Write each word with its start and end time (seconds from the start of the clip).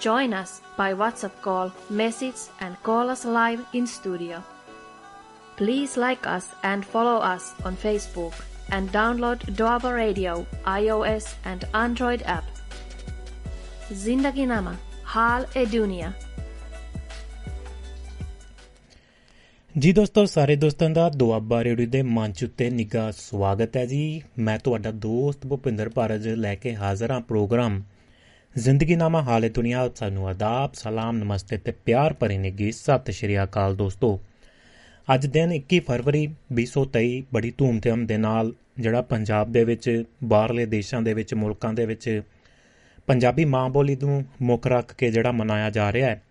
Join 0.00 0.32
us 0.32 0.60
by 0.76 0.94
WhatsApp 0.94 1.40
call, 1.42 1.72
message, 1.90 2.36
and 2.60 2.80
call 2.82 3.10
us 3.10 3.24
live 3.26 3.64
in 3.72 3.86
studio. 3.86 4.42
Please 5.58 5.96
like 5.96 6.24
us 6.26 6.46
and 6.62 6.84
follow 6.86 7.16
us 7.18 7.52
on 7.64 7.76
Facebook 7.76 8.34
and 8.70 8.90
download 8.90 9.38
Doaba 9.56 9.92
Radio 9.92 10.46
iOS 10.64 11.34
and 11.44 11.64
Android 11.74 12.22
app. 12.24 12.44
Zindagi 13.92 14.46
Nama 14.46 14.76
Hal 15.06 15.46
e 15.54 15.66
Dunia. 15.66 16.12
ਜੀ 19.74 19.92
ਦੋਸਤੋ 19.92 20.24
ਸਾਰੇ 20.26 20.54
ਦੋਸਤਾਂ 20.56 20.88
ਦਾ 20.90 21.08
Doaba 21.16 21.62
radio 21.64 21.86
ਦੇ 21.86 22.00
ਮੰਚ 22.02 22.42
ਉੱਤੇ 22.44 22.68
ਨਿੱਘਾ 22.70 23.10
ਸਵਾਗਤ 23.10 23.76
ਹੈ 23.76 23.84
ਜੀ 23.86 24.00
ਮੈਂ 24.38 24.58
ਤੁਹਾਡਾ 24.58 24.90
ਦੋਸਤ 25.04 25.46
ਭੁਪਿੰਦਰ 25.46 25.88
ਭਾਰਜ 25.88 26.26
ਲੈ 26.28 26.54
ਕੇ 26.54 26.74
ਹਾਜ਼ਰ 26.76 27.10
ਹਾਂ 27.10 27.20
ਪ੍ਰੋਗਰਾਮ 27.20 27.80
ਜ਼ਿੰਦਗੀ 28.56 28.96
ਨਾਮਾ 28.96 29.20
ਹਾਲੇ 29.22 29.48
ਦੁਨੀਆ 29.48 29.88
ਸਾਨੂੰ 29.94 30.28
ਆਦਾਬ 30.28 30.72
ਸਲਾਮ, 30.74 31.16
ਨਮਸਤੇ 31.16 31.56
ਤੇ 31.56 31.72
ਪਿਆਰ 31.84 32.12
ਭਰੀ 32.12 32.38
ਨਿੱਘੀ 32.38 32.70
ਸਤਿ 32.72 33.12
ਸ਼੍ਰੀ 33.12 33.42
ਅਕਾਲ 33.42 33.76
ਦੋਸਤੋ। 33.76 34.20
ਅੱਜ 35.14 35.26
ਦਿਨ 35.26 35.52
21 35.52 35.78
ਫਰਵਰੀ 35.80 36.26
2023 36.52 37.22
ਬੜੀ 37.32 37.52
ਧੂਮਧਾਮ 37.58 38.06
ਦੇ 38.06 38.16
ਨਾਲ 38.16 38.52
ਜਿਹੜਾ 38.78 39.02
ਪੰਜਾਬ 39.02 39.52
ਦੇ 39.52 39.64
ਵਿੱਚ, 39.64 40.04
ਬਾਹਰਲੇ 40.24 40.66
ਦੇਸ਼ਾਂ 40.66 41.02
ਦੇ 41.02 41.14
ਵਿੱਚ, 41.14 41.34
ਮੁਲਕਾਂ 41.34 41.72
ਦੇ 41.72 41.86
ਵਿੱਚ 41.86 42.22
ਪੰਜਾਬੀ 43.06 43.44
ਮਾਂ 43.44 43.68
ਬੋਲੀ 43.68 43.96
ਨੂੰ 43.96 44.24
ਮੁੱਖ 44.42 44.66
ਰੱਖ 44.66 44.94
ਕੇ 44.94 45.10
ਜਿਹੜਾ 45.10 45.32
ਮਨਾਇਆ 45.32 45.70
ਜਾ 45.70 45.92
ਰਿਹਾ 45.92 46.10
ਹੈ 46.10 46.22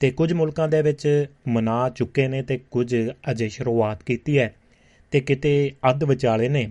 ਤੇ 0.00 0.10
ਕੁਝ 0.10 0.32
ਮੁਲਕਾਂ 0.32 0.68
ਦੇ 0.68 0.82
ਵਿੱਚ 0.82 1.26
ਮਨਾ 1.48 1.88
ਚੁੱਕੇ 1.88 2.28
ਨੇ 2.28 2.42
ਤੇ 2.42 2.60
ਕੁਝ 2.70 2.94
ਅਜੇ 3.30 3.48
ਸ਼ੁਰੂਆਤ 3.48 4.02
ਕੀਤੀ 4.02 4.38
ਹੈ 4.38 4.54
ਤੇ 5.10 5.20
ਕਿਤੇ 5.20 5.72
ਅੱਧ 5.90 6.04
ਵਿਚਾਲੇ 6.04 6.48
ਨੇ। 6.48 6.70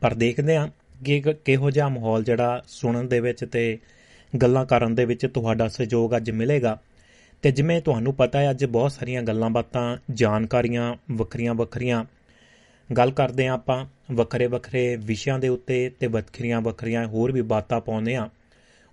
ਪਰ 0.00 0.14
ਦੇਖਦੇ 0.14 0.56
ਹਾਂ 0.56 0.68
ਕਿ 1.04 1.22
ਕਿਹੋ 1.44 1.70
ਜਿਹਾ 1.70 1.88
ਮਾਹੌਲ 1.88 2.24
ਜਿਹੜਾ 2.24 2.62
ਸੁਣਨ 2.68 3.08
ਦੇ 3.08 3.20
ਵਿੱਚ 3.20 3.44
ਤੇ 3.44 3.78
ਗੱਲਾਂ 4.34 4.64
ਕਰਨ 4.66 4.94
ਦੇ 4.94 5.04
ਵਿੱਚ 5.04 5.26
ਤੁਹਾਡਾ 5.26 5.68
ਸਹਿਯੋਗ 5.68 6.16
ਅੱਜ 6.16 6.30
ਮਿਲੇਗਾ। 6.30 6.78
ਤੇ 7.42 7.50
ਜਿਵੇਂ 7.50 7.80
ਤੁਹਾਨੂੰ 7.82 8.14
ਪਤਾ 8.14 8.40
ਹੈ, 8.40 8.50
ਅੱਜ 8.50 8.64
ਬਹੁਤ 8.64 8.92
ਸਾਰੀਆਂ 8.92 9.22
ਗੱਲਾਂ 9.22 9.50
ਬਾਤਾਂ, 9.50 9.96
ਜਾਣਕਾਰੀਆਂ 10.10 10.94
ਵੱਖਰੀਆਂ 11.10 11.54
ਵੱਖਰੀਆਂ। 11.54 12.04
ਗੱਲ 12.90 13.10
ਕਰਦੇ 13.10 13.46
ਹਾਂ 13.46 13.54
ਆਪਾਂ 13.54 13.84
ਵੱਖਰੇ 14.14 14.46
ਵੱਖਰੇ 14.46 14.84
ਵਿਸ਼ਿਆਂ 14.96 15.38
ਦੇ 15.38 15.48
ਉੱਤੇ 15.48 15.88
ਤੇ 16.00 16.06
ਵੱਖਰੀਆਂ 16.06 16.60
ਵੱਖਰੀਆਂ 16.60 17.06
ਹੋਰ 17.06 17.32
ਵੀ 17.32 17.42
ਬਾਤਾਂ 17.42 17.80
ਪਾਉਂਦੇ 17.80 18.14
ਆ 18.14 18.28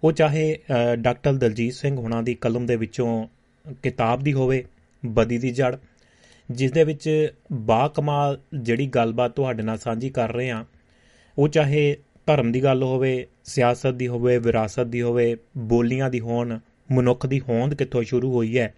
ਉਹ 0.03 0.11
ਚਾਹੇ 0.11 0.59
ਡਾਕਟਰ 0.95 1.33
ਦਲਜੀਤ 1.33 1.73
ਸਿੰਘ 1.73 1.95
ਹੁਣਾਂ 1.97 2.21
ਦੀ 2.23 2.33
ਕਲਮ 2.35 2.65
ਦੇ 2.65 2.75
ਵਿੱਚੋਂ 2.75 3.27
ਕਿਤਾਬ 3.83 4.23
ਦੀ 4.23 4.33
ਹੋਵੇ, 4.33 4.63
ਬਦੀ 5.03 5.37
ਦੀ 5.37 5.51
ਜੜ, 5.51 5.75
ਜਿਸ 6.49 6.71
ਦੇ 6.71 6.83
ਵਿੱਚ 6.83 7.33
ਬਾ 7.51 7.87
ਕਮਾਲ 7.87 8.39
ਜਿਹੜੀ 8.53 8.87
ਗੱਲਬਾਤ 8.87 9.31
ਤੁਹਾਡੇ 9.31 9.63
ਨਾਲ 9.63 9.77
ਸਾਂਝੀ 9.77 10.09
ਕਰ 10.09 10.31
ਰਹੇ 10.31 10.49
ਹਾਂ, 10.49 10.63
ਉਹ 11.37 11.47
ਚਾਹੇ 11.47 11.97
ਧਰਮ 12.25 12.51
ਦੀ 12.51 12.63
ਗੱਲ 12.63 12.83
ਹੋਵੇ, 12.83 13.27
ਸਿਆਸਤ 13.43 13.87
ਦੀ 13.87 14.07
ਹੋਵੇ, 14.07 14.37
ਵਿਰਾਸਤ 14.37 14.85
ਦੀ 14.85 15.01
ਹੋਵੇ, 15.01 15.35
ਬੋਲੀਆਂ 15.57 16.09
ਦੀ 16.09 16.19
ਹੋਣ, 16.19 16.59
ਮਨੁੱਖ 16.91 17.25
ਦੀ 17.25 17.39
ਹੋਂਦ 17.39 17.73
ਕਿੱਥੋਂ 17.73 18.03
ਸ਼ੁਰੂ 18.03 18.33
ਹੋਈ 18.33 18.57
ਹੈ? 18.57 18.73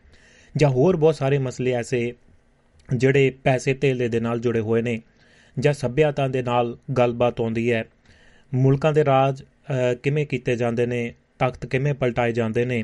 ਜਾਂ 0.55 0.69
ਹੋਰ 0.69 0.97
ਬਹੁਤ 0.97 1.15
ਸਾਰੇ 1.15 1.37
ਮਸਲੇ 1.37 1.71
ਐਸੇ 1.71 2.13
ਜਿਹੜੇ 2.95 3.29
ਪੈਸੇ 3.43 3.73
ਧੇਲੇ 3.73 4.07
ਦੇ 4.07 4.19
ਨਾਲ 4.19 4.39
ਜੁੜੇ 4.39 4.59
ਹੋਏ 4.59 4.81
ਨੇ, 4.81 5.01
ਜਾਂ 5.59 5.73
ਸੱਭਿਅਤਾ 5.73 6.27
ਦੇ 6.27 6.41
ਨਾਲ 6.43 6.77
ਗੱਲਬਾਤ 6.97 7.41
ਆਉਂਦੀ 7.41 7.71
ਹੈ? 7.71 7.83
ਮੁਲਕਾਂ 8.53 8.93
ਦੇ 8.93 9.05
ਰਾਜ 9.05 9.43
ਕਿਵੇਂ 10.03 10.25
ਕੀਤੇ 10.27 10.55
ਜਾਂਦੇ 10.55 10.85
ਨੇ? 10.85 11.13
ਤਖਤ 11.39 11.65
ਕਿਵੇਂ 11.65 11.93
ਪਲਟਾਏ 11.93 12.31
ਜਾਂਦੇ 12.31 12.65
ਨੇ? 12.65 12.83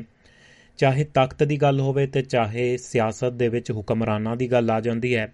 ਚਾਹੇ 0.78 1.04
ਤਖਤ 1.04 1.42
ਦੀ 1.42 1.56
ਗੱਲ 1.56 1.80
ਹੋਵੇ 1.80 2.06
ਤੇ 2.06 2.22
ਚਾਹੇ 2.22 2.76
ਸਿਆਸਤ 2.76 3.32
ਦੇ 3.32 3.48
ਵਿੱਚ 3.48 3.70
ਹੁਕਮਰਾਨਾਂ 3.70 4.36
ਦੀ 4.36 4.50
ਗੱਲ 4.52 4.70
ਆ 4.70 4.80
ਜਾਂਦੀ 4.80 5.14
ਹੈ। 5.16 5.32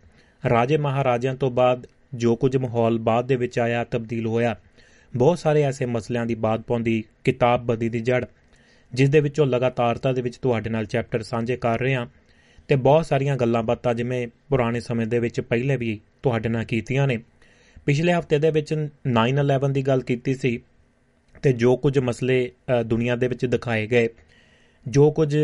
ਰਾਜੇ 0.50 0.76
ਮਹਾਰਾਜਿਆਂ 0.76 1.34
ਤੋਂ 1.34 1.50
ਬਾਅਦ 1.50 1.86
ਜੋ 2.14 2.36
ਕੁਝ 2.36 2.56
ਮਾਹੌਲ 2.56 2.98
ਬਾਅਦ 2.98 3.26
ਦੇ 3.26 3.36
ਵਿੱਚ 3.36 3.58
ਆਇਆ, 3.58 3.84
ਤਬਦੀਲ 3.84 4.26
ਹੋਇਆ। 4.26 4.56
ਬਹੁਤ 5.16 5.38
ਸਾਰੇ 5.38 5.62
ਐਸੇ 5.62 5.86
ਮਸਲਿਆਂ 5.86 6.26
ਦੀ 6.26 6.34
ਬਾਤ 6.34 6.60
ਪਾਉਂਦੀ, 6.60 7.02
ਕਿਤਾਬ 7.24 7.66
ਬਦੀ 7.66 7.88
ਦੀ 7.88 8.00
ਜੜ 8.00 8.24
ਜਿਸ 8.92 9.08
ਦੇ 9.08 9.20
ਵਿੱਚੋਂ 9.20 9.46
ਲਗਾਤਾਰਤਾ 9.46 10.12
ਦੇ 10.12 10.22
ਵਿੱਚ 10.22 10.36
ਤੁਹਾਡੇ 10.36 10.70
ਨਾਲ 10.70 10.84
ਚੈਪਟਰ 10.84 11.22
ਸਾਂਝੇ 11.22 11.56
ਕਰ 11.56 11.80
ਰਹੇ 11.80 11.94
ਹਾਂ। 11.94 12.06
ਤੇ 12.68 12.76
ਬਹੁਤ 12.76 13.06
ਸਾਰੀਆਂ 13.06 13.36
ਗੱਲਾਂ 13.36 13.62
ਬਾਤਾਂ 13.62 13.94
ਜਿਵੇਂ 13.94 14.26
ਪੁਰਾਣੇ 14.48 14.80
ਸਮੇਂ 14.80 15.06
ਦੇ 15.06 15.18
ਵਿੱਚ 15.18 15.40
ਪਹਿਲੇ 15.40 15.76
ਵੀ 15.76 15.98
ਤੁਹਾਡੇ 16.22 16.48
ਨਾਲ 16.48 16.64
ਕੀਤੀਆਂ 16.64 17.06
ਨੇ। 17.06 17.18
ਪਿਛਲੇ 17.86 18.12
ਹਫ਼ਤੇ 18.12 18.38
ਦੇ 18.38 18.50
ਵਿੱਚ 18.50 18.72
9/11 19.08 19.72
ਦੀ 19.72 19.82
ਗੱਲ 19.82 20.00
ਕੀਤੀ 20.02 20.34
ਸੀ 20.34 20.58
ਤੇ 21.42 21.52
ਜੋ 21.52 21.76
ਕੁਝ 21.76 21.98
ਮਸਲੇ 21.98 22.50
ਦੁਨੀਆ 22.86 23.16
ਦੇ 23.16 23.28
ਵਿੱਚ 23.28 23.44
ਦਿਖਾਏ 23.46 23.86
ਗਏ, 23.86 24.08
ਜੋ 24.86 25.10
ਕੁਝ 25.10 25.36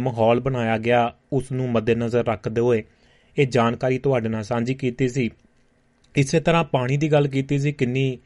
ਮਾਹੌਲ 0.00 0.40
ਬਣਾਇਆ 0.40 0.78
ਗਿਆ 0.78 1.12
ਉਸ 1.32 1.50
ਨੂੰ 1.52 1.70
ਮੱਦੇਨਜ਼ਰ 1.70 2.24
ਰੱਖਦੇ 2.26 2.60
ਹੋਏ 2.60 2.82
ਇਹ 3.36 3.46
ਜਾਣਕਾਰੀ 3.46 3.98
ਤੁਹਾਡੇ 3.98 4.28
ਨਾਲ 4.28 4.44
ਸਾਂਝੀ 4.44 4.74
ਕੀਤੀ 4.74 5.08
ਸੀ। 5.08 5.30
ਇਸੇ 6.14 6.40
ਤਰ੍ਹਾਂ 6.40 6.64
ਪਾਣੀ 6.64 6.96
ਦੀ 6.96 7.12
ਗੱਲ 7.12 7.28
ਕੀਤੀ 7.28 7.58
ਸੀ, 7.58 7.72
ਕਿੰਨੀ 7.72 8.18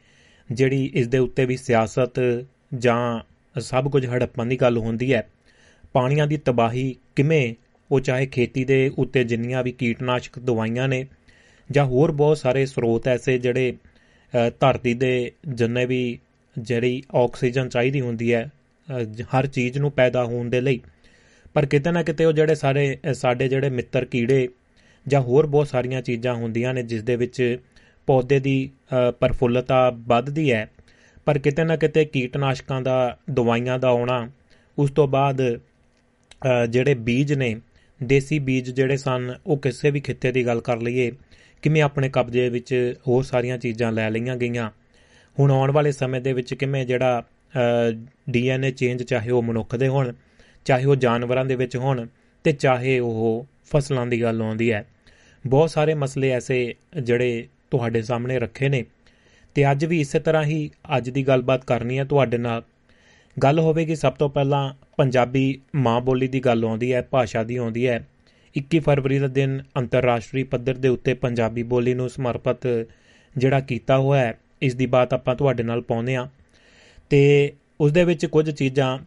ਜਿਹੜੀ 0.51 0.89
ਇਸ 0.93 1.07
ਦੇ 1.07 1.17
ਉੱਤੇ 1.17 1.45
ਵੀ 1.45 1.57
ਸਿਆਸਤ 1.57 2.19
ਜਾਂ 2.77 3.59
ਸਭ 3.59 3.89
ਕੁਝ 3.91 4.05
ਹੜੱਪਣ 4.05 4.45
ਦੀ 4.45 4.57
ਗੱਲ 4.57 4.77
ਹੁੰਦੀ 4.77 5.13
ਹੈ, 5.13 5.27
ਪਾਣੀਆਂ 5.93 6.27
ਦੀ 6.27 6.37
ਤਬਾਹੀ 6.37 6.95
ਕਿਵੇਂ, 7.15 7.53
ਉਹ 7.91 7.99
ਚਾਹੇ 7.99 8.25
ਖੇਤੀ 8.25 8.63
ਦੇ 8.65 8.89
ਉੱਤੇ 8.97 9.23
ਜਿੰਨੀਆਂ 9.23 9.63
ਵੀ 9.63 9.71
ਕੀਟਨਾਸ਼ਕ 9.71 10.39
ਦਵਾਈਆਂ 10.39 10.87
ਨੇ 10.87 11.05
ਜਾਂ 11.69 11.85
ਹੋਰ 11.85 12.11
ਬਹੁਤ 12.11 12.37
ਸਾਰੇ 12.37 12.65
ਸਰੋਤ 12.65 13.07
ਐਸੇ 13.07 13.37
ਜਿਹੜੇ 13.37 13.73
ਧਰਤੀ 14.59 14.93
ਦੇ 14.93 15.31
ਜਿੰਨੇ 15.47 15.85
ਵੀ 15.85 16.19
ਜਿਹੜੀ 16.57 17.01
ਆਕਸੀਜਨ 17.15 17.69
ਚਾਹੀਦੀ 17.69 18.01
ਹੁੰਦੀ 18.01 18.33
ਹੈ 18.33 18.49
ਹਰ 19.35 19.47
ਚੀਜ਼ 19.47 19.77
ਨੂੰ 19.77 19.91
ਪੈਦਾ 19.91 20.23
ਹੋਣ 20.23 20.49
ਦੇ 20.49 20.61
ਲਈ। 20.61 20.79
ਪਰ 21.53 21.65
ਕਿਤੇ 21.65 21.91
ਨਾ 21.91 22.03
ਕਿਤੇ 22.03 22.25
ਉਹ 22.25 22.33
ਜਿਹੜੇ 22.33 22.55
ਸਾਰੇ 22.55 22.97
ਸਾਡੇ 23.13 23.47
ਜਿਹੜੇ 23.49 23.69
ਮਿੱਤਰ 23.69 24.05
ਕੀੜੇ 24.05 24.47
ਜਾਂ 25.05 25.21
ਹੋਰ 25.21 25.47
ਬਹੁਤ 25.47 25.67
ਸਾਰੀਆਂ 25.67 26.01
ਚੀਜ਼ਾਂ 26.01 26.33
ਹੁੰਦੀਆਂ 26.35 26.73
ਨੇ, 26.73 26.83
ਜਿਸ 26.83 27.03
ਦੇ 27.03 27.15
ਵਿੱਚ 27.15 27.57
ਪੌਦੇ 28.07 28.39
ਦੀ 28.39 28.69
ਪਰਫੁੱਲਤਾ 29.19 29.89
ਵੱਧਦੀ 30.07 30.51
ਹੈ। 30.51 30.69
ਪਰ 31.27 31.37
ਕਿਤੇ 31.37 31.63
ਨਾ 31.63 31.75
ਕਿਤੇ 31.75 32.05
ਕੀਟਨਾਸ਼ਕਾਂ 32.05 32.81
ਦਾ, 32.81 33.17
ਦਵਾਈਆਂ 33.31 33.77
ਦਾ 33.79 33.87
ਆਉਣਾ, 33.87 34.29
ਉਸ 34.77 34.91
ਤੋਂ 34.91 35.07
ਬਾਅਦ 35.07 35.41
ਜਿਹੜੇ 36.69 36.93
ਬੀਜ 36.95 37.33
ਨੇ, 37.33 37.55
ਦੇਸੀ 37.99 38.39
ਬੀਜ 38.39 38.69
ਜਿਹੜੇ 38.69 38.97
ਸਨ, 38.97 39.33
ਉਹ 39.45 39.57
ਕਿਸੇ 39.57 39.91
ਵੀ 39.91 39.99
ਖਿੱਤੇ 39.99 40.31
ਦੀ 40.31 40.45
ਗੱਲ 40.45 40.61
ਕਰ 40.61 40.77
ਲਈਏ, 40.77 41.11
ਕਿਵੇਂ 41.63 41.81
ਆਪਣੇ 41.81 42.09
ਕਬਜ਼ੇ 42.09 42.47
ਵਿੱਚ 42.49 42.73
ਹੋਰ 43.07 43.23
ਸਾਰੀਆਂ 43.23 43.57
ਚੀਜ਼ਾਂ 43.57 43.91
ਲੈ 43.91 44.09
ਲਈਆਂ 44.09 44.35
ਗਈਆਂ। 44.37 44.69
ਹੁਣ 45.37 45.51
ਆਉਣ 45.51 45.71
ਵਾਲੇ 45.71 45.91
ਸਮੇਂ 45.91 46.21
ਦੇ 46.21 46.33
ਵਿੱਚ 46.33 46.53
ਕਿਵੇਂ 46.53 46.85
ਜਿਹੜਾ 46.85 47.23
ਡੀਐਨਏ 48.29 48.71
ਚੇਂਜ 48.71 49.03
ਚਾਹੇ 49.03 49.29
ਉਹ 49.29 49.41
ਮਨੁੱਖ 49.43 49.75
ਦੇ 49.75 49.87
ਹੋਣ, 49.87 50.11
ਚਾਹੇ 50.65 50.85
ਉਹ 50.85 50.95
ਜਾਨਵਰਾਂ 50.95 51.45
ਦੇ 51.45 51.55
ਵਿੱਚ 51.55 51.77
ਹੋਣ, 51.77 52.05
ਤੇ 52.45 52.51
ਚਾਹੇ 52.51 52.99
ਉਹ 52.99 53.45
ਫਸਲਾਂ 53.65 54.05
ਦੀ 54.07 54.21
ਗੱਲ 54.21 54.41
ਆਉਂਦੀ 54.41 54.71
ਹੈ। 54.71 54.85
ਬਹੁਤ 55.45 55.69
ਸਾਰੇ 55.69 55.93
ਮਸਲੇ 55.93 56.29
ਐਸੇ 56.29 56.73
ਜਿਹੜੇ 57.01 57.47
ਤੁਹਾਡੇ 57.71 58.01
ਸਾਹਮਣੇ 58.01 58.39
ਰੱਖੇ 58.39 58.69
ਨੇ। 58.69 58.85
ਤੇ 59.55 59.71
ਅੱਜ 59.71 59.85
ਵੀ 59.85 59.99
ਇਸੇ 60.01 60.19
ਤਰ੍ਹਾਂ 60.19 60.43
ਹੀ 60.43 60.69
ਅੱਜ 60.97 61.09
ਦੀ 61.09 61.27
ਗੱਲਬਾਤ 61.27 61.65
ਕਰਨੀ 61.65 61.99
ਹੈ 61.99 62.03
ਤੁਹਾਡੇ 62.03 62.37
ਨਾਲ। 62.37 62.63
ਗੱਲ 63.43 63.59
ਹੋਵੇਗੀ 63.59 63.95
ਸਭ 63.95 64.13
ਤੋਂ 64.13 64.29
ਪਹਿਲਾਂ 64.29 64.73
ਪੰਜਾਬੀ 64.97 65.61
ਮਾਂ 65.75 66.01
ਬੋਲੀ 66.01 66.27
ਦੀ 66.27 66.39
ਗੱਲ 66.39 66.65
ਆਉਂਦੀ 66.65 66.93
ਹੈ, 66.93 67.01
ਭਾਸ਼ਾ 67.01 67.43
ਦੀ 67.43 67.55
ਆਉਂਦੀ 67.55 67.87
ਹੈ। 67.87 68.07
21 68.55 68.79
ਫਰਵਰੀ 68.79 69.19
ਦਾ 69.19 69.27
ਦਿਨ 69.27 69.61
ਅੰਤਰਰਾਸ਼ਟਰੀ 69.77 70.43
ਪੱਧਰ 70.43 70.73
ਦੇ 70.73 70.87
ਉੱਤੇ 70.87 71.13
ਪੰਜਾਬੀ 71.13 71.63
ਬੋਲੀ 71.63 71.93
ਨੂੰ 71.93 72.09
ਸਮਰਪਿਤ 72.09 72.87
ਜਿਹੜਾ 73.37 73.59
ਕੀਤਾ 73.59 73.97
ਹੋਇਆ 73.97 74.21
ਹੈ, 74.21 74.37
ਇਸ 74.61 74.75
ਦੀ 74.75 74.85
ਬਾਤ 74.85 75.13
ਆਪਾਂ 75.13 75.35
ਤੁਹਾਡੇ 75.35 75.63
ਨਾਲ 75.63 75.81
ਪਾਉਂਦੇ 75.81 76.15
ਆ 76.15 76.27
ਤੇ 77.09 77.53
ਉਸ 77.81 77.91
ਦੇ 77.91 78.03
ਵਿੱਚ 78.03 78.25
ਕੁਝ 78.25 78.49
ਚੀਜ਼ਾਂ 78.51 78.97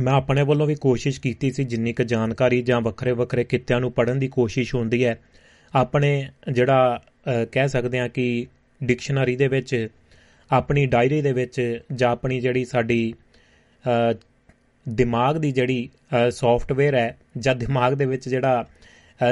ਮੈਂ 0.00 0.12
ਆਪਣੇ 0.12 0.42
ਵੱਲੋਂ 0.42 0.66
ਵੀ 0.66 0.74
ਕੋਸ਼ਿਸ਼ 0.74 1.20
ਕੀਤੀ 1.20 1.50
ਸੀ, 1.50 1.64
ਜਿੰਨੀ 1.64 1.92
ਕੁ 1.92 2.02
ਜਾਣਕਾਰੀ 2.02 2.62
ਜਾਂ 2.62 2.80
ਵੱਖਰੇ 2.80 3.12
ਵੱਖਰੇ 3.12 3.44
ਕਿੱਤਿਆਂ 3.44 3.80
ਨੂੰ 3.80 3.92
ਪੜ੍ਹਨ 3.92 4.18
ਦੀ 4.18 4.28
ਕੋਸ਼ਿਸ਼ 4.28 4.74
ਹੁੰਦੀ 4.74 5.04
ਹੈ, 5.04 5.18
ਆਪਣੇ 5.74 6.30
ਜਿਹੜਾ 6.52 7.02
ਕਹਿ 7.26 7.68
ਸਕਦੇ 7.68 7.98
ਆ 7.98 8.08
ਕਿ 8.08 8.46
ਡਿਕਸ਼ਨਰੀ 8.80 9.36
ਦੇ 9.36 9.48
ਵਿੱਚ, 9.48 9.88
ਆਪਣੀ 10.50 10.84
ਡਾਇਰੀ 10.86 11.20
ਦੇ 11.22 11.32
ਵਿੱਚ 11.32 11.80
ਜਾਂ 11.92 12.10
ਆਪਣੀ 12.10 12.40
ਜਿਹੜੀ 12.40 12.64
ਸਾਡੀ 12.64 13.12
ਦਿਮਾਗ 14.86 15.36
ਦੀ 15.36 15.50
ਜਿਹੜੀ 15.52 15.88
ਸੌਫਟਵੇਅਰ 16.30 16.94
ਹੈ 16.94 17.16
ਜਾਂ 17.38 17.54
ਦਿਮਾਗ 17.56 17.94
ਦੇ 17.94 18.06
ਵਿੱਚ 18.06 18.28
ਜਿਹੜਾ 18.28 18.64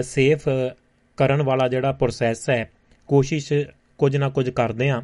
ਸੇਫ 0.02 0.48
ਕਰਨ 1.18 1.42
ਵਾਲਾ 1.42 1.68
ਜਿਹੜਾ 1.68 1.92
ਪ੍ਰੋਸੈਸ 1.92 2.48
ਹੈ, 2.50 2.68
ਕੋਸ਼ਿਸ਼ 3.08 3.52
ਕੁਝ 3.98 4.16
ਨਾ 4.16 4.28
ਕੁਝ 4.28 4.48
ਕਰਦੇ 4.50 4.88
ਆ 4.90 5.02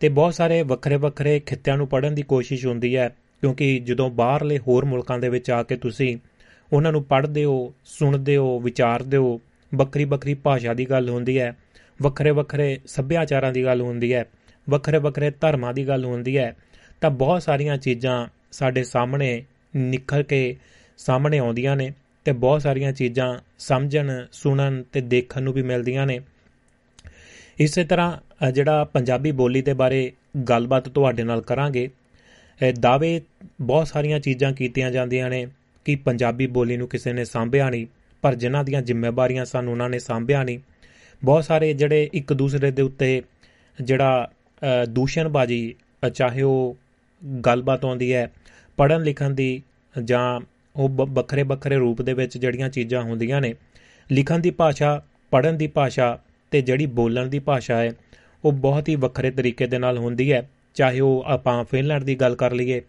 ਤੇ 0.00 0.08
ਬਹੁਤ 0.08 0.34
ਸਾਰੇ 0.34 0.62
ਵੱਖਰੇ 0.62 0.96
ਵੱਖਰੇ 0.96 1.38
ਖਿੱਤਿਆਂ 1.40 1.76
ਨੂੰ 1.76 1.86
ਪੜ੍ਹਨ 1.88 2.14
ਦੀ 2.14 2.22
ਕੋਸ਼ਿਸ਼ 2.22 2.66
ਹੁੰਦੀ 2.66 2.96
ਹੈ, 2.96 3.08
ਕਿਉਂਕਿ 3.42 3.78
ਜਦੋਂ 3.78 4.10
ਬਾਹਰਲੇ 4.10 4.58
ਹੋਰ 4.58 4.84
ਮੁਲਕਾਂ 4.84 5.18
ਦੇ 5.18 5.28
ਵਿੱਚ 5.28 5.50
ਆ 5.50 5.62
ਕੇ 5.62 5.76
ਤੁਸੀਂ 5.76 6.16
ਉਹਨਾਂ 6.72 6.92
ਨੂੰ 6.92 7.02
ਪੜ੍ਹਦੇ 7.04 7.44
ਹੋ, 7.44 7.72
ਸੁਣਦੇ 7.84 8.36
ਹੋ, 8.36 8.58
ਵਿਚਾਰਦੇ 8.60 9.16
ਹੋ, 9.16 9.40
ਵੱਖਰੀ 9.72 10.04
ਵੱਖਰੀ 10.04 10.34
ਭਾਸ਼ਾ 10.34 10.74
ਦੀ 10.74 10.84
ਗੱਲ 10.84 11.08
ਹੁੰਦੀ 11.10 11.38
ਹੈ 11.38 11.54
ਵੱਖਰੇ 12.00 12.30
ਵੱਖਰੇ 12.30 12.78
ਸੱਭਿਆਚਾਰਾਂ 12.86 13.52
ਦੀ 13.52 13.64
ਗੱਲ 13.64 13.80
ਹੁੰਦੀ 13.80 14.12
ਹੈ, 14.14 14.24
ਵੱਖਰੇ 14.66 14.98
ਵੱਖਰੇ 14.98 15.30
ਧਰਮਾਂ 15.40 15.72
ਦੀ 15.74 15.86
ਗੱਲ 15.88 16.04
ਹੁੰਦੀ 16.04 16.36
ਹੈ, 16.38 16.54
ਤਾਂ 17.00 17.10
ਬਹੁਤ 17.12 17.42
ਸਾਰੀਆਂ 17.42 17.76
ਚੀਜ਼ਾਂ 17.78 18.26
ਸਾਡੇ 18.52 18.82
ਸਾਹਮਣੇ 18.84 19.42
ਨਿਖਰ 19.74 20.22
ਕੇ 20.22 20.56
ਸਾਹਮਣੇ 20.98 21.38
ਆਉਂਦੀਆਂ 21.38 21.76
ਨੇ 21.76 21.92
ਤੇ 22.26 22.32
ਬਹੁਤ 22.34 22.62
ਸਾਰੀਆਂ 22.62 22.92
ਚੀਜ਼ਾਂ 22.92 23.36
ਸਮਝਣ, 23.58 24.10
ਸੁਣਨ 24.32 24.82
ਤੇ 24.92 25.00
ਦੇਖਣ 25.00 25.42
ਨੂੰ 25.42 25.52
ਵੀ 25.52 25.62
ਮਿਲਦੀਆਂ 25.62 26.06
ਨੇ। 26.06 26.20
ਇਸੇ 27.60 27.84
ਤਰ੍ਹਾਂ 27.84 28.50
ਜਿਹੜਾ 28.52 28.84
ਪੰਜਾਬੀ 28.84 29.32
ਬੋਲੀ 29.32 29.62
ਦੇ 29.62 29.72
ਬਾਰੇ 29.72 30.10
ਗੱਲਬਾਤ 30.48 30.88
ਤੁਹਾਡੇ 30.88 31.22
ਨਾਲ 31.22 31.40
ਕਰਾਂਗੇ 31.40 31.88
ਦਾਅਵੇ 32.80 33.20
ਬਹੁਤ 33.60 33.88
ਸਾਰੀਆਂ 33.88 34.18
ਚੀਜ਼ਾਂ 34.20 34.52
ਕੀਤੀਆਂ 34.52 34.90
ਜਾਂਦੀਆਂ 34.90 35.28
ਨੇ 35.30 35.46
ਕਿ 35.86 35.94
ਪੰਜਾਬੀ 35.96 36.46
ਬੋਲੀ 36.46 36.76
ਨੂੰ 36.76 36.88
ਕਿਸੇ 36.88 37.12
ਨੇ 37.12 37.24
ਸਾਂਭਿਆ 37.24 37.68
ਨਹੀਂ, 37.70 37.86
ਪਰ 38.22 38.34
ਜਿਨ੍ਹਾਂ 38.34 38.64
ਦੀਆਂ 38.64 38.82
ਜ਼ਿੰਮੇਵਾਰੀਆਂ 38.82 39.44
ਸਨ 39.44 39.68
ਉਹਨਾਂ 39.68 39.88
ਨੇ 39.88 39.98
ਸਾਂਭਿਆ 39.98 40.42
ਨਹੀਂ 40.42 40.58
ਬਹੁਤ 41.22 41.44
ਸਾਰੇ 41.44 41.72
ਜਿਹੜੇ 41.72 42.08
ਇੱਕ 42.12 42.32
ਦੂਸਰੇ 42.32 42.70
ਦੇ 42.70 42.82
ਉੱਤੇ 42.82 43.22
ਜਿਹੜਾ 43.82 44.30
ਦੂਸ਼ਣਬਾਜੀ 44.88 45.74
ਚਾਹੇ 46.14 46.42
ਉਹ 46.42 46.76
ਗੱਲਬਾਤ 47.46 47.84
ਆਉਂਦੀ 47.84 48.12
ਹੈ 48.14 48.30
ਪੜਨ 48.76 49.02
ਲਿਖਣ 49.02 49.30
ਦੀ 49.30 49.62
ਜਾਂ 50.04 50.40
ਉਹ 50.76 50.88
ਵੱਖਰੇ 50.88 51.42
ਵੱਖਰੇ 51.42 51.76
ਰੂਪ 51.76 52.02
ਦੇ 52.02 52.12
ਵਿੱਚ 52.12 52.38
ਜਿਹੜੀਆਂ 52.38 52.68
ਚੀਜ਼ਾਂ 52.68 53.02
ਹੁੰਦੀਆਂ 53.02 53.40
ਨੇ, 53.40 53.54
ਲਿਖਣ 54.10 54.38
ਦੀ 54.38 54.50
ਭਾਸ਼ਾ 54.50 55.02
ਪੜਨ 55.30 55.56
ਦੀ 55.56 55.66
ਭਾਸ਼ਾ 55.66 56.18
ਤੇ 56.50 56.60
ਜਿਹੜੀ 56.62 56.86
ਬੋਲਣ 56.86 57.26
ਦੀ 57.26 57.38
ਭਾਸ਼ਾ 57.38 57.76
ਹੈ, 57.76 57.92
ਉਹ 58.44 58.52
ਬਹੁਤ 58.52 58.88
ਹੀ 58.88 58.94
ਵੱਖਰੇ 58.96 59.30
ਤਰੀਕੇ 59.30 59.66
ਦੇ 59.66 59.78
ਨਾਲ 59.78 59.98
ਹੁੰਦੀ 59.98 60.32
ਹੈ। 60.32 60.48
ਚਾਹੇ 60.74 61.00
ਉਹ 61.00 61.24
ਆਪਾਂ 61.26 61.64
ਫਿਨਲੈਂਡ 61.64 62.04
ਦੀ 62.04 62.14
ਗੱਲ 62.14 62.36
ਕਰ 62.36 62.52
ਲਈਏ, 62.52 62.80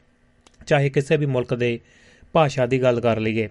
ਚਾਹੇ 0.67 0.89
ਕਿਸੇ 0.89 1.17
ਵੀ 1.17 1.25
ਮੁਲਕ 1.25 1.53
ਦੇ 1.53 1.79
ਭਾਸ਼ਾ 2.33 2.65
ਦੀ 2.65 2.81
ਗੱਲ 2.81 2.99
ਕਰ 3.01 3.19
ਲਈਏ। 3.19 3.49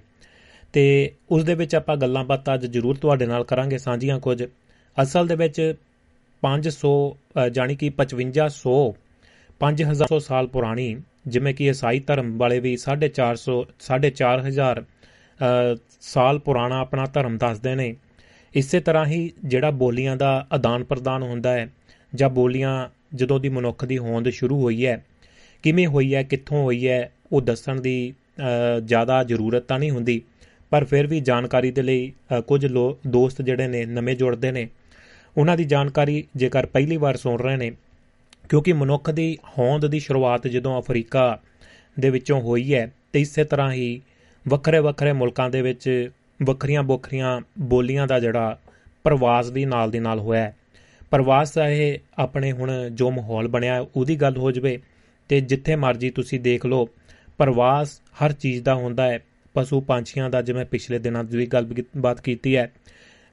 ਤੇ 0.72 1.12
ਉਸ 1.31 1.44
ਦੇ 1.44 1.54
ਵਿੱਚ 1.54 1.74
ਆਪਾਂ 1.74 1.96
ਗੱਲਾਂ 1.96 2.24
ਬਾਤਾਂ 2.24 2.54
ਅੱਜ 2.54 2.66
ਜ਼ਰੂਰ 2.66 2.96
ਤੁਹਾਡੇ 2.96 3.26
ਨਾਲ 3.26 3.44
ਕਰਾਂਗੇ, 3.44 3.78
ਸਾਂਝੀਆਂ 3.78 4.19
ਕੁਝ। 4.20 4.44
ਅਸਲ 4.98 5.26
ਦੇ 5.26 5.34
ਵਿੱਚ 5.36 5.60
500 6.42 6.90
ਜਾਨੀ 7.52 7.76
ਕਿ 7.76 7.90
5500 7.98 8.74
5000 9.60 10.18
ਸਾਲ 10.20 10.46
ਪੁਰਾਣੀ, 10.48 10.88
ਜਿਵੇਂ 11.26 11.52
ਕਿ 11.54 11.68
ਈਸਾਈ 11.68 12.00
ਧਰਮ 12.08 12.36
ਵਾਲੇ 12.38 12.58
ਵੀ 12.60 12.72
450 12.78 13.56
4500 13.82 14.84
ਸਾਲ 16.04 16.38
ਪੁਰਾਣਾ 16.40 16.80
ਆਪਣਾ 16.80 17.04
ਧਰਮ 17.14 17.36
ਦੱਸਦੇ 17.38 17.74
ਨੇ। 17.74 17.88
ਇਸੇ 18.54 18.80
ਤਰ੍ਹਾਂ 18.80 19.04
ਹੀ 19.06 19.20
ਜਿਹੜਾ 19.44 19.70
ਬੋਲੀਆਂ 19.82 20.16
ਦਾ 20.16 20.30
ਆਦਾਨ 20.52 20.84
ਪ੍ਰਦਾਨ 20.84 21.22
ਹੁੰਦਾ 21.22 21.52
ਹੈ, 21.52 21.68
ਜਾਂ 22.12 22.30
ਬੋਲੀਆਂ 22.30 22.72
ਜਦੋਂ 23.14 23.38
ਦੀ 23.40 23.48
ਮਨੁੱਖ 23.48 23.84
ਦੀ 23.84 23.98
ਹੋਂਦ 23.98 24.28
ਸ਼ੁਰੂ 24.30 24.60
ਹੋਈ 24.62 24.86
ਹੈ, 24.86 24.96
ਕਿਵੇਂ 25.64 25.86
ਹੋਈ 25.86 26.14
ਹੈ, 26.14 26.22
ਕਿੱਥੋਂ 26.22 26.62
ਹੋਈ 26.64 26.86
ਹੈ, 26.88 27.00
ਉਹ 27.32 27.40
ਦੱਸਣ 27.42 27.80
ਦੀ 27.80 27.96
ਜ਼ਿਆਦਾ 28.82 29.22
ਜ਼ਰੂਰਤ 29.24 29.64
ਤਾਂ 29.64 29.78
ਨਹੀਂ 29.78 29.90
ਹੁੰਦੀ, 29.90 30.20
ਪਰ 30.72 30.84
ਫਿਰ 30.84 31.06
ਵੀ 31.06 31.20
ਜਾਣਕਾਰੀ 31.20 31.70
ਦੇ 31.70 31.82
ਲਈ 31.82 32.12
ਕੁਝ 32.46 32.66
ਦੋਸਤ 33.08 33.42
ਜਿਹੜੇ 33.42 33.66
ਨੇ 33.68 33.84
ਨਵੇਂ 33.86 34.16
ਜੁੜਦੇ 34.16 34.52
ਨੇ 34.52 34.68
ਉਹਨਾਂ 35.38 35.56
ਦੀ 35.56 35.64
ਜਾਣਕਾਰੀ 35.64 36.25
ਜੇਕਰ 36.37 36.67
ਪਹਿਲੀ 36.67 36.96
ਵਾਰ 36.96 37.17
ਸੁਣ 37.17 37.38
ਰਹੇ 37.38 37.56
ਨੇ, 37.56 37.70
ਕਿਉਂਕਿ 38.49 38.73
ਮਨੁੱਖ 38.73 39.11
ਦੀ 39.11 39.37
ਹੋਂਦ 39.58 39.87
ਦੀ 39.87 39.99
ਸ਼ੁਰੂਆਤ 39.99 40.46
ਜਦੋਂ 40.46 40.79
ਅਫਰੀਕਾ 40.81 41.38
ਦੇ 41.96 42.11
ਵਿੱਚੋਂ 42.11 42.40
ਹੋਈ 42.40 42.75
ਹੈ, 42.75 42.90
ਤੇ 43.12 43.20
ਇਸੇ 43.20 43.44
ਤਰ੍ਹਾਂ 43.44 43.73
ਹੀ 43.73 44.00
ਵੱਖਰੇ 44.46 44.79
ਵੱਖਰੇ 44.79 45.12
ਮੁਲਕਾਂ 45.12 45.50
ਦੇ 45.50 45.62
ਵਿੱਚ 45.62 46.11
ਵੱਖਰੀਆਂ 46.43 46.82
ਵੱਖਰੀਆਂ 46.82 47.40
ਬੋਲੀਆਂ 47.58 48.06
ਦਾ 48.06 48.19
ਜਿਹੜਾ 48.20 48.58
ਪ੍ਰਵਾਸ 49.05 49.50
ਦੀ 49.50 49.64
ਨਾਲ 49.64 49.90
ਦੀ 49.90 50.00
ਨਾਲ 50.00 50.19
ਹੋਇਆ 50.19 50.52
ਪ੍ਰਵਾਸ 51.11 51.56
ਇਹ 51.58 51.99
ਆਪਣੇ 52.19 52.52
ਹੁਣ 52.52 52.70
ਜੋ 52.88 53.11
ਮਾਹੌਲ 53.11 53.49
ਬਣਿਆ 53.49 53.81
ਉਹਦੀ 53.96 54.17
ਗੱਲ 54.17 54.37
ਹੋ 54.37 54.50
ਜਵੇ 54.50 54.79
ਤੇ 55.31 55.41
ਜਿੱਥੇ 55.41 55.76
ਮਰਜ਼ੀ 55.76 56.11
ਤੁਸੀਂ 56.11 56.41
ਦੇਖ 56.41 56.67
ਲਓ, 56.67 56.88
ਪ੍ਰਵਾਸ 57.38 58.00
ਹਰ 58.23 58.32
ਚੀਜ਼ 58.32 58.62
ਦਾ 58.62 58.75
ਹੁੰਦਾ 58.75 59.06
ਹੈ, 59.06 59.19
ਪਸ਼ੂ 59.55 59.81
ਪੰਛੀਆਂ 59.81 60.31
ਦਾ 60.31 60.43
ਜਿਵੇਂ 60.43 60.64
ਪਿਛਲੇ 60.64 60.99
ਦਿਨਾਂ 60.99 61.25
ਦੀ 61.25 61.46
ਗੱਲ 61.46 61.67
ਬਾਤ 61.96 62.20
ਕੀਤੀ 62.20 62.56
ਹੈ, 62.56 62.70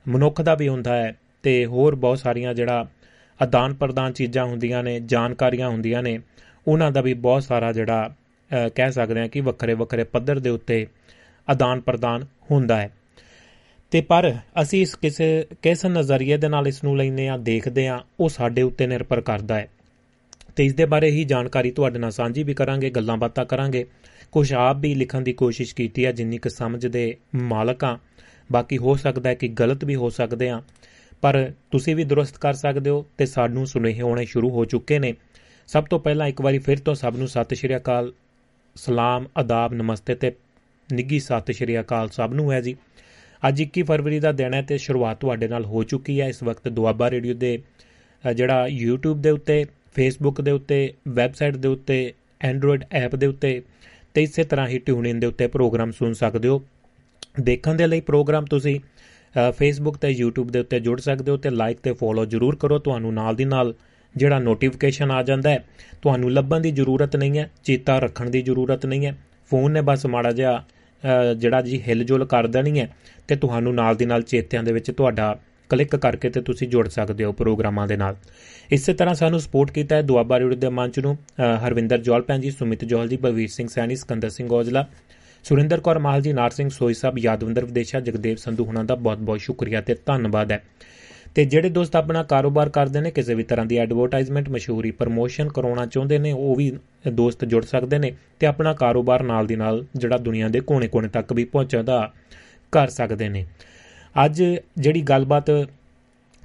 ਮਨੁੱਖ 0.05 0.41
ਦਾ 0.41 0.55
ਵੀ 0.55 0.67
ਹੁੰਦਾ 0.67 0.95
ਹੈ 0.95 1.15
ਤੇ 1.45 1.65
ਹੋਰ 1.65 1.95
ਬਹੁਤ 1.95 2.19
ਸਾਰੀਆਂ 2.19 2.53
ਜਿਹੜਾ 2.53 2.87
ਆਦਾਨ 3.41 3.73
ਪ੍ਰਦਾਨ 3.73 4.13
ਚੀਜ਼ਾਂ 4.13 4.45
ਹੁੰਦੀਆਂ 4.45 4.83
ਨੇ, 4.83 4.99
ਜਾਣਕਾਰੀਆਂ 4.99 5.69
ਹੁੰਦੀਆਂ 5.69 6.01
ਨੇ, 6.03 6.19
ਉਹਨਾਂ 6.67 6.91
ਦਾ 6.91 7.01
ਵੀ 7.01 7.13
ਬਹੁਤ 7.13 7.43
ਸਾਰਾ 7.43 7.71
ਜਿਹੜਾ 7.71 8.15
ਕਹਿ 8.75 8.91
ਸਕਦੇ 8.91 9.19
ਹਾਂ 9.19 9.27
ਕਿ 9.27 9.41
ਵੱਖਰੇ 9.41 9.73
ਵੱਖਰੇ 9.73 10.03
ਪੱਧਰ 10.03 10.39
ਦੇ 10.39 10.49
ਉੱਤੇ 10.49 10.87
ਆਦਾਨ 11.47 11.81
ਪ੍ਰਦਾਨ 11.81 12.25
ਹੁੰਦਾ 12.51 12.81
ਹੈ। 12.81 12.89
ਤੇ 13.91 14.01
ਪਰ 14.01 14.33
ਅਸੀਂ 14.61 14.81
ਇਸ 14.81 14.95
ਕਿਸੇ, 14.95 15.45
ਕਿਸ 15.61 15.85
ਨਜ਼ਰੀਏ 15.85 16.37
ਦੇ 16.37 16.47
ਨਾਲ 16.47 16.67
ਇਸ 16.67 16.83
ਨੂੰ 16.83 16.97
ਲੈਨੇ 16.97 17.27
ਆ 17.29 17.37
ਦੇਖਦੇ 17.37 17.87
ਆ 17.87 17.99
ਉਹ 18.19 18.29
ਸਾਡੇ 18.29 18.61
ਉੱਤੇ 18.61 18.87
ਨਿਰਭਰ 18.87 19.21
ਕਰਦਾ 19.21 19.55
ਹੈ। 19.55 19.67
ਤੇ 20.55 20.65
ਇਸ 20.65 20.73
ਦੇ 20.73 20.85
ਬਾਰੇ 20.85 21.09
ਹੀ 21.11 21.23
ਜਾਣਕਾਰੀ 21.23 21.71
ਤੁਹਾਡੇ 21.71 21.99
ਨਾਲ 21.99 22.11
ਸਾਂਝੀ 22.11 22.43
ਵੀ 22.43 22.53
ਕਰਾਂਗੇ, 22.53 22.89
ਗੱਲਾਂ 22.89 23.17
ਬਾਤਾਂ 23.17 23.45
ਕਰਾਂਗੇ। 23.45 23.85
ਕੁਝ 24.31 24.53
ਆਪ 24.53 24.77
ਵੀ 24.79 24.95
ਲਿਖਣ 24.95 25.21
ਦੀ 25.21 25.33
ਕੋਸ਼ਿਸ਼ 25.33 25.75
ਕੀਤੀ 25.75 26.05
ਹੈ, 26.05 26.11
ਜਿੰਨੀ 26.11 26.37
ਕਿ 26.37 26.49
ਸਮਝ 26.49 26.87
ਦੇ 26.87 27.15
ਮਾਲਕਾਂ 27.35 27.97
ਬਾਕੀ 28.51 28.77
ਹੋ 28.77 28.95
ਸਕਦਾ 28.95 29.29
ਹੈ 29.29 29.35
ਕਿ 29.35 29.47
ਗਲਤ 29.47 29.85
ਵੀ 29.85 29.95
ਹੋ 29.95 30.09
ਸਕਦੇ 30.09 30.49
ਆ 30.49 30.61
ਪਰ 31.21 31.51
ਤੁਸੀਂ 31.71 31.95
ਵੀ 31.95 32.03
ਦਰੁਸਤ 32.03 32.37
ਕਰ 32.37 32.53
ਸਕਦੇ 32.53 32.89
ਹੋ 32.89 33.05
ਤੇ 33.17 33.25
ਸਾਨੂੰ 33.25 33.65
ਸੁਨੇਹੇ 33.67 34.01
ਆਉਣੇ 34.01 34.25
ਸ਼ੁਰੂ 34.25 34.49
ਹੋ 34.49 34.65
ਚੁੱਕੇ 34.65 34.99
ਨੇ। 34.99 35.13
ਸਭ 35.67 35.83
ਤੋਂ 35.83 35.99
ਪਹਿਲਾਂ 35.99 36.27
ਇੱਕ 36.27 36.41
ਵਾਰੀ 36.41 36.57
ਫਿਰ 36.59 36.79
ਤੋਂ 36.79 36.95
ਸਭ 36.95 37.13
ਨੂੰ 37.17 37.27
ਸਤਿ 37.27 37.55
ਸ਼੍ਰੀ 37.55 37.75
ਅਕਾਲ, 37.75 38.11
ਸਲਾਮ 38.75 39.25
ਆਦਾਬ 39.37 39.73
ਨਮਸਤੇ 39.73 40.15
ਤੇ 40.15 40.31
ਨਿੱਗੀ 40.89 41.19
ਸਤਿ 41.19 41.53
ਸ਼੍ਰੀ 41.53 41.79
ਅਕਾਲ 41.79 42.09
ਸਭ 42.09 42.31
ਨੂੰ 42.33 42.51
ਹੈ 42.51 42.61
ਜੀ। 42.61 42.75
ਅੱਜ 43.47 43.61
21 43.61 43.83
ਫਰਵਰੀ 43.83 44.19
ਦਾ 44.19 44.31
ਦਿਨ 44.31 44.53
ਹੈ 44.53 44.61
ਤੇ 44.61 44.77
ਸ਼ੁਰੂਆਤ 44.77 45.19
ਤੁਹਾਡੇ 45.19 45.47
ਨਾਲ 45.47 45.65
ਹੋ 45.65 45.83
ਚੁੱਕੀ 45.83 46.19
ਹੈ 46.21 46.27
ਇਸ 46.27 46.43
ਵਕਤ 46.43 46.67
ਦੁਆਬਾ 46.69 47.09
ਰੇਡੀਓ 47.11 47.33
ਦੇ 47.33 47.59
ਜਿਹੜਾ 48.35 48.67
YouTube 48.67 49.21
ਦੇ 49.21 49.29
ਉੱਤੇ, 49.29 49.61
Facebook 49.97 50.41
ਦੇ 50.41 50.51
ਉੱਤੇ, 50.51 50.93
ਵੈਬਸਾਈਟ 51.07 51.55
ਦੇ 51.55 51.67
ਉੱਤੇ, 51.67 52.13
Android 52.43 52.87
ਐਪ 52.91 53.15
ਦੇ 53.15 53.27
ਉੱਤੇ 53.27 53.61
ਤੇ 54.13 54.23
ਇਸੇ 54.23 54.43
ਤਰ੍ਹਾਂ 54.43 54.67
ਹੀ 54.67 54.79
ਟਿਊਨ 54.79 55.05
ਇਨ 55.05 55.19
ਦੇ 55.19 55.27
ਉੱਤੇ 55.27 55.47
ਪ੍ਰੋਗਰਾਮ 55.47 55.91
ਸੁਣ 55.91 56.13
ਸਕਦੇ 56.13 56.47
ਹੋ। 56.47 56.61
ਦੇਖਣ 57.41 57.75
ਦੇ 57.75 57.87
ਲਈ 57.87 58.01
ਪ੍ਰੋਗਰਾਮ 58.01 58.45
ਤੁਸੀਂ 58.45 58.79
Facebook 59.37 59.97
ਤੇ 60.01 60.15
YouTube 60.15 60.51
ਦੇ 60.51 60.59
ਉੱਤੇ 60.59 60.79
ਜੁੜ 60.79 60.99
ਸਕਦੇ 61.01 61.31
ਹੋ 61.31 61.37
ਤੇ 61.37 61.49
ਲਾਈਕ 61.51 61.79
ਤੇ 61.79 61.93
ਫੋਲੋ 61.93 62.25
ਜ਼ਰੂਰ 62.25 62.55
ਕਰੋ। 62.55 62.79
ਤੁਹਾਨੂੰ 62.79 63.13
ਨਾਲ 63.13 63.35
ਦੀ 63.35 63.45
ਨਾਲ 63.45 63.73
ਜਿਹੜਾ 64.15 64.39
ਨੋਟੀਫਿਕੇਸ਼ਨ 64.39 65.11
ਆ 65.11 65.21
ਜਾਂਦਾ 65.23 65.49
ਹੈ, 65.49 65.63
ਤੁਹਾਨੂੰ 66.01 66.31
ਲੱਭਣ 66.31 66.59
ਦੀ 66.59 66.71
ਜ਼ਰੂਰਤ 66.71 67.15
ਨਹੀਂ 67.15 67.39
ਹੈ, 67.39 67.49
ਚੇਤਾ 67.63 67.97
ਰੱਖਣ 67.99 68.29
ਦੀ 68.29 68.41
ਜ਼ਰੂਰਤ 68.41 68.85
ਨਹੀਂ 68.85 69.05
ਹੈ। 69.05 69.15
ਫੋਨ 69.51 69.71
ਨੇ 69.71 69.81
ਬਸ 69.81 70.05
ਮਾੜਾ 70.05 70.31
ਜਿਹਾ 70.31 70.63
ਜਿਹੜਾ 71.37 71.61
ਜੀ 71.61 71.81
ਹਿਲਜੁਲ 71.87 72.25
ਕਰ 72.25 72.47
ਦੇਣੀ 72.47 72.79
ਹੈ 72.79 72.89
ਤੇ 73.27 73.35
ਤੁਹਾਨੂੰ 73.35 73.73
ਨਾਲ 73.75 73.95
ਦੀ 73.95 74.05
ਨਾਲ 74.05 74.21
ਚੇਤਿਆਂ 74.23 74.63
ਦੇ 74.63 74.71
ਵਿੱਚ 74.73 74.91
ਤੁਹਾਡਾ 74.91 75.37
ਕਲਿੱਕ 75.69 75.95
ਕਰਕੇ 75.95 76.29
ਤੇ 76.29 76.41
ਤੁਸੀਂ 76.41 76.67
ਜੁੜ 76.67 76.87
ਸਕਦੇ 76.87 77.23
ਹੋ 77.23 77.31
ਪ੍ਰੋਗਰਾਮਾਂ 77.31 77.87
ਦੇ 77.87 77.97
ਨਾਲ। 77.97 78.15
ਇਸੇ 78.71 78.93
ਤਰ੍ਹਾਂ 78.93 79.15
ਸਾਨੂੰ 79.15 79.39
ਸਪੋਰਟ 79.39 79.71
ਕੀਤਾ 79.71 79.95
ਹੈ 79.95 80.01
ਦੁਆਬਾ 80.01 80.39
ਰੇਡੀਓ 80.39 80.59
ਦੇ 80.59 80.69
ਮੰਚ 80.69 80.99
ਨੂੰ 80.99 81.17
ਹਰਵਿੰਦਰ 81.65 81.97
ਜੋਲ 81.97 82.21
ਭੈਣ 82.21 82.39
ਜੀ, 82.39 82.51
ਸੁਮਿਤ 82.51 82.85
ਜੋਲ 82.85 83.07
ਜੀ, 83.07 83.17
ਬਲਵੀਰ 83.17 83.49
ਸਿੰਘ 83.49 83.67
ਸੈਣੀ, 83.67 83.95
ਸਕੰਦਰ 83.95 84.29
ਸਿੰਘ 84.29 84.49
ਔਜਲਾ 84.51 84.85
ਸੁਰਿੰਦਰ 85.47 85.79
ਕੌਰ 85.79 85.99
ਮਾਹਲ 85.99 86.21
ਜੀ, 86.21 86.33
ਨਾਰ 86.33 86.51
ਸਿੰਘ 86.51 86.69
ਸੋਈ 86.69 86.93
ਸਾਹਿਬ, 86.93 87.17
ਯਾਦਵੰਦਰ 87.17 87.65
ਵਿਦੇਸ਼ਾ, 87.65 87.99
ਜਗਦੇਵ 87.99 88.35
ਸੰਧੂ 88.35 88.65
ਹੁਣਾਂ 88.65 88.83
ਦਾ 88.83 88.95
ਬਹੁਤ-ਬਹੁਤ 88.95 89.39
ਸ਼ੁਕਰੀਆ 89.39 89.81
ਤੇ 89.81 89.95
ਧੰਨਵਾਦ 90.05 90.51
ਹੈ। 90.51 90.63
ਤੇ 91.35 91.45
ਜਿਹੜੇ 91.45 91.69
ਦੋਸਤ 91.69 91.95
ਆਪਣਾ 91.95 92.23
ਕਾਰੋਬਾਰ 92.23 92.69
ਕਰਦੇ 92.69 93.01
ਨੇ, 93.01 93.11
ਕਿਸੇ 93.11 93.33
ਵੀ 93.33 93.43
ਤਰ੍ਹਾਂ 93.43 93.65
ਦੀ 93.65 93.77
ਐਡਵਰਟਾਈਜ਼ਮੈਂਟ 93.77 94.49
ਮਸ਼ਹੂਰੀ 94.49 94.91
ਪ੍ਰਮੋਸ਼ਨ 94.91 95.49
ਕਰਾਉਣਾ 95.49 95.85
ਚਾਹੁੰਦੇ 95.85 96.17
ਨੇ, 96.17 96.31
ਉਹ 96.31 96.55
ਵੀ 96.55 96.77
ਦੋਸਤ 97.13 97.45
ਜੁੜ 97.45 97.65
ਸਕਦੇ 97.65 97.97
ਨੇ 97.97 98.13
ਤੇ 98.39 98.47
ਆਪਣਾ 98.47 98.73
ਕਾਰੋਬਾਰ 98.73 99.23
ਨਾਲ 99.23 99.47
ਦੀ 99.47 99.55
ਨਾਲ 99.55 99.85
ਜਿਹੜਾ 99.95 100.17
ਦੁਨੀਆ 100.17 100.47
ਦੇ 100.47 100.59
ਕੋਨੇ-ਕੋਨੇ 100.59 101.07
ਤੱਕ 101.07 101.33
ਵੀ 101.33 101.45
ਪਹੁੰਚਾਉਂਦਾ 101.45 102.13
ਕਰ 102.71 102.87
ਸਕਦੇ 102.87 103.29
ਨੇ। 103.29 103.45
ਅੱਜ 104.25 104.43
ਜਿਹੜੀ 104.77 105.01
ਗੱਲਬਾਤ 105.01 105.49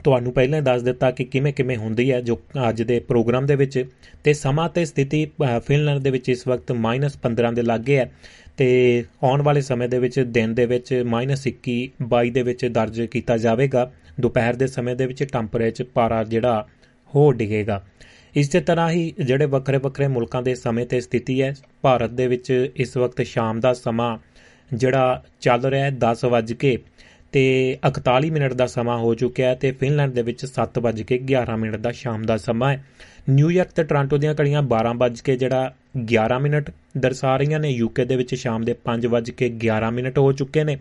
ਤੁਹਾਨੂੰ 0.05 0.33
ਪਹਿਲਾਂ 0.33 0.63
ਦੱਸ 0.63 0.83
ਦਿੱਤਾ 0.83 1.11
ਕਿ 1.11 1.25
ਕਿਵੇਂ 1.25 1.53
ਕਿਵੇਂ 1.53 1.77
ਹੁੰਦੀ 1.77 2.11
ਹੈ 2.13 2.21
ਜੋ 2.21 2.39
ਅੱਜ 2.69 2.83
ਦੇ 2.83 2.99
ਪ੍ਰੋਗਰਾਮ 3.01 3.47
ਦੇ 3.47 3.57
ਵਿੱਚ 3.57 3.85
ਤੇ 4.25 4.33
ਸਮਾਂ 4.33 4.69
ਤੇ 4.69 4.85
ਸਥਿਤੀ 4.85 5.27
ਫਿਨਲੈਂਡ 5.67 5.99
ਦੇ 5.99 6.11
ਵਿੱਚ 6.11 6.29
ਇਸ 6.29 6.47
ਵਕਤ 6.49 6.73
-15 6.73 7.55
ਦੇ 7.55 7.63
ਲਾਗੇ 7.63 7.97
ਹੈ 7.97 8.11
ਤੇ 8.57 8.69
ਆਉਣ 9.25 9.43
ਵਾਲੇ 9.43 9.61
ਸਮੇਂ 9.61 9.89
ਦੇ 9.89 9.99
ਵਿੱਚ, 9.99 10.21
ਦਿਨ 10.21 10.55
ਦੇ 10.55 10.67
ਵਿੱਚ 10.67 10.93
-21 11.07 11.77
22 12.09 12.31
ਦੇ 12.31 12.43
ਵਿੱਚ 12.43 12.67
ਦਰਜ 12.67 13.01
ਕੀਤਾ 13.03 13.37
ਜਾਵੇਗਾ। 13.37 13.91
ਦੁਪਹਿਰ 14.21 14.55
ਦੇ 14.55 14.67
ਸਮੇਂ 14.67 14.95
ਦੇ 14.97 15.07
ਵਿੱਚ 15.07 15.25
ਟੈਂਪਰੇਚਰ 15.25 15.85
ਪਾਰਾ 15.95 16.23
ਜਿਹੜਾ 16.25 16.67
ਹੋ 17.15 17.31
ਡਿਗੇਗਾ। 17.33 17.83
ਇਸੇ 18.37 18.61
ਤਰ੍ਹਾਂ 18.61 18.91
ਹੀ 18.91 19.13
ਜਿਹੜੇ 19.19 19.47
ਵੱਖਰੇ 19.47 19.79
ਵੱਖਰੇ 19.79 20.07
ਮੁਲਕਾਂ 20.09 20.43
ਦੇ 20.43 20.55
ਸਮੇਂ 20.55 20.87
ਤੇ 20.87 21.01
ਸਥਿਤੀ 21.01 21.41
ਹੈ, 21.43 21.55
ਭਾਰਤ 21.83 22.11
ਦੇ 22.11 22.27
ਵਿੱਚ 22.27 22.73
ਇਸ 22.77 22.97
ਵਕਤ 22.97 23.23
ਸ਼ਾਮ 23.23 23.61
ਦਾ 23.61 23.73
ਸਮਾਂ 23.75 24.19
ਜਿਹੜਾ 24.73 25.23
ਚੱਲ 25.41 25.65
ਰਿਹਾ 25.65 25.85
ਹੈ 25.85 25.91
10 25.91 26.25
ਵਜੇ 26.25 26.55
ਕੇ 26.55 26.79
ਤੇ 27.33 27.79
41 27.89 28.31
ਮਿੰਟ 28.31 28.53
ਦਾ 28.53 28.67
ਸਮਾਂ 28.67 28.99
ਹੋ 28.99 29.15
ਚੁੱਕਿਆ 29.15 29.49
ਹੈ 29.49 29.55
ਤੇ 29.55 29.73
ਫਿਨਲੈਂਡ 29.73 30.13
ਦੇ 30.13 30.23
ਵਿੱਚ 30.23 30.47
7 30.47 30.81
ਵਜੇ 30.81 31.05
ਕੇ 31.05 31.21
11 31.33 31.57
ਮਿੰਟ 31.57 31.77
ਦਾ 31.77 31.93
ਸ਼ਾਮ 31.93 32.23
ਦਾ 32.23 32.37
ਸਮਾਂ 32.37 32.73
ਹੈ। 32.73 32.85
ਨਿਊਯਾਰਕ 33.31 33.71
ਤੇ 33.71 33.85
ਟੋਰਾਂਟੋ 33.85 34.19
ਦੀਆਂ 34.19 34.35
ਘੜੀਆਂ 34.41 34.63
12 34.63 34.95
ਵਜੇ 34.97 35.23
ਕੇ 35.25 35.37
ਜਿਹੜਾ 35.37 35.75
11 36.15 36.39
ਮਿੰਟ 36.41 36.71
ਦਰਸਾ 36.99 37.37
ਰਹੀਆਂ 37.37 37.61
ਨੇ 37.61 37.71
ਯੂਕੇ 37.71 38.05
ਦੇ 38.05 38.17
ਵਿੱਚ 38.17 38.35
ਸ਼ਾਮ 38.35 38.65
ਦੇ 38.65 38.75
5 38.85 39.07
ਵਜੇ 39.07 39.33
ਕੇ 39.33 39.49
11 39.49 39.91
ਮਿੰਟ 39.91 40.19
ਹੋ 40.19 40.33
ਚੁੱਕੇ 40.33 40.65
ਨੇ। 40.65 40.79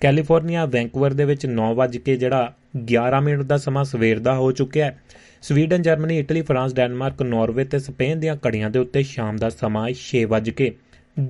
ਕੈਲੀਫੋਰਨੀਆ, 0.00 0.66
ਵੈਂਕੂਵਰ 0.66 1.12
ਦੇ 1.12 1.24
ਵਿੱਚ 1.24 1.46
9 1.46 1.74
ਵਜੇ 1.74 1.98
ਕੇ 1.98 2.16
ਜਿਹੜਾ 2.16 2.54
11 2.76 3.20
ਮਿੰਟ 3.20 3.42
ਦਾ 3.42 3.56
ਸਮਾਂ 3.56 3.84
ਸਵੇਰ 3.84 4.18
ਦਾ 4.18 4.34
ਹੋ 4.34 4.52
ਚੁੱਕਿਆ 4.52 4.86
ਹੈ। 4.86 5.00
Sweden, 5.42 5.82
Germany, 5.82 6.18
Italy, 6.18 6.42
France, 6.42 6.74
Denmark, 6.74 7.22
Norway 7.22 7.64
ਤੇ 7.64 7.78
ਸਪੇਨ 7.78 8.20
ਦੀਆਂ 8.20 8.36
ਘੜੀਆਂ 8.46 8.70
ਦੇ 8.70 8.78
ਉੱਤੇ 8.78 9.02
ਸ਼ਾਮ 9.02 9.36
ਦਾ 9.36 9.48
ਸਮਾਂ 9.48 9.88
6 9.94 10.24
ਵਜੇ 10.24 10.50
ਕੇ 10.50 10.74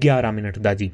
11 0.06 0.32
ਮਿੰਟ 0.32 0.58
ਦਾ 0.58 0.74
ਜੀ। 0.74 0.90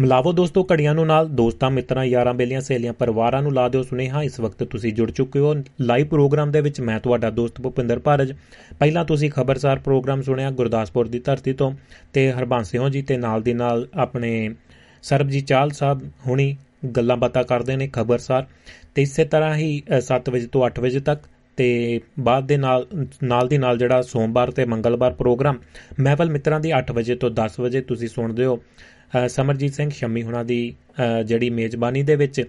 ਮਿਲਾਵੋ 0.00 0.32
ਦੋਸਤੋ 0.32 0.66
ਘੜੀਆਂ 0.72 0.94
ਨੂੰ 0.94 1.06
ਨਾਲ 1.06 1.28
ਦੋਸਤਾਂ 1.28 1.70
ਮਿੱਤਰਾਂ 1.70 2.04
ਯਾਰਾਂ 2.04 2.34
ਬੇਲੀਆਂ 2.34 2.60
ਸਹੇਲੀਆਂ 2.60 2.92
ਪਰਿਵਾਰਾਂ 2.92 3.42
ਨੂੰ 3.42 3.52
ਲਾ 3.52 3.68
ਦਿਓ 3.68 3.82
ਸੁਨੇਹਾ। 3.82 4.22
ਇਸ 4.22 4.40
ਵਕਤ 4.40 4.62
ਤੁਸੀਂ 4.64 4.92
ਜੁੜ 4.92 5.10
ਚੁੱਕੇ 5.10 5.38
ਹੋ 5.38 5.54
ਲਾਈਵ 5.80 6.06
ਪ੍ਰੋਗਰਾਮ 6.06 6.50
ਦੇ 6.50 6.60
ਵਿੱਚ। 6.60 6.80
ਮੈਂ 6.80 7.00
ਤੁਹਾਡਾ 7.00 7.30
ਦੋਸਤ 7.30 7.60
ਭੁਪਿੰਦਰ 7.60 7.98
ਭਾਰਜ। 7.98 8.32
ਪਹਿਲਾਂ 8.78 9.04
ਤੁਸੀਂ 9.04 9.30
ਖਬਰਸਾਰ 9.30 9.78
ਪ੍ਰੋਗਰਾਮ 9.78 10.22
ਸੁਣਿਆ 10.22 10.50
ਗੁਰਦਾਸਪੁਰ 10.50 11.08
ਦੀ 11.08 11.18
ਧਰਤੀ 11.18 11.52
ਤੋਂ 11.52 11.72
ਤੇ 12.12 12.32
ਹਰਬੰਸ 12.32 12.70
ਸਿੰਘ 12.70 12.88
ਜੀ 12.88 13.02
ਤੇ 13.02 13.16
ਨਾਲ 13.16 13.42
ਦੀ 13.42 13.52
ਨਾਲ 13.52 13.88
ਆਪਣੇ 13.94 14.54
ਸਰਬਜੀਤ 15.02 15.46
ਚਾਲ 15.46 15.70
ਸਾਹਿਬ 15.70 16.00
ਹੁਣੀ 16.26 16.56
ਗੱਲਾਂ 16.96 17.16
ਬਾਤਾਂ 17.16 17.44
ਕਰਦੇ 17.44 17.76
ਨੇ 17.76 17.90
ਖਬਰਸਾਰ। 17.92 18.46
ਤੇ 18.94 19.02
ਇਸੇ 19.02 19.24
ਤਰ੍ਹਾਂ 19.24 19.54
ਹੀ 19.54 19.82
7 20.00 20.30
ਵਜੇ 20.30 20.46
ਤੋਂ 20.46 20.66
8 20.66 20.80
ਵਜੇ 20.80 21.00
ਤੱਕ 21.00 21.20
ਤੇ 21.56 22.00
ਬਾਅਦ 22.20 22.46
ਦੇ 22.46 22.56
ਨਾਲ 22.56 22.86
ਨਾਲ 23.24 23.48
ਦੀ 23.48 23.58
ਨਾਲ 23.58 23.78
ਜਿਹੜਾ 23.78 24.02
ਸੋਮਵਾਰ 24.02 24.50
ਤੇ 24.50 24.64
ਮੰਗਲਵਾਰ 24.64 25.12
ਪ੍ਰੋਗਰਾਮ 25.12 25.58
ਮਹਿਫਲ 26.00 26.30
ਮਿੱਤਰਾਂ 26.30 26.60
ਦੀ 26.60 26.72
8 26.80 26.94
ਵਜੇ 26.94 27.14
ਤੋਂ 27.14 27.30
10 27.30 27.60
ਵਜੇ 27.60 27.80
ਤੁਸੀਂ 27.80 28.08
ਸੁਣਦੇ 28.08 28.44
ਹੋ। 28.44 28.56
ਅ, 28.56 29.01
ਸਮਰਜੀਤ 29.28 29.74
ਸਿੰਘ 29.74 29.90
ਸ਼ੰਮੀ 29.90 30.22
ਹੁਣਾਂ 30.22 30.44
ਦੀ 30.44 30.74
ਅ, 31.20 31.22
ਜਿਹੜੀ 31.22 31.50
ਮੇਜ਼ਬਾਨੀ 31.50 32.02
ਦੇ 32.02 32.16
ਵਿੱਚ 32.16 32.44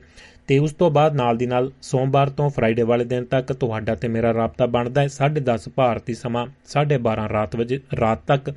ਤੇ 0.48 0.58
ਉਸ 0.60 0.74
ਤੋਂ 0.74 0.92
ਬਾਅਦ 0.92 1.16
ਨਾਲ 1.16 1.38
ਦੀ 1.38 1.46
ਨਾਲ 1.46 1.72
ਸੋਮਵਾਰ 1.82 2.30
ਤੋਂ 2.30 2.50
ਫਰਾਈਡੇ 2.50 2.82
ਵਾਲੇ 2.82 3.06
ਦਿਨ 3.06 3.26
ਤੱਕ 3.26 3.54
ਤੁਹਾਡਾ 3.54 3.96
ਤੇ 3.96 4.08
ਮੇਰਾ 4.08 4.34
ਰਾਬਤਾ 4.34 4.66
ਬਣਦਾ 4.66 5.02
ਹੈ। 5.02 5.08
10:30 5.08 5.70
ਭਾਰਤੀ 5.76 6.14
ਸਮਾਂ 6.14 6.48
12:30 6.66 7.30
ਰਾਤ 7.30 7.56
ਵਜੇ 7.56 7.80
ਰਾਤ 8.00 8.20
ਤੱਕ। 8.28 8.54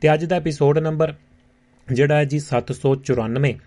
ਤੇ 0.00 0.14
ਅੱਜ 0.14 0.24
ਦਾ 0.24 0.36
ਐਪੀਸੋਡ 0.36 0.78
ਨੰਬਰ 0.78 1.14
ਜਿਹੜਾ 1.92 2.16
ਹੈ 2.16 2.24
ਜੀ 2.24 2.40
794 2.40 3.58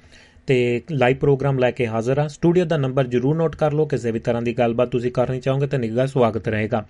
ਤੇ 0.48 0.82
ਲਾਈਵ 0.92 1.18
ਪ੍ਰੋਗਰਾਮ 1.18 1.60
ਲੈ 1.60 1.72
ਕੇ 1.72 1.88
ਹਾਜ਼ਰ 1.88 2.20
ਹਾਂ। 2.20 2.28
ਸਟੂਡੀਓ 2.30 2.66
ਦਾ 2.66 2.78
ਨੰਬਰ 2.78 3.08
ਜਰੂਰ 3.08 3.36
ਨੋਟ 3.36 3.56
ਕਰ 3.56 3.74
ਲਓ 3.74 3.86
ਕਿਸੇ 3.86 4.12
ਵੀ 4.12 4.20
ਤਰ੍ਹਾਂ 4.20 4.42
ਦੀ 4.42 4.54
ਗੱਲਬਾਤ 4.54 4.90
ਤੁਸੀਂ 4.90 5.12
ਕਰਨੀ 5.12 5.40
ਚਾਹੋਗੇ 5.40 5.68
ਤਾਂ 5.68 5.80
ਨਿੱਘਾ 5.80 6.06
ਸਵਾਗਤ 6.06 6.48
ਰਹੇਗਾ। 6.48 6.86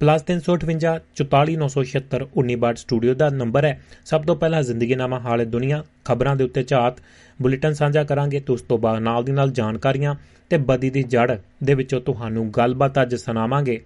+358 0.00 1.00
44976 1.16 1.56
1962 1.56 2.76
ਸਟੂਡੀਓ 2.76 3.14
ਦਾ 3.14 3.28
ਨੰਬਰ 3.30 3.64
ਹੈ। 3.64 3.80
ਸਭ 4.04 4.22
ਤੋਂ 4.22 4.36
ਪਹਿਲਾਂ 4.36 4.62
ਜ਼ਿੰਦਗੀਨਾਮਾ 4.62 5.18
ਹਾਲੇ 5.18 5.44
ਦੁਨੀਆ 5.44 5.84
ਖਬਰਾਂ 6.04 6.36
ਦੇ 6.36 6.44
ਉੱਤੇ 6.44 6.62
ਝਾਤ। 6.62 7.02
ਬੁਲੇਟਿਨ 7.42 7.72
ਸਾਂਝਾ 7.72 8.04
ਕਰਾਂਗੇ 8.04 8.40
ਤੇ 8.40 8.52
ਉਸ 8.52 8.62
ਤੋਂ 8.62 8.78
ਬਾਅਦ 8.78 9.02
ਨਾਲ 9.02 9.24
ਦੀ 9.24 9.32
ਨਾਲ 9.32 9.50
ਜਾਣਕਾਰੀਆਂ 9.50 10.14
ਤੇ 10.50 10.56
ਬਦੀ 10.56 10.90
ਦੀ 10.90 11.02
ਜੜ 11.02 11.36
ਦੇ 11.64 11.74
ਵਿੱਚੋਂ 11.74 12.00
ਤੁਹਾਨੂੰ 12.00 12.50
ਗੱਲਬਾਤ 12.50 13.02
ਅੱਜ 13.02 13.14
ਸੁਣਾਵਾਂਗੇ। 13.14 13.80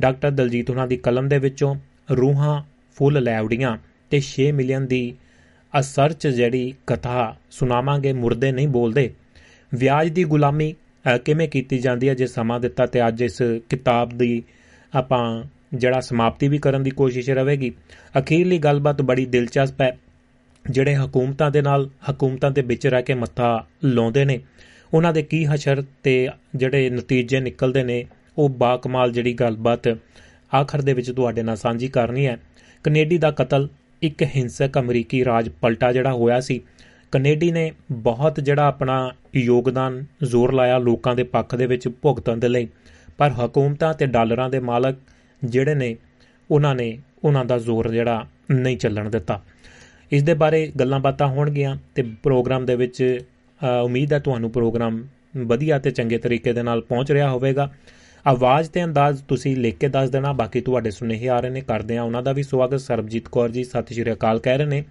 ਡਾਕਟਰ 0.00 0.30
ਦਲਜੀਤ 0.30 0.70
ਉਹਨਾਂ 0.70 0.86
ਦੀ 0.86 0.96
ਕਲਮ 0.96 1.28
ਦੇ 1.28 1.38
ਵਿੱਚੋਂ 1.38 1.74
ਰੂਹਾਂ 2.16 2.62
ਫੁੱਲ 2.96 3.22
ਲੈਵੜੀਆਂ 3.22 3.76
ਤੇ 4.10 4.20
6 4.20 4.52
ਮਿਲੀਅਨ 4.52 4.86
ਦੀ 4.86 5.02
ਅਸਰਚ 5.80 6.28
ਜਿਹੜੀ 6.28 6.74
ਕਥਾ 6.86 7.36
ਸੁਣਾਵਾਂਗੇ 7.50 8.12
ਮੁਰਦੇ 8.12 8.52
ਨਹੀਂ 8.52 8.68
ਬੋਲਦੇ। 8.68 9.10
ਵਿਆਜ 9.74 10.08
ਦੀ 10.08 10.24
ਗੁਲਾਮੀ 10.24 10.74
ਅ, 11.14 11.18
ਕਿਵੇਂ 11.18 11.48
ਕੀਤੀ 11.48 11.78
ਜਾਂਦੀ 11.78 12.08
ਹੈ 12.08 12.14
ਜੇ 12.14 12.26
ਸਮਾਂ 12.26 12.60
ਦਿੱਤਾ 12.60 12.86
ਤੇ 12.86 13.08
ਅੱਜ 13.08 13.22
ਇਸ 13.22 13.42
ਕਿਤਾਬ 13.68 14.08
ਦੀ 14.08 14.42
ਆਪਾਂ 14.94 15.44
ਜਿਹੜਾ 15.74 16.00
ਸਮਾਪਤੀ 16.00 16.48
ਵੀ 16.48 16.58
ਕਰਨ 16.58 16.82
ਦੀ 16.82 16.90
ਕੋਸ਼ਿਸ਼ 16.90 17.30
ਰਹੇਗੀ 17.30 17.72
ਅਖੀਰਲੀ 18.18 18.58
ਗੱਲਬਾਤ 18.58 19.02
ਬੜੀ 19.02 19.26
ਦਿਲਚਸਪ 19.26 19.80
ਹੈ। 19.80 19.98
ਜਿਹੜੇ 20.70 20.94
ਹਕੂਮਤਾਂ 20.94 21.50
ਦੇ 21.50 21.62
ਨਾਲ 21.62 21.90
ਹਕੂਮਤਾਂ 22.10 22.50
ਦੇ 22.50 22.62
ਵਿੱਚ 22.62 22.86
ਰਹਿ 22.86 23.02
ਕੇ 23.02 23.14
ਮੱਥਾ 23.14 23.66
ਲਾਉਂਦੇ 23.84 24.24
ਨੇ 24.24 24.40
ਉਹਨਾਂ 24.94 25.12
ਦੇ 25.12 25.22
ਕੀ 25.22 25.44
ਹਸ਼ਰ 25.44 25.84
ਤੇ 26.02 26.28
ਜਿਹੜੇ 26.56 26.90
ਨਤੀਜੇ 26.90 27.40
ਨਿਕਲਦੇ 27.40 27.82
ਨੇ 27.82 28.04
ਉਹ 28.38 28.48
ਬਾਕਮਾਲ 28.48 29.12
ਜਿਹੜੀ 29.12 29.32
ਗੱਲਬਾਤ 29.32 29.98
ਆਖਰ 30.54 30.82
ਦੇ 30.82 30.92
ਵਿੱਚ 30.92 31.10
ਤੁਹਾਡੇ 31.10 31.42
ਨਾਲ 31.42 31.56
ਸਾਂਝੀ 31.56 31.88
ਕਰਨੀ 31.88 32.26
ਹੈ। 32.26 32.38
ਕੈਨੇਡੀ 32.84 33.18
ਦਾ 33.18 33.30
ਕਤਲ 33.30 33.68
ਇੱਕ 34.02 34.22
ਹਿੰਸਕ 34.22 34.78
ਅਮਰੀਕੀ 34.78 35.24
ਰਾਜ 35.24 35.48
ਪਲਟਾ 35.48 35.92
ਜਿਹੜਾ 35.92 36.12
ਹੋਇਆ 36.12 36.40
ਸੀ। 36.40 36.60
ਕੈਨੇਡੀ 37.12 37.52
ਨੇ 37.52 37.72
ਬਹੁਤ 37.92 38.40
ਜਿਹੜਾ 38.40 38.66
ਆਪਣਾ 38.66 39.12
ਯੋਗਦਾਨ 39.36 40.04
ਜ਼ੋਰ 40.22 40.52
ਲਾਇਆ 40.52 40.78
ਲੋਕਾਂ 40.78 41.16
ਦੇ 41.16 41.22
ਪੱਖ 41.22 41.54
ਦੇ 41.54 41.66
ਵਿੱਚ 41.66 41.88
ਭੁਗਤਣ 41.88 42.36
ਦੇ 42.36 42.48
ਲਈ। 42.48 42.68
ਪਰ 43.18 43.30
ਹਕੂਮਤਾਂ 43.30 43.94
ਤੇ 43.94 44.06
ਡਾਲਰਾਂ 44.06 44.50
ਦੇ 44.50 44.60
ਮਾਲਕ 44.60 44.96
ਜਿਹੜੇ 45.44 45.74
ਨੇ 45.74 45.96
ਉਹਨਾਂ 46.50 46.74
ਨੇ 46.74 46.98
ਉਹਨਾਂ 47.24 47.44
ਦਾ 47.44 47.58
ਜ਼ੋਰ 47.58 47.90
ਜਿਹੜਾ 47.90 48.26
ਨਹੀਂ 48.50 48.76
ਚੱਲਣ 48.76 49.10
ਦਿੱਤਾ। 49.10 49.42
ਇਸ 50.12 50.22
ਦੇ 50.22 50.34
ਬਾਰੇ 50.34 50.72
ਗੱਲਾਂ 50.80 51.00
ਬਾਤਾਂ 51.00 51.26
ਹੋਣਗੀਆਂ 51.26 51.76
ਤੇ 51.94 52.02
ਪ੍ਰੋਗਰਾਮ 52.02 52.66
ਦੇ 52.66 52.76
ਵਿੱਚ 52.76 53.18
ਅ, 53.60 53.82
ਉਮੀਦ 53.84 54.12
ਹੈ 54.12 54.18
ਤੁਹਾਨੂੰ 54.18 54.50
ਪ੍ਰੋਗਰਾਮ 54.50 55.04
ਵਧੀਆ 55.36 55.78
ਤੇ 55.78 55.90
ਚੰਗੇ 55.90 56.18
ਤਰੀਕੇ 56.18 56.52
ਦੇ 56.52 56.62
ਨਾਲ 56.62 56.80
ਪਹੁੰਚ 56.80 57.12
ਰਿਹਾ 57.12 57.30
ਹੋਵੇਗਾ। 57.30 57.72
ਆਵਾਜ਼ 58.26 58.70
ਤੇ 58.70 58.84
ਅੰਦਾਜ਼ 58.84 59.22
ਤੁਸੀਂ 59.28 59.56
ਲਿਖ 59.56 59.78
ਕੇ 59.78 59.88
ਦੱਸ 59.88 60.10
ਦੇਣਾ 60.10 60.32
ਬਾਕੀ 60.32 60.60
ਤੁਹਾਡੇ 60.60 60.90
ਸੁਨੇਹੇ 60.90 61.28
ਆ 61.28 61.40
ਰਹੇ 61.40 61.50
ਨੇ 61.50 61.60
ਕਰਦੇ 61.60 61.96
ਆ 61.96 62.02
ਉਹਨਾਂ 62.02 62.22
ਦਾ 62.22 62.32
ਵੀ 62.32 62.42
ਸਵਾਗਤ। 62.42 62.80
ਸਰਬਜੀਤ 62.80 63.28
ਕੌਰ 63.28 63.48
ਜੀ 63.48 63.64
ਸਤਿ 63.64 63.94
ਸ਼੍ਰੀ 63.94 64.12
ਅਕਾਲ 64.12 64.38
ਕਹਿ 64.38 64.58
ਰਹੇ 64.58 64.66
ਨੇ। 64.66 64.84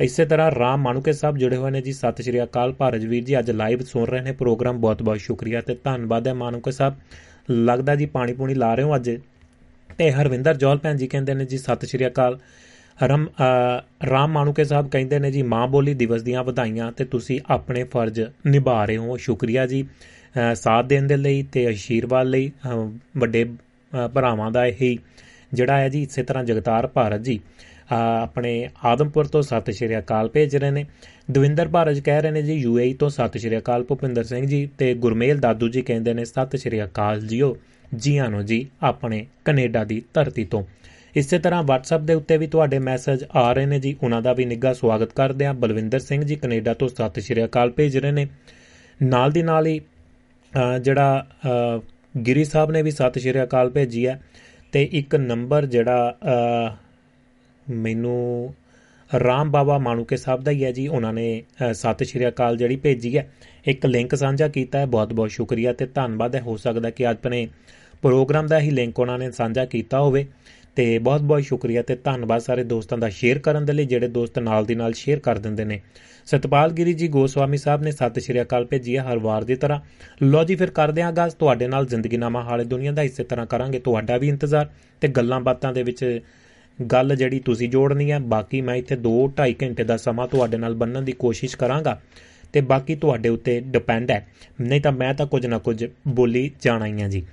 ਇਸੇ 0.00 0.24
ਤਰ੍ਹਾਂ 0.24 0.50
ਰਾਮ 0.50 0.80
ਮਾਨੂਕੇ 0.80 1.12
ਸਾਹਿਬ 1.12 1.38
ਜੁੜੇ 1.38 1.56
ਹੋਏ 1.56 1.70
ਨੇ 1.70 1.80
ਜੀ 1.80 1.92
ਸਤਿ 1.92 2.22
ਸ਼੍ਰੀ 2.22 2.42
ਅਕਾਲ। 2.42 2.72
ਭਾਰਜਵੀਰ 2.72 3.24
ਜੀ 3.24 3.38
ਅੱਜ 3.38 3.50
ਲਾਈਵ 3.50 3.80
ਸੁਣ 3.80 4.06
ਰਹੇ 4.06 4.20
ਨੇ 4.20 4.32
ਪ੍ਰੋਗਰਾਮ 4.32 4.80
ਬਹੁਤ 4.80 5.02
ਬਹੁਤ 5.02 5.20
ਸ਼ੁਕਰੀਆ 5.20 5.60
ਤੇ 5.60 5.76
ਧੰਨਵਾਦ 5.84 6.28
ਹੈ 6.28 6.34
ਮਾਨੂਕੇ 6.34 6.70
ਸਾਹਿਬ। 6.70 6.94
ਲੱਗਦਾ 7.50 7.96
ਜੀ 7.96 8.06
ਪਾਣੀ 8.06 8.32
ਪੂਣੀ 8.32 8.54
ਲਾ 8.54 8.74
ਰਹੇ 8.74 8.84
ਹੋ 8.84 8.96
ਅੱਜ। 8.96 9.10
ਤੇ 9.98 10.12
ਹਰਵਿੰਦਰ 10.12 10.56
ਜੌਲ 10.56 10.78
ਭੈਣ 10.78 10.96
ਜੀ 10.96 11.06
ਕਹਿੰਦੇ 11.06 11.34
ਨੇ 11.34 11.44
ਜੀ 11.44 11.58
ਸਤਿ 11.58 11.86
ਸ਼੍ਰੀ 11.86 12.06
ਅਕਾਲ। 12.06 12.38
ਰਮ 13.02 13.26
ਅ, 13.26 14.06
ਰਾਮ 14.06 14.32
ਮਾਨੂਕੇ 14.32 14.64
ਸਾਹਿਬ 14.64 14.88
ਕਹਿੰਦੇ 14.90 15.18
ਨੇ 15.18 15.30
ਜੀ 15.30 15.42
ਮਾਂ 15.42 15.68
ਬੋਲੀ 15.68 15.94
ਦਿਵਸ 15.94 16.22
ਦੀਆਂ 16.22 16.44
ਵਧਾਈਆਂ 16.44 16.92
ਤੇ 16.92 17.04
ਤੁਸੀਂ 17.04 17.40
ਆਪਣੇ 17.46 17.84
ਫਰਜ਼ 17.84 18.20
ਨਿਭਾ 18.46 18.84
ਰਹੇ 18.84 18.96
ਹੋ। 18.96 19.16
ਸ਼ੁਕਰੀਆ 19.16 19.66
ਜੀ। 19.66 19.82
ਅ, 19.82 20.17
ਸਾਥ 20.54 20.84
ਦੇਣ 20.84 21.06
ਦੇ 21.06 21.16
ਲਈ 21.16 21.42
ਤੇ 21.42 21.66
ਆਸ਼ੀਰਵਾਦ 21.66 22.26
ਲਈ 22.26 22.48
ਅ, 22.48 22.90
ਵੱਡੇ 23.18 23.44
ਅ, 23.44 24.08
ਭਰਾਵਾਂ 24.08 24.50
ਦਾ 24.50 24.66
ਇਹ 24.66 24.96
ਜਿਹੜਾ 25.52 25.78
ਹੈ 25.78 25.88
ਜੀ 25.88 26.02
ਇਸੇ 26.02 26.22
ਤਰ੍ਹਾਂ 26.22 26.44
ਜਗਤਾਰ 26.44 26.86
ਭਾਰਤ 26.86 27.20
ਜੀ 27.20 27.38
ਅ, 27.38 27.94
ਆਪਣੇ 27.94 28.68
ਆਦਮਪੁਰ 28.84 29.26
ਤੋਂ 29.26 29.42
ਸਤਿ 29.42 29.72
ਸ਼੍ਰੀ 29.72 29.98
ਅਕਾਲ 29.98 30.28
ਭੇਜ 30.28 30.56
ਰਹੇ 30.56 30.70
ਨੇ। 30.70 30.86
ਦਵਿੰਦਰ 31.30 31.68
ਭਾਰਜ 31.68 32.00
ਕਹਿ 32.00 32.22
ਰਹੇ 32.22 32.30
ਨੇ 32.30 32.42
ਜੀ 32.42 32.52
ਯੂਏਈ 32.52 32.94
ਤੋਂ 32.94 33.08
ਸਤਿ 33.10 33.38
ਸ਼੍ਰੀ 33.38 33.58
ਅਕਾਲ 33.58 33.82
ਭੁਪਿੰਦਰ 33.82 34.24
ਸਿੰਘ 34.24 34.46
ਜੀ 34.46 34.68
ਤੇ 34.78 34.94
ਗੁਰਮੇਲ 34.94 35.38
ਦਾਦੂ 35.38 35.68
ਜੀ 35.68 35.82
ਕਹਿੰਦੇ 35.82 36.14
ਨੇ 36.14 36.24
ਸਤਿ 36.24 36.58
ਸ਼੍ਰੀ 36.58 36.84
ਅਕਾਲ 36.84 37.20
ਜੀਓ 37.20 37.56
ਜੀਆਂ 37.94 38.28
ਨੂੰ 38.30 38.44
ਜੀ 38.46 38.66
ਆਪਣੇ 38.82 39.26
ਕੈਨੇਡਾ 39.44 39.84
ਦੀ 39.84 40.02
ਧਰਤੀ 40.14 40.44
ਤੋਂ। 40.44 40.62
ਇਸੇ 41.16 41.38
ਤਰ੍ਹਾਂ 41.38 41.62
WhatsApp 41.62 42.04
ਦੇ 42.04 42.14
ਉੱਤੇ 42.14 42.36
ਵੀ 42.36 42.46
ਤੁਹਾਡੇ 42.46 42.78
ਮੈਸੇਜ 42.78 43.24
ਆ 43.34 43.52
ਰਹੇ 43.52 43.66
ਨੇ 43.66 43.80
ਜੀ 43.80 43.96
ਉਹਨਾਂ 44.02 44.22
ਦਾ 44.22 44.32
ਵੀ 44.32 44.44
ਨਿੱਘਾ 44.44 44.72
ਸਵਾਗਤ 44.72 45.12
ਕਰਦੇ 45.12 45.46
ਹਾਂ। 45.46 45.54
ਬਲਵਿੰਦਰ 45.54 45.98
ਸਿੰਘ 45.98 46.22
ਜੀ 46.24 46.36
ਕੈਨੇਡਾ 46.36 46.74
ਤੋਂ 46.74 46.88
ਸਤਿ 46.88 47.20
ਸ਼੍ਰੀ 47.20 47.44
ਅਕਾਲ 47.44 47.70
ਭੇਜ 47.70 47.96
ਰਹੇ 47.98 48.12
ਨੇ। 48.12 48.26
ਨਾਲ 49.02 49.32
ਦੀ 49.32 49.42
ਨਾਲ 49.42 49.66
ਹੀ 49.66 49.78
ਅ, 49.78 49.82
ਜਿਹੜਾ 50.82 51.26
ਅ, 51.46 51.80
ਗਿਰੀ 52.26 52.44
ਸਾਹਿਬ 52.44 52.70
ਨੇ 52.70 52.82
ਵੀ 52.82 52.90
ਸਤਿ 52.90 53.20
ਸ਼੍ਰੀ 53.20 53.42
ਅਕਾਲ 53.42 53.70
ਭੇਜੀ 53.70 54.06
ਹੈ 54.06 54.20
ਤੇ 54.72 54.82
ਇੱਕ 54.92 55.14
ਨੰਬਰ 55.14 55.66
ਜਿਹੜਾ 55.66 56.14
ਅ, 56.24 56.70
ਮੈਨੂੰ 57.66 58.54
ਰਾਮ 59.10 59.50
ਬਾਬਾ 59.50 59.76
ਮਾਨੂਕੇ 59.78 60.16
ਸਾਹਿਬ 60.16 60.42
ਦਾ 60.42 60.50
ਹੀ 60.50 60.64
ਹੈ 60.64 60.70
ਜੀ 60.72 60.86
ਉਹਨਾਂ 60.88 61.12
ਨੇ 61.12 61.42
ਅ, 61.70 61.72
ਸਤਿ 61.72 62.04
ਸ਼੍ਰੀ 62.04 62.28
ਅਕਾਲ 62.28 62.56
ਜਿਹੜੀ 62.56 62.76
ਭੇਜੀ 62.76 63.16
ਹੈ 63.18 63.28
ਇੱਕ 63.66 63.86
ਲਿੰਕ 63.86 64.14
ਸਾਂਝਾ 64.14 64.48
ਕੀਤਾ 64.48 64.78
ਹੈ 64.78 64.86
ਬਹੁਤ 64.86 65.12
ਬਹੁਤ 65.12 65.30
ਸ਼ੁਕਰੀਆ 65.30 65.72
ਤੇ 65.72 65.86
ਧੰਨਵਾਦ 65.86 66.34
ਹੈ 66.34 66.40
ਹੋ 66.40 66.56
ਸਕਦਾ 66.56 66.90
ਕਿ 66.90 67.10
ਅੱਜ 67.10 67.16
ਆਪਣੇ 67.16 67.46
ਪ੍ਰੋਗਰਾਮ 68.02 68.46
ਦਾ 68.46 68.60
ਹੀ 68.60 68.70
ਲਿੰਕ 68.70 68.98
ਉਹਨਾਂ 69.00 69.18
ਨੇ 69.18 69.30
ਸਾਂਝਾ 69.30 69.64
ਕੀਤਾ 69.64 70.00
ਹੋਵੇ। 70.00 70.26
ਤੇ 70.78 70.98
ਬਹੁਤ 70.98 71.20
ਬਹੁਤ 71.20 71.42
ਸ਼ੁਕਰੀਆ 71.42 71.82
ਤੇ 71.82 71.96
ਧੰਨਵਾਦ 71.96 72.40
ਸਾਰੇ 72.40 72.64
ਦੋਸਤਾਂ 72.64 72.98
ਦਾ 72.98 73.08
ਸ਼ੇਅਰ 73.08 73.38
ਕਰਨ 73.38 73.64
ਦੇ 73.64 73.72
ਲਈ 73.72 73.84
ਜਿਹੜੇ 73.84 74.08
ਦੋਸਤ 74.08 74.38
ਨਾਲ 74.38 74.64
ਦੀ 74.64 74.74
ਨਾਲ 74.74 74.92
ਸ਼ੇਅਰ 74.92 75.18
ਕਰ 75.18 75.38
ਦਿੰਦੇ 75.38 75.64
ਨੇ। 75.64 75.80
ਸਤਪਾਲ 76.26 76.72
ਗਿਰੀ 76.72 76.92
ਜੀ, 76.94 77.08
ਗੋਸਵਾਮੀ 77.08 77.56
ਸਾਹਿਬ 77.56 77.82
ਨੇ 77.82 77.90
ਸਤਿ 77.92 78.20
ਸ਼੍ਰੀ 78.20 78.42
ਅਕਾਲ 78.42 78.64
ਭੇਜੀ 78.64 78.96
ਹੈ 78.96 79.02
ਹਰ 79.02 79.18
ਵਾਰ 79.18 79.44
ਦੀ 79.44 79.54
ਤਰ੍ਹਾਂ। 79.54 79.80
ਲੋ 80.22 80.44
ਜੀ, 80.44 80.54
ਫਿਰ 80.54 80.70
ਕਰਦੇ 80.70 81.02
ਹਾਂ 81.02 81.08
ਆਗਾਜ਼ 81.08 81.34
ਤੁਹਾਡੇ 81.34 81.66
ਨਾਲ 81.66 81.86
ਜ਼ਿੰਦਗੀਨਾਮਾ 81.86 82.42
ਹਾਲੇ 82.42 82.64
ਦੁਨੀਆ 82.64 82.92
ਦਾ 82.92 83.02
ਇਸੇ 83.02 83.24
ਤਰ੍ਹਾਂ 83.24 83.46
ਕਰਾਂਗੇ। 83.46 83.78
ਤੁਹਾਡਾ 83.78 84.16
ਵੀ 84.16 84.28
ਇੰਤਜ਼ਾਰ 84.28 84.68
ਤੇ 85.00 85.08
ਗੱਲਾਂ 85.08 85.40
ਬਾਤਾਂ 85.40 85.72
ਦੇ 85.72 85.82
ਵਿੱਚ 85.82 86.20
ਗੱਲ 86.92 87.16
ਜਿਹੜੀ 87.16 87.40
ਤੁਸੀਂ 87.40 87.68
ਜੋੜਨੀ 87.68 88.10
ਹੈ। 88.12 88.18
ਬਾਕੀ 88.18 88.60
ਮੈਂ 88.60 88.74
ਇੱਥੇ 88.74 88.96
2-2.5 88.96 89.54
ਘੰਟੇ 89.62 89.84
ਦਾ 89.84 89.96
ਸਮਾਂ 89.96 90.28
ਤੁਹਾਡੇ 90.28 90.56
ਨਾਲ 90.56 90.74
ਬੰਨਣ 90.74 91.02
ਦੀ 91.02 91.12
ਕੋਸ਼ਿਸ਼ 91.12 91.56
ਕਰਾਂਗਾ 91.56 92.00
ਤੇ 92.52 92.60
ਬਾਕੀ 92.60 92.94
ਤੁਹਾਡੇ 92.94 93.28
ਉੱਤੇ 93.28 93.60
ਡਿਪੈਂਡ 93.60 94.10
ਹੈ। 94.10 94.26
ਨਹੀਂ 94.60 94.80
ਤਾਂ 94.80 94.92
ਮੈਂ 94.92 95.14
ਤਾਂ 95.14 95.26
ਕੁਝ 95.26 95.46
ਨਾ 95.46 95.58
ਕੁਝ 95.58 95.86
ਬੋਲੀ 96.08 96.50
ਜਾਣਾ 96.62 96.86
ਹੀ 96.86 97.02
ਆ 97.02 97.08
ਜੀ। 97.08 97.26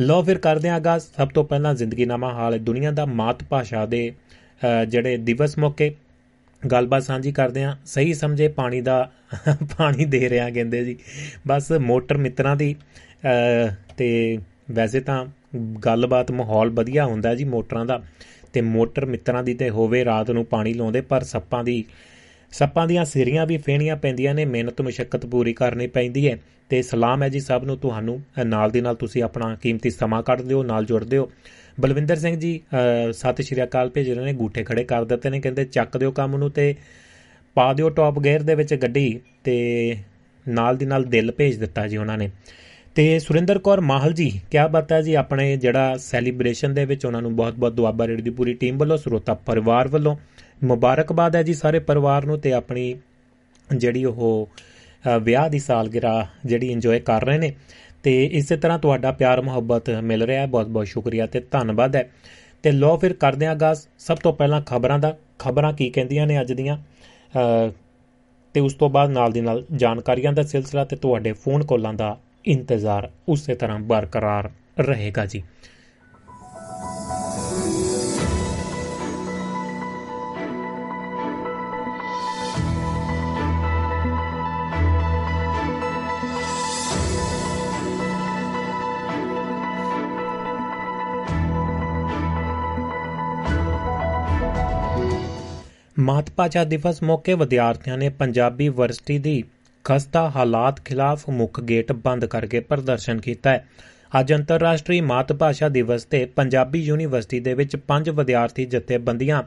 ਲੋ 0.00 0.22
ਫਿਰ 0.22 0.38
ਕਰਦੇ 0.38 0.68
ਹਾਂ 0.68 0.76
ਆਗਾਜ਼। 0.76 1.04
ਸਭ 1.16 1.28
ਤੋਂ 1.28 1.44
ਪਹਿਲਾਂ 1.44 1.74
ਜ਼ਿੰਦਗੀਨਾਮਾ 1.74 2.32
ਹਾਲ 2.32 2.58
ਦੁਨੀਆ 2.58 2.90
ਦਾ 2.90 3.04
ਮਾਤ 3.06 3.42
ਭਾਸ਼ਾ 3.44 3.84
ਦੇ 3.86 4.12
ਅ, 4.62 4.84
ਜਿਹੜੇ 4.84 5.16
ਦਿਵਸ 5.16 5.58
ਮੌਕੇ 5.58 5.94
ਗੱਲਬਾਤ 6.62 7.02
ਸਾਂਝੀ 7.02 7.32
ਕਰਦੇ 7.32 7.64
ਹਾਂ। 7.64 7.76
ਸਹੀ 7.86 8.14
ਸਮਝੇ 8.14 8.48
ਪਾਣੀ 8.48 8.80
ਦਾ 8.80 9.10
ਪਾਣੀ 9.78 10.04
ਦੇ 10.04 10.28
ਰਿਹਾ 10.30 10.50
ਕਹਿੰਦੇ 10.50 10.84
ਜੀ। 10.84 10.96
ਬਸ 11.46 11.72
ਮੋਟਰ 11.72 12.16
ਮਿੱਤਰਾਂ 12.16 12.56
ਦੀ 12.56 12.74
ਅ, 12.74 13.74
ਤੇ 13.96 14.38
ਵੈਸੇ 14.70 15.00
ਤਾਂ 15.00 15.24
ਗੱਲਬਾਤ 15.86 16.30
ਮਾਹੌਲ 16.30 16.70
ਵਧੀਆ 16.70 17.04
ਹੁੰਦਾ 17.06 17.34
ਜੀ 17.34 17.44
ਮੋਟਰਾਂ 17.44 17.84
ਦਾ। 17.86 18.02
ਤੇ 18.52 18.60
ਮੋਟਰ 18.60 19.06
ਮਿੱਤਰਾਂ 19.06 19.42
ਦੀ 19.42 19.54
ਤੇ 19.54 19.70
ਹੋਵੇ 19.70 20.04
ਰਾਤ 20.04 20.30
ਨੂੰ 20.30 20.44
ਪਾਣੀ 20.44 20.72
ਲਾਉਂਦੇ 20.74 21.00
ਪਰ 21.00 21.22
ਸੱਪਾਂ 21.22 21.64
ਦੀ 21.64 21.84
ਸੱਪਾਂ 22.52 22.86
ਦੀਆਂ 22.86 23.04
ਸਿਰੀਆਂ 23.04 23.46
ਵੀ 23.46 23.56
ਫੇਣੀਆਂ 23.56 23.96
ਪੈਂਦੀਆਂ 23.96 24.34
ਨੇ 24.34 24.44
ਮਿਹਨਤ 24.44 24.80
ਮੁਸ਼ਕਲ 24.80 25.18
ਪੂਰੀ 25.18 25.52
ਕਰਨੀ 25.52 25.86
ਪੈਂਦੀ 25.86 26.28
ਹੈ। 26.28 26.38
ਤੇ 26.68 26.82
ਸਲਾਮ 26.82 27.22
ਹੈ 27.22 27.28
ਜੀ 27.28 27.40
ਸਭ 27.40 27.62
ਨੂੰ 27.64 27.78
ਤੁਹਾਨੂੰ 27.78 28.20
ਅ, 28.40 28.44
ਨਾਲ 28.44 28.70
ਦੀ 28.70 28.80
ਨਾਲ 28.80 28.94
ਤੁਸੀਂ 28.94 29.22
ਆਪਣਾ 29.22 29.54
ਕੀਮਤੀ 29.62 29.90
ਸਮਾਂ 29.90 30.22
ਕੱਢਦੇ 30.22 30.54
ਹੋ 30.54 30.62
ਨਾਲ 30.62 30.84
ਜੁੜਦੇ 30.84 31.16
ਹੋ 31.16 31.30
ਬਲਵਿੰਦਰ 31.80 32.16
ਸਿੰਘ 32.16 32.36
ਜੀ 32.36 32.60
ਅ, 32.74 33.12
ਸਤਿ 33.12 33.42
ਸ਼੍ਰੀ 33.42 33.62
ਅਕਾਲ 33.62 33.90
ਭੇਜ 33.90 34.10
ਰਹੇ 34.10 34.24
ਨੇ 34.24 34.32
ਗੂਠੇ 34.32 34.64
ਖੜੇ 34.64 34.84
ਕਰ 34.84 35.04
ਦਿੱਤੇ 35.04 35.30
ਨੇ 35.30 35.40
ਕਹਿੰਦੇ 35.40 35.64
ਚੱਕ 35.64 35.96
ਦਿਓ 35.96 36.10
ਕੰਮ 36.10 36.36
ਨੂੰ 36.36 36.50
ਤੇ 36.50 36.74
ਪਾ 37.54 37.72
ਦਿਓ 37.72 37.88
ਟੌਪ 37.90 38.18
ਗੇਅਰ 38.18 38.42
ਦੇ 38.42 38.54
ਵਿੱਚ 38.54 38.74
ਗੱਡੀ 38.74 39.20
ਤੇ 39.44 39.96
ਨਾਲ 40.48 40.76
ਦੀ 40.76 40.86
ਨਾਲ 40.86 41.04
ਦਿਲ 41.04 41.32
ਭੇਜ 41.32 41.56
ਦਿੱਤਾ 41.56 41.86
ਜੀ 41.86 41.96
ਉਹਨਾਂ 41.96 42.18
ਨੇ। 42.18 42.30
ਤੇ 42.94 43.18
ਸੁਰਿੰਦਰ 43.18 43.58
ਕੌਰ 43.58 43.80
ਮਾਹਲ 43.80 44.12
ਜੀ 44.12 44.40
ਕਿਆ 44.50 44.66
ਬਾਤ 44.68 44.92
ਹੈ 44.92 45.02
ਜੀ 45.02 45.14
ਆਪਣੇ 45.14 45.56
ਜਿਹੜਾ 45.56 45.96
ਸੈਲੀਬ੍ਰੇਸ਼ਨ 45.96 46.74
ਦੇ 46.74 46.84
ਵਿੱਚ 46.84 47.06
ਉਹਨਾਂ 47.06 47.22
ਨੂੰ 47.22 47.36
ਬਹੁਤ-ਬਹੁਤ 47.36 47.72
ਦੁਆਬਾ 47.72 48.06
ਰੇਡੀ 48.06 48.22
ਦੀ 48.22 48.30
ਪੂਰੀ 48.30 48.54
ਟੀਮ 48.54 48.78
ਵੱਲੋਂ 48.78 48.96
ਸਰੋਤਾ 48.96 49.34
ਪਰਿਵਾਰ 49.34 49.88
ਵੱਲੋਂ 49.88 50.16
ਮੁਬਾਰਕਬਾਦ 50.64 51.36
ਹੈ 51.36 51.42
ਜੀ 51.42 51.54
ਸਾਰੇ 51.54 51.78
ਪਰਿਵਾਰ 51.78 52.24
ਨੂੰ 52.24 52.38
ਤੇ 52.40 52.52
ਆਪਣੀ 52.52 52.94
ਜਿਹੜੀ 53.76 54.04
ਉਹ 54.04 54.48
ਅ, 55.08 55.18
ਵਿਆਹ 55.18 55.50
ਦੀ 55.50 55.58
ਸਾਲਗਿਰਾ 55.58 56.26
ਜਿਹੜੀ 56.46 56.72
ਇੰਜੋਏ 56.72 57.00
ਕਰ 57.00 57.24
ਰਹੇ 57.24 57.38
ਨੇ। 57.38 57.54
ਤੇ 58.02 58.24
ਇਸੇ 58.24 58.56
ਤਰ੍ਹਾਂ 58.56 58.78
ਤੁਹਾਡਾ 58.78 59.12
ਪਿਆਰ 59.12 59.42
ਮੁਹੱਬਤ 59.42 59.90
ਮਿਲ 59.90 60.22
ਰਿਹਾ 60.22 60.40
ਹੈ 60.40 60.46
ਬਹੁਤ-ਬਹੁਤ 60.46 60.86
ਸ਼ੁਕਰੀਆ 60.86 61.26
ਤੇ 61.26 61.40
ਧੰਨਵਾਦ 61.40 61.96
ਹੈ। 61.96 62.10
ਤੇ 62.62 62.70
ਲੋ 62.72 62.96
ਫਿਰ 62.96 63.12
ਕਰਦੇ 63.12 63.46
ਹਾਂ 63.46 63.52
ਆਗਾਜ਼ 63.52 63.80
ਸਭ 63.98 64.16
ਤੋਂ 64.16 64.32
ਪਹਿਲਾਂ 64.32 64.60
ਖਬਰਾਂ 64.62 64.98
ਦਾ 64.98 65.16
ਖਬਰਾਂ 65.38 65.72
ਕੀ 65.72 65.90
ਕਹਿੰਦੀਆਂ 65.90 66.26
ਨੇ 66.26 66.40
ਅੱਜ 66.40 66.52
ਦੀਆਂ 66.52 66.76
ਅ, 66.76 67.70
ਤੇ 68.54 68.60
ਉਸ 68.60 68.74
ਤੋਂ 68.74 68.90
ਬਾਅਦ 68.90 69.10
ਨਾਲ 69.10 69.32
ਦੀ 69.32 69.40
ਨਾਲ 69.40 69.64
ਜਾਣਕਾਰੀਆਂ 69.76 70.32
ਦਾ 70.32 70.42
ਸਿਲਸਿਲਾ 70.42 70.84
ਤੇ 70.84 70.96
ਤੁਹਾਡੇ 70.96 71.32
ਫੋਨ 71.32 71.64
ਕਾਲਾਂ 71.64 71.94
ਦਾ 71.94 72.18
ਇੰਤਜ਼ਾਰ 72.46 73.10
ਉਸੇ 73.28 73.54
ਤਰ੍ਹਾਂ 73.54 73.78
ਬਰਕਰਾਰ 73.78 74.50
ਰਹੇਗਾ 74.80 75.26
ਜੀ। 75.26 75.42
ਮਾਤ 96.02 96.30
ਭਾਸ਼ਾ 96.30 96.64
ਦਿਵਸ 96.64 97.02
ਮੌਕੇ 97.02 97.34
ਵਿਦਿਆਰਥੀਆਂ 97.34 97.98
ਨੇ 97.98 98.08
ਪੰਜਾਬੀ 98.08 98.64
ਯੂਨੀਵਰਸਿਟੀ 98.64 99.18
ਦੀ 99.18 99.44
ਖਸਤਾ 99.84 100.30
ਹਾਲਾਤ 100.30 100.80
ਖਿਲਾਫ 100.84 101.28
ਮੁੱਖ 101.30 101.60
ਗੇਟ 101.60 101.92
ਬੰਦ 101.92 102.24
ਕਰਕੇ 102.24 102.60
ਪ੍ਰਦਰਸ਼ਨ 102.60 103.20
ਕੀਤਾ 103.20 103.50
ਹੈ। 103.50 103.68
ਅੱਜ 104.20 104.32
ਅੰਤਰਰਾਸ਼ਟਰੀ 104.32 105.00
ਮਾਤ 105.00 105.32
ਭਾਸ਼ਾ 105.32 105.68
ਦਿਵਸ 105.68 106.04
ਤੇ 106.04 106.24
ਪੰਜਾਬੀ 106.26 106.80
ਯੂਨੀਵਰਸਿਟੀ 106.80 107.40
ਦੇ 107.40 107.54
ਵਿੱਚ 107.54 107.76
ਪੰਜ 107.76 108.10
ਵਿਦਿਆਰਥੀ 108.10 108.64
ਜਥੇਬੰਦੀਆਂ 108.64 109.42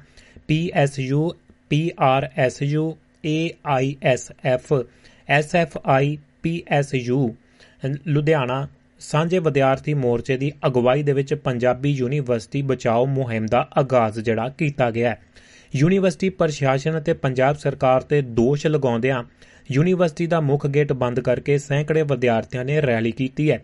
PSU 0.51 1.25
PRSU 1.73 2.85
AISF 3.25 4.79
SFI 5.41 6.03
PSU 6.45 7.29
Ludhiana 8.07 8.67
ਸਾਂਝੇ 8.99 9.39
ਵਿਦਿਆਰਥੀ 9.39 9.93
ਮੋਰਚੇ 9.93 10.37
ਦੀ 10.37 10.51
ਅਗਵਾਈ 10.67 11.03
ਦੇ 11.03 11.13
ਵਿੱਚ 11.13 11.33
ਪੰਜਾਬੀ 11.33 11.91
ਯੂਨੀਵਰਸਿਟੀ 11.91 12.61
ਬਚਾਓ 12.61 13.05
ਮੁਹਿੰਮ 13.05 13.45
ਦਾ 13.45 13.67
ਆਗਾਜ਼ 13.77 14.19
ਜਿਹੜਾ 14.19 14.49
ਕੀਤਾ 14.49 14.91
ਗਿਆ 14.91 15.09
ਹੈ। 15.09 15.21
ਯੂਨੀਵਰਸਿਟੀ 15.75 16.29
ਪ੍ਰਸ਼ਾਸਨ 16.29 16.97
ਅਤੇ 16.97 17.13
ਪੰਜਾਬ 17.13 17.55
ਸਰਕਾਰ 17.55 18.01
ਤੇ 18.01 18.21
ਦੋਸ਼ 18.21 18.65
ਲਗਾਉਂਦਿਆਂ 18.67 19.23
ਯੂਨੀਵਰਸਿਟੀ 19.71 20.27
ਦਾ 20.27 20.39
ਮੁੱਖ 20.41 20.67
ਗੇਟ 20.67 20.93
ਬੰਦ 20.93 21.19
ਕਰਕੇ 21.19 21.57
ਸੈਂਕੜੇ 21.57 22.01
ਵਿਦਿਆਰਥੀਆਂ 22.01 22.63
ਨੇ 22.65 22.81
ਰੈਲੀ 22.81 23.11
ਕੀਤੀ 23.11 23.49
ਹੈ। 23.51 23.57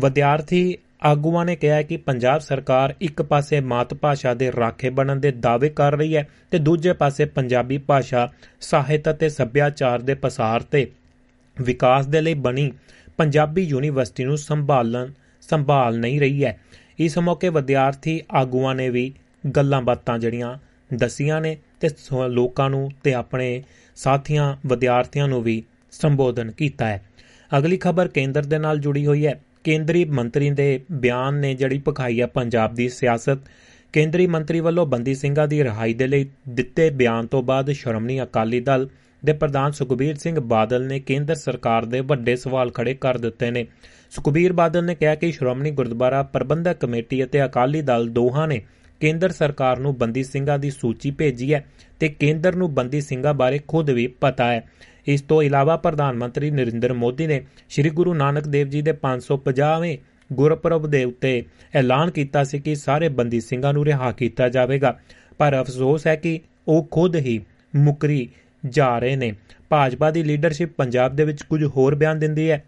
ਵਿਦਿਆਰਥੀ 0.00 0.76
ਆਗੂਆਂ 1.02 1.44
ਨੇ 1.44 1.56
ਕਿਹਾ 1.56 1.80
ਕਿ 1.82 1.96
ਪੰਜਾਬ 1.96 2.40
ਸਰਕਾਰ 2.40 2.94
ਇੱਕ 3.00 3.22
ਪਾਸੇ 3.22 3.60
ਮਾਤ 3.60 3.94
ਭਾਸ਼ਾ 3.94 4.34
ਦੇ 4.34 4.50
ਰਾਖੇ 4.52 4.90
ਬਣਨ 4.90 5.20
ਦੇ 5.20 5.30
ਦਾਅਵੇ 5.30 5.68
ਕਰ 5.68 5.96
ਰਹੀ 5.96 6.16
ਹੈ 6.16 6.26
ਤੇ 6.50 6.58
ਦੂਜੇ 6.58 6.92
ਪਾਸੇ 6.92 7.24
ਪੰਜਾਬੀ 7.24 7.78
ਭਾਸ਼ਾ, 7.78 8.32
ਸਾਹਿਤ 8.60 9.10
ਅਤੇ 9.10 9.28
ਸੱਭਿਆਚਾਰ 9.28 10.02
ਦੇ 10.02 10.14
ਪਸਾਰ 10.14 10.62
ਤੇ 10.62 10.86
ਵਿਕਾਸ 11.56 12.06
ਦੇ 12.06 12.20
ਲਈ 12.20 12.34
ਬਣੀ 12.34 12.70
ਪੰਜਾਬੀ 13.16 13.62
ਯੂਨੀਵਰਸਿਟੀ 13.62 14.24
ਨੂੰ 14.24 14.38
ਸੰਭਾਲਣ, 14.38 15.10
ਸੰਭਾਲ 15.40 15.98
ਨਹੀਂ 15.98 16.20
ਰਹੀ 16.20 16.44
ਹੈ। 16.44 16.58
ਇਸ 16.98 17.18
ਮੌਕੇ 17.18 17.48
ਵਿਦਿਆਰਥੀ 17.48 18.20
ਆਗੂਆਂ 18.34 18.74
ਨੇ 18.74 18.90
ਵੀ 18.90 19.12
ਗੱਲਾਂ 19.56 19.82
ਬਾਤਾਂ 19.82 20.18
ਜਿਹੜੀਆਂ 20.18 20.56
ਦਸੀਆਂ 20.94 21.40
ਨੇ 21.40 21.56
ਤੇ 21.80 21.88
ਲੋਕਾਂ 22.28 22.70
ਨੂੰ 22.70 22.90
ਤੇ 23.04 23.14
ਆਪਣੇ 23.14 23.62
ਸਾਥੀਆਂ, 23.96 24.56
ਵਿਦਿਆਰਥੀਆਂ 24.66 25.28
ਨੂੰ 25.28 25.42
ਵੀ 25.42 25.62
ਸੰਬੋਧਨ 25.90 26.50
ਕੀਤਾ 26.50 26.86
ਹੈ। 26.86 27.02
ਅਗਲੀ 27.58 27.76
ਖਬਰ 27.76 28.08
ਕੇਂਦਰ 28.08 28.42
ਦੇ 28.42 28.58
ਨਾਲ 28.58 28.78
ਜੁੜੀ 28.78 29.06
ਹੋਈ 29.06 29.26
ਹੈ। 29.26 29.40
ਕੇਂਦਰੀ 29.64 30.04
ਮੰਤਰੀ 30.04 30.50
ਦੇ 30.50 30.80
ਬਿਆਨ 30.92 31.34
ਨੇ 31.34 31.54
ਜਿਹੜੀ 31.54 31.78
ਪਖਾਈ 31.78 32.20
ਹੈ 32.20 32.26
ਪੰਜਾਬ 32.26 32.74
ਦੀ 32.74 32.88
ਸਿਆਸਤ, 32.88 33.38
ਕੇਂਦਰੀ 33.92 34.26
ਮੰਤਰੀ 34.26 34.60
ਵੱਲੋਂ 34.60 34.86
ਬੰਦੀ 34.86 35.14
ਸਿੰਘਾਂ 35.14 35.48
ਦੀ 35.48 35.64
ਰਿਹਾਈ 35.64 35.94
ਦੇ 35.94 36.06
ਲਈ 36.06 36.26
ਦਿੱਤੇ 36.48 36.90
ਬਿਆਨ 36.90 37.26
ਤੋਂ 37.26 37.42
ਬਾਅਦ 37.42 37.70
ਸ਼੍ਰੋਮਣੀ 37.70 38.22
ਅਕਾਲੀ 38.22 38.60
ਦਲ 38.60 38.88
ਦੇ 39.24 39.32
ਪ੍ਰਧਾਨ 39.32 39.72
ਸੁਖਬੀਰ 39.72 40.14
ਸਿੰਘ 40.14 40.40
ਬਾਦਲ 40.40 40.86
ਨੇ 40.86 41.00
ਕੇਂਦਰ 41.00 41.34
ਸਰਕਾਰ 41.34 41.84
ਦੇ 41.84 42.00
ਵੱਡੇ 42.00 42.36
ਸਵਾਲ 42.36 42.70
ਖੜੇ 42.70 42.94
ਕਰ 42.94 43.18
ਦਿੱਤੇ 43.18 43.50
ਨੇ। 43.50 43.66
ਸੁਖਬੀਰ 44.10 44.52
ਬਾਦਲ 44.52 44.84
ਨੇ 44.84 44.94
ਕਿਹਾ 44.94 45.14
ਕਿ 45.14 45.32
ਸ਼੍ਰੋਮਣੀ 45.32 45.70
ਗੁਰਦੁਆਰਾ 45.70 46.22
ਪ੍ਰਬੰਧਕ 46.22 46.72
ਕਮੇਟੀ 46.72 47.24
ਅਤੇ 47.24 47.44
ਅਕਾਲੀ 47.44 47.82
ਦਲ 47.82 48.08
ਦੋਹਾਂ 48.08 48.48
ਨੇ 48.48 48.62
ਕੇਂਦਰ 49.00 49.30
ਸਰਕਾਰ 49.30 49.78
ਨੂੰ 49.78 49.98
ਬੰਦੀ 49.98 50.24
ਸਿੰਘਾਂ 50.24 50.58
ਦੀ 50.58 50.70
ਸੂਚੀ 50.70 51.10
ਭੇਜੀ 51.10 51.54
ਹੈ 51.54 51.64
ਤੇ 52.00 52.08
ਕੇਂਦਰ 52.08 52.54
ਨੂੰ 52.56 52.74
ਬੰਦੀ 52.74 53.00
ਸਿੰਘਾਂ 53.00 53.34
ਬਾਰੇ 53.34 53.60
ਖੁਦ 53.68 53.90
ਵੀ 53.90 54.06
ਪਤਾ 54.06 54.52
ਹੈ। 54.52 54.62
ਇਸ 55.06 55.20
ਤੋਂ 55.20 55.42
ਇਲਾਵਾ 55.42 55.76
ਪ੍ਰਧਾਨ 55.76 56.16
ਮੰਤਰੀ 56.16 56.50
ਨਰਿੰਦਰ 56.50 56.92
ਮੋਦੀ 56.92 57.26
ਨੇ 57.26 57.44
ਸ੍ਰੀ 57.68 57.90
ਗੁਰੂ 57.90 58.14
ਨਾਨਕ 58.14 58.48
ਦੇਵ 58.48 58.68
ਜੀ 58.68 58.82
ਦੇ 58.82 58.92
550ਵੇਂ 58.92 59.98
ਗੁਰਪੁਰਬ 60.32 60.86
ਦੇ 60.86 61.04
ਉੱਤੇ 61.04 61.44
ਐਲਾਨ 61.74 62.10
ਕੀਤਾ 62.10 62.44
ਸੀ 62.44 62.58
ਕਿ 62.58 62.74
ਸਾਰੇ 62.74 63.08
ਬੰਦੀ 63.08 63.40
ਸਿੰਘਾਂ 63.40 63.72
ਨੂੰ 63.72 63.84
ਰਿਹਾ 63.84 64.12
ਕੀਤਾ 64.12 64.48
ਜਾਵੇਗਾ। 64.48 64.98
ਪਰ 65.38 65.60
ਅਫਸੋਸ 65.60 66.06
ਹੈ 66.06 66.16
ਕਿ 66.16 66.40
ਉਹ 66.68 66.88
ਖੁਦ 66.90 67.16
ਹੀ 67.16 67.40
ਮੁਕਰੀ 67.76 68.28
ਜਾ 68.68 68.98
ਰਹੇ 68.98 69.16
ਨੇ। 69.16 69.32
ਭਾਜਪਾ 69.68 70.10
ਦੀ 70.10 70.22
ਲੀਡਰਸ਼ਿਪ 70.22 70.72
ਪੰਜਾਬ 70.76 71.16
ਦੇ 71.16 71.24
ਵਿੱਚ 71.24 71.42
ਕੁਝ 71.42 71.64
ਹੋਰ 71.64 71.94
ਬਿਆਨ 71.94 72.18
ਦਿੰਦੀ 72.18 72.50
ਹੈ 72.50 72.64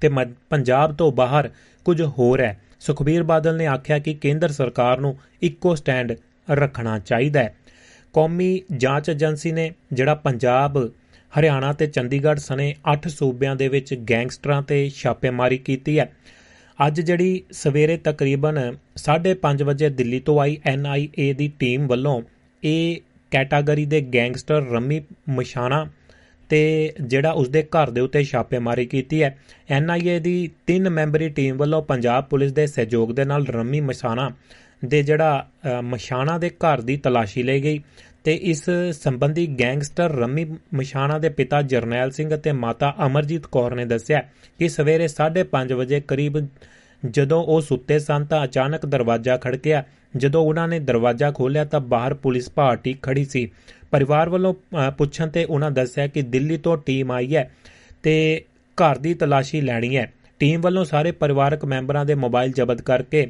ਤੇ 0.00 0.08
ਪੰਜਾਬ 0.50 0.96
ਤੋਂ 0.96 1.12
ਬਾਹਰ 1.12 1.50
ਕੁਝ 1.84 2.02
ਹੋਰ 2.02 2.40
ਹੈ। 2.40 2.60
ਸੁਖਬੀਰ 2.86 3.22
ਬਾਦਲ 3.22 3.56
ਨੇ 3.56 3.66
ਆਖਿਆ 3.66 3.98
ਕਿ 3.98 4.14
ਕੇਂਦਰ 4.14 4.52
ਸਰਕਾਰ 4.52 5.00
ਨੂੰ 5.00 5.16
ਇੱਕੋ 5.42 5.74
ਸਟੈਂਡ 5.74 6.12
ਰੱਖਣਾ 6.50 6.98
ਚਾਹੀਦਾ 6.98 7.42
ਹੈ। 7.42 7.54
ਕੌਮੀ 8.12 8.62
ਜਾਂਚ 8.76 9.08
ਏਜੰਸੀ 9.08 9.52
ਨੇ 9.52 9.70
ਜਿਹੜਾ 9.92 10.14
ਪੰਜਾਬ, 10.14 10.78
ਹਰਿਆਣਾ 11.32 11.72
ਤੇ 11.72 11.86
ਚੰਡੀਗੜ੍ਹ 11.86 12.40
ਸਣੇ 12.40 12.74
8 12.92 13.08
ਸੂਬਿਆਂ 13.08 13.56
ਦੇ 13.56 13.68
ਵਿੱਚ 13.68 13.94
ਗੈਂਗਸਟਰਾਂ 14.10 14.62
ਤੇ 14.62 14.88
ਛਾਪੇਮਾਰੀ 14.90 15.58
ਕੀਤੀ 15.58 15.98
ਹੈ। 15.98 16.12
ਅੱਜ 16.86 17.00
ਜਿਹੜੀ 17.00 17.42
ਸਵੇਰੇ 17.52 17.96
ਤਕਰੀਬਨ 17.96 18.76
5:30 18.96 19.62
ਵਜੇ 19.64 19.88
ਦਿੱਲੀ 19.90 20.20
ਤੋਂ 20.20 20.40
ਆਈ 20.40 20.56
ਐਨਆਈਏ 20.64 21.32
ਦੀ 21.32 21.52
ਟੀਮ 21.58 21.86
ਵੱਲੋਂ 21.86 22.20
ਇਹ 22.62 22.96
ਕੈਟਾਗਰੀ 23.30 23.84
ਦੇ 23.86 24.00
ਗੈਂਗਸਟਰ 24.14 24.64
ਰਮੀ 24.64 25.00
ਮਸ਼ਾਨਾ 25.28 25.86
ਤੇ 26.48 26.92
ਜਿਹੜਾ 27.02 27.30
ਉਸਦੇ 27.30 27.62
ਘਰ 27.62 27.90
ਦੇ 27.90 28.00
ਉੱਤੇ 28.00 28.22
ਛਾਪੇਮਾਰੀ 28.24 28.86
ਕੀਤੀ 28.86 29.22
ਹੈ। 29.22 29.36
ਐਨਆਈਏ 29.70 30.18
ਦੀ 30.20 30.50
3 30.66 30.88
ਮੈਂਬਰੀ 30.90 31.28
ਟੀਮ 31.28 31.56
ਵੱਲੋਂ 31.56 31.82
ਪੰਜਾਬ 31.82 32.24
ਪੁਲਿਸ 32.24 32.52
ਦੇ 32.52 32.66
ਸਹਿਯੋਗ 32.66 33.12
ਦੇ 33.12 33.24
ਨਾਲ 33.24 33.46
ਰਮੀ 33.46 33.80
ਮਸ਼ਾਨਾ 33.80 34.30
ਦੇ 34.84 35.02
ਜਿਹੜਾ 35.02 35.46
ਮਸ਼ਾਨਾ 35.84 36.38
ਦੇ 36.38 36.50
ਘਰ 36.50 36.80
ਦੀ 36.80 36.96
ਤਲਾਸ਼ੀ 36.96 37.42
ਲਈ 37.42 37.62
ਗਈ 37.62 37.80
ਤੇ 38.24 38.34
ਇਸ 38.42 38.64
ਸੰਬੰਧੀ 38.92 39.46
ਗੈਂਗਸਟਰ 39.60 40.12
ਰਮੀ 40.12 40.44
ਮਸ਼ਾਨਾ 40.74 41.18
ਦੇ 41.18 41.28
ਪਿਤਾ 41.28 41.62
ਜਰਨੈਲ 41.62 42.10
ਸਿੰਘ 42.10 42.34
ਅਤੇ 42.34 42.52
ਮਾਤਾ 42.52 42.94
ਅਮਰਜੀਤ 43.06 43.46
ਕੌਰ 43.46 43.74
ਨੇ 43.74 43.84
ਦੱਸਿਆ 43.84 44.22
ਕਿ 44.58 44.68
ਸਵੇਰੇ 44.68 45.08
5:30 45.08 45.76
ਵਜੇ 45.76 46.00
ਕਰੀਬ 46.08 46.38
ਜਦੋਂ 47.10 47.42
ਉਹ 47.44 47.60
ਸੁੱਤੇ 47.60 47.98
ਸਨ 47.98 48.24
ਤਾਂ 48.24 48.44
ਅਚਾਨਕ 48.44 48.86
ਦਰਵਾਜ਼ਾ 48.86 49.36
ਖੜਕਿਆ। 49.36 49.84
ਜਦੋਂ 50.16 50.42
ਉਹਨਾਂ 50.42 50.66
ਨੇ 50.68 50.78
ਦਰਵਾਜ਼ਾ 50.80 51.30
ਖੋਲ੍ਹਿਆ 51.30 51.64
ਤਾਂ 51.64 51.80
ਬਾਹਰ 51.80 52.14
ਪੁਲਿਸ 52.14 52.48
ਪਾਰਟੀ 52.50 52.94
ਖੜੀ 53.02 53.24
ਸੀ। 53.24 53.50
ਪਰਿਵਾਰ 53.90 54.28
ਵੱਲੋਂ 54.28 54.52
ਪੁੱਛਣ 54.98 55.28
ਤੇ 55.28 55.44
ਉਹਨਾਂ 55.44 55.70
ਦੱਸਿਆ 55.70 56.06
ਕਿ 56.06 56.22
ਦਿੱਲੀ 56.24 56.56
ਤੋਂ 56.56 56.76
ਟੀਮ 56.76 57.12
ਆਈ 57.12 57.34
ਹੈ 57.36 57.50
ਤੇ 58.02 58.44
ਘਰ 58.78 58.98
ਦੀ 58.98 59.14
ਤਲਾਸ਼ੀ 59.14 59.60
ਲੈਣੀ 59.60 59.96
ਹੈ। 59.96 60.12
ਟੀਮ 60.40 60.60
ਵੱਲੋਂ 60.60 60.84
ਸਾਰੇ 60.84 61.12
ਪਰਿਵਾਰਕ 61.12 61.64
ਮੈਂਬਰਾਂ 61.64 62.04
ਦੇ 62.04 62.14
ਮੋਬਾਈਲ 62.14 62.52
ਜ਼ਬਤ 62.52 62.82
ਕਰਕੇ 62.82 63.26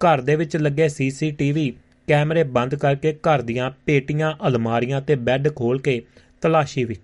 ਘਰ 0.00 0.20
ਦੇ 0.20 0.36
ਵਿੱਚ 0.36 0.56
ਲੱਗੇ 0.56 0.88
ਸੀਸੀਟੀਵੀ 0.88 1.72
ਕੈਮਰੇ 2.08 2.42
ਬੰਦ 2.46 2.74
ਕਰਕੇ 2.74 3.12
ਘਰ 3.12 3.42
ਦੀਆਂ 3.42 3.70
ਪੇਟੀਆਂ, 3.86 4.32
ਅਲਮਾਰੀਆਂ 4.48 5.00
ਤੇ 5.00 5.14
ਬੈੱਡ 5.16 5.48
ਖੋਲ 5.54 5.80
ਕੇ 5.80 6.00
ਤਲਾਸ਼ੀ 6.42 6.84
ਵੀ 6.84 6.96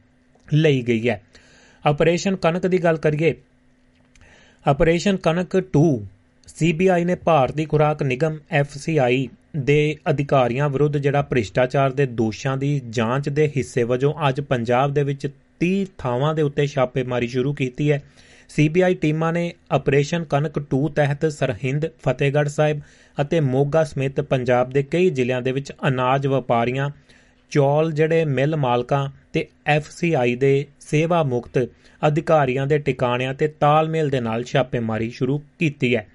ਲਈ 0.49 0.83
ਗਈ 0.83 1.09
ਹੈ। 1.09 1.21
ਆਪਰੇਸ਼ਨ 1.85 2.37
ਕਨਕ 2.37 2.67
ਦੀ 2.67 2.83
ਗੱਲ 2.85 2.97
ਕਰੀਏ, 2.97 3.35
ਆਪਰੇਸ਼ਨ 4.65 5.17
ਕਨਕ 5.17 5.57
2 5.73 5.87
ਸੀਬੀਆਈ 6.49 7.05
ਨੇ 7.05 7.15
ਭਾਰਤੀ 7.15 7.65
ਖੁਰਾਕ 7.65 8.03
ਨਿਗਮ 8.03 8.39
ਐਫਸੀਆਈ 8.51 9.29
ਦੇ 9.57 9.97
ਅਧਿਕਾਰੀਆਂ 10.11 10.69
ਵਿਰੁੱਧ 10.69 10.97
ਜਿਹੜਾ 10.97 11.23
ਭ੍ਰਿਸ਼ਟਾਚਾਰ 11.23 11.91
ਦੇ 11.91 12.07
ਦੋਸ਼ਾਂ 12.07 12.57
ਦੀ 12.57 12.81
ਜਾਂਚ 12.91 13.29
ਦੇ 13.29 13.47
ਹਿੱਸੇ 13.57 13.83
ਵਜੋਂ 13.83 14.13
ਅੱਜ 14.29 14.41
ਪੰਜਾਬ 14.41 14.95
ਦੇ 14.95 15.03
ਵਿੱਚ 15.03 15.27
30 15.61 15.85
ਥਾਵਾਂ 15.99 16.35
ਦੇ 16.35 16.43
ਉੱਤੇ 16.43 16.67
ਛਾਪੇਮਾਰੀ 16.67 17.27
ਸ਼ੁਰੂ 17.27 17.53
ਕੀਤੀ 17.55 17.91
ਹੈ। 17.93 18.03
ਸੀਬੀਆਈ 18.49 18.95
ਟੀਮਾਂ 18.95 19.33
ਨੇ 19.33 19.53
ਆਪਰੇਸ਼ਨ 19.71 20.25
ਕਨਕ 20.25 20.59
2 20.75 20.89
ਤਹਿਤ 20.89 21.27
ਸਰਹਿੰਦ, 21.27 21.87
ਫਤਿਹਗੜ੍ਹ 22.05 22.49
ਸਾਹਿਬ 22.49 22.81
ਅਤੇ 23.21 23.41
ਮੋਗਾ 23.41 23.85
ਸਮੇਤ 23.85 24.21
ਪੰਜਾਬ 24.21 24.71
ਦੇ 24.71 24.83
ਕਈ 24.83 25.11
ਜ਼ਿਲ੍ਹਿਆਂ 25.11 25.43
ਦੇ 25.43 25.53
ਵਿੱਚ 25.53 25.73
ਅਨਾਜ 25.89 26.27
ਵਪਾਰੀਆਂ, 26.27 26.91
ਚੌਲ 27.53 27.93
ਜਿਹੜੇ 27.93 28.25
ਮਿਲ 28.25 28.57
ਮਾਲਕਾਂ 28.57 29.09
ਤੇ 29.33 29.47
ਐਫਸੀਆਈ 29.67 30.35
ਦੇ 30.37 30.67
ਸੇਵਾ 30.81 31.23
ਮੁਕਤ 31.23 31.59
ਅਧਿਕਾਰੀਆਂ 32.03 32.67
ਦੇ 32.67 32.79
ਟਿਕਾਣਿਆਂ 32.79 33.35
ਤੇ 33.35 33.49
ਤਾਲਮੇਲ 33.61 34.11
ਦੇ 34.11 34.21
ਨਾਲ 34.21 34.45
ਛਾਪੇਮਾਰੀ 34.45 35.11
ਸ਼ੁਰੂ 35.11 35.39
ਕੀਤੀ 35.59 35.95
ਹੈ। 35.97 36.07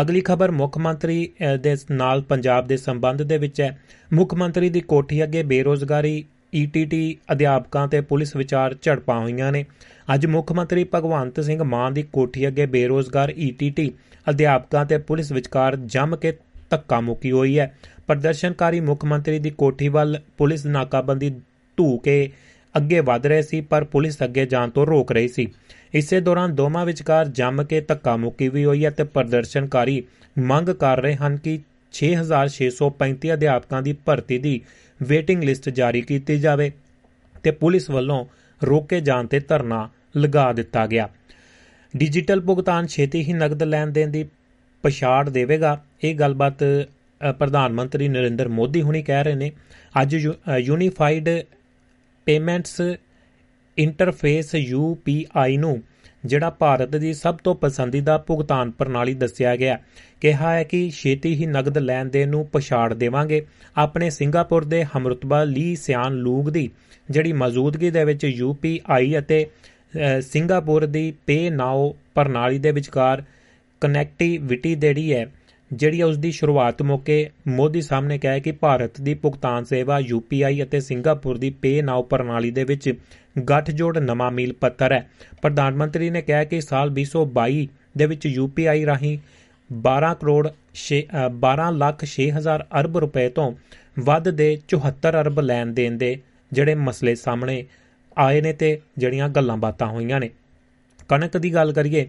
ਅਗਲੀ 0.00 0.20
ਖਬਰ 0.20 0.50
ਮੁੱਖ 0.50 0.76
ਮੰਤਰੀ 0.78 1.28
ਦੇ 1.62 1.76
ਨਾਲ 1.90 2.20
ਪੰਜਾਬ 2.22 2.66
ਦੇ 2.66 2.76
ਸੰਬੰਧ 2.76 3.22
ਦੇ 3.22 3.38
ਵਿੱਚ 3.38 3.60
ਹੈ। 3.60 3.78
ਮੁੱਖ 4.12 4.34
ਮੰਤਰੀ 4.34 4.68
ਦੀ 4.70 4.80
ਕੋਠੀ 4.80 5.22
ਅੱਗੇ 5.22 5.42
ਬੇਰੋਜ਼ਗਾਰੀ 5.42 6.24
ਈਟੀਟੀ 6.54 7.16
ਅਧਿਆਪਕਾਂ 7.32 7.86
ਤੇ 7.88 8.00
ਪੁਲਿਸ 8.00 8.34
ਵਿਚਾਰ 8.36 8.76
ਝੜਪਾਂ 8.82 9.18
ਹੋਈਆਂ 9.20 9.50
ਨੇ। 9.52 9.64
ਅੱਜ 10.14 10.26
ਮੁੱਖ 10.26 10.52
ਮੰਤਰੀ 10.52 10.84
ਭਗਵੰਤ 10.94 11.40
ਸਿੰਘ 11.40 11.62
ਮਾਨ 11.62 11.94
ਦੀ 11.94 12.02
ਕੋਠੀ 12.12 12.46
ਅੱਗੇ 12.48 12.66
ਬੇਰੋਜ਼ਗਾਰ 12.66 13.32
ਈਟੀਟੀ 13.38 13.90
ਅਧਿਆਪਕਾਂ 14.30 14.84
ਤੇ 14.86 14.98
ਪੁਲਿਸ 14.98 15.32
ਵਿਚਕਾਰ 15.32 15.76
ਜੰਮ 15.76 16.16
ਕੇ 16.16 16.32
ਧੱਕਾ 16.70 17.00
ਮੁੱਕੀ 17.00 17.32
ਹੋਈ 17.32 17.58
ਹੈ। 17.58 17.74
ਪ੍ਰਦਰਸ਼ਨਕਾਰੀ 18.06 18.80
ਮੁੱਖ 18.80 19.04
ਮੰਤਰੀ 19.04 19.38
ਦੀ 19.38 19.50
ਕੋਠੀ 19.50 19.88
ਵੱਲ 19.88 20.20
ਪੁਲਿਸ 20.38 20.66
ਨਾਕਾਬੰਦੀ 20.66 21.30
ਢੂ 21.78 21.96
ਕੇ 21.98 22.28
ਅੱਗੇ 22.74 23.00
ਵਧ 23.00 23.26
ਰਹੇ 23.26 23.42
ਸੀ, 23.42 23.60
ਪਰ 23.60 23.84
ਪੁਲਿਸ 23.84 24.22
ਅੱਗੇ 24.24 24.46
ਜਾਣ 24.46 24.70
ਤੋਂ 24.70 24.86
ਰੋਕ 24.86 25.12
ਰਹੀ 25.12 25.28
ਸੀ। 25.28 25.46
ਇਸੇ 25.94 26.20
ਦੌਰਾਨ 26.20 26.54
ਦੋਵਾਂ 26.54 26.84
ਵਿਚਕਾਰ 26.86 27.28
ਜੰਮ 27.28 27.62
ਕੇ 27.64 27.80
ਧੱਕਾ 27.80 28.16
ਮੁੱਕੀ 28.16 28.48
ਵੀ 28.48 28.64
ਹੋਈ 28.64 28.84
ਹੈ 28.84 28.90
ਤੇ 28.90 29.04
ਪ੍ਰਦਰਸ਼ਨਕਾਰੀ 29.04 30.02
ਮੰਗ 30.38 30.68
ਕਰ 30.70 31.00
ਰਹੇ 31.00 31.14
ਹਨ 31.16 31.36
ਕਿ 31.36 31.58
6635 31.94 33.32
ਅਧਿਆਪਕਾਂ 33.34 33.82
ਦੀ 33.82 33.92
ਭਰਤੀ 34.04 34.38
ਦੀ 34.38 34.60
ਵੇਟਿੰਗ 35.02 35.44
ਲਿਸਟ 35.44 35.68
ਜਾਰੀ 35.68 36.02
ਕੀਤੀ 36.02 36.38
ਜਾਵੇ 36.40 36.70
ਤੇ 37.42 37.50
ਪੁਲਿਸ 37.50 37.90
ਵੱਲੋਂ 37.90 38.24
ਰੋਕੇ 38.62 39.00
ਜਾਣ 39.00 39.26
ਤੇ 39.26 39.40
ਧਰਨਾ 39.40 39.88
ਲਗਾ 40.16 40.52
ਦਿੱਤਾ 40.52 40.86
ਗਿਆ। 40.86 41.08
ਡਿਜੀਟਲ 41.96 42.40
ਭੁਗਤਾਨ 42.40 42.86
ਛੇਤੀ 42.86 43.22
ਹੀ 43.22 43.32
ਨਗਦ 43.32 43.62
ਲੈਣ 43.62 43.90
ਦੇਣ 43.90 44.08
ਦੀ 44.08 44.24
ਪਛਾੜ 44.84 45.28
ਦੇਵੇਗਾ। 45.28 45.80
ਇਹ 46.04 46.14
ਗੱਲਬਾਤ 46.14 46.64
ਪ੍ਰਧਾਨ 47.38 47.72
ਮੰਤਰੀ 47.72 48.08
ਨਰਿੰਦਰ 48.08 48.48
ਮੋਦੀ 48.48 48.82
ਹੁਣੀ 48.82 49.02
ਕਹਿ 49.02 49.24
ਰਹੇ 49.24 49.34
ਨੇ। 49.34 49.50
ਅੱਜ 50.02 50.16
ਯੂਨੀਫਾਈਡ 50.58 51.28
ਪੇਮੈਂਟਸ 52.26 52.80
ਇੰਟਰਫੇਸ 53.78 54.54
ਯੂਪੀਆਈ 54.54 55.56
ਨੂੰ, 55.56 55.80
ਜਿਹੜਾ 56.24 56.50
ਭਾਰਤ 56.50 56.96
ਦੀ 56.96 57.12
ਸਭ 57.14 57.36
ਤੋਂ 57.44 57.54
ਪਸੰਦੀਦਾ 57.54 58.16
ਭੁਗਤਾਨ 58.18 58.70
ਪ੍ਰਣਾਲੀ 58.70 59.14
ਦੱਸਿਆ 59.14 59.54
ਗਿਆ 59.56 59.78
ਕਿਹਾ 60.20 60.52
ਹੈ 60.54 60.62
ਕਿ 60.64 60.88
ਛੇਤੀ 60.90 61.34
ਹੀ 61.34 61.46
ਨਗਦ 61.46 61.78
ਲੈਣ 61.78 62.08
ਦੇਣ 62.08 62.28
ਨੂੰ 62.28 62.44
ਪਛਾੜ 62.46 62.92
ਦੇਵਾਂਗੇ 62.94 63.44
ਆਪਣੇ 63.76 64.10
ਸਿੰਗਾਪੁਰ 64.10 64.64
ਦੇ 64.64 64.84
ਹਮਰਤਬਾ 64.96 65.42
ਲੀ 65.44 65.74
ਸਿਆਨ 65.76 66.14
ਲੂਗ 66.16 66.48
ਦੀ, 66.48 66.68
ਜਿਹੜੀ 67.10 67.32
ਮੌਜੂਦਗੀ 67.32 67.90
ਦੇ 67.90 68.04
ਵਿੱਚ 68.04 68.24
ਯੂਪੀਆਈ 68.24 69.18
ਅਤੇ 69.18 69.46
ਸਿੰਗਾਪੁਰ 70.20 70.86
ਦੀ 70.86 71.10
ਪੇ 71.26 71.48
ਨਾਓ 71.50 71.94
ਪ੍ਰਣਾਲੀ 72.14 72.58
ਦੇ 72.58 72.70
ਵਿਚਕਾਰ 72.72 73.22
ਕਨੈਕਟੀਵਿਟੀ 73.82 74.74
ਜਿਹੜੀ 74.74 75.12
ਹੈ, 75.12 75.26
ਜਿਹੜੀ 75.70 76.02
ਉਸ 76.02 76.16
ਦੀ 76.18 76.30
ਸ਼ੁਰੂਆਤ 76.32 76.82
ਮੌਕੇ 76.82 77.28
ਮੋਦੀ 77.48 77.80
ਸਾਹਿਬ 77.82 78.04
ਨੇ 78.04 78.18
ਕਿਹਾ 78.18 78.38
ਕਿ 78.38 78.52
ਭਾਰਤ 78.52 79.00
ਦੀ 79.00 79.14
ਭੁਗਤਾਨ 79.14 79.64
ਸੇਵਾ 79.64 79.98
UPI 80.12 80.62
ਅਤੇ 80.62 80.80
ਸਿੰਗਾਪੁਰ 80.80 81.38
ਦੀ 81.38 81.50
ਪੇ 81.62 81.80
ਨਾਓ 81.82 82.02
ਪ੍ਰਣਾਲੀ 82.02 82.50
ਦੇ 82.50 82.64
ਵਿੱਚ 82.64 82.92
ਗੱਠਜੋੜ 83.38 83.98
ਨਵਾਂ 83.98 84.30
ਮੀਲ 84.30 84.52
ਪੱਥਰ 84.52 84.92
ਹੈ। 84.92 85.10
ਪ੍ਰਧਾਨ 85.42 85.74
ਮੰਤਰੀ 85.74 86.10
ਨੇ 86.10 86.22
ਕਿਹਾ 86.22 86.44
ਕਿ 86.44 86.60
ਸਾਲ 86.60 86.90
2022 86.90 87.66
ਦੇ 87.98 88.06
ਵਿੱਚ 88.06 88.28
UPI 88.38 88.86
ਰਾਹੀਂ 88.86 89.18
12 89.70 90.14
ਕਰੋੜ 90.14 90.48
12 91.40 91.70
ਲੱਖ 91.72 92.04
6 92.04 92.28
ਹਜ਼ਾਰ 92.30 92.66
ਅਰਬ 92.80 92.98
ਰੁਪਏ 92.98 93.28
ਤੋਂ 93.28 93.52
ਵੱਧ 93.98 94.30
ਦੇ 94.30 94.58
74 94.68 95.20
ਅਰਬ 95.20 95.40
ਲੈਣ 95.40 95.66
ਦੇਣ 95.66 95.98
ਦੇ 95.98 96.16
ਜਿਹੜੇ 96.52 96.74
ਮਸਲੇ 96.74 97.14
ਸਾਹਮਣੇ 97.14 97.64
ਆਏ 98.18 98.40
ਨੇ 98.40 98.52
ਤੇ 98.52 98.80
ਜਿਹੜੀਆਂ 98.98 99.28
ਗੱਲਾਂ 99.28 99.56
ਬਾਤਾਂ 99.56 99.86
ਹੋਈਆਂ 99.86 100.20
ਨੇ। 100.20 100.30
ਕਣਕ 101.08 101.36
ਦੀ 101.36 101.54
ਗੱਲ 101.54 101.72
ਕਰੀਏ, 101.72 102.08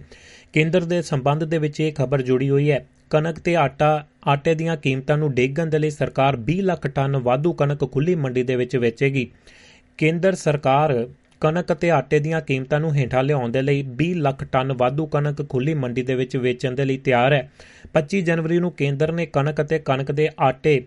ਕੇਂਦਰ 0.54 0.84
ਦੇ 0.84 1.02
ਸੰਬੰਧ 1.02 1.44
ਦੇ 1.44 1.58
ਵਿੱਚ 1.58 1.80
ਇਹ 1.80 1.94
ਖਬਰ 1.94 2.22
ਜੁੜੀ 2.22 2.50
ਹੋਈ 2.50 2.72
ਹੈ। 2.72 2.86
ਕਣਕ 3.10 3.40
ਤੇ 3.40 3.56
ਆਟਾ, 3.56 4.06
ਆਟੇ 4.28 4.54
ਦੀਆਂ 4.56 4.78
ਕੀਮਤਾਂ 4.78 5.18
ਨੂੰ 5.18 5.34
ਡੇਗਣ 5.34 5.66
ਦੇ 5.66 5.80
ਲਈ 5.80 5.90
ਸਰਕਾਰ 5.90 6.38
20 6.38 6.62
ਲੱਖ 6.62 6.88
ਟਨ 6.88 7.18
ਵਾਧੂ 7.18 7.54
ਕਣਕ 7.54 7.92
ਖੁੱਲੀ 7.92 8.16
ਮੰਡੀ 8.16 8.44
ਦੇ 8.44 8.56
ਵਿੱਚ 8.56 8.76
ਵੇਚੇਗੀ। 8.76 9.28
ਕੇਂਦਰ 9.98 10.36
ਸਰਕਾਰ 10.36 11.08
ਕਣਕ 11.42 11.72
ਅਤੇ 11.72 11.92
ਆਟੇ 11.92 12.20
ਦੀਆਂ 12.20 12.42
ਕੀਮਤਾਂ 12.42 12.80
ਨੂੰ 12.80 12.94
ਹੇਠਾਂ 12.96 13.24
ਲਿਆਉਣ 13.24 13.52
ਦੇ 13.52 13.62
ਲਈ 13.62 13.84
20 14.02 14.14
ਲੱਖ 14.18 14.44
ਟਨ 14.44 14.74
ਵਾਧੂ 14.78 15.06
ਕਣਕ 15.08 15.50
ਖੁੱਲੀ 15.50 15.74
ਮੰਡੀ 15.74 16.02
ਦੇ 16.02 16.16
ਵਿੱਚ 16.16 16.38
ਵੇਚਣ 16.38 16.76
ਦੇ 16.76 16.86
ਲਈ 16.86 16.98
ਤਿਆਰ 16.98 17.34
ਹੈ। 17.34 17.50
25 17.94 18.22
ਜਨਵਰੀ 18.22 18.60
ਨੂੰ 18.60 18.72
ਕੇਂਦਰ 18.72 19.12
ਨੇ 19.12 19.26
ਕਣਕ 19.26 19.62
ਅਤੇ 19.62 19.80
ਕਣਕ 19.80 20.12
ਦੇ 20.12 20.30
ਆਟੇ 20.40 20.82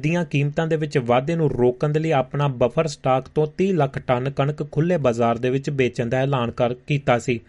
ਦੀਆਂ 0.00 0.24
ਕੀਮਤਾਂ 0.24 0.66
ਦੇ 0.66 0.76
ਵਿੱਚ 0.76 0.98
ਵਾਧੇ 0.98 1.34
ਨੂੰ 1.36 1.50
ਰੋਕਣ 1.50 1.88
ਦੇ 1.88 2.00
ਲਈ 2.00 2.10
ਆਪਣਾ 2.10 2.48
ਬਫਰ 2.48 2.86
ਸਟਾਕ 2.86 3.28
ਤੋਂ 3.28 3.46
30 3.58 3.72
ਲੱਖ 3.72 3.98
ਟਨ 3.98 4.30
ਕਣਕ 4.30 4.62
ਖੁੱਲੇ 4.72 4.96
ਬਾਜ਼ਾਰ 4.96 5.38
ਦੇ 5.38 5.50
ਵਿੱਚ 5.50 5.70
ਵੇਚਣ 5.70 6.08
ਦਾ 6.08 6.18
ਐਲਾਨ 6.18 6.50
ਕਰ 6.50 6.74
ਕੀਤਾ 6.86 7.18
ਸੀ। 7.18 7.40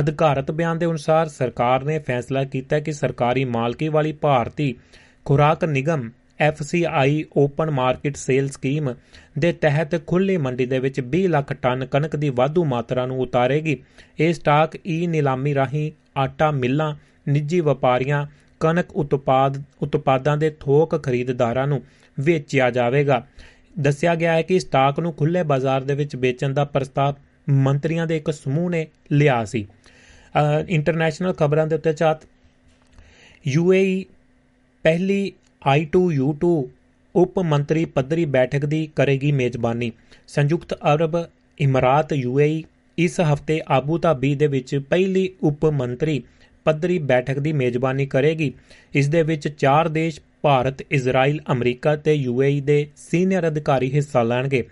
ਅਧਿਕਾਰਤ 0.00 0.50
ਬਿਆਨ 0.50 0.78
ਦੇ 0.78 0.86
ਅਨੁਸਾਰ 0.86 1.28
ਸਰਕਾਰ 1.28 1.84
ਨੇ 1.84 1.98
ਫੈਸਲਾ 1.98 2.44
ਕੀਤਾ 2.44 2.78
ਕਿ 2.80 2.92
ਸਰਕਾਰੀ 2.92 3.44
ਮਾਲਕੀ 3.44 3.88
ਵਾਲੀ 3.88 4.12
ਭਾਰਤੀ 4.12 4.74
ਖੁਰਾਕ 5.24 5.64
ਨਿਗਮ 5.64 6.10
FCI 6.42 7.22
open 7.36 7.70
market 7.70 8.16
sale 8.16 8.48
scheme 8.48 8.88
ਦੇ 9.38 9.52
ਤਹਿਤ 9.52 10.06
ਖੁੱਲੀ 10.06 10.36
ਮੰਡੀ 10.36 10.66
ਦੇ 10.66 10.78
ਵਿੱਚ 10.78 11.00
20 11.00 11.26
ਲੱਖ 11.26 11.52
ਟਨ 11.52 11.86
ਕਣਕ 11.86 12.16
ਦੀ 12.16 12.28
ਵਾਧੂ 12.30 12.64
ਮਾਤਰਾ 12.64 13.06
ਨੂੰ 13.06 13.20
ਉਤਾਰੇਗੀ। 13.20 13.76
ਇਹ 14.18 14.34
ਸਟਾਕ 14.34 14.76
ਈ 14.86 15.06
ਨਿਲਾਮੀ 15.06 15.54
ਰਾਹੀਂ 15.54 15.90
ਆਟਾ 16.16 16.50
ਮਿੱਲਾਂ, 16.50 16.94
ਨਿੱਜੀ 17.28 17.60
ਵਪਾਰੀਆਂ, 17.60 18.26
ਕਣਕ 18.60 18.92
ਉਤਪਾਦ, 18.92 19.62
ਉਤਪਾਦਾਂ 19.82 20.36
ਦੇ 20.36 20.50
ਥੋਕ 20.60 21.02
ਖਰੀਦਦਾਰਾਂ 21.04 21.66
ਨੂੰ 21.66 21.82
ਵੇਚਿਆ 22.20 22.70
ਜਾਵੇਗਾ। 22.70 23.26
ਦੱਸਿਆ 23.78 24.14
ਗਿਆ 24.14 24.32
ਹੈ 24.32 24.42
ਕਿ 24.42 24.60
ਸਟਾਕ 24.60 25.00
ਨੂੰ 25.00 25.12
ਖੁੱਲੇ 25.12 25.42
ਬਾਜ਼ਾਰ 25.42 25.80
ਦੇ 25.80 25.94
ਵਿੱਚ 25.94 26.16
ਵੇਚਣ 26.16 26.52
ਦਾ 26.54 26.64
ਪ੍ਰਸਤਾਵ 26.64 27.14
ਮੰਤਰੀਆਂ 27.48 28.06
ਦੇ 28.06 28.16
ਇੱਕ 28.16 28.30
ਸਮੂਹ 28.30 28.70
ਨੇ 28.70 28.86
ਲਿਆ 29.12 29.44
ਸੀ। 29.44 29.66
ਇੰਟਰਨੈਸ਼ਨਲ 30.68 31.32
ਖਬਰਾਂ 31.32 31.66
ਦੇ 31.66 31.74
ਉੱਤੇ 31.74 31.92
ਚਾਤ। 31.92 32.22
UAE 33.58 34.04
ਪਹਿਲੀ 34.82 35.32
I2U2 35.62 36.68
ਉਪ 37.14 37.38
ਮੰਤਰੀ 37.38 37.84
ਪੱਧਰੀ 37.84 38.24
ਬੈਠਕ 38.24 38.64
ਦੀ 38.64 38.88
ਕਰੇਗੀ 38.96 39.32
ਮੇਜ਼ਬਾਨੀ। 39.32 39.92
ਸੰਯੁਕਤ 40.28 40.74
ਅਰਬ 40.74 41.16
ਇਮਰਾਤ 41.58 42.12
UAE 42.14 42.62
ਇਸ 42.98 43.20
ਹਫ਼ਤੇ 43.20 43.60
ਆਬੂ 43.70 43.98
ਧਾਬੀ 43.98 44.34
ਦੇ 44.34 44.46
ਵਿੱਚ 44.46 44.76
ਪਹਿਲੀ 44.90 45.28
ਉਪ 45.42 45.64
ਮੰਤਰੀ 45.66 46.22
ਪੱਧਰੀ 46.64 46.98
ਬੈਠਕ 46.98 47.38
ਦੀ 47.38 47.52
ਮੇਜ਼ਬਾਨੀ 47.52 48.06
ਕਰੇਗੀ। 48.06 48.52
ਇਸ 48.94 49.08
ਦੇ 49.08 49.22
ਵਿੱਚ 49.22 49.48
ਚਾਰ 49.48 49.88
ਦੇਸ਼, 49.88 50.20
ਭਾਰਤ, 50.42 50.82
ਇਜ਼ਰਾਈਲ, 50.90 51.40
ਅਮਰੀਕਾ 51.52 51.96
ਤੇ 51.96 52.16
UAE 52.28 52.60
ਦੇ 52.60 52.86
ਸੀਨੀਅਰ 52.96 53.48
ਅਧਿਕਾਰੀ 53.48 53.92
ਹਿੱਸਾ 53.94 54.22
ਲੈਣਗੇ। 54.22 54.64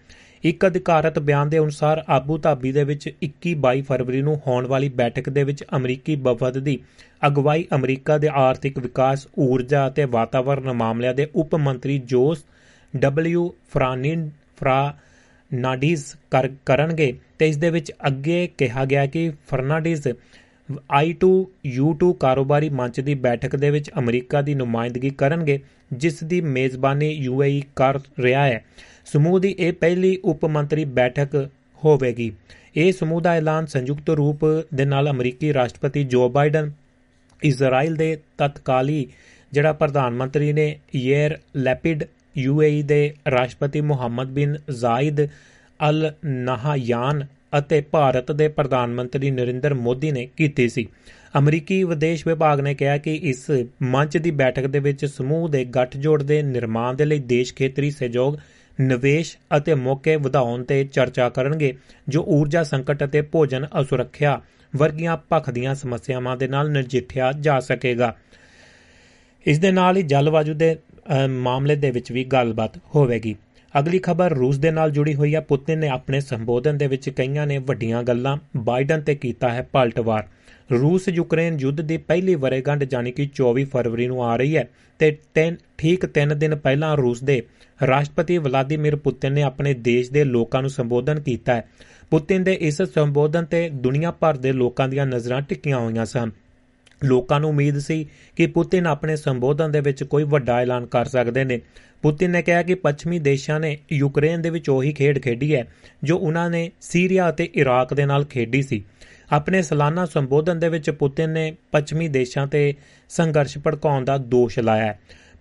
ਇੱਕ 0.44 0.66
ਅਧਿਕਾਰਤ 0.66 1.18
ਬਿਆਨ 1.18 1.48
ਦੇ 1.48 1.58
ਅਨੁਸਾਰ 1.58 2.02
ਆਬੂ 2.08 2.38
ਧਾਬੀ 2.38 2.72
ਦੇ 2.72 2.84
ਵਿੱਚ 2.84 3.08
21-22 3.22 3.82
ਫਰਵਰੀ 3.82 4.22
ਨੂੰ 4.22 4.40
ਹੋਣ 4.46 4.66
ਵਾਲੀ 4.66 4.88
ਬੈਠਕ 4.88 5.28
ਦੇ 5.28 5.44
ਵਿੱਚ 5.44 5.64
ਅਮਰੀਕੀ 5.76 6.16
ਵਫਦ 6.16 6.58
ਦੀ 6.58 6.78
ਅਗਵਾਈ 7.26 7.66
ਅਮਰੀਕਾ 7.74 8.18
ਦੇ 8.18 8.28
ਆਰਥਿਕ 8.32 8.78
ਵਿਕਾਸ, 8.78 9.28
ਊਰਜਾ 9.38 9.88
ਅਤੇ 9.88 10.04
ਵਾਤਾਵਰਣ 10.04 10.72
ਮਾਮਲਿਆਂ 10.72 11.14
ਦੇ 11.14 11.28
ਉਪ 11.34 11.54
ਮੰਤਰੀ 11.54 11.98
ਜੋਸ 11.98 12.44
ਡਬਲਯੂ 12.96 13.54
ਫਰਾਨਿਨ 13.72 14.30
ਫਰਾ 14.60 14.94
ਨਾਡੀਜ਼ 15.54 16.04
ਕਰਨਗੇ 16.66 17.14
ਤੇ 17.38 17.48
ਇਸ 17.48 17.56
ਦੇ 17.56 17.70
ਵਿੱਚ 17.70 17.92
ਅੱਗੇ 18.06 18.48
ਕਿਹਾ 18.58 18.84
ਗਿਆ 18.84 19.06
ਕਿ 19.06 19.32
ਫਰਨਾਡੀਜ਼ 19.50 20.08
I2U2 21.02 22.12
ਕਾਰੋਬਾਰੀ 22.20 22.68
ਮੰਚ 22.68 23.00
ਦੀ 23.00 23.14
ਬੈਠਕ 23.14 23.56
ਦੇ 23.56 23.70
ਵਿੱਚ 23.70 23.90
ਅਮਰੀਕਾ 23.98 24.42
ਦੀ 24.42 24.54
ਨੁਮਾਇੰਦਗੀ 24.54 25.10
ਕਰਨਗੇ, 25.10 25.60
ਜਿਸ 25.92 26.24
ਦੀ 26.24 26.40
ਮੇਜ਼ਬਾਨੀ 26.40 27.28
UAE 27.28 27.60
ਕਰ 27.76 27.98
ਰਿਹਾ 28.20 28.46
ਹੈ। 28.46 28.64
ਸਮੂਹ 29.12 29.40
ਦੀ 29.40 29.54
ਇਹ 29.58 29.72
ਪਹਿਲੀ 29.72 30.16
ਉਪ 30.24 30.44
ਮੰਤਰੀ 30.44 30.84
ਬੈਠਕ 30.84 31.48
ਹੋਵੇਗੀ। 31.84 32.32
ਇਹ 32.76 32.92
ਸਮੂਹ 32.92 33.20
ਦਾ 33.20 33.32
ਐਲਾਨ 33.32 33.66
ਸੰਯੁਕਤ 33.66 34.10
ਰੂਪ 34.10 34.38
ਦੇ 34.74 34.84
ਨਾਲ 34.84 35.10
ਅਮਰੀਕੀ 35.10 35.52
ਰਾਸ਼ਟਰਪਤੀ 35.54 36.04
ਜੋ 36.04 36.28
ਬਾਈਡਨ 36.28 36.70
ਇਜ਼ਰਾਈਲ 37.42 37.96
ਦੇ 37.96 38.18
ਤਤਕਾਲੀ 38.38 39.06
ਜਿਹੜਾ 39.52 39.72
ਪ੍ਰਧਾਨ 39.72 40.14
ਮੰਤਰੀ 40.14 40.52
ਨੇ 40.52 40.78
ਯੇਰ 40.96 41.38
ਲੈਪਿਡ 41.56 42.04
UAE 42.48 42.82
ਦੇ 42.82 43.14
ਰਾਸ਼ਟਰਪਤੀ 43.30 43.80
ਮੁਹੰਮਦ 43.80 44.28
ਬਿਨ 44.28 44.56
ਜ਼ਾਇਦ 44.70 45.26
ਅਲ 45.80 46.12
ਨਹਾਯਾਨ 46.26 47.26
ਅਤੇ 47.58 47.80
ਭਾਰਤ 47.80 48.32
ਦੇ 48.32 48.48
ਪ੍ਰਧਾਨ 48.48 48.94
ਮੰਤਰੀ 48.94 49.30
ਨਰਿੰਦਰ 49.30 49.74
ਮੋਦੀ 49.74 50.10
ਨੇ 50.10 50.28
ਕੀਤੀ 50.36 50.68
ਸੀ। 50.68 50.86
ਅਮਰੀਕੀ 51.38 51.84
ਵਿਦੇਸ਼ 51.84 52.26
ਵਿਭਾਗ 52.26 52.60
ਨੇ 52.60 52.74
ਕਿਹਾ 52.74 52.98
ਕਿ 52.98 53.14
ਇਸ 53.14 53.50
ਮੰਚ 53.82 54.16
ਦੀ 54.16 54.30
ਬੈਠਕ 54.30 54.66
ਦੇ 54.66 54.78
ਵਿੱਚ 54.78 55.04
ਸਮੂਹ 55.04 55.48
ਦੇ 55.48 55.64
ਗੱਠਜੋੜ 55.64 56.22
ਦੇ 56.22 56.42
ਨਿਰਮਾਣ 56.42 56.94
ਦੇ 56.94 57.04
ਲਈ 57.04 57.18
ਦੇਸ਼ 57.18 57.54
ਖੇਤਰੀ 57.54 57.90
ਸਹਿਯੋਗ, 57.90 58.36
ਨਿਵੇਸ਼ 58.80 59.36
ਅਤੇ 59.56 59.74
ਮੌਕੇ 59.74 60.16
ਵਧਾਉਣ 60.16 60.64
ਤੇ 60.64 60.84
ਚਰਚਾ 60.84 61.28
ਕਰਨਗੇ, 61.28 61.74
ਜੋ 62.08 62.24
ਊਰਜਾ 62.28 62.62
ਸੰਕਟ 62.62 63.04
ਅਤੇ 63.04 63.22
ਭੋਜਨ 63.22 63.66
ਅਸੁਰੱਖਿਆ 63.80 64.40
ਵਰਗੀਆਂ 64.74 65.16
ਭਖ 65.32 65.50
ਦੀਆਂ 65.50 65.74
ਸਮੱਸਿਆਵਾਂ 65.74 66.36
ਦੇ 66.36 66.48
ਨਾਲ 66.48 66.70
ਨਜਿੱਠਿਆ 66.72 67.32
ਜਾ 67.40 67.58
ਸਕੇਗਾ। 67.60 68.14
ਇਸ 69.46 69.58
ਦੇ 69.58 69.70
ਨਾਲ 69.72 69.96
ਹੀ 69.96 70.02
ਜਲਵਾਯੂ 70.02 70.54
ਦੇ 70.54 70.76
ਮਾਮਲੇ 71.28 71.76
ਦੇ 71.76 71.90
ਵਿੱਚ 71.90 72.12
ਵੀ 72.12 72.24
ਗੱਲਬਾਤ 72.24 72.78
ਹੋਵੇਗੀ। 72.94 73.34
ਅਗਲੀ 73.74 73.98
ਖਬਰ 73.98 74.34
ਰੂਸ 74.34 74.58
ਦੇ 74.58 74.70
ਨਾਲ 74.70 74.90
ਜੁੜੀ 74.90 75.14
ਹੋਈ 75.14 75.34
ਹੈ। 75.34 75.40
ਪੁਤਿਨ 75.40 75.78
ਨੇ 75.78 75.88
ਆਪਣੇ 75.88 76.20
ਸੰਬੋਧਨ 76.20 76.78
ਦੇ 76.78 76.86
ਵਿੱਚ 76.86 77.08
ਕਈਆਂ 77.10 77.46
ਨੇ 77.46 77.58
ਵੱਡੀਆਂ 77.58 78.02
ਗੱਲਾਂ 78.02 78.36
ਬਾਈਡਨ 78.56 79.00
ਤੇ 79.00 79.14
ਕੀਤਾ 79.14 79.50
ਹੈ 79.50 79.62
ਪਲਟਵਾਰ। 79.72 80.28
ਰੂਸ 80.72 81.08
ਯੂਕਰੇਨ 81.08 81.58
ਯੁੱਧ 81.60 81.80
ਦੀ 81.80 81.96
ਪਹਿਲੀ 81.96 82.34
ਵਰੇਗੰਢ 82.34 82.84
ਜਾਨੀ 82.84 83.12
ਕਿ 83.12 83.28
24 83.34 83.64
ਫਰਵਰੀ 83.64 84.06
ਨੂੰ 84.06 84.24
ਆ 84.24 84.36
ਰਹੀ 84.36 84.56
ਹੈ 84.56 84.68
ਤੇ 85.00 85.16
ਠੀਕ 85.78 86.06
3 86.14 86.34
ਦਿਨ 86.34 86.56
ਪਹਿਲਾਂ 86.56 86.96
ਰੂਸ 86.96 87.22
ਦੇ 87.24 87.42
ਰਾਸ਼ਟਰਪਤੀ 87.86 88.36
ਵਲਾਦੀਮੀਰ 88.38 88.96
ਪੁਤਿਨ 88.96 89.32
ਨੇ 89.32 89.42
ਆਪਣੇ 89.42 89.72
ਦੇਸ਼ 89.74 90.10
ਦੇ 90.10 90.24
ਲੋਕਾਂ 90.24 90.60
ਨੂੰ 90.62 90.70
ਸੰਬੋਧਨ 90.70 91.20
ਕੀਤਾ 91.20 91.54
ਹੈ। 91.54 91.64
ਪੁਤਿਨ 92.10 92.44
ਦੇ 92.44 92.52
ਇਸ 92.60 92.80
ਸੰਬੋਧਨ 92.82 93.44
ਤੇ 93.44 93.68
ਦੁਨੀਆ 93.70 94.10
ਭਰ 94.10 94.36
ਦੇ 94.36 94.52
ਲੋਕਾਂ 94.52 94.88
ਦੀਆਂ 94.88 95.06
ਨਜ਼ਰਾਂ 95.06 95.40
ਟਿਕੀਆਂ 95.42 95.78
ਹੋਈਆਂ 95.78 96.04
ਸਨ। 96.04 96.30
ਲੋਕਾਂ 97.04 97.38
ਨੂੰ 97.40 97.50
ਉਮੀਦ 97.50 97.78
ਸੀ 97.78 98.06
ਕਿ 98.36 98.46
ਪੁਤਿਨ 98.46 98.86
ਆਪਣੇ 98.86 99.16
ਸੰਬੋਧਨ 99.16 99.70
ਦੇ 99.72 99.80
ਵਿੱਚ 99.80 100.02
ਕੋਈ 100.04 100.24
ਵੱਡਾ 100.24 100.60
ਐਲਾਨ 100.60 100.86
ਕਰ 100.86 101.04
ਸਕਦੇ 101.04 101.44
ਨੇ। 101.44 101.60
ਪੁਤਿਨ 102.02 102.30
ਨੇ 102.30 102.42
ਕਿਹਾ 102.42 102.62
ਕਿ 102.62 102.74
ਪੱਛਮੀ 102.74 103.18
ਦੇਸ਼ਾਂ 103.18 103.60
ਨੇ 103.60 103.76
ਯੂਕਰੇਨ 103.92 104.42
ਦੇ 104.42 104.50
ਵਿੱਚ 104.50 104.70
ਉਹੀ 104.70 104.92
ਖੇਡ 104.92 105.18
ਖੇਡੀ 105.18 105.54
ਹੈ, 105.54 105.66
ਜੋ 106.04 106.16
ਉਹਨਾਂ 106.18 106.50
ਨੇ 106.50 106.70
ਸੀਰੀਆ 106.80 107.28
ਅਤੇ 107.28 107.48
ਇਰਾਕ 107.54 107.94
ਦੇ 107.94 108.06
ਨਾਲ 108.06 108.24
ਖੇਡੀ 108.24 108.62
ਸੀ। 108.62 108.82
ਆਪਣੇ 109.32 109.62
ਸਾਲਾਨਾ 109.62 110.06
ਸੰਬੋਧਨ 110.06 110.58
ਦੇ 110.58 110.68
ਵਿੱਚ 110.68 110.90
ਪੁਤਿਨ 110.90 111.30
ਨੇ 111.30 111.52
ਪੱਛਮੀ 111.72 112.08
ਦੇਸ਼ਾਂ 112.08 112.46
ਤੇ 112.46 112.74
ਸੰਘਰਸ਼ 113.08 113.58
ਭੜਕਾਉਣ 113.58 114.04
ਦਾ 114.04 114.18
ਦੋਸ਼ 114.18 114.58
ਲਾਇਆ। 114.58 114.94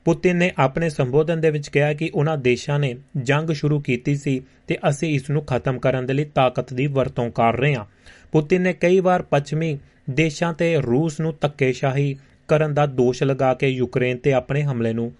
ਪੁਤਿਨ 0.05 0.37
ਨੇ 0.37 0.51
ਆਪਣੇ 0.57 0.89
ਸੰਬੋਧਨ 0.89 1.41
ਦੇ 1.41 1.49
ਵਿੱਚ 1.49 1.67
ਕਿਹਾ 1.67 1.93
ਕਿ 1.93 2.09
ਉਹਨਾਂ 2.15 2.37
ਦੇਸ਼ਾਂ 2.37 2.79
ਨੇ 2.79 2.95
ਜੰਗ 3.17 3.51
ਸ਼ੁਰੂ 3.51 3.79
ਕੀਤੀ 3.79 4.15
ਸੀ 4.15 4.41
ਤੇ 4.67 4.77
ਅਸੀਂ 4.89 5.15
ਇਸ 5.15 5.29
ਨੂੰ 5.29 5.45
ਖਤਮ 5.45 5.79
ਕਰਨ 5.79 6.05
ਦੇ 6.05 6.13
ਲਈ 6.13 6.25
ਤਾਕਤ 6.25 6.73
ਦੀ 6.73 6.87
ਵਰਤੋਂ 6.87 7.31
ਕਰ 7.31 7.57
ਰਹੇ 7.57 7.75
ਹਾਂ। 7.75 7.85
ਪੁਤਿਨ 8.31 8.61
ਨੇ 8.61 8.73
ਕਈ 8.73 8.99
ਵਾਰ 8.99 9.21
ਪੱਛਮੀ 9.21 9.77
ਦੇਸ਼ਾਂ 10.09 10.53
ਤੇ 10.53 10.75
ਰੂਸ 10.77 11.19
ਨੂੰ 11.19 11.33
ਧੱਕੇਸ਼ਾਹੀ 11.41 12.15
ਕਰਨ 12.47 12.73
ਦਾ 12.73 12.85
ਦੋਸ਼ 12.85 13.23
ਲਗਾ 13.23 13.53
ਕੇ 13.53 13.67
ਯੂਕਰੇਨ 13.67 14.17
ਤੇ 14.17 14.33
ਆਪਣੇ 14.33 14.63
ਹਮਲੇ 14.63 14.93
ਨੂੰ 14.93 15.11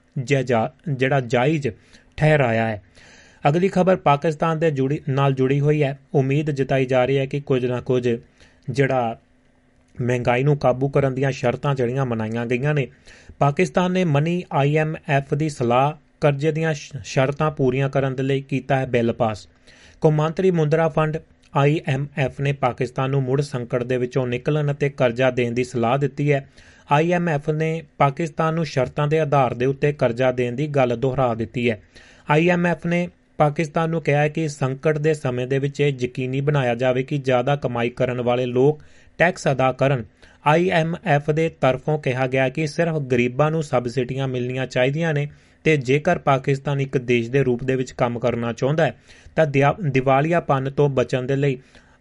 ਜਿਹੜਾ 0.89 1.19
ਜਾਇਜ਼ 1.19 1.67
ਠਹਿਰਾਇਆ 2.17 2.67
ਹੈ। 2.67 2.81
ਅਗਲੀ 3.49 3.67
ਖਬਰ 3.67 3.95
ਪਾਕਿਸਤਾਨ 3.95 4.59
ਦੇ 4.59 4.71
ਜੁੜੀ, 4.71 4.99
ਨਾਲ 5.09 5.33
ਜੁੜੀ 5.33 5.59
ਹੋਈ 5.59 5.83
ਹੈ। 5.83 5.99
ਉਮੀਦ 6.13 6.51
ਜਤਾਈ 6.51 6.85
ਜਾ 6.85 7.05
ਰਹੀ 7.05 7.17
ਹੈ 7.17 7.25
ਕਿ 7.25 7.39
ਕੁਝ 7.39 7.65
ਨਾ 7.65 7.81
ਕੁਝ 7.81 8.09
ਜਿਹੜਾ 8.69 9.19
ਮਹਿੰਗਾਈ 10.01 10.43
ਨੂੰ 10.43 10.57
ਕਾਬੂ 10.57 10.89
ਕਰਨ 10.89 11.15
ਦੀਆਂ 11.15 11.31
ਸ਼ਰਤਾਂ 11.31 11.75
ਜਿਹੜੀਆਂ 11.75 12.05
ਮਨਾਈਆਂ 12.05 12.45
ਗਈਆਂ 12.45 12.73
ਨੇ। 12.73 12.87
ਪਾਕਿਸਤਾਨ 13.39 13.91
ਨੇ 13.91 14.03
ਮਨੀ 14.03 14.43
ਆਈਐਮਐਫ 14.53 15.33
ਦੀ 15.33 15.49
ਸਲਾਹ 15.49 15.93
ਕਰਜ਼ੇ 16.21 16.51
ਦੀਆਂ 16.51 16.73
ਸ਼ਰਤਾਂ 17.03 17.51
ਪੂਰੀਆਂ 17.51 17.89
ਕਰਨ 17.89 18.15
ਦੇ 18.15 18.23
ਲਈ 18.23 18.41
ਕੀਤਾ 18.41 18.79
ਹੈ 18.79 18.85
ਬਿੱਲ 18.85 19.13
ਪਾਸ। 19.13 19.47
ਕੌਮਾਂਤਰੀ 20.01 20.51
ਮੁੰਦਰਾ 20.51 20.89
ਫੰਡ 20.89 21.17
ਆਈਐਮਐਫ 21.55 22.39
ਨੇ 22.41 22.53
ਪਾਕਿਸਤਾਨ 22.53 23.09
ਨੂੰ 23.09 23.23
ਮੁੜ 23.23 23.41
ਸੰਕਟ 23.41 23.83
ਦੇ 23.83 23.97
ਵਿੱਚੋਂ 23.97 24.27
ਨਿਕਲਣ 24.27 24.71
ਅਤੇ 24.71 24.89
ਕਰਜ਼ਾ 24.89 25.31
ਦੇਣ 25.31 25.51
ਦੀ 25.51 25.63
ਸਲਾਹ 25.63 25.97
ਦਿੱਤੀ 25.97 26.31
ਹੈ। 26.33 26.49
ਆਈਐਮਐਫ 26.91 27.49
ਨੇ 27.49 27.83
ਪਾਕਿਸਤਾਨ 27.97 28.53
ਨੂੰ 28.53 28.65
ਸ਼ਰਤਾਂ 28.65 29.07
ਦੇ 29.07 29.19
ਆਧਾਰ 29.19 29.53
ਦੇ 29.53 29.65
ਉੱਤੇ 29.65 29.93
ਕਰਜ਼ਾ 29.93 30.31
ਦੇਣ 30.31 30.53
ਦੀ 30.53 30.67
ਗੱਲ 30.67 30.97
ਦੁਹਰਾ 30.97 31.33
ਦਿੱਤੀ 31.35 31.69
ਹੈ। 31.69 31.81
ਆਈਐਮਐਫ 32.29 32.85
ਨੇ 32.85 33.09
ਪਾਕਿਸਤਾਨ 33.37 33.89
ਨੂੰ 33.89 34.01
ਕਿਹਾ 34.01 34.21
ਹੈ 34.21 34.29
ਕਿ 34.29 34.47
ਸੰਕਟ 34.47 34.97
ਦੇ 34.97 35.13
ਸਮੇਂ 35.13 35.47
ਦੇ 35.47 35.59
ਵਿੱਚ 35.59 35.79
ਇਹ 35.81 35.93
ਯਕੀਨੀ 35.99 36.41
ਬਣਾਇਆ 36.41 36.75
ਜਾਵੇ 36.75 37.03
ਕਿ 37.03 37.17
ਜ਼ਿਆਦਾ 37.17 37.55
ਕਮਾਈ 37.55 37.89
ਕਰਨ 37.89 38.21
ਵਾਲੇ 38.21 38.45
ਲੋਕ 38.45 38.81
ਟੈਕਸ 39.19 39.47
ਅਦਾ 39.47 39.71
ਕਰਨ। 39.71 40.03
ਆਈਐਮਐਫ 40.45 41.29
ਦੇ 41.31 41.49
ਤਰਫੋਂ 41.61 41.97
ਕਿਹਾ 41.99 42.27
ਗਿਆ 42.27 42.47
ਕਿ 42.49 42.67
ਸਿਰਫ 42.67 42.99
ਗਰੀਬਾਂ 43.03 43.49
ਨੂੰ 43.51 43.63
ਸਬਸਿਡੀਆਂ 43.63 44.27
ਮਿਲਣੀਆਂ 44.27 44.65
ਚਾਹੀਦੀਆਂ 44.67 45.13
ਨੇ 45.13 45.27
ਤੇ 45.65 45.75
ਜੇਕਰ 45.77 46.17
ਪਾਕਿਸਤਾਨ 46.17 46.81
ਇੱਕ 46.81 46.97
ਦੇਸ਼ 46.97 47.29
ਦੇ 47.29 47.43
ਰੂਪ 47.43 47.63
ਦੇ 47.63 47.75
ਵਿੱਚ 47.75 47.91
ਕੰਮ 47.91 48.19
ਕਰਨਾ 48.19 48.53
ਚਾਹੁੰਦਾ 48.53 48.85
ਹੈ, 48.85 48.95
ਤਾਂ 49.35 49.45
ਦਿਵਾਲੀਆਪਨ 49.89 50.69
ਤੋਂ 50.69 50.89
ਬਚਣ 50.89 51.23
ਦੇ 51.23 51.35
ਲਈ 51.35 51.57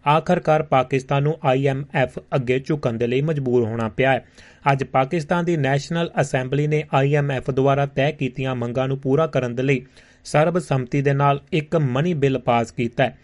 ਆਖਰਕਾਰ 0.07 0.63
ਪਾਕਿਸਤਾਨ 0.63 1.23
ਨੂੰ 1.23 1.37
IMF 1.47 2.21
ਅੱਗੇ 2.35 2.59
ਝੁਕਣ 2.59 2.93
ਦੇ 2.93 3.07
ਲਈ 3.07 3.21
ਮਜਬੂਰ 3.21 3.63
ਹੋਣਾ 3.63 3.87
ਪਿਆ 3.89 4.11
ਹੈ। 4.11 4.23
ਅੱਜ 4.71 4.83
ਪਾਕਿਸਤਾਨ 4.83 5.45
ਦੀ 5.45 5.57
ਨੈਸ਼ਨਲ 5.57 6.11
ਅਸੈਂਬਲੀ 6.21 6.67
ਨੇ 6.67 6.83
IMF 7.01 7.51
ਦੁਆਰਾ 7.51 7.85
ਤੈਅ 7.85 8.11
ਕੀਤੀਆਂ 8.11 8.55
ਮੰਗਾਂ 8.55 8.87
ਨੂੰ 8.87 8.97
ਪੂਰਾ 8.99 9.27
ਕਰਨ 9.27 9.55
ਦੇ 9.55 9.63
ਲਈ 9.63 9.81
ਸਰਬਸੰਮਤੀ 10.25 11.01
ਦੇ 11.01 11.13
ਨਾਲ 11.13 11.41
ਇੱਕ 11.51 11.75
ਮਨੀ 11.75 12.13
ਬਿੱਲ 12.13 12.39
ਪਾਸ 12.39 12.71
ਕੀਤਾ 12.71 13.03
ਹੈ। 13.03 13.17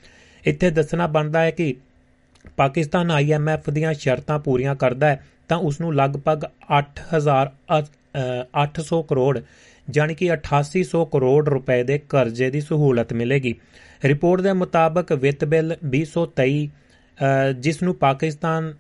ਇੱਥੇ 0.46 0.70
ਦੱਸਣਾ 0.72 1.08
ਬਣਦਾ 1.08 1.42
ਹੈ 1.42 1.52
ਕਿ 1.52 1.76
ਪਾਕਿਸਤਾਨ 2.58 3.12
IMF 3.12 3.72
ਦੀਆਂ 3.72 3.94
ਸ਼ਰਤਾਂ 3.94 4.40
ਪੂਰੀਆਂ 4.40 4.76
ਕਰਦਾ 4.76 5.08
ਹੈ, 5.08 5.24
ਤਾਂ 5.48 5.58
ਉਸ 5.58 5.80
ਨੂੰ 5.82 5.94
ਲਗਭਗ 5.96 6.44
8000 6.74 7.52
800 8.62 9.02
ਕਰੋੜ 9.02 9.40
ਜਾਨੀ 9.90 10.16
ਕਿ 10.16 10.32
8800 10.34 11.06
ਕਰੋੜ 11.06 11.48
ਰੁਪਏ 11.50 11.84
ਦੇ 11.84 11.98
ਕਰਜ਼ੇ 12.10 12.50
ਦੀ 12.50 12.62
ਸਹੂਲਤ 12.62 13.14
ਮਿਲੇਗੀ। 13.14 13.54
ਰਿਪੋਰਟ 14.06 14.42
ਦੇ 14.42 14.54
ਮੁਤਾਬਕ 14.54 15.12
ਵਿੱਤ 15.14 15.46
ਬਿੱਲ 15.46 15.76
2023 15.86 16.68
ਜਿਸ 17.60 17.82
ਨੂੰ 17.84 17.96
ਪਾਕਿਸਤਾਨ 17.96 18.74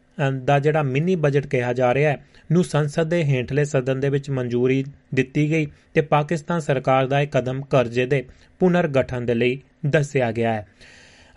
ਦਾ 0.43 0.57
ਜਿਹੜਾ 0.59 0.83
ਮਿੰਨੀ 0.83 1.15
ਬਜਟ 1.15 1.47
ਕਿਹਾ 1.47 1.73
ਜਾ 1.73 1.93
ਰਿਹਾ 1.93 2.11
ਹੈ, 2.11 2.23
ਨੂੰ 2.51 2.63
ਸੰਸਦ 2.63 3.09
ਦੇ 3.09 3.23
ਹੇਠਲੇ 3.23 3.65
ਸਦਨ 3.65 3.99
ਦੇ 3.99 4.09
ਵਿੱਚ 4.09 4.29
ਮਨਜ਼ੂਰੀ 4.29 4.83
ਦਿੱਤੀ 5.13 5.49
ਗਈ 5.51 5.67
ਤੇ 5.93 6.01
ਪਾਕਿਸਤਾਨ 6.01 6.59
ਸਰਕਾਰ 6.59 7.07
ਦਾ 7.07 7.21
ਇਹ 7.21 7.27
ਕਦਮ 7.27 7.61
ਕਰਜ਼ੇ 7.61 8.05
ਦੇ 8.05 8.23
ਪੁਨਰ 8.59 8.87
ਗਠਨ 8.87 9.25
ਦੇ 9.25 9.33
ਲਈ 9.33 9.61
ਦੱਸਿਆ 9.85 10.31
ਗਿਆ 10.31 10.53
ਹੈ। 10.53 10.67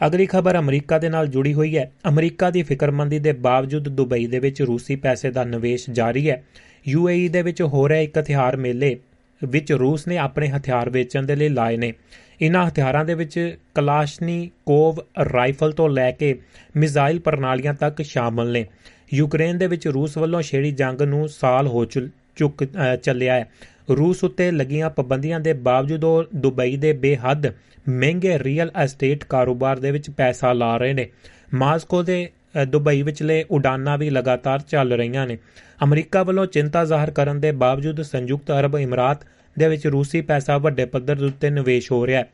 ਅਗਲੀ 0.06 0.26
ਖਬਰ 0.26 0.58
ਅਮਰੀਕਾ 0.58 0.98
ਦੇ 0.98 1.08
ਨਾਲ 1.08 1.26
ਜੁੜੀ 1.26 1.52
ਹੋਈ 1.54 1.76
ਹੈ। 1.76 1.90
ਅਮਰੀਕਾ 2.08 2.50
ਦੀ 2.50 2.62
ਫਿਕਰਮੰਦੀ 2.62 3.18
ਦੇ 3.18 3.32
ਬਾਵਜੂਦ 3.32 3.88
ਦੁਬਈ 3.88 4.26
ਦੇ 4.26 4.38
ਵਿੱਚ 4.38 4.62
ਰੂਸੀ 4.62 4.96
ਪੈਸੇ 4.96 5.30
ਦਾ 5.30 5.44
ਨਿਵੇਸ਼ 5.44 5.88
ਜਾਰੀ 5.90 6.28
ਹੈ। 6.30 6.42
ਯੂਏਈ 6.88 7.28
ਦੇ 7.28 7.42
ਵਿੱਚ 7.42 7.62
ਹੋ 7.62 7.88
ਰਿਹਾ 7.88 8.00
ਇੱਕ 8.00 8.18
ਹਥਿਆਰ 8.18 8.56
ਮੇਲੇ 8.56 8.96
ਵਿੱਚ 9.42 9.72
ਰੂਸ 9.72 10.06
ਨੇ 10.08 10.18
ਆਪਣੇ 10.18 10.48
ਹਥਿਆਰ 10.48 10.90
ਵੇਚਣ 10.90 11.26
ਦੇ 11.26 11.36
ਲਈ 11.36 11.48
ਲਾਏ 11.48 11.76
ਨੇ। 11.76 11.92
ਇਨ੍ਹਾਂ 12.40 12.66
ਹਥਿਆਰਾਂ 12.68 13.04
ਦੇ 13.04 13.14
ਵਿੱਚ 13.14 13.56
ਕਲਾਸ਼ਨੀ 13.74 14.50
ਕੋਵ 14.66 15.00
ਰਾਈਫਲ 15.32 15.72
ਤੋਂ 15.72 15.88
ਲੈ 15.88 16.10
ਕੇ 16.10 16.34
ਮਿਜ਼ਾਈਲ 16.76 17.18
ਪ੍ਰਣਾਲੀਆਂ 17.20 17.74
ਤੱਕ 17.74 18.02
ਸ਼ਾਮਲ 18.02 18.52
ਨੇ। 18.52 18.66
ਯੂਕਰੇਨ 19.14 19.58
ਦੇ 19.58 19.66
ਵਿੱਚ 19.66 19.88
ਰੂਸ 19.88 20.16
ਵੱਲੋਂ 20.18 20.42
ਛੇੜੀ 20.42 20.70
ਜੰਗ 20.72 21.02
ਨੂੰ 21.02 21.28
ਸਾਲ 21.28 21.66
ਹੋ 21.66 21.84
ਚੁੱਕ 21.84 22.64
ਚੱਲਿਆ 23.02 23.34
ਹੈ। 23.34 23.48
ਰੂਸ 23.90 24.24
ਉੱਤੇ 24.24 24.50
ਲੱਗੀਆਂ 24.50 24.90
ਪਾਬੰਦੀਆਂ 24.90 25.40
ਦੇ 25.40 25.52
ਬਾਵਜੂਦ 25.52 26.04
ਉਹ 26.04 26.24
ਦੁਬਈ 26.36 26.76
ਦੇ 26.76 26.92
ਬੇਹੱਦ 26.92 27.46
ਮਹਿੰਗੇ 27.88 28.38
ਰੀਅਲ 28.38 28.70
ਐਸਟੇਟ 28.76 29.24
ਕਾਰੋਬਾਰ 29.24 29.78
ਦੇ 29.78 29.90
ਵਿੱਚ 29.90 30.10
ਪੈਸਾ 30.10 30.52
ਲਾ 30.52 30.76
ਰਹੇ 30.76 30.92
ਨੇ। 30.92 31.08
ਮਾਸਕੋ 31.54 32.02
ਦੇ 32.02 32.28
ਦੁਬਈ 32.68 33.02
ਵਿਚਲੇ 33.02 33.44
ਉਡਾਨਾਂ 33.50 33.96
ਵੀ 33.98 34.10
ਲਗਾਤਾਰ 34.10 34.60
ਚੱਲ 34.60 34.92
ਰਹੀਆਂ 34.92 35.26
ਨੇ। 35.26 35.38
ਅਮਰੀਕਾ 35.84 36.22
ਵੱਲੋਂ 36.22 36.46
ਚਿੰਤਾ 36.46 36.84
ਜ਼ਾਹਰ 36.84 37.10
ਕਰਨ 37.10 37.40
ਦੇ 37.40 37.52
ਬਾਵਜੂਦ 37.52 38.02
ਸੰਯੁਕਤ 38.02 38.50
ਅਰਬ 38.50 38.76
ਇਮਰਾਤ 38.76 39.22
ਦੇ 39.56 39.68
ਵਿੱਚ 39.68 39.86
ਰੂਸੀ 39.86 40.20
ਪੈਸਾ 40.20 40.58
ਵੱਡੇ 40.58 40.84
ਪੱਧਰ 40.84 41.24
ਉੱਤੇ 41.24 41.50
ਨਿਵੇਸ਼ 41.50 41.90
ਹੋ 41.92 42.06
ਰਿਹਾ 42.06 42.20
ਹੈ। 42.20 42.28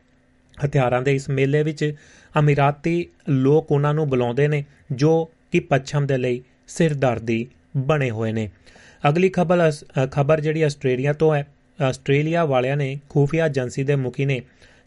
ਹਥਿਆਰਾਂ 0.65 1.01
ਦੇ 1.01 1.15
ਇਸ 1.15 1.29
ਮੇਲੇ 1.29 1.63
ਵਿੱਚ 1.63 1.93
ਅਮੀਰਾਤੀ 2.39 3.05
ਲੋਕ 3.29 3.71
ਉਹਨਾਂ 3.71 3.93
ਨੂੰ 3.93 4.09
ਬੁਲਾਉਂਦੇ 4.09 4.47
ਨੇ, 4.47 4.63
ਜੋ 4.91 5.29
ਕਿ 5.51 5.59
ਪੱਛਮ 5.59 6.05
ਦੇ 6.07 6.17
ਲਈ 6.17 6.41
ਸਿਰਦਰਦੀ 6.67 7.47
ਬਣੇ 7.77 8.09
ਹੋਏ 8.09 8.31
ਨੇ। 8.31 8.49
ਅਗਲੀ 9.09 9.29
ਖਬਰ 9.29 9.71
ਖਬਰ 10.11 10.41
ਜਿਹੜੀ 10.41 10.61
ਆਸਟ੍ਰੇਲੀਆ 10.61 11.13
ਤੋਂ 11.13 11.33
ਹੈ, 11.35 11.47
ਆਸਟ੍ਰੇਲੀਆ 11.79 12.45
ਵਾਲਿਆਂ 12.45 12.77
ਨੇ 12.77 12.99
ਖੂਫੀਆ 13.09 13.45
ਏਜੰਸੀ 13.45 13.83
ਦੇ 13.83 13.95
ਮੁਖੀ 13.95 14.25
ਨੇ 14.25 14.41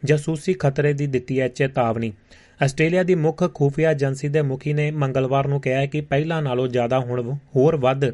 ਜਾਸੂਸੀ 0.04 0.52
ਖਤਰੇ 0.52 0.92
ਦੀ 0.92 1.06
ਦਿੱਤੀ 1.06 1.40
ਹੈ 1.40 1.48
ਚੇਤਾਵਨੀ। 1.48 2.12
ਆਸਟ੍ਰੇਲੀਆ 2.64 3.02
ਦੀ 3.02 3.14
ਮੁੱਖ 3.14 3.54
ਖੂਫੀਆ 3.54 3.90
ਏਜੰਸੀ 3.90 4.28
ਦੇ 4.28 4.42
ਮੁਖੀ 4.42 4.72
ਨੇ 4.72 4.90
ਮੰਗਲਵਾਰ 4.90 5.48
ਨੂੰ 5.48 5.60
ਕਿਹਾ 5.60 5.80
ਹੈ 5.80 5.86
ਕਿ 5.86 6.00
ਪਹਿਲਾਂ 6.00 6.42
ਨਾਲੋਂ 6.42 6.68
ਜ਼ਿਆਦਾ 6.68 6.98
ਹੁਣ 6.98 7.32
ਹੋਰ 7.56 7.76
ਵੱਧ 7.76 8.04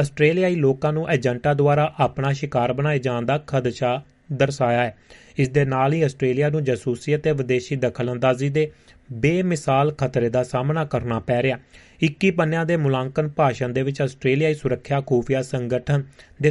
ਆਸਟ੍ਰੇਲੀਆਈ 0.00 0.54
ਲੋਕਾਂ 0.54 0.92
ਨੂੰ 0.92 1.10
ਏਜੰਟਾਂ 1.10 1.54
ਦੁਆਰਾ 1.54 1.94
ਆਪਣਾ 1.98 2.32
ਸ਼ਿਕਾਰ 2.32 2.72
ਬਣਾਏ 2.72 2.98
ਜਾਣ 2.98 3.22
ਦਾ 3.22 3.38
ਖਦਸ਼ਾ 3.46 4.02
ਦਰਸਾਇਆ 4.32 4.84
ਹੈ। 4.84 4.96
ਇਸ 5.38 5.48
ਦੇ 5.48 5.64
ਨਾਲ 5.64 5.92
ਹੀ 5.92 6.02
ਆਸਟ੍ਰੇਲੀਆ 6.02 6.48
ਨੂੰ 6.48 6.64
ਜਾਸੂਸੀ 6.64 7.16
ਅਤੇ 7.16 7.32
ਵਿਦੇਸ਼ੀ 7.32 7.76
ਦਖਲਅੰਦਾਜ਼ੀ 7.76 8.48
ਦੇ 8.48 8.70
ਬੇਮਿਸਾਲ 9.12 9.92
ਖਤਰੇ 9.92 10.28
ਦਾ 10.28 10.42
ਸਾਹਮਣਾ 10.42 10.84
ਕਰਨਾ 10.84 11.20
ਪੈ 11.20 11.42
ਰਿਹਾ 11.42 11.58
21 12.04 12.30
ਪੰਨਿਆਂ 12.30 12.66
ਦੇ 12.66 12.76
ਮੁਲਾਂਕਣ 12.76 13.28
ਭਾਸ਼ਣ 13.28 13.68
ਦੇ 13.68 13.82
ਵਿੱਚ 13.82 14.02
ਆਸਟ੍ਰੇਲੀਆਈ 14.02 14.54
ਸੁਰੱਖਿਆ 14.54 15.00
ਖੂਫੀਆ 15.00 15.42
ਸੰਗਠਨ 15.42 16.02
ਦੇ 16.42 16.50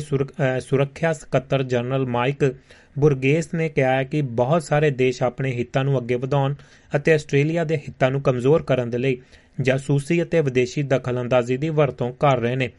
ਸੁਰੱਖਿਆ 0.60 1.14
ਸਕੱਤਰ 1.14 1.64
ਜਨਰਲ 1.64 2.06
ਮਾਈਕ 2.06 2.56
ਬੁਰਗੇਸ 3.00 3.54
ਨੇ 3.54 3.70
ਕਿਹਾ 3.70 3.96
ਹੈ 3.96 4.04
ਕਿ 4.04 4.22
ਬਹੁਤ 4.22 4.64
ਸਾਰੇ 4.64 4.90
ਦੇਸ਼ 4.92 5.24
ਆਪਣੇ 5.24 5.52
ਹਿੱਤਾਂ 5.52 5.84
ਨੂੰ 5.84 5.98
ਅੱਗੇ 6.00 6.16
ਵਧਾਉਣ 6.16 6.54
ਅਤੇ 6.96 7.14
ਆਸਟ੍ਰੇਲੀਆ 7.14 7.64
ਦੇ 7.64 7.78
ਹਿੱਤਾਂ 7.78 8.12
ਨੂੰ 8.12 8.22
ਕਮਜ਼ੋਰ 8.22 8.64
ਕਰਨ 8.64 8.90
ਦੇ 8.90 8.98
ਲਈ 8.98 9.18
ਜਾਸੂਸੀ 9.62 10.22
ਅਤੇ 10.24 10.42
ਵਿਦੇਸ਼ੀ 10.42 10.84
ਦਖਲਅੰਦਾਜ਼ੀ 10.84 11.58
ਦੀ 11.58 11.70
ਵਰਤੋਂ 11.70 12.14
ਕਰ 12.14 12.40
ਰਹੇ 12.40 12.56
ਨੇ। 12.56 12.70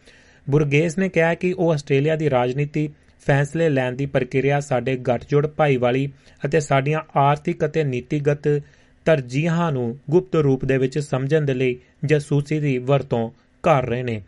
ਬੁਰਗੇਸ 0.51 0.99
ਨੇ 0.99 1.09
ਕਿਹਾ 1.09 1.35
ਕਿ 1.35 1.53
ਉਹ 1.53 1.73
ਆਸਟ੍ਰੇਲੀਆ 1.73 2.17
ਦੀ 2.17 2.31
ਰਾਜਨੀਤੀ, 2.31 2.89
ਫੈਸਲੇ 3.27 3.69
ਲੈਣ 3.69 3.93
ਦੀ 3.93 4.07
ਪ੍ਰਕਿਰਿਆ, 4.07 4.61
ਸਾਡੇ 4.61 4.97
ਗੱਠਜੋੜ 4.97 5.47
ਭਾਈਵਾਲੀ 5.47 6.09
ਅਤੇ 6.45 6.61
ਸਾਡੀਆਂ 6.61 7.01
ਆਰਥਿਕ 7.17 7.65
ਅਤੇ 7.65 7.85
ਨੀਤੀਗਤ 7.85 8.63
ਤਰਜੀਹਾਂ 9.05 9.73
ਨੂੰ 9.73 9.99
ਗੁਪਤ 10.11 10.37
ਰੂਪ 10.37 10.65
ਦੇ 10.65 10.79
ਵਿੱਚ 10.79 10.99
ਸਮਝਣ 10.99 11.45
ਦੇ 11.45 11.55
ਲਈ 11.55 11.77
ਜਾਸੂਸੀ 12.05 12.61
ਦੀ 12.61 12.79
ਵਰਤੋਂ 12.79 13.31
ਕਰ 13.63 13.87
ਰਹੇ 13.87 14.03
ਨੇ। 14.03 14.23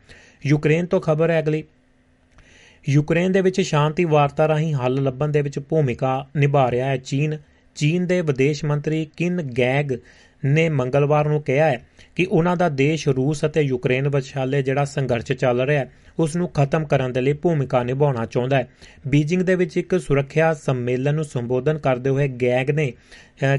ਯੂਕਰੇਨ 0.46 0.86
ਤੋਂ 0.86 1.00
ਖਬਰ 1.00 1.30
ਹੈ 1.30 1.38
ਅਗਲੀ 1.38 1.64
ਯੂਕਰੇਨ 2.88 3.32
ਦੇ 3.32 3.40
ਵਿੱਚ 3.40 3.60
ਸ਼ਾਂਤੀ 3.60 4.04
ਵਾਰਤਾ 4.04 4.48
ਰਾਹੀਂ 4.48 4.74
ਹੱਲ 4.74 5.02
ਲੱਭਣ 5.02 5.28
ਦੇ 5.28 5.42
ਵਿੱਚ 5.42 5.58
ਭੂਮਿਕਾ 5.58 6.26
ਨਿਭਾ 6.36 6.70
ਰਿਹਾ 6.70 6.86
ਹੈ। 6.86 6.96
ਚੀਨ 6.96 7.38
ਚੀਨ 7.76 8.06
ਦੇ 8.06 8.20
ਵਿਦੇਸ਼ 8.20 8.64
ਮੰਤਰੀ 8.64 9.06
ਕਿਨ 9.16 9.42
ਗੈਗ 9.58 9.92
ਨੇ 10.42 10.68
ਮੰਗਲਵਾਰ 10.68 11.28
ਨੂੰ 11.28 11.42
ਕਿਹਾ 11.42 11.66
ਹੈ 11.66 11.80
ਕਿ 12.16 12.26
ਉਹਨਾਂ 12.30 12.56
ਦਾ 12.56 12.68
ਦੇਸ਼ 12.68 13.08
ਰੂਸ 13.08 13.44
ਅਤੇ 13.44 13.60
ਯੂਕਰੇਨ 13.60 14.08
ਵਿਚਾਲੇ 14.08 14.62
ਜਿਹੜਾ 14.62 14.84
ਸੰਘਰਸ਼ 14.84 15.32
ਚੱਲ 15.32 15.60
ਰਿਹਾ 15.60 15.80
ਹੈ, 15.80 15.90
ਉਸ 16.18 16.36
ਨੂੰ 16.36 16.48
ਖਤਮ 16.48 16.84
ਕਰਨ 16.84 17.12
ਦੇ 17.12 17.20
ਲਈ 17.20 17.32
ਭੂਮਿਕਾ 17.32 17.82
ਨਿਭਾਉਣਾ 17.82 18.26
ਚਾਹੁੰਦਾ 18.26 18.56
ਹੈ। 18.56 18.68
ਬੀਜਿੰਗ 19.08 19.42
ਦੇ 19.42 19.54
ਵਿੱਚ 19.54 19.76
ਇੱਕ 19.76 19.98
ਸੁਰੱਖਿਆ 20.00 20.52
ਸੰਮੇਲਨ 20.54 21.14
ਨੂੰ 21.14 21.24
ਸੰਬੋਧਨ 21.24 21.78
ਕਰਦੇ 21.78 22.10
ਹੋਏ 22.10 22.28
ਗੈਗ 22.28 22.70
ਨੇ 22.70 22.92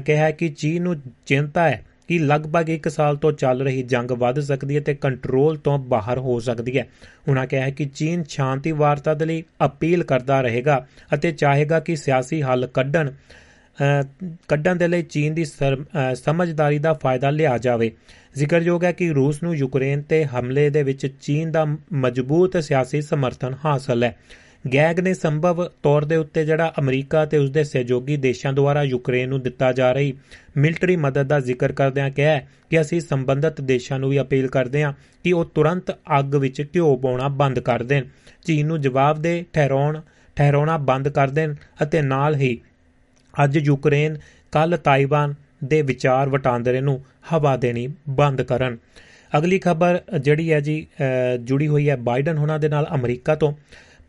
ਕਿਹਾ 0.06 0.30
ਕਿ 0.30 0.48
ਚੀਨ 0.48 0.82
ਨੂੰ 0.82 0.96
ਚਿੰਤਾ 1.26 1.68
ਹੈ 1.68 1.84
ਕਿ 2.10 2.18
ਲਗਭਗ 2.18 2.70
1 2.70 2.88
ਸਾਲ 2.88 3.16
ਤੋਂ 3.16 3.30
ਚੱਲ 3.32 3.60
ਰਹੀ 3.62 3.82
ਜੰਗ 3.82 4.10
ਵੱਧ 4.10 4.38
ਸਕਦੀ 4.40 4.76
ਹੈ 4.76 4.80
ਤੇ 4.80 4.94
ਕੰਟਰੋਲ 4.94 5.56
ਤੋਂ 5.56 5.78
ਬਾਹਰ 5.78 6.18
ਹੋ 6.18 6.38
ਸਕਦੀ 6.40 6.76
ਹੈ। 6.78 6.86
ਉਹਨਾਂ 7.28 7.46
ਕਿਹਾ 7.46 7.68
ਕਿ 7.70 7.84
ਚੀਨ 7.84 8.24
ਸ਼ਾਂਤੀ 8.28 8.72
ਵਾਰਤਾ 8.72 9.14
ਦੇ 9.14 9.24
ਲਈ 9.24 9.42
ਅਪੀਲ 9.66 10.02
ਕਰਦਾ 10.02 10.40
ਰਹੇਗਾ 10.40 10.86
ਅਤੇ 11.14 11.32
ਚਾਹੇਗਾ 11.32 11.80
ਕਿ 11.80 11.96
ਸਿਆਸੀ 11.96 12.42
ਹੱਲ 12.42 12.66
ਕੱਢਣ 12.66 13.10
ਕੱਢਣ 14.48 14.76
ਦੇ 14.76 14.88
ਲਈ 14.88 15.02
ਚੀਨ 15.02 15.34
ਦੀ 15.34 15.44
ਸਮਝਦਾਰੀ 16.14 16.78
ਦਾ 16.78 16.92
ਫਾਇਦਾ 16.92 17.30
ਲਿਆ 17.30 17.56
ਜਾਵੇ। 17.58 17.90
ਜ਼ਿਕਰਯੋਗ 18.34 18.84
ਹੈ 18.84 18.92
ਕਿ 18.92 19.10
ਰੂਸ 19.10 19.42
ਨੂੰ 19.42 19.54
ਯੂਕਰੇਨ 19.56 20.02
ਤੇ 20.02 20.24
ਹਮਲੇ 20.24 20.68
ਦੇ 20.70 20.82
ਵਿੱਚ 20.82 21.06
ਚੀਨ 21.20 21.52
ਦਾ 21.52 21.64
ਮਜ਼ਬੂਤ 21.92 22.56
ਸਿਆਸੀ 22.56 23.02
ਸਮਰਥਨ 23.02 23.54
ਹਾਸਲ 23.64 24.04
ਹੈ। 24.04 24.16
ਗੈਗ 24.64 24.98
ਨੇ 25.00 25.12
ਸੰਭਵ 25.14 25.64
ਤੌਰ 25.82 26.04
ਦੇ 26.04 26.16
ਉੱਤੇ 26.16 26.44
ਜਿਹੜਾ 26.44 26.72
ਅਮਰੀਕਾ 26.78 27.24
ਤੇ 27.26 27.38
ਉਸਦੇ 27.38 27.62
ਸਹਿਯੋਗੀ 27.64 28.16
ਦੇਸ਼ਾਂ 28.16 28.52
ਦੁਆਰਾ 28.52 28.82
ਯੂਕਰੇਨ 28.82 29.28
ਨੂੰ 29.28 29.40
ਦਿੱਤਾ 29.42 29.72
ਜਾ 29.72 29.92
ਰਹੀ 29.92 30.12
ਮਿਲਟਰੀ 30.56 30.96
ਮਦਦ 30.96 31.26
ਦਾ 31.26 31.38
ਜ਼ਿਕਰ 31.40 31.72
ਕਰਦਿਆਂ 31.72 32.10
ਕਿਹਾ 32.10 32.38
ਕਿ 32.70 32.80
ਅਸੀਂ 32.80 33.00
ਸੰਬੰਧਿਤ 33.00 33.60
ਦੇਸ਼ਾਂ 33.60 33.98
ਨੂੰ 33.98 34.10
ਵੀ 34.10 34.20
ਅਪੀਲ 34.20 34.48
ਕਰਦੇ 34.48 34.82
ਹਾਂ 34.82 34.92
ਕਿ 35.24 35.32
ਉਹ 35.32 35.44
ਤੁਰੰਤ 35.44 35.90
ਅੱਗ 36.18 36.34
ਵਿੱਚ 36.34 36.62
ਘਿਓ 36.74 36.96
ਪਾਉਣਾ 36.96 37.28
ਬੰਦ 37.28 37.58
ਕਰ 37.60 37.82
ਦੇਣ। 37.82 38.04
ਚੀਨ 38.46 38.66
ਨੂੰ 38.66 38.80
ਜਵਾਬ 38.80 39.22
ਦੇ 39.22 39.44
ਠਹਿਰਾਉਣ, 39.52 40.00
ਠਹਿਰਾਉਣਾ 40.36 40.76
ਬੰਦ 40.76 41.08
ਕਰ 41.08 41.30
ਦੇਣ 41.30 41.54
ਅਤੇ 41.82 42.02
ਨਾਲ 42.02 42.36
ਹੀ 42.36 42.58
ਅੱਜ 43.44 43.56
ਯੂਕਰੇਨ 43.58 44.18
ਕੱਲ 44.52 44.76
ਤਾਈਵਾਨ 44.76 45.34
ਦੇ 45.64 45.82
ਵਿਚਾਰ 45.82 46.28
ਵਟਾਂਦਰੇ 46.28 46.80
ਨੂੰ 46.80 47.02
ਹਵਾ 47.32 47.56
ਦੇਣੀ 47.56 47.88
ਬੰਦ 48.08 48.42
ਕਰਨ। 48.42 48.76
ਅਗਲੀ 49.38 49.58
ਖਬਰ 49.58 50.00
ਜਿਹੜੀ 50.20 50.52
ਹੈ 50.52 50.60
ਜੀ 50.60 50.86
ਜੁੜੀ 51.40 51.68
ਹੋਈ 51.68 51.88
ਹੈ 51.90 51.96
ਬਾਈਡਨ 51.96 52.38
ਹੁਣਾਂ 52.38 52.58
ਦੇ 52.58 52.68
ਨਾਲ 52.68 52.86
ਅਮਰੀਕਾ 52.94 53.34
ਤੋਂ। 53.34 53.52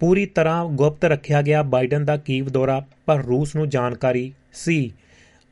ਪੂਰੀ 0.01 0.25
ਤਰ੍ਹਾਂ 0.25 0.65
ਗੁਪਤ 0.67 1.03
ਰੱਖਿਆ 1.05 1.41
ਗਿਆ 1.41 1.61
ਬਾਈਡਨ 1.63 2.05
ਦਾ 2.05 2.15
ਕੀਵ 2.17 2.47
ਦੌਰਾ, 2.49 2.81
ਪਰ 3.05 3.23
ਰੂਸ 3.23 3.55
ਨੂੰ 3.55 3.67
ਜਾਣਕਾਰੀ 3.69 4.31
ਸੀ। 4.53 4.91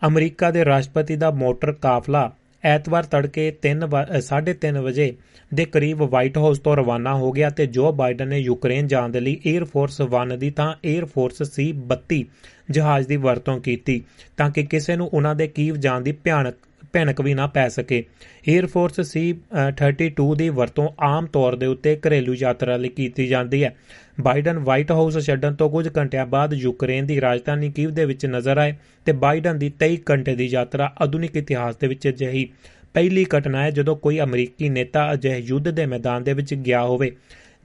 ਅਮਰੀਕਾ 0.01 0.49
ਦੇ 0.51 0.63
ਰਾਸ਼ਟਰਪਤੀ 0.65 1.15
ਦਾ 1.15 1.29
ਮੋਟਰ 1.31 1.71
ਕਾਫਲਾ 1.71 2.31
ਐਤਵਾਰ 2.63 3.03
ਤੜਕੇ 3.03 3.51
3:30 3.61 4.79
ਵਜੇ 4.83 5.11
ਦੇ 5.53 5.65
ਕਰੀਬ 5.65 6.01
ਵਾਈਟ 6.03 6.37
ਹਾਊਸ 6.37 6.59
ਤੋਂ 6.59 6.75
ਰਵਾਨਾ 6.77 7.13
ਹੋ 7.15 7.31
ਗਿਆ 7.31 7.49
ਤੇ 7.49 7.65
ਜੋ 7.67 7.91
ਬਾਈਡਨ 7.91 8.27
ਨੇ 8.27 8.39
ਯੂਕਰੇਨ 8.39 8.87
ਜਾਣ 8.87 9.09
ਦੇ 9.09 9.19
ਲਈ 9.19 9.37
에ਅਰ 9.47 9.65
ਫੋਰਸ 9.65 10.01
1 10.03 10.35
ਦੀ 10.37 10.49
ਤਾਂ 10.51 10.73
에ਅਰ 10.85 11.05
ਫੋਰਸ 11.05 11.43
ਸੀ 11.51 11.71
32 11.91 12.23
ਜਹਾਜ਼ 12.71 13.07
ਦੀ 13.07 13.17
ਵਰਤੋਂ 13.17 13.59
ਕੀਤੀ, 13.59 14.01
ਤਾਂ 14.37 14.49
ਕਿ 14.49 14.63
ਕਿਸੇ 14.65 14.95
ਨੂੰ 14.95 15.09
ਉਹਨਾਂ 15.13 15.35
ਦੇ 15.35 15.47
ਕੀਵ 15.47 15.75
ਜਾਣ 15.77 16.01
ਦੀ 16.01 16.11
ਭਿਆਨਕ 16.23 16.55
ਭਿਆਨਕ 16.93 17.21
ਵੀ 17.21 17.33
ਨਾ 17.33 17.47
ਪੈ 17.47 17.67
ਸਕੇ। 17.69 18.03
에ਅਰ 18.47 18.65
ਫੋਰਸ 18.65 19.01
ਸੀ 19.01 19.33
32 19.77 20.33
ਦੀ 20.35 20.49
ਵਰਤੋਂ 20.51 20.87
ਆਮ 20.99 21.25
ਤੌਰ 21.25 21.55
ਦੇ 21.55 21.65
ਉੱਤੇ 21.65 21.95
ਘਰੇਲੂ 21.97 22.33
ਯਾਤਰਾ 22.33 22.77
ਲਈ 22.77 22.89
ਕੀਤੀ 22.89 23.27
ਜਾਂਦੀ 23.27 23.63
ਹੈ। 23.63 23.75
ਬਾਈਡਨ 24.21 24.59
ਵਾਈਟ 24.59 24.91
ਹਾਊਸ 24.91 25.17
ਛੱਡਣ 25.25 25.53
ਤੋਂ 25.53 25.69
ਕੁਝ 25.69 25.87
ਘੰਟਿਆਂ 25.97 26.25
ਬਾਅਦ 26.25 26.53
ਯੂਕਰੇਨ 26.53 27.05
ਦੀ 27.05 27.19
ਰਾਜਧਾਨੀ 27.21 27.71
ਕੀਵ 27.71 27.91
ਦੇ 27.91 28.05
ਵਿੱਚ 28.05 28.25
ਨਜ਼ਰ 28.25 28.57
ਆਏ 28.57 28.73
ਤੇ 29.05 29.11
ਬਾਈਡਨ 29.17 29.59
ਦੀ 29.59 29.71
23 29.79 29.97
ਘੰਟੇ 30.11 30.35
ਦੀ 30.35 30.45
ਯਾਤਰਾ 30.45 30.91
ਆਧੁਨਿਕ 31.01 31.37
ਇਤਿਹਾਸ 31.37 31.77
ਦੇ 31.77 31.87
ਵਿੱਚ 31.87 32.07
ਅਜਿਹੀ 32.07 32.47
ਪਹਿਲੀ 32.93 33.25
ਘਟਨਾ 33.37 33.63
ਹੈ 33.63 33.71
ਜਦੋਂ 33.71 33.95
ਕੋਈ 33.95 34.19
ਅਮਰੀਕੀ 34.19 34.69
ਨੇਤਾ 34.69 35.11
ਅਜਿਹੇ 35.13 35.37
ਯੁੱਧ 35.39 35.69
ਦੇ 35.69 35.85
ਮੈਦਾਨ 35.85 36.23
ਦੇ 36.23 36.33
ਵਿੱਚ 36.33 36.53
ਗਿਆ 36.53 36.81
ਹੋਵੇ, 36.83 37.11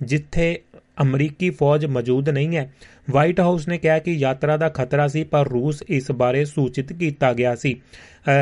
ਜਿੱਥੇ 0.03 0.59
ਅਮਰੀਕੀ 0.99 1.51
ਫੌਜ 1.51 1.85
ਮੌਜੂਦ 1.87 2.29
ਨਹੀਂ 2.29 2.57
ਹੈ। 2.57 2.73
ਵਾਈਟ 3.11 3.41
ਹਾਊਸ 3.41 3.67
ਨੇ 3.69 3.79
ਕਿਹਾ 3.79 3.99
ਕਿ 3.99 4.13
ਯਾਤਰਾ 4.13 4.57
ਦਾ 4.57 4.69
ਖਤਰਾ 4.69 5.07
ਸੀ, 5.09 5.25
ਪਰ 5.25 5.49
ਰੂਸ 5.49 5.83
ਇਸ 5.89 6.11
ਬਾਰੇ 6.13 6.45
ਸੂਚਿਤ 6.45 6.93
ਕੀਤਾ 6.93 7.33
ਗਿਆ 7.33 7.55
ਸੀ। 7.55 7.75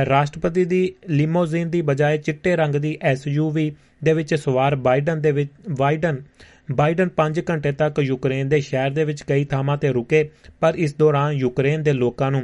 ਰਾਸ਼ਟਰਪਤੀ 0.08 0.64
ਦੀ 0.64 0.92
ਲਿਮੋਜ਼ੀਨ 1.10 1.70
ਦੀ 1.70 1.80
ਬਜਾਏ 1.82 2.18
ਚਿੱਟੇ 2.18 2.56
ਰੰਗ 2.56 2.74
ਦੀ 2.76 2.96
ਐਸਯੂਵੀ 3.02 3.70
ਦੇ 4.04 4.12
ਵਿੱਚ 4.12 4.34
ਸਵਾਰ 4.34 4.76
ਬਾਈਡਨ 4.78 5.20
ਦੇ 5.20 5.32
ਵਿੱਚ, 5.32 5.50
ਬਾਈਡਨ 5.70 6.22
ਬਾਈਡਨ 6.72 7.08
5 7.16 7.40
ਘੰਟੇ 7.50 7.72
ਤੱਕ 7.72 7.98
ਯੂਕਰੇਨ 7.98 8.48
ਦੇ 8.48 8.60
ਸ਼ਹਿਰ 8.60 8.90
ਦੇ 8.90 9.04
ਵਿੱਚ 9.04 9.22
ਕਈ 9.22 9.44
ਥਾਵਾਂ 9.44 9.76
ਤੇ 9.76 9.92
ਰੁਕੇ, 9.92 10.28
ਪਰ 10.60 10.74
ਇਸ 10.76 10.94
ਦੌਰਾਨ 10.96 11.32
ਯੂਕਰੇਨ 11.32 11.82
ਦੇ 11.82 11.92
ਲੋਕਾਂ 11.92 12.30
ਨੂੰ 12.30 12.42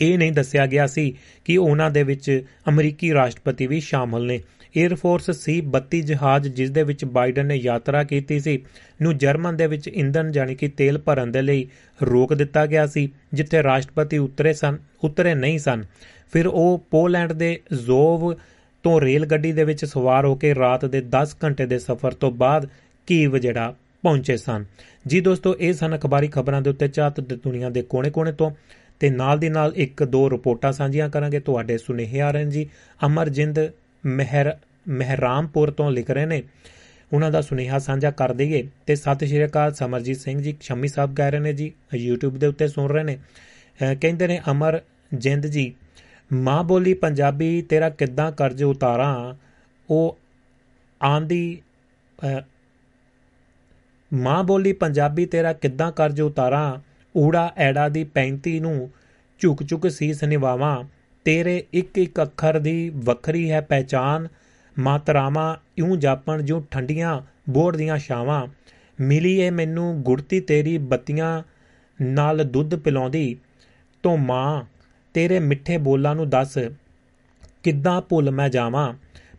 ਇਹ 0.00 0.16
ਨਹੀਂ 0.18 0.32
ਦੱਸਿਆ 0.32 0.66
ਗਿਆ 0.66 0.86
ਸੀ 0.86 1.12
ਕਿ 1.44 1.56
ਉਹਨਾਂ 1.56 1.90
ਦੇ 1.90 2.02
ਵਿੱਚ 2.02 2.44
ਅਮਰੀਕੀ 2.68 3.12
ਰਾਸ਼ਟਰਪਤੀ 3.12 3.66
ਵੀ 3.66 3.80
ਸ਼ਾਮਲ 3.80 4.26
ਨੇ। 4.26 4.40
에ਅਰ 4.82 4.94
ਫੋਰਸ 4.94 5.30
ਸੀ 5.30 5.60
32 5.60 6.00
ਜਹਾਜ਼, 6.00 6.48
ਜਿਸ 6.48 6.70
ਦੇ 6.70 6.82
ਵਿੱਚ 6.82 7.04
ਬਾਈਡਨ 7.04 7.46
ਨੇ 7.46 7.56
ਯਾਤਰਾ 7.56 8.04
ਕੀਤੀ 8.04 8.40
ਸੀ, 8.40 8.64
ਨੂੰ 9.02 9.18
ਜਰਮਨ 9.18 9.56
ਦੇ 9.56 9.66
ਵਿੱਚ 9.66 9.88
ਇੰਧਨ 9.88 10.32
ਜਾਨੀ 10.32 10.54
ਕਿ 10.54 10.68
ਤੇਲ 10.68 10.98
ਭਰਨ 10.98 11.32
ਦੇ 11.32 11.42
ਲਈ 11.42 11.68
ਰੋਕ 12.02 12.34
ਦਿੱਤਾ 12.34 12.66
ਗਿਆ 12.66 12.86
ਸੀ, 12.86 13.12
ਜਿੱਥੇ 13.32 13.62
ਰਾਸ਼ਟਰਪਤੀ 13.62 14.18
ਉਤਰੇ 14.18 14.52
ਸਨ, 14.52 14.78
ਉਤਰੇ 15.04 15.34
ਨਹੀਂ 15.34 15.58
ਸਨ। 15.58 15.84
ਫਿਰ 16.32 16.46
ਉਹ 16.46 16.86
ਪੋਲੈਂਡ 16.90 17.32
ਦੇ 17.32 17.60
ਜ਼ੋਵ 17.72 18.34
ਤੋਂ 18.82 19.00
ਰੇਲ 19.00 19.26
ਗੱਡੀ 19.26 19.52
ਦੇ 19.52 19.64
ਵਿੱਚ 19.64 19.84
ਸਵਾਰ 19.84 20.26
ਹੋ 20.26 20.34
ਕੇ 20.34 20.54
ਰਾਤ 20.54 20.84
ਦੇ 20.84 21.00
10 21.00 21.36
ਘੰਟੇ 21.44 21.66
ਦੇ 21.66 21.78
ਸਫ਼ਰ 21.78 22.14
ਤੋਂ 22.14 22.30
ਬਾਅਦ 22.30 22.68
ਕੀਵ 23.06 23.38
ਜਿਹੜਾ 23.38 23.76
ਪਹੁੰਚੇ 24.02 24.36
ਸਨ। 24.36 24.64
ਜੀ 25.06 25.20
ਦੋਸਤੋ, 25.20 25.56
ਇਹ 25.60 25.72
ਸਨ 25.72 25.96
ਅਖਬਾਰੀ 25.96 26.28
ਖਬਰਾਂ 26.28 26.62
ਦੇ 26.62 26.70
ਉੱਤੇ 26.70 26.88
ਚਾਤ 26.88 27.20
ਦੁਨੀਆ 27.20 27.70
ਦੇ 27.70 27.82
ਕੋਨੇ-ਕੋਨੇ 27.82 28.32
ਤੋਂ। 28.32 28.50
ਤੇ 29.00 29.10
ਨਾਲ 29.10 29.38
ਦੀ 29.38 29.48
ਨਾਲ 29.48 29.72
ਇੱਕ 29.76 30.04
ਦੋ 30.04 30.30
ਰਿਪੋਰਟਾਂ 30.30 30.72
ਸਾਂਝੀਆਂ 30.72 31.08
ਕਰਾਂਗੇ। 31.08 31.40
ਤੁਹਾਡੇ 31.40 31.78
ਸੁਨੇਹੇ 31.78 32.20
ਆ 32.20 32.30
ਰਹੇ 32.30 32.44
ਜੀ। 32.44 32.68
ਅਮਰਜਿੰਦ 33.06 33.60
ਮਹਿਰ, 34.06 34.56
ਮਹਿਰਾਮਪੁਰ 34.88 35.70
ਤੋਂ 35.70 35.90
ਲਿਖ 35.90 36.10
ਰਹੇ 36.10 36.26
ਨੇ। 36.26 36.42
ਉਹਨਾਂ 37.12 37.30
ਦਾ 37.30 37.40
ਸੁਨੇਹਾ 37.40 37.78
ਸਾਂਝਾ 37.78 38.10
ਕਰ 38.10 38.32
ਦਈਏ 38.32 38.66
ਤੇ 38.86 38.94
ਸਤਿ 38.94 39.26
ਸ਼੍ਰੀ 39.26 39.44
ਅਕਾਲ, 39.44 39.72
ਸਮਰਜੀਤ 39.74 40.16
ਸਿੰਘ 40.16 40.40
ਜੀ, 40.42 40.56
ਸ਼ਮੀ 40.60 40.88
ਸਾਹਿਬ 40.88 41.14
ਕਹਿ 41.14 41.30
ਰਹੇ 41.30 41.40
ਨੇ 41.40 41.52
ਜੀ, 41.52 41.72
YouTube 41.96 42.38
ਦੇ 42.38 42.46
ਉੱਤੇ 42.46 42.68
ਸੁਣ 42.68 42.90
ਰਹੇ 42.90 43.02
ਨੇ। 43.02 43.18
ਕਹਿੰਦੇ 44.00 44.26
ਨੇ, 44.26 44.40
ਅਮਰ 44.50 44.80
ਜਿੰਦ 45.14 45.46
ਜੀ, 45.46 45.74
ਮਾਂ 46.32 46.62
ਬੋਲੀ 46.64 46.94
ਪੰਜਾਬੀ 46.94 47.62
ਤੇਰਾ 47.62 47.90
ਕਿੱਦਾਂ 47.90 48.30
ਕਰਜ਼ 48.32 48.62
ਉਤਾਰਾਂ? 48.62 49.34
ਉਹ 49.90 50.18
ਆਂਦੀ 51.04 51.62
ਮਾਂ 54.12 54.42
ਬੋਲੀ 54.44 54.72
ਪੰਜਾਬੀ 54.72 55.26
ਤੇਰਾ 55.26 55.52
ਕਿੱਦਾਂ 55.52 55.90
ਕਰਜ਼ 55.92 56.20
ਉਤਾਰਾਂ? 56.20 56.80
ਊੜਾ 57.18 57.52
ਐੜਾ 57.56 57.88
ਦੀ 57.88 58.04
35 58.04 58.58
ਨੂੰ 58.60 58.90
ਝੁਕ 59.40 59.62
ਝੁਕ 59.64 59.88
ਸੀਸ 59.90 60.24
ਨਿਵਾਵਾਂ। 60.24 60.84
ਤੇਰੇ 61.24 61.64
ਇੱਕ 61.72 61.98
ਇੱਕ 61.98 62.22
ਅੱਖਰ 62.22 62.58
ਦੀ 62.58 62.90
ਵੱਖਰੀ 62.94 63.50
ਹੈ 63.50 63.60
ਪਹਿਚਾਨ 63.60 64.28
ਮਾਤਰਾਵਾਂ 64.78 65.56
ਇਉਂ 65.78 65.96
ਜਾਪਣ 65.96 66.42
ਜੋ 66.42 66.64
ਠੰਡੀਆਂ 66.70 67.20
ਬੋੜ 67.50 67.76
ਦੀਆਂ 67.76 67.98
ਛਾਵਾਂ। 67.98 68.46
ਮਿਲੀ 69.00 69.38
ਏ 69.38 69.50
ਮੈਨੂੰ 69.50 70.02
ਗੁੜਤੀ 70.02 70.40
ਤੇਰੀ 70.40 70.78
ਬੱਤੀਆਂ 70.78 71.42
ਨਾਲ 72.02 72.44
ਦੁੱਧ 72.44 72.74
ਪਿਲਾਉਂਦੀ। 72.74 73.36
ਤੋਂ 74.02 74.16
ਮਾਂ, 74.18 74.62
ਤੇਰੇ 75.14 75.38
ਮਿੱਠੇ 75.38 75.78
ਬੋਲਾਂ 75.78 76.14
ਨੂੰ 76.14 76.28
ਦੱਸ, 76.30 76.58
ਕਿੱਦਾਂ 77.62 78.00
ਭੁੱਲ 78.00 78.30
ਮੈਂ 78.30 78.48
ਜਾਵਾਂ? 78.48 78.92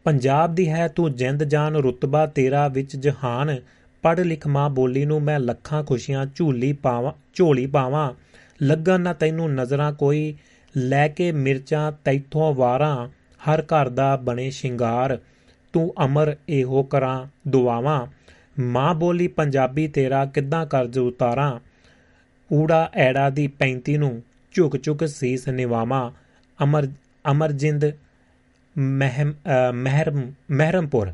ਪੰਜਾਬ 0.04 0.56
ਦੀ 0.56 0.70
ਹੈ 0.70 0.88
ਤੂੰ 0.88 1.16
ਜਿੰਦ 1.16 1.44
ਜਾਨ, 1.44 1.76
ਰੁਤਬਾ 1.76 2.26
ਤੇਰਾ 2.26 2.68
ਵਿੱਚ 2.68 2.96
ਜਹਾਨ। 2.96 3.56
ਪੜ 4.04 4.20
ਲਿਖ 4.20 4.48
ਮਾਂ 4.48 4.70
ਬੋਲੀ 4.70 5.06
ਨੂੰ 5.06 5.22
ਮੈਂ 5.22 5.40
ਲੱਖਾਂ 5.40 5.84
ਖੁਸ਼ੀਆਂ 5.84 6.26
ਝੂਲੀ 6.36 6.74
ਪਾਵਾਂ, 6.74 7.14
ਝੋਲੀ 7.34 7.66
ਪਾਵਾਂ। 7.68 8.12
ਲੱਗਣ 8.62 9.02
ਨਾ 9.02 9.14
ਤੈਨੂੰ 9.14 9.54
ਨਜ਼ਰਾਂ 9.54 9.94
ਕੋਈ 9.94 10.36
ਲੈ 10.78 11.08
ਕੇ 11.08 11.32
ਮਿਰਚਾਂ 11.32 11.92
ਤੈਥੋਂ 12.06 12.54
ਵਾਰਾਂ, 12.56 13.08
ਹਰ 13.44 13.62
ਘਰ 13.62 13.90
ਦਾ 13.90 14.16
ਬਣੇ 14.16 14.50
ਸ਼ਿੰਗਾਰ, 14.50 15.18
ਤੂੰ 15.74 15.94
ਅਮਰ 16.06 16.36
ਇਹੋ 16.50 16.84
ਕਰਾਂ, 16.84 17.26
ਦੁਆਵਾਂ। 17.48 18.06
ਮਾਂ 18.60 18.94
ਬੋਲੀ 18.96 19.28
ਪੰਜਾਬੀ 19.28 19.88
ਤੇਰਾ 19.88 20.26
ਕਿੱਦਾਂ 20.26 20.66
ਕਰਜ਼ 20.66 21.00
ਉਤਾਰਾਂ? 21.00 21.60
ਊੜਾ 22.54 22.90
ਐੜਾ 22.94 23.30
ਦੀ 23.30 23.48
35 23.60 23.98
ਨੂੰ 23.98 24.22
ਝੁਕ 24.54 24.82
ਝੁਕ 24.84 25.06
ਸੀਸ 25.08 25.48
ਨਿਵਾਵਾਂ। 25.50 26.12
ਅਮਰ 26.60 26.88
ਅਮਰਜਿੰਦ 27.32 27.86
ਮਹਿਮ 28.78 29.34
ਮਹਿਰ, 29.74 30.12
ਮਹਿਰਮਪੁਰ। 30.52 31.14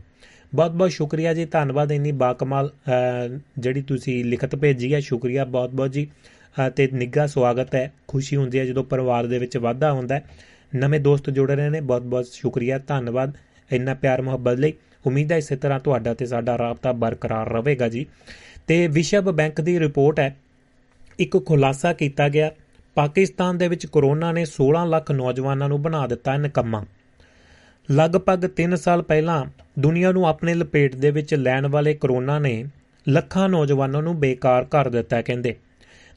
ਬਹੁਤ 0.56 0.72
ਬਹੁਤ 0.72 0.92
ਸ਼ੁਕਰੀਆ 0.92 1.34
ਜੀ, 1.34 1.46
ਧੰਨਵਾਦ, 1.46 1.92
ਇੰਨੀ 1.92 2.12
ਬਾਕਮਾਲ 2.12 2.72
ਜਿਹੜੀ 3.60 3.82
ਤੁਸੀਂ 3.82 4.24
ਲਿਖਤ 4.26 4.56
ਭੇਜੀ 4.56 4.94
ਹੈ। 4.94 5.00
ਸ਼ੁਕਰੀਆ 5.00 5.46
ਬਹੁਤ 5.46 5.70
ਬਹੁਤ 5.70 5.92
ਜੀ। 5.92 6.08
ਤੇ 6.76 6.90
ਨਿੱਘਾ 6.94 7.28
ਸਵਾਗਤ 7.28 7.76
ਹੈ। 7.76 7.94
ਖੁਸ਼ੀ 8.08 8.38
ਹੁੰਦੀ 8.38 8.60
ਹੈ 8.60 8.66
ਜਦੋਂ 8.66 8.84
ਪਰਿਵਾਰ 8.84 9.26
ਦੇ 9.26 9.40
ਵਿੱਚ 9.40 9.58
ਵਾਧਾ 9.58 9.92
ਹੁੰਦਾ 9.92 10.16
ਹੈ। 10.16 10.24
ਨਵੇਂ 10.76 11.00
ਦੋਸਤ 11.00 11.30
ਜੁੜ 11.30 11.52
ਰਹੇ 11.52 11.70
ਨੇ। 11.70 11.82
ਬਹੁਤ 11.82 12.02
ਬਹੁਤ 12.02 12.26
ਸ਼ੁਕਰੀਆ, 12.26 12.78
ਧੰਨਵਾਦ। 12.78 13.34
ਇੰਨਾ 13.72 13.94
ਪਿਆਰ 13.94 14.22
ਮੁਹੱਬਤ 14.22 14.58
ਲਈ। 14.58 14.74
ਉਮੀਦ 15.06 15.32
ਹੈ 15.32 15.38
ਇਸੇ 15.38 15.56
ਤਰ੍ਹਾਂ 15.56 15.80
ਤੁਹਾਡਾ 15.80 16.14
ਤੇ 16.14 16.26
ਸਾਡਾ 16.26 16.58
ਰਾਬਤਾ 16.58 16.92
ਬਰਕਰਾਰ 16.92 17.50
ਰਹੇਗਾ 17.50 17.90
ਜੀ। 17.90 18.06
ਤੇ 18.68 18.88
ਵਿਸ਼ਵ 18.88 19.32
ਬੈਂਕ 19.32 19.62
ਦੀ 19.62 19.80
ਰਿਪੋਰਟ 19.80 20.20
ਹੈ। 20.20 20.38
ਇੱਕ 21.20 21.46
ਖੁਲਾਸਾ 21.46 21.94
ਕੀਤਾ 21.94 22.30
ਗਿਆ। 22.30 22.52
ਪਾਕਿਸਤਾਨ 22.96 23.58
ਦੇ 23.58 23.68
ਵਿੱਚ 23.68 23.86
ਕਰੋਨਾ 23.86 24.32
ਨੇ 24.32 24.46
16 24.46 24.86
ਲੱਖ 24.86 25.12
ਨੌਜਵਾਨਾਂ 25.12 25.70
ਨੂੰ 25.70 25.82
ਬਣਾ 25.82 26.08
ਦਿੱਤਾ 26.08 26.38
ਨਕਮਾ। 26.38 26.86
ਲਗਭਗ 27.92 28.50
3 28.50 28.76
ਸਾਲ 28.76 29.02
ਪਹਿਲਾਂ 29.02 29.46
ਦੁਨੀਆ 29.80 30.12
ਨੂੰ 30.12 30.28
ਆਪਣੇ 30.28 30.54
ਲਪੇਟ 30.54 30.96
ਦੇ 30.96 31.12
ਵਿੱਚ 31.12 31.34
ਲੈਣ 31.34 31.68
ਵਾਲੇ 31.68 31.94
ਕਰੋਨਾ 31.94 32.40
ਨੇ 32.40 32.66
ਲੱਖਾਂ 33.10 33.50
ਨੌਜਵਾਨਾਂ 33.50 34.02
ਨੂੰ 34.02 34.20
ਬੇਕਾਰ 34.20 34.64
ਕਰ 34.64 34.90
ਦਿੱਤਾ, 34.90 35.22
ਕਹਿੰਦੇ। 35.22 35.56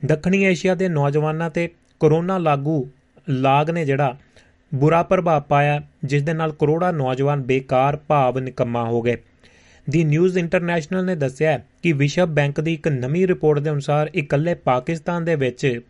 ਦੱਖਣੀ 0.05 0.45
ਏਸ਼ੀਆ 0.45 0.75
ਦੇ 0.75 0.89
ਨੌਜਵਾਨਾਂ 0.89 1.51
ਤੇ 1.51 1.69
ਕਰੋਨਾ 2.01 2.39
ਲਾਗੂ 2.39 2.91
ਲਾਗ 3.29 3.71
ਨੇ 3.71 3.85
ਜਿਹੜਾ 3.85 4.17
ਬੁਰਾ 4.75 5.03
ਪ੍ਰਭਾਵ 5.03 5.43
ਪਾਇਆ, 5.43 5.83
ਜਿਸ 6.05 6.23
ਦੇ 6.23 6.33
ਨਾਲ 6.33 6.53
ਕਰੋੜਾਂ 6.53 6.93
ਨੌਜਵਾਨ 6.93 7.43
ਬੇਕਾਰ 7.43 7.97
ਭਾਵ 7.97 8.39
ਨਿਕੰਮਾ 8.39 8.85
ਹੋ 8.85 9.03
ਗਏ। 9.03 9.17
ਦੀ 9.91 10.05
ਨਿਊਜ਼ 10.05 10.39
ਇੰਟਰਨੈਸ਼ਨਲ 10.39 11.05
ਨੇ 11.05 11.17
ਦੱਸਿਆ 11.17 11.61
ਕਿ 11.83 11.93
ਵਿਸ਼ਵ 11.93 12.27
ਬੈਂਕ 12.27 12.61
ਦੀ 12.61 12.75
ਇੱਕ 12.75 12.89
ਨਵੀਂ 12.89 13.27
ਰਿਪੋਰਟ 13.29 13.59
ਦੇ 13.59 13.71
ਅਨੁਸਾਰ 13.71 14.11
ਇਕੱਲੇ 14.15 14.55
ਪਾਕਿਸਤਾਨ 14.55 15.25
ਦੇ 15.25 15.35
ਵਿੱਚ 15.35 15.81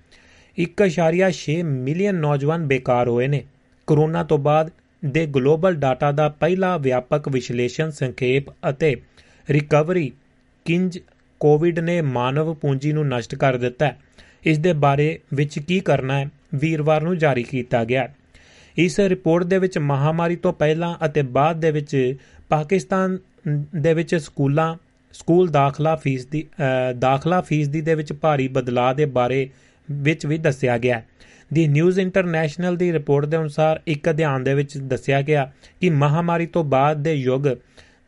1.6 0.58 1.62
ਮਿਲੀਅਨ 1.64 2.14
ਨੌਜਵਾਨ 2.14 2.66
ਬੇਕਾਰ 2.66 3.08
ਹੋਏ 3.08 3.26
ਨੇ। 3.26 3.44
ਕਰੋਨਾ 3.86 4.24
ਤੋਂ 4.24 4.38
ਬਾਅਦ 4.38 4.70
ਦੇ 5.06 5.26
ਗਲੋਬਲ 5.26 5.74
ਡਾਟਾ 5.74 6.12
ਦਾ 6.12 6.28
ਪਹਿਲਾ 6.28 6.76
ਵਿਆਪਕ 6.76 7.28
ਵਿਸ਼ਲੇਸ਼ਣ 7.28 7.90
ਸੰਖੇਪ 7.90 8.44
ਅਤੇ 8.68 8.96
ਰਿਕਵਰੀ 9.50 10.12
ਕਿੰਜ 10.64 10.98
ਕੋਵਿਡ 11.40 11.78
ਨੇ 11.78 12.00
ਮਾਨਵ 12.00 12.52
ਪੂੰਜੀ 12.54 12.92
ਨੂੰ 12.92 13.06
ਨਸ਼ਟ 13.08 13.34
ਕਰ 13.34 13.56
ਦਿੱਤਾ 13.56 13.86
ਹੈ। 13.86 13.96
ਇਸ 14.44 14.58
ਦੇ 14.58 14.72
ਬਾਰੇ 14.72 15.18
ਵਿੱਚ 15.34 15.58
ਕੀ 15.58 15.80
ਕਰਨਾ 15.80 16.18
ਹੈ, 16.18 16.28
ਵੀਰਵਾਰ 16.54 17.02
ਨੂੰ 17.02 17.16
ਜਾਰੀ 17.18 17.42
ਕੀਤਾ 17.42 17.84
ਗਿਆ 17.84 18.08
ਇਸ 18.76 18.98
ਰਿਪੋਰਟ 19.00 19.44
ਦੇ 19.44 19.58
ਵਿੱਚ 19.58 19.78
ਮਹਾਮਾਰੀ 19.78 20.36
ਤੋਂ 20.36 20.52
ਪਹਿਲਾਂ 20.52 20.94
ਅਤੇ 21.04 21.22
ਬਾਅਦ 21.22 21.60
ਦੇ 21.60 21.70
ਵਿੱਚ 21.70 22.16
ਪਾਕਿਸਤਾਨ 22.48 23.18
ਦੇ 23.76 23.92
ਵਿੱਚ 23.94 24.14
ਸਕੂਲਾਂ, 24.14 24.76
ਸਕੂਲ 25.14 25.48
ਦਾਖਲਾ 25.48 25.94
ਫੀਸ 25.96 26.26
ਦੀ 26.26 26.46
ਦਾਖਲਾ 26.98 27.40
ਫੀਸ 27.40 27.68
ਦੀ 27.68 27.80
ਦੇ 27.80 27.94
ਵਿੱਚ 27.94 28.12
ਭਾਰੀ 28.12 28.48
ਬਦਲਾਅ 28.48 28.94
ਦੇ 28.94 29.04
ਬਾਰੇ 29.04 29.48
ਵਿੱਚ 29.88 30.26
ਵੀ 30.26 30.38
ਦੱਸਿਆ 30.38 30.78
ਗਿਆ 30.78 31.02
ਦੀ 31.50 31.66
ਨਿਊਜ਼ 31.68 31.98
ਇੰਟਰਨੈਸ਼ਨਲ 32.00 32.76
ਦੀ 32.76 32.92
ਰਿਪੋਰਟ 32.92 33.26
ਦੇ 33.26 33.36
ਅਨੁਸਾਰ 33.36 33.80
ਇੱਕ 33.86 34.10
ਅਧਿਐਨ 34.10 34.44
ਦੇ 34.44 34.54
ਵਿੱਚ 34.54 34.76
ਦੱਸਿਆ 34.78 35.20
ਗਿਆ 35.22 35.50
ਕਿ 35.80 35.90
ਮਹਾਮਾਰੀ 35.90 36.46
ਤੋਂ 36.46 36.64
ਬਾਅਦ 36.64 37.02
ਦੇ 37.02 37.14
ਯੁੱਗ 37.14 37.46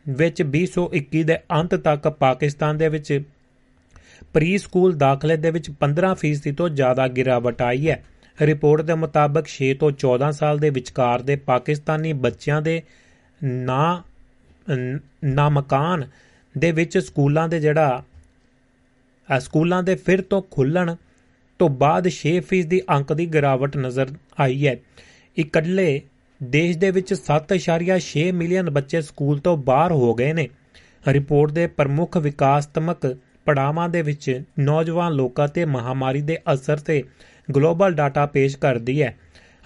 ਵਿੱਚ 0.09 0.43
2021 0.43 1.23
ਦੇ 1.23 1.39
ਅੰਤ 1.53 1.75
ਤੱਕ 1.75 2.09
ਪਾਕਿਸਤਾਨ 2.09 2.79
ਦੇ 2.79 2.89
ਵਿੱਚ 2.89 3.23
ਪ੍ਰੀ 4.33 4.59
ਸਕੂਲ 4.59 4.97
ਦਾਖਲੇ 4.97 5.37
ਦੇ 5.37 5.51
ਵਿੱਚ 5.51 5.71
15% 5.81 6.53
ਤੋਂ 6.53 6.69
ਜ਼ਿਆਦਾ 6.69 7.09
ਗਿਰਾਵਟ 7.09 7.63
ਆਈ 7.63 7.91
ਹੈ। 7.91 8.05
ਰਿਪੋਰਟ 8.41 8.81
ਦੇ 8.83 8.95
ਮੁਤਾਬਕ 8.95 9.47
6 9.49 9.73
ਤੋਂ 9.81 9.91
14 9.91 10.31
ਸਾਲ 10.31 10.59
ਦੇ 10.59 10.71
ਵਿਚਕਾਰ 10.71 11.23
ਦੇ 11.23 11.37
ਪਾਕਿਸਤਾਨੀ 11.37 12.13
ਬੱਚਿਆਂ 12.13 12.63
ਦੇ 12.63 12.83
ਨਾ 13.45 14.03
ਨਾ 15.25 15.49
ਮਕਾਨ 15.49 16.09
ਦੇ 16.59 16.73
ਵਿੱਚ 16.73 16.99
ਸਕੂਲਾਂ 16.99 17.49
ਦੇ 17.49 17.61
ਜਿਹੜਾ 17.61 18.05
ਸਕੂਲਾਂ 19.39 19.83
ਦੇ 19.83 19.95
ਫਿਰ 19.95 20.21
ਤੋਂ 20.21 20.43
ਖੁੱਲਣ 20.51 20.95
ਤੋਂ 21.59 21.69
ਬਾਅਦ 21.69 22.09
6% 22.09 22.63
ਦੀ 22.63 22.83
ਅੰਕ 22.91 23.13
ਦੀ 23.13 23.27
ਗਿਰਾਵਟ 23.27 23.77
ਨਜ਼ਰ 23.77 24.09
ਆਈ 24.41 24.67
ਹੈ। 24.67 24.77
ਇਕੱਲੇ 25.39 26.03
ਦੇਸ਼ 26.43 26.79
ਦੇ 26.79 26.91
ਵਿੱਚ 26.91 27.15
7.6 27.15 28.31
ਮਿਲੀਅਨ 28.33 28.71
ਬੱਚੇ 28.71 29.01
ਸਕੂਲ 29.01 29.39
ਤੋਂ 29.39 29.57
ਬਾਹਰ 29.57 29.93
ਹੋ 29.93 30.15
ਗਏ 30.15 30.33
ਨੇ। 30.33 30.49
ਰਿਪੋਰਟ 31.09 31.53
ਦੇ 31.53 31.67
ਪ੍ਰਮੁੱਖ 31.67 32.17
ਵਿਕਾਸਤਮਕ 32.17 33.17
ਪੜਾਵਾਂ 33.45 33.89
ਦੇ 33.89 34.03
ਵਿੱਚ 34.03 34.43
ਨੌਜਵਾਨ 34.59 35.13
ਲੋਕਾਂ 35.13 35.49
ਤੇ 35.49 35.65
ਮਹਾਮਾਰੀ 35.65 36.21
ਦੇ 36.21 36.39
ਅਸਰ 36.53 36.77
ਤੇ 36.77 37.03
ਗਲੋਬਲ 37.57 37.95
ਡਾਟਾ 37.95 38.27
ਪੇਸ਼ 38.27 38.57
ਕਰਦੀ 38.57 39.03
ਹੈ। 39.03 39.17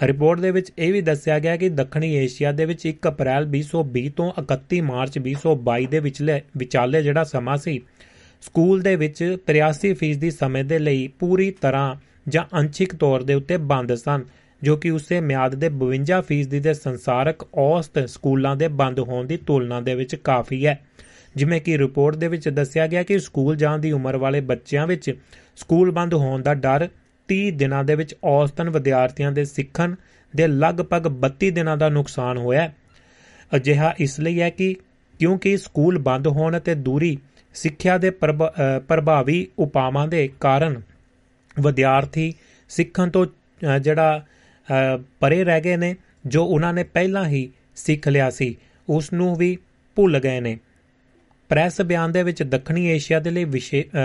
ਰਿਪੋਰਟ 0.03 0.41
ਦੇ 0.41 0.51
ਵਿੱਚ 0.51 0.73
ਇਹ 0.79 0.93
ਵੀ 0.93 1.01
ਦੱਸਿਆ 1.01 1.39
ਗਿਆ 1.39 1.57
ਕਿ 1.57 1.69
ਦੱਖਣੀ 1.69 2.15
ਏਸ਼ੀਆ 2.15 2.53
ਦੇ 2.53 2.65
ਵਿੱਚ 2.65 2.87
1 2.87 3.09
ਅਪ੍ਰੈਲ 3.09 3.47
2020 3.47 4.09
ਤੋਂ 4.09 4.33
31 4.39 4.81
ਮਾਰਚ 4.81 5.19
2022 5.19 5.87
ਦੇ 5.87 5.99
ਵਿਚਲੇ 5.99 6.41
ਵਿਚਾਲੇ 6.57 7.03
ਜਿਹੜਾ 7.03 7.25
ਸਮਾਂ 7.25 7.57
ਸੀ, 7.57 7.81
ਸਕੂਲ 8.43 8.81
ਦੇ 8.81 8.97
ਵਿੱਚ 8.97 9.37
83% 9.47 10.17
ਦੀ 10.17 10.31
ਸਮੇਂ 10.31 10.65
ਦੇ 10.65 10.79
ਲਈ 10.79 11.09
ਪੂਰੀ 11.09 11.51
ਤਰ੍ਹਾਂ 11.51 11.97
ਜਾਂ 12.29 12.45
ਅੰਸ਼ਿਕ 12.59 12.95
ਤੌਰ 12.95 13.23
ਦੇ 13.23 13.35
ਉੱਤੇ 13.35 13.57
ਬੰਦ 13.57 13.95
ਸਨ। 13.95 14.25
ਜੋ 14.63 14.77
ਕਿ 14.77 14.91
ਉਸੇ 14.91 15.21
ਮਿਆਦ 15.21 15.55
ਦੇ 15.55 15.71
52% 15.71 16.61
ਦੇ 16.61 16.75
ਸੰਸਾਰਕ 16.75 17.47
ਔਸਤ 17.55 17.99
ਸਕੂਲਾਂ 18.09 18.57
ਦੇ 18.57 18.69
ਬੰਦ 18.69 19.01
ਹੋਣ 19.01 19.27
ਦੀ 19.27 19.37
ਤੁਲਨਾ 19.37 19.81
ਦੇ 19.81 19.95
ਵਿੱਚ 19.95 20.15
ਕਾਫੀ 20.15 20.67
ਹੈ। 20.67 20.81
ਜਿਵੇਂ 21.37 21.61
ਕਿ 21.61 21.79
ਰਿਪੋਰਟ 21.79 22.17
ਦੇ 22.17 22.29
ਵਿੱਚ 22.29 22.49
ਦੱਸਿਆ 22.49 22.87
ਗਿਆ 22.87 23.03
ਕਿ 23.03 23.19
ਸਕੂਲ 23.19 23.57
ਜਾਣ 23.57 23.79
ਦੀ 23.79 23.93
ਉਮਰ 23.93 24.17
ਵਾਲੇ 24.17 24.41
ਬੱਚਿਆਂ 24.41 24.87
ਵਿੱਚ 24.87 25.19
ਸਕੂਲ 25.57 25.91
ਬੰਦ 25.91 26.15
ਹੋਣ 26.15 26.43
ਦਾ 26.43 26.55
ਡਰ 26.55 26.89
30 27.29 27.51
ਦਿਨਾਂ 27.51 27.85
ਦੇ 27.85 27.95
ਵਿੱਚ 27.95 28.15
ਔਸਤਨ 28.25 28.71
ਵਿਦਿਆਰਥੀਆਂ 28.71 29.33
ਦੇ 29.33 29.45
ਸਿੱਖਣ 29.45 29.95
ਦੇ 30.37 30.47
ਲਗਭਗ 30.47 31.11
32 31.27 31.51
ਦਿਨਾਂ 31.51 31.77
ਦਾ 31.77 31.89
ਨੁਕਸਾਨ 31.89 32.39
ਹੋਇਆ 32.39 32.73
ਅਜਿਹਾ 33.57 33.95
ਇਸ 33.99 34.21
ਲਈ 34.21 34.41
ਹੈ 34.41 34.51
ਕਿ 34.51 34.77
ਕਿਉਂਕਿ 35.19 35.57
ਸਕੂਲ 35.57 35.99
ਬੰਦ 35.99 36.27
ਹੋਣ 36.27 36.57
ਅਤੇ 36.57 36.75
ਦੂਰੀ 36.75 37.19
ਸਿੱਖਿਆ 37.55 37.99
ਦੇ 37.99 38.11
ਪ੍ਰਭਾਵੀ 38.89 39.47
ਉਪਾਵਾਂ 39.59 40.09
ਦੇ 40.09 40.29
ਕਾਰਨ 40.41 40.81
ਵਿਦਿਆਰਥੀ 41.61 42.35
ਸਿੱਖਣ 42.69 43.11
ਤੋਂ 43.11 43.27
ਜਿਹੜਾ 43.81 44.25
ਪਰੇ 45.21 45.43
ਰਹਿ 45.45 45.61
ਗਏ 45.61 45.77
ਨੇ, 45.77 45.95
ਜੋ 46.27 46.45
ਉਹਨਾਂ 46.45 46.73
ਨੇ 46.75 46.83
ਪਹਿਲਾਂ 46.85 47.25
ਹੀ 47.27 47.49
ਸਿੱਖ 47.77 48.09
ਲਿਆ 48.09 48.31
ਸੀ 48.31 48.57
ਉਸ 48.89 49.13
ਨੂੰ 49.13 49.35
ਵੀ 49.37 49.57
ਭੁੱਲ 49.97 50.19
ਗਏ 50.19 50.41
ਨੇ। 50.41 50.59
ਪ੍ਰੈਸ 51.51 51.81
ਬਿਆਨ 51.81 52.13
ਦੇ 52.13 52.23
ਵਿੱਚ 52.23 52.43
ਦੱਖਣੀ 52.43 52.87
ਏਸ਼ੀਆ 52.87 53.19
ਦੇ 53.21 53.31
ਲਈ 53.31 53.45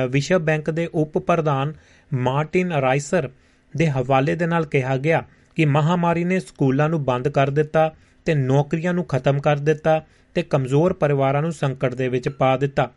ਵਿਸ਼ਵ 0.10 0.40
ਬੈਂਕ 0.40 0.70
ਦੇ 0.70 0.88
ਉਪ 0.94 1.18
ਪ੍ਰਧਾਨ 1.18 1.74
ਮਾਰਟਿਨ 2.12 2.72
ਰਾਈਸਰ 2.74 3.30
ਦੇ 3.74 3.90
ਹਵਾਲੇ 3.90 4.36
ਦੇ 4.36 4.46
ਨਾਲ 4.46 4.66
ਕਿਹਾ 4.66 4.96
ਗਿਆ 4.98 5.24
ਕਿ 5.58 5.66
ਮਹਾਮਾਰੀ 5.66 6.24
ਨੇ 6.24 6.40
ਸਕੂਲਾਂ 6.40 6.90
ਨੂੰ 6.90 7.04
ਬੰਦ 7.06 7.28
ਕਰ 7.28 7.50
ਦਿੱਤਾ 7.50 7.94
ਤੇ 8.26 8.34
ਨੌਕਰੀਆਂ 8.36 8.94
ਨੂੰ 8.94 9.04
ਖਤਮ 9.06 9.40
ਕਰ 9.40 9.58
ਦਿੱਤਾ 9.60 10.04
ਤੇ 10.36 10.42
ਕਮਜ਼ੋਰ 10.42 10.94
ਪਰਿਵਾਰਾਂ 10.94 11.42
ਨੂੰ 11.42 11.52
ਸੰਕਟ 11.52 11.96
ਦੇ 11.96 12.08
ਵਿੱਚ 12.08 12.30
ਪਾ 12.30 12.56
ਦਿੱਤਾ। 12.58 12.90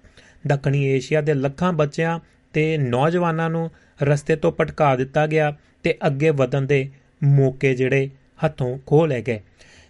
ਦੱਖਣੀ 0.47 0.85
ਏਸ਼ੀਆ 0.87 1.21
ਦੇ 1.21 1.35
ਲੱਖਾਂ 1.35 1.73
ਬੱਚਿਆਂ 1.73 2.19
ਤੇ 2.55 2.77
ਨੌਜਵਾਨਾਂ 2.79 3.51
ਨੂੰ 3.51 3.71
ਰਸਤੇ 4.03 4.37
ਤੋਂ 4.37 4.53
ਭਟਕਾ 4.53 4.95
ਦਿੱਤਾ 4.97 5.27
ਗਿਆ 5.27 5.55
ਤੇ 5.83 5.95
ਅੱਗੇ 6.07 6.31
ਵਧਣ 6.31 6.63
ਦੇ 6.63 6.89
ਮੌਕੇ 7.25 7.75
ਜਿਹੜੇ 7.75 8.11
ਹੱਥੋਂ 8.45 8.79
ਖੋਹ 8.87 9.07
ਲਏ 9.07 9.23
ਗਏ। 9.23 9.41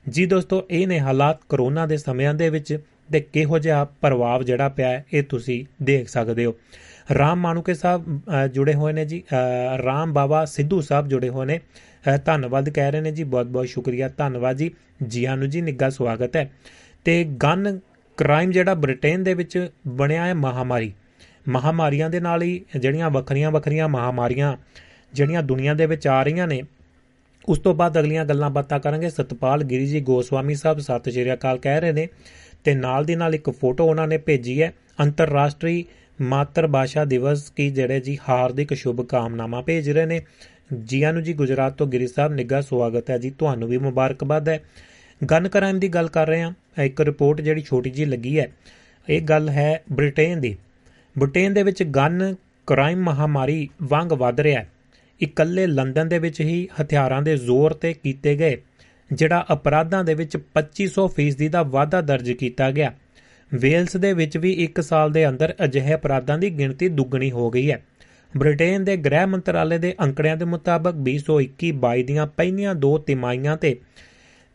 ਜੀ 0.08 0.26
ਦੋਸਤੋ 0.26 0.62
ਇਹ 0.70 0.88
ਨੇ 0.88 1.00
ਹਾਲਾਤ 1.00 1.38
ਕਰੋਨਾ 1.48 1.86
ਦੇ 1.86 1.96
ਸਮਿਆਂ 1.96 2.34
ਦੇ 2.34 2.50
ਵਿੱਚ 2.50 2.78
ਤੇ 3.12 3.20
ਕਿਹੋ 3.20 3.58
ਜਿਹਾ 3.58 3.84
ਪ੍ਰਭਾਵ 3.84 4.42
ਜਿਹੜਾ 4.42 4.68
ਪਿਆ 4.68 4.88
ਹੈ 4.88 5.04
ਇਹ 5.12 5.22
ਤੁਸੀਂ 5.22 5.84
ਦੇਖ 5.84 6.08
ਸਕਦੇ 6.08 6.44
ਹੋ। 6.44 6.54
ਰਾਮ 7.18 7.40
ਮਾਨੂਕੇ 7.40 7.74
ਸਾਹਿਬ 7.74 8.20
ਅ, 8.44 8.46
ਜੁੜੇ 8.46 8.74
ਹੋਏ 8.74 8.92
ਨੇ 8.92 9.04
ਜੀ। 9.04 9.22
ਅ, 9.32 9.76
ਰਾਮ 9.76 10.12
ਬਾਬਾ 10.12 10.44
ਸਿੱਧੂ 10.44 10.80
ਸਾਹਿਬ 10.80 11.08
ਜੁੜੇ 11.08 11.28
ਹੋਏ 11.28 11.46
ਨੇ। 11.46 11.60
ਅ, 12.14 12.18
ਧੰਨਵਾਦ 12.24 12.70
ਕਹਿ 12.70 12.90
ਰਹੇ 12.90 13.00
ਨੇ 13.00 13.12
ਜੀ। 13.12 13.24
ਬਹੁਤ 13.24 13.46
ਬਹੁਤ 13.46 13.66
ਸ਼ੁਕਰੀਆ। 13.66 14.08
ਧੰਨਵਾਦ 14.08 14.56
ਜੀ। 14.56 14.70
ਜੀਆਨੂ 15.06 15.46
ਜੀ 15.46 15.60
ਨਿੱਘਾ 15.60 15.90
ਸਵਾਗਤ 15.90 16.36
ਹੈ। 16.36 16.50
ਤੇ 17.04 17.24
ਗਨ 17.24 17.80
ਕ੍ਰਾਈਮ 18.16 18.50
ਜਿਹੜਾ 18.50 18.74
ਬ੍ਰਿਟੇਨ 18.74 19.24
ਦੇ 19.24 19.34
ਵਿੱਚ 19.34 19.68
ਬਣਿਆ 19.88 20.26
ਹੈ 20.26 20.34
ਮਹਾਮਾਰੀ। 20.34 20.92
ਮਹਾਮਾਰੀਆਂ 21.48 22.10
ਦੇ 22.10 22.20
ਨਾਲ 22.20 22.42
ਹੀ 22.42 22.64
ਜਿਹੜੀਆਂ 22.76 23.10
ਵੱਖਰੀਆਂ 23.10 23.50
ਵੱਖਰੀਆਂ 23.50 23.88
ਮਹਾਮਾਰੀਆਂ 23.88 24.56
ਜਿਹੜੀਆਂ 25.12 25.42
ਦੁਨੀਆ 25.42 25.74
ਦੇ 25.74 25.86
ਵਿੱਚ 25.86 26.06
ਆ 26.06 26.22
ਰਹੀਆਂ 26.22 26.46
ਨੇ 26.46 26.62
ਉਸ 27.48 27.58
ਤੋਂ 27.58 27.74
ਬਾਅਦ 27.74 27.98
ਅਗਲੀਆਂ 27.98 28.24
ਗੱਲਾਂ 28.24 28.50
ਬਾਤਾਂ 28.50 28.80
ਕਰਾਂਗੇ। 28.80 29.10
ਸਤਪਾਲ 29.10 29.64
ਗਿਰੀ 29.64 29.86
ਜੀ, 29.86 30.00
ਗੋਸਵਾਮੀ 30.00 30.54
ਸਾਹਿਬ, 30.54 30.78
ਸਤਿ 30.78 31.10
ਸ਼੍ਰੀ 31.10 31.32
ਅਕਾਲ 31.32 31.58
ਕਹਿ 31.58 31.80
ਰਹੇ 31.80 31.92
ਨੇ 31.92 32.08
ਤੇ 32.64 32.74
ਨਾਲ 32.74 33.04
ਦੀ 33.04 33.16
ਨਾਲ 33.16 33.34
ਇੱਕ 33.34 33.50
ਫੋਟੋ 33.50 33.86
ਉਹਨਾਂ 33.86 34.08
ਨੇ 34.08 34.18
ਭੇਜੀ 34.18 34.62
ਹੈ। 34.62 34.74
ਅੰਤਰਰਾਸ਼ਟਰੀ 35.00 35.84
ਮਾਤਰ 36.20 36.68
ਭਾਸ਼ਾ 36.68 37.04
ਦਿਵਸ 37.04 37.50
ਕੀ 37.50 37.70
ਜਿਹੜੇ 37.70 38.00
ਜੀ 38.00 38.18
ਹਾਰਦਿਕ 38.28 38.74
ਸ਼ੁਭ 38.74 39.06
ਕਾਮਨਾਵਾਂ 39.06 39.62
ਭੇਜ 39.62 39.90
ਰਹੇ 39.90 40.06
ਨੇ। 40.06 40.22
ਜੀਆਂ 40.84 41.12
ਨੂੰ 41.12 41.22
ਜੀ 41.22 41.32
ਗੁਜਰਾਤ 41.32 41.72
ਤੋਂ 41.72 41.86
ਗਿਰੀ 41.86 42.06
ਸਾਹਿਬ, 42.06 42.32
ਨਿੱਘਾ 42.32 42.60
ਸਵਾਗਤ 42.60 43.10
ਹੈ 43.10 43.18
ਜੀ। 43.18 43.30
ਤੁਹਾਨੂੰ 43.30 43.68
ਵੀ 43.68 43.78
ਮੁਬਾਰਕਬਾਦ 43.78 44.48
ਹੈ। 44.48 44.60
ਗਨ 45.30 45.48
ਕ੍ਰਾਈਮ 45.48 45.78
ਦੀ 45.78 45.88
ਗੱਲ 45.88 46.08
ਕਰ 46.08 46.26
ਰਹੇ 46.26 46.42
ਹਾਂ। 46.42 46.82
ਇੱਕ 46.82 47.00
ਰਿਪੋਰਟ 47.00 47.40
ਜਿਹੜੀ 47.40 47.62
ਛੋਟੀ 47.62 47.90
ਜੀ 47.90 48.04
ਲੱਗੀ 48.04 48.38
ਹੈ। 48.38 48.48
ਇਹ 49.08 49.20
ਗੱਲ 49.20 49.48
ਹੈ 49.48 49.82
ਬ੍ਰਿਟੇਨ 49.92 50.40
ਦੀ। 50.40 50.56
ਬ੍ਰਿਟੇਨ 51.18 51.54
ਦੇ 51.54 51.62
ਵਿੱਚ 51.62 51.82
ਗਨ 51.82 52.34
ਕ੍ਰਾਈਮ 52.66 52.98
ਮਹਾਮਾਰੀ 52.98 53.68
ਵਾਂਗ 53.82 54.12
ਵੱਧ 54.12 54.40
ਰਿਹਾ 54.40 54.60
ਹੈ। 54.60 54.68
ਇਕੱਲੇ 55.20 55.66
ਲੰਡਨ 55.66 56.08
ਦੇ 56.08 56.18
ਵਿੱਚ 56.18 56.40
ਹੀ 56.40 56.68
ਹਥਿਆਰਾਂ 56.82 57.22
ਦੇ 57.22 57.36
ਜ਼ੋਰ 57.36 57.72
ਤੇ 57.72 57.92
ਕੀਤੇ 57.94 58.34
ਗਏ, 58.36 58.56
ਜਿਹੜਾ 59.12 59.44
ਅਪਰਾਧਾਂ 59.52 60.04
ਦੇ 60.04 60.14
ਵਿੱਚ 60.14 60.36
2500% 60.54 61.48
ਦਾ 61.48 61.62
ਵਾਧਾ 61.62 62.00
ਦਰਜ 62.00 62.32
ਕੀਤਾ 62.32 62.70
ਗਿਆ। 62.70 62.92
ਵੇਲਸ 63.54 63.96
ਦੇ 63.96 64.12
ਵਿੱਚ 64.12 64.36
ਵੀ 64.36 64.52
1 64.64 64.80
ਸਾਲ 64.82 65.12
ਦੇ 65.12 65.28
ਅੰਦਰ 65.28 65.54
ਅਜਿਹੇ 65.64 65.94
ਅਪਰਾਧਾਂ 65.94 66.38
ਦੀ 66.38 66.50
ਗਿਣਤੀ 66.50 66.88
ਦੁੱਗਣੀ 66.88 67.30
ਹੋ 67.30 67.50
ਗਈ 67.50 67.70
ਹੈ। 67.70 67.82
ਬ੍ਰਿਟੇਨ 68.36 68.84
ਦੇ 68.84 68.96
ਗ੍ਰਹਿ 68.96 69.26
ਮੰਤਰਾਲੇ 69.26 69.78
ਦੇ 69.78 69.94
ਅੰਕੜਿਆਂ 70.00 70.36
ਦੇ 70.36 70.44
ਮੁਤਾਬਕ 70.44 70.94
2021-22 71.02 72.02
ਦੀਆਂ 72.02 72.26
ਪਹਿਲੀਆਂ 72.26 72.74
ਦੋ 72.74 72.98
ਤਿਮਾਹੀਆਂ 72.98 73.56
ਤੇ 73.56 73.76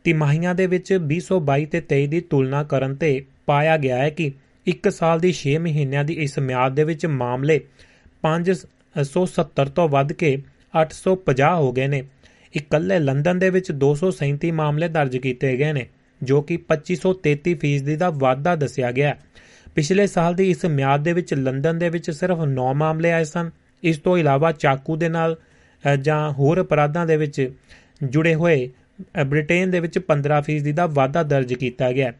ਤਿਮਾਹੀਆਂ 0.03 0.55
ਦੇ 0.55 0.67
ਵਿੱਚ 0.67 0.93
2022 1.07 1.65
ਤੇ 1.65 1.81
23 1.93 2.07
ਦੀ 2.07 2.19
ਤੁਲਨਾ 2.21 2.63
ਕਰਨ 2.63 2.95
ਤੇ 2.95 3.25
ਪਾਇਆ 3.45 3.77
ਗਿਆ 3.77 3.97
ਹੈ 3.97 4.09
ਕਿ 4.09 4.31
1 4.67 4.89
ਸਾਲ 4.89 5.19
ਦੀ 5.19 5.33
6 5.39 5.55
ਮਹੀਨਿਆਂ 5.59 6.03
ਦੀ 6.03 6.13
ਇਸ 6.13 6.39
ਮਿਆਦ 6.39 6.75
ਦੇ 6.75 6.83
ਵਿੱਚ 6.83 7.05
ਮਾਮਲੇ 7.15 7.59
570 8.23 9.69
ਤੋਂ 9.75 9.87
ਵੱਧ 9.89 10.13
ਕੇ 10.13 10.37
850 10.73 11.53
ਹੋ 11.55 11.71
ਗਏ 11.71 11.87
ਨੇ। 11.87 12.03
ਇਕੱਲੇ 12.53 12.99
ਲੰਡਨ 12.99 13.39
ਦੇ 13.39 13.49
ਵਿੱਚ 13.49 13.71
237 13.79 14.51
ਮਾਮਲੇ 14.51 14.87
ਦਰਜ 14.87 15.17
ਕੀਤੇ 15.17 15.55
ਗਏ 15.57 15.71
ਨੇ 15.73 15.85
ਜੋ 16.21 16.41
ਕਿ 16.41 16.57
2533 16.67 17.53
ਫੀਸਦੀ 17.55 17.95
ਦਾ 17.95 18.09
ਵਾਧਾ 18.17 18.55
ਦੱਸਿਆ 18.55 18.91
ਗਿਆ 18.91 19.15
ਪਿਛਲੇ 19.75 20.05
ਸਾਲ 20.07 20.35
ਦੀ 20.35 20.49
ਇਸ 20.49 20.65
ਮਿਆਦ 20.65 21.03
ਦੇ 21.03 21.13
ਵਿੱਚ 21.13 21.33
ਲੰਡਨ 21.33 21.79
ਦੇ 21.79 21.89
ਵਿੱਚ 21.89 22.11
ਸਿਰਫ 22.11 22.37
9 22.49 22.67
ਮਾਮਲੇ 22.73 23.11
ਆਏ 23.11 23.23
ਸਨ। 23.23 23.49
ਇਸ 23.83 23.97
ਤੋਂ 23.97 24.17
ਇਲਾਵਾ 24.17 24.51
ਚਾਕੂ 24.51 24.95
ਦੇ 24.97 25.09
ਨਾਲ 25.09 25.35
ਅ, 25.83 25.95
ਜਾਂ 25.95 26.31
ਹੋਰ 26.31 26.61
ਅਪਰਾਧਾਂ 26.61 27.05
ਦੇ 27.05 27.17
ਵਿੱਚ 27.17 27.51
ਜੁੜੇ 28.03 28.35
ਹੋਏ 28.35 28.69
ਅ, 29.21 29.23
ਬ੍ਰਿਟੇਨ 29.23 29.71
ਦੇ 29.71 29.79
ਵਿੱਚ 29.79 29.99
15 29.99 30.41
ਫੀਸਦੀ 30.41 30.71
ਦਾ 30.71 30.85
ਵਾਧਾ 30.85 31.23
ਦਰਜ 31.23 31.53
ਕੀਤਾ 31.53 31.91
ਗਿਆ 31.91 32.11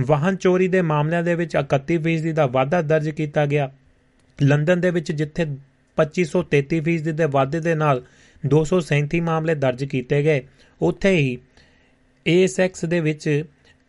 ਵਾਹਨ 0.00 0.36
ਚੋਰੀ 0.36 0.68
ਦੇ 0.68 0.82
ਮਾਮਲਿਆਂ 0.82 1.22
ਦੇ 1.22 1.34
ਵਿੱਚ 1.34 1.56
31 1.56 1.98
ਫੀਸਦੀ 1.98 2.32
ਦਾ 2.32 2.46
ਵਾਧਾ 2.46 2.82
ਦਰਜ 2.82 3.08
ਕੀਤਾ 3.10 3.46
ਗਿਆ। 3.46 3.70
ਲੰਡਨ 4.42 4.80
ਦੇ 4.80 4.90
ਵਿੱਚ 4.90 5.12
ਜਿੱਥੇ 5.12 5.46
2533 5.98 6.80
ਫੀਸਦੀ 6.80 7.12
ਦੇ 7.12 7.24
ਵਾਧੇ 7.24 7.60
ਦੇ 7.60 7.74
ਨਾਲ 7.74 8.02
237 8.46 9.20
ਮਾਮਲੇ 9.20 9.54
ਦਰਜ 9.54 9.84
ਕੀਤੇ 9.84 10.22
ਗਏ। 10.22 10.42
ਉੱਥੇ 10.82 11.10
ਹੀ 11.16 11.38
ਏਐਸਐਕਸ 12.26 12.84
ਦੇ 12.84 13.00
ਵਿੱਚ 13.00 13.44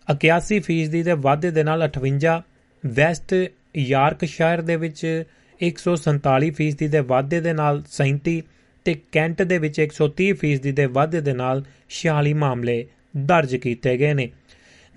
81 0.08 0.60
ਫੀਸਦੀ 0.60 1.03
ਦੇ 1.03 1.12
ਵਾਧੇ 1.12 1.51
ਦੇ 1.51 1.64
ਨਾਲ 1.64 1.84
58 1.84 2.41
ਵੈਸਟ 2.86 3.34
ਯਾਰਕਸ਼ਾਇਰ 3.78 4.62
ਦੇ 4.62 4.76
ਵਿੱਚ 4.76 5.24
147 5.62 6.49
ਫੀਸਦੀ 6.51 6.88
ਦੇ 6.88 6.99
ਵਾਧੇ 6.99 7.41
ਦੇ 7.41 7.53
ਨਾਲ 7.53 7.84
37 8.01 8.39
ਤੇ 8.86 8.95
ਕੈਂਟ 9.12 9.41
ਦੇ 9.41 9.58
ਵਿੱਚ 9.58 9.82
130 9.82 10.32
ਫੀਸਦੀ 10.34 10.72
ਦੇ 10.72 10.86
ਵਾਧੇ 10.86 11.22
ਦੇ 11.22 11.34
ਨਾਲ 11.34 11.64
46 11.89 12.34
ਮਾਮਲੇ 12.34 12.88
ਦਰਜ 13.18 13.55
ਕੀਤੇ 13.55 13.97
ਗਏ 13.97 14.14
ਨੇ। 14.14 14.30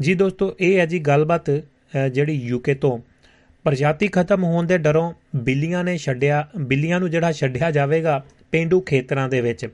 ਜੀ 0.00 0.14
ਦੋਸਤੋ 0.14 0.56
ਇਹ 0.60 0.78
ਹੈ 0.78 0.86
ਜੀ 0.86 0.98
ਗੱਲਬਾਤ 0.98 1.50
ਅ, 1.50 2.08
ਜਿਹੜੀ 2.08 2.32
ਯੂਕੇ 2.32 2.74
ਤੋਂ। 2.74 2.98
ਪ੍ਰਜਾਤੀ 3.64 4.08
ਖਤਮ 4.08 4.44
ਹੋਣ 4.44 4.66
ਦੇ 4.66 4.78
ਡਰੋਂ 4.78 5.12
ਬਿੱਲੀਆਂ 5.36 5.84
ਨੇ 5.84 5.96
ਛੱਡਿਆ 5.98 6.48
ਬਿੱਲੀਆਂ 6.60 7.00
ਨੂੰ 7.00 7.10
ਜਿਹੜਾ 7.10 7.32
ਛੱਡਿਆ 7.32 7.70
ਜਾਵੇਗਾ 7.70 8.24
ਪਿੰਡੂ 8.52 8.80
ਖੇਤਰਾਂ 8.80 9.28
ਦੇ 9.28 9.40
ਵਿੱਚ। 9.40 9.66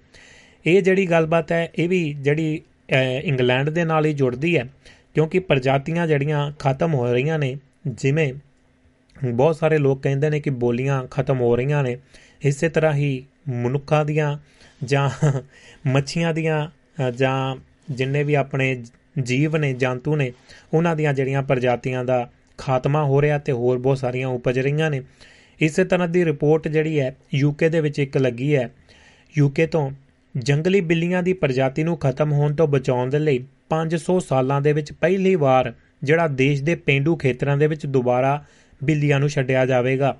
ਇਹ 0.66 0.82
ਜਿਹੜੀ 0.82 1.07
ਗੱਲਬਾਤ 1.07 1.53
ਹੈ 1.53 1.68
ਇਹ 1.78 1.89
ਵੀ 1.89 2.12
ਜਿਹੜੀ 2.14 2.61
ਅ, 2.93 2.95
ਇੰਗਲੈਂਡ 3.24 3.70
ਦੇ 3.70 3.84
ਨਾਲ 3.84 4.07
ਹੀ 4.07 4.12
ਜੁੜਦੀ 4.12 4.57
ਹੈ 4.59 4.64
ਕਿਉਂਕਿ 5.14 5.39
ਪ੍ਰਜਾਤੀਆਂ 5.39 6.07
ਜਿਹੜੀਆਂ 6.07 6.53
ਖਤਮ 6.59 6.95
ਹੋ 6.95 7.12
ਰਹੀਆਂ 7.12 7.39
ਨੇ 7.39 7.57
ਜਿਵੇਂ 7.87 8.32
ਬਹੁਤ 9.24 9.57
ਸਾਰੇ 9.57 9.78
ਲੋਕ 9.78 10.03
ਕਹਿੰਦੇ 10.03 10.30
ਨੇ 10.30 10.41
ਕਿ 10.41 10.51
ਬੋਲੀਆਂ 10.51 11.07
ਖਤਮ 11.07 11.41
ਹੋ 11.41 11.57
ਰਹੀਆਂ 11.57 11.82
ਨੇ 11.82 11.97
ਇਸੇ 12.43 12.68
ਤਰ੍ਹਾਂ 12.68 12.95
ਹੀ 12.95 13.24
ਮਨੁੱਖਾਂ 13.49 14.05
ਦੀਆਂ 14.05 14.39
ਜਾਂ 14.84 15.11
ਮੱਛੀਆਂ 15.87 16.34
ਦੀਆਂ 16.34 16.68
ਅ, 17.09 17.11
ਜਾਂ 17.11 17.57
ਜਿੰਨੇ 17.91 18.22
ਵੀ 18.22 18.34
ਆਪਣੇ 18.34 18.82
ਜੀਵ 19.22 19.57
ਨੇ 19.57 19.72
ਜੰਤੂ 19.72 20.16
ਨੇ 20.16 20.32
ਉਹਨਾਂ 20.74 20.97
ਦੀਆਂ 20.97 21.14
ਜਿਹੜੀਆਂ 21.14 21.43
ਪ੍ਰਜਾਤੀਆਂ 21.43 22.05
ਦਾ 22.05 22.30
ਖਾਤਮਾ 22.59 23.05
ਹੋ 23.05 23.23
ਰਿਹਾ 23.23 23.39
ਤੇ 23.39 23.53
ਹੋਰ 23.53 23.79
ਬਹੁਤ 23.79 23.99
ਸਾਰੀਆਂ 23.99 24.29
ਉਪਜ 24.29 24.59
ਰਹੀਆਂ 24.59 24.91
ਨੇ। 24.91 25.03
ਇਸੇ 25.61 25.85
ਤਰ੍ਹਾਂ 25.85 26.09
ਦੀ 26.09 26.25
ਰਿਪੋਰਟ 26.25 26.69
ਜਿਹੜੀ 26.69 27.01
ਹੈ 27.01 27.17
ਯੂਕੇ 27.35 27.69
ਦੇ 27.69 27.81
ਵਿੱਚ 27.81 27.99
ਇੱਕ 27.99 28.17
ਲੱਗੀ 28.17 28.57
ਹੈ। 28.57 28.71
ਯੂਕੇ 29.39 29.67
ਤੋਂ 29.67 29.91
ਜੰਗਲੀ 30.39 30.81
ਬਿੱਲੀਆਂ 30.81 31.23
ਦੀ 31.23 31.33
ਪ੍ਰਜਾਤੀ 31.33 31.85
ਨੂੰ 31.85 31.97
ਖਤਮ 31.97 32.33
ਹੋਣ 32.33 32.55
ਤੋਂ 32.55 32.69
ਬਚਾਉਣ 32.69 33.11
ਦੇ 33.11 33.19
ਲਈ 33.19 33.45
500 33.71 34.21
ਸਾਲਾਂ 34.21 34.61
ਦੇ 34.61 34.73
ਵਿੱਚ 34.73 34.93
ਪਹਿਲੀ 34.93 35.35
ਵਾਰ 35.35 35.73
ਜਿਹੜਾ 36.03 36.29
ਦੇਸ਼ 36.29 36.63
ਦੇ 36.63 36.75
ਪਿੰਡੂ 36.75 37.17
ਖੇਤਰਾਂ 37.17 37.57
ਦੇ 37.57 37.67
ਵਿੱਚ 37.67 37.87
ਦੁਬਾਰਾ 37.87 38.45
ਬਿੱਲੀਆਂ 38.85 39.21
ਨੂੰ 39.21 39.29
ਛੱਡਿਆ 39.29 39.67
ਜਾਵੇਗਾ। 39.67 40.17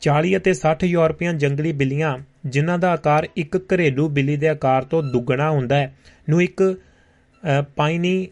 40 0.00 0.36
ਅਤੇ 0.36 0.54
60 0.54 0.84
ਯੂਰਪੀਅਨ 0.84 1.38
ਜੰਗਲੀ 1.38 1.72
ਬਿੱਲੀਆਂ 1.72 2.18
ਜਿਨ੍ਹਾਂ 2.46 2.78
ਦਾ 2.78 2.90
ਆਕਾਰ 2.90 3.28
ਇੱਕ 3.36 3.56
ਘਰੇਲੂ 3.56 4.08
ਬਿੱਲੀ 4.08 4.36
ਦੇ 4.36 4.48
ਆਕਾਰ 4.48 4.84
ਤੋਂ 4.84 5.02
ਦੁੱਗਣਾ 5.02 5.50
ਹੁੰਦਾ 5.50 5.76
ਹੈ 5.76 5.94
ਨੂੰ 6.30 6.42
ਇੱਕ 6.42 6.62
ਅ, 6.62 7.62
ਪਾਈਨੀ 7.76 8.26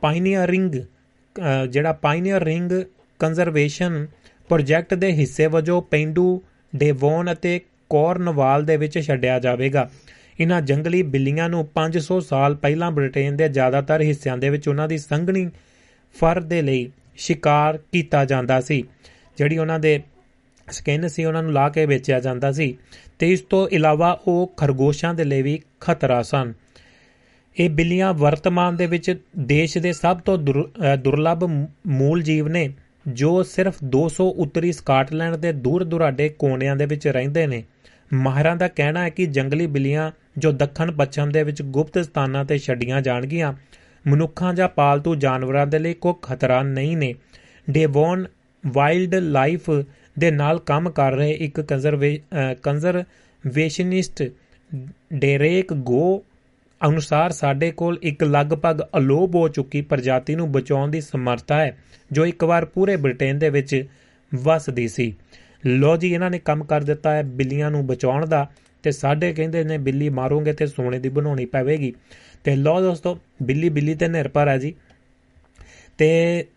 ਪਾਈਨੀਅਰ 0.00 0.48
ਰਿੰਗ 0.50 0.74
ਅ, 0.74 0.82
ਜਿਹੜਾ 1.70 1.92
ਪਾਈਨੀਅਰ 1.92 2.44
ਰਿੰਗ 2.44 2.72
ਕੰਜ਼ਰਵੇਸ਼ਨ 3.20 4.06
ਪ੍ਰੋਜੈਕਟ 4.50 4.94
ਦੇ 4.94 5.12
ਹਿੱਸੇ 5.12 5.46
ਵਜੋਂ 5.46 5.80
ਪਿੰਡੂ 5.82 6.42
ਡੇਵੋਨ 6.72 7.32
ਅਤੇ 7.32 7.60
ਕੋਰਨਵਾਲ 7.90 8.64
ਦੇ 8.64 8.76
ਵਿੱਚ 8.76 8.98
ਛੱਡਿਆ 8.98 9.38
ਜਾਵੇਗਾ। 9.38 9.88
ਇਹਨਾਂ 10.40 10.60
ਜੰਗਲੀ 10.62 11.02
ਬਿੱਲੀਆਂ 11.02 11.48
ਨੂੰ 11.48 11.66
500 11.74 12.20
ਸਾਲ 12.20 12.54
ਪਹਿਲਾਂ 12.54 12.90
ਬ੍ਰਿਟੇਨ 12.90 13.36
ਦੇ 13.36 13.48
ਜ਼ਿਆਦਾਤਰ 13.48 14.02
ਹਿੱਸਿਆਂ 14.02 14.36
ਦੇ 14.38 14.50
ਵਿੱਚ 14.50 14.68
ਉਹਨਾਂ 14.68 14.88
ਦੀ 14.88 14.98
ਸੰਘਣੀ 14.98 15.48
ਫਰ 16.16 16.40
ਦੇ 16.42 16.60
ਲਈ 16.62 16.90
ਸ਼ਿਕਾਰ 17.18 17.78
ਕੀਤਾ 17.92 18.24
ਜਾਂਦਾ 18.24 18.60
ਸੀ, 18.60 18.82
ਜਿਹੜੀ 19.38 19.58
ਉਹਨਾਂ 19.58 19.78
ਦੇ 19.78 20.00
ਸਕਿਨ 20.68 21.08
ਸੀ 21.08 21.24
ਉਹਨਾਂ 21.24 21.42
ਨੂੰ 21.42 21.52
ਲਾ 21.52 21.68
ਕੇ 21.68 21.86
ਵੇਚਿਆ 21.86 22.20
ਜਾਂਦਾ 22.20 22.52
ਸੀ 22.52 22.76
ਤੇ 23.18 23.32
ਇਸ 23.32 23.40
ਤੋਂ 23.40 23.66
ਇਲਾਵਾ 23.68 24.10
ਉਹ 24.26 24.52
ਖਰਗੋਸ਼ਾਂ 24.56 25.14
ਦੇ 25.14 25.24
ਲਈ 25.24 25.42
ਵੀ 25.42 25.60
ਖਤਰਾ 25.80 26.22
ਸਨ। 26.22 26.52
ਇਹ 27.60 27.70
ਬਿੱਲੀਆਂ 27.70 28.14
ਵਰਤਮਾਨ 28.14 28.76
ਦੇ 28.76 28.86
ਵਿੱਚ 28.86 29.20
ਦੇਸ਼ 29.38 29.78
ਦੇ 29.78 29.92
ਸਭ 29.92 30.18
ਤੋਂ 30.18 30.38
ਦੁਰ- 30.38 30.94
ਅ, 30.94 30.96
ਦੁਰਲੱਭ 30.96 31.44
ਮ- 31.44 31.66
ਮੂਲ 31.86 32.22
ਜੀਵ 32.22 32.48
ਨੇ 32.48 32.72
ਜੋ 33.08 33.42
ਸਿਰਫ 33.42 33.76
200 33.84 34.28
ਉੱਤਰੀ 34.30 34.72
ਸਕਾਟਲੈਂਡ 34.72 35.36
ਦੇ 35.36 35.52
ਦੂਰ 35.52 35.84
ਦੁਰਾਡੇ 35.84 36.28
ਕੋਨਿਆਂ 36.28 36.76
ਦੇ 36.76 36.86
ਵਿੱਚ 36.86 37.08
ਰਹਿੰਦੇ 37.08 37.46
ਨੇ। 37.46 37.64
ਮਾਹਿਰਾਂ 38.12 38.56
ਦਾ 38.56 38.68
ਕਹਿਣਾ 38.68 39.02
ਹੈ 39.02 39.08
ਕਿ 39.08 39.26
ਜੰਗਲੀ 39.26 39.66
ਬਿੱਲੀਆਂ 39.66 40.10
ਜੋ 40.38 40.52
ਦੱਖਣ 40.52 40.92
ਪੱਛਮ 40.92 41.30
ਦੇ 41.30 41.42
ਵਿੱਚ 41.42 41.62
ਗੁਪਤ 41.62 41.98
ਸਥਾਨਾਂ 41.98 42.44
ਤੇ 42.44 42.58
ਛੱਡੀਆਂ 42.58 43.02
ਜਾਣਗੀਆਂ 43.02 43.52
ਮਨੁੱਖਾਂ 44.08 44.54
ਜਾਂ 44.54 44.68
ਪਾਲਤੂ 44.68 45.14
ਜਾਨਵਰਾਂ 45.14 45.66
ਦੇ 45.66 45.78
ਲਈ 45.78 45.94
ਕੋਈ 45.94 46.14
ਖਤਰਾ 46.22 46.62
ਨਹੀਂ 46.62 46.96
ਨੇ। 46.96 47.14
ਡੇਵੋਨ 47.70 48.26
ਵਾਈਲਡ 48.66 49.14
ਲਾਈਫ 49.14 49.70
ਦੇ 50.18 50.30
ਨਾਲ 50.30 50.58
ਕੰਮ 50.58 50.90
ਕਰ 50.90 51.12
ਰਹੇ 51.12 51.30
ਇੱਕ 51.30 51.60
ਕੰਜ਼ਰਵੇ 51.60 52.20
ਅ, 52.50 52.54
ਕੰਜ਼ਰਵੇਸ਼ਨਿਸਟ 52.54 54.22
ਡੇਰੇਕ 55.14 55.72
ਗੋ 55.72 56.24
ਅਨੁਸਾਰ 56.88 57.30
ਸਾਡੇ 57.32 57.70
ਕੋਲ 57.70 57.98
ਇੱਕ 58.02 58.24
ਲਗਭਗ 58.24 58.80
ਅਲੋਪ 58.96 59.34
ਹੋ 59.34 59.48
ਚੁੱਕੀ 59.48 59.80
ਪ੍ਰਜਾਤੀ 59.80 60.34
ਨੂੰ 60.34 60.52
ਬਚਾਉਣ 60.52 60.90
ਦੀ 60.90 61.00
ਸਮਰੱਥਾ 61.00 61.60
ਹੈ 61.60 61.78
ਜੋ 62.12 62.26
ਇੱਕ 62.26 62.44
ਵਾਰ 62.44 62.64
ਪੂਰੇ 62.64 62.96
ਬ੍ਰਿਟੇਨ 62.96 63.38
ਦੇ 63.38 63.50
ਵਿੱਚ 63.50 63.86
ਵਸਦੀ 64.34 64.88
ਸੀ। 64.88 65.14
ਲੋ 65.66 65.96
ਜੀ 65.96 66.14
ਇਹਨਾਂ 66.14 66.30
ਨੇ 66.30 66.38
ਕੰਮ 66.38 66.64
ਕਰ 66.64 66.80
ਦਿੱਤਾ 66.80 67.14
ਹੈ 67.14 67.22
ਬਿੱਲੀਆਂ 67.22 67.70
ਨੂੰ 67.70 67.86
ਬਚਾਉਣ 67.86 68.26
ਦਾ 68.26 68.50
ਤੇ 68.82 68.90
ਸਾਡੇ 68.90 69.32
ਕਹਿੰਦੇ 69.32 69.64
ਨੇ 69.64 69.78
ਬਿੱਲੀ 69.78 70.08
ਮਾਰੋਗੇ 70.08 70.52
ਤੇ 70.52 70.66
ਸੋਨੇ 70.66 70.98
ਦੀ 70.98 71.08
ਬਣਾਉਣੀ 71.08 71.44
ਪਵੇਗੀ। 71.44 71.92
ਤੇ 72.44 72.56
ਲੋ 72.56 72.80
ਦੋਸਤੋ 72.80 73.18
ਬਿੱਲੀ 73.42 73.68
ਬਿੱਲੀ 73.68 73.94
ਤੇ 73.94 74.08
ਨਿਰਭਰ 74.08 74.48
ਹੈ 74.48 74.58
ਜੀ। 74.58 74.74
ਤੇ 75.98 76.42
ਅ, 76.42 76.55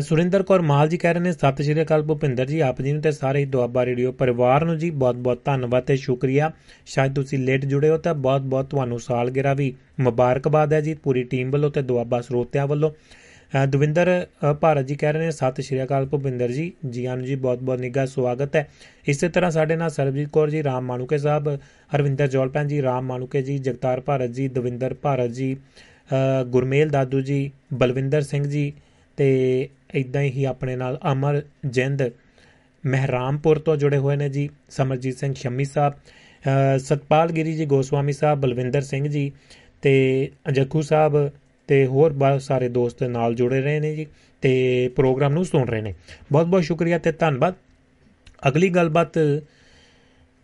ਸੁਰਿੰਦਰ 0.00 0.42
ਕੌਰ 0.42 0.60
ਮਾਲ 0.60 0.88
ਜੀ 0.88 0.98
ਕਹਿ 0.98 1.12
ਰਹੇ 1.14 1.20
ਨੇ 1.20 1.32
ਸਤਿ 1.32 1.62
ਸ਼੍ਰੀ 1.62 1.82
ਅਕਾਲ 1.82 2.02
ਭੁਪਿੰਦਰ 2.02 2.46
ਜੀ 2.46 2.60
ਆਪ 2.60 2.82
ਜੀ 2.82 2.92
ਨੂੰ 2.92 3.02
ਤੇ 3.02 3.10
ਸਾਰੇ 3.12 3.40
ਹੀ 3.40 3.44
ਦੁਆਬਾ 3.44 3.86
ਰੇਡੀਓ 3.86 4.12
ਪਰਿਵਾਰ 4.12 4.64
ਨੂੰ 4.64 4.78
ਜੀ 4.78 4.90
ਬਹੁਤ-ਬਹੁਤ 4.90 5.44
ਧੰਨਵਾਦ 5.44 5.82
ਤੇ 5.82 5.96
ਸ਼ੁਕਰੀਆ। 5.96 6.50
ਸ਼ਾਇਦ 6.86 7.14
ਤੁਸੀਂ 7.14 7.38
ਲੇਟ 7.38 7.64
ਜੁੜੇ 7.64 7.90
ਹੋ 7.90 7.96
ਤਾਂ 7.96 8.14
ਬਹੁਤ-ਬਹੁਤ 8.14 8.70
ਤੁਹਾਨੂੰ 8.70 8.98
ਸਾਲਗਿਰਾ 9.00 9.54
ਵੀ 9.54 9.74
ਮੁਬਾਰਕਬਾਦ 10.00 10.72
ਹੈ 10.72 10.80
ਜੀ 10.80 10.94
ਪੂਰੀ 10.94 11.22
ਟੀਮ 11.24 11.50
ਵੱਲੋਂ 11.50 11.70
ਤੇ 11.70 11.82
ਦੁਆਬਾ 11.82 12.20
ਸਰੋਤਿਆਂ 12.20 12.66
ਵੱਲੋਂ। 12.66 12.90
ਅ, 12.90 13.66
ਦਵਿੰਦਰ 13.66 14.26
ਅ, 14.50 14.52
ਭਾਰਤ 14.52 14.86
ਜੀ 14.86 14.94
ਕਹਿ 14.94 15.12
ਰਹੇ 15.12 15.24
ਨੇ 15.24 15.30
ਸਤਿ 15.30 15.62
ਸ਼੍ਰੀ 15.62 15.82
ਅਕਾਲ 15.82 16.06
ਭੁਪਿੰਦਰ 16.06 16.52
ਜੀ 16.52 16.72
ਜੀ 16.90 17.04
ਆਨ 17.06 17.22
ਜੀ 17.24 17.34
ਬਹੁਤ-ਬਹੁਤ 17.34 17.80
ਨਿੱਘਾ 17.80 18.06
ਸਵਾਗਤ 18.06 18.56
ਹੈ। 18.56 18.68
ਇਸੇ 19.08 19.28
ਤਰ੍ਹਾਂ 19.28 19.50
ਸਾਡੇ 19.50 19.76
ਨਾਲ 19.76 19.90
ਸਰਬਜੀਤ 19.90 20.28
ਕੌਰ 20.28 20.50
ਜੀ 20.50 20.62
ਰਾਮ 20.64 20.84
ਮਾਨੂਕੇ 20.84 21.18
ਸਾਹਿਬ 21.18 21.48
ਹਰਵਿੰਦਰ 21.94 22.26
ਜੋਲਪੈਨ 22.26 22.68
ਜੀ 22.68 22.82
ਰਾਮ 22.82 23.04
ਮਾਨੂਕੇ 23.04 23.42
ਜੀ 23.42 23.58
ਜਗਤਾਰ 23.58 24.00
ਭਾਰਤ 24.00 24.30
ਜੀ 24.30 24.48
ਦਵਿੰਦਰ 24.48 24.94
ਭਾਰਤ 24.94 25.30
ਜੀ 25.30 25.56
ਅ, 26.10 26.44
ਗੁਰਮੇਲ 26.44 26.88
ਦਾਦੂ 26.88 27.20
ਜੀ 27.20 27.50
ਬਲਵਿੰਦਰ 27.74 28.22
ਸਿੰਘ 28.22 28.44
ਜੀ 28.44 28.72
ਤੇ 29.18 29.68
ਇਦਾਂ 29.94 30.22
ਹੀ 30.22 30.44
ਆਪਣੇ 30.44 30.76
ਨਾਲ 30.76 30.98
ਅਮਰ 31.12 31.42
ਜਿੰਦ 31.66 32.02
ਮਹਿਰਾਮਪੁਰ 32.86 33.58
ਤੋਂ 33.58 33.76
ਜੁੜੇ 33.76 33.96
ਹੋਏ 33.96 34.16
ਨੇ 34.16 34.28
ਜੀ 34.28 34.50
ਸਮਰਜੀਤ 34.70 35.18
ਸਿੰਘ 35.18 35.34
ਸ਼ੰਮੀ 35.34 35.64
ਸਾਹਿਬ 35.64 35.94
ਅ, 35.94 36.78
ਸਤਪਾਲ 36.78 37.32
ਗਿਰੀ 37.32 37.52
ਜੀ 37.52 37.64
ਗੋਸਵਾਮੀ 37.64 38.12
ਸਾਹਿਬ 38.12 38.40
ਬਲਵਿੰਦਰ 38.40 38.80
ਸਿੰਘ 38.80 39.08
ਜੀ 39.08 39.32
ਤੇ 39.82 40.30
ਜੱਖੂ 40.52 40.82
ਸਾਹਿਬ 40.82 41.30
ਤੇ 41.68 41.86
ਹੋਰ 41.86 42.12
ਬਹੁਤ 42.12 42.42
ਸਾਰੇ 42.42 42.68
ਦੋਸਤ 42.68 43.02
ਨਾਲ 43.02 43.34
ਜੁੜੇ 43.34 43.60
ਰਹੇ 43.60 43.80
ਨੇ 43.80 43.96
ਜੀ 43.96 44.06
ਤੇ 44.40 44.90
ਪ੍ਰੋਗਰਾਮ 44.96 45.32
ਨੂੰ 45.32 45.44
ਸੁਣ 45.44 45.68
ਰਹੇ 45.68 45.80
ਨੇ। 45.80 45.94
ਬਹੁਤ 46.32 46.46
ਬਹੁਤ 46.46 46.62
ਸ਼ੁਕਰੀਆ 46.62 46.98
ਤੇ 46.98 47.12
ਧੰਨਵਾਦ। 47.12 47.54
ਅਗਲੀ 48.48 48.68
ਗੱਲਬਾਤ 48.68 49.12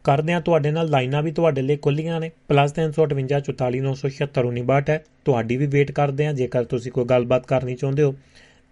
ਕਰਦੇ 0.05 0.33
ਹਾਂ 0.33 0.41
ਤੁਹਾਡੇ 0.41 0.71
ਨਾਲ 0.71 0.91
ਲਾਈਨਾਂ 0.91 1.23
ਵੀ 1.23 1.33
ਤੁਹਾਡੇ 1.33 1.63
ਲਈ 1.63 1.77
ਖੁੱਲੀਆਂ 1.77 2.21
ਨੇ। 2.21 2.31
+358 2.53 4.91
ਹੈ। 4.91 5.05
ਤੁਹਾਡੀ 5.25 5.57
ਵੀ 5.57 5.67
ਵੇਟ 5.67 5.93
ਕਰਦੇ 5.93 6.27
ਹਾਂ। 6.27 6.35
ਜੇਕਰ 6.35 6.65
ਤੁਸੀਂ 6.65 6.93
ਕੋਈ 6.93 7.05
ਗੱਲਬਾਤ 7.05 7.47
ਕਰਨੀ 7.47 7.75
ਚਾਹੁੰਦੇ 7.75 8.03
ਹੋ 8.03 8.15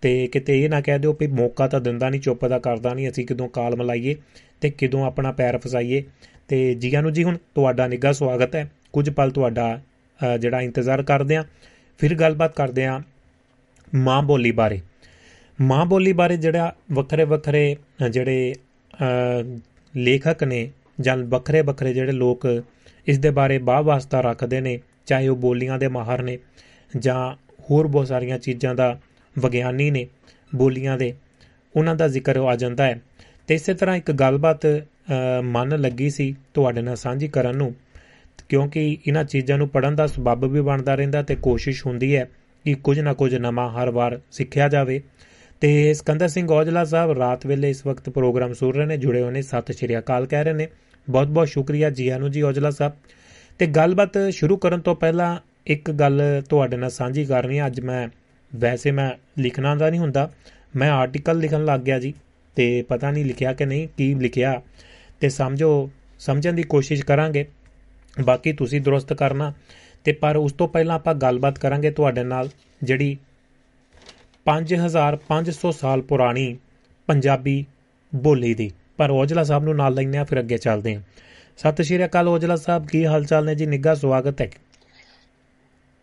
ਤੇ 0.02 0.26
ਕਿਤੇ 0.26 0.64
ਇਹ 0.64 0.70
ਨਾ 0.70 0.80
ਕਹਿ 0.80 0.98
ਦਿਓ 0.98 1.16
ਵੀ 1.20 1.26
ਮੌਕਾ 1.26 1.68
ਤਾਂ 1.68 1.80
ਦਿੰਦਾ 1.80 2.10
ਨਹੀਂ 2.10 2.20
ਚੁੱਪ 2.20 2.46
ਦਾ 2.46 2.58
ਕਰਦਾ 2.58 2.94
ਨਹੀਂ 2.94 3.10
ਅਸੀਂ 3.10 3.26
ਕਿਦੋਂ 3.26 3.48
ਕਾਲ 3.48 3.76
ਮਲਾਈਏ 3.76 4.16
ਤੇ 4.60 4.70
ਕਿਦੋਂ 4.70 5.06
ਆਪਣਾ 5.06 5.32
ਪੈਰ 5.32 5.58
ਫਸਾਈਏ। 5.58 6.04
ਤੇ 6.48 6.74
ਜੀਆਂ 6.74 7.02
ਨੂੰ 7.02 7.12
ਜੀ 7.12 7.24
ਹੁਣ 7.24 7.36
ਤੁਹਾਡਾ 7.54 7.86
ਨਿੱਘਾ 7.86 8.12
ਸਵਾਗਤ 8.12 8.54
ਹੈ। 8.54 8.70
ਕੁਝ 8.92 9.10
ਪਲ 9.10 9.30
ਤੁਹਾਡਾ 9.30 9.80
ਅ, 10.34 10.36
ਜਿਹੜਾ 10.36 10.60
ਇੰਤਜ਼ਾਰ 10.60 11.02
ਕਰਦੇ 11.02 11.36
ਹਾਂ। 11.36 11.44
ਫਿਰ 11.98 12.14
ਗੱਲਬਾਤ 12.14 12.56
ਕਰਦੇ 12.56 12.86
ਹਾਂ 12.86 13.00
ਮਾਂ 13.94 14.22
ਬੋਲੀ 14.22 14.50
ਬਾਰੇ। 14.50 14.80
ਮਾਂ 15.60 15.86
ਬੋਲੀ 15.86 16.12
ਬਾਰੇ 16.12 16.36
ਜਿਹੜਾ 16.36 16.76
ਵੱਖਰੇ 16.92 17.24
ਵੱਖਰੇ 17.24 17.76
ਅ, 18.06 18.08
ਜਿਹੜੇ 18.08 18.54
ਅ, 18.54 19.58
ਲੇਖਕ 19.96 20.44
ਨੇ 20.44 20.70
ਜਾਂ 21.00 21.16
ਵੱਖਰੇ 21.16 21.62
ਵੱਖਰੇ 21.62 21.94
ਜਿਹੜੇ 21.94 22.12
ਲੋਕ 22.12 22.64
ਇਸ 23.06 23.18
ਦੇ 23.18 23.30
ਬਾਰੇ 23.30 23.58
ਬਾਹ 23.58 23.82
ਵਾਸਤਾ 23.82 24.20
ਰੱਖਦੇ 24.20 24.60
ਨੇ 24.60 24.80
ਚਾਹੇ 25.06 25.28
ਉਹ 25.28 25.36
ਬੋਲੀਆਂ 25.36 25.78
ਦੇ 25.78 25.88
ਮਾਹਰ 25.88 26.22
ਨੇ 26.22 26.38
ਜਾਂ 26.98 27.34
ਹੋਰ 27.70 27.86
ਬਹੁਤ 27.86 28.08
ਸਾਰੀਆਂ 28.08 28.38
ਚੀਜ਼ਾਂ 28.38 28.74
ਦਾ 28.74 29.00
ਵਿਗਿਆਨੀ 29.38 29.90
ਨੇ 29.90 30.06
ਬੋਲੀਆਂ 30.54 30.98
ਦੇ। 30.98 31.14
ਉਹਨਾਂ 31.76 31.94
ਦਾ 31.94 32.08
ਜ਼ਿਕਰ 32.08 32.36
ਆ 32.36 32.56
ਜਾਂਦਾ 32.56 32.84
ਹੈ। 32.84 33.00
ਤੇ 33.46 33.54
ਇਸੇ 33.54 33.74
ਤਰ੍ਹਾਂ 33.74 33.96
ਇੱਕ 33.96 34.12
ਗੱਲਬਾਤ 34.12 34.66
ਅ, 34.66 34.80
ਮਨ 35.42 35.80
ਲੱਗੀ 35.80 36.10
ਸੀ 36.10 36.34
ਤੁਹਾਡੇ 36.54 36.82
ਨਾਲ 36.82 36.96
ਸਾਂਝੀ 36.96 37.28
ਕਰਨ 37.28 37.56
ਨੂੰ 37.56 37.74
ਕਿਉਂਕਿ 38.48 38.98
ਇਹਨਾਂ 39.06 39.24
ਚੀਜ਼ਾਂ 39.24 39.58
ਨੂੰ 39.58 39.68
ਪੜਨ 39.68 39.96
ਦਾ 39.96 40.06
ਸਬੱਬ 40.06 40.44
ਵੀ 40.44 40.60
ਬਣਦਾ 40.60 40.94
ਰਹਿੰਦਾ 40.94 41.22
ਤੇ 41.22 41.36
ਕੋਸ਼ਿਸ਼ 41.36 41.86
ਹੁੰਦੀ 41.86 42.16
ਹੈ 42.16 42.28
ਕਿ 42.64 42.74
ਕੁਝ 42.74 43.00
ਨਾ 43.00 43.12
ਕੁਝ 43.12 43.34
ਨਵਾਂ 43.34 43.70
ਹਰ 43.70 43.90
ਵਾਰ 43.90 44.20
ਸਿੱਖਿਆ 44.32 44.68
ਜਾਵੇ। 44.68 45.02
ਤੇ 45.60 45.94
ਸਿਕੰਦਰ 45.94 46.28
ਸਿੰਘ 46.28 46.52
ਔਜਲਾ 46.52 46.84
ਸਾਹਿਬ 46.84 47.10
ਰਾਤ 47.10 47.46
ਵੇਲੇ 47.46 47.70
ਇਸ 47.70 47.86
ਵਕਤ 47.86 48.10
ਪ੍ਰੋਗਰਾਮ 48.10 48.52
ਸੁਣ 48.52 48.74
ਰਹੇ 48.74 48.86
ਨੇ 48.86 48.96
ਜੁੜੇ 48.96 49.22
ਹੋਏ 49.22 49.30
ਨੇ 49.30 49.42
ਸਤਿ 49.42 49.72
ਸ਼੍ਰੀ 49.72 49.98
ਅਕਾਲ 49.98 50.26
ਕਹਿ 50.26 50.44
ਰਹੇ 50.44 50.52
ਨੇ। 50.52 50.68
ਬਹੁਤ 51.10 51.26
ਬਹੁਤ 51.26 51.48
ਸ਼ੁਕਰੀਆ 51.48 51.90
ਜੀ 51.90 52.08
ਆਨੂ 52.08 52.28
ਜੀ 52.28 52.42
ਔਜਲਾ 52.42 52.70
ਸਾਹਿਬ। 52.70 52.92
ਤੇ 53.58 53.66
ਗੱਲਬਾਤ 53.66 54.18
ਸ਼ੁਰੂ 54.30 54.56
ਕਰਨ 54.56 54.80
ਤੋਂ 54.80 54.94
ਪਹਿਲਾਂ 54.96 55.36
ਇੱਕ 55.66 55.90
ਗੱਲ 55.90 56.42
ਤੁਹਾਡੇ 56.48 56.76
ਨਾਲ 56.76 56.90
ਸਾਂਝੀ 56.90 57.24
ਕਰਨੀ 57.24 57.58
ਹੈ 57.58 57.66
ਅੱਜ 57.66 57.80
ਮੈਂ 57.80 58.08
ਵੈਸੇ 58.56 58.90
ਮੈਂ 58.90 59.40
ਲਿਖਣਾ 59.40 59.74
ਦਾ 59.74 59.90
ਨਹੀਂ 59.90 60.00
ਹੁੰਦਾ। 60.00 60.30
ਮੈਂ 60.76 60.90
ਆਰਟੀਕਲ 60.90 61.38
ਲਿਖਣ 61.38 61.64
ਲੱਗ 61.64 61.80
ਗਿਆ 61.80 61.98
ਜੀ 61.98 62.14
ਤੇ 62.54 62.82
ਪਤਾ 62.82 63.10
ਨਹੀਂ 63.10 63.24
ਲਿਖਿਆ 63.24 63.52
ਕਿ 63.52 63.64
ਨਹੀਂ, 63.64 63.88
ਕੀ 63.96 64.14
ਲਿਖਿਆ 64.14 64.62
ਤੇ 65.20 65.28
ਸਮਝੋ, 65.28 65.90
ਸਮਝਣ 66.18 66.52
ਦੀ 66.52 66.62
ਕੋਸ਼ਿਸ਼ 66.62 67.02
ਕਰਾਂਗੇ। 67.02 67.46
ਬਾਕੀ 68.24 68.52
ਤੁਸੀਂ 68.52 68.80
ਦਰੁਸਤ 68.80 69.12
ਕਰਨਾ 69.12 69.52
ਤੇ 70.04 70.12
ਪਰ 70.12 70.36
ਉਸ 70.36 70.52
ਤੋਂ 70.52 70.68
ਪਹਿਲਾਂ 70.68 70.94
ਆਪਾਂ 70.94 71.14
ਗੱਲਬਾਤ 71.14 71.58
ਕਰਾਂਗੇ 71.58 71.90
ਤੁਹਾਡੇ 71.90 72.24
ਨਾਲ 72.24 72.48
ਜਿਹੜੀ 72.82 73.16
5500 74.44 75.72
ਸਾਲ 75.72 76.02
ਪੁਰਾਣੀ 76.02 76.56
ਪੰਜਾਬੀ 77.06 77.66
ਬੋਲੀ 78.14 78.54
ਦੀ। 78.54 78.70
ਪਰ 78.96 79.10
ਔਜਲਾ 79.10 79.44
ਸਾਹਿਬ 79.44 79.64
ਨੂੰ 79.64 79.76
ਨਾਲ 79.76 79.94
ਲੈਂਦੇ 79.94 80.18
ਆ 80.18 80.24
ਫਿਰ 80.24 80.40
ਅੱਗੇ 80.40 80.58
ਚੱਲਦੇ 80.58 80.94
ਹਾਂ। 80.94 81.02
ਸਤਿ 81.58 81.84
ਸ਼੍ਰੀ 81.84 82.04
ਅਕਾਲ 82.04 82.28
ਔਜਲਾ 82.28 82.56
ਸਾਹਿਬ, 82.56 82.86
ਕੀ 82.86 83.06
ਹਾਲ 83.06 83.24
ਚਾਲ 83.24 83.44
ਨੇ 83.44 83.54
ਜੀ? 83.54 83.66
ਨਿੱਘਾ 83.66 83.94
ਸਵਾਗਤ 83.94 84.40
ਹੈ। 84.40 84.50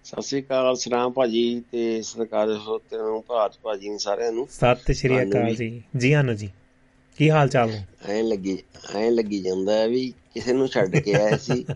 ਸਤਿ 0.09 0.21
ਸ੍ਰੀ 0.21 0.41
ਅਕਾਲ 0.41 0.75
ਸਲਾਮ 0.75 1.11
ਭਾਜੀ 1.11 1.63
ਤੇ 1.71 2.01
ਸਰਕਾਰ 2.01 2.47
ਸਰੋਤਿਆਂ 2.47 3.03
ਨੂੰ 3.03 3.23
ਭਾਰਤ 3.27 3.53
ਭਾਜੀ 3.63 3.89
ਨੂੰ 3.89 3.99
ਸਾਰਿਆਂ 3.99 4.31
ਨੂੰ। 4.31 4.47
ਸਤਿ 4.51 4.93
ਸ਼੍ਰੀ 4.93 5.21
ਅਕਾਲ। 5.21 5.55
ਜੀ। 5.55 5.83
ਜੀ 5.97 6.13
ਆਨੂ 6.13 6.33
ਜੀ 6.33 6.49
ਕੀ 7.17 7.29
ਹਾਲ 7.29 7.49
ਚਾਲ 7.49 7.69
ਨੇ? 7.69 7.85
ਐਂ 8.05 8.23
ਲੱਗੀ 8.23 8.57
ਐਂ 8.95 9.11
ਲੱਗੀ 9.11 9.39
ਜਾਂਦਾ 9.39 9.85
ਵੀ 9.85 10.13
ਕਿਸੇ 10.33 10.53
ਨੂੰ 10.53 10.67
ਛੱਡ 10.67 10.95
ਕੇ 10.95 11.13
ਆਏ 11.13 11.37
ਸੀ। 11.37 11.65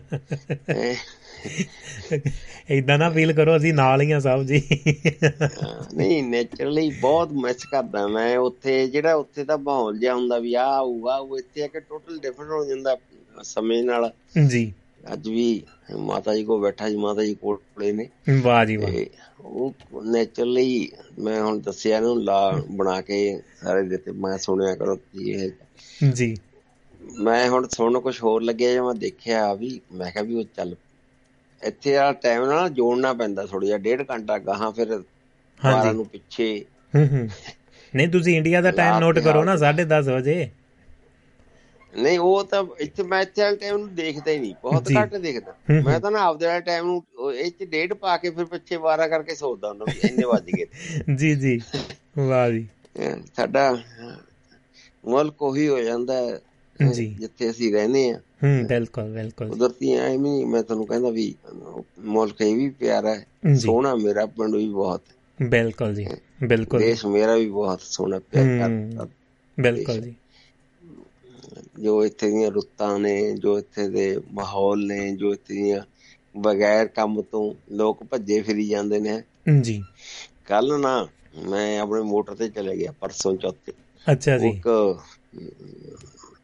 ਇਦਾਂ 2.70 2.98
ਨਾ 2.98 3.10
ਫੀਲ 3.10 3.32
ਕਰੋ 3.32 3.56
ਅਸੀਂ 3.56 3.74
ਨਾਲ 3.74 4.02
ਹੀ 4.02 4.12
ਆ 4.12 4.18
ਸਾਹਿਬ 4.18 4.46
ਜੀ। 4.46 4.62
ਨਹੀਂ 5.94 6.22
ਨੇਚਰਲੀ 6.22 6.92
ਬਹੁਤ 7.00 7.32
ਮਿਸ 7.32 7.64
ਕਰਦਾ 7.64 8.08
ਮੈਂ 8.08 8.38
ਉੱਥੇ 8.38 8.88
ਜਿਹੜਾ 8.88 9.14
ਉੱਥੇ 9.14 9.44
ਦਾ 9.44 9.56
ਮਾਹੌਲ 9.56 9.98
ਜਿਹਾ 9.98 10.14
ਹੁੰਦਾ 10.14 10.38
ਵੀ 10.38 10.54
ਆ 10.54 10.64
ਆਊਗਾ 10.64 11.16
ਉਹ 11.16 11.38
ਇੱਥੇ 11.38 11.62
ਆ 11.62 11.66
ਕੇ 11.66 11.80
ਟੋਟਲ 11.80 12.18
ਡਿਫਰੈਂਟ 12.18 12.50
ਹੋ 12.50 12.64
ਜਾਂਦਾ 12.64 12.96
ਸਮੇਂ 13.42 13.84
ਨਾਲ। 13.84 14.12
ਜੀ। 14.48 14.72
ਅੱਜ 15.12 15.28
ਵੀ 15.28 15.62
ਮਾਤਾ 15.92 16.34
ਜੀ 16.36 16.44
ਕੋ 16.44 16.60
ਬੈਠਾ 16.60 16.88
ਜੀ 16.88 16.96
ਮਾਤਾ 16.96 17.24
ਜੀ 17.24 17.34
ਕੋਲੇ 17.34 17.92
ਨੇ। 17.92 18.08
ਵਾਹ 18.40 18.64
ਜੀ 18.64 18.76
ਵਾਹ। 18.76 18.90
ਉਹ 19.40 19.74
ਨੇਚਰਲੀ 20.04 20.90
ਮੈਂ 21.18 21.42
ਹੁਣ 21.42 21.60
ਦੱਸਿਆ 21.60 21.96
ਇਹਨੂੰ 21.96 22.24
ਲਾ 22.24 22.62
ਬਣਾ 22.70 23.00
ਕੇ 23.00 23.40
ਸਾਰੇ 23.62 23.82
ਦਿੱਤੇ। 23.82 24.12
ਮੈਂ 24.12 24.38
ਸੁਣਿਆ 24.38 24.74
ਕਰੋ 24.74 24.98
ਇਹ 25.20 25.50
ਜੀ। 26.12 26.36
ਮੈਂ 27.20 27.48
ਹੁਣ 27.48 27.68
ਸੁਣਨ 27.68 28.00
ਕੁਝ 28.00 28.22
ਹੋਰ 28.22 28.42
ਲੱਗਿਆ 28.42 28.72
ਜਾਂ 28.72 28.84
ਮੈਂ 28.84 28.94
ਦੇਖਿਆ 28.94 29.54
ਵੀ 29.54 29.80
ਮੈਂ 29.92 30.10
ਕਿਹਾ 30.10 30.24
ਵੀ 30.24 30.34
ਉਹ 30.34 30.44
ਚੱਲ 30.56 30.76
ਇੱਥੇ 31.62 31.96
ਆ 31.96 32.12
ਟਾਈਮ 32.12 32.44
ਨਾਲ 32.44 32.70
ਜੋੜਨਾ 32.70 33.12
ਪੈਂਦਾ 33.12 33.46
ਥੋੜਾ 33.46 33.66
ਜਿਹਾ 33.66 33.78
ਡੇਢ 33.78 34.04
ਘੰਟਾ 34.10 34.38
ਗਾਹਾਂ 34.38 34.72
ਫਿਰ 34.72 35.02
ਹਾਂਜੀ। 35.64 35.88
12 35.88 35.92
ਨੂੰ 35.92 36.06
ਪਿੱਛੇ। 36.06 36.64
ਹੂੰ 36.94 37.08
ਹੂੰ। 37.08 37.28
ਨਹੀਂ 37.96 38.08
ਤੁਸੀਂ 38.08 38.36
ਇੰਡੀਆ 38.36 38.60
ਦਾ 38.60 38.70
ਟਾਈਮ 38.70 38.98
ਨੋਟ 38.98 39.18
ਕਰੋ 39.18 39.44
ਨਾ 39.44 39.56
ਹਾਲ 39.56 39.72
10:30 39.72 40.08
ਵਜੇ। 40.08 40.50
ਨਹੀਂ 41.94 42.18
ਉਹ 42.18 42.44
ਤਾਂ 42.44 42.62
ਇੱਥੇ 42.80 43.02
ਮੈਂ 43.02 43.20
ਇੱਥੇ 43.22 43.42
ਵਾਲੇ 43.42 43.56
ਟਾਈਮ 43.56 43.76
ਨੂੰ 43.76 43.94
ਦੇਖਦਾ 43.94 44.30
ਹੀ 44.30 44.38
ਨਹੀਂ 44.38 44.54
ਬਹੁਤ। 44.62 44.88
ਘੱਟ 44.94 45.14
ਦੇਖਦਾ। 45.16 45.54
ਮੈਂ 45.82 45.98
ਤਾਂ 46.00 46.10
ਨਾ 46.10 46.20
ਆਪਦੇ 46.20 46.46
ਵਾਲੇ 46.46 46.60
ਟਾਈਮ 46.60 46.86
ਨੂੰ 46.86 47.32
ਇਹ 47.34 47.50
ਚ 47.50 47.64
ਡੇਢ 47.66 47.92
ਪਾ 47.94 48.16
ਕੇ 48.16 48.30
ਫਿਰ 48.30 48.44
ਪਿੱਛੇ 48.46 48.76
12 48.84 49.08
ਕਰਕੇ 49.08 49.34
ਸੋਚਦਾ 49.34 49.68
ਹੁੰਦਾ 49.68 49.84
ਵੀ 49.84 50.08
ਇੰਨੇ 50.08 50.24
ਵੱਜ 50.26 50.50
ਗਏ 50.50 50.66
ਜੀ 51.16 51.34
ਜੀ 51.36 51.58
ਵਾਹ 52.18 52.50
ਜੀ 52.50 52.66
ਸਾਡਾ 53.36 53.70
ਮੁਲਕ 55.04 55.42
ਉਹੀ 55.42 55.68
ਹੋ 55.68 55.78
ਜਾਂਦਾ 55.80 56.14
ਹੈ, 56.14 56.38
ਜੀ। 56.80 57.06
ਜਿੱਥੇ 57.14 57.50
ਅਸੀਂ 57.50 57.72
ਰਹਿੰਦੇ 57.72 58.08
ਆ 58.10 58.18
ਹੂੰ 58.42 58.66
ਬਿਲਕੁਲ 58.66 59.10
ਬਿਲਕੁਲ 59.12 59.48
ਕੁਦਰਤੀ 59.48 59.92
ਐ 59.94 60.08
ਨਹੀਂ 60.16 60.44
ਮੈਂ 60.46 60.62
ਤੁਹਾਨੂੰ 60.62 60.86
ਕਹਿੰਦਾ 60.86 61.10
ਵੀ 61.10 61.34
ਮੁਲਕ 62.06 62.40
ਇਹ 62.40 62.54
ਵੀ 62.56 62.68
ਪਿਆਰਾ 62.78 63.14
ਹੈ 63.14 63.54
ਸੋਹਣਾ 63.56 63.94
ਮੇਰਾ 63.96 64.24
ਪਿੰਡ 64.28 64.54
ਵੀ 64.56 64.68
ਬਹੁਤ। 64.70 65.02
ਬਿਲਕੁਲ 65.38 65.94
ਜੀ 65.94 66.06
ਬਿਲਕੁਲ। 66.44 66.80
ਦੇਸ਼ 66.80 67.04
ਮੇਰਾ 67.06 67.34
ਵੀ 67.36 67.48
ਬਹੁਤ 67.50 67.80
ਸੋਹਣਾ 67.82 68.18
ਪਿਆਰ 68.32 69.06
ਬਿਲਕੁਲ 69.58 70.00
ਜੀ 70.00 70.14
ਜੋ 71.80 72.04
ਇੱਥੇ 72.04 72.30
ਦੀਆਂ 72.30 72.50
ਰੁੱਤਾਂ 72.50 72.98
ਨੇ 72.98 73.32
ਜੋ 73.32 73.58
ਇੱਥੇ 73.58 73.88
ਦੇ 73.88 74.20
ਮਾਹੌਲ 74.32 74.86
ਨੇ 74.86 75.16
ਜੋ 75.16 75.32
ਇੱਥੇ 75.32 75.54
ਦੀਆਂ 75.54 75.80
ਬਗੈਰ 76.36 76.86
ਕੰਮ 76.86 77.22
ਤੋਂ 77.22 77.54
ਲੋਕ 77.72 78.04
ਭੱਜੇ 78.04 78.42
ਫਿਰੀ 78.42 78.68
ਜਾਂਦੇ 78.68 78.98
ਨੇ। 78.98 79.22
ਜੀ। 79.60 79.84
ਕੱਲ 80.46 80.80
ਨਾ 80.80 81.08
ਮੈਂ 81.48 81.80
ਆਪਣੇ 81.80 82.02
ਮੋਟਰ 82.02 82.34
ਤੇ 82.34 82.48
ਚਲੇ 82.48 82.76
ਗਿਆ 82.76 82.92
ਪਰਸੋਂ 83.00 83.36
ਚੌਥੇ। 83.36 83.72
ਅੱਛਾ 84.12 84.38
ਜੀ। 84.38 84.48
ਇੱਕ 84.48 84.98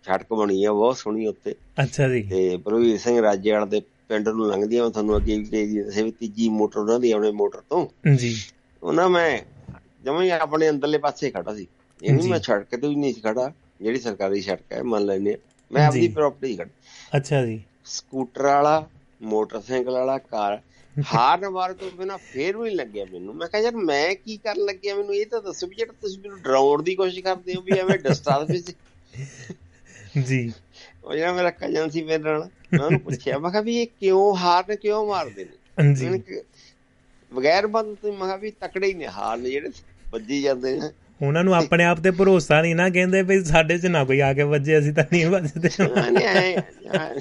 ਸੜਕ 0.04 0.34
ਬਣੀ 0.34 0.64
ਆ 0.64 0.72
ਬਹੁਤ 0.72 0.96
ਸੋਹਣੀ 0.96 1.26
ਉੱਤੇ 1.26 1.54
ਅੱਛਾ 1.82 2.08
ਜੀ। 2.08 2.22
ਤੇ 2.22 2.56
ਪ੍ਰਵੀਰ 2.56 2.98
ਸਿੰਘ 2.98 3.22
ਰਾਜੇਵਾਲ 3.22 3.68
ਦੇ 3.68 3.82
ਪਿੰਡ 4.08 4.28
ਨੂੰ 4.28 4.46
ਲੰਘਦੀ 4.46 4.76
ਆ 4.76 4.88
ਤੁਹਾਨੂੰ 4.88 5.16
ਅੱਗੇ 5.16 5.38
ਵੀ 5.38 5.44
ਕਹੀ 5.44 5.82
ਦੱਸਿਆ 5.82 6.04
ਵੀ 6.04 6.10
ਤੀਜੀ 6.10 6.48
ਮੋਟਰ 6.48 6.78
ਉਹਨਾਂ 6.78 7.00
ਦੀ 7.00 7.12
ਆਪਣੇ 7.12 7.30
ਮੋਟਰ 7.30 7.60
ਤੋਂ। 7.70 7.86
ਜੀ। 8.16 8.36
ਉਹਨਾਂ 8.82 9.08
ਮੈਂ 9.08 9.38
ਜਮਾਂ 10.04 10.22
ਹੀ 10.22 10.30
ਆਪਣੇ 10.30 10.70
ਅੰਦਰਲੇ 10.70 10.98
ਪਾਸੇ 10.98 11.30
ਖੜਾ 11.30 11.54
ਸੀ। 11.54 11.66
ਇਹ 12.02 12.12
ਨਹੀਂ। 12.12 12.30
ਮੈਂ 12.30 12.40
ਸੜਕ 12.40 12.66
ਤੇ 12.70 12.88
ਵੀ 12.88 12.94
ਨਹੀਂ 12.94 13.14
ਖੜਾ 13.14 13.52
ਜਿਹੜੀ 13.80 14.00
ਸਰਕਾਰੀ 14.00 14.40
ਸੜਕ 14.40 14.72
ਹੈ 14.72 14.82
ਮੰਨ 14.82 15.04
ਲੈਨੇ 15.04 15.36
ਮੈਂ 15.70 15.86
ਆਪਣੀ। 15.86 16.08
ਪ੍ਰਾਪਰਟੀ 16.08 16.56
ਖੜਾ 16.56 17.16
ਅੱਛਾ 17.16 17.44
ਜੀ। 17.46 17.62
ਸਕੂਟਰ 17.84 18.42
ਵਾਲਾ 18.42 18.88
ਮੋਟਰਸਾਈਕਲ 19.22 19.92
ਵਾਲਾ 19.92 20.18
ਕਾਰ 20.18 20.60
ਹਾਰਨ 20.96 21.48
ਮਾਰ 21.48 21.72
ਤੋਂ 21.72 21.90
ਬਿਨਾ 21.90 22.16
ਫੇਰ 22.16 22.56
ਵੀ 22.56 22.70
ਲੱਗਿਆ 22.70 23.04
ਮੈਨੂੰ। 23.04 23.34
ਮੈਂ 23.34 23.48
ਕਿਹਾ 23.48 23.62
ਯਾਰ 23.62 23.76
ਮੈਂ 23.76 24.14
ਕੀ 24.14 24.36
ਕਰਨ 24.36 24.64
ਲੱਗਿਆ 24.64 24.94
ਮੈਨੂੰ? 24.94 25.14
ਇਹ 25.14 25.26
ਤਾਂ 25.26 25.40
ਦੱਸੋ 25.42 25.66
ਵੀ 25.66 25.74
ਜਿਹੜਾ 25.74 25.92
ਤੁਸੀਂ 26.00 26.18
ਮੈਨੂੰ 26.20 26.40
ਡਰਾਉਣ 26.40 26.82
ਦੀ 26.82 26.94
ਕੋਸ਼ਿਸ਼ 26.94 27.24
ਕਰਦੇ 27.24 27.54
ਹੋ 27.54 27.62
ਵੀ 27.62 27.78
ਐਵੇਂ 27.78 27.98
ਡਿਸਟਰਬ 27.98 28.50
ਵਿੱਚ। 28.50 28.72
ਜੀ। 30.26 30.52
ਉਹ 31.04 31.14
ਜਿਹੜਾ 31.14 31.32
ਮੇਰਾ 31.32 31.50
ਕਜਨ 31.50 31.90
ਸੀ 31.90 32.02
ਮੇਰੇ 32.02 32.22
ਨਾਲ 32.22 32.48
ਮੈਂ 32.72 32.84
ਉਹਨੂੰ 32.84 33.00
ਪੁੱਛਿਆ 33.00 33.38
ਮੈਂ 33.38 33.50
ਕਿਹਾ 33.50 33.62
ਵੀ 33.62 33.76
ਇਹ 33.76 33.86
ਕਿਉਂ 34.00 34.36
ਹਾਰਨ 34.36 34.76
ਕਿਉਂ 34.76 35.06
ਮਾਰਦੇ 35.06 35.44
ਨੇ? 35.44 35.94
ਜੀ। 35.94 36.22
ਬਗੈਰ 37.32 37.66
ਬੰਦ 37.66 37.96
ਤੋਂ 38.02 38.12
ਮੈਂ 38.12 38.26
ਕਿਹਾ 38.26 38.36
ਵੀ 38.36 38.50
ਤਕੜੇ 38.50 38.86
ਹੀ 38.86 38.94
ਨੇ 38.94 39.06
ਹਾਰਨ 39.06 39.44
ਜਿਹੜੇ 39.44 39.70
ਵੱਜੀ 40.12 40.42
ਜਾਂਦੇ 40.42 40.78
ਨੇ। 40.80 40.90
ਉਹਨਾਂ 41.22 41.44
ਨੂੰ 41.44 41.54
ਆਪਣੇ 41.54 41.84
ਆਪ 41.84 41.98
ਤੇ 42.00 42.10
ਭਰੋਸਾ 42.10 42.60
ਨਹੀਂ 42.62 42.74
ਨਾ 42.74 42.88
ਕਹਿੰਦੇ 42.90 43.22
ਵੀ 43.22 43.44
ਸਾਡੇ 43.44 43.78
'ਚ 43.78 43.86
ਨਾ 43.86 44.04
ਕੋਈ 44.04 44.20
ਆ 44.20 44.32
ਕੇ 44.32 44.42
ਵੱਜੇ 44.42 44.78
ਅਸੀਂ 44.78 44.92
ਤਾਂ 44.92 45.04
ਨਹੀਂ 45.12 45.26
ਵੱਜਦੇ। 45.26 45.68
ਐਂ- 46.24 46.62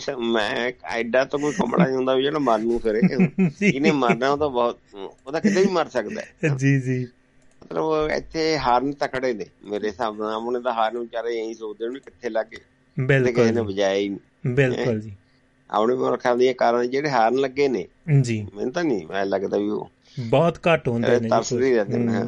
ਐਂ 0.10 0.18
ਮੈਂ 0.18 0.72
ਐਡਾ 0.92 1.24
ਤਾਂ 1.26 1.40
ਕੋਈ 1.40 1.52
ਕਮੜਾ 1.52 1.86
ਨਹੀਂ 1.86 1.96
ਹੁੰਦਾ 1.96 2.16
ਵੀ 2.16 2.24
ਜਿਹੜਾ 2.24 2.40
ਮਰ 2.40 2.60
ਨੂੰ 2.60 2.80
ਫਿਰੇ। 2.80 3.02
ਇਹਨੇ 3.76 3.92
ਮਰਨਾ 3.92 4.30
ਉਹ 4.30 4.38
ਤਾਂ 4.38 4.50
ਬਹੁਤ 4.50 4.78
ਉਹ 5.26 5.32
ਤਾਂ 5.32 5.42
ਕਿਤੇ 5.42 5.62
ਵੀ 5.62 5.72
ਮਰ 5.72 5.88
ਸਕਦਾ 5.88 6.22
ਹੈ। 6.22 6.56
ਜੀ 6.56 6.80
ਜੀ। 6.82 7.08
ਮਤਲਬ 7.64 8.10
ਇੱਥੇ 8.12 8.58
ਹਾਰਨ 8.58 8.92
ਤਕੜੇ 8.92 9.34
ਨੇ 9.34 9.46
ਮੇਰੇ 9.64 9.88
ਹਿਸਾਬ 9.88 10.18
ਨਾਲ 10.18 10.36
ਉਹਨੇ 10.36 10.60
ਤਾਂ 10.60 10.74
ਹਾਰਨ 10.74 10.98
ਵਿਚਾਰੇ 10.98 11.40
ਐਂ 11.40 11.54
ਸੋਚਦੇ 11.54 11.90
ਨੇ 11.90 12.00
ਕਿੱਥੇ 12.00 12.30
ਲੱਗੇ 12.30 12.58
ਬਿਲਕੁਲ 13.00 13.34
ਕਿਸੇ 13.34 13.52
ਨੇ 13.52 13.62
ਜੀ। 13.62 13.68
ਵਜਾਇਆ 13.68 13.96
ਹੀ 13.96 14.18
ਬਿਲਕੁਲ 14.48 15.00
ਜੀ। 15.00 15.12
ਆਪਣੇ 15.70 15.96
ਮੁਲਕਾਂ 15.96 16.36
ਦੀਆਂ 16.36 16.54
ਕਾਰਨ 16.54 16.90
ਜਿਹੜੇ 16.90 17.10
ਹਾਰਨ 17.10 17.36
ਲੱਗੇ 17.36 17.68
ਨੇ 17.68 17.86
ਜੀ। 18.22 18.48
ਮੈਨੂੰ 18.56 18.72
ਤਾਂ 18.74 18.84
ਨਹੀਂ 18.84 19.08
ਮੈਂ 19.08 19.26
ਲੱਗਦਾ 19.26 19.58
ਵੀ 19.58 19.70
ਉਹ 19.70 19.90
ਬਹੁਤ 20.20 20.60
ਘੱਟ 20.74 20.88
ਹੁੰਦੇ 20.88 21.20
ਨੇ 21.20 21.30
ਜੀ 21.30 21.58
ਕੋਈ। 21.58 21.74
ਰਹਿੰਦੇ 21.74 21.98
ਨੇ, 21.98 22.22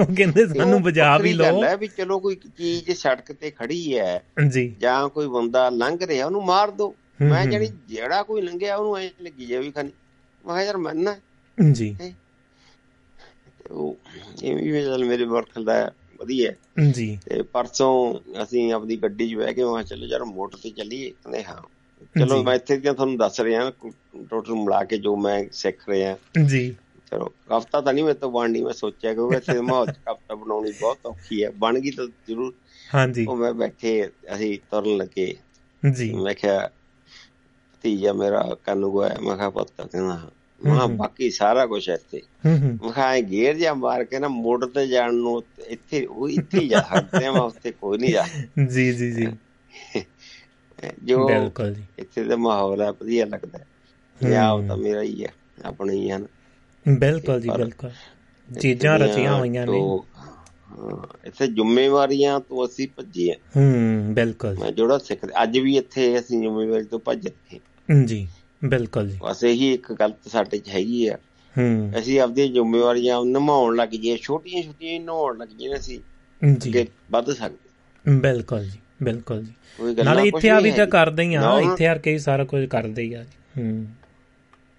ਉਹ 0.00 0.16
ਕਹਿੰਦੇ 0.16 0.46
ਸਾਨੂੰ 0.46 0.82
ਬਜਾ 0.82 1.18
ਵੀ 1.18 1.32
ਲਓ। 1.32 1.64
ਹੈ 1.64 1.76
ਵੀ 1.76 1.88
ਚਲੋ 1.88 2.18
ਕੋਈ 2.18 2.34
ਚੀਜ਼ 2.34 2.90
ਸੜਕ 2.90 3.32
ਤੇ 3.32 3.50
ਖੜੀ 3.50 3.98
ਹੈ 3.98 4.22
ਜੀ। 4.48 4.76
ਜਾਂ 4.80 5.08
ਕੋਈ 5.08 5.26
ਬੰਦਾ 5.26 5.68
ਲੰਘ 5.68 5.98
ਰਿਹਾ 6.02 6.26
ਉਹਨੂੰ 6.26 6.44
ਮਾਰ 6.44 6.70
ਦੋ। 6.70 6.94
ਹਮ, 7.22 7.28
ਮੈਂ। 7.28 7.46
ਜਾਨੀ 7.46 7.66
ਜਿਹੜਾ 7.88 8.22
ਕੋਈ 8.22 8.42
ਲੰਘਿਆ 8.42 8.76
ਉਹਨੂੰ 8.76 8.98
ਐ 8.98 9.08
ਲੱਗੀ 9.22 9.46
ਜਾਵੇ 9.46 9.70
ਖਾਨੀ 9.70 9.90
ਮੈਂ 10.46 10.64
ਯਾਰ 10.64 10.76
ਮੰਨਣਾ 10.76 11.16
ਜੀ। 11.72 11.96
ਉਹ 13.70 13.96
ਇਹ 14.42 14.72
ਵੀ 14.72 14.82
ਚੱਲ 14.82 15.04
ਮੇਰੇ 15.04 15.24
ਵਰਖਲ 15.24 15.64
ਦਾ 15.64 15.92
ਵਧੀਆ 16.20 16.52
ਜੀ। 16.90 17.18
ਤੇ 17.26 17.42
ਪਰਸੋਂ 17.42 18.20
ਅਸੀਂ 18.42 18.72
ਆਪਦੀ 18.72 18.96
ਗੱਡੀ 18.96 19.30
'ਚ 19.30 19.34
ਬਹਿ 19.34 19.46
ਕੇ 19.46 19.54
ਕਿਹਾ 19.54 19.82
ਚਲੋ 19.82 20.06
ਯਾਰ 20.06 20.24
ਮੋਟਰ 20.24 20.58
ਤੇ 20.62 20.70
ਚੱਲੀਏ। 20.70 21.10
ਕਹਿੰਦੇ 21.10 21.44
ਹਾਂ। 21.44 21.62
ਚਲੋ 22.18 22.38
ਜੀ। 22.38 22.44
ਮੈਂ 22.44 22.54
ਇੱਥੇ 22.54 22.76
ਦੀਆਂ 22.76 22.94
ਤੁਹਾਨੂੰ 22.94 23.16
ਦੱਸ 23.16 23.40
ਰਿਹਾ 23.40 23.72
ਟੋਟਲ 24.30 24.54
ਮਿਲਾ 24.54 24.84
ਕੇ 24.84 24.98
ਜੋ 24.98 25.16
ਮੈਂ 25.16 25.44
ਸਿੱਖ 25.52 25.88
ਰਿਹਾ। 25.88 26.16
ਜੀ। 26.46 26.76
ਚਲੋ 27.10 27.32
ਕਵਤਾ 27.48 27.80
ਤਾਂ 27.80 27.92
ਨਹੀਂ 27.92 28.04
ਮੈਂ 28.04 28.14
ਤਾਂ 28.14 28.28
ਬਣਨੀ 28.28 28.62
ਮੈਂ 28.62 28.72
ਸੋਚਿਆ 28.72 29.14
ਕਿ 29.14 29.36
ਇੱਥੇ 29.36 29.60
ਮਾਹੌਲ 29.60 29.86
'ਚ 29.86 29.96
ਕਵਤਾ 30.06 30.34
ਬਣਾਉਣੀ 30.34 30.72
ਬਹੁਤ 30.80 30.98
ਔਖੀ 31.06 31.44
ਹੈ। 31.44 31.50
ਬਣ 31.50 31.78
ਗਈ 31.78 31.90
ਤਾਂ 31.90 32.06
ਜ਼ਰੂਰ। 32.28 32.54
ਹਾਂਜੀ। 32.94 33.26
ਉਹ 33.26 33.36
ਮੈਂ 33.36 33.52
ਬੈਠੇ 33.52 34.08
ਅਸੀਂ 34.34 34.58
ਤੁਰਨ 34.58 34.96
ਲੱਗੇ। 34.96 35.36
ਜੀ। 35.94 36.12
ਮੈਂ 36.14 36.34
ਕਿਹਾ 36.34 36.68
ਭਤੀਜਾ 36.68 38.12
ਮੇਰਾ 38.12 38.56
ਕੰਨੂ 38.64 39.00
ਗਿਆ 39.00 39.16
ਮੈਂ 39.20 39.36
ਕਿਹਾ 39.36 39.50
ਪੁੱਤ 39.50 39.82
ਕਹਿੰਦਾ 39.82 40.30
ਮੈਂ। 40.64 40.88
ਬਾਕੀ 40.88 41.30
ਸਾਰਾ 41.30 41.66
ਕੁਝ 41.66 41.88
ਇੱਥੇ। 41.88 42.22
ਹੂੰ 42.46 42.58
ਹੂੰ। 42.58 42.78
ਮੈਂ 42.82 42.92
ਕਿਹਾ 42.92 43.06
ਐਂ 43.06 43.22
ਗੇਰ 43.22 43.56
ਜਾਂ 43.56 43.74
ਮਾਰ 43.74 44.04
ਕੇ 44.04 44.18
ਨਾ 44.18 44.28
ਮੋੜ 44.28 44.66
ਤੇ 44.66 44.86
ਜਾਣ 44.86 45.14
ਨੂੰ 45.14 45.42
ਇੱਥੇ 45.66 46.06
ਉਹ 46.06 46.28
ਇੱਥੇ 46.28 46.68
ਜਾ 46.68 46.80
ਸਕਦੇ 46.80 47.26
ਆ 47.26 47.30
ਉੱਥੇ 47.30 47.70
ਕੋਈ 47.70 47.98
ਨਹੀਂ 47.98 48.12
ਜਾ 48.12 48.26
ਜੀ 48.70 48.92
ਜੀ 48.92 49.12
ਜੀ। 49.12 49.28
ਜੋ 51.04 51.28
ਬਿਲਕੁਲ 51.28 51.74
ਜੀ। 51.74 51.84
ਇੱਥੇ 51.98 52.24
ਦਾ 52.24 52.36
ਮਾਹੌਲ 52.36 52.80
ਹੈ 52.80 52.90
ਵਧੀਆ 52.90 53.26
ਲੱਗਦਾ। 53.26 53.58
ਯਾਰ 54.28 54.68
ਤਾਂ 54.68 54.76
ਮੇਰਾ 54.76 55.02
ਹੀ 55.02 55.24
ਹੈ 55.24 55.32
ਆਪਣਾ 55.64 55.92
ਹੀ 55.92 56.10
ਹੈ 56.10 56.18
ਨਾ। 56.18 56.26
ਬਿਲਕੁਲ 56.88 57.40
ਜੀ 57.40 57.48
ਬਿਲਕੁਲ। 57.48 57.90
ਚੀਜ਼ਾਂ 58.60 58.98
ਰਚੀਆਂ 58.98 59.36
ਹੋਈਆਂ 59.38 59.66
ਨੇ। 59.66 60.00
ਇੱਥੇ 61.24 61.46
ਜ਼ਿੰਮੇਵਾਰੀਆਂ 61.46 62.40
ਤੋਂ 62.40 62.66
ਅਸੀਂ 62.66 62.88
ਭੱਜੇ 62.96 63.30
ਆ 63.30 63.34
ਹੂੰ 63.56 64.14
ਬਿਲਕੁਲ 64.14 64.58
ਮੈਂ 64.58 64.72
ਜਿਹੜਾ 64.72 64.98
ਸਿੱਖ 64.98 65.26
ਅੱਜ 65.42 65.58
ਵੀ 65.58 65.76
ਇੱਥੇ 65.76 66.18
ਅਸੀਂ 66.18 66.40
ਜ਼ਿੰਮੇਵਾਰੀ 66.40 66.84
ਤੋਂ 66.84 66.98
ਭੱਜ 66.98 67.28
ਰਹੇ 67.28 68.04
ਜੀ 68.04 68.28
ਬਿਲਕੁਲ 68.64 69.08
ਜੀ। 69.08 69.18
ਬਸ 69.22 69.44
ਇਹੀ 69.44 69.74
ਇੱਕ 69.74 69.92
ਗਲਤ 69.92 70.28
ਸਾਡੇ 70.28 70.58
'ਚ 70.58 70.68
ਹੈਗੀ 70.68 71.08
ਆ। 71.08 71.16
ਹੂੰ। 71.58 71.92
ਅਸੀਂ 71.98 72.20
ਆਪਦੀਆਂ 72.20 72.46
ਜ਼ਿੰਮੇਵਾਰੀਆਂ 72.46 73.24
ਨਿਭਾਉਣ 73.24 73.76
ਲੱਗ 73.76 73.88
ਜੀਏ 73.88 74.16
ਛੋਟੀਆਂ 74.16 74.62
ਛੋਟੀਆਂ 74.62 75.00
ਨਿਭਾਉਣ 75.00 75.38
ਲੱਗ 75.38 75.48
ਜੀਏ 75.48 75.74
ਅਸੀਂ। 75.74 76.00
ਜੀ। 76.58 76.86
ਵੱਧ 77.10 77.30
ਸਕਦੇ। 77.30 77.70
ਬਿਲਕੁਲ 78.10 78.64
ਜੀ 78.64 78.78
ਬਿਲਕੁਲ 79.02 79.44
ਜੀ। 79.44 79.52
ਨਾਲੇ 80.04 80.22
ਇੱਥੇ 80.22 80.50
ਆ 80.50 80.60
ਵੀ 80.60 80.72
ਤਾਂ। 80.72 80.86
ਕਰਦੇ 80.86 81.22
ਹੀ 81.22 81.34
ਆ 81.34 81.60
ਇੱਥੇ 81.60 81.88
ਹਰ 81.88 81.98
ਕਈ 81.98 82.18
ਸਾਰਾ 82.18 82.44
ਕੁਝ 82.44 82.64
ਕਰਦੇ 82.64 83.02
ਹੀ 83.02 83.14
ਆ 83.14 83.22
ਹੂੰ। 83.58 83.86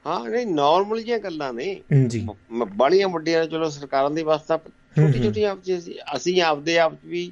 ਹਾਂ 0.06 0.30
ਨਹੀਂ 0.30 0.48
ਨਾਰਮਲ 0.48 1.00
ਜਿਹੀਆਂ 1.00 1.20
ਗੱਲਾਂ 1.20 1.54
ਨੇ। 1.54 1.82
ਜੀ। 2.08 2.28
ਬਾਲੀਆਂ 2.52 3.10
ਵੱਡੀਆਂ 3.10 3.46
ਚਲੋ 3.46 3.70
ਸਰਕਾਰਾਂ 3.70 4.12
ਦੀ 4.12 4.24
ਵਾਸਤਾ 4.24 4.58
ਛੋਟੀ 4.96 5.24
ਛੋਟੀਆਂ 5.24 5.52
ਆਪ 5.52 5.64
'ਚ 5.64 5.72
ਅਸੀਂ 6.16 6.42
ਆਪਦੇ 6.42 6.80
ਆਪ 6.80 6.94
ਵੀ 7.06 7.32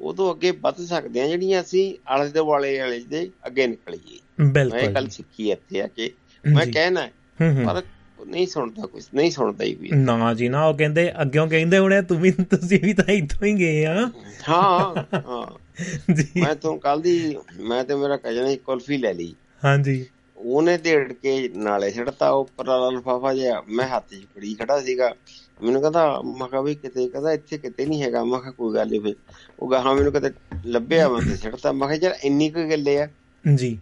ਉਦੋਂ 0.00 0.34
ਅੱਗੇ 0.34 0.50
ਵੱਧ 0.50 0.76
ਸਕਦੇ 0.76 1.20
ਆ 1.20 1.28
ਜਿਹੜੀਆਂ 1.28 1.62
ਅਸੀਂ 1.62 1.94
ਆਲੇ 2.08 2.30
ਦੇ 2.30 2.40
ਵਾਲੇ 2.40 2.80
ਵਾਲੇ 2.80 3.00
ਦੇ 3.00 3.30
ਅੱਗੇ 3.46 3.66
ਨਿਕਲੀਏ। 3.66 4.18
ਮੈਂ 4.40 4.52
ਬਿਲਕੁਲ 4.52 4.86
ਗੱਲ 4.86 5.04
ਜੀ। 5.04 5.10
ਸਿੱਖੀ 5.10 5.50
ਇੱਥੇ 5.50 5.82
ਆ 5.82 5.86
ਕਿ। 5.86 6.10
ਮੈਂ 6.46 6.66
ਜੀ। 6.66 6.72
ਕਹਿਣਾ 6.72 7.06
ਹੂੰ 7.40 7.56
ਹੂੰ। 7.56 7.64
ਪਰ 7.64 7.82
ਨਹੀਂ 8.26 8.46
ਸੁਣਦਾ 8.46 8.86
ਕੁਝ 8.86 9.04
ਨਹੀਂ 9.14 9.30
ਸੁਣਦਾ 9.30 9.64
ਹੀ 9.64 9.74
ਕੋਈ। 9.74 9.88
ਨਾ 9.92 10.34
ਜੀ 10.34 10.48
ਨਾ 10.48 10.66
ਉਹ 10.66 10.74
ਕਹਿੰਦੇ 10.74 11.12
ਅੱਗਿਓਂ 11.22 11.48
ਕਹਿੰਦੇ 11.48 11.78
ਹੁਣੇ 11.78 12.02
ਤੂੰ 12.02 12.20
ਵੀ 12.20 12.30
ਤੁਸੀਂ 12.30 12.80
ਵੀ 12.82 12.92
ਤਾਂ 12.92 13.14
ਇੱਥੋਂ 13.14 13.46
ਹੀ 13.46 13.54
ਗਏ 13.54 13.84
ਆ। 13.84 14.10
ਹਾਂ 14.48 14.94
ਹਾਂ। 15.14 15.46
ਜੀ। 16.14 16.40
ਮੈਂ 16.40 16.54
ਤੋਂ 16.54 16.78
ਕੱਲ 16.78 17.00
ਦੀ 17.00 17.36
ਮੈਂ 17.60 17.84
ਤੇ 17.84 17.94
ਮੇਰਾ 17.94 18.16
ਕਜਨ 18.16 18.46
ਇੱਕ 18.46 18.62
ਕੁਲਫੀ 18.62 18.96
ਲੈ 18.96 19.14
ਲਈ। 19.14 19.34
ਹਾਂਜੀ 19.64 20.06
ਉਹਨੇ 20.44 20.78
ਢੇੜ 20.78 21.12
ਕੇ 21.12 21.50
ਨਾਲੇ 21.56 21.90
ਛੱਡਤਾ 21.90 22.30
ਉੱਪਰ 22.30 22.66
ਵਾਲਾ 22.66 22.90
ਲਫਾਫਾ 22.90 23.34
ਜਿਹਾ। 23.34 23.62
ਮੈਂ 23.68 23.88
ਹੱਥ 23.88 24.04
'ਚ 24.10 24.26
ਫੜੀ 24.34 24.54
ਖੜਾ 24.54 24.80
ਸੀਗਾ। 24.80 25.14
ਮੈਨੂੰ 25.62 25.80
ਕਹਿੰਦਾ 25.80 26.22
ਮੈਂ 26.22 26.48
ਕਿਹਾ 26.48 26.60
ਵੀ 26.60 26.74
ਕਿਤੇ 26.74 27.08
ਕਹਿੰਦਾ 27.08 27.32
ਇੱਥੇ 27.32 27.58
ਕਿਤੇ 27.58 27.86
ਨਹੀਂ 27.86 28.02
ਹੈਗਾ। 28.02 28.24
ਮੈਂ 28.24 28.38
ਕਿਹਾ 28.38 28.50
ਕੋਈ 28.50 28.74
ਗੱਲ 28.74 28.88
ਨਹੀਂ 28.88 29.00
ਫਿਰ। 29.00 29.14
ਉਹ 29.60 29.70
ਗਾਹਾਂ 29.70 29.94
ਮੈਨੂੰ 29.94 30.12
ਕਿਤੇ 30.12 30.30
ਲੱਭਿਆ 30.64 31.08
ਮੈਂ 31.08 31.20
ਤੇ 31.20 31.36
ਛੱਡਤਾ। 31.36 31.72
ਮੈਂ 31.72 31.88
ਕਿਹਾ 31.88 31.98
ਯਾਰ 32.02 32.18
ਇੰਨੀ 32.24 32.50
ਕੁ 32.50 32.70
ਗੱਲੇ 32.70 32.98
ਆ। 32.98 33.08
ਜੀ। 33.54 33.78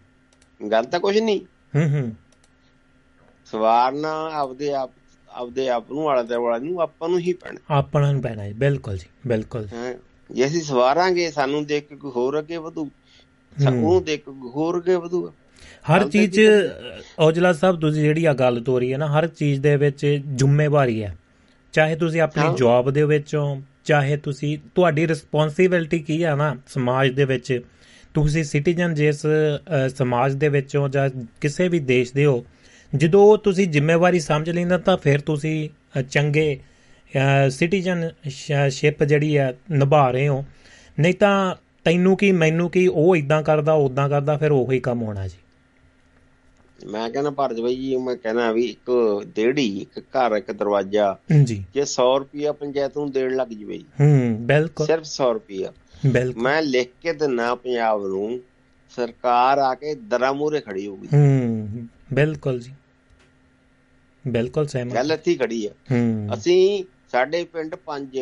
ਗੱਲ 0.71 0.85
ਤਾਂ 0.85 1.01
ਕੁਝ 1.01 1.19
ਨਹੀਂ 1.19 1.41
ਹੂੰ 1.77 2.01
ਹੂੰ। 2.01 2.13
ਸਵਾਰਨਾ 3.47 4.31
ਆਪਦੇ 4.33 4.75
ਆਪ 4.75 4.91
ਆਪਦੇ 5.29 5.69
ਆਪ 5.69 5.93
ਨੂੰ 5.93 6.09
ਆਲਾ 6.09 6.23
ਦੇ 6.23 6.37
ਵਾਲਾ 6.37 6.59
ਨੂੰ 6.59 6.81
ਆਪਾਂ 6.81 7.09
ਨੂੰ 7.09 7.19
ਹੀ 7.19 7.33
ਪੈਣਾ। 7.33 7.79
ਆਪਣਾ 7.79 8.13
ਨੂੰ 8.13 8.23
ਪੈਣਾ 8.23 8.47
ਜੀ। 8.47 8.53
ਬਿਲਕੁਲ 8.53 8.97
ਜੀ 8.99 9.07
ਬਿਲਕੁਲ। 9.27 9.69
ਹੈਂ। 9.73 9.95
ਜੇ 10.31 10.47
ਅਸੀਂ 10.47 10.63
ਸਵਾਰਾਂਗੇ 10.63 11.31
ਸਾਨੂੰ 11.31 11.67
ਦੇਖ 11.67 11.89
ਕੇ 11.89 11.97
ਕੋਈ 11.97 12.11
ਹੋਰ 12.11 12.39
ਅੱਗੇ 12.39 12.57
ਵਧੂ। 12.57 12.89
ਸਾ- 13.65 13.73
ਹੂੰ। 13.73 13.87
ਉਹਨੂੰ 13.87 14.05
ਦੇਖ 14.05 14.25
ਕੇ 14.25 14.33
ਕੋਈ 14.33 14.51
ਹੋਰ 14.51 14.79
ਅੱਗੇ 14.79 14.95
ਵਧੂਗਾ 14.95 15.33
ਹਰ 15.87 16.09
ਚੀਜ਼ 16.09 16.41
ਔਜਲਾ 17.19 17.53
ਸਾਹਿਬ 17.53 17.81
ਤੁਸੀਂ 17.81 18.03
ਜਿਹੜੀ 18.03 18.25
ਆ 18.25 18.33
ਗੱਲ 18.35 18.61
ਤੋਰੀ 18.61 18.93
ਹੈ 18.93 18.99
ਨਾ 18.99 19.07
ਹਰ 19.09 19.27
ਚੀਜ਼ 19.29 19.61
ਦੇ 19.61 19.77
ਵਿੱਚ 19.77 20.07
ਜ਼ਿੰਮੇਵਾਰੀ 20.29 21.03
ਹੈ। 21.03 21.17
ਚਾਹੇ 21.75 21.97
ਤੁਸੀਂ 21.97 22.21
ਆਪਣੀ। 22.21 22.55
ਜੌਬ 22.59 22.91
ਦੇ 22.91 23.03
ਵਿੱਚ 23.05 23.37
ਚਾਹੇ 23.85 24.17
ਤੁਸੀਂ 24.17 24.57
ਤੁਹਾਡੀ 24.75 25.07
ਰਿਸਪੌਂਸਿਬਿਲਟੀ 25.09 25.99
ਕੀ 25.99 26.23
ਹੈ 26.25 26.35
ਨਾ 26.35 26.57
ਸਮਾਜ 26.67 27.11
ਦੇ 27.11 27.25
ਵਿੱਚ। 27.25 27.61
ਤੁਸੀਂ 28.15 28.45
ਸਿਟੀਜ਼ਨ 28.45 28.95
ਜਿਸ 28.95 29.27
ਸਮਾਜ 29.97 30.35
ਦੇ 30.35 30.49
ਵਿੱਚ 30.49 30.77
ਜਾਂ 30.91 31.09
ਕਿਸੇ 31.41 31.69
ਵੀ 31.69 31.79
ਦੇਸ਼ 31.81 32.13
ਦੇ 32.15 32.25
ਹੋ 32.25 32.45
ਜਦੋਂ 32.93 33.39
ਤੁਸੀਂ 33.39 33.67
ਜ਼ਿੰਮੇਵਾਰੀ 33.69 34.21
ਸਮਝ 34.21 34.51
ਲੈਂਦਾ 34.51 34.79
ਤਾਂ 34.79 34.97
ਫਿਰ 34.97 35.21
ਤੁਸੀਂ 35.21 35.69
ਚੰਗੇ 36.03 36.59
ਸਿਟੀਜ਼ਨਸ਼ਿਪ 37.51 39.05
ਜਿਹੜੀ 39.05 39.37
ਹੈ 39.39 39.53
ਨਿਭਾ 39.71 40.11
ਰਹੇ 40.11 40.29
ਹੋ। 40.29 40.45
ਨਹੀਂ 41.01 41.15
ਤਾਂ 41.15 41.55
ਤੈਨੂੰ 41.85 42.17
ਕੀ 42.17 42.33
ਮੈਨੂੰ 42.33 42.71
ਕੀ 42.71 42.87
ਉਹ 42.87 43.17
ਇਦਾਂ 43.17 43.43
ਕਰਦਾ 43.43 43.73
ਉਦਾਂ 43.73 44.09
ਕਰਦਾ 44.09 44.37
ਫਿਰ 44.37 44.53
ਉਹੀ 44.53 44.81
ਕੰਮ 44.81 45.03
ਹੋਣਾ 45.03 45.27
ਜੀ। 45.29 45.37
ਮੈਂ 46.87 47.11
ਕਹਿੰਦਾ 47.11 47.31
ਭਾਰਤ 47.31 47.61
ਬਾਈ 47.61 47.77
ਜੀ 47.77 47.97
ਮੈਂ 47.97 48.17
ਕਹਿੰਦਾ 48.17 48.53
ਵੀ 48.53 48.65
ਇੱਕ 48.65 48.91
ਦੇੜੀ 49.27 49.79
ਇੱਕ 49.79 49.99
ਘਰ 49.99 50.37
ਇੱਕ 50.37 50.53
ਦਰਵਾਜ਼ਾ 50.53 51.19
ਜੀ 51.45 51.65
ਜੇ 51.75 51.81
100 51.81 52.19
ਰੁਪਿਆ 52.19 52.53
ਪੰਚਾਇਤ 52.53 52.97
ਨੂੰ 52.97 53.11
ਦੇਣ 53.11 53.37
ਲੱਗ 53.37 53.49
ਜਵੇ 53.49 53.79
ਜੀ। 53.79 53.85
ਹੂੰ 54.01 54.37
ਬਿਲਕੁਲ। 54.41 54.87
ਸਿਰਫ 54.87 55.05
100 55.05 55.33
ਰੁਪਿਆ 55.33 55.73
ਬਿਲਕੁਲ। 56.07 56.43
ਮੈਂ 56.43 56.63
ਲਿਖ 56.63 56.93
ਕੇ 57.03 57.13
ਦਿੰਨਾ 57.13 57.55
ਪੰਜਾਬ 57.55 58.07
ਨੂੰ 58.07 58.41
ਸਰਕਾਰ 58.97 59.59
ਆ 59.59 59.75
ਕੇ 59.75 59.95
ਦਰਾਂ 59.95 60.35
ਮੂਹਰੇ 60.35 60.61
ਖੜੀ 60.61 60.87
ਹੋਊਗੀ। 60.87 61.09
ਹੂੰ 61.15 61.69
ਬਿਲਕੁਲ 62.13 62.61
ਜੀ। 62.61 62.75
ਬਿਲਕੁਲ 64.29 64.67
ਸਹਿਮਤ। 64.67 64.95
ਗੱਲ 64.95 65.13
ਇੱਥੇ 65.13 65.35
ਖੜੀ 65.35 65.67
ਆ। 65.67 65.71
ਹੂੰ। 65.93 66.29
ਅਸੀਂ 66.35 66.85
ਸਾਡੇ 67.13 67.45
ਪਿੰਡ 67.45 67.75
ਪੰਜ 67.75 68.19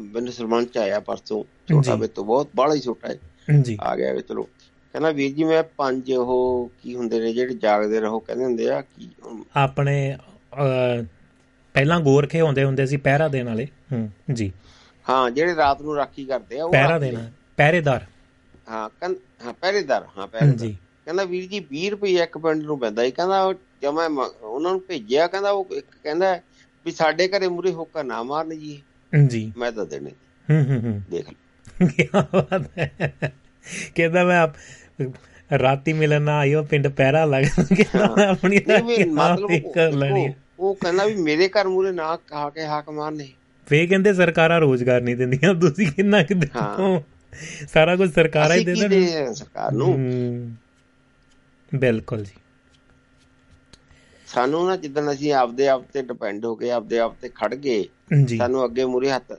ਮੈਨੂੰ 0.00 0.32
ਸਰਪੰਚ 0.32 0.78
ਆਇਆ 0.78 1.00
ਪਰਸੋਂ 1.00 1.44
ਛੋਟਾ। 1.68 1.94
ਵੇ 1.94 2.08
ਤੋਂ 2.08 2.24
ਬਹੁਤ 2.24 2.48
ਬਾਹਲਾ 2.56 2.74
ਹੀ 2.74 2.80
ਛੋਟਾ 2.80 3.08
ਹੈ। 3.08 3.18
ਜੀ। 3.62 3.78
ਆ 3.80 3.96
ਗਿਆ 3.96 4.12
ਵੀ 4.12 4.20
ਚਲੋ। 4.20 4.48
ਕਹਿੰਦਾ 4.94 5.10
ਵੀਰ 5.10 5.32
ਜੀ 5.32 5.44
ਮੈਂ 5.44 5.62
ਪੰਜ 5.76 6.12
ਉਹ 6.12 6.70
ਕੀ 6.82 6.94
ਹੁੰਦੇ 6.96 7.20
ਨੇ 7.20 7.32
ਜਿਹੜੇ 7.32 7.54
ਜਾਗਦੇ 7.54 8.00
ਰਹੋ 8.00 8.18
ਕਹਿੰਦੇ 8.18 8.44
ਹੁੰਦੇ 8.44 8.70
ਆ 8.70 8.80
ਕੀ 8.80 9.10
ਆਪਣੇ 9.56 10.16
ਪਹਿਲਾਂ 11.74 12.00
ਗੋਰਖੇ 12.00 12.40
ਹੁੰਦੇ 12.40 12.64
ਹੁੰਦੇ 12.64 12.86
ਸੀ 12.86 12.96
ਪਹਿਰਾ 12.96 13.28
ਦੇਣ 13.28 13.46
ਵਾਲੇ। 13.46 13.66
ਹੂੰ 13.92 14.10
ਜੀ। 14.32 14.52
ਹਾਂ 15.08 15.30
ਜਿਹੜੇ 15.30 15.54
ਰਾਤ 15.54 15.82
ਨੂੰ 15.82 15.96
ਰਾਖੀ 15.96 16.24
ਕਰਦੇ 16.24 16.58
ਆ 16.60 16.64
ਉਹ 16.64 16.72
ਪਹਿਰਾ। 16.72 16.98
ਦੇਣਾ 16.98 17.30
ਪਹਿਰੇਦਾਰ। 17.56 18.06
ਹਾਂ 18.70 18.88
ਹਾਂ 19.44 19.52
ਪਹਿਰੇਦਾਰ 19.52 20.06
ਹਾਂ 20.18 20.26
ਪਹਿਰੇਦਾਰ। 20.26 20.56
ਜੀ 20.56 20.76
ਕਹਿੰਦਾ 21.04 21.24
ਵੀਰ 21.24 21.46
ਜੀ 21.48 21.66
20 21.72 21.90
ਰੁਪਏ 21.90 22.12
ਇੱਕ 22.22 22.38
ਪਿੰਡ 22.38 22.62
ਨੂੰ 22.62 22.78
ਪੈਂਦਾ 22.78 23.04
ਸੀ 23.04 23.10
ਕਹਿੰਦਾ 23.10 23.54
ਜਦ 23.82 23.90
ਮੈਂ 23.90 24.08
ਮ- 24.10 24.30
ਉਹਨਾਂ 24.42 24.70
ਨੂੰ 24.70 24.80
ਭੇਜਿਆ 24.88 25.26
ਕਹਿੰਦਾ 25.26 25.50
ਉਹ 25.50 25.66
ਇੱਕ 25.72 25.86
ਕਹਿੰਦਾ 26.02 26.40
ਵੀ 26.86 26.92
ਸਾਡੇ 26.92 27.28
ਘਰੇ 27.28 27.48
ਮੂਰੇ 27.48 27.72
ਹੋਕਾ 27.72 28.02
ਨਾ 28.02 28.22
ਮਾਰਨ 28.22 28.58
ਜੀ। 28.58 28.82
ਜੀ। 29.28 29.52
ਮੈਂ 29.56 29.72
ਤਾਂ 29.72 29.86
ਦੇਣੇ। 29.86 30.10
ਹੂੰ 30.48 30.64
ਹੂੰ 30.64 30.80
ਹੂੰ। 30.80 31.02
ਦੇਖ। 31.10 31.26
ਕੀ 31.86 32.08
ਬਾਤ 32.14 32.78
ਹੈ। 32.78 33.12
ਕਹਿੰਦਾ 33.94 34.24
ਮੈਂ 34.24 34.40
ਆਪ 34.40 34.54
ਰਾਤੀ 35.62 35.92
ਮਿਲਣ 35.92 36.22
ਨਾ 36.22 36.38
ਆਇਓ 36.38 36.62
ਪਿੰਡ 36.62 36.88
ਪਹਿਰਾ 36.88 37.24
ਲੱਗ 37.24 37.44
ਕਹਿੰਦਾ 37.44 38.14
ਮੈਂ 38.16 38.26
ਆਪਣੀ 38.28 38.60
ਮਤਲਬ 39.04 39.72
ਕਰ 39.74 39.92
ਲੈਣੀ। 39.92 40.32
ਉਹ- 40.58 40.74
ਕਹਿੰਦਾ 40.74 41.04
ਵੀ 41.04 41.14
ਮੇਰੇ 41.14 41.48
ਘਰ 41.48 41.68
ਮੂਰੇ 41.68 41.92
ਨਾ 41.92 42.16
ਕਹਾ 42.16 42.50
ਕੇ 42.50 42.66
ਹਾਕ 42.66 42.90
ਮਾਰਨੇ। 42.90 43.28
ਫੇ 43.66 43.86
ਕਹਿੰਦੇ 43.86 44.14
ਸਰਕਾਰਾਂ 44.14 44.60
ਰੋਜ਼ਗਾਰ 44.60 45.00
ਨਹੀਂ 45.00 45.16
ਦਿੰਦੀਆਂ 45.16 45.54
ਤੁਸੀਂ 45.54 45.86
ਕਿੰਨਾ 45.86 46.22
ਕਿ 46.22 46.34
ਦੇਖੋ 46.34 47.04
ਸਾਰਾ 47.72 47.96
ਕੁਝ 47.96 48.12
ਸਰਕਾਰਾਂ 48.12 48.56
ਹੀ 48.56 48.64
ਦੇ 48.64 48.74
ਕੀ 48.74 48.88
ਦੇਣ 48.88 49.32
ਸਰਕਾਰ 49.32 49.72
ਨੂੰ। 49.72 49.94
ਬਿਲਕੁਲ 51.74 52.24
ਜੀ। 52.24 52.32
ਸਾਨੂੰ 54.26 54.66
ਨਾ 54.66 54.76
ਜਿੱਦਣ 54.76 55.12
ਅਸੀਂ 55.12 55.32
ਆਪਦੇ 55.32 55.68
ਆਪ 55.68 55.82
ਤੇ 55.92 56.02
ਡਿਪੈਂਡ 56.02 56.44
ਹੋ 56.44 56.56
ਗਏ 56.56 56.70
ਆਪਦੇ 56.70 56.98
ਆਪ 56.98 57.14
ਤੇ 57.20 57.28
ਖੜ 57.28 57.54
ਗਏ 57.54 57.84
ਸਾਨੂੰ 58.38 58.64
ਅੱਗੇ 58.64 58.84
ਮੂਰੇ 58.84 59.10
ਹੱਥ 59.10 59.32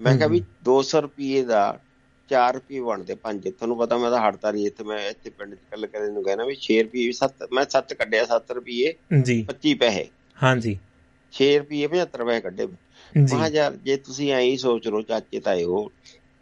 ਮੈਂ 0.00 0.16
ਕਿਹਾ 0.16 0.28
ਵੀ 0.28 0.42
200 0.64 1.00
ਰੁਪਏ 1.00 1.44
ਦਾ 1.44 1.78
4 2.30 2.52
ਰੁਪਏ 2.54 2.80
ਬਣਦੇ 2.80 3.14
ਪੰਜ 3.22 3.48
ਤੁਹਾਨੂੰ 3.48 3.76
ਪਤਾ 3.78 3.96
ਮੈਂ 3.98 4.10
ਤਾਂ 4.10 4.20
ਹੜਤਾ 4.20 4.50
ਨਹੀਂ 4.52 4.66
ਇੱਥੇ 4.66 4.84
ਮੈਂ 4.84 4.98
ਇੱਥੇ 5.08 5.30
ਪਿੰਡ 5.30 5.54
ਚ 5.54 5.58
ਕੱਲ 5.70 5.86
ਕਦੇ 5.86 6.10
ਨੂੰ 6.10 6.22
ਕਹਿਣਾ 6.24 6.44
ਵੀ 6.44 6.56
6 6.66 6.78
ਰੁਪਏ 6.82 7.08
7 7.18 7.46
ਮੈਂ 7.52 7.64
7 7.72 7.94
ਕੱਢਿਆ 7.94 8.24
7 8.26 8.54
ਰੁਪਏ 8.54 8.92
ਜੀ। 9.22 9.36
25 9.50 9.74
ਪੈਸੇ। 9.78 10.04
ਹਾਂਜੀ। 10.38 10.76
6 11.32 11.50
ਰੁਪਏ 11.58 11.82
75 11.88 12.26
ਪੈਸੇ 12.26 12.40
ਕੱਢੇ। 12.40 12.68
ਮਹਾ 13.12 13.48
ਯਾਰ 13.48 13.76
ਜੇ 13.84 13.96
ਤੁਸੀਂ 13.98 14.30
ਐਂ 14.32 14.40
ਹੀ 14.40 14.56
ਸੋਚ 14.56 14.88
ਲਓ 14.88 15.02
ਚਾਚੇ 15.04 15.40
ਤਾਏ 15.40 15.64
ਹੋ 15.64 15.82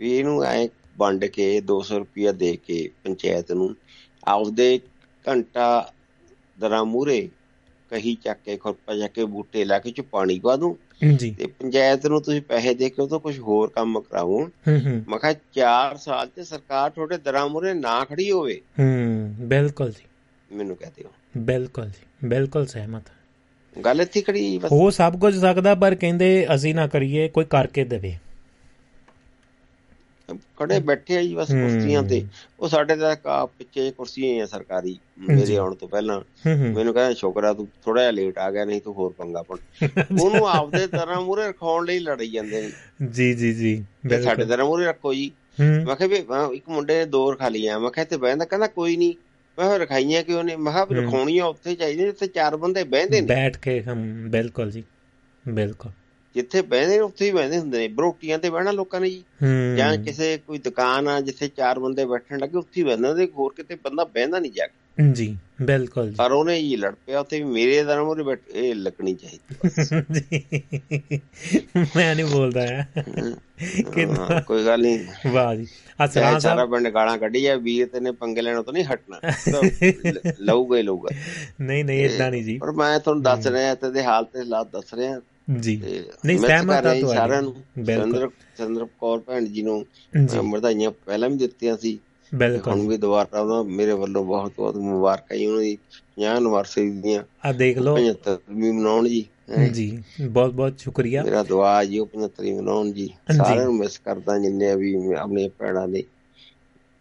ਵੀ 0.01 0.11
ਇਹਨੂੰ 0.19 0.43
ਐ 0.45 0.67
ਵੰਡ 0.99 1.25
ਕੇ 1.35 1.47
200 1.71 1.99
ਰੁਪਇਆ 1.99 2.33
ਦੇ 2.35 2.55
ਕੇ 2.67 2.79
ਪੰਚਾਇਤ 3.05 3.53
ਨੂੰ 3.53 3.75
ਆਪਦੇ 4.27 4.69
ਘੰਟਾ 5.25 5.69
ਦਰਾਂ 6.59 6.85
ਮੂਰੇ 6.85 7.21
ਕਹੀ 7.91 8.15
ਚੱਕ 8.15 8.39
ਕੇ 8.45 8.57
ਖੁਰਪਾ 8.57 8.97
ਚੱਕ 8.97 9.13
ਕੇ 9.13 9.25
ਬੂਟੇ 9.27 9.65
ਲਾ 9.65 9.79
ਕੇ 9.79 9.91
ਚ 9.91 10.01
ਪਾਣੀ 10.11 10.39
ਪਾ 10.39 10.57
ਦੂੰ 10.57 10.77
ਜੀ 11.17 11.37
ਤੇ 11.39 11.47
ਪੰਚਾਇਤ 11.47 12.07
ਨੂੰ 12.07 12.23
ਤੁਸੀਂ 12.23 12.43
ਪੈਸੇ 12.43 12.75
ਦੇ 12.75 12.91
ਕੇ 12.91 13.03
ਉਹ 13.03 13.09
ਤੋਂ 13.09 13.21
ਕੁਝ 13.21 13.39
ਹੋਰ 13.39 13.71
ਕੰਮ 13.71 14.01
ਕਰਾਓ। 14.01 14.39
ਹੂੰ 14.41 14.47
ਹੂੰ। 14.69 15.05
ਮੈਂ 15.09 15.19
ਕਿਹਾ 15.19 15.33
4 15.33 15.97
ਸਾਲ 15.97 16.29
ਤੇ 16.29 16.45
ਸਰਕਾਰ 16.45 16.91
ਤੁਹਾਡੇ 16.91 17.17
ਦਰਾਂ 17.17 17.49
ਮੂਹਰੇ 17.49 17.75
ਨਾ 17.75 18.05
ਖੜੀ 18.05 18.31
ਹੋਵੇ। 18.31 18.61
ਹੂੰ 18.81 19.35
ਬਿਲਕੁਲ 19.41 19.91
ਜੀ। 19.91 20.57
ਮੈਨੂੰ 20.57 20.77
ਕਹਤੇ 20.77 21.05
ਹੋ 21.05 21.11
ਬਿਲਕੁਲ 21.37 21.87
ਜੀ 21.87 22.29
ਬਿਲਕੁਲ 22.29 22.67
ਸਹਿਮਤ। 22.67 23.03
ਗੱਲ 23.85 24.01
ਇੱਥੇ 24.01 24.21
ਖੜੀ 24.21 24.61
ਹੋ 24.73 24.91
ਸਭ 24.91 25.21
ਕੁਝ 25.21 25.41
ਸਕਦਾ 25.41 25.75
ਪਰ 25.75 25.95
ਕਹਿੰਦੇ 25.95 26.47
ਅਸੀਂ 26.55 26.75
ਨਾ 26.75 26.87
ਕਰੀਏ 26.87 27.29
ਕੋਈ 27.29 27.45
ਕਰਕੇ 27.45 27.85
ਦੇਵੇ। 27.85 28.15
ਖੜੇ 30.37 30.81
ਬੈਠੇ 30.81 31.17
ਆ 31.17 31.23
ਜੀ 31.23 31.35
ਬਸ। 31.35 31.49
ਕੁਰਸੀਆਂ 31.49 32.03
ਤੇ। 32.03 32.27
ਉਹ 32.61 32.69
ਸਾਡੇ 32.69 32.97
ਤਾਂ 32.97 33.17
ਕਾ 33.17 33.47
ਪਿੱਛੇ 33.47 33.91
ਕੁਰਸੀਆਂ 33.91 34.35
ਹੀ 34.35 34.39
ਆ 34.39 34.47
ਸਰਕਾਰੀ 34.47 34.99
ਮੇਰੇ 35.29 35.57
ਆਉਣ 35.57 35.75
ਤੋਂ 35.75 35.89
ਪਹਿਲਾਂ। 35.89 36.21
ਮੈਨੂੰ 36.57 36.95
ਕਹਿੰਦਾ 36.95 37.15
ਸ਼ੁਕਰ 37.15 37.45
ਆ 37.45 37.53
ਤੂੰ 37.53 37.69
ਥੋੜਾ 37.85 38.01
ਜਿਹਾ 38.01 38.11
ਲੇਟ 38.11 38.39
ਆ 38.39 38.51
ਗਿਆ 38.51 38.65
ਨਹੀਂ 38.65 38.81
ਤੂੰ 38.81 38.95
ਹੋਰ 38.95 39.13
ਪੰਗਾ 39.19 39.43
ਪੜ 39.43 39.57
ਉਹਨੂੰ 40.23 40.49
ਆਪਦੇ 40.49 40.87
ਤਰ੍ਹਾਂ 40.87 41.21
ਮੂਹਰੇ 41.21 41.49
ਰਖਾਉਣ 41.49 41.87
ਲਈ 41.87 41.99
ਲੜੀ 41.99 42.31
ਜਾਂਦੇ 42.31 42.63
ਨੇ। 42.63 42.71
ਜੀ 43.07 43.35
ਜੀ 43.35 43.55
ਜੀ। 43.55 43.85
ਸਾਡੇ 44.23 44.45
ਤਰ੍ਹਾਂ 44.45 44.67
ਮੂਹਰੇ 44.67 44.85
ਰੱਖੋ 44.85 45.15
ਜੀ। 45.15 45.31
ਮੈਂ 45.87 45.97
ਕਿਹਾ 45.97 46.09
ਵੀ 46.09 46.57
ਇੱਕ 46.57 46.69
ਮੁੰਡੇ 46.69 46.99
ਨੇ 46.99 47.05
ਦੋ 47.05 47.33
ਰਖਾ 47.33 47.49
ਲਈਆਂ। 47.49 47.81
ਮੈਂ 47.81 47.91
ਕਿਹਾ 47.91 48.03
ਇੱਥੇ 48.03 48.17
ਬਹਿੰਦਾ 48.17 48.45
ਕਹਿੰਦਾ 48.45 48.67
ਕੋਈ 48.67 48.97
ਨਹੀਂ। 48.97 49.15
ਮੈਂ 49.59 49.79
ਰਖਾਈਆਂ 49.79 50.23
ਕਿਉਂ 50.23 50.45
ਨੇ? 50.45 50.57
ਮੈਂ 50.57 50.73
ਕਿਹਾ। 50.73 51.03
ਰਖਾਉਣੀਆਂ 51.03 51.45
ਉੱਥੇ 51.45 51.75
ਚਾਹੀਦੀਆਂ 51.75 52.07
ਜਿੱਥੇ 52.07 52.27
ਚਾਰ 52.27 52.57
ਬੰਦੇ 52.57 52.85
ਬਹਿੰਦੇ 52.85 53.21
ਨੇ। 53.21 53.27
ਬੈਠ 53.27 53.57
ਕੇ 53.59 53.83
ਹਮ 53.83 54.31
ਬਿਲਕੁਲ 54.31 54.71
ਜੀ। 54.71 54.85
ਬਿਲਕੁਲ। 55.49 55.93
ਜਿੱਥੇ 56.35 56.63
ਬਹਿੰਦੇ 56.63 57.01
ਉੱਥੇ 57.01 57.25
ਹੀ 57.25 57.31
ਬਹਿੰਦੇ 57.31 57.59
ਹੁੰਦੇ 57.59 57.79
ਨੇ। 57.79 57.89
ਬਰੋਟੀਆਂ 57.89 58.39
ਤੇ 58.39 58.51
ਬਹਿਣਾ 58.51 58.71
ਲੋਕਾਂ 58.71 59.01
ਨੇ 59.01 59.11
ਜੀ। 59.11 59.25
ਹੂੰ। 59.43 59.77
ਜਾਂ 59.77 59.97
ਕਿਸੇ 59.97 60.39
ਕੋਈ 60.47 60.59
ਦੁਕਾਨ 60.59 61.09
ਆ 61.09 61.21
ਜਿੱਥੇ 61.21 61.49
ਚਾਰ 61.49 61.79
ਬੰਦੇ 61.79 62.05
ਬੈਠਣ 62.05 62.39
ਲੱਗੇ 62.39 62.59
ਉੱਥੇ 62.59 62.81
ਹੀ 62.81 62.87
ਬਹਿੰਦੇ 62.87 63.15
ਨੇ। 63.15 63.29
ਹੋਰ 63.39 63.53
ਕਿਤੇ 63.57 63.75
ਬੰਦਾ 63.75 64.05
ਬਹਿੰਦਾ 64.05 64.39
ਨਹੀਂ 64.39 64.53
ਜਾ 64.53 64.67
ਕੇ। 64.67 65.13
ਜੀ 65.13 65.37
ਬਿਲਕੁਲ 65.63 66.15
ਪਰ 66.19 66.33
ਉਹਨੇ 66.33 66.63
ਜੀ 66.63 66.77
ਲੜ 66.77 66.95
ਪਿਆ 67.07 67.21
ਉੱਥੇ 67.21 67.39
ਵੀ 67.39 67.45
ਮੇਰੇ 67.45 67.85
ਦਰ 67.85 68.03
ਮੂਹਰੇ 68.03 68.23
ਬੈਠ 68.23 68.41
ਇਹ 68.55 68.75
ਲੱਗਣੀ 68.75 69.15
ਚਾਹੀਦੀ 69.15 69.59
ਮੈਂ 71.97 72.17
ਨਹੀਂ 72.17 72.27
ਬੋਲਦਾ 72.27 72.63
ਆ 72.63 72.85
ਹਾਂ, 74.19 74.43
ਕੋਈ 74.43 74.67
ਗੱਲ 74.67 74.81
ਨਹੀਂ। 74.81 74.99
ਵਾਹ 75.33 75.57
ਜੀ। 75.57 75.67
ਆ 76.01 76.07
ਚਾਹੇ 76.07 76.41
ਸਰਾਂ 76.41 76.67
ਪਿੰਡ 76.67 76.89
ਗਾਲਾਂ 76.89 77.19
ਕੱਢੀ 77.19 77.43
ਜਾ 77.43 77.57
ਵੀਰ 77.57 77.87
ਤੇ 77.87 78.01
ਨੇ 78.01 78.13
ਪੰਗੇ 78.13 78.43
ਲੈਣੋਂ 78.43 78.65
ਤਾਂ 78.65 78.73
ਨਹੀਂ 78.73 78.85
ਹਟਣਾ। 78.85 79.21
ਲਊਗਾ 80.41 80.77
ਹੀ 80.77 80.83
ਲਊਗਾ। 80.83 81.09
ਨਹੀਂ 81.61 81.85
ਨਹੀਂ 81.85 82.05
ਇਦਾਂ 82.05 82.31
ਨਹੀਂ 82.31 82.45
ਜੀ। 82.45 82.59
ਪਰ 82.59 82.73
ਮੈਂ 82.73 82.99
ਤੁਹਾਨੂੰ 82.99 83.23
ਦੱਸ 83.23 83.47
ਰਿਹਾ 83.47 83.75
ਤੇ 83.75 83.91
ਦੇ 83.91 84.05
ਹਾਲ 84.05 84.25
ਤੇ 84.25 84.39
ਹਾਲਾਤ 84.39 84.73
ਦੱਸ 84.73 84.95
ਰਿਹਾ। 84.95 85.21
ਜੀ। 85.61 86.05
ਨਹੀਂ, 86.27 86.39
ਸਹਿਮਤ 86.39 86.77
ਜੀ 86.77 87.01
ਤੁਹਾਡੀ। 87.01 87.17
ਸਾਰਿਆਂ 87.17 87.43
ਨੂੰ। 87.43 87.57
ਬਿਲਕੁਲ। 87.79 88.31
ਚੰਦਰ 88.59 88.85
ਕੌਰ 88.85 89.19
ਭੈਣ 89.19 89.45
ਜੀ 89.45 89.63
ਨੂੰ 89.63 89.87
ਵਧਾਈਆਂ 90.51 90.91
ਪਹਿਲਾਂ 90.91 91.29
ਵੀ 91.29 91.37
ਦਿੱਤੀਆਂ 91.37 91.77
ਸੀ। 91.77 91.93
ਤੇ 91.93 92.37
ਹੁਣ 92.37 92.39
ਬਿਲਕੁਲ 92.39 92.89
ਵੀ 92.89 92.97
ਦੁਬਾਰਾ 92.97 93.41
ਉਹਨਾਂ 93.41 93.65
ਮੇਰੇ 93.65 93.93
ਵੱਲੋਂ 93.93 94.25
ਬਹੁਤ 94.25 94.53
ਬਹੁਤ 94.57 94.77
ਮੁਬਾਰਕਾਂ 94.77 95.37
ਜੀ 95.37 95.47
ਉਹਨਾਂ 95.47 95.61
ਦੀ 95.61 95.79
50 96.15 96.37
ਐਨਵਰਸਰੀ 96.37 96.91
ਦੀਆਂ। 96.91 97.49
ਆ 97.49 97.53
ਦੇਖ 97.53 97.79
ਲਓ। 97.79 97.97
75 97.97 98.41
ਵੀ 98.51 98.71
ਮਨਾਉਣ 98.73 99.09
ਜੀ। 99.09 99.25
ਜੀ 99.73 100.03
ਬਹੁਤ 100.31 100.53
ਬਹੁਤ 100.53 100.79
ਸ਼ੁਕਰੀਆ। 100.79 101.23
ਮੇਰਾ 101.23 101.43
ਦੁਆ 101.43 101.85
ਜੀ 101.85 101.99
ਉਹ 101.99 102.07
75 102.07 102.55
ਮਨਾਉਣ 102.55 102.93
ਜੀ। 102.93 103.11
ਸਾਰਿਆਂ 103.37 103.65
ਨੂੰ 103.65 103.77
ਮਿਸ 103.77 103.99
ਕਰਦਾ 103.99 104.39
ਜਿੰਨੇ 104.39 104.77
ਵੀ 104.77 105.13
ਆਪਣੇ 105.13 105.51
ਭੈਣਾਂ 105.59 105.89
ਦੇ 105.89 106.05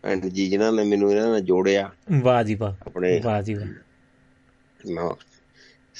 ਭੈਣ 0.01 0.19
ਜੀ 0.19 0.49
ਜਿਨ੍ਹਾਂ 0.49 0.71
ਨੇ 0.71 0.83
ਮੈਨੂੰ 0.83 1.11
ਇਹਨਾਂ 1.11 1.27
ਨਾਲ 1.27 1.41
ਜੋੜਿਆ। 1.41 1.91
ਵਾਹ 2.21 2.43
ਜੀ 2.43 2.55
ਵਾਹ। 2.55 2.73
ਆਪਣੇ 2.87 3.21
ਵਾਹ 3.23 3.41
ਜੀ 3.41 3.53
ਵਾਹ। 3.53 5.13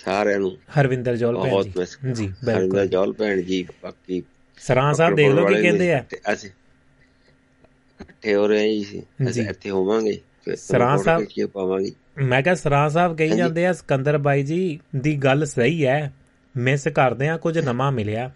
ਸਾਰਿਆਂ 0.05 0.39
ਨੂੰ। 0.39 0.57
ਹਰਵਿੰਦਰ 0.79 1.15
ਜੋਲ 1.17 1.37
ਭੈਣ 1.37 1.63
ਜੀ। 1.63 1.71
ਜੀ 2.13 2.27
ਬਿਲਕੁਲ। 2.45 2.87
ਜੌਲ 2.87 3.13
ਭੈਣ 3.13 3.41
ਜੀ 3.41 3.67
ਬਾਕੀ 3.83 4.23
ਸਰਾਂ 4.57 4.93
ਸਾਹਿਬ 4.93 5.15
ਦੇਖ 5.15 5.27
ਲਓ 5.27 5.47
ਕੀ 5.47 5.61
ਕਹਿੰਦੇ 5.61 5.93
ਆ। 5.93 6.05
ਅਸੀਂ 6.33 6.49
ਇਕੱਠੇ 8.01 8.35
ਹੋ 8.35 8.47
ਰਹੇ 8.47 8.79
ਜੀ। 8.79 9.03
ਅਸੀਂ। 9.29 9.47
ਇੱਥੇ 9.49 9.69
ਹੋਵਾਂਗੇ 9.69 10.21
ਸਰਾਂ 10.55 10.97
ਸਾਹਿਬ- 10.97 11.25
ਕੇ 11.35 11.45
ਪਾਵਾਂਗੇ। 11.45 11.91
ਮੈਂ 12.17 12.41
ਕਿਹਾ 12.43 12.55
ਸਰਾਂ 12.55 12.89
ਸਾਹਿਬ 12.89 13.17
ਕਹੀ। 13.17 13.29
ਜਾਂਦੇ 13.29 13.65
ਆ 13.65 13.73
ਸਿਕੰਦਰ 13.73 14.17
ਬਾਈ 14.17 14.43
ਜੀ 14.43 14.79
ਦੀ 14.95 15.15
ਗੱਲ 15.17 15.45
ਸਹੀ 15.45 15.85
ਹੈ 15.85 16.13
ਮਿਸ 16.57 16.87
ਕਰਦੇ 16.87 17.27
ਆ 17.27 17.37
ਕੁਝ 17.37 17.57
ਨਵਾਂ 17.59 17.91
ਮਿਲਿਆ। 17.91 18.31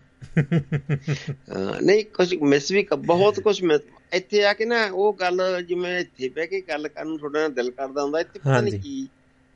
ਨਹੀਂ 1.81 2.05
ਕੁਝ 2.05 2.35
ਮਿਸ 2.35 2.71
ਵੀ 2.71 2.87
ਬਹੁਤ 2.99 3.39
ਕੁਝ 3.39 3.63
ਮਿਸ 3.63 3.81
ਇੱਥੇ 4.13 4.45
ਆ 4.45 4.53
ਕੇ 4.53 4.65
ਨਾ 4.65 4.89
ਉਹ 4.93 5.17
ਗੱਲ 5.19 5.63
ਜਿਵੇਂ 5.67 5.99
ਇੱਥੇ 5.99 6.29
ਬਹਿ 6.29 6.47
ਕੇ 6.47 6.61
ਗੱਲ 6.61 6.87
ਕਰਨ 6.87 7.07
ਨੂੰ 7.07 7.17
ਤੁਹਾਡਾ 7.17 7.47
ਦਿਲ 7.47 7.71
ਕਰਦਾ 7.71 8.03
ਹੁੰਦਾ 8.03 8.19
ਇੱਥੇ 8.19 8.39
ਪਤਾ 8.39 8.61
ਨਹੀਂ। 8.61 8.79
ਕੀ 8.79 9.07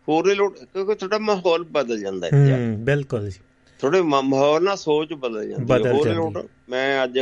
ਹੋਰ 0.10 0.30
ਹੀ 0.30 0.36
ਲੋੜ 0.36 0.54
ਕਿਉਂਕਿ 0.58 0.96
ਤੁਹਾਡਾ 0.96 1.18
ਮਾਹੌਲ 1.18 1.64
ਬਦਲ 1.64 2.00
ਜਾਂਦਾ 2.00 2.30
ਕੇ। 2.30 2.36
ਹੂੰ 2.36 2.76
ਬਿਲਕੁਲ 2.86 3.30
ਜੀ। 3.30 3.40
ਥੋੜੇ 3.80 4.02
ਮਾਹੌਲ 4.02 4.64
ਨਾਲ 4.64 4.78
ਸੋਚ 4.78 5.14
ਬਦਲ 5.14 5.50
ਜਾਂਦੀ 5.50 5.86
ਹੈ 5.86 5.94
ਹੋਰ 5.94 6.08
ਲੋਟ 6.08 6.46
ਮੈਂ 6.70 7.04
ਅੱਜ 7.04 7.20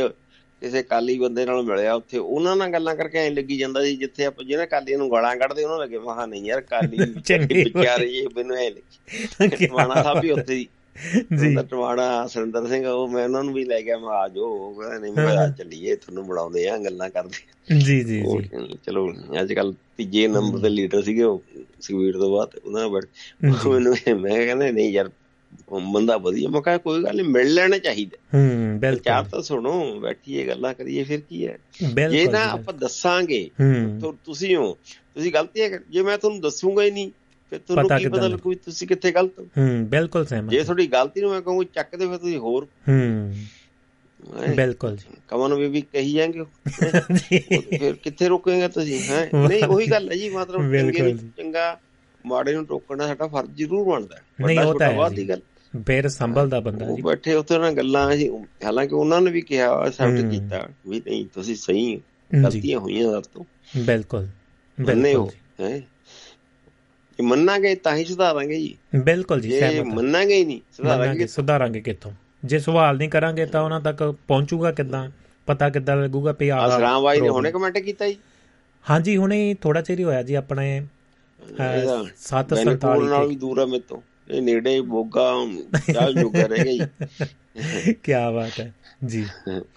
ਕਿਸੇ 0.60 0.82
ਕਾਲੀ 0.82 1.18
ਬੰਦੇ 1.18 1.46
ਨਾਲ 1.46 1.62
ਮਿਲਿਆ 1.62 1.94
ਉੱਥੇ 1.94 2.18
ਉਹਨਾਂ 2.18 2.56
ਨਾਲ 2.56 2.72
ਗੱਲਾਂ 2.72 2.96
ਕਰਕੇ 2.96 3.18
ਐਂ 3.18 3.30
ਲੱਗੀ 3.30 3.56
ਜਾਂਦਾ 3.56 3.82
ਸੀ 3.84 3.96
ਜਿੱਥੇ 3.96 4.24
ਆਪਾਂ 4.24 4.44
ਜਿਹਨਾਂ 4.44 4.66
ਕਾਲੀਆਂ 4.66 4.98
ਨੂੰ 4.98 5.10
ਗਾਲਾਂ 5.10 5.36
ਕੱਢਦੇ 5.36 5.64
ਉਹਨਾਂ 5.64 5.78
ਲੱਗੇ 5.78 5.98
ਮਹਾ 5.98 6.26
ਨਹੀਂ 6.26 6.44
ਯਾਰ 6.44 6.60
ਕਾਲੀ 6.60 6.96
ਚੰਗੀ 7.26 7.64
ਵਿਚਾਰੇ 7.64 8.06
ਇਹ 8.06 8.26
ਮੈਨੂੰ 8.36 8.56
ਐ 8.56 8.70
ਲੱਗੀ। 8.70 9.66
ਟਵਾਣਾ 9.66 10.02
ਸਾਹਿਬ 10.02 10.20
ਵੀ 10.22 10.30
ਉੱਥੇ 10.30 10.66
ਜੀ। 11.38 11.56
ਟਵਾਣਾ 11.70 12.26
ਸੁਰਿੰਦਰ 12.26 12.68
ਸਿੰਘ 12.68 12.86
ਉਹ 12.86 13.08
ਮੈਂ 13.08 13.24
ਉਹਨਾਂ 13.24 13.44
ਨੂੰ 13.44 13.54
ਵੀ 13.54 13.64
ਲੈ 13.64 13.82
ਗਿਆ 13.82 13.98
ਮੈਂ 13.98 14.08
ਆ 14.08 14.28
ਜਾਓ। 14.28 14.44
ਉਹ 14.44 14.80
ਕਹਿੰਦਾ 14.80 14.98
ਨਹੀਂ 14.98 15.12
ਮੈਂ 15.12 15.36
ਆ 15.36 15.48
ਚੱਲੀਏ 15.48 15.96
ਤੁਹਾਨੂੰ 15.96 16.26
ਬੁਲਾਉਂਦੇ 16.26 16.68
ਆ 16.68 16.78
ਗੱਲਾਂ 16.78 17.10
ਕਰਦੇ 17.10 17.74
ਜੀ 17.78 18.00
ਜੀ 18.04 18.20
ਜੀ। 18.20 18.78
ਚਲੋ 18.86 19.12
ਅੱਜ 19.40 19.52
ਕੱਲ 19.52 19.74
ਤੀਜੇ 19.96 20.28
ਨੰਬਰ 20.28 20.58
ਦੇ 20.58 20.68
ਲੀਡਰ 20.68 21.02
ਸੀਗੇ 21.02 21.22
ਉਹ 21.22 21.42
ਸਵੀਟ 21.80 22.16
ਤੋਂ 22.16 22.30
ਬਾਅਦ 22.30 22.50
ਉਹਨਾਂ 22.64 22.88
ਜੀ। 22.88 23.70
ਮੈਨੂੰ 23.70 24.20
ਮੈਂ 24.20 24.46
ਕਹਿੰਦਾ 24.46 24.70
ਨਹੀਂ 24.70 24.92
ਯਾਰ 24.92 25.10
ਬੰਦਾ 25.92 26.16
ਵਧੀਆ। 26.16 26.48
ਮੈਂ 26.48 26.62
ਕਿਹਾ 26.62 26.78
ਕੋਈ 26.78 27.04
ਗੱਲ 27.04 27.16
ਨਹੀਂ 27.16 27.26
ਮਿਲ 27.26 27.54
ਲੈਣਾ 27.54 27.78
ਚਾਹੀਦਾ। 27.78 28.16
ਹੂੰ 28.34 28.48
ਚਾਰ 28.48 28.78
ਬਿਲਕੁਲ 28.78 29.30
ਤਾਂ 29.30 29.42
ਸੁਣੋ 29.42 30.00
ਬੈਠੀਏ 30.00 30.46
ਗੱਲਾਂ 30.46 30.74
ਕਰੀਏ 30.74 31.04
ਫਿਰ 31.04 31.20
ਕੀ 31.20 31.46
ਹੈ? 31.46 31.58
ਜੇ 32.08 32.26
ਨਾ 32.26 32.44
ਜੀ, 32.44 32.50
ਆਪਾਂ 32.50 32.74
ਦੱਸਾਂਗੇ 32.74 33.50
ਹੂੰ। 33.60 34.14
ਤੁਸੀਂ 34.24 34.56
ਹੋ 34.56 34.78
ਤੁਸੀਂ 35.14 35.32
ਗਲਤੀਆਂ 35.32 35.70
ਕਰ 35.70 35.78
ਜੇ 35.90 36.02
ਮੈਂ 36.02 36.18
ਤੁਹਾਨੂੰ 36.18 36.40
ਦੱਸੂਗਾ 36.40 36.82
ਹੀ 36.82 36.90
ਨਹੀਂ 36.90 37.10
ਫਿਰ 37.50 37.58
ਤੁਹਾਨੂੰ 37.58 37.98
ਕੀ 37.98 38.08
ਪਤਾ 38.08 38.28
ਲੱਗੂ? 38.28 38.54
ਤੁਸੀਂ 38.54 38.88
ਕਿੱਥੇ 38.88 39.12
ਗਲਤ 39.12 39.38
ਹੋ। 39.38 39.44
ਹੂੰ 39.44 39.86
ਬਿਲਕੁਲ 39.88 40.26
ਸਹਿਮਤ 40.26 40.50
ਜੇ 40.50 40.62
ਤੁਹਾਡੀ 40.62 40.86
ਗਲਤੀ 40.86 41.20
ਨੂੰ 41.20 41.30
ਮੈਂ 41.30 41.40
ਕਹੂੰ 41.42 41.64
ਚੱਕ 41.64 41.96
ਦੇ 41.96 42.06
ਫਿਰ 42.06 42.16
ਤੁਸੀਂ 42.16 42.38
ਹੋਰ। 42.38 42.66
ਹੂੰ 42.88 43.34
ਬਿਲਕੁਲ 44.56 44.96
ਜੀ। 44.96 45.16
ਕਮਨ 45.28 45.54
ਵੀ 45.54 45.68
ਵੀ 45.68 45.80
ਕਹੀ 45.80 46.12
ਜੀ 46.32 46.40
ਉਹ। 46.40 46.44
ਫਿਰ 47.78 47.94
ਕਿੱਥੇ 47.94 48.28
ਰੋਕੇਗਾ 48.28 48.68
ਤੁਸੀਂ 48.68 49.00
ਹੈ? 49.02 49.30
ਨਹੀਂ 49.34 49.64
ਉਹੀ 49.64 49.90
ਗੱਲ 49.90 50.10
ਹੈ 50.10 50.16
ਜੀ 50.16 50.30
ਮਤਲਬ 50.30 50.62
ਬਿਲਕੁਲ 50.62 51.12
ਜੀ। 51.12 51.28
ਚੰਗਾ 51.36 51.80
ਮਾੜੇ 52.26 52.52
ਨੂੰ 52.54 52.66
ਟੋਕਣਾ 52.66 53.06
ਸਾਡਾ 53.06 53.26
ਫਰਜ਼ 53.26 53.50
ਜ਼ਰੂਰ 53.50 53.86
ਬਣਦਾ 53.86 54.16
ਹੈ। 54.16 54.46
ਨਹੀਂ, 54.46 54.58
ਉਹ 54.58 54.78
ਤਾਂ 54.78 55.10
ਜੀ। 55.10 55.16
ਦੀ 55.16 55.28
ਗੱਲ। 55.28 55.40
ਫੇਰ 55.86 56.08
ਸੰਭਲਦਾ 56.08 56.60
ਬੰਦਾ 56.60 56.86
ਜੀ। 56.86 57.02
ਬੈਠੇ 57.02 57.34
ਉੱਥੇ 57.34 57.58
ਨਾਲ 57.58 57.72
ਗੱਲਾਂ 57.72 58.14
ਅਸੀਂ 58.14 58.30
ਹਾਲਾਂਕਿ 58.64 58.94
ਉਹਨਾਂ 58.94 59.20
ਨੇ 59.20 59.30
ਵੀ 59.30 59.40
ਕਿਹਾ 59.40 59.84
ਐਕਸੈਪਟ 59.86 60.20
ਹੂੰ। 60.20 60.30
ਕੀਤਾ 60.30 60.68
ਵੀ 60.88 60.98
ਨਹੀਂ 61.00 61.26
ਤੁਸੀਂ 61.34 61.56
ਸਹੀ 61.56 61.86
ਜੀ। 61.86 62.42
ਗਲਤੀਆਂ 62.42 62.78
ਹੋਈਆਂ 62.78 63.12
ਸਭ 63.12 63.22
ਤੋਂ। 63.22 63.44
ਬਿਲਕੁਲ 63.76 64.28
ਬਿਲਕੁਲ 64.80 65.28
ਹੈ? 65.60 65.82
ਜੇ 67.18 67.24
ਮੰਨਾਂਗੇ 67.24 67.74
ਤਾਂ 67.74 67.94
ਹੀ 67.96 68.04
ਸੁਧਾਰਾਂਗੇ 68.04 68.58
ਜੀ। 68.58 68.68
ਜੀ 68.94 68.98
ਬਿਲਕੁਲ 69.00 69.40
ਜੀ 69.40 69.48
ਜੇ 69.48 69.58
ਸਹਿਮਤ 69.60 69.86
ਹਾਂ। 69.86 69.94
ਮੰਨਾਂਗੇ 69.94 70.34
ਹੀ 70.34 70.44
ਨਹੀਂ 70.44 70.60
ਸੁਧਾਰਾਂਗੇ 70.72 71.26
ਸੁਧਾਰਾਂਗੇ 71.26 71.80
ਕਿੱਥੋਂ? 71.80 72.12
ਜੇ 72.44 72.58
ਸਵਾਲ 72.58 72.96
ਨਹੀਂ 72.96 73.08
ਕਰਾਂਗੇ 73.08 73.46
ਤਾਂ 73.46 73.60
ਉਹਨਾਂ 73.62 73.80
ਤੱਕ 73.80 74.02
ਪਹੁੰਚੂਗਾ 74.28 74.72
ਕਿੱਦਾਂ? 74.72 75.08
ਪਤਾ 75.48 75.68
ਕਿੱਦਾਂ 75.70 75.96
ਲੱਗੂਗਾ 75.96 76.34
ਵੀ 76.40 76.48
ਆਹ 76.48 76.66
ਅਸਰਾਮ 76.68 77.02
ਬਾਈ 77.02 77.20
ਨੇ 77.20 77.28
ਹੁਣੇ 77.28 77.50
ਕਮੈਂਟ 77.52 77.78
ਕੀਤਾ 77.78 78.08
ਜੀ। 78.08 78.16
ਹਾਂਜੀ 78.84 79.16
ਹੁਣੇ 79.16 79.54
ਥੋੜਾ 79.60 79.80
ਚਿਰ 79.80 79.98
ਹੀ 79.98 80.04
ਹੋਇਆ 80.04 80.22
ਜੀ 80.22 80.34
ਆਪਣੇ 80.34 80.66
ਇਹਦਾ 80.76 82.02
747 82.22 82.64
ਬੈਨਪੂਰ 82.64 83.08
ਨਾਲ 83.08 83.26
ਵੀ 83.28 83.36
ਦੂਰ 83.36 83.58
ਆ 83.58 83.64
ਮੇਰੇ 83.66 83.82
ਤੋਂ। 83.88 84.00
ਇਹ 84.30 84.42
ਨੇੜੇ 84.42 84.80
ਬੋਗਾ 84.80 85.30
ਚਾਲ 85.92 86.14
ਜੋਗਾ 86.14 86.46
ਰਹਿ 86.46 86.64
ਗਈ 86.64 86.78
ਕੀ 88.02 88.12
ਬਾਤ 88.12 88.60
ਹੈ 88.60 88.72
ਜੀ 89.04 89.24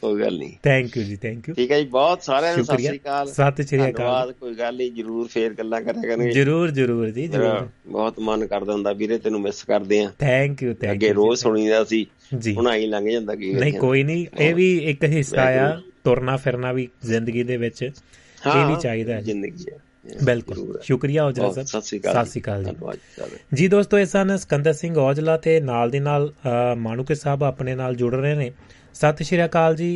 ਕੋਈ 0.01 0.21
ਗੱਲ 0.21 0.37
ਨਹੀਂ 0.37 0.51
ਥੈਂਕ 0.63 0.97
ਯੂ 0.97 1.03
ਜੀ 1.03 1.15
ਥੈਂਕ 1.15 1.49
ਯੂ 1.49 1.55
ਠੀਕ 1.55 1.71
ਹੈ 1.71 1.79
ਜੀ 1.81 1.85
ਬਹੁਤ 1.85 2.23
ਸਾਰਿਆਂ 2.23 2.57
ਨੂੰ 2.57 2.65
ਸਤਿ 2.65 2.83
ਸ੍ਰੀ 2.83 2.97
ਅਕਾਲ 2.97 3.27
ਸਤਿ 3.27 3.63
ਸ਼੍ਰੀ 3.63 3.89
ਅਕਾਲ 3.89 4.33
ਕੋਈ 4.33 4.53
ਗੱਲ 4.55 4.77
ਨਹੀਂ 4.77 4.91
ਜਰੂਰ 4.91 5.27
ਫੇਰ 5.27 5.53
ਗੱਲਾਂ 5.53 5.81
ਕਰਿਆ 5.81 6.01
ਕਰਾਂਗੇ 6.01 6.31
ਜਰੂਰ 6.31 6.71
ਜਰੂਰ 6.71 7.09
ਜੀ 7.09 7.27
ਜਰੂਰ 7.27 7.67
ਬਹੁਤ 7.87 8.19
ਮਨ 8.19 8.47
ਕਰਦਾ 8.47 8.73
ਹੁੰਦਾ 8.73 8.93
ਵੀਰੇ 8.93 9.17
ਤੈਨੂੰ 9.17 9.41
ਮਿਸ 9.41 9.63
ਕਰਦੇ 9.63 10.03
ਆ 10.03 10.11
ਥੈਂਕ 10.19 10.63
ਯੂ 10.63 10.73
ਥੈਂਕ 10.73 10.91
ਅੱਗੇ 10.91 11.07
ਯੂ 11.07 11.13
ਰੋਜ਼ 11.13 11.39
ਸੁਣੀਦਾ 11.41 11.83
ਸੀ 11.83 12.05
ਜੀ 12.37 12.55
ਹੁਣ 12.55 12.67
ਆਈ 12.67 12.85
ਲੰਘ 12.85 13.09
ਜਾਂਦਾ 13.09 13.35
ਕੀ 13.35 13.53
ਨਹੀਂ। 13.53 13.73
ਕੋਈ 13.73 14.03
ਨਹੀਂ 14.03 14.25
ਇਹ 14.39 14.55
ਵੀ 14.55 14.77
ਇੱਕ 14.77 15.03
ਹਿੱਸਾ 15.03 15.41
ਆ। 15.41 15.81
ਤੁਰਨਾ 16.03 16.37
ਫਿਰਨਾ 16.37 16.71
ਵੀ 16.71 16.87
ਜ਼ਿੰਦਗੀ 17.05 17.43
ਦੇ 17.43 17.57
ਵਿੱਚ 17.57 17.83
ਇਹ 17.83 18.65
ਵੀ 18.65 18.75
ਚਾਹੀਦਾ 18.81 19.13
ਹੈ। 19.13 19.21
ਜ਼ਿੰਦਗੀ 19.21 19.65
ਹੈ 19.73 19.77
ਬਿਲਕੁਲ। 20.23 20.79
ਸ਼ੁਕਰੀਆ 20.83 21.23
ਔਜਲਾ 21.23 21.49
ਸਾਹਿਬ। 21.51 21.67
ਸਤਿ 21.67 21.81
ਸ੍ਰੀ 21.81 21.99
ਅਕਾਲ 21.99 22.13
ਸਤਿ 22.15 22.29
ਸ਼੍ਰੀ 22.31 22.41
ਅਕਾਲ 22.41 22.63
ਜੀ। 22.63 22.71
ਧੰਨਵਾਦ 22.71 22.97
ਜੀ 23.21 23.55
ਜੀ 23.55 23.67
ਦੋਸਤੋ 23.67 23.99
ਇਹ 23.99 24.05
ਸਨ 24.05 24.35
ਸਿਕੰਦਰ 24.37 24.73
ਸਿੰਘ 24.73 24.95
ਔਜਲਾ 24.97 25.37
ਤੇ 25.37 25.59
ਨਾਲ 25.61 25.89
ਦੀ 25.89 25.99
ਨਾਲ 25.99 26.29
ਅ, 26.29 26.75
ਮਾਣੂਕੇ 26.77 27.15
ਸਾਹਿਬ 27.15 27.43
ਆਪਣੇ 27.43 27.75
ਨਾਲ 27.75 27.95
ਜੁੜ 27.95 28.13
ਰਹੇ 28.15 28.35
ਨੇ। 28.35 28.51
ਸਤਿ 28.95 29.23
ਸ਼੍ਰੀ 29.23 29.43
ਅਕਾਲ 29.45 29.75
ਜੀ। 29.75 29.89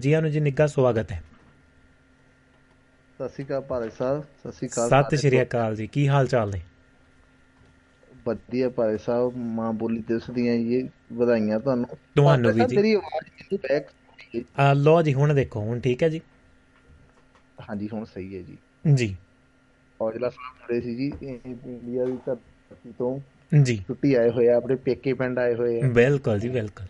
ਜੀਆਂ 0.00 0.22
ਨੂੰ 0.22 0.30
ਜੀ 0.30 0.40
ਨਿੱਘਾ 0.40 0.66
ਸਵਾਗਤ 0.66 1.12
ਹੈ। 1.12 1.22
ਸਤਿ 3.20 3.28
ਸ਼੍ਰੀ 3.28 3.44
ਅਕਾਲ 3.44 3.60
ਭਾਰਤ 3.60 3.92
ਸਾਹਿਬ 3.92 4.22
ਸਤਿ 4.22 4.52
ਸ਼੍ਰੀ 4.52 4.68
ਅਕਾਲ 4.68 4.88
ਸਤਿ 5.04 5.16
ਸ਼੍ਰੀ 5.16 5.42
ਅਕਾਲ 5.42 5.76
ਜੀ। 5.76 5.86
ਕੀ 5.86 6.08
ਹਾਲ 6.08 6.26
ਚਾਲ 6.26 6.50
ਨੇ? 6.50 6.60
ਵਧੀਆ 8.26 8.68
ਭਾਰਤ 8.68 9.00
ਸਾਹਿਬ 9.00 9.36
ਮਾਂ 9.56 9.72
ਬੋਲੀ 9.72 10.02
ਦਿਵਸ 10.08 10.30
ਦੀਆਂ 10.30 10.54
ਇਹ 10.54 10.88
ਵਧਾਈਆਂ 11.12 11.60
ਤੁਹਾਨੂੰ। 11.60 11.96
ਤੁਹਾਨੂੰ 12.16 12.52
ਵੀ 12.52 12.64
ਜੀ। 12.66 12.76
ਮੇਰੀ 12.76 12.92
ਆਵਾਜ਼ 12.94 13.28
ਮੈਨੂੰ 13.32 13.58
ਬੈਕ 13.62 13.90
ਅ, 14.60 14.74
ਲਓ 14.74 15.02
ਜੀ 15.02 15.14
ਹੁਣ 15.14 15.34
ਦੇਖੋ 15.34 15.60
ਹੁਣ 15.60 15.80
ਠੀਕ 15.80 16.02
ਹੈ 16.02 16.08
ਜੀ? 16.08 16.20
ਹਾਂਜੀ 17.60 17.88
ਹੁਣ 17.92 18.04
ਸਹੀ 18.04 18.36
ਹੈ 18.36 18.42
ਜੀ। 18.42 18.56
ਜੀ। 18.94 19.16
ਔਜਲਾ 20.00 20.28
ਸਾਹਿਬ 20.28 20.56
ਮੁੰਡੇ 20.60 20.80
ਸੀ 20.80 20.94
ਜੀ 20.94 21.12
ਇਹ 21.22 21.38
ਇੰਡੀਆ 21.46 22.04
ਦੀ 22.04 22.16
ਧਰਤੀ 22.26 22.92
ਤੋਂ 22.98 23.18
ਜੀ। 23.62 23.76
ਛੁੱਟੀ 23.88 24.14
ਆਏ 24.14 24.30
ਹੋਏ 24.30 24.48
ਆ 24.48 24.56
ਆਪਣੇ 24.56 24.74
ਪੇਕੇ 24.74 25.12
ਪਿੰਡ 25.12 25.38
ਆਏ 25.38 25.54
ਹੋਏ 25.54 25.80
ਆ। 25.80 25.88
ਬਿਲਕੁਲ 25.88 26.38
ਜੀ 26.40 26.48
ਬਿਲਕੁਲ। 26.48 26.86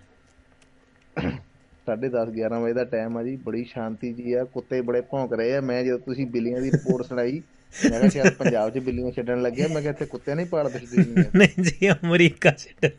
ਸਾਢੇ 1.87 2.09
10 2.09 2.31
11 2.37 2.61
ਵਜੇ 2.63 2.73
ਦਾ 2.73 2.85
ਟਾਈਮ 2.85 3.17
ਆ 3.17 3.23
ਜੀ 3.23 3.37
ਬੜੀ 3.37 3.65
ਸ਼ਾਂਤੀ 3.65 4.13
ਜੀ 4.13 4.33
ਆ 4.33 4.45
ਕੁੱਤੇ 4.45 4.81
ਬੜੇ 4.81 5.01
ਭੌਂਕ 5.01 5.33
ਰਹੇ 5.33 5.55
ਆ। 5.57 5.61
ਮੈਂ 5.61 5.83
ਜਦੋਂ 5.85 5.99
ਤੁਸੀਂ 5.99 6.27
ਬਿੱਲੀਆਂ 6.27 6.61
ਦੀ 6.61 6.71
ਰਿਪੋਰਟ 6.71 7.07
ਸੁਣਾਈ 7.07 7.41
ਮੈਂ 7.85 7.91
ਕਿਹਾ 7.91 8.09
ਸ਼ਾਇਦ 8.09 8.33
ਪੰਜਾਬ 8.35 8.71
'ਚ 8.71 8.79
ਬਿੱਲੀਆਂ 8.79 9.11
ਛੱਡਣ 9.13 9.43
ਲੱਗੇ 9.43 9.63
ਆ। 9.63 9.69
ਮੈਂ 9.69 9.81
ਕਿਹਾ 9.83 9.93
ਇੱਥੇ 9.93 10.07
ਕੁੱਤੇ 10.07 10.35
ਨਹੀਂ 10.35 10.47
ਪਾਲਦੇ 10.47 10.79
ਸੀ 10.79 10.87
ਬਿੱਲੀਆਂ 10.97 11.25
ਨਹੀਂ 11.39 11.65
ਜੀ 11.65 11.91
ਅਮਰੀਕਾ 11.91 12.51
ਚ 12.51 12.91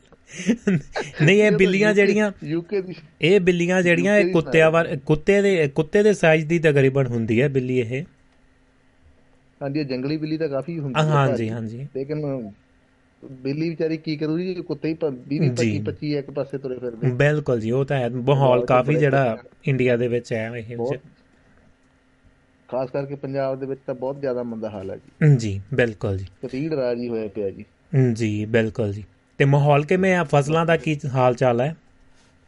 ਨਹੀਂ 1.22 1.42
ਇਹ 1.44 1.52
ਬਿੱਲੀਆਂ 1.52 1.94
ਜਿਹੜੀਆਂ 1.94 2.32
ਯੂਕੇ 2.44 2.82
ਦੀ 2.82 2.96
ਇਹ 3.22 3.40
ਬਿੱਲੀਆਂ 3.40 3.82
ਜਿਹੜੀਆਂ 3.82 4.18
ਇਹ 4.18 4.32
ਕੁੱਤਿਆਂ 4.34 4.70
ਵਾਰ 4.72 4.96
ਕੁੱਤੇ 5.06 5.42
ਦੇ 5.42 5.68
ਕੁੱਤੇ 5.68 6.04
ਦੇ 6.04 6.14
ਸਾਈਜ਼ 6.14 6.46
ਦੀ 6.46 6.60
ਤਕਰੀਬਨ 6.60 7.08
ਹੁੰਦੀ 7.08 7.42
ਹੈ 7.42 7.48
ਬਿੱਲੀ 7.50 7.80
ਇਹ। 7.80 8.04
ਹਾਂਜੀ 9.62 9.84
ਜੰਗਲੀ 9.84 10.18
ਬਿੱਲੀ 10.18 10.38
ਤਾਂ 10.38 10.50
ਕਾਫੀ 10.50 10.80
ਹੁੰਦੀ 10.80 11.00
ਹੈ 11.00 11.06
ਹਾਂਜੀ। 11.06 11.50
ਹਾਂਜੀ। 11.50 11.88
ਲੇਕਿਨ 11.96 12.50
ਬਿੱਲੀ 13.24 13.70
ਵਿਚਾਰੀ 13.70 13.98
ਕੀ 13.98 14.16
ਕਰੂਗੀ 14.18 14.54
ਜੇ 14.54 14.62
ਕੁੱਤੇ 14.62 14.90
ਹੀ 14.90 14.96
20 15.04 15.38
ਜੀ। 15.40 15.50
25 15.52 15.80
25 15.84 16.12
ਇੱਕ 16.18 16.30
ਪਾਸੇ 16.32 16.58
ਤੁਰੇ 16.58 16.78
ਫਿਰਦੇ 16.80 17.12
ਬਿਲਕੁਲ 17.16 17.60
ਜੀ 17.60 17.72
ਉਹ 17.72 17.86
ਤਾਂ 17.86 17.98
ਹੈ। 17.98 18.10
ਮਾਹੌਲ 18.10 18.66
ਕਾਫੀ 18.66 18.96
ਜਿਹੜਾ 18.96 19.38
ਇੰਡੀਆ 19.66 19.98
ਦੇ 19.98 20.08
ਵਿੱਚ 20.08 20.34
ਹੈ 20.34 20.50
ਇਹ 20.58 20.76
ਖਾਸ 22.70 22.90
ਕਰਕੇ 22.92 23.16
ਪੰਜਾਬ 23.16 23.60
ਦੇ 23.60 23.66
ਵਿੱਚ 23.66 23.82
ਤਾਂ 23.86 23.96
ਬਹੁਤ 23.96 24.20
ਜ਼ਿਆਦਾ 24.20 24.44
ਮੰਦਾ 24.44 24.70
ਹਾਲ 24.70 24.92
ਹੈ 24.92 24.96
ਜੀ। 24.96 25.36
ਜੀ 25.38 25.62
ਬਿਲਕੁਲ 25.74 26.18
ਜੀ। 26.18 26.26
ਕਤੀੜ 26.44 26.74
ਰਾਜੀ 26.74 27.08
ਹੋਇਆ 27.10 27.28
ਪਿਆ 27.28 27.50
ਜੀ। 27.50 27.66
ਜੀ 28.14 28.46
ਬਿਲਕੁਲ 28.46 28.92
ਜੀ। 28.94 29.04
ਤੇ 29.40 29.46
ਮਾਹੌਲ 29.46 29.84
ਕਿਵੇਂ 29.86 30.16
ਆ? 30.16 30.24
ਫਸਲਾਂ 30.24 30.66
ਦਾ 30.66 30.78
ਕੀ 30.78 30.98
ਹਾਲ 31.14 31.34
ਚਾਲ 31.34 31.62
ਹੈ? 31.62 31.76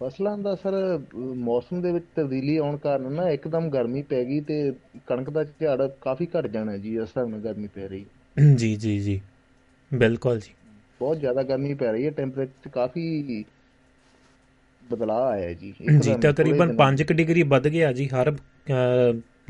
ਫਸਲਾਂ 0.02 0.38
ਦਾ 0.38 0.56
ਸਰ 0.56 0.74
ਮੌਸਮ 1.16 1.82
ਦੇ 1.82 1.92
ਵਿੱਚ 1.92 2.06
ਤਬਦੀਲੀ 2.16 2.58
ਆਉਣ 2.58 2.78
ਕਾਰਨ 2.78 3.12
ਨਾ 3.14 3.30
ਇੱਕਦਮ 3.30 3.70
ਗਰਮੀ 3.70 4.02
ਪੈ 4.02 4.24
ਗਈ 4.26 4.40
ਤੇ 4.42 4.72
ਕਣਕ 5.08 5.30
ਦਾ 5.30 5.44
ਝਾੜ 5.44 5.88
ਕਾਫੀ 6.02 6.28
ਘਟ 6.40 6.48
ਜਾਣਾ 6.48 6.78
ਜੀ 6.78 6.94
ਇਸ 6.96 7.02
ਹਿਸਾਬ 7.02 7.30
ਨਾਲ 7.30 7.40
ਗਰਮੀ 7.40 7.68
ਪੈ 7.68 7.88
ਰਹੀ 7.88 8.06
ਜੀ 8.56 8.76
ਜੀ 8.76 9.00
ਜੀ। 9.00 9.22
ਬਿਲਕੁਲ 9.94 10.40
ਜੀ। 10.40 10.54
ਬਹੁਤ 11.00 11.20
ਜ਼ਿਆਦਾ 11.20 11.44
ਗਰਮੀ 11.44 11.74
ਪੈ 11.74 11.92
ਰਹੀ 11.92 12.06
ਹੈ 12.06 12.12
ਟੈਂਪਰੇਚਰ 12.12 12.70
ਕਾਫੀ 12.70 13.44
ਬਦਲਾਅ 14.92 15.32
ਆਇਆ 15.32 15.54
ਜੀ। 15.54 15.74
ਜੀ 16.00 16.16
ਤਕਰੀਬਨ 16.16 16.34
ਥੋੜ੍ਹੇ 16.34 16.52
ਦਿਨਾਂ 16.52 16.76
5 16.78 17.14
ਡਿਗਰੀ 17.14 17.44
ਵੱਧ 17.44 17.68
ਗਿਆ 17.68 17.92
ਜੀ 17.94 18.08
ਹਰ 18.08 18.32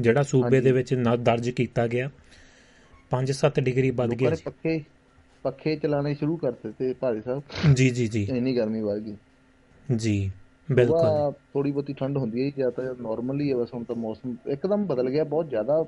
ਜਿਹੜਾ 0.02 0.24
ਸੂਬੇ। 0.24 0.62
ਦੇ 0.62 0.72
ਵਿੱਚ 0.72 0.94
ਦਰਜ 1.20 1.50
ਕੀਤਾ 1.50 1.88
ਗਿਆ। 1.88 2.10
5-7 3.12 3.60
ਡਿਗਰੀ 3.62 3.92
ਵੱਧ 3.92 4.14
ਗਿਆ 4.14 4.30
ਜੀ। 4.30 4.44
ਪੱਖੇ 4.46 4.80
ਪੱਖੇ 5.44 5.76
ਚਲਾਣੇ 5.76 6.14
ਸ਼ੁਰੂ 6.14 6.38
ਕਰ 6.38 6.52
ਦਿੱਤੇ 6.52 6.94
ਭਾਜੀ 6.94 7.22
ਸਾਹਿਬ। 7.22 7.74
ਜੀ 7.74 7.90
ਜੀ 7.90 8.08
ਜੀ। 8.08 8.24
ਇੰਨੀ 8.30 8.56
ਗਰਮੀ 8.56 8.82
ਵੱਧ 8.82 9.04
ਗਈ। 9.04 9.16
ਜੀ। 9.96 10.32
ਬਿਲਕੁਲ। 10.70 11.32
ਥੋੜੀ 11.54 11.72
ਬਹੁਤੀ 11.72 11.94
ਠੰਡ 11.94 12.18
ਹੁੰਦੀ 12.18 12.46
ਹੈ 12.46 12.52
ਜਾਂ 12.58 12.72
ਤਾਂ 12.72 12.84
ਨਾਰਮਲੀ 13.02 13.50
ਹੈ 13.52 13.56
ਬਸ 13.56 13.74
ਹੁਣ 13.74 13.84
ਤਾਂ 13.84 13.96
ਮੌਸਮ 13.96 14.36
ਇੱਕਦਮ 14.48 14.86
ਬਦਲ 14.86 15.10
ਗਿਆ 15.10 15.24
ਬਹੁਤ 15.24 15.50
ਜ਼ਿਆਦਾ 15.50 15.84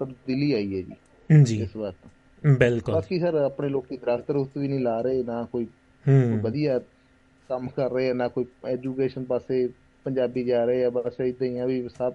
ਤਬਦੀਲੀ 0.00 0.52
ਆਈ 0.52 0.74
ਹੈ 0.76 0.82
ਜੀ 0.82 1.42
ਜੀ। 1.44 1.60
ਇਸ 1.62 1.76
ਵਾਰ 1.76 1.92
ਬਿਲਕੁਲ। 2.44 2.94
ਬਾਕੀ 2.94 3.18
ਸਰ 3.20 3.34
ਆਪਣੇ 3.34 3.68
ਲੋਕੀ 3.68 3.96
ਦਰਖਤ 3.96 4.30
ਰੁਖਤ 4.30 4.58
ਵੀ 4.58 4.68
ਨਹੀਂ 4.68 4.80
ਲਾ 4.80 5.00
ਰਹੇ 5.00 5.22
ਨਾ 5.22 5.42
ਕੋਈ 5.52 5.66
ਹੂੰ। 6.04 6.40
ਵਧੀਆ 6.42 6.78
ਕੰਮ 7.50 7.68
ਕਰ 7.68 7.90
ਰਹੇ 7.90 8.12
ਨਾ 8.12 8.28
ਕੋਈ 8.28 8.44
ਐਜੂਕੇਸ਼ਨ 8.66 9.24
ਪਾਸੇ 9.24 9.66
ਪੰਜਾਬੀ 10.06 10.44
ਜਾ 10.44 10.64
ਰਹੇ 10.64 10.84
ਆ 10.84 10.90
ਬਸ 10.90 11.20
ਇਦਾਂ 11.20 11.46
ਹੀ 11.48 11.58
ਆ 11.58 11.66
ਵੀ 11.66 11.88
ਸਭ 11.88 12.12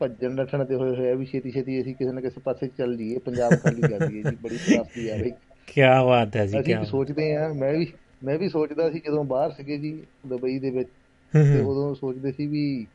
ਭੱਜਣ 0.00 0.32
ਨੱਠਣ 0.34 0.64
ਤੇ 0.64 0.74
ਹੋਏ 0.74 0.96
ਹੋਏ 0.96 1.10
ਆ 1.10 1.14
ਵੀ 1.14 1.24
ਛੇਤੀ 1.26 1.50
ਛੇਤੀ 1.50 1.80
ਅਸੀਂ 1.80 1.94
ਕਿਸੇ 1.94 2.12
ਨਾ 2.12 2.20
ਕਿਸੇ 2.20 2.40
ਪਾਸੇ 2.44 2.68
ਚੱਲ 2.78 2.96
ਜਾਈਏ 2.96 3.18
ਪੰਜਾਬ 3.18 3.52
ਖਾਲੀ 3.54 3.80
ਕਰ 3.82 4.00
ਲਈਏ 4.08 4.22
ਜੀ 4.22 4.36
ਬੜੀ 4.42 4.56
ਤਰਾਸਦੀ 4.58 5.08
ਆ 5.08 5.16
ਰਹੀ। 5.16 5.30
ਕੀ 5.68 5.80
ਬਾਤ 6.06 6.36
ਹੈ 6.36 6.46
ਜੀ 6.46 6.62
ਕੀ 6.62 6.74
ਸੋਚਦੇ 6.84 7.34
ਆ 7.36 7.52
ਮੈਂ 7.52 7.72
ਵੀ 7.72 7.86
ਮੈਂ 8.24 8.38
ਵੀ 8.38 8.48
ਸੋਚਦਾ 8.48 8.90
ਸੀ 8.90 8.98
ਜਦੋਂ 8.98 9.24
ਬਾਹਰ 9.24 9.50
ਸੀਗੇ 9.50 9.76
ਜੀ 9.78 9.92
ਦੁਬਈ 10.26 10.58
ਦੇ 10.58 10.70
ਵਿੱਚ 10.70 10.88
ਹੂੰ 10.88 11.01
ਤੇ 11.32 11.60
ਉਦੋਂ 11.60 11.94
ਸੋਚਦੇ 11.94 12.32
ਸੀ 12.32 12.46
ਵੀ 12.46 12.86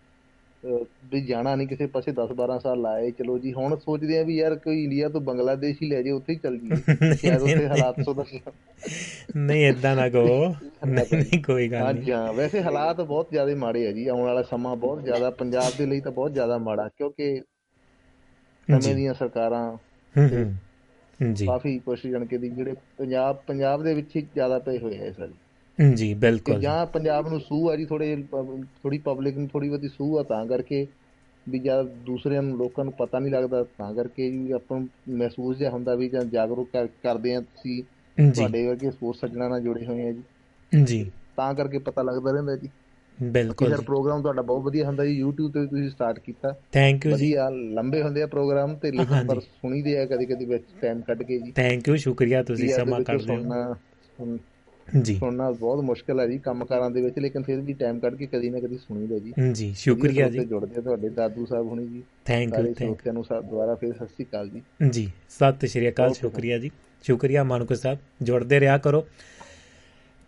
ਵੀ 1.12 1.22
ਜਾਣਾ 1.22 1.56
ਨਹੀਂ 1.56 1.68
ਕਿਸੇ 1.68 1.86
ਪਾਸੇ 1.86 2.12
10 2.12 2.32
12 2.36 2.58
ਸਾਲ 2.60 2.82
ਲਾਏ 2.82 3.12
ਚਲੋ 3.12 3.38
ਜੀ 3.40 3.54
ਹੁਣ 3.54 3.76
ਸੋਚਦੇ 3.76 4.20
ਆ 4.20 4.24
ਵੀ 4.24 4.36
ਯਾਰ 4.38 4.56
ਕੋਈ 4.56 4.84
ਇੰਡੀਆ 4.84 5.10
ਤੋਂ 5.10 5.22
ਬੰਗਲਾਦੇਸ਼ 5.22 5.82
ਹੀ 5.82 5.88
ਲੈ 5.88 6.02
ਜੇ 6.02 6.12
ਉੱਥੇ 6.12 6.34
ਹੀ 6.34 6.38
ਚੱਲ 6.38 6.58
ਜੀਏ 6.58 6.76
ਸ਼ਾਇਦ 7.16 7.42
ਉੱਥੇ 7.42 7.68
ਹਾਲਾਤ 7.68 8.02
ਸੁਧਰ 8.02 8.24
ਜਾਣ 8.34 8.52
ਨਹੀਂ 9.38 9.68
ਇਦਾਂ 9.68 9.96
ਨਾ 9.96 10.10
ਕਹੋ। 10.10 10.56
ਨਹੀਂ 10.86 11.44
ਕੋਈ 11.44 11.68
ਗੱਲ 11.68 11.94
ਨਹੀਂ 11.96 12.12
ਹਾਂ 12.12 12.34
ਵੈਸੇ 12.34 12.62
ਹਾਲਾਤ 12.62 13.02
ਬਹੁਤ 13.02 13.32
ਜ਼ਿਆਦਾ 13.32 13.56
ਮਾੜੇ 13.56 13.88
ਆ 13.88 13.92
ਜੀ 13.92 14.08
ਆਉਣ 14.08 14.22
ਵਾਲਾ 14.22 14.42
ਸਮਾਂ 14.42 14.76
ਬਹੁਤ 14.76 15.04
ਜ਼ਿਆਦਾ 15.04 15.30
ਪੰਜਾਬ 15.30 15.72
ਦੇ 15.78 15.86
ਲਈ 15.86 16.02
ਤਾਂ 16.02 16.12
ਬਹੁਤ 16.12 16.34
ਜ਼ਿਆਦਾ 16.34 16.58
ਮਾੜਾ 16.58 16.88
ਕਿਉਂਕਿ 16.88 17.42
ਸਮੇਂ 18.68 18.82
ਜੀ। 18.82 18.94
ਦੀਆਂ 18.94 19.14
ਸਰਕਾਰਾਂ 19.14 19.78
ਜੀ। 21.20 21.46
ਕਾਫੀ 21.46 21.80
ਕੋਸ਼ਿਸ਼ 21.80 22.12
ਜਾਣ 22.14 22.26
ਕੇ 22.26 22.38
ਦੀ 22.38 22.50
ਜਿਹੜੇ 22.50 22.74
ਪੰਜਾਬ 22.98 23.38
ਪੰਜਾਬ 23.48 23.84
ਦੇ 23.84 23.94
ਵਿੱਚ 23.94 24.16
ਹੀ 24.16 24.22
ਜ਼ਿਆਦਾ 24.22 24.60
ਪਏ 24.60 24.78
ਹੋਏ 24.80 25.08
ਆ 25.08 25.12
ਸਾਰੇ। 25.12 25.34
ਜੀ 25.94 26.14
ਬਿਲਕੁਲ 26.14 26.60
ਜਾਂ। 26.60 26.86
ਪੰਜਾਬ 26.86 27.30
ਨੂੰ 27.30 27.40
ਸੂਹ 27.40 27.70
ਆ 27.72 27.76
ਜੀ 27.76 27.86
ਥੋੜੇ 27.86 28.24
ਥੋੜੀ 28.84 28.98
ਪਬਲਿਕ 28.98 29.38
ਨੂੰ 29.38 29.48
ਥੋੜੀ 29.48 29.70
ਬਹੁਤੀ 29.70 29.88
ਸੂਹ 29.88 30.20
ਆ 30.20 30.24
ਤਾਂ 30.24 30.46
ਕਰਕੇ 30.46 30.88
ਵੀ 31.50 31.60
ਜਦ 31.60 31.86
ਦੂਸਰਿਆਂ 31.86 32.42
ਨੂੰ 32.44 32.58
ਲੋਕਾਂ 32.58 32.84
ਨੂੰ 32.84 32.94
ਪਤਾ 32.94 33.20
ਨਹੀਂ 33.20 33.32
ਲੱਗਦਾ 33.32 33.64
ਤਾਂ 33.64 33.94
ਕਰਕੇ 33.94 34.30
ਵੀ 34.30 34.52
ਆਪਾਂ 34.52 34.80
ਮਹਿਸੂਸ 35.10 35.58
ਜਿਹਾ 35.58 35.70
ਹੁੰਦਾ 35.70 35.96
ਵੀ 35.96 36.10
ਜਾਂ 36.10 36.22
ਜਾਗਰੂਕ 36.22 36.70
ਕਰ- 36.74 36.88
ਕਰਦੇ 37.04 37.36
ਆ 37.36 37.42
ਤੁਸੀਂ 37.42 37.84
ਤੁਹਾਡੇ 38.32 38.68
ਵਰਗੇ 38.68 38.92
ਸਪੋਰਟਸ 38.92 39.20
ਸੱਜਣਾ 39.20 39.48
ਨਾਲ 39.48 39.62
ਜੁੜੇ 39.62 39.86
ਹੋਏ 39.86 40.08
ਆ 40.08 40.12
ਜੀ। 40.12 40.24
ਜੀ। 40.84 41.12
ਤਾਂ 41.36 41.54
ਕਰਕੇ 41.54 41.78
ਪਤਾ 41.78 42.02
ਲੱਗਦਾ 42.02 42.32
ਰਹਿੰਦਾ 42.32 42.56
ਜੀ। 42.56 42.70
ਬਿਲਕੁਲ 43.24 43.70
ਸਰ 43.70 43.82
ਪ੍ਰੋਗਰਾਮ 43.82 44.22
ਤੁਹਾਡਾ 44.22 44.42
ਬਹੁਤ 44.42 44.64
ਵਧੀਆ 44.64 44.86
ਹੁੰਦਾ 44.86 45.06
ਜੀ। 45.06 45.24
YouTube 45.24 45.52
ਤੇ 45.52 45.66
ਤੁਸੀਂ 45.66 45.90
ਸਟਾਰਟ 45.90 46.20
ਕੀਤਾ। 46.20 46.56
ਥੈਂਕ 46.72 47.06
ਯੂ 47.06 47.12
ਜੀ। 47.12 47.26
ਵਧੀਆ 47.26 47.50
ਲੰਬੇ 47.50 48.02
ਹੁੰਦੇ 48.02 48.22
ਆ 48.22 48.28
ਪ੍ਰੋਗਰਾਮ 48.28 48.76
ਤੇ 48.76 48.92
ਲੇਕਿਨ। 48.92 49.28
ਪਰ 49.28 49.40
ਸੁਣੀਦੇ 49.40 49.98
ਆ 49.98 50.06
ਕਦੀ 50.06 50.26
ਕਦੀ 50.26 50.46
ਵਿੱਚ 50.46 50.64
ਟਾਈਮ 50.82 51.02
ਕੱਢ 51.02 51.24
ਕੇ 51.24 51.40
ਜੀ। 51.40 51.52
ਥੈਂਕ 51.52 51.88
ਯੂ 51.88 51.96
ਸ਼ੁਕਰੀਆ 51.96 52.44
ਤੁਸੀਂ 52.44 52.70
ਸਮਾਂ 52.70 53.00
ਕੱਢਦੇ 53.02 53.36
ਹੋ। 53.36 54.38
ਜੀ। 55.02 55.16
ਸੁਣਨਾ 55.16 55.52
ਬਹੁਤ 55.52 55.84
ਮੁਸ਼ਕਲ 55.84 56.20
ਹੈ 56.20 56.28
ਜੀ 56.28 56.38
ਕੰਮਕਾਰਾਂ 56.38 56.92
ਦੇ 56.92 57.02
ਵਿੱਚ 57.02 57.20
ਲੇਕਿਨ 57.20 57.44
ਫਿਰ 57.44 57.62
ਵੀ 57.62 57.74
ਟਾਈਮ 57.74 58.00
ਕੱਢ 58.00 58.16
ਕੇ 58.16 58.26
ਕਦੀ 58.26 58.50
ਨਾ 58.50 58.60
ਕਦੀ 58.60 58.78
ਸੁਣੀਦਾ 58.78 59.20
ਜੀ। 59.20 59.34
ਜੀ 59.52 59.76
ਸ਼ੁਕਰੀਆ 59.78 60.30
ਜੀ। 60.30 60.46
ਜੁੜਦੇ 60.46 60.82
ਤੁਹਾਡੇ 60.82 61.10
ਦਾਦੂ 61.10 61.46
ਸਾਹਿਬ 61.46 61.68
ਹੁਣੀ 61.68 61.88
ਜੀ। 61.88 62.04
ਥੈਂਕ 62.26 62.58
ਯੂ 62.58 62.64
ਥੈਂਕ 62.64 62.78
ਸਰੋਤਿਆਂ 62.78 63.14
ਨੂੰ 63.14 63.24
ਸਾ- 63.24 63.42
ਦੁਬਾਰਾ 63.42 63.76
ਫਿਰ 63.76 63.94
ਸਤਿ 63.94 64.06
ਸ਼੍ਰੀ 64.06 64.26
ਅਕਾਲ 64.26 64.50
ਜੀ। 64.50 64.62
ਜੀ 64.90 65.12
ਸਤਿ 65.30 65.68
ਸ਼੍ਰੀ 65.68 65.90
ਅਕਾਲ 65.90 66.14
ਸ਼ੁਕਰੀਆ 66.14 66.58
ਜੀ। 66.58 66.72
ਸ਼ੁਕਰੀਆ 67.04 67.44
ਮਾਨਕੋ 67.44 67.76
ਸਾਹਿਬ 67.76 67.98
ਜੁੜਦੇ 68.22 68.60
ਰਿਹਾ 68.60 68.78
ਕਰੋ। 68.78 69.08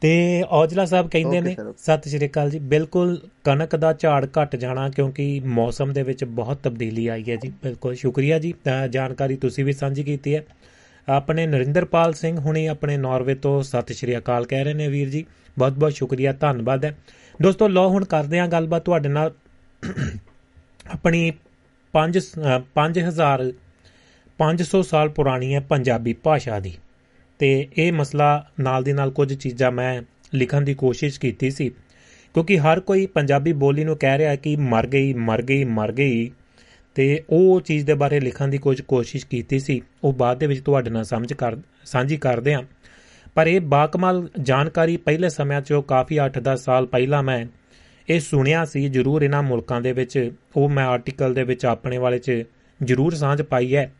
ਤੇ 0.01 0.43
ਔਜਲਾ 0.49 0.85
ਸਾਹਿਬ 0.85 1.09
ਕਹਿੰਦੇ 1.09 1.41
ਨੇ. 1.41 1.55
ਸਤਿ 1.77 2.09
ਸ਼੍ਰੀ 2.09 2.27
ਅਕਾਲ 2.27 2.49
ਜੀ। 2.49 2.59
ਬਿਲਕੁਲ 2.59 3.21
ਕਣਕ 3.43 3.75
ਦਾ 3.75 3.93
ਝਾੜ 3.99 4.25
ਘਟ 4.25 4.55
ਜਾਣਾ 4.55 4.89
ਕਿਉਂਕਿ 4.89 5.41
ਮੌਸਮ 5.45 5.93
ਦੇ 5.93 6.03
ਵਿੱਚ 6.03 6.23
ਬਹੁਤ 6.23 6.57
ਤਬਦੀਲੀ 6.63 7.07
ਆਈ 7.07 7.23
ਹੈ 7.29 7.35
ਜੀ। 7.35 7.51
ਬਿਲਕੁਲ 7.63 7.95
ਸ਼ੁਕਰੀਆ 7.95 8.39
ਜੀ। 8.39 8.53
ਜਾਣਕਾਰੀ 8.89 9.35
ਤੁਸੀਂ 9.35 9.65
ਵੀ 9.65 9.73
ਸਾਂਝੀ 9.73 10.03
ਕੀਤੀ 10.03 10.35
ਹੈ। 10.35 10.45
ਆਪਣੇ 11.09 11.47
ਨਰਿੰਦਰਪਾਲ 11.47 12.13
ਸਿੰਘ 12.13 12.39
ਹੁਣੀ 12.39 12.65
ਆਪਣੇ 12.65 12.97
ਨਾਰਵੇ 12.97 13.35
ਤੋਂ 13.35 13.63
ਸਤਿ 13.63 13.93
ਸ਼੍ਰੀ 13.93 14.17
ਅਕਾਲ 14.17 14.45
ਕਹਿ 14.45 14.63
ਰਹੇ 14.63 14.73
ਨੇ 14.73 14.87
ਵੀਰ 14.87 15.09
ਜੀ। 15.09 15.25
ਬਹੁਤ 15.57 15.71
ਬਹੁਤ 15.71 15.93
ਸ਼ੁਕਰੀਆ, 15.93 16.33
ਧੰਨਵਾਦ 16.33 16.85
ਹੈ। 16.85 16.97
ਦੋਸਤੋ 17.41 17.67
ਲੋ 17.67 17.89
ਹੁਣ 17.89 18.05
ਕਰਦੇ 18.05 18.39
ਹਾਂ 18.39 18.47
ਗੱਲਬਾਤ 18.47 18.85
ਤੁਹਾਡੇ 18.85 19.09
ਨਾਲ। 19.09 19.33
ਆਪਣੀ 20.93 21.31
5 21.93 22.39
5000 22.75 23.53
500 24.37 24.83
ਸਾਲ 24.83 25.09
ਪੁਰਾਣੀ 25.09 25.55
ਹੈ 25.55 25.59
ਪੰਜਾਬੀ 25.59 26.13
ਭਾਸ਼ਾ 26.13 26.59
ਦੀ। 26.59 26.73
ਤੇ 27.39 27.67
ਇਹ 27.77 27.93
ਮਸਲਾ 27.93 28.47
ਨਾਲ 28.59 28.83
ਦੀ 28.83 28.93
ਨਾਲ 28.93 29.11
ਕੁਝ 29.11 29.33
ਚੀਜ਼ਾਂ 29.33 29.71
ਮੈਂ 29.71 30.01
ਲਿਖਣ 30.33 30.61
ਦੀ 30.61 30.73
ਕੋਸ਼ਿਸ਼ 30.73 31.19
ਕੀਤੀ 31.19 31.51
ਸੀ। 31.51 31.69
ਕਿਉਂਕਿ 32.33 32.59
ਹਰ 32.59 32.79
ਕੋਈ 32.79 33.05
ਪੰਜਾਬੀ 33.05 33.53
ਬੋਲੀ 33.53 33.83
ਨੂੰ 33.83 33.97
ਕਹਿ 33.97 34.17
ਰਿਹਾ 34.17 34.35
ਕਿ 34.35 34.55
ਮਰ 34.55 34.87
ਗਈ 34.87 35.13
ਮਰ 35.13 35.41
ਗਈ 35.41 35.63
ਮਰ 35.63 35.91
ਗਈ। 35.91 36.31
ਤੇ 36.99 37.23
ਉਹ 37.29 37.61
ਚੀਜ਼ 37.61 37.85
ਦੇ 37.85 37.93
ਬਾਰੇ 37.93 38.19
ਲਿਖਣ 38.19 38.47
ਦੀ 38.47 38.57
ਕੁਝ 38.57 38.81
ਕੋਸ਼ਿਸ਼ 38.81 39.25
ਕੀਤੀ 39.25 39.59
ਸੀ। 39.59 39.81
ਉਹ 40.03 40.13
ਬਾਅਦ 40.13 40.37
ਦੇ 40.37 40.47
ਵਿੱਚ 40.47 40.61
ਤੁਹਾਡੇ 40.61 40.89
ਨਾਲ 40.89 41.03
ਸਮਝ 41.03 41.33
ਕਰ, 41.33 41.57
ਸਾਂਝੀ 41.85 42.17
ਕਰਦੇ 42.17 42.53
ਹਾਂ। 42.53 42.63
ਪਰ 43.35 43.47
ਇਹ 43.47 43.61
ਬਾਕਮਾਲ 43.61 44.29
ਜਾਣਕਾਰੀ 44.41 44.97
ਪਹਿਲੇ 44.97 45.29
ਸਮਿਆਂ 45.29 45.61
'ਚ 45.61 45.71
ਉਹ 45.71 45.83
ਕਾਫੀ 45.83 46.19
8-10 46.19 46.57
ਸਾਲ 46.57 46.85
ਪਹਿਲਾਂ 46.85 47.23
ਮੈਂ 47.23 47.45
ਇਹ 48.09 48.19
ਸੁਣਿਆ 48.19 48.65
ਸੀ। 48.65 48.89
ਜ਼ਰੂਰ 48.89 49.21
ਇਹਨਾਂ 49.21 49.43
ਮੁਲਕਾਂ 49.43 49.81
ਦੇ 49.81 49.93
ਵਿੱਚ 49.93 50.31
ਉਹ 50.55 50.69
ਮੈਂ 50.69 50.85
ਆਰਟੀਕਲ 50.85 51.33
ਦੇ 51.33 51.43
ਵਿੱਚ 51.43 51.65
ਆਪਣੇ 51.65 51.97
ਵਾਲੇ 51.97 52.19
'ਚ 52.19 52.43
ਜ਼ਰੂਰ 52.83 53.13
ਸਾਂਝ 53.13 53.41
ਪਾਈ 53.41 53.75
ਹੈ। 53.75 53.93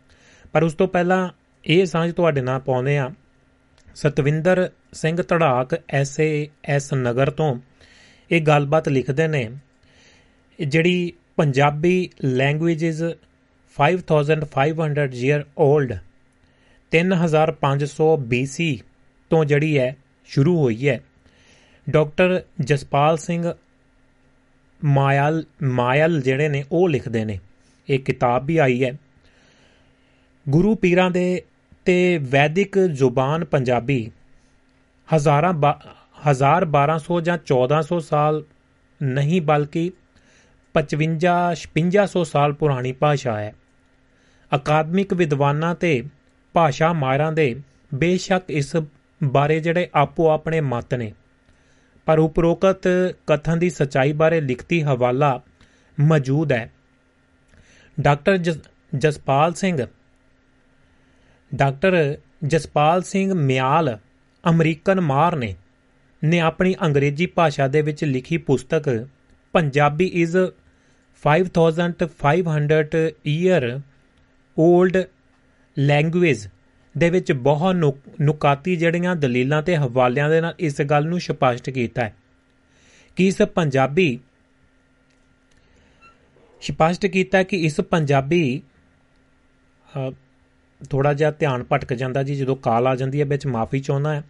ਪਰ 0.52 0.64
ਉਸ 0.64 0.74
ਤੋਂ 0.74 0.88
ਪਹਿਲਾਂ 0.88 1.30
ਇਹ 1.66 1.86
ਸਾਂਝ 1.86 2.14
ਤੁਹਾਡੇ 2.14 2.42
ਨਾਲ 2.42 2.60
ਪਾਉਂਦੇ 2.60 2.98
ਆ 2.98 3.12
ਸਤਵਿੰਦਰ 3.96 4.70
ਸਿੰਘ 4.94 5.22
ਧੜਾਕ 5.22 5.82
ਐਸਏ 5.90 6.48
ਐਸ 6.66 6.94
ਨਗਰ 6.94 7.30
ਤੋਂ 7.30 7.60
ਇਹ 8.32 8.42
ਗੱਲਬਾਤ 8.42 8.90
ਲਿਖਦੇ 8.90 9.28
ਨੇ 9.28 9.50
ਇਹ 10.60 10.68
ਜਿਹੜੀ 10.68 11.14
Punjabi 11.40 12.10
language 12.24 12.84
is 12.84 13.04
5500 13.76 14.46
year 15.14 15.42
old 15.42 15.98
3500 16.92 18.16
BC 18.16 18.76
ਤੋਂ 19.30 19.46
ਜਿਹੜੀ 19.46 19.78
ਹੈ 19.78 19.96
ਸ਼ੁਰੂ 20.26 20.62
ਹੋਈ 20.62 20.90
ਹੈ। 20.90 21.00
ਡਾਕਟਰ 21.90 22.42
ਜਸਪਾਲ 22.60 23.18
ਸਿੰਘ 23.18 23.54
ਮਾਇਲ 24.84 25.44
ਮਾਇਲ 25.64 26.22
ਜਿਹੜੇ 26.22 26.50
ਨੇ, 26.50 26.64
ਉਹ 26.72 26.90
ਲਿਖਦੇ 26.90 27.26
ਨੇ। 27.26 27.40
ਇਹ 27.90 28.00
ਕਿਤਾਬ 28.00 28.46
ਵੀ 28.46 28.58
ਆਈ 28.58 28.84
ਹੈ। 28.84 28.94
ਗੁਰੂ 30.50 30.76
ਪੀਰਾਂ 30.76 31.12
ਦੇ 31.12 31.44
ਤੇ 31.86 32.18
ਵੈਦਿਕ 32.18 32.80
ਜ਼ੁਬਾਨ 32.80 33.46
ਪੰਜਾਬੀ 33.46 34.12
ਹਜ਼ਾਰਾਂ 35.16 35.54
ਬਾ- 35.54 35.90
ਹਜ਼ਾਰ 36.32 36.66
1200 36.66 37.22
ਜਾਂ 37.22 37.38
1400 37.38 38.00
ਸਾਲ 38.00 38.44
ਨਹੀਂ, 39.04 39.42
ਬਲਕਿ 39.42 39.92
55 40.74 41.56
5600 41.56 42.24
ਸਾਲ 42.24 42.54
ਪੁਰਾਣੀ 42.54 42.92
ਭਾਸ਼ਾ 42.92 43.40
ਹੈ। 43.40 43.56
ਅਕਾਦਮਿਕ 44.56 45.14
ਵਿਦਵਾਨਾਂ 45.14 45.76
ਤੇ 45.76 46.04
ਭਾਸ਼ਾ 46.54 46.94
ਮਾਹਿਰਾਂ 46.94 47.32
ਦੇ 47.32 47.62
ਬੇਸ਼ੱਕ 47.94 48.46
ਇਸ 48.50 48.76
ਬਾਰੇ 49.24 49.60
ਜਿਹੜੇ 49.60 49.90
ਆਪੋ 49.96 50.30
ਆਪਣੇ 50.30 50.62
ਮਤ 50.62 50.94
ਨੇ, 50.94 51.14
ਪਰ 52.06 52.20
ਉਪਰੋਕਤ 52.20 52.88
ਕਥਨ 53.28 53.60
ਦੀ 53.60 53.70
ਸਚਾਈ 53.70 54.14
ਬਾਰੇ 54.14 54.42
ਲਿਖਤੀ 54.42 54.84
ਹਵਾਲਾ 54.84 55.42
ਮੌਜੂਦ 56.00 56.52
ਹੈ। 56.52 56.72
Doctor 58.00 58.38
Jas- 58.38 58.72
Jaspal 58.96 59.54
Singh. 59.54 59.88
Doctor 61.56 62.18
Jaspal 62.44 63.02
Singh 63.02 63.34
Mial 63.34 63.98
American 64.50 65.02
ਮਾਰ 65.02 65.36
ਨੇ 65.36 65.56
ਨੇ 66.24 66.40
ਆਪਣੀ 66.40 66.76
ਅੰਗਰੇਜ਼ੀ 66.86 67.26
ਭਾਸ਼ਾ 67.26 67.68
ਦੇ 67.68 67.82
ਵਿੱਚ 67.82 68.04
ਲਿਖੀ 68.04 68.38
ਪੁਸਤਕ 68.38 69.08
Punjabi 69.52 70.06
is 70.06 70.38
5500 71.22 73.12
year 73.28 73.82
old 74.60 75.04
language 75.80 76.48
ਦੇ 76.98 77.10
ਵਿੱਚ 77.10 77.32
ਬਹੁਤ 77.32 77.76
ਨੁਕ- 77.76 78.12
ਨੁਕਾਤੀ 78.22 78.76
ਜਿਹੜੀਆਂ 78.76 79.16
ਦਲੀਲਾਂ 79.16 79.62
ਤੇ 79.62 79.78
ਹਵਾਲਿਆਂ 79.78 80.30
ਦੇ 80.30 80.42
ਨਾਲ 80.42 80.56
ਇਸ 80.60 80.82
ਗੱਲ 80.82 81.06
ਨੂੰ 81.06 81.20
ਸਪਸ਼ਟ 81.20 81.70
ਕੀਤਾ 81.70 82.04
ਹੈ। 82.04 82.16
ਕਿ 83.16 83.28
ਇਸ 83.28 83.38
ਪੰਜਾਬੀ 83.38 84.20
ਸਪਸ਼ਟ 86.62 87.06
ਕੀਤਾ 87.06 87.44
ਕਿ 87.44 87.58
ਇਸ 87.58 87.82
ਪੰਜਾਬੀ 87.82 88.62
ਥੋੜਾ 90.90 91.14
ਜਿਹਾ 91.14 91.32
ਧਿਆਨ 91.32 91.66
ਭਟਕ 91.72 91.94
ਜਾਂਦਾ 91.94 92.24
ਜੀ, 92.24 92.36
ਜਦੋਂ 92.36 92.56
ਕਾਲ 92.56 92.88
ਆ 92.88 92.96
ਜਾਂਦੀ 92.96 93.20
ਹੈ, 93.20 93.26
ਵਿੱਚ 93.26 93.48
ਮਾਫੀ 93.48 93.80
ਚਾਹੁੰਦਾ 93.80 94.16
ਹੈ। 94.16 94.24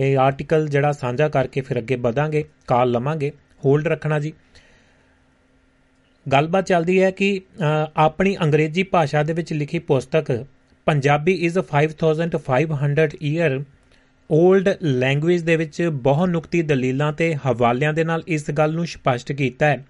ਇਹ 0.00 0.18
ਆਰਟੀਕਲ 0.18 0.68
ਜਿਹੜਾ 0.68 0.92
ਸਾਂਝਾ 0.92 1.28
ਕਰਕੇ 1.28 1.60
ਫਿਰ 1.60 1.78
ਅੱਗੇ 1.78 1.96
ਵਧਾਂਗੇ, 1.96 2.44
ਕਾਲ 2.66 2.90
ਲਵਾਂਗੇ। 2.90 3.32
ਹੋਲਡ 3.64 3.88
ਰੱਖਣਾ 3.88 4.18
ਜੀ। 4.18 4.32
ਗੱਲਬਾਤ 6.32 6.66
ਚੱਲਦੀ 6.66 7.02
ਹੈ 7.02 7.10
ਕਿ 7.10 7.40
ਅ, 7.60 7.62
ਆਪਣੀ 7.96 8.36
ਅੰਗਰੇਜ਼ੀ 8.42 8.82
ਭਾਸ਼ਾ 8.82 9.22
ਦੇ 9.22 9.32
ਵਿੱਚ 9.32 9.52
ਲਿਖੀ 9.52 9.78
ਪੁਸਤਕ 9.78 10.44
Punjabi 10.86 11.32
is 11.32 11.58
5500 11.58 13.16
year 13.22 13.60
old 14.30 14.68
language 14.82 15.42
ਦੇ 15.42 15.56
ਵਿੱਚ 15.56 15.82
ਬਹੁਤ 16.02 16.28
ਨੁਕਤੀ 16.28 16.62
ਦਲੀਲਾਂ 16.62 17.12
ਤੇ 17.12 17.34
ਹਵਾਲਿਆਂ 17.34 17.92
ਦੇ 17.92 18.04
ਨਾਲ 18.04 18.22
ਇਸ 18.28 18.50
ਗੱਲ 18.50 18.74
ਨੂੰ 18.74 18.86
ਸਪਸ਼ਟ 18.86 19.32
ਕੀਤਾ 19.32 19.66
ਹੈ 19.66 19.84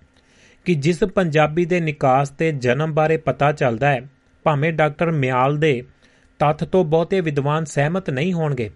ਕਿ 0.64 0.74
ਜਿਸ 0.74 1.04
ਪੰਜਾਬੀ 1.04 1.64
ਦੇ 1.64 1.80
ਨਿਕਾਸ 1.80 2.30
ਤੇ 2.30 2.52
ਜਨਮ 2.52 2.92
ਬਾਰੇ 2.94 3.16
ਪਤਾ 3.16 3.52
ਚੱਲਦਾ 3.52 3.88
ਹੈ 3.88 4.00
ਭਾਵੇਂ 4.42 4.72
ਡਾਕਟਰ 4.72 5.10
ਮਿਆਲ 5.10 5.58
ਦੇ 5.58 5.82
ਤੱਥ 6.38 6.64
ਤੋਂ 6.64 6.84
ਬਹੁਤੇ 6.84 7.20
ਵਿਦਵਾਨ 7.20 7.64
ਸਹਿਮਤ 7.64 8.10
ਨਹੀਂ 8.10 8.32
ਹੋਣਗੇ 8.32 8.70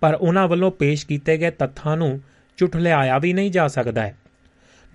ਪਰ 0.00 0.14
ਉਹਨਾਂ 0.14 0.48
ਵੱਲੋਂ 0.48 0.70
ਪੇਸ਼ 0.70 1.06
ਕੀਤੇ 1.06 1.36
ਗਏ 1.38 1.50
ਤੱਥਾਂ 1.50 1.96
ਨੂੰ 1.96 2.20
ਝੁਠਲਾਇਆ 2.56 3.18
ਵੀ 3.18 3.32
ਨਹੀਂ 3.32 3.50
ਜਾ 3.50 3.68
ਸਕਦਾ 3.68 4.02
ਹੈ। 4.02 4.16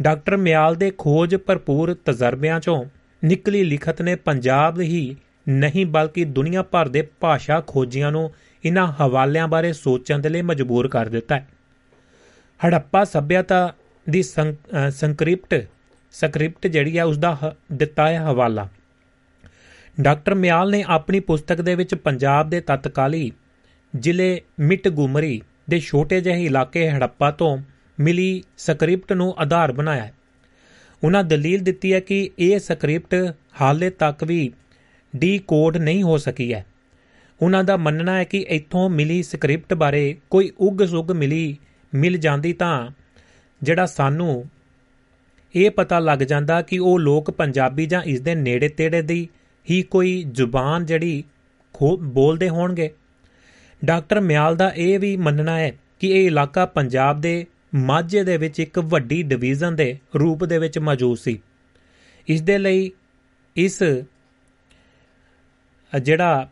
ਡਾਕਟਰ 0.01 0.37
ਮਿਆਲ 0.37 0.75
ਦੇ 0.75 0.91
ਖੋਜ 0.97 1.35
ਭਰਪੂਰ 1.35 1.95
ਤਜਰਬਿਆਂ 2.05 2.59
ਚੋਂ 2.59 2.85
ਨਿਕਲੀ 3.25 3.63
ਲਿਖਤ 3.63 4.01
ਨੇ 4.01 4.15
ਪੰਜਾਬ 4.15 4.81
ਹੀ 4.81 5.15
ਨਹੀਂ 5.49 5.85
ਬਲਕਿ 5.85 6.25
ਦੁਨੀਆ 6.25 6.63
ਭਰ 6.63 6.87
ਦੇ 6.87 7.07
ਭਾਸ਼ਾ 7.19 7.63
ਖੋਜੀਆਂ 7.67 8.11
ਨੂੰ 8.11 8.33
ਇਹਨਾਂ 8.65 8.87
ਹਵਾਲਿਆਂ 8.87 9.47
ਬਾਰੇ 9.47 9.73
ਸੋਚਣ 9.73 10.19
ਦੇ 10.19 10.29
ਲਈ 10.29 10.41
ਮਜਬੂਰ 10.41 10.87
ਕਰ 10.87 11.05
ਦਿੱਤਾ 11.05 11.35
ਹੈ। 11.35 11.47
ਹੜੱਪਾ 12.67 13.03
ਸਭਿਅਤਾ 13.03 13.73
ਦੀ 14.09 14.23
ਸੰਕ- 14.23 14.71
ਅਹ 14.71 14.89
ਸੰਕ੍ਰਿਪਟ, 14.89 15.67
ਸਕ੍ਰਿਪਟ 16.11 16.67
ਜਿਹੜੀ 16.67 16.97
ਹੈ 16.97 17.03
ਉਸ 17.03 17.17
ਦਾ 17.17 17.35
ਹ- 17.35 17.51
ਦਿੱਤਾ 17.73 18.09
ਹੈ 18.09 18.19
ਹਵਾਲਾ। 18.19 18.69
ਡਾਕਟਰ 20.01 20.35
ਮਿਆਲ 20.35 20.71
ਨੇ 20.71 20.85
ਆਪਣੀ 20.87 21.19
ਪੁਸਤਕ 21.19 21.61
ਦੇ 21.61 21.75
ਵਿੱਚ 21.75 21.95
ਪੰਜਾਬ 21.95 22.49
ਦੇ 22.49 22.61
ਤਤਕਾਲੀ 22.61 23.31
ਜ਼ਿਲ੍ਹੇ 23.99 24.41
ਮਿਟਗੁਮਰੀ 24.59 25.41
ਦੇ 25.69 25.79
ਛੋਟੇ 25.79 26.21
ਜਿਹੇ 26.21 26.45
ਇਲਾਕੇ 26.45 26.89
ਹੜੱਪਾ 26.89 27.31
ਤੋਂ 27.31 27.57
ਮਿਲੀ 27.99 28.43
ਸਕ੍ਰਿਪਟ 28.57 29.13
ਨੂੰ 29.13 29.35
ਆਧਾਰ 29.37 29.71
ਬਣਾਇਆ 29.71 30.05
ਹੈ। 30.05 30.13
ਉਹਨਾਂ 31.03 31.23
ਦਲੀਲ 31.23 31.63
ਦਿੱਤੀ 31.63 31.93
ਹੈ 31.93 31.99
ਕਿ 31.99 32.29
ਇਹ 32.39 32.59
ਸਕ੍ਰਿਪਟ 32.59 33.33
ਹਾਲੇ 33.61 33.89
ਤੱਕ 33.89 34.23
ਵੀ 34.23 34.53
ਡੀਕੋਡ 35.15 35.77
ਨਹੀਂ 35.77 36.03
ਹੋ 36.03 36.17
ਸਕੀ 36.17 36.53
ਹੈ। 36.53 36.65
ਉਹਨਾਂ 37.41 37.63
ਦਾ 37.63 37.77
ਮੰਨਣਾ 37.77 38.15
ਹੈ 38.15 38.23
ਕਿ 38.23 38.45
ਇੱਥੋਂ 38.49 38.89
ਮਿਲੀ 38.89 39.23
ਸਕ੍ਰਿਪਟ 39.23 39.73
ਬਾਰੇ 39.73 40.17
ਕੋਈ 40.29 40.51
ਉਗ 40.59 40.85
ਸੁਗ 40.85 41.11
ਮਿਲੀ, 41.11 41.57
ਮਿਲ 41.95 42.17
ਜਾਂਦੀ 42.17 42.53
ਤਾਂ 42.53 42.91
ਜਿਹੜਾ 43.63 43.85
ਸਾਨੂੰ 43.85 44.45
ਇਹ 45.55 45.71
ਪਤਾ 45.71 45.99
ਲੱਗ 45.99 46.19
ਜਾਂਦਾ 46.19 46.61
ਕਿ 46.61 46.79
ਉਹ 46.79 46.99
ਲੋਕ 46.99 47.31
ਪੰਜਾਬੀ 47.31 47.85
ਜਾਂ 47.85 48.01
ਇਸ 48.01 48.21
ਦੇ 48.21 48.35
ਨੇੜੇ 48.35 48.69
ਤੇੜੇ 48.69 49.01
ਦੀ 49.01 49.27
ਹੀ 49.71 49.81
ਕੋਈ 49.81 50.23
ਜ਼ੁਬਾਨ 50.31 50.85
ਜਿਹੜੀ 50.85 51.23
ਖੋ- 51.73 51.97
ਬੋਲਦੇ 51.97 52.49
ਹੋਣਗੇ। 52.49 52.91
ਡਾਕਟਰ 53.85 54.21
ਮਿਆਲ 54.21 54.55
ਦਾ 54.55 54.71
ਇਹ 54.75 54.99
ਵੀ 54.99 55.17
ਮੰਨਣਾ 55.17 55.59
ਹੈ 55.59 55.71
ਕਿ 55.99 56.07
ਇਹ 56.07 56.27
ਇਲਾਕਾ 56.27 56.65
ਪੰਜਾਬ 56.65 57.21
ਦੇ 57.21 57.45
ਮਾਝੇ 57.76 58.24
ਦੇ 58.24 58.38
ਵਿੱਚ 58.38 58.59
ਇੱਕ 58.59 58.80
ਵੱਡੀ 58.80 59.24
ਡਿਵੀਜ਼ਨ 59.24 59.76
ਦੇ 59.76 59.97
ਰੂਪ 60.20 60.45
ਦੇ 60.45 60.57
ਵਿੱਚ 60.57 60.80
ਮੌਜੂਦ 60.80 61.18
ਸੀ। 61.18 61.39
ਇਸ 62.28 62.41
ਦੇ 62.41 62.57
ਲਈ 62.57 62.91
ਇਸ 63.55 63.84
ਅ, 63.84 65.99
ਜਿਹੜਾ 65.99 66.49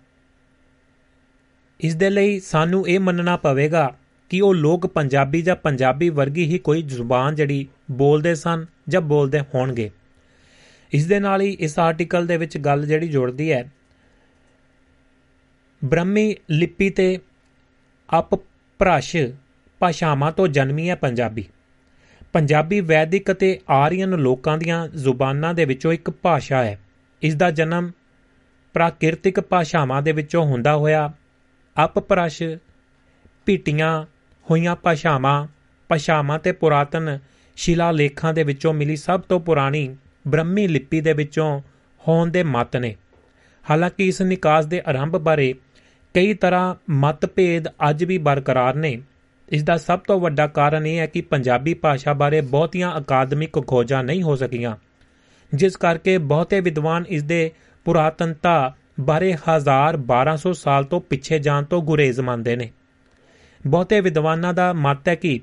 ਇਸ 1.79 1.95
ਦੇ 1.95 2.09
ਲਈ 2.09 2.39
ਸਾਨੂੰ 2.39 2.87
ਇਹ 2.87 2.99
ਮੰਨਣਾ 2.99 3.37
ਪਵੇਗਾ 3.37 3.97
ਕਿ 4.29 4.41
ਉਹ 4.41 4.55
ਲੋਕ 4.55 4.87
ਪੰਜਾਬੀ 4.87 5.41
ਜਾਂ 5.41 5.55
ਪੰਜਾਬੀ 5.55 6.09
ਵਰਗੀ 6.09 6.45
ਹੀ 6.45 6.57
ਕੋਈ 6.57 6.81
ਜ਼ੁਬਾਨ 6.81 7.35
ਜਿਹੜੀ 7.35 7.67
ਬੋਲਦੇ 7.91 8.35
ਸਨ 8.35 8.65
ਜਾਂ 8.87 9.01
ਬੋਲਦੇ 9.01 9.39
ਹੋਣਗੇ। 9.39 9.91
ਇਸ 10.93 11.05
ਦੇ 11.05 11.19
ਨਾਲ 11.19 11.41
ਹੀ 11.41 11.57
ਇਸ 11.59 11.79
ਆਰਟੀਕਲ 11.79 12.27
ਦੇ 12.27 12.37
ਵਿੱਚ 12.37 12.57
ਗੱਲ 12.57 12.85
ਜਿਹੜੀ 12.85 13.07
ਜੁੜਦੀ 13.07 13.51
ਹੈ 13.51 13.71
ਬ੍ਰਹਮੀ 15.85 16.35
ਲਿਪੀ 16.49 16.89
ਤੇ 16.89 17.19
ਅਪ 18.19 18.35
ਭ੍ਰਸ਼ 18.79 19.15
ਭਾਸ਼ਾਵਾਂ 19.79 20.31
ਤੋਂ 20.31 20.47
ਜਨਮੀ 20.47 20.89
ਹੈ 20.89 20.95
ਪੰਜਾਬੀ। 20.95 21.45
ਪੰਜਾਬੀ 22.33 22.79
ਵੈਦਿਕ 22.79 23.31
ਅਤੇ 23.31 23.59
ਆਰੀਅਨ 23.69 24.09
ਲੋਕਾਂ 24.09 24.57
ਦੀਆਂ 24.57 24.87
ਜ਼ੁਬਾਨਾਂ 24.87 25.53
ਦੇ 25.53 25.65
ਵਿੱਚੋਂ 25.65 25.93
ਇੱਕ 25.93 26.09
ਭਾਸ਼ਾ 26.09 26.63
ਹੈ। 26.63 26.79
ਇਸ 27.21 27.35
ਦਾ 27.35 27.51
ਜਨਮ 27.51 27.91
ਪ੍ਰਾਕਿਰਤਿਕ 28.73 29.39
ਭਾਸ਼ਾਵਾਂ 29.39 30.01
ਦੇ 30.01 30.11
ਵਿੱਚੋਂ 30.11 30.45
ਹੁੰਦਾ 30.45 30.75
ਹੋਇਆ, 30.75 31.13
ਅਪਭ੍ਰਸ਼, 31.85 32.43
ਭੀਟੀਆਂ 33.45 34.05
ਹੋਈਆਂ 34.51 34.75
ਭਾਸ਼ਾਵਾਂ 34.75 35.47
ਭਾਸ਼ਾਵਾਂ 35.89 36.39
ਤੇ 36.39 36.51
ਪੁਰਾਤਨ 36.51 37.19
ਸ਼ਿਲਾ 37.55 37.91
ਲੇਖਾਂ 37.91 38.33
ਦੇ 38.33 38.43
ਵਿੱਚੋਂ 38.43 38.73
ਮਿਲੀ 38.73 38.95
ਸਭ 38.95 39.21
ਤੋਂ 39.21 39.39
ਪੁਰਾਣੀ 39.39 39.95
ਬ੍ਰਹਮੀ 40.27 40.67
ਲਿਪੀ 40.67 41.01
ਦੇ 41.01 41.13
ਵਿੱਚੋਂ 41.13 41.61
ਹੋਣ 42.07 42.31
ਦੇ 42.31 42.43
ਮਤ 42.43 42.77
ਨੇ। 42.77 42.95
ਹਾਲਾਂਕਿ 43.69 44.07
ਇਸ 44.07 44.21
ਨਿਕਾਸ 44.21 44.65
ਦੇ 44.65 44.81
ਆਰੰਭ 44.87 45.17
ਬਾਰੇ 45.17 45.53
ਕਈ 46.13 46.33
ਤਰ੍ਹਾਂ 46.33 46.75
ਮਤਭੇਦ 46.89 47.67
ਅੱਜ 47.89 48.03
ਵੀ 48.03 48.17
ਬਰਕਰਾਰ 48.17 48.75
ਨੇ। 48.75 49.01
ਇਸ 49.49 49.63
ਦਾ 49.63 49.77
ਸਭ 49.77 49.99
ਤੋਂ 49.99 50.19
ਵੱਡਾ 50.19 50.47
ਕਾਰਨ 50.47 50.87
ਇਹ 50.87 50.97
ਹੈ 50.97 51.05
ਕਿ 51.05 51.21
ਪੰਜਾਬੀ 51.21 51.73
ਭਾਸ਼ਾ 51.73 52.13
ਬਾਰੇ 52.13 52.41
ਬਹੁਤੀਆਂ 52.41 52.99
ਅਕਾਦਮਿਕ 52.99 53.67
ਖੋਜਾਂ 53.67 54.03
ਨਹੀਂ 54.03 54.23
ਹੋ 54.23 54.35
ਸਕੀਆਂ, 54.35 54.75
ਜਿਸ 55.53 55.77
ਕਰਕੇ 55.77 56.17
ਬਹੁਤੇ 56.17 56.59
ਵਿਦਵਾਨ 56.59 57.05
ਇਸ 57.07 57.23
ਦੇ 57.23 57.51
ਪੁਰਾਤਨਤਾ 57.85 58.75
ਬਾਰੇ 58.99 59.33
1000 59.33 59.97
1200 59.97 60.53
ਸਾਲ 60.53 60.83
ਤੋਂ 60.83 61.01
ਪਿੱਛੇ 61.01 61.39
ਜਾਣ 61.39 61.63
ਤੋਂ 61.63 61.81
ਗੁਰੇਜ਼ 61.81 62.19
ਮੰਨਦੇ 62.19 62.55
ਨੇ। 62.55 62.71
ਬਹੁਤੇ 63.67 64.01
ਵਿਦਵਾਨਾਂ 64.01 64.53
ਦਾ 64.53 64.73
ਮਤ 64.73 65.07
ਹੈ 65.07 65.15
ਕਿ 65.15 65.39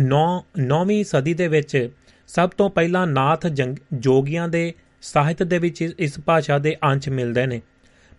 9 0.00 0.44
9ਵੀਂ 0.58 1.04
ਸਦੀ 1.04 1.34
ਦੇ 1.34 1.48
ਵਿੱਚ 1.48 1.90
ਸਭ 2.28 2.50
ਤੋਂ 2.50 2.70
ਪਹਿਲਾਂ 2.70 3.06
ਨਾਥ 3.06 3.46
ਜੰਗ- 3.46 3.76
ਜੋਗੀਆਂ 3.92 4.48
ਦੇ 4.48 4.74
ਸਾਹਿਤ 5.02 5.42
ਦੇ 5.42 5.58
ਵਿੱਚ 5.58 5.82
ਇਸ- 5.82 5.94
ਇਸ 5.98 6.20
ਭਾਸ਼ਾ 6.20 6.58
ਦੇ 6.58 6.76
ਅੰਸ਼ 6.82 7.08
ਮਿਲਦੇ 7.08 7.46
ਨੇ, 7.46 7.62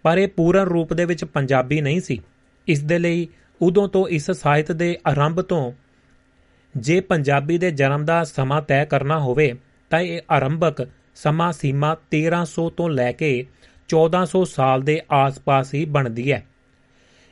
ਪਰ 0.04 0.18
ਇਹ 0.18 0.28
ਪੂਰਨ 0.28 0.60
ਰੂਪ 0.60 0.94
ਦੇ 0.94 1.06
ਵਿੱਚ 1.06 1.26
ਪੰਜਾਬੀ 1.26 1.82
ਨਹੀਂ 1.82 2.02
ਸੀ। 2.02 2.22
ਇਸ 2.68 2.84
ਦੇ 2.84 3.00
ਲਈ 3.00 3.28
ਉਦੋਂ 3.62 3.88
ਤੋਂ 3.88 4.08
ਇਸ 4.08 4.32
ਸਾਹਿਤ 4.32 4.72
ਦੇ 4.72 4.98
ਆਰੰਭ 5.08 5.42
ਤੋਂ 5.42 5.72
ਜੇ 6.78 7.02
ਪੰਜਾਬੀ 7.02 7.58
ਦੇ 7.58 7.72
ਜਨਮ 7.72 8.06
ਦਾ 8.06 8.24
ਸਮਾਂ 8.24 8.62
ਤੈਅ 8.62 8.86
ਕਰਨਾ 8.86 9.20
ਹੋਵੇ, 9.20 9.54
ਤਾਂ 9.90 10.00
ਇਹ 10.00 10.22
ਆਰੰਭਕ 10.32 10.88
ਸਮਾਂ 11.16 11.52
ਸੀਮਾ 11.52 11.98
1300 12.12 12.70
ਤੋਂ 12.70 12.90
ਲੈ 12.90 13.12
ਕੇ 13.12 13.46
1400 13.88 14.46
ਸਾਲ 14.46 14.82
ਦੇ 14.82 15.02
ਆਸ-ਪਾਸ 15.12 15.74
ਹੀ 15.74 15.86
ਬਣਦੀ 15.86 16.32
ਹੈ। 16.32 16.46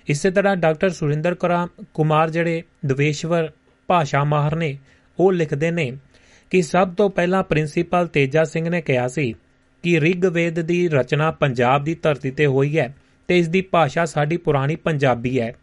ਇਸੇ 0.07 0.32
ਤਰ੍ਹਾਂ 0.32 0.55
ਡਾਕਟਰ 0.55 0.89
ਸੁਰਿੰਦਰ 0.89 1.36
ਕਰਾ- 1.36 1.84
ਕੁਮਾਰ 1.93 2.30
ਜਿਹੜੇ 2.30 2.63
ਦਵੇਸ਼ਵਰ 2.86 3.49
ਭਾਸ਼ਾ 3.88 4.23
ਮਾਹਰ 4.23 4.55
ਨੇ, 4.55 4.77
ਉਹ 5.19 5.34
ਲਿਖਦੇ 5.34 5.71
ਨੇ 5.71 5.97
ਕਿ 6.49 6.61
ਸਭ 6.61 6.93
ਤੋਂ 6.93 7.09
ਪਹਿਲਾਂ 7.09 7.43
ਪ੍ਰਿੰਸੀਪਲ 7.43 8.07
ਤੇਜਾ 8.07 8.43
ਸਿੰਘ 8.43 8.69
ਨੇ 8.69 8.82
ਕਿਹਾ 8.82 9.07
ਸੀ 9.07 9.34
ਕਿ 9.84 9.99
ਰਿਗਵੇਦ 9.99 10.61
ਦੀ 10.61 10.88
ਰਚਨਾ 10.88 11.32
ਪੰਜਾਬ 11.32 11.84
ਦੀ 11.84 11.95
ਧਰਤੀ 11.95 12.32
ਤੇ 12.32 12.45
ਹੋਈ 12.45 12.80
ਹੈ 12.80 12.95
ਤੇ 13.27 13.38
ਇਸ 13.39 13.47
ਦੀ 13.47 13.61
ਭਾਸ਼ਾ 13.61 14.05
ਸਾਡੀ 14.05 14.38
ਪੁਰਾਣੀ 14.38 14.75
ਪੰਜਾਬੀ 14.75 15.39
ਹੈ। 15.39 15.55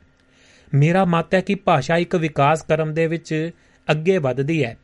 ਮੇਰਾ 0.74 1.04
ਮਤ 1.04 1.34
ਹੈ 1.34 1.40
ਕਿ 1.40 1.54
ਭਾਸ਼ਾ 1.54 1.96
ਇੱਕ 1.96 2.16
ਵਿਕਾਸ 2.16 2.62
ਕਰਮ 2.62 2.94
ਦੇ 2.94 3.06
ਵਿੱਚ 3.06 3.50
ਅੱਗੇ 3.90 4.18
ਵੱਧਦੀ 4.18 4.64
ਹੈ। 4.64 4.76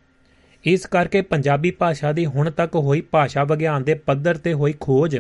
ਇਸ 0.64 0.86
ਕਰਕੇ 0.86 1.22
ਪੰਜਾਬੀ 1.22 1.70
ਭਾਸ਼ਾ 1.70 2.12
ਦੀ 2.12 2.26
ਹੁਣ 2.26 2.50
ਤੱਕ 2.50 2.74
ਹੋਈ 2.74 3.00
ਭਾਸ਼ਾ 3.00 3.44
ਵਿਗਿਆਨ 3.44 3.84
ਦੇ 3.84 3.94
ਪੱਧਰ 3.94 4.36
ਤੇ 4.36 4.52
ਹੋਈ 4.52 4.74
ਖੋਜ, 4.80 5.18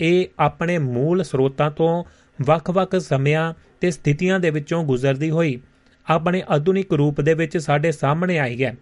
ਇਹ 0.00 0.26
ਆਪਣੇ 0.38 0.78
ਮੂਲ 0.78 1.22
ਸਰੋਤਾਂ 1.22 1.70
ਤੋਂ 1.70 2.04
ਵੱਖ-ਵੱਖ 2.42 2.96
ਸਮਿਆਂ 2.96 3.54
ਤੇ 3.80 3.90
ਸਥਿਤੀਆਂ 3.90 4.40
ਦੇ 4.40 4.50
ਵਿੱਚੋਂ 4.50 4.84
ਗੁਜ਼ਰਦੀ 4.84 5.30
ਹੋਈ, 5.30 5.60
ਆਪਣੇ 6.08 6.42
ਆਧੁਨਿਕ 6.48 6.92
ਰੂਪ 6.92 7.20
ਦੇ 7.20 7.34
ਵਿੱਚ 7.34 7.58
ਸਾਡੇ 7.58 7.92
ਸਾਹਮਣੇ 7.92 8.38
ਆਈ 8.38 8.64
ਹੈ। 8.64 8.74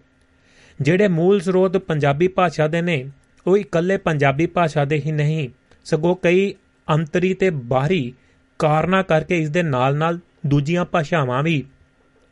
ਜਿਹੜੇ 0.81 1.07
ਮੂਲ 1.07 1.39
ਸਰੋਤ 1.39 1.77
ਪੰਜਾਬੀ 1.77 2.27
ਭਾਸ਼ਾ 2.27 2.67
ਦੇ 2.67 2.81
ਨੇ, 2.81 3.09
ਉਹ 3.47 3.57
ਇਕੱਲੇ 3.57 3.97
ਪੰਜਾਬੀ 3.97 4.45
ਭਾਸ਼ਾ 4.45 4.85
ਦੇ 4.85 5.01
ਹੀ 5.05 5.11
ਨਹੀਂ, 5.11 5.49
ਸਗੋਂ 5.85 6.15
ਕਈ 6.15 6.53
ਅੰਤਰੀ 6.89 7.33
ਤੇ 7.33 7.49
ਬਾਹਰੀ 7.49 8.13
ਕਾਰਨਾਂ 8.59 9.03
ਕਰਕੇ 9.03 9.41
ਇਸ 9.41 9.49
ਦੇ 9.49 9.63
ਨਾਲ-ਨਾਲ 9.63 10.19
ਦੂਜੀਆਂ 10.45 10.85
ਭਾਸ਼ਾਵਾਂ 10.85 11.43
ਵੀ 11.43 11.63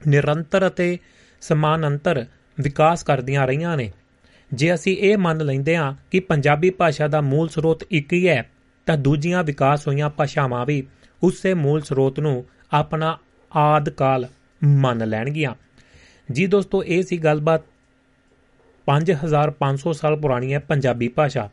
ਨਿਰੰਤਰ 0.08 0.68
ਅਤੇ 0.68 0.98
ਸਮਾਨਾਂਤਰ 1.42 2.26
ਵਿਕਾਸ 2.60 3.04
ਕਰਦੀਆਂ 3.04 3.48
ਰਹੀਆਂ 3.48 3.78
ਨੇ। 3.78 3.92
ਜੇ 4.54 4.74
ਅਸੀਂ 4.74 4.98
ਇਹ 4.98 5.18
ਮੰਨ 5.18 5.46
ਲੈਂਦੇ 5.46 5.78
ਹਾਂ 5.78 5.96
ਕਿ 6.12 6.20
ਪੰਜਾਬੀ 6.20 6.70
ਭਾਸ਼ਾ 6.70 7.08
ਦਾ 7.08 7.22
ਮੂਲ 7.22 7.50
ਸਰੋਤ 7.50 7.84
ਇੱਕ 7.92 8.14
ਹੀ 8.14 8.28
ਹੈ, 8.28 8.50
ਤਾਂ 8.86 8.98
ਦੂਜੀਆਂ 8.98 9.44
ਵਿਕਾਸ 9.44 9.88
ਹੋਈਆਂ 9.88 10.10
ਭਾਸ਼ਾਵਾਂ 10.10 10.66
ਵੀ 10.66 10.88
ਉਸੇ 11.24 11.54
ਮੂਲ 11.54 11.82
ਸਰੋਤ 11.82 12.20
ਨੂੰ 12.20 12.46
ਆਪਣਾ 12.72 13.18
ਆਦਿਕਾਲ 13.56 14.28
ਮੰਨ 14.64 15.08
ਲੈਣਗੀਆਂ। 15.08 15.56
ਜੀ 16.32 16.48
ਦੋਸਤੋ, 16.48 16.84
ਇਹ 16.84 17.04
ਸੀ 17.04 17.18
ਗੱਲਬਾਤ 17.18 17.62
5500 18.86 19.94
ਸਾਲ 19.94 20.16
ਪੁਰਾਣੀ 20.16 20.54
ਹੈ 20.54 20.60
ਪੰਜਾਬੀ 20.60 21.08
ਭਾਸ਼ਾ। 21.08 21.50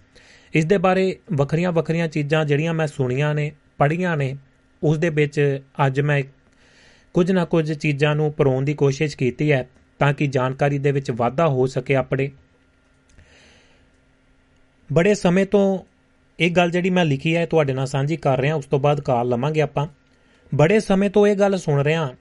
ਇਸ 0.54 0.64
ਦੇ 0.64 0.78
ਬਾਰੇ 0.78 1.18
ਵੱਖਰੀਆਂ 1.32 1.72
ਵੱਖਰੀਆਂ 1.72 2.08
ਚੀਜ਼ਾਂ 2.08 2.44
ਜਿਹੜੀਆਂ 2.44 2.74
ਮੈਂ 2.74 2.86
ਸੁਣੀਆਂ 2.86 3.34
ਨੇ, 3.34 3.52
ਪੜ੍ਹੀਆਂ 3.78 4.16
ਨੇ, 4.16 4.36
ਉਸ 4.82 4.98
ਦੇ 4.98 5.08
ਵਿੱਚ 5.08 5.60
ਅੱਜ 5.86 6.00
ਮੈਂ 6.00 6.22
ਕੁਝ 7.14 7.32
ਨਾ 7.32 7.44
ਕੁਝ 7.44 7.72
ਚੀਜ਼ਾਂ 7.72 8.14
ਨੂੰ 8.14 8.32
ਪਰੋਣ 8.32 8.64
ਦੀ 8.64 8.74
ਕੋਸ਼ਿਸ਼ 8.74 9.16
ਕੀਤੀ 9.16 9.52
ਹੈ 9.52 9.68
ਤਾਂ 9.98 10.12
ਕਿ 10.12 10.26
ਜਾਣਕਾਰੀ 10.26 10.78
ਦੇ 10.78 10.92
ਵਿੱਚ 10.92 11.10
ਵਾਧਾ 11.10 11.48
ਹੋ 11.48 11.66
ਸਕੇ 11.66 11.94
ਆਪਣੇ। 11.94 12.30
ਬੜੇ 14.92 15.14
ਸਮੇਂ 15.14 15.46
ਤੋਂ 15.46 15.78
ਇਹ 16.40 16.50
ਗੱਲ 16.50 16.70
ਜਿਹੜੀ 16.70 16.90
ਮੈਂ 16.90 17.04
ਲਿਖੀ 17.04 17.36
ਹੈ 17.36 17.46
ਤੁਹਾਡੇ 17.46 17.72
ਨਾਲ 17.72 17.86
ਸਾਂਝੀ 17.86 18.16
ਕਰ 18.16 18.40
ਰਿਹਾ, 18.40 18.54
ਉਸ 18.54 18.66
ਤੋਂ 18.66 18.78
ਬਾਅਦ 18.78 19.00
ਕਾਲ 19.00 19.28
ਲਵਾਂਗੇ 19.28 19.60
ਆਪਾਂ। 19.60 19.86
ਬੜੇ 20.54 20.80
ਸਮੇਂ 20.80 21.10
ਤੋਂ 21.10 21.26
ਇਹ 21.26 21.36
ਗੱਲ 21.36 21.58
ਸੁਣ 21.58 21.82
ਰਿਹਾ 21.82 22.14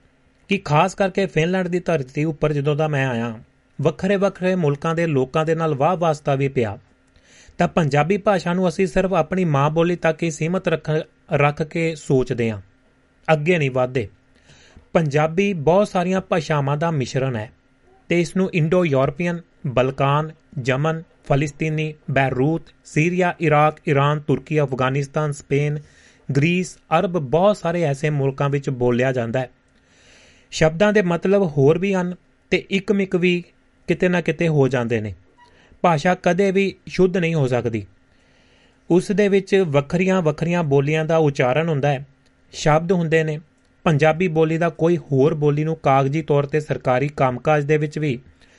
ਕਿ 0.48 0.58
ਖਾਸ 0.58 0.94
ਕਰਕੇ 0.94 1.26
ਫਿਨਲੈਂਡ 1.26 1.68
ਦੀ 1.68 1.80
ਧਰਤੀ 1.80 2.24
ਉੱਪਰ 2.24 2.52
ਜਦੋਂ 2.52 2.76
ਦਾ 2.76 2.88
ਮੈਂ 2.88 3.08
ਆਇਆ, 3.08 3.40
ਵੱਖਰੇ 3.80 4.16
ਵੱਖਰੇ 4.16 4.54
ਮੁਲਕਾਂ 4.54 4.94
ਦੇ 4.94 5.06
ਲੋਕਾਂ 5.06 5.44
ਦੇ 5.44 5.54
ਨਾਲ 5.54 5.74
ਵਾਹ 5.74 5.96
ਵਾਸਤਾ 5.96 6.34
ਵੀ 6.34 6.48
ਪਿਆ। 6.48 6.78
ਤਾਂ 7.58 7.68
ਪੰਜਾਬੀ 7.68 8.16
ਭਾਸ਼ਾ 8.16 8.52
ਨੂੰ 8.52 8.68
ਅਸੀਂ 8.68 8.86
ਸਿਰਫ 8.86 9.12
ਆਪਣੀ 9.12 9.44
ਮਾਂ 9.44 9.70
ਬੋਲੀ 9.70 9.96
ਤੱਕ 9.96 10.22
ਹੀ 10.22 10.30
ਸੀਮਤ 10.30 10.68
ਰੱਖ 10.68 10.90
ਰੱਖ 11.32 11.62
ਕੇ 11.62 11.94
ਸੋਚਦੇ 11.94 12.50
ਹਾਂ। 12.50 12.60
ਅੱਗੇ 13.32 13.58
ਨਹੀਂ 13.58 13.70
ਵਧਦੇ। 13.70 14.08
ਪੰਜਾਬੀ 14.92 15.52
ਬਹੁਤ 15.52 15.88
ਸਾਰੀਆਂ 15.88 16.20
ਭਾਸ਼ਾਵਾਂ 16.20 16.76
ਦਾ 16.76 16.90
ਮਿਸ਼ਰਣ 16.90 17.36
ਹੈ 17.36 17.52
ਤੇ 18.08 18.20
ਇਸ 18.20 18.36
ਨੂੰ 18.36 18.50
ਇੰਡੋ 18.54 18.84
ਯੂਰਪੀਅਨ 18.84 19.40
ਬਲਕਾਨ, 19.66 20.30
ਜਮਨ, 20.62 21.02
ਫਲਸਤੀਨੀ, 21.28 21.94
ਬੈਰੂਤ, 22.10 22.62
ਸੀਰੀਆ, 22.84 23.34
ਇਰਾਕ 23.40 23.88
ਈਰਾਨ 23.88 24.20
ਤੁਰਕੀ, 24.20 24.60
ਅਫਗਾਨਿਸਤਾਨ, 24.60 25.32
ਸਪੇਨ, 25.32 25.78
ਗ੍ਰੀਸ, 26.36 26.78
ਅਰਬ 26.98 27.18
ਬਹੁਤ 27.18 27.56
ਸਾਰੇ 27.56 27.82
ਐਸੇ 27.82 28.10
ਮੁਲਕਾਂ 28.10 28.50
ਵਿੱਚ 28.50 28.70
ਬੋਲਿਆ 28.70 29.12
ਜਾਂਦਾ 29.12 29.40
ਹੈ। 29.40 29.50
ਸ਼ਬਦਾਂ 30.50 30.92
ਦੇ 30.92 31.02
ਮਤਲਬ 31.02 31.42
ਹੋਰ 31.42 31.78
ਵੀ 31.78 31.94
ਹਨ 31.94 32.14
ਤੇ 32.50 32.66
ਇੱਕਮਿਕ 32.70 33.16
ਵੀ 33.16 33.44
ਕਿਤੇ 33.86 34.08
ਨਾ 34.08 34.20
ਕਿਤੇ 34.20 34.48
ਹੋ 34.48 34.68
ਜਾਂਦੇ 34.68 35.00
ਨੇ। 35.00 35.14
ਭਾਸ਼ਾ 35.82 36.16
ਕਦੇ 36.22 36.50
ਵੀ 36.50 36.74
ਸ਼ੁੱਧ 36.86 37.16
ਨਹੀਂ 37.16 37.34
ਹੋ 37.34 37.46
ਸਕਦੀ। 37.46 37.86
ਉਸ 38.90 39.12
ਦੇ 39.12 39.28
ਵਿੱਚ 39.28 39.64
ਵੱਖਰੀਆਂ 39.66 40.22
ਵੱਖਰੀਆਂ 40.22 40.62
ਬੋਲੀਆਂ 40.62 41.04
ਦਾ 41.04 41.16
ਉਚਾਰਨ 41.16 41.68
ਹੁੰਦਾ 41.68 41.88
ਹੈ। 41.88 42.06
ਸ਼ਬਦ 42.52 42.92
ਹੁੰਦੇ 42.92 43.24
ਨੇ 43.24 43.40
ਪੰਜਾਬੀ 43.88 44.28
ਬੋਲੀ 44.28 44.58
ਦਾ 44.58 44.68
ਕੋਈ 44.68 44.96
ਹੋਰ 44.96 45.34
ਬੋਲੀ 45.34 45.64
ਨੂੰ 45.64 45.76
ਕਾਗਜ਼ੀ 45.76 46.22
ਤੌਰ 46.22 46.46
ਤੇ 46.46 46.60
ਸਰਕਾਰੀ 46.60 47.08
ਕੰਮਕਾਜ 47.08 47.64
ਦੇ 47.64 47.76
ਵਿੱਚ 47.76 47.98
ਵੀ, 47.98 48.18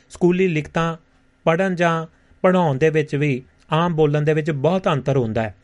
ਸਕੂਲੀ 0.10 0.48
ਲਿਖਤਾਂ 0.48 0.98
ਪੜਨ 1.44 1.76
ਜਾਂ 1.76 2.08
ਪੜਾਉਣ 2.42 2.78
ਦੇ 2.78 2.90
ਵਿੱਚ 2.90 3.16
ਵੀ 3.16 3.44
ਆਮ 3.72 3.96
ਬੋਲਣ 3.96 4.22
ਦੇ 4.22 4.34
ਵਿੱਚ 4.34 4.52
ਬਹੁਤ 4.52 4.88
ਅੰਤਰ 4.88 5.18
ਹੁੰਦਾ 5.18 5.42
ਹੈ। 5.42 5.56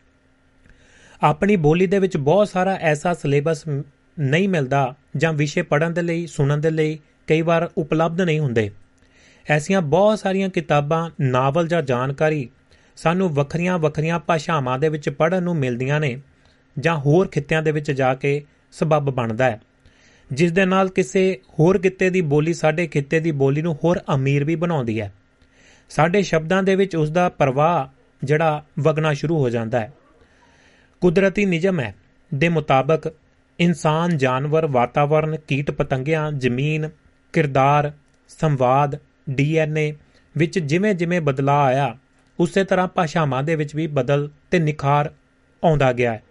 ਆਪਣੀ 1.24 1.56
ਬੋਲੀ 1.56 1.88
ਦੇ 1.88 2.00
ਵਿੱਚ 2.00 2.18
ਬਹੁਤ 2.18 2.48
ਸਾਰਾ 2.48 2.74
ਐਸਾ 2.74 3.14
ਸਿਲੇਬਸ 3.14 3.64
ਨਹੀਂ 4.20 4.50
ਮਿਲਦਾ 4.50 4.96
ਜਾਂ 5.18 5.34
ਵਿਸ਼ੇ 5.34 5.62
ਪੜਨ 5.62 5.94
ਦੇ 5.94 6.02
ਲਈ, 6.02 6.28
ਸੁਣਨ 6.28 6.62
ਦੇ 6.62 6.70
ਲਈ 6.70 7.00
ਕਈ 7.28 7.42
ਵਾਰ 7.42 7.70
ਉਪਲਬਧ 7.78 8.22
ਨਹੀਂ 8.22 8.40
ਹੁੰਦੇ। 8.40 8.72
ਐਸੀਆਂ 9.50 9.82
ਬਹੁਤ 9.82 10.20
ਸਾਰੀਆਂ 10.20 10.50
ਕਿਤਾਬਾਂ, 10.50 11.10
ਨਾਵਲ 11.22 11.68
ਜਾਂ 11.68 11.82
ਜਾਣਕਾਰੀ 11.82 12.50
ਸਾਨੂੰ 12.96 13.30
ਵੱਖਰੀਆਂ 13.30 13.80
ਵੱਖਰੀਆਂ 13.80 14.20
ਭਾਸ਼ਾਵਾਂ 14.20 14.80
ਦੇ 14.80 14.90
ਵਿੱਚ 14.90 15.10
ਪੜਨ 15.10 15.44
ਨੂੰ 15.44 15.56
ਮਿਲਦੀਆਂ 15.56 16.00
ਨੇ 16.00 16.22
ਜਾਂ 16.80 16.98
ਹੋਰ 16.98 17.28
ਖਿੱਤਿਆਂ 17.28 17.62
ਦੇ 17.62 17.72
ਵਿੱਚ 17.72 17.92
ਜਾ 17.92 18.16
ਕੇ 18.16 18.46
ਸਬਬ 18.72 19.10
ਬਣਦਾ 19.10 19.46
ਹੈ। 19.46 19.62
ਜਿਸ 20.34 20.52
ਦੇ 20.52 20.66
ਨਾਲ 20.66 20.90
ਕਿਸੇ 20.90 21.40
ਹੋਰ 21.60 21.78
ਕਿੱਤੇ 21.78 22.10
ਦੀ 22.10 22.22
ਬੋਲੀ, 22.22 22.54
ਸਾਡੇ 22.54 22.88
ਖਿੱਤੇ 22.88 23.20
ਦੀ 23.20 23.32
ਬੋਲੀ 23.32 23.62
ਨੂੰ 23.62 23.78
ਹੋਰ 23.84 24.00
ਅਮੀਰ 24.16 24.44
ਵੀ 24.44 24.56
ਬਣਾਉਂਦੀ 24.56 25.02
ਹੈ। 25.02 25.14
ਸਾਡੇ 25.90 26.22
ਸ਼ਬਦਾਂ 26.22 26.64
ਦੇ 26.64 26.76
ਵਿੱਚ 26.76 26.96
ਉਸ 26.96 27.10
ਦਾ 27.10 27.30
ਪ੍ਰਵਾਹ 27.30 27.88
ਜਿਹੜਾ 28.24 28.66
ਵਗਣਾ 28.80 29.14
ਸ਼ੁਰੂ 29.14 29.38
ਹੋ 29.38 29.50
ਜਾਂਦਾ 29.50 29.80
ਹੈ। 29.80 29.94
ਕੁਦਰਤੀ 31.02 31.46
ਨਿਯਮ 31.46 31.80
ਹੈ 31.80 31.96
ਦੇ 32.34 32.50
ਮੁਤਾਬਕ 32.50 33.14
ਇਨਸਾਨ, 33.60 34.18
ਜਾਨਵਰ 34.18 34.66
ਵਾਤਾਵਰਣ 34.66 35.36
ਕੀਟ 35.36 35.72
ਪਤੰਗਿਆਂ, 35.72 36.32
ਜ਼ਮੀਨ, 36.32 36.90
ਕਿਰਦਾਰ, 37.34 37.92
ਸੰਵਾਦ, 38.28 38.98
ਡੀਐਨਏ 39.30 39.94
ਵਿੱਚ 40.38 40.60
ਜਿਵੇਂ 40.60 40.94
ਜਿਵੇਂ 40.94 41.22
ਬਦਲਾਅ 41.22 41.66
ਆਇਆ, 41.66 41.98
ਉਸੇ 42.40 42.64
ਤਰ੍ਹਾਂ 42.64 42.88
ਭਾਸ਼ਾਵਾਂ 42.88 43.44
ਦੇ 43.44 43.56
ਵਿੱਚ 43.56 43.76
ਵੀ 43.76 43.88
ਬਦਲ 43.88 44.30
ਤੇ 44.52 44.60
ਨਿਖਾਰ 44.60 45.14
ਆਉਂਦਾ 45.64 45.94
ਗਿਆ 45.94 46.14
ਹੈ। 46.14 46.24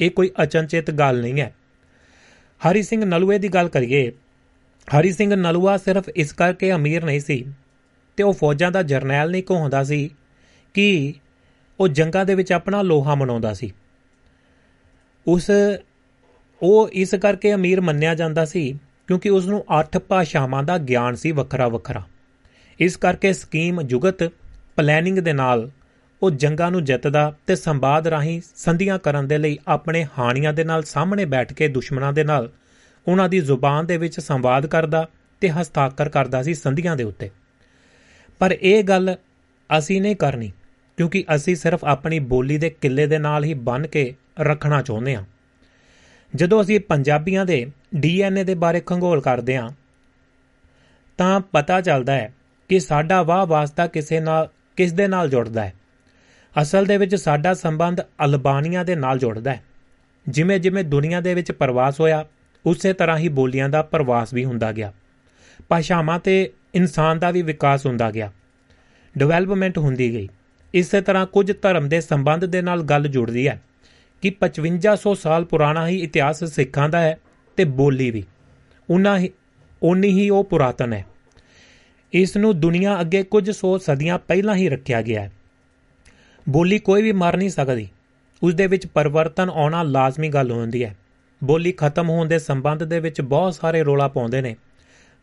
ਇਹ 0.00 0.10
ਕੋਈ 0.10 0.30
ਅਚਨਚੇਤ 0.42 0.90
ਗੱਲ 0.90 1.22
ਨਹੀਂ 1.22 1.40
ਹੈ। 1.40 1.54
ਹਰੀ 2.60 2.82
ਸਿੰਘ 2.82 3.04
ਨਲੂਏ 3.04 3.38
ਦੀ 3.38 3.48
ਗੱਲ 3.48 3.68
ਕਰੀਏ, 3.68 4.10
ਹਰੀ 4.88 5.12
ਸਿੰਘ 5.12 5.34
ਨਲੂਆ 5.34 5.76
ਸਿਰਫ 5.76 6.08
ਇਸ 6.08 6.32
ਕਰਕੇ 6.32 6.72
ਅਮੀਰ 6.72 7.04
ਨਹੀਂ 7.04 7.20
ਸੀ 7.20 7.44
ਤੇ 8.16 8.22
ਉਹ 8.22 8.32
ਫੌਜਾਂ 8.32 8.70
ਦਾ 8.72 8.82
ਜਰਨੈਲ 8.82 9.30
ਨਹੀਂ 9.30 9.42
ਕਹਾਉਂਦਾ 9.42 9.82
ਸੀ 9.84 10.10
ਕਿ 10.74 11.14
ਉਹ 11.80 11.88
ਜੰਗਾਂ 11.88 12.24
ਦੇ 12.24 12.34
ਵਿੱਚ 12.34 12.52
ਆਪਣਾ 12.52 12.82
ਲੋਹਾ 12.82 13.14
ਮਨਾਉਂਦਾ 13.14 13.52
ਸੀ। 13.54 13.72
ਉਸ, 15.26 15.50
ਉਹ 16.62 16.88
ਇਸ 16.92 17.14
ਕਰਕੇ 17.14 17.54
ਅਮੀਰ 17.54 17.80
ਮੰਨਿਆ 17.80 18.14
ਜਾਂਦਾ 18.14 18.44
ਸੀ 18.44 18.72
ਕਿਉਂਕਿ 19.06 19.30
ਉਸ 19.30 19.46
ਨੂੰ 19.46 19.64
ਅੱਠ 19.80 19.98
ਭਾਸ਼ਾਵਾਂ 19.98 20.62
ਦਾ 20.62 20.78
ਗਿਆਨ 20.78 21.14
ਸੀ 21.14 21.32
ਵੱਖਰਾ 21.32 21.68
ਵੱਖਰਾ 21.68 22.02
ਇਸ 22.80 22.96
ਕਰਕੇ 22.96 23.32
ਸਕੀਮ 23.32 23.82
ਜੁਗਤ 23.82 24.30
ਪਲੈਨਿੰਗ 24.76 25.18
ਦੇ 25.18 25.32
ਨਾਲ 25.32 25.70
ਉਹ 26.22 26.30
ਜੰਗਾਂ 26.30 26.70
ਨੂੰ 26.70 26.84
ਜਿੱਤਦਾ 26.84 27.32
ਤੇ 27.46 27.56
ਸੰਵਾਦ 27.56 28.06
ਰਾਹੀਂ 28.06 28.40
ਸੰਧੀਆਂ 28.56 28.98
ਕਰਨ 28.98 29.28
ਦੇ 29.28 29.38
ਲਈ 29.38 29.58
ਆਪਣੇ 29.68 30.06
ਹਾਣੀਆਂ 30.18 30.52
ਦੇ 30.52 30.64
ਨਾਲ 30.64 30.82
ਸਾਹਮਣੇ 30.82 31.24
ਬੈਠ 31.24 31.52
ਕੇ 31.52 31.68
ਦੁਸ਼ਮਣਾਂ 31.68 32.12
ਦੇ 32.12 32.24
ਨਾਲ 32.24 32.50
ਉਹਨਾਂ 33.08 33.28
ਦੀ 33.28 33.40
ਜ਼ੁਬਾਨ 33.40 33.86
ਦੇ 33.86 33.96
ਵਿੱਚ 33.96 34.20
ਸੰਵਾਦ 34.20 34.66
ਕਰਦਾ 34.66 35.08
ਤੇ 35.40 35.50
ਹਸਤਾਖਰ 35.50 36.08
ਕਰਦਾ 36.08 36.42
ਸੀ 36.42 36.54
ਸੰਧੀਆਂ 36.54 36.96
ਦੇ 36.96 37.04
ਉੱਤੇ। 37.04 37.30
ਪਰ 38.40 38.52
ਇਹ 38.52 38.82
ਗੱਲ 38.84 39.16
ਅਸੀਂ 39.70 40.00
ਨਹੀਂ 40.02 40.16
ਕਰਨੀ, 40.16 40.52
ਕਿਉਂਕਿ 40.96 41.24
ਅਸੀਂ 41.36 41.56
ਸਿਰਫ 41.56 41.84
ਆਪਣੀ 41.84 42.18
ਬੋਲੀ 42.18 42.58
ਦੇ 42.58 42.70
ਕਿੱਲੇ 42.70 43.06
ਦੇ 43.06 43.18
ਨਾਲ 43.18 43.44
ਹੀ 43.44 43.54
ਬੰਨ 43.54 43.86
ਕੇ 43.86 44.14
ਰੱਖਣਾ 44.40 44.82
ਚਾਹੁੰਦੇ 44.82 45.16
ਹਾਂ। 45.16 45.24
ਜਦੋਂ 46.34 46.62
ਅਸੀਂ 46.62 46.80
ਪੰਜਾਬੀਆਂ 46.80 47.46
ਦੇ 47.46 47.66
ਡੀਐਨਏ 47.94 48.44
ਦੇ 48.44 48.54
ਬਾਰੇ 48.54 48.80
ਖੰਗੋਲ 48.80 49.20
ਕਰਦੇ 49.20 49.56
ਹਾਂ, 49.56 49.70
ਤਾਂ 51.18 51.40
ਪਤਾ 51.40 51.80
ਚੱਲਦਾ 51.80 52.12
ਹੈ 52.12 52.32
ਕਿ 52.68 52.80
ਸਾਡਾ 52.80 53.22
ਵਾਹ 53.22 53.46
ਵਾਸਤਾ 53.46 53.86
ਕਿਸੇ 53.86 54.20
ਨਾਲ 54.20 54.48
ਕਿਸ 54.76 54.92
ਦੇ 54.92 55.08
ਨਾਲ 55.08 55.30
ਜੁੜਦਾ 55.30 55.64
ਹੈ। 55.64 55.72
ਅਸਲ 56.62 56.84
ਦੇ 56.84 56.96
ਵਿੱਚ 56.96 57.14
ਸਾਡਾ 57.14 57.54
ਸੰਬੰਧ 57.54 58.00
ਅਲਬਾਨੀਆ 58.00 58.84
ਦੇ 58.84 58.94
ਨਾਲ 58.94 59.18
ਜੁੜਦਾ 59.18 59.54
ਹੈ। 59.54 59.62
ਜਿਵੇਂ 60.28 60.60
ਜਿਵੇਂ 60.60 60.84
ਦੁਨੀਆ 60.84 61.20
ਦੇ 61.20 61.34
ਵਿੱਚ 61.34 61.52
ਪ੍ਰਵਾਸ 61.52 62.00
ਹੋਇਆ, 62.00 62.24
ਉਸੇ 62.66 62.92
ਤਰ੍ਹਾਂ 62.92 63.18
ਹੀ 63.18 63.28
ਬੋਲੀਆਂ 63.28 63.68
ਦਾ 63.68 63.82
ਪ੍ਰਵਾਸ 63.82 64.34
ਵੀ 64.34 64.44
ਹੁੰਦਾ 64.44 64.72
ਗਿਆ। 64.72 64.92
ਭਾਸ਼ਾਵਾਂ 65.68 66.18
ਤੇ 66.18 66.52
ਇਨਸਾਨ 66.74 67.18
ਦਾ 67.18 67.30
ਵੀ 67.30 67.42
ਵਿਕਾਸ 67.42 67.86
ਹੁੰਦਾ 67.86 68.10
ਗਿਆ। 68.10 68.32
ਡਿਵੈਲਪਮੈਂਟ 69.18 69.78
ਹੁੰਦੀ 69.78 70.12
ਗਈ। 70.12 70.28
ਇਸੇ 70.74 71.00
ਤਰ੍ਹਾਂ 71.00 71.26
ਕੁਝ 71.26 71.52
ਧਰਮ 71.62 71.88
ਦੇ 71.88 72.00
ਸੰਬੰਧ 72.00 72.44
ਦੇ 72.44 72.62
ਨਾਲ 72.62 72.82
ਗੱਲ 72.82 73.08
ਜੁੜਦੀ 73.08 73.48
ਹੈ 73.48 73.62
ਕਿ 74.22 74.30
5500 74.30 75.14
ਸਾਲ 75.14 75.44
ਪੁਰਾਣਾ 75.44 75.88
ਹੀ 75.88 75.96
ਇਤਿਹਾਸ 75.96 76.44
ਸਿੱਖਾਂ 76.44 76.88
ਦਾ 76.88 77.00
ਹੈ 77.00 77.18
ਤੇ 77.56 77.64
ਬੋਲੀ 77.64 78.10
ਵੀ। 78.10 78.24
ਉਨਾ 78.90 79.18
ਹੀ 79.18 79.30
ਉਨੀ 79.82 80.08
ਹੀ 80.08 80.30
ਉਹ 80.30 80.44
ਪੁਰਾਤਨ 80.44 80.92
ਹੈ। 80.92 81.06
ਇਸ 82.12 82.36
ਨੂੰ 82.36 82.60
ਦੁਨੀਆ 82.60 83.00
ਅੱਗੇ 83.00 83.22
ਕੁਝ 83.22 83.50
ਸੌ 83.50 83.78
ਸਦੀਆਂ 83.78 84.18
ਪਹਿਲਾਂ 84.18 84.54
ਹੀ 84.54 84.68
ਰੱਖਿਆ 84.68 85.02
ਗਿਆ 85.02 85.22
ਹੈ। 85.22 85.32
ਬੋਲੀ 86.48 86.78
ਕੋਈ 86.78 87.02
ਵੀ 87.02 87.12
ਮਾਰ 87.12 87.36
ਨਹੀਂ 87.36 87.50
ਸਕਦੀ। 87.50 87.88
ਉਸ 88.42 88.54
ਦੇ 88.54 88.66
ਵਿੱਚ 88.66 88.86
ਪਰਿਵਰਤਨ 88.86 89.50
ਆਉਣਾ 89.50 89.82
ਲਾਜ਼ਮੀ 89.82 90.28
ਗੱਲ 90.28 90.50
ਹੁੰਦੀ 90.50 90.84
ਹੈ। 90.84 90.96
ਬੋਲੀ 91.44 91.72
ਖਤਮ 91.72 92.08
ਹੋਣ 92.08 92.28
ਦੇ 92.28 92.38
ਸੰਬੰਧ 92.38 92.84
ਦੇ 92.84 93.00
ਵਿੱਚ 93.00 93.20
ਬਹੁਤ 93.20 93.54
ਸਾਰੇ 93.54 93.82
ਰੋਲਾ 93.82 94.08
ਪਾਉਂਦੇ 94.08 94.40
ਨੇ। 94.40 94.56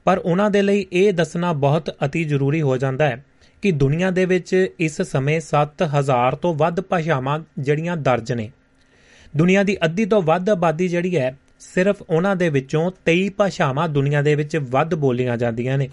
ਪਰ 0.03 0.17
ਉਹਨਾਂ 0.17 0.51
ਦੇ 0.51 0.61
ਲਈ 0.61 0.85
ਇਹ 0.93 1.13
ਦੱਸਣਾ 1.13 1.53
ਬਹੁਤ 1.53 1.95
ਅਤੀ 2.05 2.23
ਜ਼ਰੂਰੀ 2.23 2.61
ਹੋ 2.61 2.77
ਜਾਂਦਾ 2.77 3.05
ਹੈ 3.07 3.25
ਕਿ 3.61 3.71
ਦੁਨੀਆ 3.71 4.09
ਦੇ 4.09 4.25
ਵਿੱਚ 4.25 4.67
ਇਸ 4.79 5.01
ਸਮੇਂ 5.01 5.39
7000 5.39 6.35
ਤੋਂ 6.35 6.53
ਵੱਧ 6.53 6.81
ਭਾਸ਼ਾਵਾਂ 6.81 7.39
ਜਿਹੜੀਆਂ 7.59 7.97
ਦਰਜ 7.97 8.33
ਨੇ। 8.33 8.51
ਦੁਨੀਆ 9.37 9.63
ਦੀ 9.63 9.77
ਅੱਧੀ 9.85 10.05
ਤੋਂ 10.05 10.21
ਵੱਧ 10.21 10.49
ਆਬਾਦੀ 10.49 10.87
ਜਿਹੜੀ 10.87 11.17
ਹੈ, 11.17 11.37
ਸਿਰਫ 11.59 12.03
ਉਹਨਾਂ 12.09 12.35
ਦੇ 12.35 12.49
ਵਿੱਚੋਂ 12.49 12.91
23 13.05 13.29
ਭਾਸ਼ਾਵਾਂ 13.29 13.89
ਦੁਨੀਆ 13.89 14.21
ਦੇ 14.21 14.35
ਵਿੱਚ 14.35 14.57
ਵੱਧ 14.57 14.95
ਬੋਲੀਆਂ 14.95 15.37
ਜਾਂਦੀਆਂ 15.37 15.77
ਨੇ। 15.77 15.89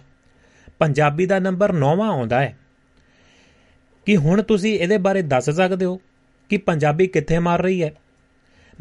ਪੰਜਾਬੀ 0.79 1.27
ਦਾ 1.27 1.39
ਨੰਬਰ 1.39 1.73
9ਵਾਂ 1.73 2.09
ਆਉਂਦਾ 2.09 2.41
ਹੈ। 2.41 2.59
ਕਿ 4.07 4.17
ਹੁਣ 4.17 4.43
ਤੁਸੀਂ 4.43 4.79
ਇਹਦੇ 4.79 4.99
ਬਾਰੇ 4.99 5.23
ਦੱਸ 5.23 5.51
ਸਕਦੇ 5.51 5.85
ਹੋ 5.85 6.01
ਕਿ 6.49 6.57
ਪੰਜਾਬੀ 6.57 7.07
ਕਿੱਥੇ 7.07 7.39
ਮਾਰ 7.39 7.63
ਰਹੀ 7.63 7.83
ਹੈ? 7.83 7.93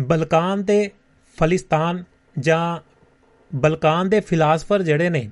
ਬਲਕਾਨ 0.02 0.64
ਤੇ 0.64 0.92
ਫਲਿਸਤਾਨ 1.40 2.04
ਜਾਂ 2.40 2.80
ਬਲਕਾਨ 3.56 4.10
ਦੇ 4.10 4.20
ਫਿਲਾਸਫਰ 4.20 4.82
ਜਿਹੜੇ 4.82 5.10
ਨੇ, 5.10 5.30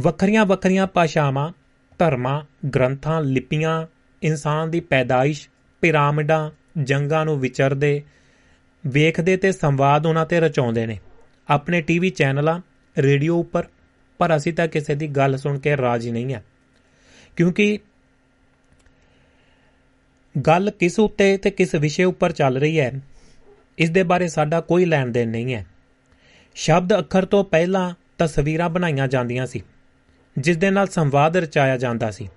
ਵੱਖਰੀਆਂ 0.00 0.46
ਵੱਖਰੀਆਂ 0.46 0.86
ਭਾਸ਼ਾਵਾਂ, 0.86 1.52
ਧਰਮਾਂ, 1.98 2.68
ਗ੍ਰੰਥਾਂ, 2.68 3.22
ਲਿਪੀਆਂ, 3.22 3.86
ਇਨਸਾਨ 4.22 4.70
ਦੀ 4.70 4.80
ਪੈਦਾਇਸ਼, 4.80 5.48
ਪਿਰਾਮਿਡਾਂ, 5.80 6.50
ਜੰਗਾਂ 6.82 7.24
ਨੂੰ 7.24 7.40
ਵਿਚਰਦੇ, 7.40 8.02
ਵੇਖਦੇ 8.86 9.36
ਤੇ 9.36 9.52
ਸੰਵਾਦ 9.52 10.06
ਉਹਨਾਂ 10.06 10.26
ਤੇ 10.26 10.40
ਰਚਾਉਂਦੇ 10.40 10.86
ਨੇ। 10.86 10.98
ਆਪਣੇ 11.48 11.80
ਟੀਵੀ 11.80 12.10
ਚੈਨਲਾਂ, 12.10 12.60
ਰੇਡੀਓ 12.98 13.38
ਉੱਪਰ, 13.38 13.64
ਪਰ 14.18 14.36
ਅਸੀਂ 14.36 14.52
ਤਾਂ 14.52 14.68
ਕਿਸੇ 14.68 14.94
ਦੀ 14.94 15.08
ਗੱਲ 15.08 15.36
ਸੁਣ 15.36 15.58
ਕੇ 15.58 15.76
ਰਾਜੀ 15.76 16.10
ਨਹੀਂ 16.10 16.34
ਆ 16.34 16.42
ਕਿਉਂਕਿ 17.36 17.78
ਗੱਲ 20.38 20.70
ਕਿਸ 20.70 20.98
ਉੱਤੇ 21.00 21.36
ਤੇ 21.36 21.50
ਕਿਸ 21.50 21.74
ਵਿਸ਼ੇ 21.74 22.04
ਉੱਪਰ 22.04 22.32
ਚੱਲ 22.32 22.56
ਰਹੀ 22.56 22.78
ਹੈ, 22.80 22.92
ਇਸ 23.78 23.90
ਦੇ 23.90 24.02
ਬਾਰੇ 24.02 24.28
ਸਾਡਾ 24.28 24.60
ਕੋਈ 24.60 24.84
ਲੈਣ 24.84 25.08
ਦੇਣ 25.08 25.28
ਨਹੀਂ 25.28 25.54
ਹੈ। 25.54 25.64
ਸ਼ਬਦ 26.56 26.98
ਅੱਖਰ 26.98 27.24
ਤੋਂ 27.24 27.42
ਪਹਿਲਾਂ 27.44 27.92
ਤਸਵੀਰਾਂ 28.18 28.68
ਬਣਾਈਆਂ 28.70 29.06
ਜਾਂਦੀਆਂ 29.08 29.46
ਸੀ, 29.46 29.62
ਜਿਸ 30.36 30.56
ਦੇ 30.56 30.70
ਨਾਲ 30.70 30.86
ਸੰਵਾਦ 30.86 31.36
ਰਚਾਇਆ 31.36 31.76
ਜਾਂਦਾ 31.76 32.10
ਸੀ। 32.10 32.28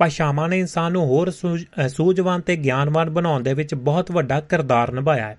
ਭਾਸ਼ਾਵਾਂ 0.00 0.48
ਨੇ 0.48 0.58
ਇਨਸਾਨ 0.58 0.92
ਨੂੰ 0.92 1.04
ਹੋਰ 1.06 1.30
ਸੂਝਵਾਨ 1.88 2.40
ਤੇ 2.40 2.56
ਗਿਆਨਵਾਨ 2.56 3.10
ਬਣਾਉਣ 3.10 3.42
ਦੇ 3.42 3.54
ਵਿੱਚ 3.54 3.74
ਬਹੁਤ 3.74 4.10
ਵੱਡਾ 4.10 4.40
ਕਿਰਦਾਰ 4.40 4.92
ਨਿਭਾਇਆ 4.92 5.28
ਹੈ। 5.28 5.38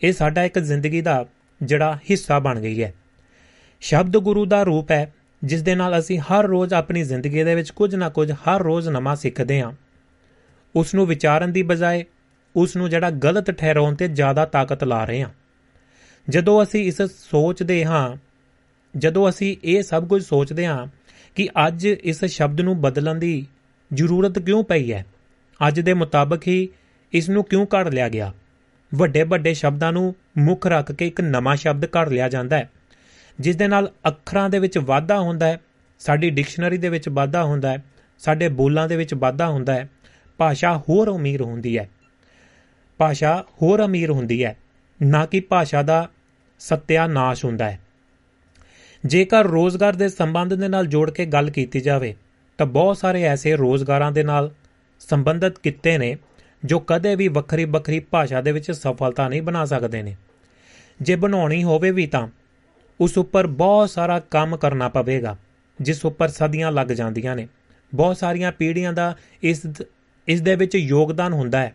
ਇਹ 0.00 0.12
ਸਾਡਾ 0.12 0.44
ਇੱਕ 0.44 0.58
ਜ਼ਿੰਦਗੀ 0.58 1.00
ਦਾ 1.00 1.24
ਜਿਹੜਾ 1.60 1.98
ਹਿੱਸਾ 2.10 2.38
ਬਣ 2.38 2.60
ਗਈ 2.60 2.82
ਹੈ। 2.82 2.92
ਸ਼ਬਦ 3.82 4.16
ਗੁਰੂ 4.18 4.44
ਦਾ 4.46 4.62
ਰੂਪ 4.62 4.90
ਹੈ, 4.90 5.12
ਜਿਸ 5.42 5.62
ਦੇ 5.62 5.74
ਨਾਲ 5.74 5.98
ਅਸੀਂ 5.98 6.18
ਹਰ 6.20 6.46
ਰੋਜ਼ 6.46 6.74
ਆਪਣੀ 6.74 7.02
ਜ਼ਿੰਦਗੀ 7.02 7.42
ਦੇ 7.42 7.54
ਵਿੱਚ 7.54 7.70
ਕੁਝ 7.70 7.94
ਨਾ 7.94 8.08
ਕੁਝ 8.08 8.30
ਹਰ 8.32 8.62
ਰੋਜ਼ 8.62 8.88
ਨਵਾਂ 8.88 9.16
ਸਿੱਖਦੇ 9.16 9.60
ਹਾਂ। 9.60 9.72
ਉਸ 10.74 10.94
ਨੂੰ 10.94 11.06
ਵਿਚਾਰਨ 11.06 11.52
ਦੀ 11.52 11.62
ਬਜਾਏ 11.62 12.04
ਉਸ 12.54 12.76
ਨੂੰ 12.76 12.88
ਜਿਹੜਾ 12.90 13.10
ਗਲਤ 13.10 13.50
ਠਹਿਰਾਉਣ 13.50 13.94
ਤੇ 13.94 14.08
ਜ਼ਿਆਦਾ 14.08 14.44
ਤਾਕਤ 14.44 14.84
ਲਾ 14.84 15.04
ਰਹੇ 15.04 15.22
ਹਾਂ। 15.22 15.28
ਜਦੋਂ 16.28 16.62
ਅਸੀਂ 16.62 16.84
ਇਸ 16.84 17.02
ਸੋਚਦੇ 17.02 17.84
ਹਾਂ, 17.84 18.16
ਜਦੋਂ 18.94 19.28
ਅਸੀਂ 19.28 19.56
ਇਹ 19.64 19.82
ਸਭ 19.82 20.06
ਕੁਝ 20.08 20.22
ਸੋਚਦੇ 20.24 20.66
ਹਾਂ 20.66 20.86
ਕਿ 21.36 21.48
ਅੱਜ 21.66 21.86
ਇਸ 21.86 22.24
ਸ਼ਬਦ 22.24 22.60
ਨੂੰ 22.60 22.80
ਬਦਲਣ 22.80 23.14
ਦੀ 23.14 23.46
ਜ਼ਰੂਰਤ 23.90 24.38
ਕਿਉਂ 24.38 24.62
ਪਈ 24.64 24.92
ਹੈ, 24.92 25.04
ਅੱਜ 25.60 25.80
ਦੇ 25.80 25.94
ਮੁਤਾਬਕ 25.94 26.46
ਹੀ 26.48 26.68
ਇਸ 27.12 27.28
ਨੂੰ 27.30 27.44
ਕਿਉਂ 27.44 27.66
ਕੱਢ 27.66 27.88
ਲਿਆ 27.88 28.08
ਗਿਆ? 28.08 28.32
ਵੱਡੇ 28.92 29.22
ਵੱਡੇ 29.22 29.54
ਸ਼ਬਦਾਂ 29.54 29.92
ਨੂੰ 29.92 30.14
ਮੁੱਖ 30.38 30.66
ਰੱਖ 30.66 30.92
ਕੇ 30.92 31.06
ਇੱਕ 31.06 31.20
ਨਵਾਂ 31.20 31.56
ਸ਼ਬਦ 31.56 31.84
ਘੜ 31.86 32.08
ਲਿਆ 32.08 32.28
ਜਾਂਦਾ 32.28 32.56
ਹੈ, 32.56 32.70
ਜਿਸ 33.38 33.56
ਦੇ 33.56 33.68
ਨਾਲ 33.68 33.90
ਅੱਖਰਾਂ 34.08 34.48
ਦੇ 34.50 34.58
ਵਿੱਚ 34.58 34.78
ਵਾਧਾ 34.78 35.18
ਹੁੰਦਾ 35.18 35.46
ਹੈ, 35.46 35.60
ਸਾਡੀ 36.00 36.30
ਡਿਕਸ਼ਨਰੀ 36.30 36.78
ਦੇ 36.78 36.88
ਵਿੱਚ 36.88 37.08
ਵਾਧਾ 37.08 37.44
ਹੁੰਦਾ 37.44 37.72
ਹੈ, 37.72 37.82
ਸਾਡੇ 38.20 38.48
ਬੋਲਾਂ 38.48 38.88
ਦੇ 38.88 38.96
ਵਿੱਚ 38.96 39.14
ਵਾਧਾ 39.14 39.48
ਹੁੰਦਾ 39.48 39.74
ਹੈ 39.74 39.88
ਭਾਸ਼ਾ 40.40 40.76
ਹੋਰ 40.78 41.10
ਅਮੀਰ 41.16 41.42
ਹੁੰਦੀ 41.42 41.78
ਹੈ। 41.78 41.88
ਭਾਸ਼ਾ 42.98 43.44
ਹੋਰ 43.62 43.84
ਅਮੀਰ 43.84 44.10
ਹੁੰਦੀ 44.10 44.44
ਹੈ, 44.44 44.56
ਨਾ 45.02 45.26
ਕਿ 45.26 45.40
ਭਾਸ਼ਾ 45.40 45.82
ਦਾ 45.82 46.08
ਸਤਿਆਨਾਸ਼ 46.60 47.44
ਹੁੰਦਾ 47.44 47.70
ਹੈ। 47.70 47.80
ਜੇਕਰ 49.04 49.46
ਰੋਜ਼ਗਾਰ 49.46 49.96
ਦੇ 49.96 50.08
ਸੰਬੰਧ 50.08 50.54
ਦੇ 50.54 50.68
ਨਾਲ 50.68 50.86
ਜੋੜ 50.86 51.10
ਕੇ 51.10 51.26
ਗੱਲ 51.26 51.50
ਕੀਤੀ 51.50 51.80
ਜਾਵੇ, 51.80 52.14
ਤਾਂ 52.58 52.66
ਬਹੁਤ 52.66 52.96
ਸਾਰੇ 52.96 53.22
ਐਸੇ 53.22 53.54
ਰੋਜ਼ਗਾਰਾਂ 53.56 54.12
ਦੇ 54.12 54.22
ਨਾਲ 54.22 54.50
ਸੰਬੰਧਿਤ 55.00 55.58
ਕਿੱਤੇ 55.58 55.98
ਨੇ, 55.98 56.16
ਜੋ 56.64 56.78
ਕਦੇ 56.78 57.14
ਵੀ 57.14 57.28
ਵੱਖਰੀ 57.28 57.64
ਵੱਖਰੀ 57.64 58.00
ਭਾਸ਼ਾ 58.00 58.40
ਦੇ 58.40 58.52
ਵਿੱਚ 58.52 58.70
ਸਫਲਤਾ 58.70 59.28
ਨਹੀਂ 59.28 59.42
ਬਣਾ 59.42 59.64
ਸਕਦੇ 59.64 60.02
ਨੇ। 60.02 60.16
ਜੇ 61.00 61.16
ਬਣਾਉਣੀ 61.16 61.62
ਹੋਵੇ 61.64 61.90
ਵੀ 61.90 62.06
ਤਾਂ 62.06 62.28
ਉਸ 63.00 63.18
ਉੱਪਰ 63.18 63.46
ਬਹੁਤ 63.46 63.90
ਸਾਰਾ 63.90 64.18
ਕੰਮ 64.20 64.56
ਕਰਨਾ 64.56 64.88
ਪਵੇਗਾ, 64.88 65.36
ਜਿਸ 65.80 66.04
ਉੱਪਰ 66.04 66.28
ਸਦੀਆਂ 66.28 66.72
ਲੱਗ 66.72 66.88
ਜਾਂਦੀਆਂ 66.88 67.36
ਨੇ। 67.36 67.48
ਬਹੁਤ 67.94 68.16
ਸਾਰੀਆਂ 68.16 68.52
ਪੀੜ੍ਹੀਆਂ 68.52 68.92
ਦਾ 68.92 69.16
ਇਸ 69.42 69.66
ਇਸ 70.28 70.40
ਦੇ 70.40 70.54
ਵਿੱਚ 70.54 70.74
ਯੋਗਦਾਨ 70.74 71.32
ਹੁੰਦਾ 71.32 71.60
ਹੈ। 71.60 71.72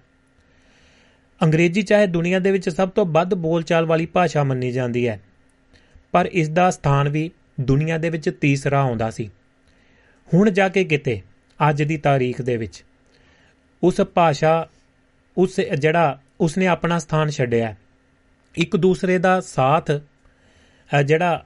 ਅੰਗਰੇਜ਼ੀ 1.41 1.81
ਚਾਹੇ 1.81 2.07
ਦੁਨੀਆ 2.07 2.39
ਦੇ 2.39 2.51
ਵਿੱਚ 2.51 2.69
ਸਭ 2.69 2.89
ਤੋਂ 2.89 3.05
ਵੱਧ 3.05 3.33
ਬੋਲਚਾਲ 3.33 3.85
ਵਾਲੀ 3.85 4.05
ਭਾਸ਼ਾ 4.05 4.43
ਮੰਨੀ 4.43 4.71
ਜਾਂਦੀ 4.71 5.07
ਹੈ। 5.07 5.19
ਪਰ 6.11 6.29
ਇਸ 6.31 6.49
ਦਾ 6.49 6.69
ਸਥਾਨ 6.71 7.09
ਵੀ 7.09 7.31
ਦੁਨੀਆ 7.61 7.97
ਦੇ 7.97 8.09
ਵਿੱਚ 8.09 8.29
ਤੀਸਰਾ 8.41 8.81
ਆਉਂਦਾ 8.81 9.09
ਸੀ। 9.11 9.29
ਹੁਣ 10.33 10.49
ਜਾ 10.49 10.69
ਕੇ 10.69 10.83
ਕਿਤੇ, 10.83 11.21
ਅੱਜ 11.69 11.83
ਦੀ 11.83 11.97
ਤਾਰੀਖ 11.97 12.41
ਦੇ 12.41 12.57
ਵਿੱਚ। 12.57 12.83
ਉਸ 13.83 14.01
ਭਾਸ਼ਾ, 14.01 14.69
ਉਸ 15.37 15.59
ਜਿਹੜਾ, 15.59 16.19
ਉਸਨੇ 16.39 16.67
ਆਪਣਾ 16.67 16.99
ਸਥਾਨ 16.99 17.29
ਛੱਡਿਆ 17.29 17.75
ਇੱਕ 18.55 18.75
ਦੂਸਰੇ 18.75 19.17
ਦਾ 19.17 19.41
ਸਾਥ 19.41 19.91
ਜਿਹੜਾ 21.05 21.45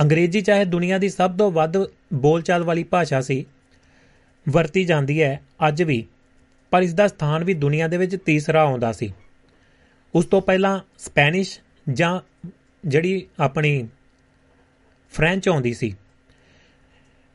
ਅੰਗਰੇਜ਼ੀ 0.00 0.40
ਚਾਹੇ 0.40 0.64
ਦੁਨੀਆ 0.64 0.98
ਦੀ 0.98 1.08
ਸਭ 1.08 1.36
ਤੋਂ 1.38 1.50
ਵੱਧ 1.52 1.76
ਬੋਲਚਾਲ 2.14 2.62
ਵਾਲੀ 2.62 2.82
ਭਾਸ਼ਾ 2.84 3.20
ਸੀ 3.20 3.44
ਵਰਤੀ 4.48 4.84
ਜਾਂਦੀ 4.84 5.22
ਹੈ 5.22 5.40
ਅੱਜ 5.68 5.82
ਵੀ, 5.82 6.06
ਪਰ 6.70 6.82
ਇਸ 6.82 6.94
ਦਾ 6.94 7.06
ਸਥਾਨ 7.08 7.44
ਵੀ 7.44 7.54
ਦੁਨੀਆ 7.54 7.88
ਦੇ 7.88 7.96
ਵਿੱਚ 7.96 8.16
ਤੀਸਰਾ 8.16 8.62
ਆਉਂਦਾ 8.62 8.92
ਸੀ। 8.92 9.12
ਉਸ 10.14 10.26
ਤੋਂ 10.26 10.40
ਪਹਿਲਾਂ 10.42 10.80
ਸਪੈਨਿਸ਼ 10.98 11.58
ਜਾਂ 11.92 12.20
ਜਿਹੜੀ 12.84 13.26
ਆਪਣੀ 13.40 13.88
ਫ੍ਰੈਂਚ 15.12 15.48
ਆਉਂਦੀ 15.48 15.74
ਸੀ 15.74 15.94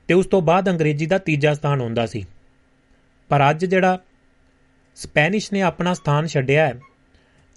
ਤੇ 0.08 0.14
ਉਸ 0.14 0.26
ਤੋਂ 0.26 0.42
ਬਾਅਦ 0.42 0.70
ਅੰਗਰੇਜ਼ੀ 0.70 1.06
ਦਾ 1.06 1.18
ਤੀਜਾ 1.18 1.54
ਸਥਾਨ 1.54 1.82
ਹੁੰਦਾ 1.82 2.06
ਸੀ। 2.06 2.26
ਪਰ 3.30 3.50
ਅੱਜ 3.50 3.66
ਜਿਹੜਾ 3.66 4.00
ਸਪੈਨਿਸ਼ 4.96 5.52
ਨੇ 5.54 5.62
ਆਪਣਾ 5.62 5.94
ਸਥਾਨ 5.94 6.28
ਛੱਡਿਆ 6.28 6.68
ਹੈ, 6.68 6.80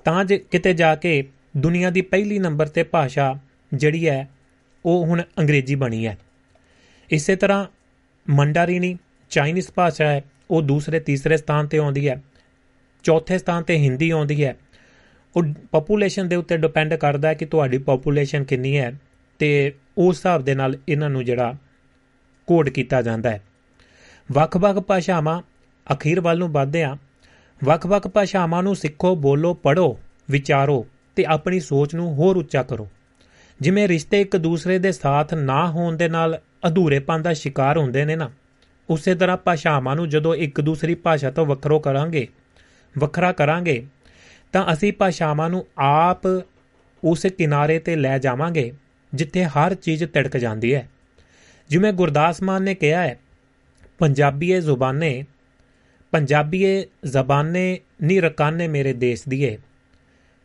ਤਾਂ 0.05 0.25
ਜੇ 0.25 0.39
ਕਿਤੇ 0.39 0.75
ਜਾ 0.75 0.95
ਕੇ 0.95 1.25
ਦੁਨੀਆ 1.57 1.91
ਦੀ 1.91 2.01
ਪਹਿਲੀ 2.01 2.39
ਨੰਬਰ 2.39 2.67
ਤੇ 2.67 2.83
ਭਾਸ਼ਾ 2.83 3.39
ਜਿਹੜੀ 3.75 4.09
ਹੈ, 4.09 4.29
ਉਹ 4.85 5.07
ਹੁਣ 5.07 5.23
ਅੰਗਰੇਜ਼ੀ 5.39 5.75
ਬਣੀ 5.75 6.07
ਹੈ। 6.07 6.19
ਇਸੇ 7.11 7.37
ਤਰ੍ਹਾਂ 7.37 7.67
ਮੰਡਾਰੀਨੀ 8.27 8.99
ਚਾਈਨੀਜ਼ 9.33 9.71
ਭਾਸ਼ਾ 9.75 10.07
ਹੈ, 10.07 10.25
ਉਹ 10.51 10.63
ਦੂਸਰੇ, 10.63 11.01
ਤੀਸਰੇ 11.01 11.37
ਸਥਾਨ 11.37 11.67
ਤੇ 11.67 11.79
ਆਉਂਦੀ 11.79 12.09
ਹੈ, 12.09 12.23
ਚੌਥੇ 13.03 13.39
ਸਥਾਨ 13.39 13.63
ਤੇ 13.63 13.77
ਹਿੰਦੀ 13.77 14.11
ਆਉਂਦੀ 14.11 14.45
ਹੈ। 14.45 14.57
ਉਹ 15.37 15.43
ਪੋਪੂਲੇਸ਼ਨ 15.71 16.29
ਦੇ 16.29 16.37
ਉੱਤੇ 16.37 16.57
ਡਿਪੈਂਡ 16.57 16.95
ਕਰਦਾ 16.95 17.29
ਹੈ 17.29 17.35
ਕਿ 17.35 17.47
ਤੁਹਾਡੀ 17.47 17.79
ਪੋਪੂਲੇਸ਼ਨ 17.79 18.45
ਕਿੰਨੀ 18.45 18.79
ਹੈ 18.79 18.93
ਤੇ 19.39 19.73
ਉਸ 19.99 20.17
ਹਿਸਾਬ 20.17 20.45
ਦੇ 20.45 20.55
ਨਾਲ 20.55 20.77
ਇਹਨਾਂ 20.89 21.11
ਨੂੰ 21.11 21.25
ਜਿਹੜਾ 21.25 21.55
ਕੋਡ 22.47 22.69
ਕੀਤਾ 22.69 23.03
ਜਾਂਦਾ 23.03 23.31
ਹੈ। 23.31 23.43
ਵੱਖ-ਵੱਖ 24.33 24.79
ਭਾਸ਼ਾਵਾਂ 24.79 25.43
ਅਖੀਰ 25.93 26.21
ਵੱਲ 26.21 26.39
ਨੂੰ 26.39 26.53
ਵਧਦੇ 26.53 26.83
ਆ। 26.83 26.97
ਵੱਖ-ਵੱਖ 27.65 28.09
ਭਾਸ਼ਾਵਾਂ 28.09 28.63
ਨੂੰ 28.63 28.77
ਸਿੱਖੋ, 28.77 29.17
ਬੋਲੋ 29.17 29.55
ਪੜੋ 29.55 29.99
ਵਿਚਾਰੋ 30.31 30.87
ਤੇ 31.17 31.25
ਆਪਣੀ 31.25 31.61
ਸੋਚ 31.61 31.95
ਨੂੰ 31.95 32.15
ਹੋਰ 32.15 32.37
ਉੱਚਾ 32.37 32.63
ਕਰੋ। 32.63 32.89
ਜਿਵੇਂ 33.61 33.89
ਰਿਸ਼ਤੇ 33.89 34.21
ਇੱਕ 34.21 34.37
ਦੂਸਰੇ 34.37 34.79
ਦੇ 34.79 34.93
ਸਾਥ 34.93 35.35
ਨਾ 35.35 35.71
ਹੋਣ 35.71 35.97
ਦੇ 35.97 36.09
ਨਾਲ 36.09 36.41
ਅਧੂਰੇਪਨ 36.69 37.23
ਦਾ 37.23 37.33
ਸ਼ਿਕਾਰ 37.33 37.79
ਹੁੰਦੇ 37.79 38.05
ਨੇ 38.05 38.17
ਨਾ। 38.17 38.31
ਉਸੇ 38.91 39.15
ਤਰ੍ਹਾਂ 39.15 39.37
ਭਾਸ਼ਾਵਾਂ 39.37 39.97
ਨੂੰ 39.97 40.09
ਜਦੋਂ 40.09 40.35
ਇੱਕ 40.35 40.61
ਦੂਸਰੀ 40.61 40.95
ਭਾਸ਼ਾ 40.95 41.31
ਤੋਂ 41.31 41.47
ਵੱਖਰੋ 41.47 41.79
ਕਰਾਂਗੇ, 41.79 42.29
ਵੱਖਰਾ 42.99 43.33
ਕਰਾਂਗੇ, 43.33 43.87
ਤਾਂ 44.53 44.73
ਅਸੀਂ 44.73 44.93
ਭਾਸ਼ਾਵਾਂ 44.93 45.51
ਨੂੰ 45.51 45.67
ਆਪ 45.79 46.27
ਉਸ 47.05 47.27
ਕਿਨਾਰੇ 47.39 47.79
ਤੇ 47.79 47.97
ਲੈ 47.97 48.19
ਜਾਵਾਂਗੇ, 48.19 48.73
ਜਿੱਥੇ 49.15 49.45
ਹਰ 49.45 49.75
ਚੀਜ਼ 49.75 50.05
ਤਿੜਕ 50.05 50.37
ਜਾਂਦੀ 50.37 50.75
ਹੈ। 50.75 50.89
ਜਿਵੇਂ 51.69 51.93
ਗੁਰਦਾਸ 51.93 52.43
ਮਾਨ 52.43 52.63
ਨੇ 52.63 52.75
ਕਿਹਾ 52.75 53.03
ਹੈ, 53.03 53.19
ਪੰਜਾਬੀਏ 53.99 54.61
ਜ਼ੁਬਾਨੇ, 54.61 55.25
ਪੰਜਾਬੀਏ 56.11 56.87
ਜ਼ਬਾਨੇ 57.05 57.81
ਨੀ 58.03 58.21
ਰਕਾਨੇ 58.21 58.69
ਮੇਰੇ 58.69 58.93
ਦੇਸ਼ 58.93 59.23
ਦੀਏ। 59.29 59.59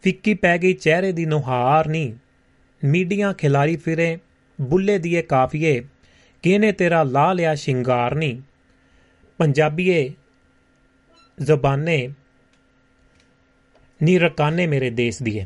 ਫਿੱਕੀ 0.01 0.33
ਪੈ 0.33 0.57
ਗਈ 0.57 0.73
ਚਿਹਰੇ 0.73 1.11
ਦੀ 1.11 1.25
ਨੁਹਾਰ 1.25 1.87
ਨੀ, 1.87 2.13
ਮੀਡੀਆਂ 2.85 3.33
ਖਿਲਾਰੀ 3.33 3.75
ਫਿਰੇ, 3.75 4.19
ਬੁੱਲੇ 4.61 4.97
ਦੀਏ 4.97 5.21
ਕਾਫੀਏ 5.21 5.83
ਕਿਹਨੇ 6.43 6.71
ਤੇਰਾ 6.71 7.03
ਲਾ 7.03 7.31
ਲਿਆ 7.33 7.55
ਸ਼ਿੰਗਾਰ 7.55 8.15
ਨੀ? 8.15 8.41
ਪੰਜਾਬੀਏ, 9.39 10.13
ਜ਼ਬਾਨੇ 11.37 12.09
ਨੀ 14.01 14.17
ਰਕਾਨੇ 14.19 14.67
ਮੇਰੇ 14.67 14.89
ਦੇਸ਼ 14.89 15.23
ਦੀਏ। 15.23 15.45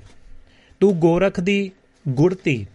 ਤੂੰ 0.80 0.94
ਗੋਰਖ 1.00 1.40
ਦੀ 1.40 1.72
ਗੁੜਤੀ, 2.06 2.66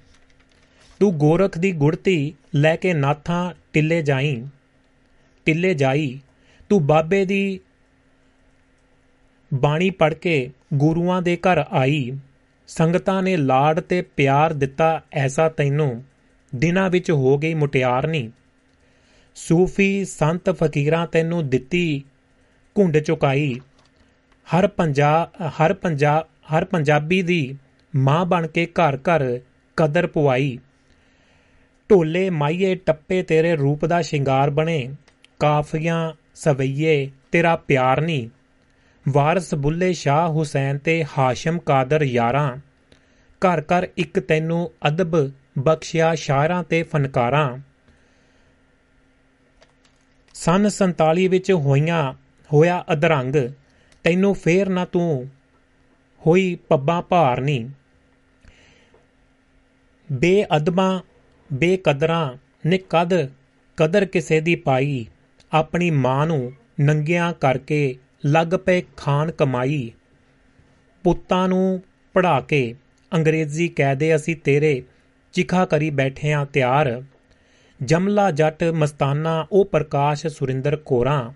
ਤੂੰ 1.01 1.13
ਗੋਰਖ 1.19 1.59
ਦੀ 1.59 1.73
ਗੁੜਤੀ 1.73 2.35
ਲੈ 2.55 2.77
ਕੇ 2.77 2.93
ਨਾਥਾਂ 2.95 3.53
ਟਿੱਲੇ 3.73 4.03
ਜਾਈ 4.03 4.47
ਟਿੱਲੇ 5.47 5.75
ਜਾਈ। 5.75 6.19
ਤੂੰ 6.69 6.87
ਬਾਬੇ 6.87 7.25
ਦੀ 7.25 7.61
ਬਾਣੀ 9.55 9.91
ਪੜ 9.91 10.15
ਕੇ 10.15 10.51
ਗੁਰੂਆਂ 10.75 11.23
ਦੇ 11.23 11.37
ਘਰ 11.37 11.65
ਆਈ। 11.71 12.19
ਸੰਗਤਾਂ 12.69 13.23
ਨੇ 13.23 13.37
ਲਾੜ 13.37 13.81
ਤੇ 13.81 14.03
ਪਿਆਰ 14.03 14.53
ਦਿੱਤਾ 14.53 15.01
ਐਸਾ 15.13 15.49
ਤੈਨੂੰ। 15.49 16.03
ਦਿਨਾਂ 16.59 16.89
ਵਿੱਚ 16.91 17.11
ਹੋ 17.11 17.37
ਗਈ 17.39 17.55
ਮੁਟਿਆਰ 17.55 18.07
ਨਹੀਂ 18.07 18.31
ਸੂਫੀ 19.37 20.05
ਸੰਤ 20.05 20.51
ਫਕੀਰਾਂ 20.51 21.07
ਤੈਨੂੰ 21.07 21.49
ਦਿੱਤੀ, 21.49 22.03
ਘੁੰਡ 22.77 22.99
ਚੁਕਾਈ। 22.99 23.55
ਹਰ 24.47 24.67
ਪੰਜਾ 24.67 25.29
ਹਰ 25.49 25.73
ਪੰਜਾ, 25.73 26.25
ਹਰ 26.53 26.65
ਪੰਜਾਬੀ 26.65 27.23
ਦੀ 27.23 27.57
ਮਾਂ 27.97 28.25
ਬਣ 28.27 28.47
ਕੇ 28.47 28.67
ਘਰ 28.67 28.97
ਘਰ 28.97 29.41
ਕਦਰ 29.77 30.07
ਪਵਾਈ 30.07 30.59
ਢੋਲੇ 31.91 32.31
ਮਾਈਏ 32.31 32.75
ਟੱਪੇ 32.75 33.23
ਤੇਰੇ 33.23 33.57
ਰੂਪ 33.57 33.85
ਦਾ 33.85 34.01
ਸ਼ਿੰਗਾਰ 34.03 34.51
ਬਣੇ। 34.51 34.89
ਕਾਫੀਆਂ 35.39 36.13
ਸਵਈਏ 36.35 37.11
ਤੇਰਾ 37.33 37.57
ਪਿਆਰ 37.57 38.01
ਨਹੀਂ 38.01 38.29
ਵਾਰਸ 39.09 39.55
ਬੁੱਲੇ 39.55 39.93
ਸ਼ਾਹ 39.93 40.29
ਹੁਸੈਨ 40.29 40.79
ਤੇ 40.79 41.05
ਹਾਸ਼ਮ 41.19 41.59
ਕਾਦਰ 41.59 42.03
ਯਾਰਾਂ। 42.03 42.57
ਘਰ 43.43 43.63
ਘਰ 43.63 43.89
ਇੱਕ 43.97 44.21
ਤੈਨੂੰ 44.21 44.71
ਅਦਬ 44.89 45.31
ਬਖਸ਼ਿਆ 45.59 46.15
ਸ਼ਾਇਰਾਂ 46.15 46.65
ਤੇ 46.65 46.83
ਫਨਕਾਰਾਂ। 46.83 47.59
ਸਨ 50.35 50.69
47 50.69 51.29
ਵਿੱਚ 51.29 51.53
ਹੋਈਆਂ, 51.53 52.15
ਹੋਇਆ 52.53 52.85
ਅਧਰੰਗ, 52.93 53.37
ਤੈਨੂੰ 54.05 54.35
ਫੇਰ 54.35 54.69
ਨਾ 54.69 54.85
ਤੂੰ 54.85 55.29
ਹੋਈ 56.27 56.59
ਪੱਬਾਂ 56.69 57.03
ਭਾਰ 57.03 57.41
ਨਹੀਂ 57.41 57.71
ਬੇਅਦਬਾਂ, 60.13 61.01
ਬੇਕਦਰਾਂ, 61.53 62.37
ਨੇ 62.69 62.79
ਕਦ, 62.79 63.31
ਕਦਰ 63.77 64.05
ਕਿਸੇ 64.05 64.41
ਦੀ 64.41 64.55
ਪਾਈ, 64.55 65.07
ਆਪਣੀ 65.53 65.91
ਮਾਂ 65.91 66.27
ਨੂੰ 66.27 66.53
ਨੰਗਿਆਂ 66.81 67.33
ਕਰਕੇ 67.33 67.97
ਲੱਗ 68.25 68.47
ਪਏ 68.47 68.83
ਖਾਨ 68.97 69.31
ਕਮਾਈ। 69.31 69.93
ਪੁੱਤਾਂ 71.05 71.49
ਨੂੰ 71.49 71.83
ਪੜਾ 72.13 72.41
ਕੇ 72.41 72.75
ਅੰਗਰੇਜ਼ੀ 73.13 73.69
ਕਹਦੇ 73.69 74.17
ਅਸੀਂ 74.17 74.37
ਤੇਰੇ 74.37 74.83
ਚਿਖਾ 75.37 75.65
ਕਰੀ 75.65 75.91
ਬੈਠੇ 75.91 76.33
ਆ 76.33 76.45
ਤਿਆਰ। 76.45 77.03
ਜਮਲਾ 77.85 78.31
ਜੱਟ 78.31 78.65
ਮਸਤਾਨਾ, 78.65 79.47
ਉਹ 79.53 79.65
ਪ੍ਰਕਾਸ਼ 79.65 80.27
ਸੁਰਿੰਦਰ 80.27 80.77
ਕੋਰਾ। 80.77 81.35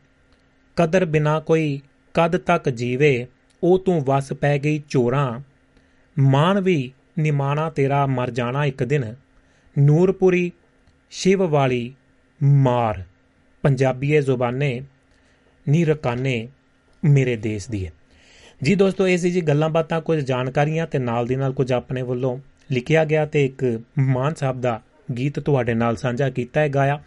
ਕਦਰ 0.77 1.05
ਬਿਨਾ 1.05 1.40
ਕੋਈ 1.40 1.81
ਕਦ 2.14 2.36
ਤੱਕ 2.36 2.68
ਜੀਵੇ, 2.68 3.27
ਉਹ 3.62 3.78
ਤੂੰ 3.78 4.05
ਵਸ 4.05 4.32
ਪੈ 4.32 4.59
ਗਈ 4.59 4.82
ਚੋਰਾਂ। 4.89 5.40
ਮਾਨ 6.18 6.60
ਵੀ 6.60 6.93
ਨਿਮਾਣਾ 7.18 7.70
ਤੇਰਾ 7.70 8.06
ਮਰ 8.06 8.31
ਜਾਣਾ 8.31 8.64
ਇੱਕ 8.64 8.85
ਦਿਨ। 8.85 9.14
ਨੂਰਪੁਰੀ 9.78 10.52
ਸ਼ਿਵ 11.10 11.43
ਵਾਲੀ 11.43 11.94
ਮਾਰ। 12.43 13.02
ਪੰਜਾਬੀਏ 13.62 14.20
ਜ਼ੁਬਾਨੇ 14.20 14.82
ਨੀ 15.68 15.85
ਰਕਾਨੇ 15.85 16.48
ਮੇਰੇ 17.05 17.36
ਦੇਸ਼ 17.36 17.70
ਦੀ 17.70 17.86
ਹੈ 17.86 17.93
ਜੀ 18.62 18.74
ਦੋਸਤੋ, 18.74 19.09
ਇਹ 19.09 19.18
ਸੀ 19.18 19.31
ਜੀ 19.31 19.40
ਗੱਲਾਂ 19.40 19.68
ਬਾਤਾਂ, 19.68 20.01
ਕੁਝ 20.01 20.18
ਜਾਣਕਾਰੀਆਂ 20.18 20.86
ਤੇ 20.86 20.98
ਨਾਲ 20.98 21.27
ਦੀ 21.27 21.36
ਨਾਲ 21.36 21.52
ਕੁਝ 21.52 21.72
ਆਪਣੇ 21.72 22.02
ਵੱਲੋਂ 22.02 22.39
ਲਿਖਿਆ 22.72 23.05
ਗਿਆ 23.05 23.26
ਤੇ 23.26 23.44
ਇੱਕ 23.44 23.80
ਮਾਨ 23.98 24.34
ਸਾਹਿਬ 24.34 24.60
ਦਾ 24.60 24.80
ਗੀਤ 25.18 25.40
ਤੁਹਾਡੇ 25.40 25.74
ਨਾਲ 25.74 25.97
ਸਾਂਝਾ 25.97 26.30
ਕੀਤਾ 26.30 26.60
ਹੈ 26.60 26.68
ਗਾਇਆ। 26.68 27.02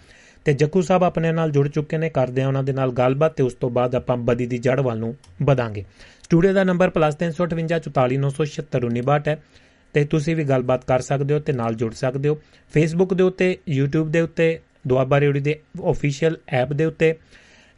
ਤੇ 0.45 0.53
ਜੱਕੂ 0.53 0.81
ਸਾਹਿਬ 0.81 1.03
ਆਪਣੇ 1.03 1.31
ਨਾਲ 1.31 1.52
ਜੁੜ 1.52 1.68
ਚੁੱਕੇ 1.68 1.98
ਨੇ, 1.98 2.10
ਕਰਦੇ 2.10 2.41
ਆ 2.41 2.48
ਉਹਨਾਂ 2.48 2.64
ਦੇ 2.64 2.73
ਨਾਲ 2.73 2.91
ਗੱਲਬਾਤ 2.91 3.34
ਤੇ 3.34 3.44
ਉਸ 3.44 3.53
ਤੋਂ 3.53 3.69
ਬਾਅਦ 3.69 3.95
ਆਪਾਂ 3.95 4.18
ਬਦੀ 4.18 4.45
ਦੀ 4.45 4.57
ਜੜ 4.57 4.80
ਵੱਲ 4.80 4.99
ਨੂੰ 4.99 5.15
ਵਧਾਂਗੇ। 5.44 5.85
ਸਟੂਡੀਓ 6.23 6.53
ਦਾ 6.53 6.64
ਨੰਬਰ 6.64 6.90
+358 6.90 9.27
ਹੈ 9.27 9.44
ਤੇ 9.94 10.06
ਤੁਸੀਂ 10.06 10.35
ਵੀ 10.35 10.44
ਗੱਲਬਾਤ 10.44 10.85
ਕਰ 10.85 10.99
ਸਕਦੇ 10.99 11.34
ਹੋ 11.34 11.40
ਤੇ 11.40 11.53
ਨਾਲ 11.53 11.73
ਜੁੜ 11.73 11.94
ਸਕਦੇ 11.94 12.30
ਹੋ। 12.30 12.40
ਫੇਸਬੁੱਕ 12.73 13.14
ਦੇ 13.14 13.23
ਉੱਤੇ, 13.23 13.57
YouTube 13.80 14.10
ਦੇ 14.10 14.22
ਉੱਤੇ, 14.22 14.60
ਦੁਆਬਾ 14.88 15.19
ਰੇਡੀਓ 15.19 15.41
ਦੇ 15.41 15.60
ਅਫੀਸ਼ੀਅਲ 15.90 16.38
ਐਪ 16.48 16.73
ਦੇ 16.73 16.85
ਉੱਤੇ 16.85 17.15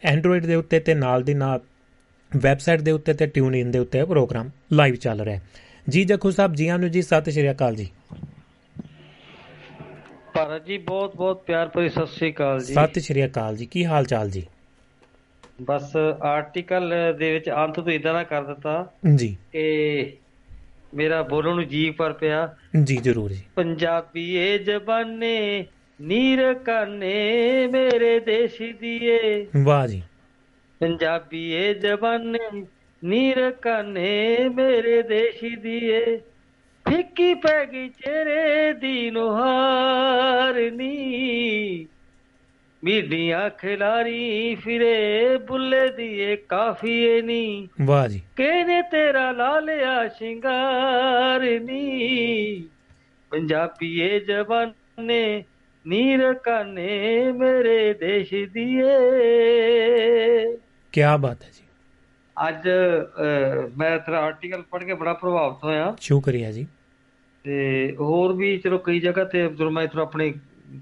ਐਂਡਰੋਇਡ 0.04 0.46
ਦੇ 0.46 0.56
ਉੱਤੇ 0.56 0.80
ਤੇ 0.80 0.94
ਨਾਲ 0.94 1.24
ਦੀ 1.24 1.34
ਨਾਲ 1.34 1.60
ਵੈਬਸਾਈਟ 2.38 2.82
ਦੇ 2.82 2.92
ਉੱਤੇ 2.92 3.14
ਤੇ 3.14 3.26
ਟਿਊਨ 3.26 3.56
ਇਨ 3.56 3.72
ਦੇ 3.72 3.80
ਉੱਤੇ 3.80 4.00
ਇਹ 4.00 4.06
ਪ੍ਰੋਗਰਾਮ 4.06 4.50
ਲਾਈਵ 4.74 4.96
ਚੱਲ 4.96 5.22
ਰਿਹਾ 5.22 5.36
ਹੈ। 5.36 5.42
ਜੀ 5.90 6.04
ਜਖੂ 6.04 6.32
ਸਾਹਿਬ 6.32 6.54
ਜੀਆਂ 6.54 6.80
ਨੂੰ 6.80 6.92
ਜੀ 6.92 7.02
ਸਤਿ 7.02 7.32
ਸ਼੍ਰੀ 7.32 7.52
ਅਕਾਲ 7.52 7.76
ਜੀ। 7.76 7.90
ਭਾਰਤ 10.34 10.66
ਜੀ 10.66 10.78
ਬਹੁਤ 10.78 11.16
ਬਹੁਤ 11.16 11.44
ਪਿਆਰ 11.44 11.68
ਭਰੀ 11.68 11.90
ਸਤਿ 11.90 12.08
ਸ੍ਰੀ 12.08 12.32
ਅਕਾਲ 12.32 12.64
ਜੀ। 12.64 12.74
ਸਤਿ 12.74 13.02
ਸ਼੍ਰੀ 13.02 13.26
ਅਕਾਲ 13.26 13.56
ਜੀ 13.56 13.66
ਕੀ 13.66 13.86
ਹਾਲ 13.86 14.06
ਚਾਲ 14.06 14.30
ਜੀ? 14.30 14.48
ਬਸ 15.62 15.96
ਆਰਟੀਕਲ 16.22 16.94
ਦੇ 17.20 17.34
ਵਿੱਚ 17.34 17.50
ਅੰਤ 17.50 17.76
ਤੋਂ 17.76 17.92
ਇਦਾਂ 17.92 18.14
ਦਾ 18.14 18.24
ਕਰ 18.24 18.44
ਦਿੱਤਾ 18.44 18.92
ਜੀ। 19.16 19.38
ਕਿ 19.52 20.14
ਮੇਰਾ 20.94 21.22
ਬੋਲਣ 21.22 21.56
ਨੂੰ 21.56 21.68
ਜੀ 21.68 21.90
ਪਰ 21.90 22.14
ਪਿਆ। 22.14 22.56
ਜੀ 22.84 22.98
ਜ਼ਰੂਰ 22.98 23.32
ਜੀ। 23.32 23.42
ਪੰਜਾਬੀ 23.56 24.34
ਏ 24.34 24.58
ਜ਼ਬਾਨੇ 24.58 25.66
ਨੀਰ 26.02 26.54
ਕਾਨੇ 26.54 27.14
ਮੇਰੇ 27.68 28.20
ਦੇਸ਼ 28.20 28.62
ਦੀਏ। 28.80 29.48
ਵਾਹ 29.64 29.88
ਜੀ। 29.88 30.04
ਪੰਜਾਬੀ 30.80 31.50
ਏ 31.50 31.74
ਜ਼ਬਾਨੇ 31.74 32.66
ਨੀਰ 33.06 33.52
ਕਾਨੇ 33.52 34.50
ਮੇਰੇ 34.56 35.02
ਦੇਸ਼ 35.02 35.60
ਦੀਏ 35.60 36.22
ਫਿੱਕੀ 36.90 37.34
ਪੈ 37.34 37.66
ਗਈ 37.66 37.90
ਚਿਹਰੇ 37.90 38.74
ਦੀ 38.74 39.12
ਨੁਹਾਰਨੀ 39.12 41.88
ਮੀਡੀਆਂ 42.84 43.50
ਖਿਲਾਰੀ 43.50 44.56
ਫਿਰੇ 44.56 45.38
ਬੁੱਲੇ 45.38 45.90
ਦੀਏ 45.90 46.36
ਕਾਫੀਏ 46.36 47.22
ਨੀ। 47.22 47.68
ਵਾਹ 47.82 48.08
ਜੀ। 48.08 48.22
ਕਿਹਨੇ 48.38 48.82
ਤੇਰਾ 48.82 49.32
ਲਾ 49.32 49.60
ਲਿਆ 49.60 50.08
ਸ਼ਿੰਗਾਰਨੀ 50.08 52.64
ਪੰਜਾਬੀਏ 53.32 54.20
ਜਵਾਨੇ 54.20 55.44
ਨੀਰ 55.88 56.34
ਕਾਨੇ 56.34 57.32
ਮੇਰੇ 57.32 57.94
ਦੇਸ਼ 57.94 58.34
ਦੀਏ। 58.34 58.98
ਕੀ 60.92 61.02
ਬਾਤ 61.20 61.44
ਹੈ 61.44 61.50
ਅੱਜ 62.38 62.68
ਮੈਂ 63.78 63.98
ਤੇਰਾ 64.00 64.20
ਆਰਟੀਕਲ 64.20 64.62
ਪੜ੍ਹ 64.62 64.86
ਕੇ 64.86 64.94
ਬੜਾ 64.94 65.14
ਪ੍ਰਭਾਵਿਤ 65.14 65.64
ਹੋਇਆ। 65.64 65.96
ਸ਼ੁਕਰੀਆ 66.02 66.52
ਜੀ। 66.52 66.66
ਤੇ 67.46 67.96
ਹੋਰ 68.00 68.34
ਵੀ 68.34 68.58
ਚਲੋ 68.58 68.78
ਕਈ 68.78 69.00
ਜਗ੍ਹਾ 69.00 69.24
ਤੇ 69.24 69.48
ਜਦੋਂ 69.48 69.72
ਮੈਂ 69.72 69.84
ਇੱਥੋਂ 69.84 70.02
ਆਪਣੇ 70.02 70.34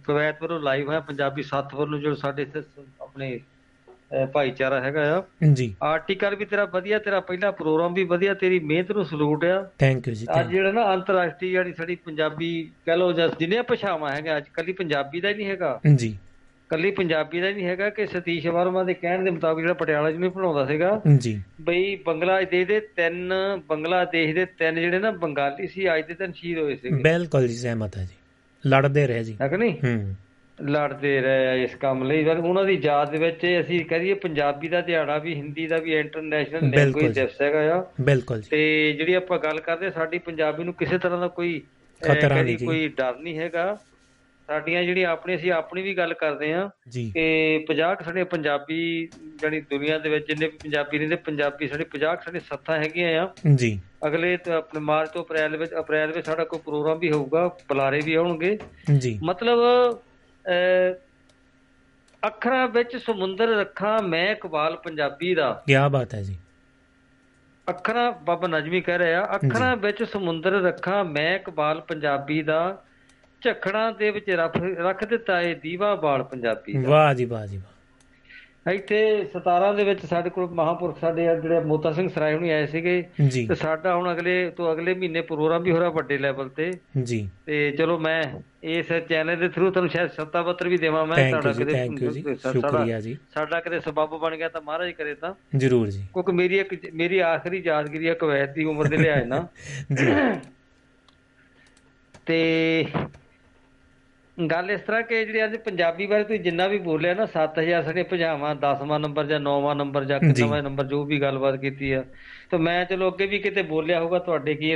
ਕਵੈਤ 0.03 0.41
ਵੱਲੋਂ 0.41 0.59
ਲਾਈਵ 0.59 0.87
ਹੋਇਆ 0.87 0.99
ਪੰਜਾਬੀ 0.99 1.43
ਸੱਤ 1.43 1.73
ਵੱਲੋਂ 1.75 1.99
ਜੋ 1.99 2.13
ਸਾਡੇ 2.15 2.41
ਇੱਥੇ 2.41 2.61
ਆਪਣੇ 3.01 3.39
ਭਾਈਚਾਰਾ 4.33 4.79
ਹੈਗਾ 4.81 5.17
ਆ। 5.17 5.23
ਜੀ। 5.53 5.75
ਆਰਟੀਕਲ 5.83 6.35
ਵੀ 6.35 6.45
ਤੇਰਾ 6.45 6.65
ਵਧੀਆ 6.65 6.99
ਤੇਰਾ 6.99 7.19
ਪਹਿਲਾ 7.19 7.51
ਪ੍ਰੋਗਰਾਮ 7.51 7.93
ਵੀ 7.93 8.03
ਵਧੀਆ 8.03 8.33
ਤੇਰੀ 8.33 8.59
ਮਿਹਨਤ 8.59 8.91
ਨੂੰ 8.91 9.05
ਸਲੂਟ 9.05 9.45
ਆ। 9.45 9.61
ਥੈਂਕ 9.79 10.07
ਯੂ 10.07 10.13
ਜੀ 10.13 10.27
ਅੱਜ 10.39 10.49
ਜਿਹੜਾ 10.49 10.71
ਨਾ 10.71 10.93
ਅੰਤਰਰਾਸ਼ਟਰੀ 10.93 11.49
ਜਿਹੜੀ 11.51 11.73
ਸਾਡੀ 11.73 11.95
ਪੰਜਾਬੀ 11.95 12.51
ਕਹ 12.85 12.91
ਲੋ 12.91 13.11
ਜਾਂ 13.13 13.29
ਜਿੰਨੀਆਂ 13.39 13.63
ਭਾਸ਼ਾਵਾਂ 13.63 14.11
ਹੈਗਾ 14.11 14.37
ਅੱਜ 14.37 14.49
ਕੱਲੀ 14.53 14.73
ਪੰਜਾਬੀ 14.73 15.21
ਦਾ 15.21 15.29
ਹੀ 15.29 15.33
ਨਹੀਂ 15.33 15.47
ਹੈਗਾ। 15.47 15.79
ਜੀ। 15.95 16.17
ਕੱਲੀ 16.69 16.91
ਪੰਜਾਬੀ 16.91 17.39
ਦਾ 17.41 17.49
ਨਹੀਂ 17.49 17.65
ਹੈਗਾ 17.65 17.89
ਕਿ 17.89 18.05
ਸਤੀਸ਼ 18.05 18.47
ਵਰਮਾ 18.47 18.83
ਦੇ 18.83 18.93
ਕਹਿਣ 18.93 19.23
ਦੇ 19.23 19.29
ਮੁਤਾਬਿਕ 19.29 19.61
ਜਿਹੜਾ 19.61 19.73
ਪਟਿਆਲਾ 19.73 20.11
ਚ 20.11 20.15
ਨਹੀਂ 20.15 20.31
ਪੜਾਉਂਦਾ 20.31 20.65
ਸੀਗਾ। 20.65 21.01
ਜੀ। 21.17 21.41
ਬਈ 21.61 21.95
ਬੰਗਲਾਦੇਸ਼ 21.95 22.67
ਦੇ 22.67 22.79
ਤਿੰਨ 22.79 23.33
ਬੰਗਲਾਦੇਸ਼ 23.69 24.35
ਦੇ 24.35 24.45
ਤਿੰਨ 24.45 24.81
ਜਿਹੜੇ 24.81 24.99
ਨਾ 24.99 25.11
ਬੰਗਾਲੀ 25.11 25.67
ਸੀ 25.67 25.95
ਅੱਜ 25.95 26.07
ਦੇ 26.07 26.13
ਤਿੰਨ 26.13 26.31
ਸ਼ਹੀਦ 26.33 26.57
ਹੋਏ 26.57 26.75
ਸੀਗੇ। 26.75 26.95
ਬਿਲਕੁਲ 26.95 27.47
ਜੀ 27.47 27.53
ਸਹਿਮਤ 27.53 27.97
ਹੈ 27.97 28.03
ਜੀ। 28.03 28.15
ਲੜਦੇ 28.69 29.07
ਰਹੇ 29.07 29.23
ਜੀ। 29.23 29.37
ਹੈ 29.41 29.47
ਕਿ 29.47 29.57
ਨਹੀਂ? 29.57 29.73
ਹੂੰ। 29.73 30.15
ਲੜਦੇ 30.61 31.21
ਰਹੇ 31.21 31.63
ਇਸ 31.63 31.75
ਕੰਮ 31.75 32.03
ਲਈ। 32.03 32.25
ਉਹਨਾਂ 32.25 32.65
ਦੀ 32.65 32.79
ਯਾਦ 32.83 33.11
ਦੇ 33.11 33.17
ਵਿੱਚ 33.17 33.61
ਅਸੀਂ 33.61 33.85
ਕਹੀਏ 33.85 34.13
ਪੰਜਾਬੀ 34.13 34.67
ਦਾ 34.67 34.81
ਦਿਹਾੜਾ 34.81 35.17
ਵੀ 35.17 35.35
ਹਿੰਦੀ 35.35 35.67
ਦਾ 35.67 35.77
ਵੀ 35.77 35.95
ਇੰਟਰਨੈਸ਼ਨਲ 35.95 36.69
ਲੈਂਗੁਏਜ। 36.69 37.19
ਦਿਵਸ 37.19 37.41
ਹੈਗਾ 37.41 37.79
ਆ। 37.79 37.85
ਬਿਲਕੁਲ 38.01 38.41
ਜੀ। 38.41 38.47
ਤੇ 38.49 38.93
ਜਿਹੜੀ 38.97 39.13
ਆਪਾਂ 39.13 39.39
ਗੱਲ 39.39 39.59
ਕਰਦੇ 39.59 39.91
ਸਾਡੀ 39.91 40.17
ਪੰਜਾਬੀ 40.17 40.63
ਨੂੰ 40.63 40.73
ਕਿਸੇ 40.73 40.97
ਤਰ੍ਹਾਂ 40.97 41.19
ਦਾ 41.19 41.27
ਕੋਈ 41.27 41.61
ਖਤਰਾ 42.01 42.41
ਨਹੀਂ। 42.41 42.57
ਕੋਈ 42.57 42.87
ਡਰ 42.87 43.17
ਨਹੀਂ 43.17 43.39
ਹੈਗਾ। 43.39 43.77
ਸਾਡੀਆਂ 44.53 44.83
ਜਿਹੜੀਆਂ 44.83 45.09
ਆਪਣੀ 45.09 45.35
ਅਸੀਂ 45.35 45.51
ਆਪਣੀ 45.51 45.81
ਵੀ 45.81 45.97
ਗੱਲ 45.97 46.13
ਕਰਦੇ 46.13 46.53
ਆ 46.53 46.69
ਕਿ 47.13 47.65
50 47.69 47.95
ਕੁ 47.95 48.03
ਸਾਡੇ 48.03 48.23
ਪੰਜਾਬੀ 48.23 49.09
ਜਿਹੜੀ 49.35 49.61
ਦੁਨੀਆ 49.61 49.99
ਦੇ 49.99 50.09
ਵਿੱਚ 50.09 50.27
ਜਿੰਨੇ 50.27 50.47
ਵੀ 50.47 50.57
ਪੰਜਾਬੀ 50.57 50.97
ਰਹਿੰਦੇ 50.97 51.15
ਪੰਜਾਬੀ 51.15 51.67
ਸਾਡੇ 51.67 51.85
50 51.85 52.15
ਕੁ 52.15 52.23
ਸਾਡੇ 52.25 52.39
ਸੱਥਾਂ 52.39 52.77
ਹੈਗੀਆਂ 52.77 53.23
ਆ। 53.23 53.33
ਜੀ। 53.55 53.81
ਅਗਲੇ 54.07 54.37
ਤੇ 54.37 54.51
ਆਪਣੇ 54.51 54.79
ਮਾਰਚ 54.79 55.09
ਤੋਂ 55.09 55.23
ਅਪ੍ਰੈਲ 55.23 55.57
ਵਿੱਚ 55.57 55.71
ਅਪ੍ਰੈਲ 55.79 56.11
ਵਿੱਚ 56.11 56.25
ਸਾਡਾ 56.25 56.43
ਕੋਈ 56.43 56.59
ਪ੍ਰੋਗਰਾਮ 56.65 56.99
ਵੀ 56.99 57.11
ਹੋਊਗਾ 57.11 57.47
ਬੁਲਾਰੇ 57.47 58.01
ਵੀ 58.05 58.13
ਆਉਣਗੇ। 58.13 58.57
ਜੀ। 58.97 59.19
ਮਤਲਬ 59.23 59.57
ਅੱਖਰਾਂ 62.27 62.67
ਵਿੱਚ 62.67 62.97
ਸਮੁੰਦਰ 62.97 63.47
ਰੱਖਾਂ 63.47 64.03
ਮੈਂ 64.03 64.31
ਇਕਬਾਲ 64.31 64.75
ਪੰਜਾਬੀ 64.75 65.35
ਦਾ। 65.35 65.63
ਕੀ 65.67 65.73
ਬਾਤ 65.91 66.13
ਹੈ 66.13 66.21
ਜੀ। 66.21 66.37
ਅੱਖਰਾਂ 67.69 68.11
ਬਾਬਾ 68.11 68.47
ਨਜਮੀ 68.47 68.81
ਕਹਿ 68.81 68.99
ਰਿਹਾ 68.99 69.35
ਅੱਖਰਾਂ 69.35 69.75
ਵਿੱਚ 69.75 70.03
ਸਮੁੰਦਰ 70.03 70.51
ਰੱਖਾਂ 70.51 71.05
ਮੈਂ 71.05 71.35
ਇਕਬਾਲ 71.35 71.81
ਪੰਜਾਬੀ 71.81 72.43
ਦਾ। 72.43 72.83
ਝਖੜਾਂ 73.43 73.91
ਦੇ 73.91 74.11
ਵਿੱਚ 74.11 74.29
ਰੱਖ 74.29 74.53
ਰੱਖ 74.57 75.05
ਦਿੱਤਾ 75.05 75.41
ਏ 75.41 75.53
ਦੀਵਾ 75.53 75.95
ਬਾਲ 75.95 76.23
ਪੰਜਾਬੀ 76.23 76.73
ਦਾ। 76.73 76.89
ਵਾਹ 76.89 77.13
ਜੀ 77.13 77.25
ਵਾਹ 77.25 77.47
ਜੀ 77.47 77.61
ਇੱਥੇ 78.71 79.25
17 79.37 79.73
ਦੇ 79.77 79.83
ਵਿੱਚ 79.83 80.05
ਸਾਡੇ 80.05 80.29
ਕੋਲ 80.29 80.49
ਮਹਾਂਪੁਰਖ 80.49 80.99
ਸਾਡੇ 80.99 81.21
ਜਿਹੜੇ 81.21 81.59
ਮੋਤਾ 81.59 81.91
ਸਿੰਘ 81.91 82.09
ਸਰਾਏ 82.09 82.35
ਹੁਣੀ 82.35 82.49
ਆਏ 82.49 82.65
ਸੀਗੇ। 82.65 83.03
ਤੇ 83.47 83.55
ਸਾਡਾ 83.55 83.95
ਹੁਣ 83.95 84.11
ਅਗਲੇ 84.11 84.49
ਤੋਂ 84.49 84.73
ਅਗਲੇ 84.73 84.93
ਮਹੀਨੇ 84.93 85.21
ਪ੍ਰੋਗਰਾਮ 85.21 85.63
ਵੀ 85.63 85.71
ਹੋ 85.71 85.79
ਰਿਹਾ 85.79 85.89
ਵੱਡੇ 85.89 86.17
ਲੈਵਲ 86.17 86.49
ਤੇ। 86.49 86.71
ਜੀ। 87.03 87.29
ਤੇ 87.45 87.71
ਚਲੋ 87.71 87.97
ਮੈਂ 87.99 88.23
ਇਸ 88.63 88.85
ਚੈਨਲ 89.09 89.35
ਦੇ 89.35 89.49
ਥਰੂ 89.49 89.71
ਤੁਹਾਨੂੰ 89.71 89.89
ਸ਼ਾਇਦ 89.89 90.09
ਸੱਤਾ 90.09 90.43
ਪੱਤਰ 90.43 90.69
ਵੀ 90.69 90.77
ਦੇਵਾਂ 90.77 91.05
ਮੈਂ 91.05 91.29
ਯੂ 91.29 91.53
ਜੀ 91.53 91.65
ਥੈਂਕ 91.65 92.01
ਯੂ 92.01 92.11
ਜੀ। 92.11 92.23
ਸ਼ੁਕਰੀਆ 92.35 92.99
ਜੀ। 93.01 93.17
ਸਾਡਾ 93.33 93.59
ਕਿਤੇ 93.59 93.79
ਸਬੱਬ 93.79 94.09
ਬਣ 94.09 94.37
ਗਿਆ 94.37 94.49
ਤਾਂ 94.49 94.61
ਮਹਾਰਾਜ 94.61 94.91
ਕਰੇ 94.91 95.15
ਤਾਂ। 95.15 95.33
ਜ਼ਰੂਰ 95.57 95.87
ਜੀ। 95.87 96.01
ਕਿਉਂਕਿ 96.13 96.31
ਮੇਰੀ 96.31 96.59
ਇੱਕ 96.59 96.75
ਮੇਰੀ 96.93 97.19
ਆਖਰੀ 97.19 97.63
ਯਾਦਗਿਰੀ 97.65 98.09
ਹੈ 98.09 98.13
ਕਵੈਤ 98.13 98.49
ਦੀ 98.49 98.63
ਉਮਰ 98.63 98.87
ਦੇ 98.87 98.97
ਲਿਹਾਜ਼ 98.97 99.23
ਨਾਲ 99.23 99.47
ਜੀ। 99.93 100.05
ਤੇ 102.25 102.85
ਗੱਲ 104.37 104.71
ਇਸ 104.71 104.81
ਤਰ੍ਹਾਂ 104.81 105.01
ਕਿ 105.01 105.25
ਜਿਹੜੀ 105.25 105.43
ਅੱਜ 105.43 105.55
ਪੰਜਾਬੀ 105.57 106.05
ਬਾਰੇ 106.05 106.23
ਤੁਸੀਂ 106.23 106.39
ਜਿੰਨਾ 106.39 106.67
ਵੀ 106.67 106.77
ਬੋਲਿਆ 106.79 107.13
ਨਾ 107.13 107.27
7000 107.33 107.81
ਸਾਡੇ 107.83 108.03
ਭਜਾਵਾਂ 108.03 108.55
10ਵਾਂ 108.55 108.99
ਨੰਬਰ 108.99 109.25
ਜਾਂ 109.25 109.39
9ਵਾਂ 109.39 109.75
ਨੰਬਰ 109.75 110.03
ਜਾਂ। 110.03 110.19
ਕਿੰਨਾਵਾਂ 110.19 110.61
ਨੰਬਰ 110.63 110.83
ਜੋ 110.83 111.03
ਵੀ 111.03 111.21
ਗੱਲਬਾਤ 111.21 111.55
ਕੀਤੀ 111.55 111.91
ਆ 111.91 112.03
ਤੇ 112.51 112.57
ਮੈਂ 112.57 112.85
ਚਲੋ 112.85 113.11
ਅੱਗੇ 113.11 113.25
ਵੀ 113.25 113.39
ਕਿਤੇ 113.39 113.61
ਬੋਲਿਆ 113.61 113.99
ਹੋਊਗਾ 113.99 114.19
ਤੁਹਾਡੇ 114.19 114.53
ਕੀ 114.55 114.71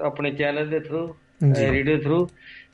ਆਪਣੇ 0.00 0.30
ਚੈਨਲ 0.32 0.68
ਦੇ 0.68 0.80
ਥਰੂ। 0.80 1.16
ਰੇਡੀਓ 1.60 1.98
ਥਰੂ 1.98 2.28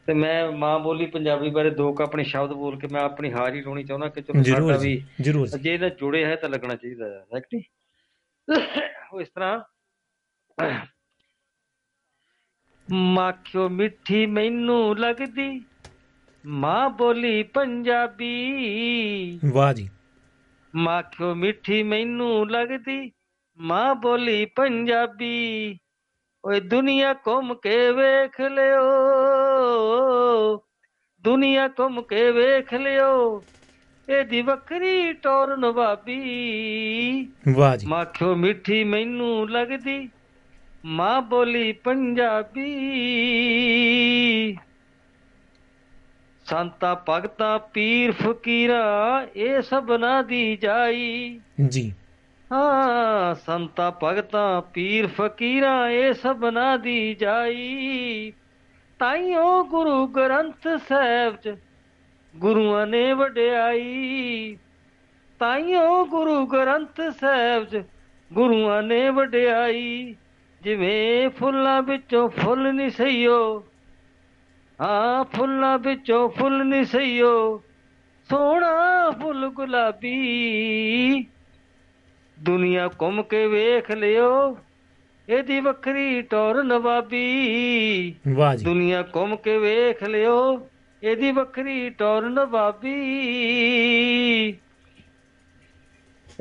ਤੇ 0.07 0.15
ਮੈਂ 0.15 0.53
ਮਾਂ 0.53 0.79
ਬੋਲੀ 0.79 1.07
ਪੰਜਾਬੀ 1.07 1.51
ਬਾਰੇ 1.51 1.71
ਦੋ 1.71 1.93
ਕ 1.93 2.01
ਆਪਣੇ 2.01 2.25
ਸ਼ਬਦ 2.25 2.53
ਬੋਲ 2.53 2.79
ਕੇ 2.79 2.87
ਮੈਂ 2.87 3.01
ਆਪਣੀ 3.01 3.33
ਹਾਜ਼ਰੀ 3.33 3.63
ਲਾਉਣੀ 3.63 3.85
ਚਾਹੁੰਦਾ 3.85 4.09
ਕਿ 4.09 4.21
ਚਲੋ 4.23 4.43
ਜ਼ਰੂਰ 4.43 4.73
ਸਾਡਾ 4.73 4.83
ਵੀ 4.83 5.03
ਜ਼ਰੂਰ 5.21 5.47
ਜੀ 5.49 5.71
ਇਹਦਾ 5.71 5.89
ਜੁੜੇ 5.89 6.25
ਹੈ 6.25 6.37
ਤਾਂ 6.37 6.49
ਲੱਗਣਾ 6.49 6.75
ਚਾਹੀਦਾ 6.75 7.07
ਹੈ 7.09 7.41
ਨਹੀਂ 7.55 7.63
ਉਹ 9.13 9.21
ਇਸ 9.21 9.29
ਤਰ੍ਹਾਂ 9.29 9.61
ਮਾਖਿਓ 12.93 13.69
ਮਿੱਠੀ 13.69 14.27
ਮੈਨੂੰ 14.27 14.99
ਲੱਗਦੀ 14.99 15.65
ਮਾਂ 16.47 16.91
ਬੋਲੀ 16.91 17.43
ਪੰਜਾਬੀ। 17.43 18.41
ਵਾਹ 19.53 19.73
ਜੀ। 19.73 19.89
ਮਾਖਿਓ 20.75 21.35
ਮਿੱਠੀ 21.35 21.83
ਮੈਨੂੰ 21.83 22.51
ਲੱਗਦੀ? 22.51 23.13
ਮਾਂ 23.59 23.95
ਬੋਲੀ 23.95 24.45
ਪੰਜਾਬੀ। 24.45 25.79
ਓਏ 26.45 26.61
ਦੁਨੀਆ 26.61 27.13
ਘੁੰਮ 27.13 27.55
ਕੇ 27.55 27.93
ਵੇਖ 27.93 28.41
ਲਿਓ। 28.41 28.87
ਦੁਨੀਆ 31.21 31.69
ਘੁੰਮ 31.69 32.03
ਕੇ 32.03 32.31
ਵੇਖ 32.31 32.75
ਲਿਓ। 32.75 33.45
ਇਹਦੀ 34.09 34.43
ਵੱਖਰੀ 34.43 35.13
ਟੋਰ 35.13 35.57
ਨਵਾਬੀ। 35.57 36.23
ਵਾਹ 37.55 37.77
ਜੀ। 37.77 37.87
ਮਾਖਿਓ 37.87 38.35
ਮਿੱਠੀ 38.35 38.85
ਮੈਨੂੰ 38.85 39.51
ਲੱਗਦੀ? 39.51 40.09
ਮਾਂ 40.85 41.23
ਬੋਲੀ 41.23 41.73
ਪੰਜਾਬੀ। 41.73 42.87
ਸੰਤਾ 46.47 47.03
ਭਗਤਾ 47.09 47.59
ਪੀਰ 47.59 48.13
ਫਕੀਰਾ 48.13 49.27
ਇਹ 49.37 49.63
ਸਭਨਾ 49.63 50.23
ਦੀ 50.23 50.57
ਜਾਈ। 50.57 51.41
ਜੀ। 51.69 51.93
ਹਾਂ 52.53 53.35
ਸੰਤਾ 53.35 53.99
ਭਗਤਾ 54.03 54.61
ਪੀਰ 54.61 55.07
ਫਕੀਰਾ 55.07 55.91
ਇਹ 55.91 56.13
ਸਭਨਾ 56.13 56.77
ਦੀ 56.77 57.15
ਜਾਈ। 57.15 58.33
ਤਾਈਓ 58.99 59.65
ਗੁਰੂ 59.65 60.07
ਗ੍ਰੰਥ 60.07 60.69
ਸਾਹਿਬ 60.89 61.37
ਚ 61.37 61.57
ਗੁਰੂਆਂ 62.37 62.87
ਨੇ 62.87 63.13
ਵਡਿਆਈ। 63.13 64.57
ਤਾਈਓ 65.39 66.05
ਗੁਰੂ 66.05 66.47
ਗ੍ਰੰਥ 66.47 67.01
ਸਾਹਿਬ 67.21 67.65
ਚ 67.65 67.83
ਗੁਰੂਆਂ 68.33 68.83
ਨੇ 68.83 69.11
ਵਡਿਆਈ। 69.11 70.17
ਜਿਵੇਂ 70.63 71.31
ਫੁੱਲਾਂ 71.31 71.83
ਵਿੱਚੋਂ 71.83 72.29
ਫੁੱਲ 72.29 72.75
ਨਹੀਂ 72.75 72.91
ਸਈਓ 72.91 73.65
ਹਾਂ 74.83 75.25
ਫੁੱਲਾਂ 75.25 75.79
ਵਿੱਚੋਂ 75.79 76.29
ਫੁੱਲ 76.29 76.65
ਨਹੀਂ 76.65 76.85
ਸਈਓ 76.85 77.63
ਸੋਹਣਾ 78.31 79.11
ਫੁੱਲ 79.11 79.49
ਗੁਲਾਬੀ। 79.49 80.17
ਦੁਨੀਆ 82.43 82.91
ਘੁੰਮ 83.03 83.23
ਕੇ 83.23 83.47
ਵੇਖ 83.47 83.91
ਲਿਓ 83.91 84.59
ਇਹਦੀ 85.29 85.61
ਵੱਖਰੀ 85.61 86.23
ਟੌਰ 86.23 86.63
ਨਵਾਬੀ। 86.65 88.15
ਵਾਹ 88.29 88.57
ਜੀ। 88.57 88.65
ਦੁਨੀਆ 88.65 89.05
ਘੁੰਮ 89.17 89.37
ਕੇ 89.37 89.59
ਵੇਖ 89.59 90.05
ਲਿਓ 90.05 90.69
ਇਹਦੀ 91.03 91.31
ਵੱਖਰੀ 91.33 91.91
ਟੌਰ 91.91 92.23
ਨਵਾਬੀ। 92.23 92.99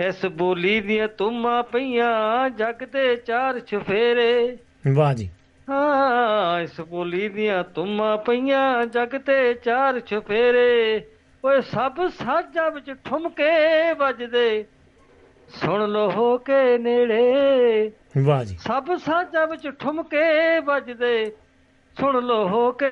ਇਸ 0.08 0.26
ਬੋਲੀ 0.26 0.82
ਦੀਆਂ 0.82 1.08
ਤੁਮਾਂ 1.08 1.64
ਪਈਆਂ 1.64 2.50
ਜਗ 2.50 2.84
ਦੇ 2.84 3.16
ਚਾਰ 3.16 3.60
ਛਫੇਰੇ 3.60 4.58
ਵਾਹ 4.96 5.14
ਜੀ। 5.14 5.30
ਹਾਂ 5.70 6.62
ਇਸ 6.62 6.82
ਬੋਲੀ 6.82 7.30
ਦੀਆਂ 7.30 7.64
ਤੁਮਾਂ 7.64 8.18
ਪਈਆਂ 8.18 8.86
ਜਗ 8.86 9.18
ਤੇ 9.18 9.54
ਚਾਰ 9.54 10.00
ਛਫੇਰੇ 10.00 11.02
ਓਏ 11.46 11.62
ਸਭ 11.62 12.08
ਸਾਜਾਂ 12.08 12.72
ਵਿੱਚ 12.72 12.92
ਠੁਮਕੇ 12.92 13.94
ਵੱਜਦੇ। 13.94 14.66
ਸੁਣ 15.48 15.90
ਲੋ 15.90 16.12
ਹੋ 16.12 16.38
ਕੇ 16.38 16.78
ਨੇੜੇ। 16.78 17.92
ਵਾਹ 18.26 18.44
ਜੀ। 18.44 18.58
ਸਭ 18.58 18.86
ਸਾਜਾਂ 18.98 19.48
ਵਿੱਚ 19.48 19.70
ਠੁਮਕੇ 19.80 20.60
ਵੱਜਦੇ। 20.60 21.26
ਸੁਣ 22.00 22.24
ਲੋ 22.24 22.48
ਹੋ 22.48 22.72
ਕੇ 22.72 22.92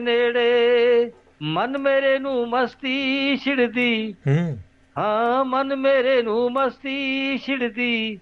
ਨੇੜੇ। 0.00 1.12
ਮਨ 1.42 1.78
ਮੇਰੇ 1.78 2.18
ਨੂੰ 2.18 2.48
ਮਸਤੀ 2.48 3.36
ਛਿੜਦੀ। 3.36 4.12
ਹੂੰ। 4.12 4.58
ਹਾਂ 4.98 5.44
ਮਨ 5.44 5.76
ਮੇਰੇ 5.76 6.22
ਨੂੰ 6.22 6.52
ਮਸਤੀ 6.52 7.38
ਛਿੜਦੀ। 7.38 8.20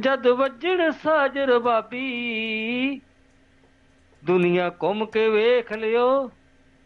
ਜਦ 0.00 0.26
ਵੱਜਣ 0.26 0.90
ਸਾਜ 0.90 1.38
ਰਬਾਬੀ 1.38 3.00
ਦੁਨੀਆ 4.24 4.70
ਘੁੰਮ 4.82 5.06
ਕੇ 5.06 5.28
ਵੇਖ 5.28 5.72
ਲਿਓ। 5.72 6.30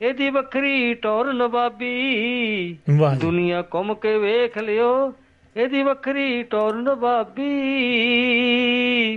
ਇਹਦੀ 0.02 0.30
ਵੱਖਰੀ 0.30 0.94
ਟੌਰ 0.94 1.32
ਨਵਾਬੀ। 1.32 2.78
ਦੁਨੀਆ 3.20 3.64
ਘੁੰਮ 3.74 3.94
ਕੇ 3.94 4.18
ਵੇਖ 4.18 4.58
ਲਿਓ। 4.58 5.12
ਇਹਦੀ 5.56 5.82
ਵੱਖਰੀ 5.82 6.42
ਟੌਰ 6.42 6.74
ਨਵਾਬੀ। 6.74 7.50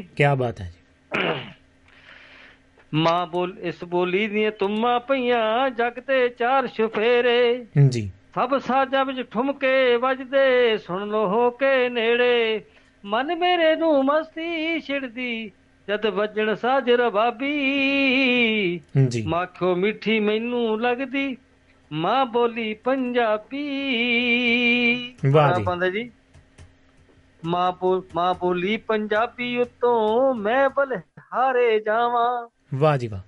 ਕੀ 0.02 0.24
ਬਾਤ 0.38 0.62
ਹੈ 0.62 0.74
ਜੀ। 0.74 1.30
ਮਾਂ 2.94 3.28
ਬੋਲ 3.28 3.58
ਇਸ 3.62 3.84
ਬੋਲੀ 3.84 4.28
ਦੀਆਂ 4.28 4.52
ਤੁਮਾਂ 4.52 5.00
ਪਈਆਂ 5.00 5.70
ਜਗ 5.70 6.00
ਤੇ 6.00 6.30
ਚਾਰ 6.30 6.68
ਸ਼ਫੇਰੇ। 6.68 7.66
ਜੀ। 7.90 8.12
ਸਭ 8.36 8.58
ਸਾਜਾਂ 8.58 9.06
ਵਿੱਚ 9.06 9.22
ਠੁਮਕੇ 9.32 9.96
ਵੱਜਦੇ 9.96 10.78
ਸੁਣ 10.78 11.08
ਲੋ 11.08 11.28
ਹੋ 11.28 11.50
ਕੇ 11.50 11.90
ਨੇੜੇ। 11.90 12.62
ਮਨ 13.06 13.36
ਮੇਰੇ 13.36 13.76
ਨੂੰ 13.76 14.06
ਮਸਤੀ 14.06 14.80
ਛਿੜਦੀ 14.80 15.52
ਜਦ 15.90 16.06
ਵੱਜਣ 16.06 16.56
ਸਾਜ 16.56 16.92
ਰਬਾਬੀ 16.92 17.54
ਜੀ। 19.08 19.24
ਮਾਖੋ 19.28 19.76
ਮਿੱਠੀ 19.76 20.20
ਮੈਨੂੰ 20.20 20.82
ਲੱਗਦੀ 20.82 21.38
ਮਾਂ 21.92 22.26
ਬੋਲੀ 22.26 22.74
ਪੰਜਾਬੀ। 22.74 23.66
ਵਾਹ 25.32 25.54
ਜੀ। 25.54 25.64
ਬੰਦਾ 25.64 25.90
ਜੀ। 25.90 26.12
ਮਾਂ 27.46 27.72
ਬੋਲ 27.72 28.04
ਮਾਂ 28.16 28.34
ਬੋਲੀ 28.34 28.78
ਪੰਜਾਬੀ 28.78 29.58
ਉਤੋਂ 29.58 30.34
ਮੈਂ 30.34 30.70
ਬਲਹਾਰੇ 30.70 31.80
ਜਾਵਾਂ। 31.80 32.48
ਵਾਹ 32.76 32.98
ਜੀ 32.98 33.08
ਵਾਹ। 33.08 33.22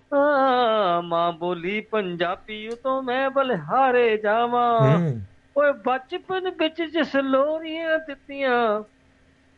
ਮਾਂ 1.02 1.32
ਬੋਲੀ 1.32 1.82
ਪੰਜਾਬੀ 1.82 2.68
ਉਤੋਂ 2.68 3.04
ਮੈਂ 3.04 3.30
ਬਲਹਾਰੇ 3.30 4.18
ਜਾਵਾਂ। 4.18 4.98
ਹੂੰ। 4.98 5.22
ਓਏ 5.58 5.72
ਬਚਪਨ 5.72 6.50
ਵਿੱਚ 6.50 6.82
ਜਿਸ 6.82 7.16
ਲੋਰੀਆਂ 7.16 8.00
ਦਿੱਤੀਆਂ 8.00 8.84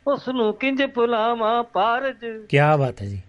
ਉਸ 0.08 0.30
ਨੂੰ 0.30 0.54
ਕਿੰਜ 0.54 0.84
ਭੁਲਾਵਾਂ 0.86 1.64
ਪਾਰਜ? 1.64 2.46
ਕੀ 2.50 2.58
ਬਾਤ 2.80 3.02
ਹੈ 3.02 3.08
ਜੀ। 3.08 3.22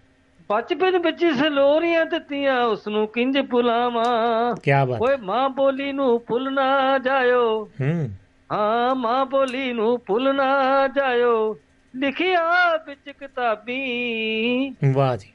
ਬਚਪਨ 0.50 0.98
ਵਿੱਚ 0.98 1.20
ਜਿਸ 1.20 1.42
ਲੋਰੀਆਂ 1.42 2.06
ਦਿੱਤੀਆਂ 2.06 2.62
ਉਸ 2.64 2.88
ਨੂੰ 2.88 3.08
ਕਿੰਜ 3.08 3.38
ਭੁਲਾਵਾਂ? 3.40 4.54
ਕੀ 4.62 4.70
ਬਾਤ। 4.88 5.02
ਓਏ 5.02 5.16
ਮਾਂ 5.16 5.48
ਬੋਲੀ 5.48 5.92
ਨੂੰ 5.92 6.24
ਭੁੱਲ 6.26 6.52
ਨਾ 6.52 6.98
ਜਾਇਓ। 6.98 7.70
ਹੂੰ। 7.80 8.10
ਹਾਂ 8.52 8.94
ਮਾਂ 8.94 9.26
ਬੋਲੀ 9.26 9.72
ਨੂੰ 9.72 10.00
ਭੁੱਲ 10.06 10.34
ਨਾ 10.34 10.52
ਜਾਇਓ। 10.88 11.58
ਲਿਖਿਆ 11.96 12.76
ਵਿੱਚ 12.86 13.10
ਕਿਤਾਬੀ। 13.10 14.74
ਵਾਹ 14.92 15.16
ਜੀ। 15.16 15.32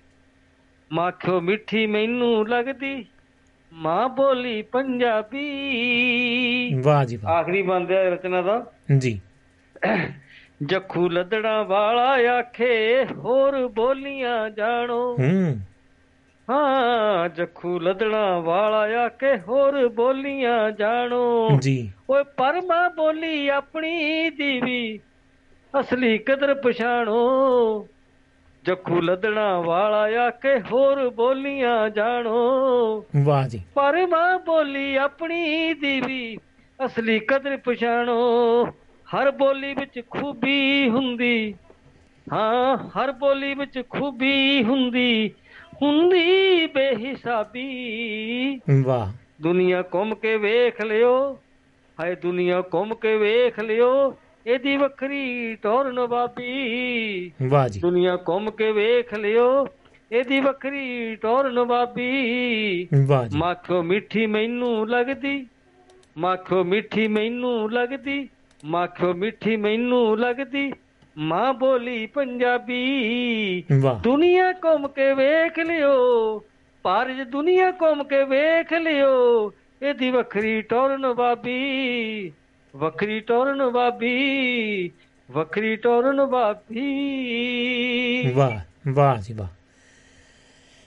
ਮਾਖਿਓ 0.91 1.41
ਮਿੱਠੀ 1.41 1.85
ਮੈਨੂੰ 1.85 2.49
ਲੱਗਦੀ 2.49 3.05
ਮਾਂ 3.73 4.09
ਬੋਲੀ 4.09 4.61
ਪੰਜਾਬੀ। 4.61 5.45
ਵਾਹ 6.83 7.05
ਜੀ 7.05 7.15
ਵਾਹ। 7.17 7.33
ਆਖਰੀ 7.33 7.61
ਬੰਦ 7.61 7.91
ਹੈ 7.91 8.09
ਰਚਨਾ 8.09 8.41
ਦਾ। 8.41 8.71
ਜੀ। 8.97 9.21
ਜੱਖੂ 10.65 11.09
ਲੱਦੜਾਂ 11.09 11.63
ਵਾਲਾ 11.65 12.17
ਆਖੇ 12.39 13.05
ਹੋਰ 13.05 13.67
ਬੋਲੀਆਂ 13.67 14.49
ਜਾਣੋ। 14.49 15.17
ਹੂੰ। 15.19 15.59
ਹਾਂ 16.49 17.29
ਜੱਖੂ 17.29 17.79
ਲੱਦੜਾਂ 17.79 18.41
ਵਾਲਾ 18.41 18.87
ਆਖੇ 19.05 19.39
ਹੋਰ 19.39 19.87
ਬੋਲੀਆਂ 19.87 20.71
ਜਾਣੋ। 20.71 21.49
ਜੀ। 21.59 21.91
ਓਏ 22.09 22.23
ਪਰਮਾ 22.23 22.89
ਬੋਲੀ 22.89 23.49
ਆਪਣੀ 23.49 24.29
ਦੀ 24.29 24.61
ਵੀ 24.61 24.99
ਅਸਲੀ 25.79 26.17
ਕਦਰ 26.17 26.53
ਪਛਾਣੋ। 26.53 27.87
ਜੱਖੂ 28.63 29.01
ਲੱਦੜਾਂ 29.01 29.63
ਵਾਲਾ 29.63 30.07
ਆਖੇ 30.27 30.59
ਹੋਰ 30.59 31.09
ਬੋਲੀਆਂ 31.09 31.89
ਜਾਣੋ। 31.89 32.37
ਵਾਹ 33.23 33.47
ਜੀ। 33.47 33.61
ਪਰਮਾ 33.75 34.37
ਬੋਲੀ 34.37 34.95
ਆਪਣੀ 34.95 35.73
ਦੀ 35.73 36.01
ਵੀ 36.01 36.37
ਅਸਲੀ 36.85 37.19
ਕਦਰ 37.19 37.57
ਪਛਾਣੋ। 37.57 38.67
ਹਰ 39.15 39.31
ਬੋਲੀ 39.31 39.73
ਵਿੱਚ 39.73 40.01
ਖੂਬੀ 40.09 40.89
ਹੁੰਦੀ 40.89 41.55
ਹਾਂ 42.33 42.77
ਹਰ 42.77 43.11
ਬੋਲੀ 43.11 43.53
ਵਿੱਚ 43.53 43.83
ਖੂਬੀ 43.89 44.63
ਹੁੰਦੀ 44.63 45.31
ਹੁੰਦੀ 45.83 46.65
ਬੇਹਿਸਾਬੀ। 46.65 47.65
ਵਾਹ। 48.83 49.11
ਦੁਨੀਆ 49.41 49.83
ਘੁੰਮ 49.93 50.15
ਕੇ 50.15 50.37
ਵੇਖ 50.37 50.81
ਲਿਓ 50.81 51.39
ਹਾਏ 51.99 52.15
ਦੁਨੀਆ 52.15 52.61
ਘੁੰਮ 52.73 52.95
ਕੇ 52.95 53.17
ਵੇਖ 53.17 53.59
ਲਿਓ 53.59 54.17
ਇਹਦੀ 54.47 54.77
ਵੱਖਰੀ 54.77 55.55
ਟੌਰ 55.55 55.91
ਨਵਾਬੀ। 55.91 57.31
ਵਾਹ 57.49 57.69
ਜੀ। 57.69 57.79
ਦੁਨੀਆ 57.79 58.17
ਘੁੰਮ 58.29 58.51
ਕੇ 58.51 58.71
ਵੇਖ 58.71 59.13
ਲਿਓ 59.13 59.67
ਇਹਦੀ 60.11 60.39
ਵੱਖਰੀ 60.39 61.15
ਟੌਰ 61.15 61.51
ਨਵਾਬੀ। 61.51 62.87
ਵਾਹ 63.07 63.27
ਜੀ। 63.27 63.37
ਮਾਖੋ 63.37 63.83
ਮਿੱਠੀ 63.83 64.25
ਮੈਨੂੰ 64.25 64.89
ਲੱਗਦੀ 64.89 65.47
ਮਾਖੋ 66.17 66.63
ਮਿੱਠੀ 66.63 67.07
ਮੈਨੂੰ 67.07 67.71
ਲੱਗਦੀ 67.71 68.29
ਮਾਖੋ 68.65 69.13
ਮਿੱਠੀ 69.13 69.55
ਮੈਨੂੰ 69.55 70.19
ਲੱਗਦੀ 70.19 70.73
ਮਾਂ 71.17 71.53
ਬੋਲੀ 71.53 72.05
ਪੰਜਾਬੀ। 72.05 73.63
ਦੁਨੀਆ 74.03 74.51
ਘੁੰਮ 74.51 74.87
ਕੇ 74.87 75.13
ਵੇਖ 75.13 75.59
ਲਿਓ 75.59 76.39
ਪਰ 76.83 77.11
ਜੇ 77.11 77.23
ਦੁਨੀਆ 77.25 77.71
ਘੁੰਮ 77.71 78.03
ਕੇ 78.03 78.23
ਵੇਖ 78.23 78.73
ਲਿਓ 78.73 79.51
ਇਹਦੀ 79.81 80.11
ਵੱਖਰੀ 80.11 80.61
ਟੌਰ 80.61 80.97
ਨਵਾਬੀ 80.97 82.31
ਵੱਖਰੀ 82.75 83.19
ਟੌਰ 83.19 83.55
ਨਵਾਬੀ 83.55 84.91
ਵੱਖਰੀ 85.31 85.75
ਟੌਰ 85.75 86.13
ਨਵਾਬੀ 86.13 86.85
ਵਾਹ 88.35 88.59
ਵਾਹ 88.87 89.17
ਜੀ 89.17 89.33
ਵਾਹ। 89.33 89.47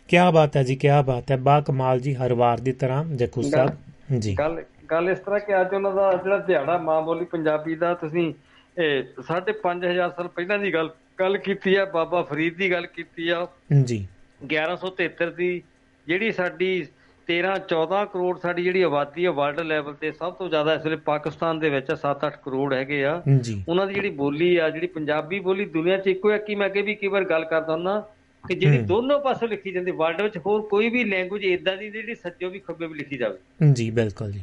ਕੀ 0.09 0.16
ਬਾਤ 0.32 0.57
ਹੈ 0.57 0.62
ਜੀ 0.62 0.77
ਕੀ 0.77 0.89
ਬਾਤ 1.07 1.31
ਹੈ। 1.31 1.36
ਬਾ 1.36 1.61
ਕਮਾਲ 1.61 2.01
ਜੀ 2.01 2.15
ਹਰ 2.15 2.35
ਵਾਰ 2.35 2.61
ਦੀ 2.61 2.73
ਤਰ੍ਹਾਂ 2.73 3.05
ਜੱਖੂ 3.05 3.43
ਸਾਹਿਬ 3.43 3.70
ਜੀ। 4.19 4.35
ਗੱਲ 4.39 4.62
ਗੱਲ 4.93 5.10
ਇਸ 5.10 5.19
ਤਰ੍ਹਾਂ 5.19 5.40
ਕਿ 5.40 5.60
ਅੱਜ 5.60 5.74
ਉਹਨਾਂ 5.74 5.93
ਦਾ 5.93 6.12
ਜਿਹੜਾ 6.12 6.39
ਦਿਹਾੜਾ 6.39 6.78
ਮਾਂ 6.78 7.02
ਬੋਲੀ 7.02 7.24
ਪੰਜਾਬੀ 7.24 7.74
ਦਾ 7.74 7.94
ਤੁਸੀਂ 7.94 8.35
ਇਹ 8.78 9.05
ਸਾਢੇ 9.23 9.52
ਪੰਜ 9.52 9.86
ਹਜ਼ਾਰ 9.86 10.10
ਸਾਲ 10.10 10.28
ਪਹਿਲਾਂ 10.28 10.59
ਦੀ 10.59 10.74
ਗੱਲ 10.74 10.90
ਗੱਲ 11.20 11.39
ਕੀਤੀ 11.39 11.74
ਆ 11.74 11.85
ਬਾਬਾ 11.85 12.23
ਫਰੀਦ 12.23 12.56
ਦੀ 12.56 12.73
ਗੱਲ 12.73 12.86
ਕੀਤੀ 12.86 13.28
ਆ। 13.28 13.47
ਜੀ। 13.85 14.06
1173 14.47 15.31
ਦੀ 15.31 15.62
ਜਿਹੜੀ 16.06 16.32
ਸਾਡੀ 16.32 16.86
13 17.28 17.56
14 17.69 18.05
ਕਰੋੜ 18.12 18.39
ਸਾਡੀ 18.39 18.62
ਜਿਹੜੀ 18.62 18.82
ਆਬਾਦੀ 18.82 19.24
ਹੈ 19.24 19.31
ਵਰਲਡ 19.31 19.60
ਲੈਵਲ 19.60 19.94
ਤੇ 19.94 20.12
ਸਭ 20.12 20.32
ਤੋਂ 20.32 20.48
ਜ਼ਿਆਦਾ 20.48 20.74
ਇਸ 20.74 20.85
ਵੇਲੇ 20.85 20.97
ਪਾਕਿਸਤਾਨ 20.97 21.59
ਦੇ 21.59 21.70
ਵਿੱਚ 21.70 21.93
7-8 21.93 22.39
ਕਰੋੜ 22.44 22.74
ਹੈਗੇ 22.74 23.05
ਆ। 23.05 23.23
ਉਹਨਾਂ 23.69 23.86
ਦੀ 23.86 23.94
ਜਿਹੜੀ 23.94 24.10
ਬੋਲੀ 24.10 24.56
ਆ 24.56 24.70
ਜਿਹੜੀ 24.70 24.86
ਪੰਜਾਬੀ 24.86 25.40
ਬੋਲੀ 25.40 25.64
ਦੁਨੀਆ 25.64 25.97
'ਚ 25.97 26.06
ਇੱਕੋ 26.06 26.32
ਹੈ 26.32 26.39
ਕਿ 26.39 26.55
ਮੈਂ 26.55 26.66
ਅੱਗੇ 26.66 26.82
ਵੀ 26.82 26.94
ਕਈ 26.94 27.09
ਵਾਰ 27.09 27.24
ਗੱਲ 27.24 27.44
ਕਰਦਾ 27.44 27.73
ਹੁੰਦਾ 27.73 28.01
ਕਿ 28.48 28.55
ਜਿਹੜੀ। 28.55 28.78
ਦੋਨੋਂ 28.78 29.20
ਪਾਸੋਂ 29.20 29.48
ਲਿਖੀ 29.48 29.73
ਜਾਂਦੀ 29.73 29.90
ਵਰਲਡ 29.90 30.23
ਵਿੱਚ 30.23 30.39
ਹੋਰ 30.39 30.62
ਕੋਈ 30.62 30.89
ਵੀ 30.89 31.05
ਲੈਂਗੁਏਜ 31.05 31.44
ਇਦਾਂ 31.44 31.77
ਦੀ 31.77 31.90
ਜਿਹੜੀ 31.90 32.14
ਸੱਜੋ 32.14 32.51
ਵੀ 32.51 32.59
ਖੱਬੇ 32.59 32.86
ਵੀ 32.86 32.94
ਲਿਖੀ 32.94 33.16
ਜਾਵੇ। 33.16 33.73
ਜੀ 33.73 33.90
ਬਿਲਕੁਲ 33.90 34.32
ਜੀ। 34.32 34.43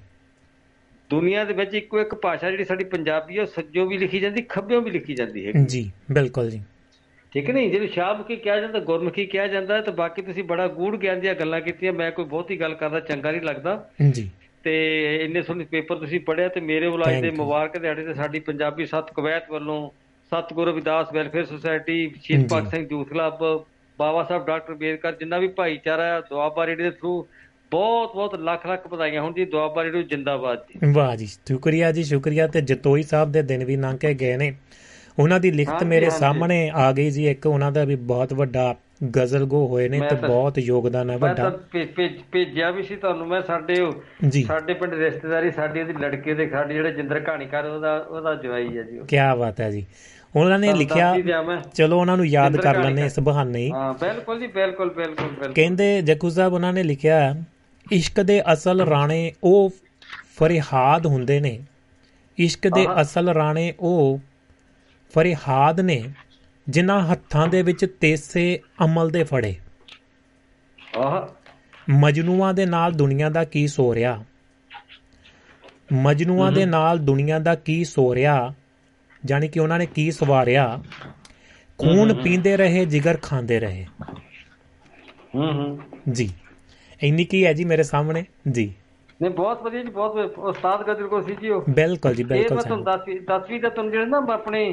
ਦੁਨੀਆ 1.10 1.44
ਦੇ 1.44 1.54
ਵਿੱਚ 1.54 1.76
ਇੱਕੋ 1.76 2.00
ਇੱਕ 2.00 2.16
ਭਾਸ਼ਾ 2.16 2.52
ਜਿਹੜੀ 2.52 2.64
ਸਾਡੀ 2.64 2.84
ਪੰਜਾਬੀ 2.84 3.38
ਹੈ 3.38 3.42
ਉਹ 3.42 3.48
ਸੱਜੋ 3.48 3.86
ਵੀ 3.86 3.98
ਲਿਖੀ 3.98 4.20
ਜਾਂਦੀ 4.20 4.42
ਖੱਬਿਓਂ 4.42 4.82
ਵੀ 4.82 4.92
ਲਿਖੀ 4.92 5.14
ਜਾਂਦੀ 5.14 5.48
ਹੈ 5.48 5.52
ਜੀ 5.66 5.92
ਬਿਲਕੁਲ 6.12 6.50
ਜੀ। 6.50 6.64
ਠੀਕ 7.34 7.50
ਨਹੀਂ? 7.50 7.72
ਜਿਹਨੂੰ 7.72 7.90
ਸ਼ਾਹਮੁਖੀ 7.90 8.36
ਕਿਹਾ 8.36 8.60
ਜਾਂਦਾ 8.60 8.80
ਗੁਰਮੁਖੀ 8.80 9.26
ਕਿਹਾ 9.26 9.48
ਜਾਂਦਾ 9.48 9.82
ਤੇ 9.82 9.92
ਬਾਕੀ 9.92 10.22
ਤੁਸੀਂ 10.22 10.44
ਬੜਾ 10.44 10.68
ਗੂੜ 10.68 10.98
ਗਿਆਨ 10.98 11.20
ਦੀਆਂ 11.20 11.36
ਗੱਲਾਂ 11.36 11.62
ਕੀਤੀਆਂ 11.62 11.94
ਮੈਂ 11.94 12.12
ਕੋਈ 12.12 12.26
ਬਹੁਤੀ 12.26 12.60
ਗੱਲ 12.60 12.74
ਕਰਦਾ 12.74 13.00
ਚੰਗਾ 13.00 13.32
ਨਹੀਂ 13.32 13.42
ਲੱਗਦਾ। 13.42 13.90
ਜੀ। 14.12 14.30
ਤੇ 14.64 14.76
ਇੰਨੇ 15.26 15.42
ਸੋਹਣੇ 15.42 15.66
ਪੇਪਰ 15.66 15.96
ਤੁਸੀਂ 15.96 16.20
ਪੜ੍ਹਿਆ 16.20 16.48
ਤੇ 16.48 16.60
ਮੇਰੇ 16.60 16.88
ਵੱਲੋਂ 16.88 17.08
ਅੱਜ 17.10 17.22
ਦੇ. 17.22 17.32
ਮੁਬਾਰਕ 17.32 17.78
ਦਿਹਾੜੇ 17.78 18.04
ਤੇ 18.04 18.14
ਸਾਡੀ 18.14 18.40
ਪੰਜਾਬੀ 18.40 18.86
ਸੱਤ 18.86 19.14
ਕਵੈਤ 19.14 19.52
ਵੱਲੋਂ 19.52 19.90
ਸਤਿਗੁਰੂ 20.32 20.72
Ravidas 20.72 21.14
welfare 21.14 21.46
society. 21.46 22.14
Shaheed 22.24 22.48
Bhagat 22.54 22.70
Singh 22.72 22.88
youth 22.92 23.10
club 23.10 23.66
Baba 24.00 24.24
Sahib 24.24 24.46
doctor 24.46 24.74
Ambedkar 24.74 25.12
ਜਿੰਨਾ 25.12 25.38
ਵੀ 25.38 25.48
ਭਾਈਚਾਰਾ 25.48 26.22
ਦੁਆਬਾ 26.22 26.66
ਰੇਡੀ 26.68 26.84
ਦੇ 26.84 26.92
ਥਰੂ 26.92 27.28
ਬਹੁਤ 27.72 28.14
ਬਹੁਤ 28.14 28.36
ਲੱਖ 28.36 28.68
ਲੱਖ 28.68 28.88
ਵਧਾਈਆਂ 28.88 29.22
ਹੋਣ 29.22 29.34
ਜੀ 29.34 29.46
ਦੁਆਬਾ 29.46 29.84
ਰੇਡੀ 29.84 30.04
ਜਿੰਦਾਬਾਦ 30.04 30.58
ਜੀ। 30.58 30.94
ਵਾਹ 30.94 31.16
ਜੀ 31.16 31.26
ਸ਼ੁਕਰੀਆ 31.26 31.92
ਜੀ 31.92 32.04
ਸ਼ੁਕਰੀਆ। 32.04 32.48
ਤੇ 32.48 32.62
ਜਤੋਈ 32.62 33.04
ਸਾਹਿਬ 33.04 33.32
ਦੇ 33.32 33.42
ਦਿਨ 33.42 33.66
ਵੀ 33.66 33.76
ਲੰਘ 33.76 33.98
ਕੇ 33.98 34.14
ਗਏ 34.14 34.38
ਨੇ। 34.38 34.56
ਉਹਨਾਂ 35.20 35.40
ਦੀ 35.40 35.52
ਲਿਖਤ 35.52 35.84
ਮੇਰੇ। 35.84 36.10
ਸਾਹਮਣੇ 36.10 36.72
ਆ 36.76 36.92
ਗਈ 36.92 37.12
ਜੀ। 37.12 37.28
ਇੱਕ 37.28 37.46
ਉਹਨਾਂ 37.46 37.72
ਦਾ 37.72 37.84
ਵੀ 37.84 37.96
ਬਹੁਤ 37.96 38.34
ਵੱਡਾ 38.34 38.76
ਗਜ਼ਲਗੋ 39.18 39.68
ਹੋਏ 39.68 39.90
ਨੇ 39.90 40.00
ਮੈਂ 40.00 40.10
ਤੇ 40.10 40.16
ਬਹੁਤ 40.28 40.60
ਯੋਗਦਾਨ 40.60 41.10
ਹੈ 41.10 41.18
ਮੈਂ 41.18 41.18
ਵੱਡਾ। 41.18 41.60
ਭੇਜ- 41.72 42.22
ਭੇਜਿਆ 42.32 42.72
ਵੀ 42.72 42.84
ਸੀ 42.84 42.96
ਤੁਹਾਨੂੰ। 42.96 43.28
ਮੈਂ 43.28 43.42
ਸਾਡੇ 43.42 43.92
ਸਾਡੇ 44.48 44.74
ਪਿੰਡ 44.74 44.94
ਰਿਸ਼ਤੇਦਾਰੀ 44.94 45.52
ਸਾਡੀ 45.52 45.82
ਉਹਦੀ 45.82 45.94
ਲੜਕੇ 45.94 46.34
ਦੇ 46.34 46.50
ਸਾਡੇ 46.50 46.74
ਜਿਹੜੇ 46.74 46.92
ਜਿੰਦਰ 46.92 47.20
ਕਹਾਣੀਕਾਰ 47.20 47.66
ਉਹਦਾ 47.66 47.98
ਉਹਦਾ 47.98 48.36
ਜਵਾਈ 48.36 48.78
ਹੈ 48.78 48.84
ਜੀ 48.84 49.00
ਉਹ। 49.00 49.06
ਕੀ 49.06 49.18
ਬਾਤ 49.38 49.62
ਹੈ 49.62 49.72
ਜੀ। 49.72 49.86
ਉਹਨਾਂ 50.36 50.60
ਨੇ 50.60 50.74
ਲਿਖਿਆ 50.74 51.14
ਮੈਂ 51.42 51.58
ਚਲੋ 51.74 52.00
ਉਹਨਾਂ 52.00 52.18
ਨੂੰ 52.18 52.26
ਯਾਦ 52.26 52.58
ਕਰ 52.58 52.74
ਕਹਾਣੀਕਾਰ। 52.74 53.06
ਇਸ 53.06 53.20
ਬਹਾਨੇ 53.20 53.60
ਹੀ। 53.60 53.72
ਬਿਲਕੁਲ 54.02 54.40
ਜੀ 54.40 54.48
ਬਿਲਕੁਲ 54.48 54.94
ਬਿਲਕੁਲ 54.94 55.28
ਬਿਲਕੁਲ। 55.28 55.54
ਕਹਿੰਦੇ 55.54 56.02
ਜੱਗੂ 56.02 56.30
ਸਾਹਿਬ 56.30 56.54
ਉਹਨਾਂ 56.54 56.74
ਨੇ 56.74 56.84
ਲਿਖਿਆ 56.84 57.44
ਇਸ਼ਕ 57.92 58.22
ਦੇ 58.22 58.54
ਅਸਲ 58.54 58.82
ਰਾਣੇ 58.82 59.34
ਉਹ 59.44 59.70
ਫਰਿਹਾਦ 60.40 61.08
ਹੁੰਦੇ 61.08 61.40
ਨੇ। 61.40 61.60
ਇਸ਼ਕ 62.38 62.68
ਦੇ। 62.68 62.88
ਅਸਲ 63.02 63.30
ਰਾਣੇ 63.30 63.74
ਉਹ 63.80 64.20
ਫਰਿਹਾਦ 65.14 65.80
ਨੇ 65.80 66.04
ਜਿਨ੍ਹਾਂ 66.70 67.12
ਹੱਥਾਂ 67.12 67.48
ਦੇ 67.48 67.62
ਵਿੱਚ 67.62 67.96
ਤੇਸੇ 68.00 68.60
ਅਮਲ 68.84 69.10
ਦੇ 69.10 69.24
ਫੜੇ। 69.24 69.56
ਆਹ। 70.98 71.28
ਮਜਨੂਆਂ 71.90 72.54
ਦੇ 72.54 72.66
ਨਾਲ 72.66 72.92
ਦੁਨੀਆ 72.92 73.30
ਦਾ 73.30 73.44
ਕੀ 73.44 73.68
ਸੋ 73.68 73.96
ਰਿਹਾ 73.96 74.24
ਮਜਨੂਆਂ 75.94 76.52
ਦੇ 76.52 76.66
ਨਾਲ 76.66 76.98
ਦੁਨੀਆ 76.98 77.40
ਦਾ 77.40 77.56
ਕੀ 77.56 77.86
ਸੋ 77.86 78.16
ਰਿਹਾ 78.16 78.54
ਜਾਨੀ 79.26 79.48
ਕਿ 79.48 79.60
ਉਹਨਾਂ 79.60 79.80
ਨੇ 79.80 79.86
ਕੀ 79.86 80.12
ਸਵਾਰਿਆ? 80.12 80.84
ਖੂਨ 81.78 82.22
ਪੀਂਦੇ 82.22 82.58
ਰਹੇ 82.58 82.86
ਜਿਗਰ 82.86 83.18
ਖਾਂਦੇ 83.22 83.60
ਰਹੇ। 83.60 83.86
ਹੂੰ 85.36 85.54
ਹੂੰ 85.54 85.80
ਜੀ। 86.12 86.34
ਇੰਨੀ 87.02 87.26
ਕੀ 87.26 87.46
ਹੈ 87.46 87.54
ਜੀ 87.54 87.66
ਮੇਰੇ 87.66 87.84
ਸਾਹਮਣੇ? 87.84 88.24
ਜੀ। 88.52 88.72
ਨਹੀਂ 89.22 89.32
ਬਹੁਤ 89.32 89.62
ਵਧੀਆ 89.64 89.82
ਜੀ 89.84 89.90
ਬਹੁਤ। 89.90 90.38
ਉਸਤਾਦ 90.40 90.82
ਗਦਰ 90.84 91.08
ਕੋ 91.08 91.22
ਸੀ 91.22 91.36
ਜੀ 91.42 91.50
ਉਹ। 91.50 91.64
ਬਿਲਕੁਲ 91.70 92.14
ਜੀ 92.14 92.24
ਇਹ 92.24 92.28
ਬਿਲਕੁਲ 92.28 92.56
ਮੈਂ 92.56 92.64
ਤੁਹਾਨੂੰ 92.64 92.86
ਸਹਿਮਤ। 92.86 93.24
ਦਸਵੀਂ 93.28 93.60
ਦਾ 93.62 93.70
ਤੁਹਾਨੂੰ 93.70 93.92
ਜਿਹੜੇ 93.92 94.06
ਨਾ 94.06 94.22
ਆਪਣੇ 94.34 94.64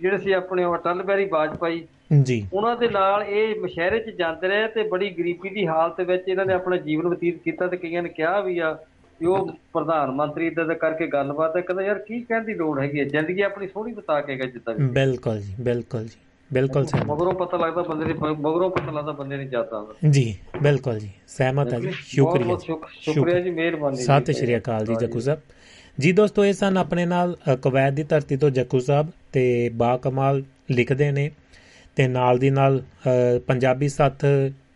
ਜਿਹੜੇ 0.00 0.18
ਸੀ 0.18 0.32
ਆਪਣੇ 0.32 0.64
ਅਟਲ 0.74 1.02
ਬਿਹਾਰੀ 1.02 1.24
ਵਾਜਪਾਈ 1.24 1.82
ਜੀ। 2.22 2.46
ਉਹਨਾਂ 2.52 2.76
ਦੇ 2.76 2.88
ਨਾਲ 2.88 3.22
ਇਹ 3.22 3.60
ਮਸ਼ਹਿਰੇ 3.60 3.98
'ਚ 4.00 4.10
ਜਾਂਦੇ 4.18 4.48
ਰਹੇ 4.48 4.68
ਤੇ 4.68 4.82
ਬੜੀ 4.88 5.10
ਗਰੀਬੀ 5.10 5.48
ਦੀ 5.48 5.66
ਹਾਲਤ 5.66 6.00
ਵਿੱਚ 6.00 6.28
ਇਹਨਾਂ 6.28 6.46
ਨੇ 6.46 6.52
ਆਪਣਾ 6.54 6.76
ਜੀਵਨ 6.76 7.08
ਬਤੀਤ 7.08 7.42
ਕੀਤਾ 7.44 7.66
ਤੇ 7.66 7.76
ਕਈਆਂ 7.76 8.02
ਨੇ 8.02 8.08
ਕਿਹਾ 8.08 8.40
ਵੀ 8.40 8.58
ਆ 8.58 8.72
ਵੀ 9.20 9.26
ਉਹ 9.26 9.50
ਪ੍ਰਧਾਨ 9.72 10.10
ਮੰਤਰੀ 10.10 10.46
ਇਦਾਂ 10.46 10.64
ਦਾ 10.64 10.74
ਕਰਕੇ 10.74 11.06
ਗੱਲਬਾਤ 11.06 11.56
ਹੈ। 11.56 11.60
ਕਹਿੰਦਾ 11.60 11.82
ਯਾਰ 11.82 11.98
ਕੀ 11.98 12.20
ਕਹਿਣ 12.20 12.44
ਦੀ 12.44 12.54
ਲੋੜ 12.54 12.78
ਹੈਗੀ 12.80 13.00
ਹੈ? 13.00 13.04
ਜ਼ਿੰਦਗੀ 13.04 13.40
ਆਪਣੀ 13.42 13.66
ਸੋਹਣੀ 13.68 13.92
ਬਤਾ 13.92 14.20
ਕੇ 14.20 14.36
ਗਿਆ 14.36 14.46
ਜਿੱਦਾਂ 14.46 14.74
ਬਿਲਕੁਲ 14.74 15.40
ਜੀ 15.40 15.54
ਬਿਲਕੁਲ 15.60 16.04
ਜੀ। 16.04 16.16
ਬਿਲਕੁਲ 16.50 16.84
ਸਹਿਮਤ। 16.86 17.06
ਮਗਰੋਂ 17.06 17.32
ਪਤਾ 17.34 17.56
ਲੱਗਦਾ 17.56 17.82
ਬੰਦੇ 17.82 18.04
ਦੀ 18.04 18.12
ਮਗਰੋਂ 18.12 18.70
ਪਤਾ 18.70 18.92
ਲੱਗਦਾ 18.92 19.12
ਬੰਦੇ 19.12 19.36
ਦੀ 19.36 19.44
ਜਾਤਾਂ 19.48 20.08
ਜੀ 20.10 20.24
ਬਿਲਕੁਲ 20.62 20.98
ਜੀ 20.98 21.10
ਸਹਿਮਤ 21.28 21.72
ਹਾਂ 21.72 21.80
ਜੀ 21.80 21.90
ਸ਼ੁਕਰੀਆ। 22.06 22.56
ਸ਼ੁਕਰੀਆ 23.00 23.40
ਜੀ 23.40 23.50
ਮਿਹਰਬਾਨੀ। 23.50 23.96
ਸਤਿ 23.96 24.32
ਸ਼੍ਰੀ 24.32 24.56
ਅਕਾਲ 24.56 24.86
ਜੀ 24.86 24.94
ਜੱਕੂ 25.00 25.20
ਸਾਹਿਬ। 25.20 25.40
ਜੀ 25.98 26.12
ਦੋਸਤੋ 26.12 26.44
ਇਹ 26.44 26.52
ਸਨ 26.52 26.76
ਆਪਣੇ 26.76 27.04
ਨਾਲ 27.06 27.36
ਅ, 27.52 27.54
ਕਵੈਤ 27.56 27.92
ਦੀ 27.92 28.02
ਧਰਤੀ 28.02 28.36
ਤੋਂ 28.36 28.50
ਜੱਕੂ 28.50 28.78
ਸਾਹਿਬ 28.78 29.10
ਤੇ 29.32 29.44
ਬਾ 29.74 29.96
ਕਮਾਲ 29.96 30.42
ਲਿਖਦੇ 30.70 31.10
ਨੇ 31.12 31.30
ਤੇ 31.96 32.06
ਨਾਲ 32.08 32.38
ਦੀ 32.38 32.50
ਨਾਲ 32.50 32.82
ਪੰਜਾਬੀ 33.46 33.88
ਸੱਥ 33.88 34.24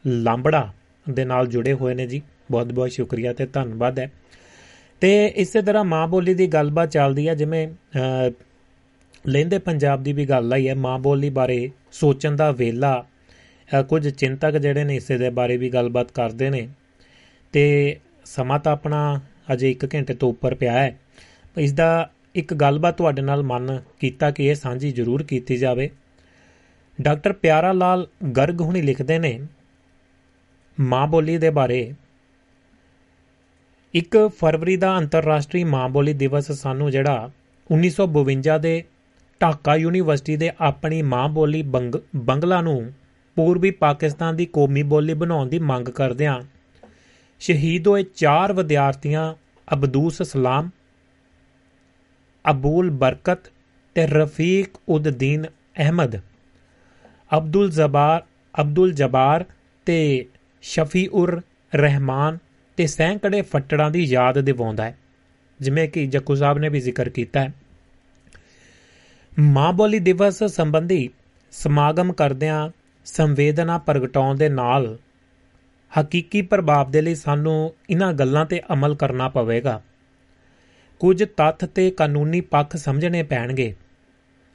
ਲਾਂਬੜਾ 0.07 0.69
ਦੇ 1.07 1.25
ਨਾਲ 1.25 1.47
ਜੁੜੇ 1.47 1.73
ਹੋਏ 1.73 1.95
ਨੇ 1.95 2.07
ਜੀ। 2.07 2.23
ਬਹੁਤ 2.51 2.73
ਬਹੁਤ 2.73 2.91
ਸ਼ੁਕਰੀਆ 2.91 3.33
ਤੇ 3.33 3.47
ਧੰਨਵਾਦ 3.47 3.99
ਹੈ। 3.99 4.11
ਤੇ 5.01 5.11
ਇਸੇ 5.37 5.63
ਤਰ੍ਹਾਂ 5.63 5.85
ਮਾਂ 5.85 6.07
ਬੋਲੀ 6.09 6.35
ਦੀ 6.35 6.47
ਗੱਲਬਾਤ 6.47 6.91
ਚੱਲਦੀ 6.91 7.29
ਹੈ 7.29 7.35
ਜਿਵੇਂ 7.35 7.67
ਲਹਿੰਦੇ 9.29 9.59
ਪੰਜਾਬ 9.59 10.03
ਦੀ 10.03 10.13
ਵੀ 10.13 10.25
ਗੱਲ 10.27 10.53
ਆਈ 10.53 10.69
ਹੈ 10.69 10.75
ਮਾਂ 10.75 10.99
ਬੋਲੀ 10.99 11.31
ਬਾਰੇ 11.31 11.71
ਸੋਚਣ 11.93 12.37
ਦਾ 12.37 12.51
ਵੇਲਾ 12.51 13.05
ਅ, 13.81 13.83
ਕੁਝ 13.83 14.09
ਚਿੰਤਕ 14.09 14.59
ਜਿਹੜੇ 14.59 14.85
ਨੇ 14.85 14.97
ਇਸੇ 14.97 15.19
ਦੇ 15.19 15.31
ਬਾਰੇ 15.31 15.57
ਵੀ 15.57 15.69
ਗੱਲਬਾਤ 15.71 16.13
ਕਰਦੇ 16.13 16.51
ਨੇ। 16.51 16.69
ਤੇ 17.53 17.97
ਸਮਾਂ 18.25 18.59
ਤਾਂ 18.59 18.73
ਆਪਣਾ 18.73 19.21
ਅਜੇ 19.53 19.71
1 19.71 19.87
ਘੰਟੇ 19.95 20.15
ਤੋਂ 20.15 20.31
ਉੱਪਰ 20.31 20.55
ਪਿਆ 20.55 20.73
ਹੈ। 20.73 20.99
ਇਸ 21.57 21.73
ਦਾ 21.73 22.11
ਇੱਕ 22.35 22.55
ਗੱਲਬਾਤ 22.55 22.97
ਤੁਹਾਡੇ 22.97 23.23
ਨਾਲ 23.23 23.43
ਮਨ 23.43 23.81
ਕੀਤਾ 24.01 24.31
ਕਿ 24.31 24.47
ਇਹ 24.47 24.55
ਸਾਂਝੀ 24.55 24.93
ਜ਼ਰੂਰ 24.93 25.23
ਕੀਤੀ 25.23 25.57
ਜਾਵੇ। 25.57 25.91
ਡਾਕਟਰ 27.01 27.33
ਪਿਆਰਾ 27.33 27.73
ਲਾਲ 27.73 28.07
ਗਰਗ 28.37 28.61
ਹੁਣੀ 28.61 28.83
ਲਿਖਦੇ 28.83 29.19
ਨੇ 29.19 29.41
ਮਾਂ 30.81 31.07
ਬੋਲੀ 31.07 31.39
ਦੇ 31.39 31.51
ਬਾਰੇ 31.51 31.95
1 33.95 34.29
ਫਰਵਰੀ 34.29 34.77
ਦਾ 34.77 34.99
ਅੰਤਰਰਾਸ਼ਟਰੀ 34.99 35.65
ਮਾਂ 35.65 35.89
ਬੋਲੀ 35.89 36.13
ਦਿਵਸ 36.13 36.53
ਸਾਨੂੰ 36.53 36.91
ਜਿਹੜਾ 36.91 37.31
1952 37.71 38.59
ਦੇ 38.59 38.85
ਢਾਕਾ 39.43 39.75
ਯੂਨੀਵਰਸਿਟੀ 39.77 40.37
ਦੇ 40.37 40.51
ਆਪਣੀ 40.61 41.01
ਮਾਂ 41.03 41.29
ਬੋਲੀ 41.29 41.63
ਬੰਗ, 41.63 41.95
ਬੰਗਲਾ 42.17 42.61
ਨੂੰ 42.61 42.93
ਪੂਰਬੀ 43.37 43.71
ਪਾਕਿਸਤਾਨ 43.71 44.37
ਦੀ 44.37 44.47
ਕੌਮੀ 44.47 44.83
ਬੋਲੀ 44.83 45.15
ਬਣਾਉਣ 45.15 45.49
ਦੀ 45.49 45.59
ਮੰਗ 45.61 45.89
ਕਰਦਿਆਂ 45.89 46.41
ਸ਼ਹੀਦ 47.41 47.89
ਹੋਏ 47.89 48.03
ਚਾਰ 48.17 48.53
ਵਿਦਿਆਰਥੀਆਂ 48.53 49.35
ਅਬਦੂਸ 49.69 50.23
ਸਲਾਮ, 50.23 50.69
ਅਬੂਲ 52.45 52.91
ਬਰਕਤ 52.91 53.51
ਤੇ 53.97 54.07
ਰਫੀਕ 54.07 54.79
ਉਦ 54.89 55.09
ਦੀਨ 55.09 55.47
ਅਹਿਮਦ, 55.79 56.17
ਅਬਦੁਲ 57.31 57.71
ਜ਼ਬਾਰ, 57.71 58.23
ਅਬਦੁਲ 58.55 58.93
ਜਬਾਰ 58.93 59.45
ਤੇ 59.87 60.27
ਸ਼ਫੀ 60.65 61.07
ਉਰ 61.13 61.41
ਰਹਿਮਾਨ 61.73 62.39
ਤੇ 62.79 62.87
ਸੈਂਕੜੇ 62.87 63.43
ਫੱਟੜਾਂ 63.43 63.91
ਦੀ 63.91 64.05
ਯਾਦ 64.05 64.39
ਦਿਵਾਉਂਦਾ 64.41 64.85
ਹੈ, 64.85 64.97
ਜਿਵੇਂ 65.61 65.89
ਕਿ 65.89 66.07
ਜੱਕੂ 66.07 66.35
ਸਾਹਿਬ 66.35 66.59
ਨੇ 66.59 66.69
ਵੀ 66.69 66.81
ਜ਼ਿਕਰ 66.81 67.09
ਕੀਤਾ 67.09 67.41
ਹੈ। 67.41 67.53
ਮਾਂ 69.39 69.73
ਬੋਲੀ 69.73 69.99
ਦਿਵਸ 69.99 70.45
ਸੰਬੰਧੀ 70.45 71.11
ਸਮਾਗਮ 71.51 72.13
ਕਰਦਿਆਂ 72.13 72.71
ਸੰਵੇਦਨਾ 73.05 73.79
ਪ੍ਰਗਟਾਉਣ 73.79 74.37
ਦੇ 74.37 74.49
ਨਾਲ 74.49 74.99
ਹਕੀਕੀ 76.01 76.43
ਪ੍ਰਭਾਵ 76.43 76.91
ਦੇ 76.91 77.01
ਲਈ 77.01 77.15
ਸਾਨੂੰ 77.15 77.75
ਇਹਨਾਂ 77.91 78.13
ਗੱਲਾਂ 78.13 78.47
ਤੇ 78.47 78.63
ਅਮਲ 78.73 78.95
ਕਰਨਾ 78.95 79.29
ਪਵੇਗਾ। 79.29 79.83
ਕੁਝ 80.99 81.25
ਤੱਥ 81.37 81.65
ਤੇ 81.65 81.91
ਕਾਨੂੰਨੀ 81.91 82.41
ਪੱਖ 82.41 82.77
ਸਮਝਣੇ 82.77 83.23
ਪੈਣਗੇ। 83.23 83.75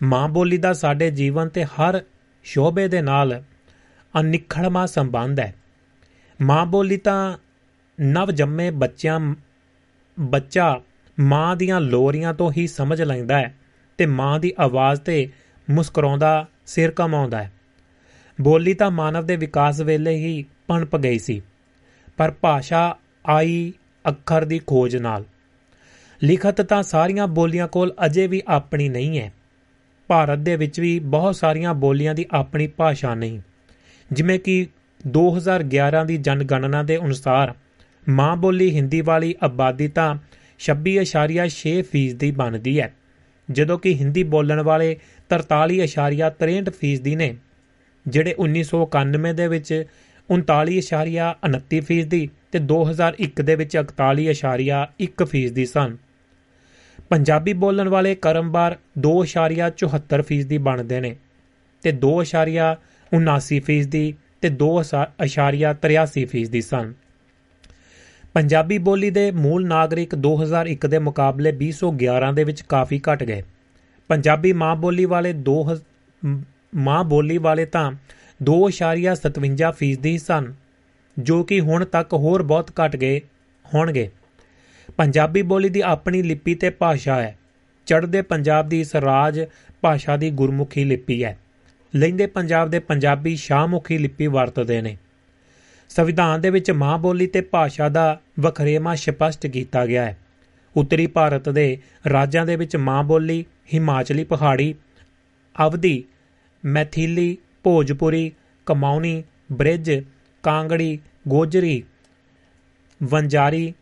ਮਾਂ 0.04 0.30
ਬੋਲੀ 0.30 0.58
ਦਾ 0.58 0.74
ਸਾਡੇ 0.74 1.12
ਜੀਵਨ 1.12 1.50
ਤੇ 1.50 1.64
ਹਰ 1.64 2.04
ਸ਼ੋਬੇ 2.44 2.88
ਦੇ 2.88 3.02
ਨਾਲ 3.02 3.44
ਅਨਿਖੜਮਾ 4.20 4.86
ਸੰਬੰਧ 4.86 5.40
ਹੈ। 5.40 5.56
ਮਾਂ 6.42 6.66
ਬੋਲੀ 6.66 6.98
ਤਾਂ 6.98 7.38
ਨਵ 8.02 8.32
ਜੰਮੇ 8.32 8.72
ਬੱਚਿਆਂ, 8.72 9.36
ਬੱਚਾ 10.20 10.82
ਮਾਂ 11.20 11.56
ਦੀਆਂ 11.56 11.82
ਲੋਰੀਆਂ 11.82 12.34
ਤੋਂ 12.34 12.52
ਹੀ 12.58 12.68
ਸਮਝ 12.68 13.02
ਲੈਂਦਾ 13.02 13.38
ਹੈ। 13.38 13.56
ਤੇ 13.98 14.06
ਮਾਂ 14.06 14.40
ਦੀ 14.40 14.54
ਆਵਾਜ਼ 14.60 15.02
ਤੇ 15.02 15.30
ਮੁਸਕਰਾਉਂਦਾ 15.70 16.48
ਸਿਰ 16.66 16.92
ਕਮਾਉਂਦਾ 16.92 17.44
ਹੈ। 17.44 17.52
ਬੋਲੀ 18.42 18.74
ਤਾਂ 18.74 18.92
ਮਾਨਵ 18.92 19.26
ਦੇ 19.26 19.36
ਵਿਕਾਸ 19.36 19.80
ਵੇਲੇ 19.82 20.16
ਹੀ 20.16 20.46
ਪਣਪ 20.68 20.98
ਗਈ 20.98 21.20
ਸੀ, 21.20 21.42
ਪਰ 22.18 22.32
ਭਾਸ਼ਾ 22.32 22.98
ਆਈ 23.28 23.74
ਅੱਖਰ 24.08 24.46
ਦੀ 24.46 24.60
ਖੋਜ 24.68 24.96
ਨਾਲ। 24.96 25.24
ਲਿਖਤ 26.24 26.62
ਤਾਂ 26.62 26.84
ਸਾਰੀਆਂ 26.84 27.28
ਬੋਲੀਆਂ 27.28 27.68
ਕੋਲ 27.68 27.94
ਅਜੇ 28.06 28.28
ਵੀ 28.28 28.42
ਆਪਣੀ 28.48 28.90
ਨਹੀਂ 28.90 29.20
ਹੈ। 29.20 29.34
ਭਾਰਤ 30.08 30.40
ਦੇ 30.40 30.56
ਵਿੱਚ 30.56 30.80
ਵੀ 30.80 31.00
ਬਹੁਤ 31.00 31.36
ਸਾਰੀਆਂ 31.36 31.74
ਬੋਲੀਆਂ 31.74 32.16
ਦੀ 32.16 32.26
ਆਪਣੀ 32.32 32.68
ਭਾਸ਼ਾ 32.68 33.16
ਨਹੀਂ। 33.16 33.40
ਜਿਵੇਂ 34.12 34.40
ਕਿ 34.40 34.68
2011 35.08 36.04
ਦੀ 36.06 36.18
ਜਨਗਣਨਾ 36.18 36.84
ਦੇ 36.84 36.98
ਅਨੁਸਾਰ 36.98 37.54
ਮਾਂ 38.10 38.36
ਬੋਲੀ 38.36 38.76
ਹਿੰਦੀ 38.76 39.02
ਵਾਲੀ 39.02 39.36
ਆਬਾਦੀ 39.44 39.88
ਤਾਂ 39.88 40.16
26.6% 40.60 42.14
ਦੀ 42.14 42.32
ਬਣਦੀ 42.32 42.80
ਹੈ। 42.80 42.94
ਜਦੋਂ 43.52 43.80
ਕਿ 43.80 43.94
ਹਿੰਦੀ 43.94 44.24
ਬੋਲਣ 44.24 44.62
ਵਾਲੇ 44.62 44.98
43.63% 45.30 47.16
ਨੇ, 47.16 47.36
ਜਿਹੜੇ 48.08 48.36
1991 48.40 49.34
ਦੇ 49.34 49.48
ਵਿੱਚ 49.48 49.86
39.29% 50.30 52.06
ਦੀ 52.06 52.30
ਤੇ 52.52 52.60
2001 52.60 53.44
ਦੇ 53.44 53.56
ਵਿੱਚ 53.56 53.78
41.1% 53.78 55.50
ਦੀ 55.50 55.66
ਸਨ। 55.66 55.98
ਪੰਜਾਬੀ 57.10 57.54
ਬੋਲਣ 57.54 57.90
ਵਾਲੇ 57.90 58.16
ਕਰਮਵਾਰ 58.16 58.78
2.74% 59.00 60.44
ਦੀ 60.44 60.58
ਬਣਦੇ 60.58 61.00
ਨੇ 61.00 61.16
ਤੇ 61.82 61.94
2.79% 62.06 63.88
ਦੀ 63.88 64.14
ਤੇ 64.42 64.50
2.83% 64.50 66.50
ਦੀ 66.50 66.62
ਸਨ। 66.62 66.94
ਪੰਜਾਬੀ 68.38 68.78
ਬੋਲੀ 68.78 69.10
ਦੇ 69.10 69.32
ਮੂਲ 69.32 69.66
ਨਾਗਰਿਕ 69.68 70.12
2001 70.16 70.86
ਦੇ 70.88 70.98
ਮੁਕਾਬਲੇ 71.00 71.52
2011 71.52 72.34
ਦੇ 72.34 72.44
ਵਿੱਚ 72.44 72.62
ਕਾਫੀ 72.62 73.00
ਘਟ 73.00 73.24
ਗਏ। 73.24 73.42
ਪੰਜਾਬੀ 74.10 74.52
ਮਾਂ 74.54 74.76
ਬੋਲੀ 74.76 75.06
ਵਾਲੇ 75.06 75.32
2 75.34 75.56
ਮਾਂ 76.76 77.04
ਬੋਲੀ 77.04 77.38
ਵਾਲੇ 77.38 77.66
ਤਾਂ 77.66 77.92
2.57% 78.44 79.96
ਦੀ 79.96 80.18
ਸਨ, 80.18 80.54
ਜੋ 81.18 81.44
ਕਿ 81.44 81.60
ਹੁਣ 81.60 81.86
ਤੱਕ 81.86 82.14
ਹੋਰ 82.14 82.44
ਬਹੁਤ 82.44 82.72
ਘਟ 82.72 82.96
ਗਏ, 82.96 83.22
ਹੋਣਗੇ। 83.66 84.10
ਪੰਜਾਬੀ 84.98 85.42
ਬੋਲੀ 85.42 85.70
ਦੀ 85.70 85.82
ਆਪਣੀ 85.86 86.22
ਲਿਪੀ 86.22 86.56
ਤੇ 86.56 86.70
ਭਾਸ਼ਾ 86.70 87.20
ਹੈ। 87.22 87.36
ਚੜ੍ਹਦੇ 87.88 88.22
ਪੰਜਾਬ 88.22 88.70
ਦੀ 88.70 88.82
ਇਸ 88.82 88.96
ਰਾਜ 88.96 89.42
ਭਾਸ਼ਾ 89.82 90.18
ਦੀ 90.18 90.30
ਗੁਰਮੁਖੀ 90.32 90.84
ਲਿਪੀ 90.84 91.24
ਹੈ। 91.24 91.38
ਲੈਂਦੇ 91.94 92.28
ਪੰਜਾਬ 92.28 92.70
ਦੇ 92.70 92.80
ਪੰਜਾਬੀ 92.86 93.36
ਸ਼ਾਹਮੁਖੀ 93.36 93.98
ਲਿਪੀ 93.98 94.28
ਵਰਤਦੇ 94.28 94.82
ਨੇ। 94.82 94.98
ਸੰਵਿਧਾਨ 95.90 96.42
ਦੇ 96.42 96.50
ਵਿੱਚ 96.50 96.72
ਮਾਂ 96.72 96.98
ਬੋਲੀ 96.98 97.28
ਤੇ 97.28 97.42
ਭਾਸ਼ਾ 97.42 97.90
ਦਾ 97.90 98.20
ਵਖਰੇਵਾਂ 98.40 98.96
ਸਪਸ਼ਟ 98.96 99.48
ਕੀਤਾ 99.48 99.86
ਗਿਆ 99.86 100.06
ਹੈ। 100.06 100.18
ਉੱਤਰੀ 100.76 101.08
ਭਾਰਤ 101.08 101.50
ਦੇ 101.50 101.78
ਰਾਜਾਂ 102.12 102.46
ਦੇ 102.46 102.56
ਵਿੱਚ 102.56 102.76
ਮਾਂ 102.78 103.04
ਬੋਲੀ, 103.04 103.46
ਹਿਮਾਚਲੀ 103.74 104.24
ਪਹਾੜੀ, 104.24 104.74
ਅਵਧੀ, 105.56 106.04
ਮੈਥਿਲੀ, 106.64 107.38
ਭੋਜਪੁਰੀ, 107.64 108.32
ਕਮਾਉਣੀ, 108.68 109.24
ਬ੍ਰਿਜ, 109.52 109.92
ਕਾਂਗੜੀ, 110.44 111.00
ਗੋਜਰੀ 111.28 111.84
ਵੰਜਾਰੀ 113.02 113.74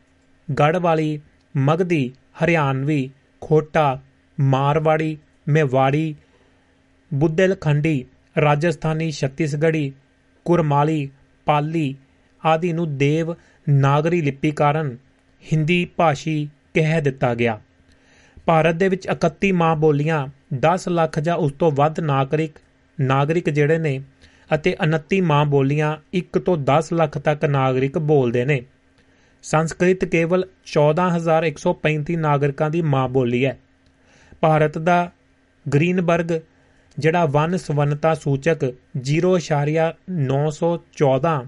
ਗੜਵਾਲੀ, 0.48 1.20
ਮਗਧੀ, 1.56 2.12
ਹਰਿਆਣਵੀ, 2.44 3.10
ਖੋਟਾ, 3.42 4.00
ਮਾਰਵਾੜੀ, 4.38 5.18
ਮੇਵਾੜੀ, 5.48 6.16
ਬੁੱਧੇਲਖੰਡੀ, 7.12 8.06
ਰਾਜਸਥਾਨੀ 8.36 9.12
ਛੱਤੀਸਗੜੀ 9.12 9.92
ਕੁਰਮਾਲੀ 10.46 11.10
ਪਾਲੀ 11.46 11.96
ਆਦਿ 12.46 12.74
ਨੂੰ 12.74 12.98
ਦੇਵ 12.98 13.34
ਨਾਗਰੀ 13.70 14.22
ਲਿਪੀ 14.22 14.52
ਕਾਰਨ 14.52 14.98
ਹਿੰਦੀ 15.44 15.86
ਭਾਸ਼ੀ 15.86 16.50
ਕਹਿ 16.74 17.02
ਦਿੱਤਾ 17.02 17.36
ਗਿਆ। 17.36 17.60
ਭਾਰਤ 18.46 18.76
ਦੇ 18.76 18.90
ਵਿੱਚ 18.90 19.08
31 19.08 19.52
ਮਾਂ 19.52 19.76
ਬੋਲੀਆਂ 19.76 20.28
10 20.54 20.88
ਲੱਖ 20.90 21.20
ਜਾਂ 21.20 21.36
ਉਸ 21.36 21.52
ਤੋਂ 21.52 21.72
ਵੱਧ 21.72 22.00
ਨਾਗਰਿਕ 22.00 22.52
ਨਾਗਰਿਕ 23.00 23.50
ਜਿਹੜੇ 23.50 23.78
ਨੇ 23.78 24.02
ਅਤੇ 24.56 24.76
29 24.84 25.22
ਮਾਂ 25.22 25.46
ਬੋਲੀਆਂ 25.46 25.98
1 26.14 26.40
ਤੋਂ 26.40 26.58
10 26.58 26.94
ਲੱਖ 26.94 27.18
ਤੱਕ 27.18 27.46
ਨਾਗਰਿਕ 27.46 27.98
ਬੋਲਦੇ 27.98 28.46
ਨੇ। 28.46 28.62
ਸੰਸਕ੍ਰਿਤ 29.44 30.06
ਕੇਵਲ 30.06 30.46
14135 30.66 32.16
ਨਾਗਰਿਕਾਂ 32.16 32.70
ਦੀ 32.70 32.82
ਮਾਂ 32.82 33.10
ਬੋਲੀ 33.10 33.46
ਹੈ। 33.46 33.60
ਭਾਰਤ 34.42 34.78
ਦਾ 34.78 35.12
ਗ੍ਰੀਨਬਰਗ 35.74 36.40
ਜਿਹੜਾ 37.00 37.26
ਵਨ 37.26 37.58
ਸਵੰਨਤਾ 37.58 38.14
ਸੂਚਕ 38.14 38.74
0.914 38.98 41.48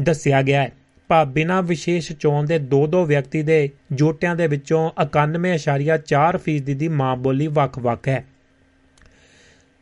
ਦੱਸਿਆ 0.00 0.42
ਗਿਆ 0.42 0.62
ਹੈ। 0.62 0.72
ਭਾਵ 1.08 1.32
ਬਿਨਾਂ 1.32 1.62
ਵਿਸ਼ੇਸ਼ 1.62 2.12
ਚੋਣ 2.12 2.46
ਦੇ 2.46 2.58
ਦੋ 2.58 2.86
ਦੋ 2.86 3.04
ਵਿਅਕਤੀ 3.04 3.42
ਦੇ 3.42 3.70
ਜੋਟਿਆਂ 3.92 4.36
ਦੇ 4.36 4.46
ਵਿੱਚੋਂ 4.46 4.90
91.4% 5.02 6.74
ਦੀ 6.74 6.88
ਮਾਂ 6.88 7.16
ਬੋਲੀ 7.16 7.46
ਵੱਖ-ਵੱਖ 7.46 8.08
ਹੈ। 8.08 8.24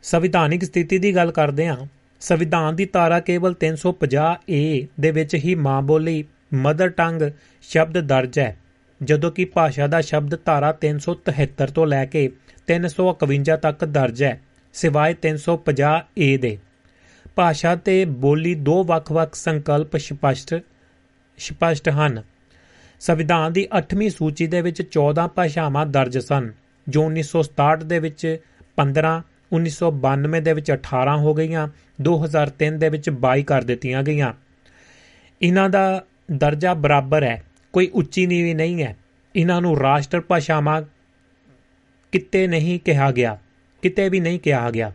ਸੰਵਿਧਾਨਿਕ 0.03 0.65
ਸਥਿਤੀ 0.65 0.99
ਦੀ 0.99 1.17
ਗੱਲ 1.17 1.33
ਕਰਦੇ 1.33 1.69
ਹਾਂ। 1.69 1.87
ਸੰਵਿਧਾਨ 2.21 2.77
ਦੀ 2.77 2.85
ਧਾਰਾ 2.85 3.21
ਕੇਵਲ 3.21 3.55
350 3.55 4.39
ਏ 4.51 4.87
ਦੇ 5.01 5.11
ਵਿੱਚ 5.11 5.35
ਹੀ 5.35 5.55
ਮਾਂ 5.55 5.83
ਬੋਲੀ 5.83 6.25
ਮਦਰ 6.55 6.89
ਟੰਗ 6.89 7.23
ਸ਼ਬਦ 7.63 8.01
ਦਰਜ 8.01 8.39
ਹੈ। 8.39 8.57
ਜਦੋਂ 9.03 9.31
ਕਿ 9.31 9.45
ਭਾਸ਼ਾ 9.45 9.87
ਦਾ 9.87 10.01
ਸ਼ਬਦ 10.01 10.45
ਧਾਰਾ 10.45 10.73
373 10.73 11.71
ਤੋਂ 11.71 11.87
ਲੈ 11.87 12.07
ਕੇ 12.07 12.31
351 12.75 13.57
ਤੱਕ 13.57 13.85
ਦਰਜ 13.85 14.23
ਹੈ, 14.23 14.41
ਸਿਵਾਏ 14.73 15.15
350 15.15 15.95
ਏ 16.19 16.37
ਦੇ। 16.37 16.59
ਭਾਸ਼ਾ 17.35 17.75
ਤੇ 17.77 18.05
ਬੋਲੀ 18.05 18.55
ਦੋ 18.55 18.85
ਵੱਖ-ਵੱਖ 18.85 19.35
ਸੰਕਲਪ 19.35 19.97
ਸਪਸ਼ਟ 19.97 20.63
ਸਪਸ਼ਟ 21.39 21.89
ਹਨ। 21.89 22.23
ਸੰਵਿਧਾਨ 23.01 23.53
ਦੀ 23.53 23.69
8ਵੀਂ 23.79 24.11
ਸੂਚੀ 24.11 24.47
ਦੇ 24.47 24.61
ਵਿੱਚ 24.61 24.83
14 24.83 25.27
ਭਾਸ਼ਾਵਾਂ 25.29 25.87
ਦਰਜ 25.87 26.19
ਸਨ, 26.19 26.53
ਜੋ 26.89 27.05
1967 27.05 27.85
ਦੇ 27.85 27.99
ਵਿੱਚ 27.99 28.39
15 28.77 29.23
1992 29.53 30.41
ਦੇ 30.41 30.53
ਵਿੱਚ 30.53 30.73
18 30.73 31.17
ਹੋ 31.19 31.35
ਗਈਆਂ 31.35 31.69
2003 32.01 32.79
ਦੇ 32.79 32.89
ਵਿੱਚ 32.89 33.11
22 33.11 33.43
ਕਰ 33.43 33.63
ਦਿੱਤੀਆਂ 33.63 34.03
ਗਈਆਂ। 34.03 34.33
ਇਹਨਾਂ 35.43 35.69
ਦਾ 35.69 36.05
ਦਰਜਾ 36.33 36.75
ਬਰਾਬਰ 36.75 37.23
ਹੈ, 37.23 37.43
ਕੋਈ 37.73 37.87
ਉੱਚੀ 37.87 38.27
ਨੀਵੀਂ 38.27 38.57
ਨਹੀਂ 38.57 38.83
ਹੈ। 38.83 38.97
ਇਹਨਾਂ 39.37 39.61
ਨੂੰ 39.61 39.79
ਰਾਸ਼ਟਰ 39.79 40.21
ਭਾਸ਼ਾਵਾਂ 40.21 40.83
ਕਿਤੇ 42.13 42.47
ਨਹੀਂ 42.47 42.79
ਕਿਹਾ 42.81 43.11
ਗਿਆ, 43.13 43.39
ਕਿਤੇ 43.83 44.09
ਵੀ 44.09 44.21
ਨਹੀਂ 44.21 44.41
ਕਿਹਾ 44.41 44.71
ਗਿਆ। 44.71 44.93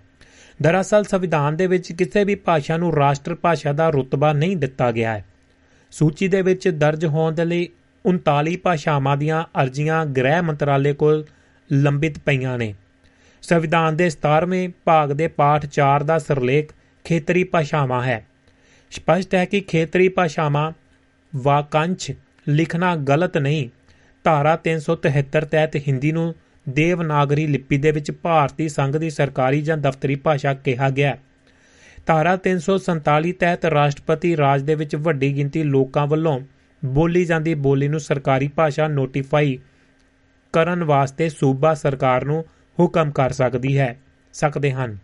ਦਰਅਸਲ 0.61 1.03
ਸੰਵਿਧਾਨ 1.03 1.55
ਦੇ 1.55 1.67
ਵਿੱਚ 1.67 1.91
ਕਿਸੇ 1.91 2.23
ਵੀ 2.23 2.35
ਭਾਸ਼ਾ 2.35 2.77
ਨੂੰ 2.77 2.95
ਰਾਸ਼ਟਰ 2.95 3.35
ਭਾਸ਼ਾ 3.35 3.73
ਦਾ 3.73 3.89
ਰੁਤਬਾ 3.89 4.33
ਨਹੀਂ 4.33 4.57
ਦਿੱਤਾ 4.57 4.91
ਗਿਆ 4.91 5.13
ਹੈ। 5.13 5.25
ਸੂਚੀ 5.91 6.27
ਦੇ 6.27 6.41
ਵਿੱਚ 6.41 6.67
ਦਰਜ 6.67 7.05
ਹੋਣ 7.05 7.31
ਦੇ 7.31 7.45
ਲਈ 7.45 7.67
39 8.05 8.55
ਭਾਸ਼ਾਵਾਂ 8.57 9.17
ਦੀਆਂ 9.17 9.43
ਅਰਜ਼ੀਆਂ 9.61 10.05
ਗ੍ਰਹਿ 10.05 10.41
ਮੰਤਰਾਲੇ 10.41 10.93
ਕੋਲ 10.93 11.25
ਲੰਬਿਤ 11.69 12.19
ਪਈਆਂ 12.19 12.57
ਨੇ। 12.57 12.73
ਸੰਵਿਧਾਨ 13.41 13.95
ਦੇ 13.95 14.09
17ਵੇਂ 14.09 14.69
ਭਾਗ 14.85 15.11
ਦੇ 15.11 15.27
ਪਾਠ 15.27 15.65
4 15.65 16.03
ਦਾ 16.03 16.19
ਸਿਰਲੇਖ 16.19 16.71
ਖੇਤਰੀ 17.05 17.43
ਭਾਸ਼ਾਵਾਂ 17.43 18.03
ਹੈ। 18.03 18.25
ਸਪਸ਼ਟ 18.91 19.35
ਹੈ 19.35 19.45
ਕਿ 19.45 19.59
ਖੇਤਰੀ 19.59 20.09
ਭਾਸ਼ਾਵਾਂ 20.09 20.71
ਵਾਕੰਸ਼, 21.35 22.11
ਲਿਖਣਾ 22.49 22.95
ਗਲਤ 22.95 23.37
ਨਹੀਂ, 23.37 23.69
ਧਾਰਾ 24.23 24.55
373 24.55 25.45
ਤਹਿਤ 25.45 25.75
ਹਿੰਦੀ 25.75 26.11
ਨੂੰ 26.11 26.33
ਦੇਵਨਾਗਰੀ 26.69 27.47
ਲਿਪੀ 27.47 27.77
ਦੇ 27.77 27.91
ਵਿੱਚ 27.91 28.11
ਭਾਰਤੀ 28.11 28.69
ਸੰਘ 28.69 28.97
ਦੀ 28.97 29.09
ਸਰਕਾਰੀ 29.09 29.61
ਜਾਂ 29.61 29.77
ਦਫ਼ਤਰੀ 29.77 30.15
ਭਾਸ਼ਾ 30.15 30.53
ਕਿਹਾ 30.53 30.89
ਗਿਆ 30.89 31.09
ਹੈ। 31.09 31.19
ਧਾਰਾ 32.05 32.37
347 32.37 33.31
ਤਹਿਤ 33.31 33.65
ਰਾਸ਼ਟਰਪਤੀ 33.65 34.37
ਰਾਜ 34.37 34.61
ਦੇ 34.61 34.75
ਵਿੱਚ 34.75 34.95
ਵੱਡੀ 34.95 35.35
ਗਿਣਤੀ 35.35 35.63
ਲੋਕਾਂ 35.63 36.07
ਵੱਲੋਂ 36.07 36.39
ਬੋਲੀ 36.85 37.25
ਜਾਂਦੀ 37.25 37.53
ਬੋਲੀ 37.53 37.87
ਨੂੰ 37.87 37.99
ਸਰਕਾਰੀ 37.99 38.47
ਭਾਸ਼ਾ 38.47 38.87
ਨੋਟੀਫਾਈ 38.87 39.59
ਕਰਨ 40.53 40.83
ਵਾਸਤੇ 40.83 41.29
ਸੂਬਾ 41.29 41.73
ਸਰਕਾਰ 41.73 42.25
ਨੂੰ 42.25 42.45
ਹੁਕਮ 42.79 43.11
ਕਰ 43.11 43.31
ਸਕਦੀ 43.31 43.79
ਹੈ। 43.79 43.99
ਸਕਦੇ 44.33 44.71
ਹਨ। 44.71 44.97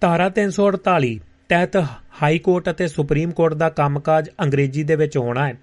ਧਾਰਾ 0.00 0.30
348 0.30 1.20
ਤਹਿਤ 1.48 1.76
ਹਾਈ 2.22 2.38
ਕੋਰਟ 2.38 2.70
ਅਤੇ 2.70 2.88
ਸੁਪਰੀਮ 2.88 3.30
ਕੋਰਟ 3.30 3.54
ਦਾ 3.54 3.68
ਕੰਮਕਾਜ 3.68 4.30
ਅੰਗਰੇਜ਼ੀ 4.42 4.82
ਦੇ 4.82 4.96
ਵਿੱਚ 4.96 5.16
ਹੋਣਾ 5.16 5.48
ਹੈ। 5.48 5.54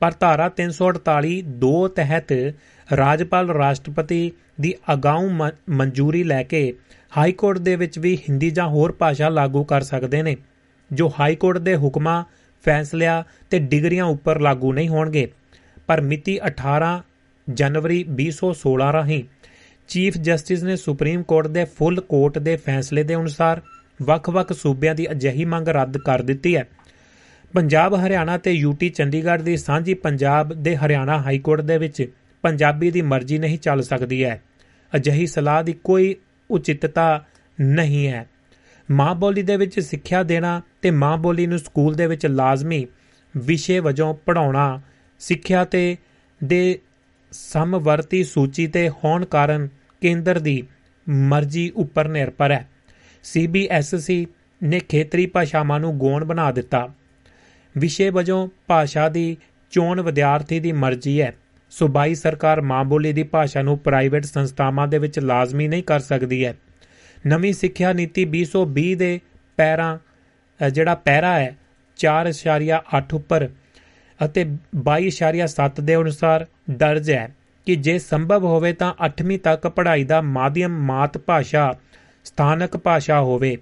ਪਰ 0.00 0.12
ਧਾਰਾ 0.20 0.48
348 0.48 1.42
2 1.42 1.88
ਤਹਿਤ 1.88 2.54
ਰਾਜਪਾਲ 2.96 3.50
ਰਾਸ਼ਟਰਪਤੀ 3.50 4.32
ਦੀ 4.60 4.74
ਅਗਾਊਂ 4.92 5.30
ਮਨਜ਼ੂਰੀ 5.70 6.24
ਲੈ 6.24 6.42
ਕੇ 6.42 6.72
ਹਾਈ 7.16 7.32
ਕੋਰਟ 7.32 7.58
ਦੇ 7.58 7.76
ਵਿੱਚ 7.76 7.98
ਵੀ 7.98 8.16
ਹਿੰਦੀ 8.16 8.50
ਜਾਂ 8.50 8.68
ਹੋਰ 8.68 8.92
ਭਾਸ਼ਾ 8.92 9.28
ਲਾਗੂ 9.28 9.64
ਕਰ 9.64 9.80
ਸਕਦੇ 9.80 10.22
ਨੇ, 10.22 10.36
ਜੋ 10.92 11.12
ਹਾਈ 11.20 11.36
ਕੋਰਟ 11.36 11.58
ਦੇ 11.58 11.76
ਹੁਕਮਾਂ, 11.76 12.24
ਫੈਸਲਿਆਂ 12.64 13.22
ਤੇ 13.50 13.58
ਡਿਗਰੀਆਂ 13.58 14.04
ਉੱਪਰ 14.04 14.40
ਲਾਗੂ 14.40 14.72
ਨਹੀਂ 14.72 14.88
ਹੋਣਗੇ। 14.88 15.32
ਪਰ 15.86 16.00
ਮਿਤੀ 16.00 16.38
18 16.46 17.02
ਜਨਵਰੀ 17.50 18.04
2016 18.04 18.92
ਰਾਹੀਂ 18.92 19.24
ਚੀਫ 19.88 20.18
ਜਸਟਿਸ 20.18 20.62
ਨੇ 20.62 20.76
ਸੁਪਰੀਮ 20.76 21.22
ਕੋਰਟ 21.22 21.46
ਦੇ 21.46 21.64
ਫੁੱਲ 21.64 22.00
ਕੋਰਟ 22.00 22.38
ਦੇ 22.38 22.56
ਫੈਸਲੇ 22.56 23.02
ਦੇ 23.02 23.14
ਅਨੁਸਾਰ 23.14 23.62
ਵੱਖ-ਵੱਖ 24.02 24.52
ਸੂਬਿਆਂ 24.52 24.94
ਦੀ 24.94 25.10
ਅਜਿਹੀ 25.10 25.44
ਮੰਗ 25.44 25.68
ਰੱਦ 25.68 25.98
ਕਰ 25.98 26.22
ਦਿੱਤੀ 26.22 26.56
ਹੈ। 26.56 26.68
ਪੰਜਾਬ, 27.52 27.94
ਹਰਿਆਣਾ 27.94 28.38
ਤੇ 28.38 28.52
ਯੂਟੀ 28.52 28.88
ਚੰਡੀਗੜ੍ਹ 28.88 29.42
ਦੀ 29.42 29.56
ਸਾਂਝੀ 29.56 29.94
ਪੰਜਾਬ 29.94 30.52
ਦੇ 30.52 30.76
ਹਰਿਆਣਾ 30.76 31.18
ਹਾਈ 31.18 31.38
ਕੋਰਟ 31.38 31.60
ਦੇ 31.60 31.78
ਵਿੱਚ 31.78 32.12
ਪੰਜਾਬੀ 32.44 32.90
ਦੀ 32.90 33.02
ਮਰਜ਼ੀ 33.02 33.38
ਨਹੀਂ 33.38 33.58
ਚੱਲ 33.58 33.82
ਸਕਦੀ 33.82 34.24
ਹੈ। 34.24 34.42
ਅਜਿਹੀ 34.96 35.26
ਸਲਾਹ 35.26 35.62
ਦੀ 35.62 35.72
ਕੋਈ 35.72 36.16
ਉਚਿਤਤਾ 36.50 37.24
ਨਹੀਂ 37.60 38.08
ਹੈ। 38.08 38.26
ਮਾਂ 38.90 39.14
ਬੋਲੀ 39.14 39.42
ਦੇ 39.42 39.56
ਵਿੱਚ 39.56 39.80
ਸਿੱਖਿਆ 39.80 40.22
ਦੇਣਾ 40.22 40.62
ਤੇ 40.82 40.90
ਮਾਂ 40.90 41.16
ਬੋਲੀ 41.18 41.46
ਨੂੰ 41.46 41.58
ਸਕੂਲ 41.58 41.94
ਦੇ 41.94 42.06
ਵਿੱਚ 42.06 42.26
ਲਾਜ਼ਮੀ 42.26 42.86
ਵਿਸ਼ੇ 43.36 43.78
ਵਜੋਂ 43.78 44.14
ਪੜਾਉਣਾ 44.14 44.80
ਸਿੱਖਿਆ 45.18 45.64
ਤੇ 45.64 45.96
ਦੇ 46.44 46.78
ਸਮਵਰਤੀ 47.32 48.24
ਸੂਚੀ 48.24 48.66
ਤੇ 48.66 48.88
ਹੋਣ 48.88 49.24
ਕਾਰਨ 49.24 49.68
ਕੇਂਦਰ 50.00 50.38
ਦੀ 50.38 50.62
ਮਰਜ਼ੀ 51.08 51.72
ਉੱਪਰ 51.76 52.08
ਨਿਰਭਰ 52.08 52.52
ਹੈ। 52.52 52.68
ਸੀਬੀਐਸਸੀ 53.22 54.26
ਨੇ 54.62 54.78
ਖੇਤਰੀ 54.78 55.26
ਭਾਸ਼ਾਵਾਂ 55.26 55.80
ਨੂੰ 55.80 55.98
ਗੌਣ 55.98 56.24
ਬਣਾ 56.24 56.52
ਦਿੱਤਾ। 56.52 56.94
ਵਿਸ਼ੇ 57.78 58.10
ਵਜੋਂ 58.10 58.48
ਭਾਸ਼ਾ 58.66 59.08
ਦੀ 59.08 59.36
ਚੋਣ 59.70 60.00
ਵਿਦਿਆਰਥੀ 60.00 60.60
ਦੀ 60.60 60.72
ਮਰਜ਼ੀ 60.72 61.20
ਹੈ। 61.20 61.34
ਸੂਬਾਈ 61.74 62.14
ਸਰਕਾਰ 62.14 62.60
ਮਾਂ 62.60 62.84
ਬੋਲੀ 62.84 63.12
ਦੀ 63.12 63.22
ਭਾਸ਼ਾ 63.22 63.62
ਨੂੰ 63.62 63.78
ਪ੍ਰਾਈਵੇਟ 63.78 64.24
ਸੰਸਥਾਵਾਂ 64.24 64.86
ਦੇ 64.88 64.98
ਵਿੱਚ 64.98 65.18
ਲਾਜ਼ਮੀ 65.18 65.68
ਨਹੀਂ 65.68 65.82
ਕਰ 65.82 66.00
ਸਕਦੀ 66.00 66.44
ਹੈ। 66.44 66.54
ਨਵੀਂ 67.26 67.52
ਸਿੱਖਿਆ 67.52 67.92
ਨੀਤੀ 67.92 68.24
2020 68.26 68.94
ਦੇ 68.94 69.20
ਪੈਰਾ 69.58 69.98
ਜਿਹੜਾ 70.72 70.94
ਪੈਰਾ 70.94 71.32
ਹੈ 71.40 71.56
4.8 71.98 73.14
ਉੱਪਰ 73.14 73.48
ਅਤੇ 74.20 74.44
22.7 74.84 75.80
ਦੇ 75.80 75.96
ਅਨੁਸਾਰ 75.96 76.46
ਦਰਜ 76.70 77.10
ਹੈ 77.10 77.28
ਕਿ 77.66 77.76
ਜੇ 77.76 77.98
ਸੰਭਵ 77.98 78.44
ਹੋਵੇ 78.44 78.72
ਤਾਂ 78.72 78.92
8ਵੀਂ 79.06 79.38
ਤੱਕ 79.38 79.66
ਪੜ੍ਹਾਈ 79.68 80.04
ਦਾ 80.04 80.20
ਮਾਧਿਅਮ 80.20 80.78
ਮਾਤ 80.86 81.18
ਭਾਸ਼ਾ, 81.18 81.74
ਸਥਾਨਕ 82.24 82.76
ਭਾਸ਼ਾ 82.76 83.20
ਹੋਵੇ। 83.20 83.56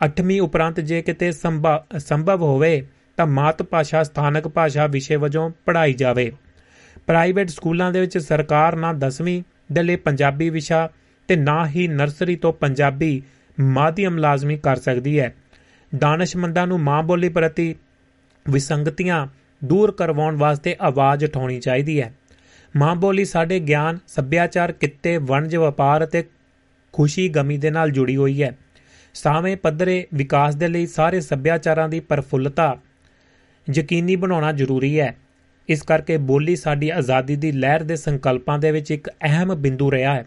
8ਵੀਂ 0.00 0.40
ਉਪਰੰਤ 0.40 0.80
ਜੇ 0.80 1.02
ਕਿਤੇ 1.02 1.32
ਸੰਭਵ 1.32 2.42
ਹੋਵੇ 2.42 2.86
ਤਾਂ 3.16 3.26
ਮਾਤ 3.26 3.62
ਭਾਸ਼ਾ, 3.62 4.02
ਸਥਾਨਕ 4.02 4.48
ਭਾਸ਼ਾ 4.48 4.86
ਵਿਸ਼ੇ 4.86 5.16
ਵਜੋਂ 5.16 5.50
ਪੜ੍ਹਾਈ 5.66 5.92
ਜਾਵੇ। 5.94 6.32
ਪ੍ਰਾਈਵੇਟ 7.06 7.48
ਸਕੂਲਾਂ 7.48 7.92
ਦੇ 7.92 8.00
ਵਿੱਚ 8.00 8.18
ਸਰਕਾਰ 8.18 8.76
ਨਾ 8.76 8.92
10ਵੀਂ 8.92 9.42
ਦੇ 9.72 9.82
ਲਈ 9.82 9.96
ਪੰਜਾਬੀ 9.96 10.50
ਵਿਸ਼ਾ 10.50 10.90
ਤੇ 11.28 11.36
ਨਾ 11.36 11.66
ਹੀ 11.66 11.88
ਨਰਸਰੀ 11.88 12.36
ਤੋਂ 12.36 12.52
ਪੰਜਾਬੀ 12.52 13.22
ਮਾਧਿਅਮ 13.60 14.18
ਲਾਜ਼ਮੀ 14.18 14.56
ਕਰ 14.56 14.76
ਸਕਦੀ 14.76 15.20
ਹੈ। 15.20 15.34
ਦਾਨਸ਼ਮੰਦਾਂ 15.98 16.66
ਨੂੰ 16.66 16.80
ਮਾਂ 16.80 17.02
ਬੋਲੀ 17.02 17.28
ਪ੍ਰਤੀ 17.28 17.74
ਵਿਸੰਗਤੀਆਂ 18.50 19.26
ਦੂਰ 19.64 19.92
ਕਰਵਾਉਣ 19.92 20.36
ਵਾਸਤੇ 20.36 20.76
ਆਵਾਜ਼ 20.80 21.24
ਉਠਾਉਣੀ 21.24 21.60
ਚਾਹੀਦੀ 21.60 22.00
ਹੈ। 22.00 22.14
ਮਾਂ 22.76 22.96
ਬੋਲੀ 22.96 23.24
ਸਾਡੇ 23.24 23.60
ਗਿਆਨ, 23.60 23.98
ਸੱਭਿਆਚਾਰ, 24.06 24.72
ਕਿੱਤੇ, 24.72 25.16
ਵਣਜ, 25.16 25.56
ਵਪਾਰ 25.56 26.04
ਅਤੇ 26.04 26.24
ਖੁਸ਼ੀ 26.92 27.28
ਗਮੀ 27.28 27.58
ਦੇ 27.58 27.70
ਨਾਲ 27.70 27.90
ਜੁੜੀ 27.90 28.16
ਹੋਈ 28.16 28.42
ਹੈ। 28.42 28.58
ਸਾਵੇਂ 29.14 29.56
ਪੱਧਰੇ 29.56 30.06
ਵਿਕਾਸ 30.14 30.54
ਦੇ 30.54 30.68
ਲਈ 30.68 30.86
ਸਾਰੇ 30.86 31.20
ਸੱਭਿਆਚਾਰਾਂ 31.20 31.88
ਦੀ 31.88 32.00
ਪਰਫੁੱਲਤਾ 32.00 32.78
ਯਕੀਨੀ 33.74 34.16
ਬਣਾਉਣਾ 34.16 34.52
ਜ਼ਰੂਰੀ 34.52 35.00
ਹੈ। 35.00 35.16
ਇਸ 35.68 35.82
ਕਰਕੇ 35.82 36.16
ਬੋਲੀ 36.16 36.56
ਸਾਡੀ 36.56 36.90
ਆਜ਼ਾਦੀ 36.90 37.36
ਦੀ 37.36 37.52
ਲਹਿਰ 37.52 37.82
ਦੇ 37.82 37.96
ਸੰਕਲਪਾਂ 37.96 38.58
ਦੇ 38.58 38.70
ਵਿੱਚ 38.70 38.90
ਇੱਕ 38.90 39.08
ਅਹਿਮ 39.08 39.54
ਬਿੰਦੂ 39.54 39.92
ਰਿਹਾ 39.92 40.14
ਹੈ। 40.14 40.26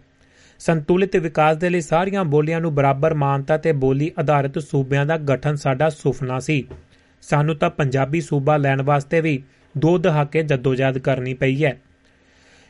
ਸੰਤੁਲਿਤ 0.59 1.15
ਵਿਕਾਸ 1.15 1.57
ਦੇ 1.57 1.69
ਲਈ 1.69 1.81
ਸਾਰੀਆਂ 1.81 2.25
ਬੋਲੀਆਂ 2.25 2.61
ਨੂੰ 2.61 2.75
ਬਰਾਬਰ 2.75 3.13
ਮਾਨਤਾ 3.13 3.57
ਤੇ 3.57 3.71
ਬੋਲੀ 3.71 4.11
ਆਧਾਰਿਤ 4.19 4.59
ਸੂਬਿਆਂ 4.59 5.05
ਦਾ 5.05 5.17
ਗਠਨ 5.17 5.55
ਸਾਡਾ 5.55 5.89
ਸੁਪਨਾ 5.89 6.39
ਸੀ। 6.39 6.63
ਸਾਨੂੰ 7.21 7.55
ਤਾਂ 7.55 7.69
ਪੰਜਾਬੀ 7.69 8.21
ਸੂਬਾ 8.21 8.57
ਲੈਣ 8.57 8.81
ਵਾਸਤੇ 8.81 9.21
ਵੀ 9.21 9.43
ਦੋ 9.77 9.97
ਦਹਾਕੇ 9.97 10.43
ਜਦੋਜਹਿਦ 10.43 10.97
ਕਰਨੀ 10.97 11.33
ਪਈ 11.33 11.65
ਹੈ। 11.65 11.81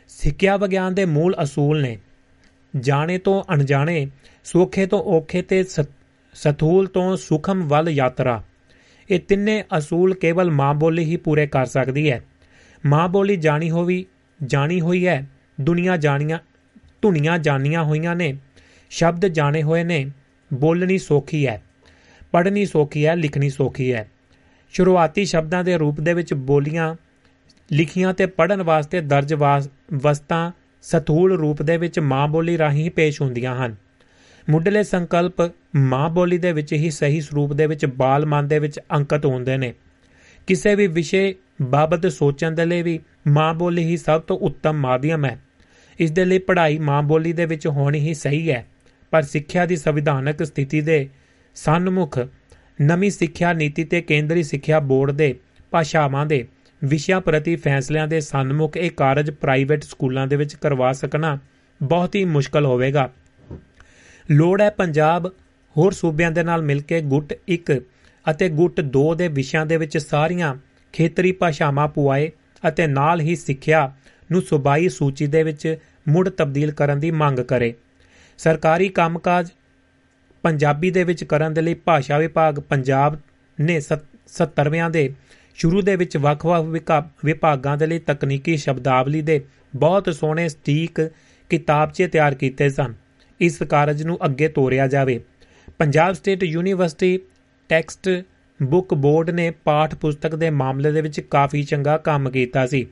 ਸਿੱਖਿਆ 0.07 0.57
ਵਿਗਿਆਨ 0.57 0.93
ਦੇ 0.93 1.05
ਮੂਲ 1.05 1.35
ਅਸੂਲ 1.43 1.81
ਨੇ। 1.81 1.97
ਜਾਣੇ 2.79 3.17
ਤੋਂ 3.17 3.43
ਅਣਜਾਣੇ, 3.53 4.07
ਸੋਖੇ 4.43 4.85
ਤੋਂ 4.85 4.99
ਔਖੇ 4.99 5.41
ਤੇ 5.41 5.63
ਸਥੂਲ 6.33 6.87
ਤੋਂ 6.87 7.17
ਸੁਖਮ 7.17 7.67
ਵੱਲ 7.67 7.89
ਯਾਤਰਾ। 7.89 8.43
ਇਹ 9.09 9.19
ਤਿੰਨੇ 9.19 9.63
ਅਸੂਲ 9.77 10.13
ਕੇਵਲ 10.13 10.51
ਮਾਂ 10.51 10.73
ਬੋਲੀ 10.73 11.03
ਹੀ 11.03 11.17
ਪੂਰੇ 11.17 11.47
ਕਰ 11.47 11.65
ਸਕਦੀ 11.65 12.11
ਹੈ। 12.11 12.21
ਮਾਂ 12.85 13.09
ਬੋਲੀ 13.09 13.35
ਜਾਣੀ 13.35 13.69
ਹੋਵੀ, 13.71 14.05
ਜਾਣੀ 14.43 14.81
ਹੋਈ 14.81 15.07
ਹੈ 15.07 15.29
ਦੁਨੀਆ 15.61 15.97
ਜਾਣੀਆਂ, 15.97 16.39
ਧੁਨੀਆਂ 17.01 17.39
ਜਾਣੀਆਂ 17.39 17.83
ਹੋਈਆਂ 17.83 18.15
ਨੇ, 18.15 18.37
ਸ਼ਬਦ 18.89 19.25
ਜਾਣੇ 19.25 19.63
ਹੋਏ 19.63 19.83
ਨੇ, 19.83 20.11
ਬੋਲਣੀ 20.53 20.97
ਸੌਖੀ 20.97 21.47
ਹੈ 21.47 21.61
ਪੜ੍ਹਨੀ 22.31 22.65
ਸੌਖੀ 22.65 23.05
ਹੈ 23.05 23.15
ਲਿਖਣੀ 23.15 23.49
ਸੌਖੀ 23.49 23.93
ਹੈ 23.93 24.09
ਸ਼ੁਰੂਆਤੀ 24.71 25.25
ਸ਼ਬਦਾਂ 25.25 25.63
ਦੇ 25.63 25.77
ਰੂਪ 25.77 26.01
ਦੇ 26.01 26.13
ਵਿੱਚ 26.13 26.33
ਬੋਲੀਆਂ, 26.33 26.95
ਲਿਖੀਆਂ 27.71 28.13
ਤੇ 28.13 28.25
ਪੜ੍ਹਨ 28.25 28.63
ਵਾਸਤੇ 28.63 29.01
ਦਰਜ 29.01 29.33
ਵਸਤਾਂ 29.93 30.51
ਸਥੂਲ 30.81 31.37
ਰੂਪ 31.37 31.61
ਦੇ 31.61 31.77
ਵਿੱਚ 31.77 31.99
ਮਾਂ 31.99 32.27
ਬੋਲੀ 32.27 32.57
ਰਾਹੀਂ 32.57 32.91
ਪੇਸ਼ 32.91 33.21
ਹੁੰਦੀਆਂ 33.21 33.65
ਹਨ। 33.65 33.75
ਮੁੱਢਲੇ 34.49 34.83
ਸੰਕਲਪ 34.83 35.51
ਮਾਂ 35.75 36.09
ਬੋਲੀ 36.09 36.37
ਦੇ 36.37 36.51
ਵਿੱਚ 36.51 36.73
ਹੀ 36.73 36.89
ਸਹੀ 36.89 37.21
ਸਰੂਪ 37.21 37.53
ਦੇ 37.53 37.67
ਵਿੱਚ 37.67 37.85
ਬਾਲ 37.85 38.25
ਮਨ 38.25 38.47
ਦੇ 38.47 38.59
ਵਿੱਚ 38.59 38.79
ਅੰਕਿਤ 38.79 39.25
ਹੁੰਦੇ 39.25 39.57
ਨੇ। 39.57 39.73
ਕਿਸੇ 40.47 40.75
ਵੀ 40.75 40.87
ਵਿਸ਼ੇ 40.87 41.35
ਬਾਬਤ 41.61 42.11
ਸੋਚਣ 42.11 42.51
ਦੇ 42.51 42.65
ਲਈ 42.65 42.81
ਵੀ 42.81 42.99
ਮਾਂ 43.27 43.53
ਬੋਲੀ 43.53 43.83
ਹੀ 43.83 43.97
ਸਭ 43.97 44.21
ਤੋਂ 44.21 44.37
ਉੱਤਮ 44.37 44.73
ਮਾਧਿਅਮ 44.73 45.25
ਹੈ। 45.25 45.39
ਇਸ 45.99 46.11
ਦੇ 46.11 46.25
ਲਈ 46.25 46.39
ਪੜ੍ਹਾਈ 46.39 46.77
ਮਾਂ 46.77 47.03
ਬੋਲੀ 47.03 47.33
ਦੇ 47.33 47.45
ਵਿੱਚ 47.45 47.67
ਹੋਣੀ 47.67 47.99
ਹੀ 47.99 48.13
ਸਹੀ 48.13 48.51
ਹੈ। 48.51 48.67
ਪਰ 49.11 49.21
ਸਿੱਖਿਆ 49.21 49.65
ਦੀ 49.65 49.75
ਸੰਵਿਧਾਨਕ 49.75 50.43
ਸਥਿਤੀ 50.43 50.81
ਦੇ 50.81 51.09
ਸਨਮੁਖ 51.55 52.19
ਨਵੀਂ 52.81 53.11
ਸਿੱਖਿਆ 53.11 53.53
ਨੀਤੀ 53.53 53.83
ਤੇ 53.83 54.01
ਕੇਂਦਰੀ 54.01 54.43
ਸਿੱਖਿਆ 54.43 54.79
ਬੋਰਡ 54.79 55.11
ਦੇ 55.11 55.39
ਭਾਸ਼ਾਵਾਂ 55.71 56.25
ਦੇ 56.25 56.47
ਵਿਸ਼ਿਆਂ 56.83 57.21
ਪ੍ਰਤੀ 57.21 57.55
ਫੈਸਲਿਆਂ 57.55 58.07
ਦੇ 58.07 58.19
ਸਨਮੁਖ 58.19 58.77
ਇਹ 58.77 58.91
ਕਾਰਜ 58.91 59.31
ਪ੍ਰਾਈਵੇਟ 59.31 59.83
ਸਕੂਲਾਂ 59.83 60.27
ਦੇ 60.27 60.35
ਵਿੱਚ 60.35 60.55
ਕਰਵਾ 60.55 60.93
ਸਕਣਾ 60.93 61.39
ਬਹੁਤ 61.83 62.15
ਹੀ 62.15 62.25
ਮੁਸ਼ਕਲ 62.25 62.65
ਹੋਵੇਗਾ। 62.65 63.11
ਲੋੜ 64.31 64.61
ਹੈ 64.61 64.69
ਪੰਜਾਬ 64.69 65.27
ਹੋਰ 65.77 65.91
ਸੂਬਿਆਂ 65.91 66.31
ਦੇ 66.31 66.43
ਨਾਲ 66.43 66.61
ਮਿਲ 66.61 66.81
ਕੇ 66.81 67.01
ਗੁੱਟ 67.01 67.33
1 67.49 67.79
ਅਤੇ 68.31 68.49
ਗੁੱਟ 68.49 68.81
2 68.81 69.15
ਦੇ 69.15 69.27
ਵਿਸ਼ਿਆਂ 69.27 69.65
ਦੇ 69.65 69.77
ਵਿੱਚ 69.77 69.97
ਸਾਰੀਆਂ 69.97 70.55
ਖੇਤਰੀ 70.93 71.31
ਭਾਸ਼ਾਵਾਂ 71.31 71.87
ਪੁਆਏ 71.87 72.31
ਅਤੇ 72.67 72.87
ਨਾਲ 72.87 73.21
ਹੀ 73.21 73.35
ਸਿੱਖਿਆ 73.35 73.93
ਨੂੰ 74.31 74.41
ਸੂਬਾਈ 74.41 74.89
ਸੂਚੀ 74.89 75.27
ਦੇ 75.27 75.43
ਵਿੱਚ 75.43 75.77
ਮੁੜ 76.09 76.29
ਤਬਦੀਲ 76.29 76.71
ਕਰਨ 76.71 76.99
ਦੀ 76.99 77.11
ਮੰਗ 77.11 77.39
ਕਰੇ। 77.39 77.73
ਸਰਕਾਰੀ 78.37 78.89
ਕੰਮਕਾਜ 78.89 79.49
ਪੰਜਾਬੀ 80.41 80.91
ਦੇ 80.91 81.03
ਵਿੱਚ 81.03 81.23
ਕਰਨ 81.23 81.53
ਦੇ 81.53 81.61
ਲਈ 81.61 81.73
ਭਾਸ਼ਾ 81.73 82.17
ਵਿਭਾਗ 82.17 82.55
ਪੰਜਾਬ 82.55 83.19
ਨੇ 83.61 83.79
70ਵਿਆਂ 84.27 84.89
ਦੇ 84.89 85.13
ਸ਼ੁਰੂ 85.55 85.81
ਦੇ 85.81 85.95
ਵਿੱਚ 85.95 86.17
ਵੱਖ-ਵੱਖ 86.17 86.65
ਵਿਕਾ- 86.65 87.09
ਵਿਭਾਗਾਂ 87.25 87.77
ਦੇ 87.77 87.85
ਲਈ 87.85 87.99
ਤਕਨੀਕੀ 87.99 88.57
ਸ਼ਬਦਾਵਲੀ 88.57 89.21
ਦੇ 89.21 89.45
ਬਹੁਤ 89.75 90.15
ਸੋਹਣੇ 90.15 90.49
ਸਟੀਕ 90.49 91.11
ਕਿਤਾਬਚੇ 91.49 92.07
ਤਿਆਰ 92.07 92.33
ਕੀਤੇ 92.33 92.69
ਸਨ। 92.69 92.93
ਇਸ 93.39 93.63
ਕਾਰਜ 93.63 94.03
ਨੂੰ 94.03 94.25
ਅੱਗੇ 94.25 94.47
ਤੋਰਿਆ 94.47 94.87
ਜਾਵੇ। 94.87 95.23
Punjab 95.77 96.13
state 96.13 96.43
university 96.43 97.19
text 97.69 98.09
book 98.63 98.93
board 98.93 99.29
ਨੇ 99.29 99.51
ਪਾਠ 99.51 99.95
ਪੁਸਤਕ 99.95 100.35
ਦੇ 100.35 100.49
ਮਾਮਲੇ 100.49 100.91
ਦੇ 100.91 101.01
ਵਿੱਚ 101.01 101.19
ਕਾਫੀ 101.19 101.63
ਚੰਗਾ 101.63 101.97
ਕੰਮ 101.97 102.29
ਕੀਤਾ 102.29 102.67
ਸੀ। 102.67 102.87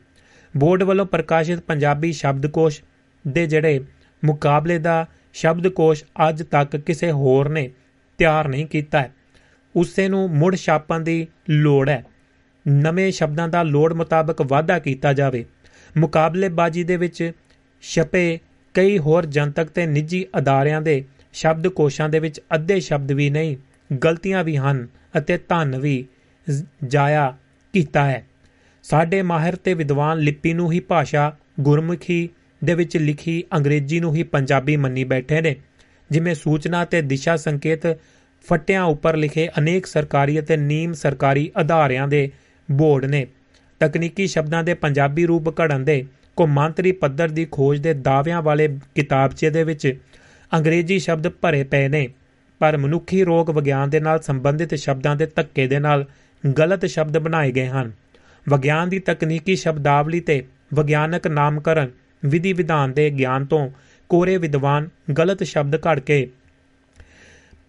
ਬੋਰਡ 0.57 0.83
ਵੱਲੋਂ 0.83 1.05
ਪ੍ਰਕਾਸ਼ਿਤ 1.05 1.59
ਪੰਜਾਬੀ 1.59 2.13
ਸ਼ਬਦਕੋਸ਼ 2.13 2.81
ਦੇ 3.27 3.47
ਜਿਹੜੇ 3.47 3.83
ਮੁਕਾਬਲੇ 4.25 4.77
ਦਾ 4.77 5.05
ਸ਼ਬਦਕੋਸ਼ 5.33 6.03
ਅੱਜ 6.29 6.43
ਤੱਕ 6.43 6.77
ਕਿਸੇ 6.77 7.11
ਹੋਰ 7.11 7.49
ਨੇ 7.49 7.71
ਤਿਆਰ 8.17 8.47
ਨਹੀਂ 8.47 8.65
ਕੀਤਾ 8.65 8.99
ਹੈ। 8.99 9.13
ਉਸੇ 9.75 10.07
ਨੂੰ 10.07 10.29
ਮੁੜ 10.29 10.55
ਛਾਪਣ 10.55 10.99
ਦੀ 10.99 11.27
ਲੋੜ 11.49 11.89
ਹੈ। 11.89 12.05
ਨਵੇਂ 12.67 13.11
ਸ਼ਬਦਾਂ 13.11 13.47
ਦਾ 13.47 13.63
ਲੋੜ 13.63 13.93
ਮੁਤਾਬਕ 13.93 14.41
ਵਾਧਾ 14.41 14.79
ਕੀਤਾ 14.79 15.13
ਜਾਵੇ। 15.13 15.45
ਮੁਕਾਬਲੇਬਾਜ਼ੀ 15.97 16.83
ਦੇ 16.83 16.97
ਵਿੱਚ 16.97 17.31
ਛਪੇ 17.81 18.39
ਕਈ 18.73 18.97
ਹੋਰ 18.97 19.25
ਜਨਤਕ 19.25 19.67
ਤੇ 19.67 19.85
ਨਿੱਜੀ 19.85 20.25
ਅਦਾਰਿਆਂ 20.37 20.81
ਦੇ 20.81 21.05
ਸ਼ਬਦਕੋਸ਼ਾਂ 21.33 22.09
ਦੇ 22.09 22.19
ਵਿੱਚ 22.19 22.41
ਅੱਧੇ 22.55 22.79
ਸ਼ਬਦ 22.79 23.11
ਵੀ 23.11 23.29
ਨਹੀਂ, 23.29 23.57
ਗਲਤੀਆਂ 23.95 24.43
ਵੀ 24.43 24.57
ਹਨ। 24.57 24.87
ਅਤੇ 25.17 25.37
ਧਨ 25.37 25.79
ਵੀ 25.79 26.05
ਜ਼- 26.49 26.65
ਜਾਇਆ 26.87 27.37
ਕੀਤਾ 27.73 28.05
ਹੈ। 28.05 28.27
ਸਾਡੇ 28.83 29.21
ਮਾਹਿਰ 29.21 29.55
ਤੇ 29.55 29.73
ਵਿਦਵਾਨ 29.73 30.17
ਲਿਪੀ 30.17 30.53
ਨੂੰ 30.53 30.71
ਹੀ 30.71 30.79
ਭਾਸ਼ਾ 30.79 31.37
ਗੁਰਮੁਖੀ 31.59 32.29
ਦੇ 32.63 32.73
ਵਿੱਚ 32.73 32.97
ਲਿਖੀ 32.97 33.43
ਅੰਗਰੇਜ਼ੀ 33.55 33.99
ਨੂੰ 33.99 34.15
ਹੀ 34.15 34.23
ਪੰਜਾਬੀ 34.23 34.77
ਮੰਨੀ 34.77 35.03
ਬੈਠੇ 35.03 35.41
ਨੇ, 35.41 35.55
ਜਿਵੇਂ 36.11 36.35
ਸੂਚਨਾ 36.35 36.85
ਤੇ 36.85 37.01
ਦਿਸ਼ਾ 37.01 37.35
ਸੰਕੇਤ 37.35 37.87
ਫੱਟਿਆਂ 38.47 38.83
ਉੱਪਰ 38.83 39.15
ਲਿਖੇ 39.15 39.49
ਅਨੇਕ 39.57 39.85
ਸਰਕਾਰੀ 39.85 40.39
ਅਤੇ 40.39 40.57
ਨੀਮ 40.57 40.93
ਸਰਕਾਰੀ 40.93 41.51
ਅਦਾਰਿਆਂ 41.61 42.07
ਦੇ 42.07 42.31
ਬੋਰਡ 42.71 43.05
ਨੇ। 43.05 43.27
ਤਕਨੀਕੀ 43.79 44.27
ਸ਼ਬਦਾਂ 44.27 44.63
ਦੇ 44.63 44.73
ਪੰਜਾਬੀ 44.73 45.25
ਰੂਪ 45.25 45.61
ਘੜਨ 45.61 45.85
ਦੇ 45.85 46.05
ਕੌਮਾਂਤਰੀ 46.35 46.91
ਪੱਧਰ 46.91 47.29
ਦੀ 47.29 47.47
ਖੋਜ 47.51 47.79
ਦੇ 47.79 47.93
ਦਾਅਵਿਆਂ 47.93 48.41
ਵਾਲੇ 48.41 48.79
ਕਿਤਾਬਚੇ 48.95 49.49
ਦੇ 49.49 49.63
ਵਿੱਚ 49.63 49.99
ਅੰਗਰੇਜ਼ੀ 50.53 50.99
ਸ਼ਬਦ 50.99 51.27
ਭਰੇ 51.27 51.63
ਪਏ 51.63 51.87
ਨੇ। 51.87 52.07
ਪਰ 52.59 52.77
ਮਨੁੱਖੀ 52.77 53.23
ਰੋਗ 53.23 53.49
ਵਿਗਿਆਨ 53.49 53.89
ਦੇ 53.89 53.99
ਨਾਲ 53.99 54.19
ਸੰਬੰਧਿਤ 54.19 54.75
ਸ਼ਬਦਾਂ 54.75 55.15
ਦੇ 55.15 55.25
ਧੱਕੇ 55.25 55.67
ਦੇ 55.67 55.79
ਨਾਲ 55.79 56.05
ਗਲਤ 56.57 56.85
ਸ਼ਬਦ 56.85 57.17
ਬਣਾਏ 57.17 57.51
ਗਏ 57.51 57.67
ਹਨ। 57.67 57.91
ਵਿਗਿਆਨ 58.49 58.89
ਦੀ 58.89 58.99
ਤਕਨੀਕੀ 58.99 59.55
ਸ਼ਬਦਾਵਲੀ 59.55 60.19
ਤੇ 60.19 60.43
ਵਿਗਿਆਨਕ 60.73 61.27
ਨਾਮਕਰਨ 61.27 61.89
ਵਿਧੀ 62.25 62.53
ਵਿਧਾਨ 62.53 62.93
ਦੇ 62.93 63.09
ਗਿਆਨ 63.09 63.45
ਤੋਂ 63.45 63.69
ਕੋਰੇ 64.09 64.37
ਵਿਦਵਾਨ 64.37 64.89
ਗਲਤ 65.17 65.43
ਸ਼ਬਦ 65.43 65.75
ਘੜ 65.75 65.99
ਕੇ 65.99 66.29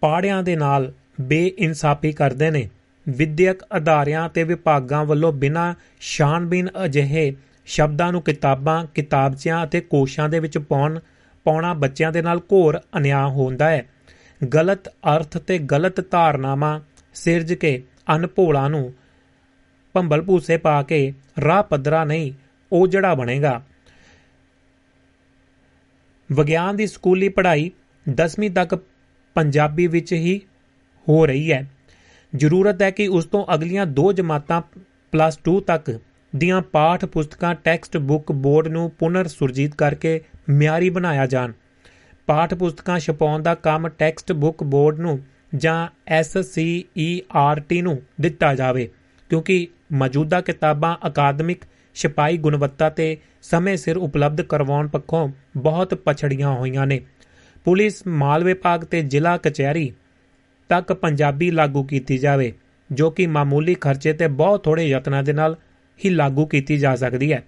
ਪਾੜਿਆਂ 0.00 0.42
ਦੇ 0.42 0.56
ਨਾਲ 0.56 0.92
ਬੇਇਨਸਾਫੀ 1.20 2.12
ਕਰਦੇ 2.12 2.50
ਨੇ। 2.50 2.68
ਵਿਦਿਅਕ 3.06 3.64
ਅਦਾਰਿਆਂ 3.76 4.28
ਤੇ 4.28 4.44
ਵਿਭਾਗਾਂ 4.44 5.04
ਵੱਲੋਂ 5.04 5.32
ਬਿਨਾਂ 5.32 5.74
ਛਾਣਬੀਨ 6.00 6.68
ਅਜਿਹੇ 6.84 7.32
ਸ਼ਬਦਾਂ 7.66 8.10
ਨੂੰ 8.12 8.22
ਕਿਤਾਬਾਂ, 8.22 8.84
ਕਿਤਾਬਚਿਆਂ 8.94 9.64
ਅਤੇ 9.64 9.80
ਕੋਸ਼ਾਂ 9.80 10.28
ਦੇ 10.28 10.40
ਵਿੱਚ 10.40 10.58
ਪਾਉਣ, 10.58 10.98
ਪਾਉਣਾ 11.46 11.72
ਬੱਚਿਆਂ 11.74 12.12
ਦੇ 12.12 12.22
ਨਾਲ 12.22 12.38
ਘੋਰ 12.52 12.80
ਅਨਿਆਂ 12.96 13.26
ਹੁੰਦਾ 13.28 13.70
ਹੈ। 13.70 13.86
ਗਲਤ 14.40 14.88
ਅਰਥ 14.88 15.38
ਤੇ 15.38 15.58
ਗਲਤ 15.58 16.00
ਧਾਰਨਾਵਾਂ 16.10 16.80
ਸਿਰਜ 17.14 17.52
ਕੇ 17.54 17.82
ਅਨਭੋਲਾ 18.16 18.68
ਨੂੰ 18.68 18.92
ਭੰਬਲ 19.94 20.22
ਭੂਸੇ 20.22 20.56
ਪਾ 20.56 20.82
ਕੇ 20.82 21.12
ਰਾਹ 21.44 21.62
ਪੱਧਰਾ 21.62 22.04
ਨਹੀਂ, 22.04 22.32
ਉਹ 22.72 22.86
ਜਿਹੜਾ 22.88 23.14
ਬਣੇਗਾ। 23.14 23.60
ਵਿਗਿਆਨ 26.30 26.76
ਦੀ 26.76 26.86
ਸਕੂਲੀ 26.86 27.28
ਪੜ੍ਹਾਈ 27.28 27.70
10ਵੀਂ 28.06 28.50
ਤੱਕ 28.50 28.74
ਪੰਜਾਬੀ 29.36 29.86
ਵਿੱਚ 29.86 30.12
ਹੀ 30.12 30.40
ਹੋ 31.06 31.24
ਰਹੀ 31.26 31.52
ਹੈ। 31.52 31.66
ਜ਼ਰੂਰਤ 32.36 32.82
ਹੈ 32.82 32.90
ਕਿ 32.90 33.06
ਉਸ 33.08 33.24
ਤੋਂ 33.24 33.44
ਅਗਲੀਆਂ 33.54 33.86
ਦੋ 33.86 34.12
ਜਮਾਤਾਂ 34.12 34.60
ਪਲੱਸ 35.12 35.38
2 35.48 35.60
ਤੱਕ 35.60 35.98
ਦੀਆਂ 36.36 36.60
ਪਾਠ 36.62 37.04
ਪੁਸਤਕਾਂ 37.04 37.54
ਟੈਕਸਟ 37.54 37.96
ਬੁੱਕ 37.96 38.32
ਬੋਰਡ 38.32 38.68
ਨੂੰ 38.68 38.90
ਪੁਨਰ 38.90 39.28
ਸੁਰਜੀਤ 39.28 39.74
ਕਰਕੇ 39.74 40.20
ਮਿਆਰੀ 40.48 40.90
ਬਣਾਇਆ 40.90 41.26
ਜਾਣ। 41.26 41.52
ਪਾਠ 42.28 42.52
ਪੁਸਤਕਾਂ 42.54 42.98
ਛਪਾਉਣ 42.98 43.42
ਦਾ 43.42 43.54
ਕੰਮ 43.54 43.88
ਟੈਕਸਟ 43.88 44.32
ਬੁੱਕ 44.32 44.62
ਬੋਰਡ 44.64 44.98
ਨੂੰ 45.00 45.18
ਜਾਂ 45.54 45.76
SCERT 46.14 47.82
ਨੂੰ 47.82 48.00
ਦਿੱਤਾ 48.20 48.54
ਜਾਵੇ, 48.54 48.88
ਕਿਉਂਕਿ 49.30 49.66
ਮੌਜੂਦਾ 49.92 50.40
ਕਿਤਾਬਾਂ 50.40 50.96
ਅਕਾਦਮਿਕ 51.06 51.64
ਛਪਾਈ 51.96 52.36
ਗੁਣਵੱਤਾ 52.38 52.90
ਤੇ 52.90 53.16
ਸਮੇਂ 53.42 53.76
ਸਿਰ 53.76 53.96
ਉਪਲਬਧ 53.96 54.40
ਕਰਵਾਉਣ 54.42 54.88
ਪੱਖੋਂ 54.88 55.28
ਬਹੁਤ 55.56 55.94
ਪਛੜੀਆਂ 55.94 56.52
ਹੋਈਆਂ 56.52 56.86
ਨੇ। 56.86 57.00
ਪੁਲਿਸ 57.66 58.06
ਮਾਲ 58.06 58.44
ਵਿਭਾਗ 58.44 58.84
ਤੇ 58.84 59.02
ਜ਼ਿਲ੍ਹਾ 59.02 59.36
ਕਚਹਿਰੀ 59.36 59.92
ਤੱਕ 60.70 60.92
ਪੰਜਾਬੀ 60.92 61.50
ਲਾਗੂ 61.50 61.84
ਕੀਤੀ 61.84 62.18
ਜਾਵੇ, 62.18 62.52
ਜੋ 62.90 63.10
ਕਿ 63.10 63.26
ਮਾਮੂਲੀ 63.26 63.74
ਖਰਚੇ 63.74 64.12
ਤੇ 64.12 64.26
ਬਹੁਤ 64.26 64.64
ਥੋੜੇ 64.64 64.88
ਯਤਨਾਂ 64.88 65.22
ਦੇ 65.22 65.32
ਨਾਲ 65.32 65.56
ਹੀ 66.00 66.10
ਲਾਗੂ 66.10 66.46
ਕੀਤੀ 66.46 66.78
ਜਾ 66.78 66.96
ਸਕਦੀ 66.96 67.32
ਹੈ। 67.32 67.42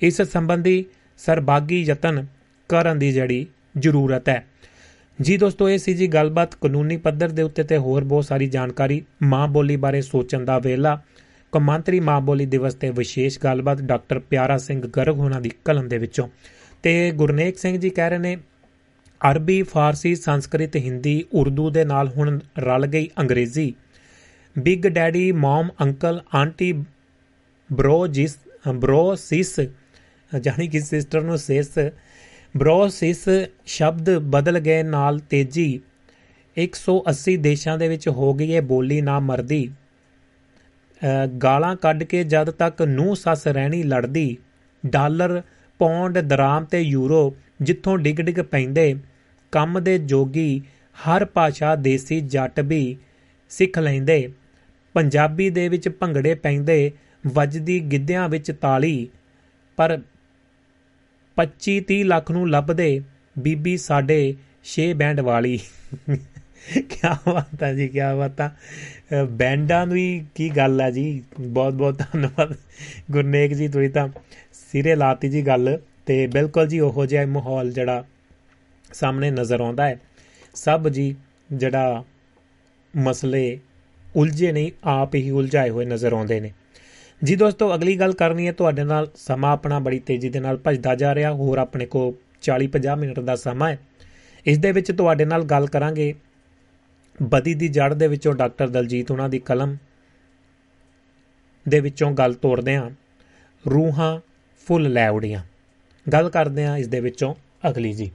ਇਸ 0.00 0.22
ਸੰਬੰਧੀ 0.22 0.84
ਸਰਬਾਗੀ 1.20 1.82
ਯਤਨ 1.82 2.26
ਕਰਨ 2.70 2.98
ਦੀ 2.98 3.12
ਜਿਹੜੀ 3.12 3.46
ਜ਼ਰੂਰਤ 3.78 4.28
ਹੈ। 4.28 4.46
ਜੀ 5.20 5.36
ਦੋਸਤੋ, 5.36 5.70
ਇਹ 5.70 5.78
ਸੀ 5.78 5.94
ਜੀ 5.94 6.06
ਗੱਲਬਾਤ 6.06 6.54
ਕਾਨੂੰਨੀ 6.54 6.96
ਪੱਧਰ 6.96 7.28
ਦੇ 7.28 7.42
ਉੱਤੇ 7.42 7.62
ਤੇ 7.62 7.76
ਹੋਰ 7.76 8.04
ਬਹੁਤ 8.04 8.24
ਸਾਰੀ 8.24 8.46
ਜਾਣਕਾਰੀ 8.46 9.02
ਮਾਂ 9.22 9.48
ਬੋਲੀ 9.48 9.76
ਬਾਰੇ 9.76 10.00
ਸੋਚਣ 10.02 10.44
ਦਾ 10.44 10.58
ਵੇਲਾ। 10.58 11.02
ਕੌਮਾਂਤਰੀ 11.52 12.00
ਮਾਂ 12.00 12.20
ਬੋਲੀ 12.20 12.46
ਦਿਵਸ 12.46 12.74
ਤੇ 12.74 12.90
ਵਿਸ਼ੇਸ਼ 12.90 13.38
ਗੱਲਬਾਤ 13.38 13.82
ਡਾਕਟਰ 13.82 14.18
ਪਿਆਰਾ 14.18 14.58
ਸਿੰਘ 14.58 14.82
ਗਰਗ 14.82 15.18
ਹੋਣਾ 15.18 15.40
ਦੀ 15.40 15.50
ਕਲਮ 15.64 15.88
ਦੇ 15.88 15.98
ਵਿੱਚੋਂ। 15.98 16.28
ਤੇ 16.82 17.10
ਗੁਰਨੇਕ 17.10 17.58
ਸਿੰਘ 17.58 17.78
ਜੀ 17.78 17.90
ਕਹਿ 17.90 18.10
ਰਹੇ 18.10 18.18
ਨੇ, 18.18 18.36
ਅਰਬੀ, 19.30 19.62
ਫਾਰਸੀ, 19.62 20.14
ਸੰਸਕ੍ਰਿਤ, 20.14 20.76
ਹਿੰਦੀ, 20.76 21.24
ਉਰਦੂ 21.32 21.70
ਦੇ 21.70 21.84
ਨਾਲ 21.84 22.08
ਹੁਣ 22.08 22.38
ਰਲ 22.58 22.86
ਗਈ 22.86 23.08
ਅੰਗਰੇਜ਼ੀ। 23.18 23.74
Big 24.58 24.86
daddy, 24.86 25.32
mom, 25.32 25.68
uncle, 25.80 26.20
aunty, 26.34 26.72
bro 27.72 28.06
ਜਿਸ, 28.06 28.38
ਬ੍ਰੋ, 28.74 29.14
ਸਿਸ 29.14 29.60
ਜਾਨੀ 30.40 30.68
ਕਿ 30.68 30.80
ਸਿਸਟਰ 30.80 31.20
ਨੂੰ 31.20 31.38
ਸਿਸ 31.38 31.78
ਬ੍ਰੋ 32.56 32.88
ਸਿਸ 32.88 33.28
ਸ਼ਬਦ 33.66 34.18
ਬਦਲ 34.18 34.58
ਗਏ 34.60 34.82
ਨਾਲ 34.82 35.18
ਤੇਜ਼ੀ। 35.18 35.80
180 36.56 37.36
ਦੇਸ਼ਾਂ 37.36 37.78
ਦੇ 37.78 37.88
ਵਿੱਚ 37.88 38.08
ਹੋ 38.08 38.34
ਗਈ 38.34 38.52
ਇਹ 38.52 38.62
ਬੋਲੀ 38.62 39.00
ਨਾ 39.00 39.20
ਮਰਦੀ। 39.20 39.70
ਅ, 41.02 41.26
ਗਾਲਾਂ 41.26 41.76
ਕੱਢ 41.76 42.02
ਕੇ 42.02 42.24
ਜਦ 42.24 42.50
ਤੱਕ 42.50 42.82
ਨੂੰ 42.82 43.16
ਸੱਸ 43.16 43.46
ਰਹਿਣੀ 43.46 43.82
ਲੜਦੀ 43.82 44.36
ਡਾਲਰ 44.86 45.42
ਪੌਂਡ 45.78 46.18
ਦਰਾਮ 46.18 46.64
ਤੇ 46.64 46.80
ਯੂਰੋ 46.80 47.36
ਜਿੱਥੋਂ 47.62 47.98
ਡਿਗ 47.98 48.16
ਡਿਗ 48.16 48.40
ਪੈਂਦੇ 48.40 48.94
ਕੰਮ 49.52 49.82
ਦੇ 49.82 49.98
ਜੋਗੀ 49.98 50.62
ਹਰ 50.96 51.24
ਭਾਸ਼ਾ 51.24 51.76
ਦੇਸੀ 51.76 52.20
ਜੱਟ 52.20 52.60
ਵੀ 52.60 52.96
ਸਿੱਖ 53.48 53.78
ਲੈਂਦੇ। 53.78 54.32
ਪੰਜਾਬੀ 54.94 55.50
ਦੇ 55.50 55.68
ਵਿੱਚ 55.68 55.88
ਭੰਗੜੇ 55.88 56.34
ਪੈਂਦੇ 56.34 56.92
ਵੱਜਦੀ 57.26 57.80
ਗਿੱਧਿਆਂ 57.80 58.28
ਵਿੱਚ 58.28 58.52
ਤਾਲੀ 58.52 59.08
ਪਰ 59.76 59.98
25 61.36 61.80
30 61.80 62.02
ਲੱਖ 62.04 62.30
ਨੂੰ 62.30 62.50
ਲੱਭਦੇ 62.50 63.00
ਬੀਬੀ 63.38 63.76
ਸਾਡੇ 63.76 64.34
6 64.64 64.92
ਬੈਂਡ 64.94 65.20
ਵਾਲੀ। 65.20 65.58
ਕੀ 66.68 67.08
ਬਾਤ 67.26 67.62
ਹੈ 67.62 67.74
ਜੀ 67.74 67.88
ਕੀ 67.88 67.98
ਬਾਤ 68.18 68.40
ਹੈ 68.40 69.24
ਬੈਂਡਾਂ 69.24 69.86
ਦੀ 69.86 70.24
ਕੀ 70.34 70.48
ਗੱਲ 70.48 70.80
ਹੈ 70.80 70.90
ਜੀ? 70.90 71.22
ਬਹੁਤ 71.40 71.74
ਬਹੁਤ 71.74 71.98
ਧੰਨਵਾਦ। 71.98 72.54
ਗੁਰਨੇਕ 73.10 73.52
ਜੀ, 73.52 73.68
ਤੁਸੀਂ 73.68 73.90
ਤਾਂ 73.90 74.08
ਸਿਰੇ 74.52 74.94
ਲਾਤੀ 74.94 75.28
ਜੀ 75.28 75.46
ਗੱਲ 75.46 75.78
ਤੇ 76.06 76.26
ਬਿਲਕੁਲ 76.26 76.66
ਜੀ 76.66 76.80
ਉਹੋ 76.80 77.06
ਜਿਹਾ 77.06 77.26
ਮਾਹੌਲ 77.26 77.72
ਜਿਹੜਾ 77.72 78.04
ਸਾਹਮਣੇ 78.92 79.30
ਨਜ਼ਰ 79.30 79.60
ਆਉਂਦਾ 79.60 79.88
ਹੈ। 79.88 80.00
ਸਭ 80.54 80.88
ਜੀ 80.88 81.14
ਜਿਹੜਾ 81.52 82.04
ਮਸਲੇ 82.96 83.58
ਉਲਝੇ 84.16 84.52
ਨਹੀਂ, 84.52 84.72
ਆਪ 84.84 85.14
ਹੀ 85.14 85.30
ਉਲਝਾਏ 85.30 85.70
ਹੋਏ 85.70 85.84
ਨਜ਼ਰ 85.84 86.12
ਆਉਂਦੇ 86.12 86.40
ਨੇ। 86.40 86.52
ਜੀ 87.24 87.36
ਦੋਸਤੋ, 87.36 87.74
ਅਗਲੀ 87.74 87.96
ਗੱਲ 87.96 88.12
ਕਰਨੀ 88.12 88.46
ਹੈ, 88.46 88.52
ਤੁਹਾਡੇ 88.52 88.84
ਨਾਲ 88.84 89.08
ਸਮਾਂ 89.14 89.52
ਆਪਣਾ 89.52 89.78
ਬੜੀ 89.78 89.98
ਤੇਜ਼ੀ 89.98 90.28
ਦੇ 90.28 90.40
ਨਾਲ 90.40 90.56
ਭੱਜਦਾ 90.56 90.94
ਜਾ 90.94 91.14
ਰਿਹਾ। 91.14 91.32
ਹੋਰ 91.32 91.58
ਆਪਣੇ 91.58 91.86
ਕੋ 91.86 92.14
40-50 92.42 92.96
ਮਿੰਟ 92.96 93.20
ਦਾ 93.20 93.36
ਸਮਾਂ 93.36 93.70
ਹੈ। 93.70 93.78
ਇਸ 94.46 94.58
ਦੇ 94.58 94.72
ਵਿੱਚ 94.72 94.92
ਤੁਹਾਡੇ 94.92 95.24
ਨਾਲ 95.24 95.44
ਗੱਲ 95.44 95.66
ਕਰਾਂਗੇ। 95.66 96.14
ਬਦੀ 97.22 97.54
ਦੀ 97.54 97.68
ਜੜ 97.68 97.94
ਦੇ 97.94 98.06
ਵਿੱਚੋਂ 98.06 98.34
ਡਾਕਟਰ 98.34 98.68
ਦਲਜੀਤ 98.68 99.10
ਉਹਨਾਂ 99.10 99.28
ਦੀ 99.28 99.38
ਕਲਮ 99.38 99.76
ਦੇ 101.68 101.80
ਵਿੱਚੋਂ 101.80 102.12
ਗੱਲ 102.12 102.34
ਤੋੜਦੇ 102.34 102.76
ਹਾਂ। 102.76 102.90
ਰੂਹਾਂ 103.70 104.20
ਫੁੱਲ 104.66 104.92
ਲੈ 104.92 105.08
ਉੜੀਆਂ। 105.08 105.42
ਗੱਲ 106.12 106.30
ਕਰਦੇ 106.30 106.66
ਹਾਂ 106.66 106.78
ਇਸ 106.78 106.88
ਦੇ 106.88 107.00
ਵਿੱਚੋਂ 107.00 107.34
ਅਗਲੀ 107.70 107.92
ਜੀ। 107.92 108.10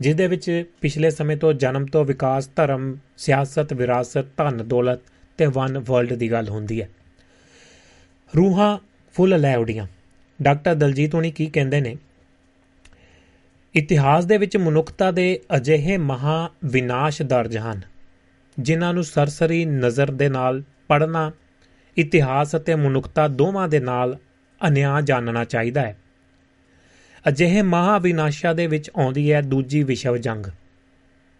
ਜਿਸ 0.00 0.14
ਦੇ 0.14 0.26
ਵਿੱਚ 0.26 0.64
ਪਿਛਲੇ 0.80 1.10
ਸਮੇਂ 1.10 1.36
ਤੋਂ 1.36 1.52
ਜਨਮ 1.52 1.86
ਤੋਂ 1.86 2.04
ਵਿਕਾਸ, 2.04 2.50
ਧਰਮ, 2.56 2.96
ਸਿਆਸਤ, 3.16 3.72
ਵਿਰਾਸਤ 3.72 4.36
ਧਨ 4.36 4.68
ਦੌਲਤ 4.68 5.00
ਤੇ 5.36 5.46
ਵਨ 5.46 5.78
ਵਰਲਡ 5.78 6.12
ਦੀ 6.12 6.30
ਗੱਲ 6.30 6.48
ਹੁੰਦੀ 6.48 6.82
ਹੈ। 6.82 6.88
ਰੂਹਾਂ 8.32 8.78
ਫੁੱਲ 9.14 9.40
ਲੈ 9.40 9.56
ਉਡੀਆਂ। 9.56 9.86
ਡਾਕਟਰ 10.42 10.74
ਦਲਜੀਤ 10.74 11.14
ਹੁਣੀ 11.14 11.30
ਕੀ 11.30 11.46
ਕਹਿੰਦੇ 11.46 11.80
ਨੇ? 11.80 11.96
ਇਤਿਹਾਸ 13.74 14.24
ਦੇ 14.24 14.36
ਵਿੱਚ 14.38 14.56
ਮਨੁੱਖਤਾ 14.56 15.10
ਦੇ 15.10 15.40
ਅਜਿਹੇ 15.56 15.96
ਮਹਾ 15.96 16.50
ਵਿਨਾਸ਼ 16.64 17.22
ਦਰਜ 17.22 17.56
ਹਨ, 17.56 17.80
ਜਿਨ੍ਹਾਂ 18.58 18.92
ਨੂੰ 18.94 19.04
ਸਰਸਰੀ 19.04 19.64
ਨਜ਼ਰ 19.64 20.10
ਦੇ 20.10 20.28
ਨਾਲ 20.28 20.62
ਪੜ੍ਹਨਾ, 20.88 21.30
ਇਤਿਹਾਸ 21.96 22.56
ਅਤੇ 22.56 22.74
ਮਨੁੱਖਤਾ 22.74 23.28
ਦੋਵਾਂ 23.28 23.68
ਦੇ 23.68 23.80
ਨਾਲ 23.80 24.16
ਅਨਿਆਂ 24.60 25.02
ਜਾਣਨਾ 25.02 25.44
ਚਾਹੀਦਾ 25.44 25.80
ਹੈ। 25.80 25.96
ਅਜਿਹੇ 27.28 27.62
ਮਹਾ 27.62 27.98
ਵਿਨਾਸ਼ਾ 27.98 28.52
ਦੇ 28.52 28.66
ਵਿੱਚ 28.66 28.90
ਆਉਂਦੀ 28.96 29.32
ਹੈ 29.32 29.40
ਦੂਜੀ 29.42 29.82
ਵਿਸ਼ਵ 29.82 30.16
ਜੰਗ, 30.16 30.46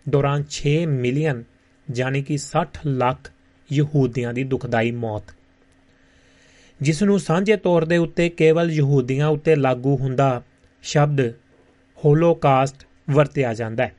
ਦੌਰਾਨ 0.07 0.45
6 0.51 0.77
ਮਿਲੀਅਨ, 0.87 1.45
ਯਾਨੀ 1.89 2.23
ਕਿ 2.23 2.39
60 2.39 2.85
ਲੱਖ 2.87 3.33
ਯਹੂਦੀਆਂ 3.71 4.35
ਦੀ 4.35 4.45
ਦੁਖਦਾਈ 4.45 4.91
ਮੌਤ। 4.91 5.36
ਜਿਸ 6.81 7.03
ਨੂੰ 7.03 7.19
ਸਾਂਝੇ 7.19 7.57
ਤੌਰ 7.57 7.85
ਦੇ 7.85 7.97
ਉੱਤੇ 7.97 8.29
ਕੇਵਲ 8.29 8.71
ਯਹੂਦੀਆਂ 8.71 9.29
ਉੱਤੇ 9.29 9.57
ਲਾਗੂ 9.57 9.97
ਹੁੰਦਾ 9.97 10.43
ਸ਼ਬਦ 10.83 11.21
ਹੋਲੋਕਾਸਟ 11.99 12.87
ਵਰਤਿਆ 13.11 13.55
ਜਾਂਦਾ 13.55 13.87
ਹੈ। 13.87 13.93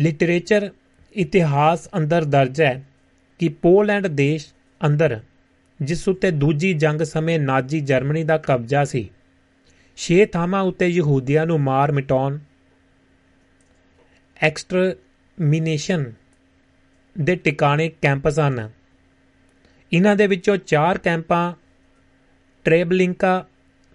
ਲਿਟਰੇਚਰ 0.00 0.70
ਇਤਿਹਾਸ 1.14 1.88
ਅੰਦਰ 1.96 2.24
ਦਰਜ 2.24 2.60
ਹੈ 2.62 2.82
ਕਿ 3.38 3.48
ਪੋਲੈਂਡ 3.48 4.06
ਦੇਸ਼ 4.06 4.46
ਅੰਦਰ, 4.86 5.20
ਜਿਸ 5.82 6.08
ਉੱਤੇ 6.08 6.30
ਦੂਜੀ 6.30 6.72
ਜੰਗ 6.74 7.02
ਸਮੇਂ 7.02 7.38
ਨਾਜ਼ੀ 7.38 7.80
ਜਰਮਨੀ 7.80 8.24
ਦਾ 8.24 8.38
ਕਬਜ਼ਾ 8.38 8.84
ਸੀ, 8.84 9.10
ਛੇ 9.96 10.26
ਥਾਵਾਂ 10.26 10.62
ਉੱਤੇ 10.62 10.88
ਯਹੂਦੀਆਂ 10.88 11.46
ਨੂੰ 11.46 11.58
ਮਾਰ 11.60 11.92
ਮਿਟਾਉਣ 11.92 12.38
ਐਕਸਟਰਮੀਨੇਸ਼ਨ 14.40 16.12
ਦੇ 17.20 17.36
ਟਿਕਾਣੇ 17.36 17.88
ਕੈਂਪਸ 18.02 18.38
ਹਨ। 18.40 18.70
ਇਹਨਾਂ 19.92 20.16
ਦੇ 20.16 20.26
ਵਿੱਚੋਂ 20.26 20.56
ਚਾਰ 20.56 20.98
ਕੈਂਪਾਂ, 20.98 21.54
ਟ੍ਰੇਬਲਿੰਕਾ, 22.64 23.46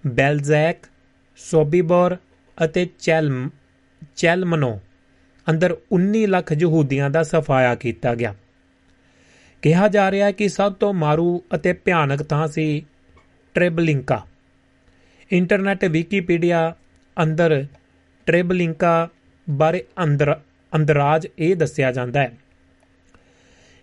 ਬੈਲਜ਼ੈਕ, 0.07 0.77
ਸੋਬੀਬੋਰ 1.37 2.17
ਅਤੇ 2.65 2.89
ਚੈਲਮ, 2.99 3.49
ਚੈਲਮਨੋ, 4.15 4.79
ਅੰਦਰ 5.49 5.77
19 5.91 6.27
ਲੱਖ 6.27 6.51
ਯਹੂਦੀਆਂ 6.51 7.09
ਦਾ 7.09 7.23
ਸਫਾਇਆ 7.23 7.75
ਕੀਤਾ 7.75 8.15
ਗਿਆ। 8.15 8.35
ਕਿਹਾ 9.61 9.87
ਜਾ 9.87 10.11
ਰਿਹਾ 10.11 10.27
ਹੈ 10.27 10.31
ਕਿ 10.31 10.49
ਸਭ 10.49 10.73
ਤੋਂ 10.73 10.93
ਮਾਰੂ 10.93 11.43
ਅਤੇ 11.55 11.73
ਭਿਆਨਕ 11.73 12.23
ਥਾਂ 12.23 12.47
ਸੀ 12.47 12.85
ਟ੍ਰੇਬਲਿੰਕਾ। 13.53 14.25
ਇੰਟਰਨੈਟ 15.31 15.85
ਵਿਕੀਪੀਡੀਆ 15.85 16.75
ਅੰਦਰ 17.23 17.65
ਟ੍ਰੇਬਲਿੰਕਾ 18.25 19.09
ਬਾਰੇ 19.49 19.83
ਅੰਦਰ, 20.03 20.39
ਅੰਦਰਾਜ 20.75 21.27
ਇਹ 21.39 21.55
ਦੱਸਿਆ 21.55 21.91
ਜਾਂਦਾ 21.91 22.21
ਹੈ 22.21 22.37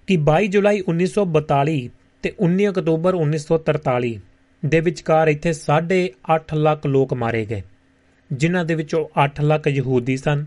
ਕਿ 0.06 0.16
22 0.16 0.46
ਜੁਲਾਈ 0.46 0.82
1942 0.88 1.90
ਤੇ 2.22 2.32
19 2.40 2.68
ਅਕਤੂਬਰ 2.68 3.14
1943 3.14 4.12
ਦੇ 4.66 4.80
ਵਿਚਕਾਰ 4.80 5.28
ਇੱਥੇ 5.28 5.52
8.5 5.52 6.54
ਲੱਖ 6.54 6.86
ਲੋਕ 6.86 7.14
ਮਾਰੇ 7.14 7.44
ਗਏ, 7.44 7.62
ਜਿਨ੍ਹਾਂ 8.32 8.64
ਦੇ 8.64 8.74
ਵਿੱਚੋਂ 8.74 9.06
8 9.24 9.42
ਲੱਖ 9.42 9.68
ਯਹੂਦੀ 9.68 10.16
ਸਨ। 10.16 10.44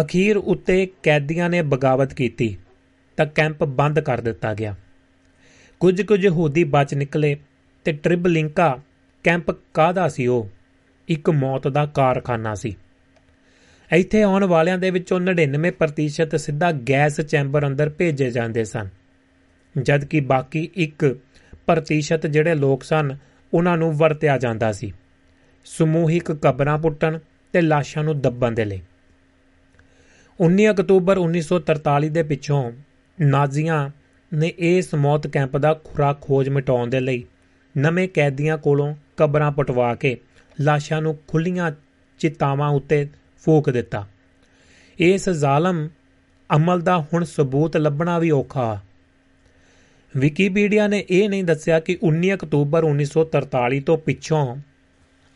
ਅਖੀਰ 0.00 0.36
ਉੱਤੇ 0.36 0.86
ਕੈਦੀਆਂ 1.02 1.50
ਨੇ 1.50 1.62
ਬਗਾਵਤ 1.62 2.14
ਕੀਤੀ 2.14 2.56
ਤਾਂ 3.16 3.26
ਕੈਂਪ 3.26 3.64
ਬੰਦ 3.64 4.00
ਕਰ 4.00 4.20
ਦਿੱਤਾ 4.20 4.54
ਗਿਆ। 4.54 4.74
ਕੁਝ 5.80 6.02
ਕੁ 6.02 6.16
ਯਹੂਦੀ 6.16 6.64
ਬਚ 6.64 6.94
ਨਿਕਲੇ 6.94 7.36
ਤੇ 7.84 7.92
ਟ੍ਰਿਬਲਿੰਕਾ 7.92 8.80
ਕੈਂਪ 9.24 9.50
ਕਾਹਦਾ 9.50 10.08
ਸੀ 10.08 10.26
ਉਹ? 10.26 10.48
ਇੱਕ 11.08 11.30
ਮੌਤ 11.30 11.68
ਦਾ 11.68 11.86
ਕਾਰਖਾਨਾ 11.86 12.54
ਸੀ। 12.54 12.76
ਇੱਥੇ 13.90 14.22
ਆਉਣ 14.22 14.44
ਵਾਲਿਆਂ 14.44 14.78
ਦੇ 14.78 14.90
ਵਿੱਚੋਂ 14.90 15.20
99% 15.20 16.36
ਸਿੱਧਾ 16.36 16.72
ਗੈਸ 16.72 17.20
ਚੈਂਬਰ 17.20 17.66
ਅੰਦਰ 17.66 17.88
ਭੇਜੇ 17.88 18.30
ਜਾਂਦੇ 18.30 18.64
ਸਨ। 18.64 18.88
ਜਦ 19.82 20.04
ਕਿ 20.04 20.20
ਬਾਕੀ 20.20 20.70
1% 20.76 22.26
ਜਿਹੜੇ 22.26 22.54
ਲੋਕ 22.54 22.82
ਸਨ, 22.82 23.16
ਉਹਨਾਂ 23.54 23.76
ਨੂੰ 23.76 23.92
ਵਰਤਿਆ 23.92 24.38
ਜਾਂਦਾ 24.38 24.72
ਸੀ। 24.72 24.92
ਸਮੂਹਿਕ 25.64 26.32
ਕਬਰਾਂ 26.32 26.78
ਪੁੱਟਣ 26.78 27.18
ਤੇ 27.52 27.60
ਲਾਸ਼ਾਂ 27.60 28.04
ਨੂੰ 28.04 28.20
ਦੱਬਣ 28.20 28.52
ਦੇ 28.52 28.64
ਲਈ। 28.64 28.82
19 30.40 30.70
ਅਕਤੂਬਰ 30.70 31.18
1943 31.18 32.08
ਦੇ 32.08 32.22
ਪਿੱਛੋਂ 32.22 32.72
ਨਾਜ਼ੀਆਂ 33.20 33.90
ਨੇ 34.34 34.52
ਇਸ 34.58 34.94
ਮੌਤ 34.94 35.26
ਕੈਂਪ 35.26 35.56
ਦਾ 35.56 35.80
ਖੁਰਾ 35.84 36.18
ਖੋਜ 36.20 36.48
ਮਿਟਾਉਣ 36.48 36.90
ਦੇ 36.90 37.00
ਲਈ 37.00 37.24
ਨਵੇਂ 37.78 38.08
ਕੈਦੀਆਂ 38.08 38.58
ਕੋਲੋਂ 38.58 38.94
ਕਬਰਾਂ 39.16 39.52
ਪਟਵਾ 39.52 39.94
ਕੇ 39.94 40.18
ਲਾਸ਼ਾਂ 40.60 41.02
ਨੂੰ 41.02 41.18
ਖੁੱਲੀਆਂ 41.28 41.72
ਚਿਤਾਵਾਂ 42.18 42.68
ਉੱਤੇ 42.68 43.08
ਫੂਕ 43.44 43.70
ਦਿੱਤਾ। 43.70 44.08
ਇਸ 44.98 45.28
ਜ਼ਾਲਮ 45.28 45.88
ਅਮਲ 46.56 46.80
ਦਾ 46.80 46.98
ਹੁਣ 46.98 47.24
ਸਬੂਤ 47.24 47.76
ਲੱਭਣਾ 47.76 48.18
ਵੀ 48.18 48.30
ਔਖਾ 48.30 48.80
ਵਿਕੀਪੀਡੀਆ 50.16 50.86
ਨੇ 50.86 51.04
ਇਹ 51.10 51.28
ਨਹੀਂ 51.28 51.44
ਦੱਸਿਆ 51.44 51.80
ਕਿ 51.80 51.98
19 52.02 52.32
ਅਕਤੂਬਰ 52.34 52.84
1943 52.84 53.80
ਤੋਂ 53.80 53.98
ਪਿੱਛੋਂ 53.98 54.56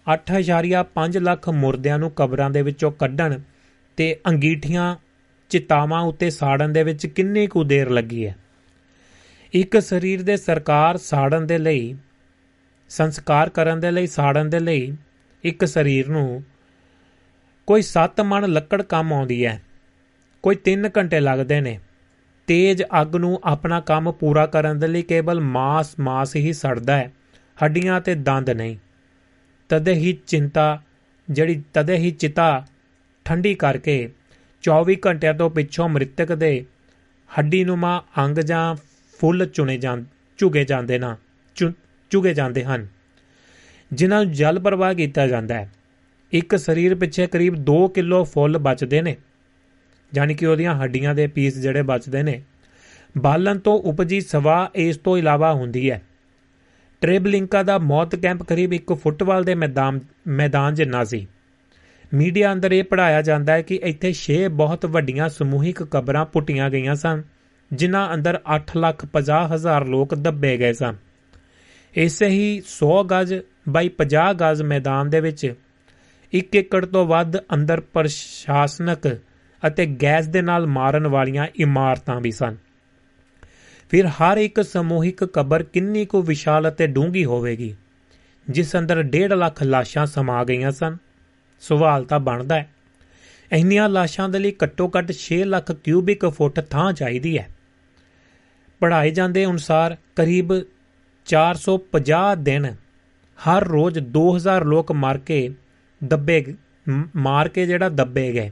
8.5 0.06 1.20
ਲੱਖ 1.20 1.48
ਮੁਰਦਿਆਂ 1.48 1.98
ਨੂੰ 1.98 2.10
ਕਬਰਾਂ 2.10 2.50
ਦੇ 2.50 2.62
ਵਿੱਚੋਂ 2.62 2.92
ਕੱਢਣ 2.92 3.38
ਤੇ 3.96 4.16
ਅੰਗੀਠੀਆਂ 4.26 4.96
ਚਿਤਾਵਾਂ 5.50 6.02
ਉੱਤੇ 6.02 6.30
ਸਾੜਨ 6.30 6.72
ਦੇ 6.72 6.82
ਵਿੱਚ 6.82 7.06
ਕਿੰਨੀ 7.06 7.46
ਕੁ 7.46 7.64
ਦੇਰ 7.64 7.90
ਲੱਗੀ 7.90 8.26
ਹੈ? 8.26 8.36
ਇੱਕ 9.52 9.78
ਸਰੀਰ 9.78 10.22
ਦੇ 10.22 10.36
ਸਰਕਾਰ 10.36 10.96
ਸਾੜਨ 10.96 11.46
ਦੇ 11.46 11.58
ਲਈ, 11.58 11.96
ਸੰਸਕਾਰ 12.88 13.48
ਕਰਨ 13.48 13.80
ਦੇ 13.80 13.90
ਲਈ 13.90 14.06
ਸਾੜਨ 14.06 14.50
ਦੇ 14.50 14.60
ਲਈ 14.60 14.96
ਇੱਕ 15.44 15.64
ਸਰੀਰ 15.64 16.08
ਨੂੰ 16.08 16.42
ਕੋਈ 17.66 17.82
7 17.82 18.20
ਮਣ 18.20 18.48
ਲੱਕੜ 18.48 18.82
ਕੰਮ 18.82 19.12
ਆਉਂਦੀ 19.12 19.44
ਹੈ, 19.46 19.60
ਕੋਈ 20.42 20.56
3 20.64 20.88
ਘੰਟੇ 20.98 21.20
ਲੱਗਦੇ 21.20 21.60
ਨੇ। 21.60 21.78
ਤੇਜ਼ 22.48 22.82
ਅੱਗ 23.02 23.16
ਨੂੰ 23.16 23.40
ਆਪਣਾ 23.44 23.80
ਕੰਮ 23.80 24.12
ਪੂਰਾ 24.12 24.46
ਕਰਨ 24.46 24.78
ਦੇ 24.78 24.86
ਲਈ 24.86 25.02
ਕੇਵਲ 25.02 25.40
ਮਾਸ 25.40 25.94
ਮਾਸ 26.00 26.36
ਹੀ 26.36 26.52
ਸੜਦਾ 26.52 26.96
ਹੈ। 26.96 27.12
ਹੱਡੀਆਂ 27.64 28.00
ਤੇ 28.00 28.14
ਦੰਦ 28.14 28.50
ਨਹੀਂ। 28.50 28.76
ਤਦੇ 29.68 29.92
ਹੀ 29.92 30.18
ਚਿੰਤਾ 30.26 30.82
ਜਿਹੜੀ 31.30 31.62
ਤਦੇ 31.74 31.96
ਹੀ 31.96 32.10
ਚਿਤਾ 32.10 32.66
ਠੰਡੀ 33.24 33.54
ਕਰਕੇ 33.54 34.10
24 34.62 34.96
ਘੰਟਿਆਂ 35.06 35.34
ਤੋਂ 35.34 35.50
ਪਿੱਛੋਂ 35.50 35.88
ਮ੍ਰਿਤਕ 35.88 36.32
ਦੇ 36.32 36.64
ਹੱਡੀ 37.30 37.64
ਨੂਮਾ 37.64 38.02
ਅੰਗ 38.18 38.38
ਜਾਂ 38.38 38.74
ਫੁੱਲ 39.20 39.46
ਚੁਣੇ 39.46 39.78
ਜਾਂ 39.78 39.96
ਝੁਗੇ 40.38 40.64
ਜਾਂਦੇ 40.64 40.98
ਨਾ 40.98 41.16
ਝੁਗੇ 42.10 42.34
ਜਾਂਦੇ 42.34 42.64
ਹਨ। 42.64 42.86
ਜਿਨ੍ਹਾਂ 43.92 44.24
ਨੂੰ 44.24 44.32
ਜਲ 44.32 44.58
ਪ੍ਰਵਾਹ 44.58 44.94
ਕੀਤਾ 44.94 45.26
ਜਾਂਦਾ 45.26 45.54
ਹੈ। 45.54 45.70
ਇੱਕ 46.32 46.56
ਸਰੀਰ 46.56 46.94
ਪਿੱਛੇ 46.94 47.26
ਕਰੀਬ 47.26 47.54
2 47.64 47.88
ਕਿਲੋ 47.88 48.24
ਫੁੱਲ 48.24 48.58
ਬਚਦੇ 48.58 49.02
ਨੇ। 49.02 49.16
ਯਾਨੀ 50.16 50.34
ਕਿ 50.34 50.46
ਉਹਦੀਆਂ 50.46 50.74
ਹੱਡੀਆਂ 50.74 51.14
ਦੇ 51.14 51.26
ਪੀਸ 51.26 51.58
ਜਿਹੜੇ 51.58 51.82
ਬਚਦੇ 51.82 52.22
ਨੇ, 52.22 52.42
ਬਾਲਣ 53.18 53.58
ਤੋਂ 53.58 53.78
ਉਪਜੀ 53.78 54.20
ਸਵਾ 54.20 54.70
ਇਸ 54.74 54.96
ਤੋਂ 54.96 55.18
ਇਲਾਵਾ 55.18 55.52
ਹੁੰਦੀ 55.52 55.90
ਹੈ। 55.90 56.02
ਟ੍ਰੇਬਲਿੰਕਾ 57.00 57.62
ਦਾ 57.62 57.78
ਮੌਤ 57.78 58.14
ਕੈਂਪ 58.16 58.42
ਕਰੀਬ 58.42 58.72
ਇੱਕ 58.72 58.92
ਫੁੱਟਬਾਲ 58.92 59.44
ਦੇ 59.44 59.54
ਮੈਦਾਨ 59.54 60.00
ਮੈਦਾਨ 60.26 60.74
ਜਿੰਨਾ 60.74 61.04
ਸੀ। 61.04 61.26
ਮੀਡੀਆ 62.14 62.52
ਅੰਦਰ 62.52 62.72
ਇਹ 62.72 62.84
ਪੜਾਇਆ 62.84 63.22
ਜਾਂਦਾ 63.22 63.52
ਹੈ 63.52 63.62
ਕਿ 63.62 63.80
ਇੱਥੇ 63.84 64.12
6 64.12 64.38
ਬਹੁਤ 64.48 64.86
ਵੱਡੀਆਂ 64.86 65.28
ਸਮੂਹਿਕ 65.28 65.82
ਕਬਰਾਂ 65.82 66.24
ਪੁੱਟੀਆਂ 66.24 66.70
ਗਈਆਂ 66.70 66.94
ਸਨ, 66.94 67.22
ਜਿਨ੍ਹਾਂ 67.72 68.14
ਅੰਦਰ 68.14 68.40
8 68.56 68.76
ਲੱਖ 68.76 69.06
50 69.12 69.46
ਹਜ਼ਾਰ 69.54 69.86
ਲੋਕ 69.86 70.14
ਦੱਬੇ 70.14 70.56
ਗਏ 70.56 70.72
ਸਨ। 70.72 70.96
ਇਸੇ 71.94 72.26
ਹੀ 72.26 72.60
100 72.60 73.04
ਗਜ਼ 73.04 73.34
ਬਾਈ 73.68 73.88
50 73.88 74.32
ਗਜ਼ 74.34 74.62
ਮੈਦਾਨ 74.62 75.10
ਦੇ 75.10 75.20
ਵਿੱਚ 75.20 75.54
1 76.32 76.56
ਏਕੜ 76.56 76.84
ਤੋਂ 76.86 77.06
ਵੱਧ 77.06 77.36
ਅੰਦਰ 77.36 77.80
ਪ੍ਰਸ਼ਾਸਨਕ 77.80 79.06
ਅਤੇ 79.66 79.86
ਗੈਸ 79.86 80.26
ਦੇ 80.26 80.42
ਨਾਲ 80.42 80.66
ਮਾਰਨ 80.66 81.06
ਵਾਲੀਆਂ 81.06 81.46
ਇਮਾਰਤਾਂ 81.56 82.20
ਵੀ 82.20 82.30
ਸਨ। 82.30 82.56
ਫਿਰ 83.90 84.06
ਹਰ 84.06 84.36
ਇੱਕ 84.36 84.60
ਸਮੂਹਿਕ 84.60 85.24
ਕਬਰ 85.24 85.62
ਕਿੰਨੀ 85.62 86.04
ਕੁ 86.06 86.22
ਵਿਸ਼ਾਲ 86.22 86.68
ਅਤੇ 86.68 86.86
ਡੂੰਗੀ 86.86 87.24
ਹੋਵੇਗੀ, 87.24 87.76
ਜਿਸ 88.50 88.76
ਅੰਦਰ 88.76 89.02
1.5 89.02 89.32
ਲੱਖ 89.32 89.62
ਲਾਸ਼ਾਂ 89.62 90.06
ਸਮਾ 90.06 90.44
ਗਈਆਂ 90.44 90.70
ਸਨ? 90.70 90.96
ਸਵਾਲ 91.60 92.04
ਤਾਂ 92.04 92.20
ਬਣਦਾ 92.20 92.54
ਹੈ। 92.54 92.70
ਇੰਨੀਆਂ 93.52 93.88
ਲਾਸ਼ਾਂ 93.88 94.28
ਦੇ 94.28 94.38
ਲਈ 94.38 94.54
ਘੱਟੋ-ਘੱਟ 94.64 95.12
6 95.12 95.44
ਲੱਖ 95.44 95.72
ਕਿਊਬਿਕ 95.72 96.26
ਫੁੱਟ 96.26 96.60
ਥਾਂ 96.60 96.92
ਚਾਹੀਦੀ 96.92 97.38
ਹੈ। 97.38 97.48
ਪੜਾਏ 98.80 99.10
ਜਾਂਦੇ 99.10 99.46
ਅਨੁਸਾਰ 99.46 99.96
ਕਰੀਬ 100.16 100.52
450 101.26 102.36
ਦਿਨ 102.36 102.74
ਹਰ 103.38 103.64
ਰੋਜ਼ 103.64 103.98
2000 103.98 104.64
ਲੋਕ 104.64 104.92
ਮਰ 104.92 105.18
ਕੇ, 105.18 105.54
ਦੱਬੇ, 106.04 106.54
ਮਾਰ 107.16 107.48
ਕੇ 107.48 107.66
ਜਿਹੜਾ 107.66 107.88
ਦੱਬੇ 107.88 108.32
ਗਏ। 108.32 108.50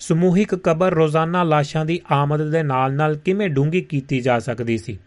ਸਮੂਹਿਕ 0.00 0.54
ਕਬਰ 0.54 0.94
ਰੋਜ਼ਾਨਾ 0.94 1.42
ਲਾਸ਼ਾਂ 1.42 1.84
ਦੀ 1.84 2.00
ਆਮਦ 2.12 2.50
ਦੇ 2.50 2.62
ਨਾਲ-ਨਾਲ 2.62 3.16
ਕਿਵੇਂ 3.16 3.48
ਡੂੰਗੀ 3.48 3.80
ਕੀਤੀ 3.80 4.20
ਜਾ 4.20 4.38
ਸਕਦੀ 4.38 4.78
ਸੀ? 4.78 4.98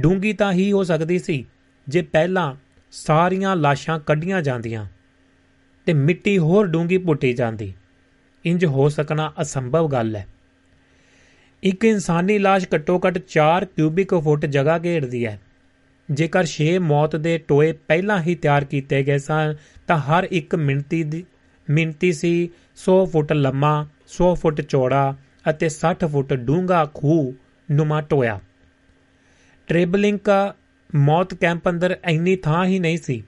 ਡੂੰਗੀ 0.00 0.32
ਤਾਂ 0.32 0.52
ਹੀ 0.52 0.72
ਹੋ 0.72 0.84
ਸਕਦੀ 0.84 1.18
ਸੀ 1.18 1.46
ਜੇ 1.88 2.02
ਪਹਿਲਾਂ 2.02 2.54
ਸਾਰੀਆਂ 2.92 3.56
ਲਾਸ਼ਾਂ 3.56 4.00
ਕੱਢੀਆਂ 4.00 4.42
ਜਾਂਦੀਆਂ 4.42 4.86
ਤੇ 5.86 5.92
ਮਿੱਟੀ 5.92 6.38
ਹੋਰ 6.38 6.66
ਡੂੰਗੀ 6.66 6.98
ਪੁੱਟੀ 6.98 7.32
ਜਾਂਦੀ। 7.32 7.74
ਇੰਜ 8.44 8.66
ਹੋ 8.66 8.88
ਸਕਣਾ 8.88 9.32
ਅਸੰਭਵ 9.40 9.88
ਗੱਲ 9.88 10.16
ਹੈ। 10.16 10.26
ਇੱਕ 11.62 11.84
ਇਨਸਾਨੀ 11.84 12.38
ਲਾਸ਼ 12.38 12.66
ਘੱਟੋ-ਘੱਟ 12.74 13.18
4 13.18 13.64
ਕਿਊਬਿਕ 13.64 14.14
ਫੁੱਟ 14.14 14.46
ਜਗ੍ਹਾ 14.46 14.78
ਘੇਰਦੀ 14.84 15.26
ਹੈ। 15.26 15.40
ਜੇਕਰ 16.10 16.44
6 16.44 16.78
ਮੌਤ 16.78 17.16
ਦੇ 17.16 17.38
ਟੋਏ 17.38 17.72
ਪਹਿਲਾਂ 17.72 18.22
ਹੀ 18.22 18.34
ਤਿਆਰ 18.34 18.64
ਕੀਤੇ 18.64 19.02
ਗਏ 19.02 19.18
ਸਨ, 19.18 19.54
ਤਾਂ 19.86 19.98
ਹਰ 19.98 20.28
ਇੱਕ 20.30 20.54
ਮਿੰਟੀ 20.54 21.02
ਦੀ 21.02 21.24
ਮਿੰਟੀ 21.70 22.12
ਸੀ 22.12 22.50
100 22.80 23.04
ਫੁੱਟ 23.06 23.32
ਲੰਮਾ 23.32 23.72
100 24.08 24.34
ਫੁੱਟ 24.34 24.60
ਚੌੜਾ 24.60 25.02
ਅਤੇ 25.50 25.68
60 25.68 26.06
ਫੁੱਟ 26.06 26.32
ਡੂੰਘਾ 26.34 26.84
ਖੂਹ 26.94 27.32
ਨੁਮਾ 27.68 28.00
ਟੋਇਆ। 28.00 28.40
ਟ੍ਰੇਬਲਿੰਕਾ 29.68 30.38
ਮੌਤ 30.94 31.34
ਕੈਂਪ 31.34 31.68
ਅੰਦਰ 31.68 31.96
ਇੰਨੀ 32.04 32.36
ਥਾਂ 32.36 32.64
ਹੀ 32.64 32.78
ਨਹੀਂ 32.78 32.98
ਸੀ, 32.98 33.22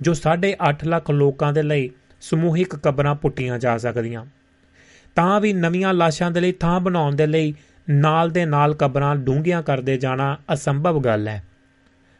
ਜੋ 0.00 0.14
8.5 0.14 0.84
ਲੱਖ 0.84 1.10
ਲੋਕਾਂ 1.10 1.52
ਦੇ 1.52 1.62
ਲਈ 1.62 1.90
ਸਮੂਹਿਕ 2.20 2.76
ਕਬਰਾਂ 2.76 3.14
ਪੁੱਟੀਆਂ 3.14 3.58
ਜਾ 3.58 3.76
ਸਕਦੀਆਂ। 3.78 4.24
ਤਾਂ 5.16 5.40
ਵੀ 5.40 5.52
ਨਵੀਆਂ 5.52 5.94
ਲਾਸ਼ਾਂ 5.94 6.30
ਦੇ 6.30 6.40
ਲਈ 6.40 6.52
ਥਾਂ 6.52 6.80
ਬਣਾਉਣ 6.80 7.14
ਦੇ 7.14 7.26
ਲਈ 7.26 7.54
ਨਾਲ 7.88 8.30
ਦੇ 8.30 8.44
ਨਾਲ 8.44 8.74
ਕਬਰਾਂ 8.74 9.16
ਡੂੰਘੀਆਂ 9.16 9.62
ਕਰਦੇ 9.62 9.96
ਜਾਣਾ 9.96 10.36
ਅਸੰਭਵ 10.52 11.00
ਗੱਲ 11.00 11.28
ਹੈ। 11.28 11.42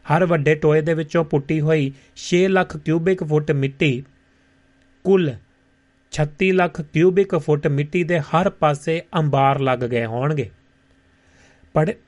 ਹਰ 0.07 0.25
ਵੱਡੇ 0.27 0.55
ਟੋਏ 0.55 0.81
ਦੇ 0.81 0.95
ਵਿੱਚੋਂ 0.95 1.25
ਪੁੱਟੀ 1.25 1.61
ਹੋਈ 1.61 1.93
6 2.17 2.43
ਲੱਖ 2.49 2.77
ਕਿਊਬਿਕ 2.77 3.25
ਫੁੱਟ 3.25 3.51
ਮਿੱਟੀ 3.53 3.93
ਕੁੱਲ 5.05 5.35
36 6.15 6.51
ਲੱਖ 6.53 6.81
ਕਿਊਬਿਕ 6.81 7.35
ਫੁੱਟ 7.37 7.67
ਮਿੱਟੀ 7.67 8.05
ਦੇ 8.05 8.21
ਹਰ 8.21 8.51
ਪਾਸੇ 8.51 9.03
ਅੰਬਾਰ 9.19 9.61
ਲੱਗ 9.61 9.79
ਗਏ 9.79 10.05
ਹੋਣਗੇ। 10.07 10.51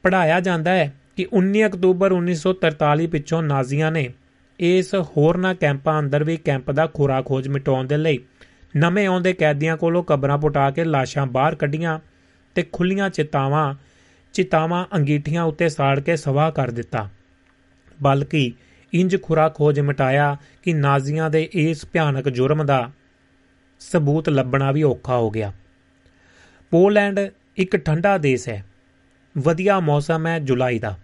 ਪੜਾਇਆ 0.02 0.40
ਜਾਂਦਾ 0.40 0.70
ਹੈ 0.70 0.92
ਕਿ 1.16 1.26
19 1.32 1.66
ਅਕਤੂਬਰ 1.66 2.12
1943 2.12 3.06
ਪਿੱਛੋਂ 3.06 3.42
ਨਾਜ਼ੀਆਂ 3.42 3.90
ਨੇ 3.92 4.12
ਇਸ 4.58 4.94
ਹੋਰਨਾ 4.94 5.54
ਕੈਂਪਾਂ 5.54 5.98
ਅੰਦਰ 6.00 6.24
ਵੀ 6.24 6.36
ਕੈਂਪ 6.36 6.70
ਦਾ 6.70 6.86
ਖੁਰਾ 6.86 7.22
ਖੋਜ 7.22 7.48
ਮਿਟਾਉਣ 7.48 7.86
ਦੇ 7.86 7.96
ਲਈ 7.96 8.18
ਨਵੇਂ 8.76 9.06
ਆਉਂਦੇ 9.06 9.32
ਕੈਦੀਆਂ 9.32 9.76
ਕੋਲੋਂ 9.76 10.04
ਕਬਰਾਂ 10.04 10.38
ਪੁਟਾ 10.38 10.70
ਕੇ 10.70 10.84
ਲਾਸ਼ਾਂ 10.84 11.26
ਬਾਹਰ 11.26 11.54
ਕੱਢੀਆਂ 11.54 11.98
ਤੇ 12.54 12.64
ਖੁੱਲੀਆਂ 12.72 13.10
ਚਿਤਾਵਾਂ 13.10 13.74
ਚਿਤਾਵਾਂ 14.32 14.84
ਅੰਗੀਠੀਆਂ 14.94 15.42
ਉੱਤੇ 15.42 15.68
ਸਾੜ 15.68 16.00
ਕੇ 16.00 16.16
ਸਵਾਹ 16.16 16.50
ਕਰ 16.52 16.70
ਦਿੱਤਾ। 16.70 17.08
ਬਲਕਿ 18.02 18.52
ਇੰਜ 18.94 19.22
ਖੁਰਾ 19.22 19.48
ਖੋਜ 19.48 19.80
ਮਿਟਾਇਆ 19.80 20.36
ਕਿ 20.62 20.72
ਨਾਜ਼ੀਆਂ 20.72 21.30
ਦੇ 21.30 21.48
ਇਸ 21.52 21.86
ਭਿਆਨਕ 21.92 22.28
ਜੁਰਮ 22.28 22.66
ਦਾ 22.66 22.90
ਸਬੂਤ 23.80 24.28
ਲੱਭਣਾ 24.28 24.72
ਵੀ 24.72 24.82
ਔਖਾ 24.82 25.16
ਹੋ 25.16 25.30
ਗਿਆ। 25.30 25.52
ਪੋਲੈਂਡ 26.70 27.20
ਇੱਕ 27.56 27.76
ਠੰਡਾ 27.76 28.18
ਦੇਸ਼ 28.18 28.48
ਹੈ। 28.48 28.66
ਵਧੀਆ 29.38 29.80
ਮੌਸਮ 29.80 30.26
ਹੈ 30.26 30.38
ਜੁਲਾਈ 30.38 30.78
ਦਾ। 30.78 30.98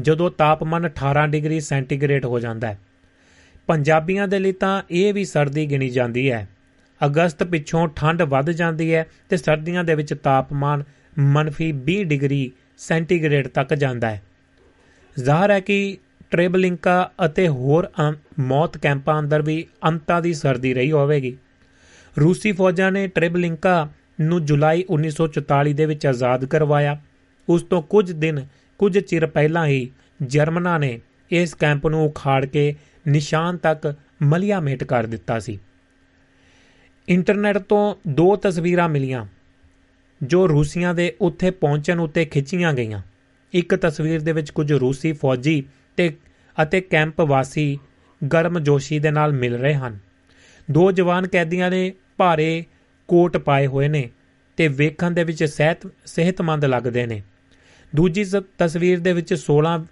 ਜਦੋਂ 0.00 0.30
ਤਾਪਮਾਨ 0.30 0.88
18 0.88 1.26
ਡਿਗਰੀ 1.26 1.60
ਸੈਂਟੀਗ੍ਰੇਡ 1.60 2.24
ਹੋ 2.24 2.40
ਜਾਂਦਾ 2.40 2.68
ਹੈ। 2.68 2.78
ਪੰਜਾਬੀਆਂ 3.66 4.28
ਦੇ 4.28 4.38
ਲਈ 4.38 4.52
ਤਾਂ 4.52 4.82
ਇਹ 4.90 5.14
ਵੀ 5.14 5.24
ਸਰਦੀ 5.24 5.70
ਗਿਣੀ 5.70 5.88
ਜਾਂਦੀ 5.88 6.30
ਹੈ। 6.30 6.48
ਅਗਸਤ 7.06 7.42
ਪਿੱਛੋਂ 7.42 7.88
ਠੰਡ 7.88 8.22
ਵੱਧ 8.22 8.50
ਜਾਂਦੀ 8.50 8.94
ਹੈ 8.94 9.06
ਤੇ 9.28 9.36
ਸਰਦੀਆਂ 9.36 9.84
ਦੇ 9.84 9.94
ਵਿੱਚ 9.94 10.14
ਤਾਪਮਾਨ 10.14 10.84
ਮਨਫੀ 11.18 11.72
20 11.72 12.04
ਡਿਗਰੀ 12.04 12.52
ਸੈਂਟੀਗ੍ਰੇਡ 12.78 13.48
ਤੱਕ 13.48 13.74
ਜਾਂਦਾ 13.74 14.10
ਹੈ। 14.10 14.22
ਜ਼ਾਹਰ 15.18 15.50
ਹੈ 15.50 15.60
ਕਿ 15.60 15.98
ਟ੍ਰੇਬਲਿੰਕਾ 16.30 17.12
ਅਤੇ 17.24 17.48
ਹੋਰ 17.48 17.88
ਮੌਤ 18.38 18.78
ਕੈਂਪਾਂ 18.78 19.20
ਅੰਦਰ 19.20 19.42
ਵੀ 19.42 19.66
ਅੰਤਾਂ 19.84 20.22
ਦੀ 20.22 20.34
ਸਰਦੀ 20.34 20.74
ਰਹੀ 20.74 20.92
ਹੋਵੇਗੀ। 20.92 21.36
ਰੂਸੀ 22.20 22.52
ਫੌਜਾਂ 22.52 22.92
ਨੇ 22.92 23.06
ਟ੍ਰੇਬਲਿੰਕਾ 23.06 23.88
ਨੂੰ 24.20 24.44
ਜੁਲਾਈ 24.44 24.84
1944 24.90 25.72
ਦੇ 25.72 25.86
ਵਿੱਚ 25.86 26.06
ਆਜ਼ਾਦ 26.06 26.44
ਕਰਵਾਇਆ। 26.44 27.00
ਉਸ 27.48 27.62
ਤੋਂ 27.62 27.82
ਕੁਝ 27.82 28.12
ਦਿਨ, 28.12 28.46
ਕੁਝ 28.78 28.98
ਚਿਰ 28.98 29.26
ਪਹਿਲਾਂ 29.26 29.66
ਹੀ 29.66 29.90
ਜਰਮਨਾਂ 30.22 30.78
ਨੇ 30.78 31.00
ਇਸ 31.30 31.54
ਕੈਂਪ 31.54 31.86
ਨੂੰ 31.86 32.04
ਉਖਾੜ 32.04 32.46
ਕੇ 32.46 32.74
ਨਿਸ਼ਾਨ 33.08 33.56
ਤੱਕ 33.56 33.94
ਮਲਿਆ 34.22 34.60
ਮੇਟ 34.60 34.84
ਕਰ 34.84 35.06
ਦਿੱਤਾ 35.06 35.38
ਸੀ। 35.38 35.58
ਇੰਟਰਨੈਟ 37.08 37.58
ਤੋਂ 37.58 37.94
ਦੋ 38.08 38.36
ਤਸਵੀਰਾਂ 38.36 38.88
ਮਿਲੀਆਂ, 38.88 39.26
ਜੋ 40.22 40.48
ਰੂਸੀਆਂ 40.48 40.94
ਦੇ 40.94 41.14
ਉੱਥੇ 41.20 41.50
ਪਹੁੰਚਣ 41.50 42.00
ਉੱਤੇ 42.00 42.24
ਖਿੱਚੀਆਂ 42.24 42.72
ਗਈਆਂ। 42.72 43.02
ਇੱਕ 43.52 43.74
ਤਸਵੀਰ 43.74 44.20
ਦੇ 44.20 44.32
ਵਿੱਚ 44.32 44.50
ਕੁਝ 44.50 44.72
ਰੂਸੀ 44.72 45.12
ਫੌਜੀ 45.12 45.62
ਤੇ, 45.96 46.14
ਅਤੇ 46.62 46.80
ਕੈਂਪ 46.80 47.20
ਵਾਸੀ 47.20 47.78
ਗਰਮਜੋਸ਼ੀ 48.32 48.98
ਦੇ 48.98 49.10
ਨਾਲ 49.10 49.32
ਮਿਲ 49.32 49.54
ਰਹੇ 49.54 49.74
ਹਨ। 49.74 49.98
ਦੋ 50.70 50.92
ਜਵਾਨ 50.92 51.26
ਕੈਦੀਆਂ 51.26 51.70
ਨੇ 51.70 51.92
ਭਾਰੇ 52.16 52.64
ਕੋਟ 53.08 53.36
ਪਾਏ 53.36 53.66
ਹੋਏ 53.66 53.88
ਨੇ 53.88 54.10
ਤੇ 54.56 54.68
ਵੇਖਣ 54.68 55.10
ਦੇ 55.10 55.24
ਵਿੱਚ 55.24 55.44
ਸਿਹਤ 55.44 55.90
ਸਿਹਤਮੰਦ 56.06 56.64
ਲੱਗਦੇ 56.64 57.06
ਨੇ। 57.06 57.22
ਦੂਜੀ 57.96 58.24
ਤਸਵੀਰ 58.58 59.00
ਦੇ 59.00 59.12
ਵਿੱਚ 59.12 59.34
16 59.34 59.86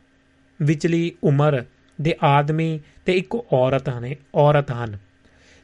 ਵਿਚਲੀ 0.63 1.13
ਉਮਰ 1.25 1.65
ਦੇ 2.01 2.15
ਆਦਮੀ 2.23 2.81
ਤੇ 3.05 3.13
ਇੱਕ 3.13 3.35
ਔਰਤ 3.53 3.89
ਹਨ 3.89 4.15
ਔਰਤ 4.35 4.71
ਹਨ। 4.71 4.99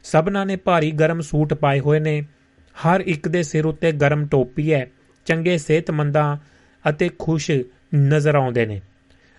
ਸਭਨਾਂ 0.03 0.45
ਨੇ 0.45 0.55
ਭਾਰੀ 0.55 0.91
ਗਰਮ 0.91 1.21
ਸੂਟ 1.21 1.53
ਪਾਏ 1.53 1.79
ਹੋਏ 1.79 1.99
ਨੇ। 1.99 2.21
ਹਰ 2.75 3.01
ਇੱਕ 3.01 3.27
ਦੇ 3.27 3.43
ਸਿਰ 3.43 3.65
ਉੱਤੇ 3.65 3.91
ਗਰਮ 3.91 4.27
ਟੋਪੀ 4.27 4.73
ਹੈ। 4.73 4.91
ਚੰਗੇ 5.25 5.57
ਸਿਹਤਮੰਦਾਂ 5.57 6.37
ਅਤੇ 6.89 7.09
ਖੁਸ਼ 7.19 7.51
ਨਜ਼ਰ 7.95 8.35
ਆਉਂਦੇ 8.35 8.65
ਨੇ। 8.65 8.81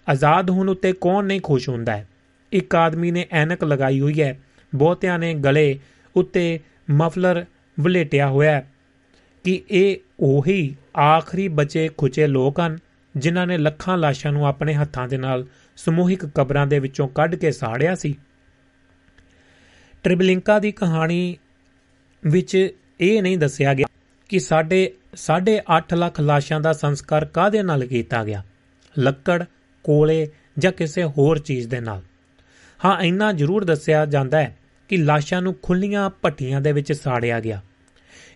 ਆਜ਼ਾਦ 0.08 0.50
ਹੋਣ 0.50 0.68
ਉੱਤੇ 0.68 0.92
ਕੌਣ 0.92 1.24
ਨਹੀਂ 1.24 1.40
ਖੁਸ਼ 1.40 1.68
ਹੁੰਦਾ 1.68 1.96
ਹੈ? 1.96 2.08
ਇੱਕ 2.52 2.74
ਆਦਮੀ 2.74 3.10
ਨੇ 3.10 3.26
ਐਨਕ 3.30 3.64
ਲਗਾਈ 3.64 4.00
ਹੋਈ 4.00 4.22
ਹੈ। 4.22 4.38
ਬਹੁਤਿਆਂ 4.74 5.18
ਨੇ 5.18 5.34
ਗਲੇ 5.34 5.78
ਉੱਤੇ 6.16 6.60
ਮਫਲਰ 6.90 7.44
ਵਲੇਟਿਆ 7.80 8.28
ਹੋਇਆ 8.28 8.52
ਹੈ 8.52 8.72
ਕਿ 9.44 9.62
ਇਹ 9.70 9.96
ਉਹੀ 10.20 10.76
ਆਖਰੀ 10.98 11.48
ਬਚੇ 11.48 11.88
ਖੁਚੇ 11.96 12.26
ਲੋਕ 12.26 12.60
ਹਨ 12.60 12.78
ਜਿਨ੍ਹਾਂ 13.16 13.46
ਨੇ 13.46 13.58
ਲੱਖਾਂ 13.58 13.98
ਲਾਸ਼ਾਂ 13.98 14.32
ਨੂੰ 14.32 14.46
ਆਪਣੇ 14.46 14.74
ਹੱਥਾਂ 14.74 15.08
ਦੇ 15.08 15.16
ਨਾਲ 15.16 15.46
ਸਮੂਹਿਕ 15.76 16.26
ਕਬਰਾਂ 16.26 16.66
ਦੇ 16.66 16.78
ਵਿੱਚੋਂ 16.78 17.08
ਕੱਢ 17.08 17.34
ਕੇ 17.34 17.52
ਸਾੜਿਆ 17.52 17.94
ਸੀ। 17.94 18.14
ਟ੍ਰਿਬਲਿੰਕਾ 20.02 20.58
ਦੀ 20.58 20.72
ਕਹਾਣੀ 20.72 21.36
ਵਿੱਚ 22.26 22.76
ਇਹ 23.00 23.22
ਨਹੀਂ 23.22 23.38
ਦੱਸਿਆ 23.38 23.74
ਗਿਆ 23.74 23.86
ਕਿ 24.28 24.38
ਸਾਡੇ 24.38 24.92
8.5 25.78 25.96
ਲੱਖ 25.96 26.20
ਲਾਸ਼ਾਂ 26.20 26.60
ਦਾ 26.60 26.72
ਸੰਸਕਾਰ 26.72 27.24
ਕਾਦੇ 27.24 27.62
ਨਾਲ 27.62 27.86
ਕੀਤਾ 27.86 28.24
ਗਿਆ? 28.24 28.42
ਲੱਕੜ, 28.98 29.44
ਕੋਲੇ 29.84 30.28
ਜਾਂ 30.58 30.72
ਕਿਸੇ 30.72 31.04
ਹੋਰ 31.04 31.38
ਚੀਜ਼ 31.38 31.68
ਦੇ 31.68 31.80
ਨਾਲ? 31.80 32.02
ਹਾਂ, 32.80 33.00
ਇੰਨਾ 33.00 33.32
ਜ਼ਰੂਰ 33.32 33.64
ਦੱਸਿਆ 33.64 34.04
ਜਾਂਦਾ 34.06 34.38
ਹੈ 34.38 34.56
ਕਿ 34.90 34.96
ਲਾਸ਼ਾਂ 34.96 35.40
ਨੂੰ 35.42 35.54
ਖੁੱਲੀਆਂ 35.62 36.08
ਭੱਟੀਆਂ 36.22 36.60
ਦੇ 36.60 36.72
ਵਿੱਚ 36.72 36.92
ਸਾੜਿਆ 36.92 37.40
ਗਿਆ। 37.40 37.60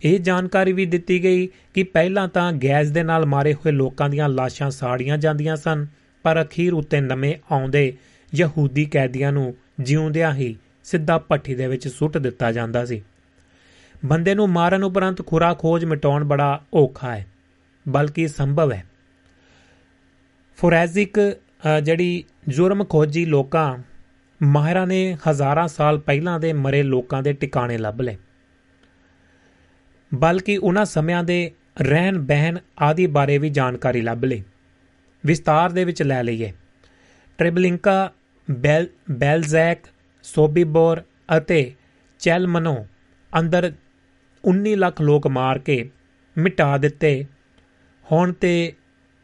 ਇਹ 0.04 0.18
ਜਾਣਕਾਰੀ 0.20 0.72
ਵੀ 0.72 0.86
ਦਿੱਤੀ 0.86 1.22
ਗਈ 1.24 1.46
ਕਿ 1.74 1.82
ਪਹਿਲਾਂ 1.84 2.26
ਤਾਂ 2.28 2.52
ਗੈਸ 2.54 2.88
ਦੇ 2.88 3.02
ਨਾਲ 3.02 3.26
ਮਾਰੇ 3.26 3.52
ਹੋਏ 3.54 3.72
ਲੋਕਾਂ 3.72 4.08
ਦੀਆਂ 4.08 4.28
ਲਾਸ਼ਾਂ 4.28 4.70
ਸਾੜੀਆਂ 4.70 5.18
ਜਾਂਦੀਆਂ 5.18 5.56
ਸਨ, 5.56 5.86
ਪਰ 6.24 6.42
ਅਖੀਰ 6.42 6.74
ਉੱਤੇ 6.74 7.00
ਨਵੇਂ 7.00 7.34
ਆਉਂਦੇ 7.52 7.92
ਯਹੂਦੀ 8.32 8.84
ਕੈਦੀਆਂ 8.84 9.32
ਨੂੰ 9.32 9.54
ਜਿਉਂਦਿਆਂ 9.80 10.32
ਹੀ 10.34 10.56
ਸਿੱਧਾ 10.84 11.18
ਭੱਠੀ 11.18 11.54
ਦੇ 11.54 11.66
ਵਿੱਚ 11.66 11.86
ਸੁੱਟ 11.88 12.18
ਦਿੱਤਾ 12.18 12.50
ਜਾਂਦਾ 12.52 12.84
ਸੀ। 12.84 13.02
ਬੰਦੇ 14.04 14.34
ਨੂੰ 14.34 14.48
ਮਾਰਨ 14.48 14.84
ਉਪਰੰਤ 14.84 15.26
ਖੁਰਾ 15.26 15.52
ਖੋਜ 15.54 15.84
ਮਿਟਾਉਣ 15.84 16.24
ਬੜਾ 16.24 16.60
ਔਖਾ 16.74 17.14
ਹੈ, 17.16 17.26
ਬਲਕਿ 17.86 18.26
ਸੰਭਵ 18.28 18.72
ਹੈ। 18.72 18.84
ਫੋਰੈਂਸਿਕ 20.58 21.18
ਜਿਹੜੀ 21.82 22.24
ਜੁਰਮ 22.48 22.84
ਖੋਜੀ 22.84 23.24
ਲੋਕਾਂ 23.24 23.76
ਮਾਹਿਰਾਂ 24.42 24.86
ਨੇ 24.86 25.18
ਹਜ਼ਾਰਾਂ 25.28 25.68
ਸਾਲ 25.68 25.98
ਪਹਿਲਾਂ 25.98 26.40
ਦੇ 26.40 26.52
ਮਰੇ 26.52 26.82
ਲੋਕਾਂ 26.82 27.22
ਦੇ 27.22 27.32
ਟਿਕਾਣੇ 27.32 27.78
ਲੱਭ 27.78 28.00
ਲਏ। 28.00 28.16
ਬਲਕਿ 30.14 30.56
ਉਹਨਾਂ 30.58 30.84
ਸਮਿਆਂ 30.84 31.24
ਦੇ 31.24 31.50
ਰਹਿਣ 31.80 32.18
ਬਹਿਣ 32.18 32.58
ਆਦਿ 32.82 33.06
ਬਾਰੇ 33.06 33.38
ਵੀ 33.38 33.50
ਜਾਣਕਾਰੀ 33.50 34.00
ਲੱਭ 34.00 34.24
ਲਈ। 34.24 34.42
ਵਿਸਤਾਰ 35.26 35.70
ਦੇ 35.70 35.84
ਵਿੱਚ 35.84 36.02
ਲੈ 36.02 36.22
ਲਈਏ। 36.22 36.52
ਟ੍ਰਿਬਲਿੰਕਾ, 37.38 38.12
ਬੈਲ, 38.50 38.86
ਬੈਲਜ਼ੈਕ, 39.10 39.84
ਸੋਬੀਬੋਰ 40.22 41.02
ਅਤੇ 41.36 41.74
ਚੈਲਮਨੋ 42.18 42.86
ਅੰਦਰ 43.38 43.72
19 44.44 44.74
ਲੱਖ 44.74 45.02
ਲੋਕ 45.02 45.26
ਮਾਰ 45.26 45.58
ਕੇ 45.58 45.90
ਮਿਟਾ 46.38 46.78
ਦਿੱਤੇ। 46.78 47.24
ਹੁਣ 48.12 48.32
ਤੇ 48.32 48.72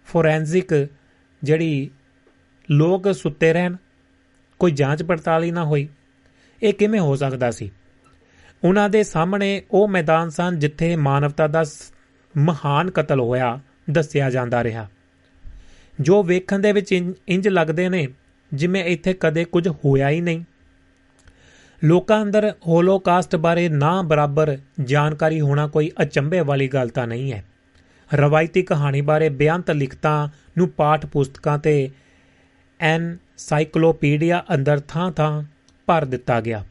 ਫੋਰੈਂਸਿਕ 0.06 0.88
ਜਿਹੜੀ 1.42 1.90
ਲੋਕ 2.70 3.12
ਸੁੱਤੇ 3.12 3.52
ਰਹਿਣ 3.52 3.76
ਕੋਈ 4.58 4.70
ਜਾਂਚ 4.70 5.02
ਪੜਤਾਲ 5.02 5.44
ਹੀ 5.44 5.50
ਨਾ 5.50 5.64
ਹੋਈ। 5.64 5.88
ਇਹ 6.62 6.74
ਕਿਵੇਂ 6.74 7.00
ਹੋ 7.00 7.16
ਸਕਦਾ 7.16 7.50
ਸੀ? 7.50 7.70
ਉਹਨਾਂ 8.64 8.88
ਦੇ 8.88 9.02
ਸਾਹਮਣੇ 9.02 9.62
ਉਹ 9.70 9.88
ਮੈਦਾਨ 9.88 10.28
ਸਨ 10.28 10.58
ਜਿੱਥੇ 10.58 10.96
ਮਾਨਵਤਾ 10.96 11.46
ਦਾ 11.46 11.64
ਮਹਾਨ 12.36 12.90
ਕਤਲ 12.90 13.20
ਹੋਇਆ, 13.20 13.60
ਦੱਸਿਆ 13.90 14.30
ਜਾਂਦਾ 14.30 14.64
ਰਿਹਾ। 14.64 14.88
ਜੋ 16.00 16.22
ਵੇਖਣ 16.22 16.58
ਦੇ 16.58 16.72
ਵਿੱਚ 16.72 16.92
ਇੰਜ 17.28 17.48
ਲੱਗਦੇ 17.48 17.88
ਨੇ, 17.88 18.08
ਜਿਵੇਂ 18.54 18.84
ਇੱਥੇ 18.84 19.12
ਕਦੇ 19.12 19.44
ਕੁਝ 19.44 19.68
ਹੋਇਆ 19.68 20.08
ਹੀ 20.08 20.20
ਨਹੀਂ। 20.20 20.44
ਲੋਕਾਂ 21.84 22.22
ਅੰਦਰ 22.22 22.54
ਹੋਲੋਕਾਸਟ 22.66 23.36
ਬਾਰੇ 23.36 23.68
ਨਾ 23.68 24.02
ਬਰਾਬਰ 24.02 24.58
ਜਾਣਕਾਰੀ 24.84 25.40
ਹੋਣਾ 25.40 25.66
ਕੋਈ 25.66 25.90
ਅਚੰਭੇ 26.02 26.40
ਵਾਲੀ 26.40 26.68
ਗੱਲ 26.68 26.88
ਤਾਂ 26.88 27.06
ਨਹੀਂ 27.06 27.32
ਹੈ। 27.32 27.44
ਰਵਾਇਤੀ 28.14 28.62
ਕਹਾਣੀ 28.62 29.00
ਬਾਰੇ 29.00 29.28
ਬਿਆੰਤ 29.28 29.70
ਲਿਖਤਾਂ 29.70 30.28
ਨੂੰ 30.58 30.68
ਪਾਠ 30.68 31.06
ਪੁਸਤਕਾਂ 31.06 31.58
ਤੇ 31.58 31.90
ਐਨਸਾਈਕਲੋਪੀਡੀਆ 33.36 34.44
ਅੰਦਰ 34.54 34.80
ਥਾਂ-ਥਾਂ 34.80 35.42
ਭਰ 35.86 36.04
ਦਿੱਤਾ 36.04 36.40
ਗਿਆ। 36.40 36.64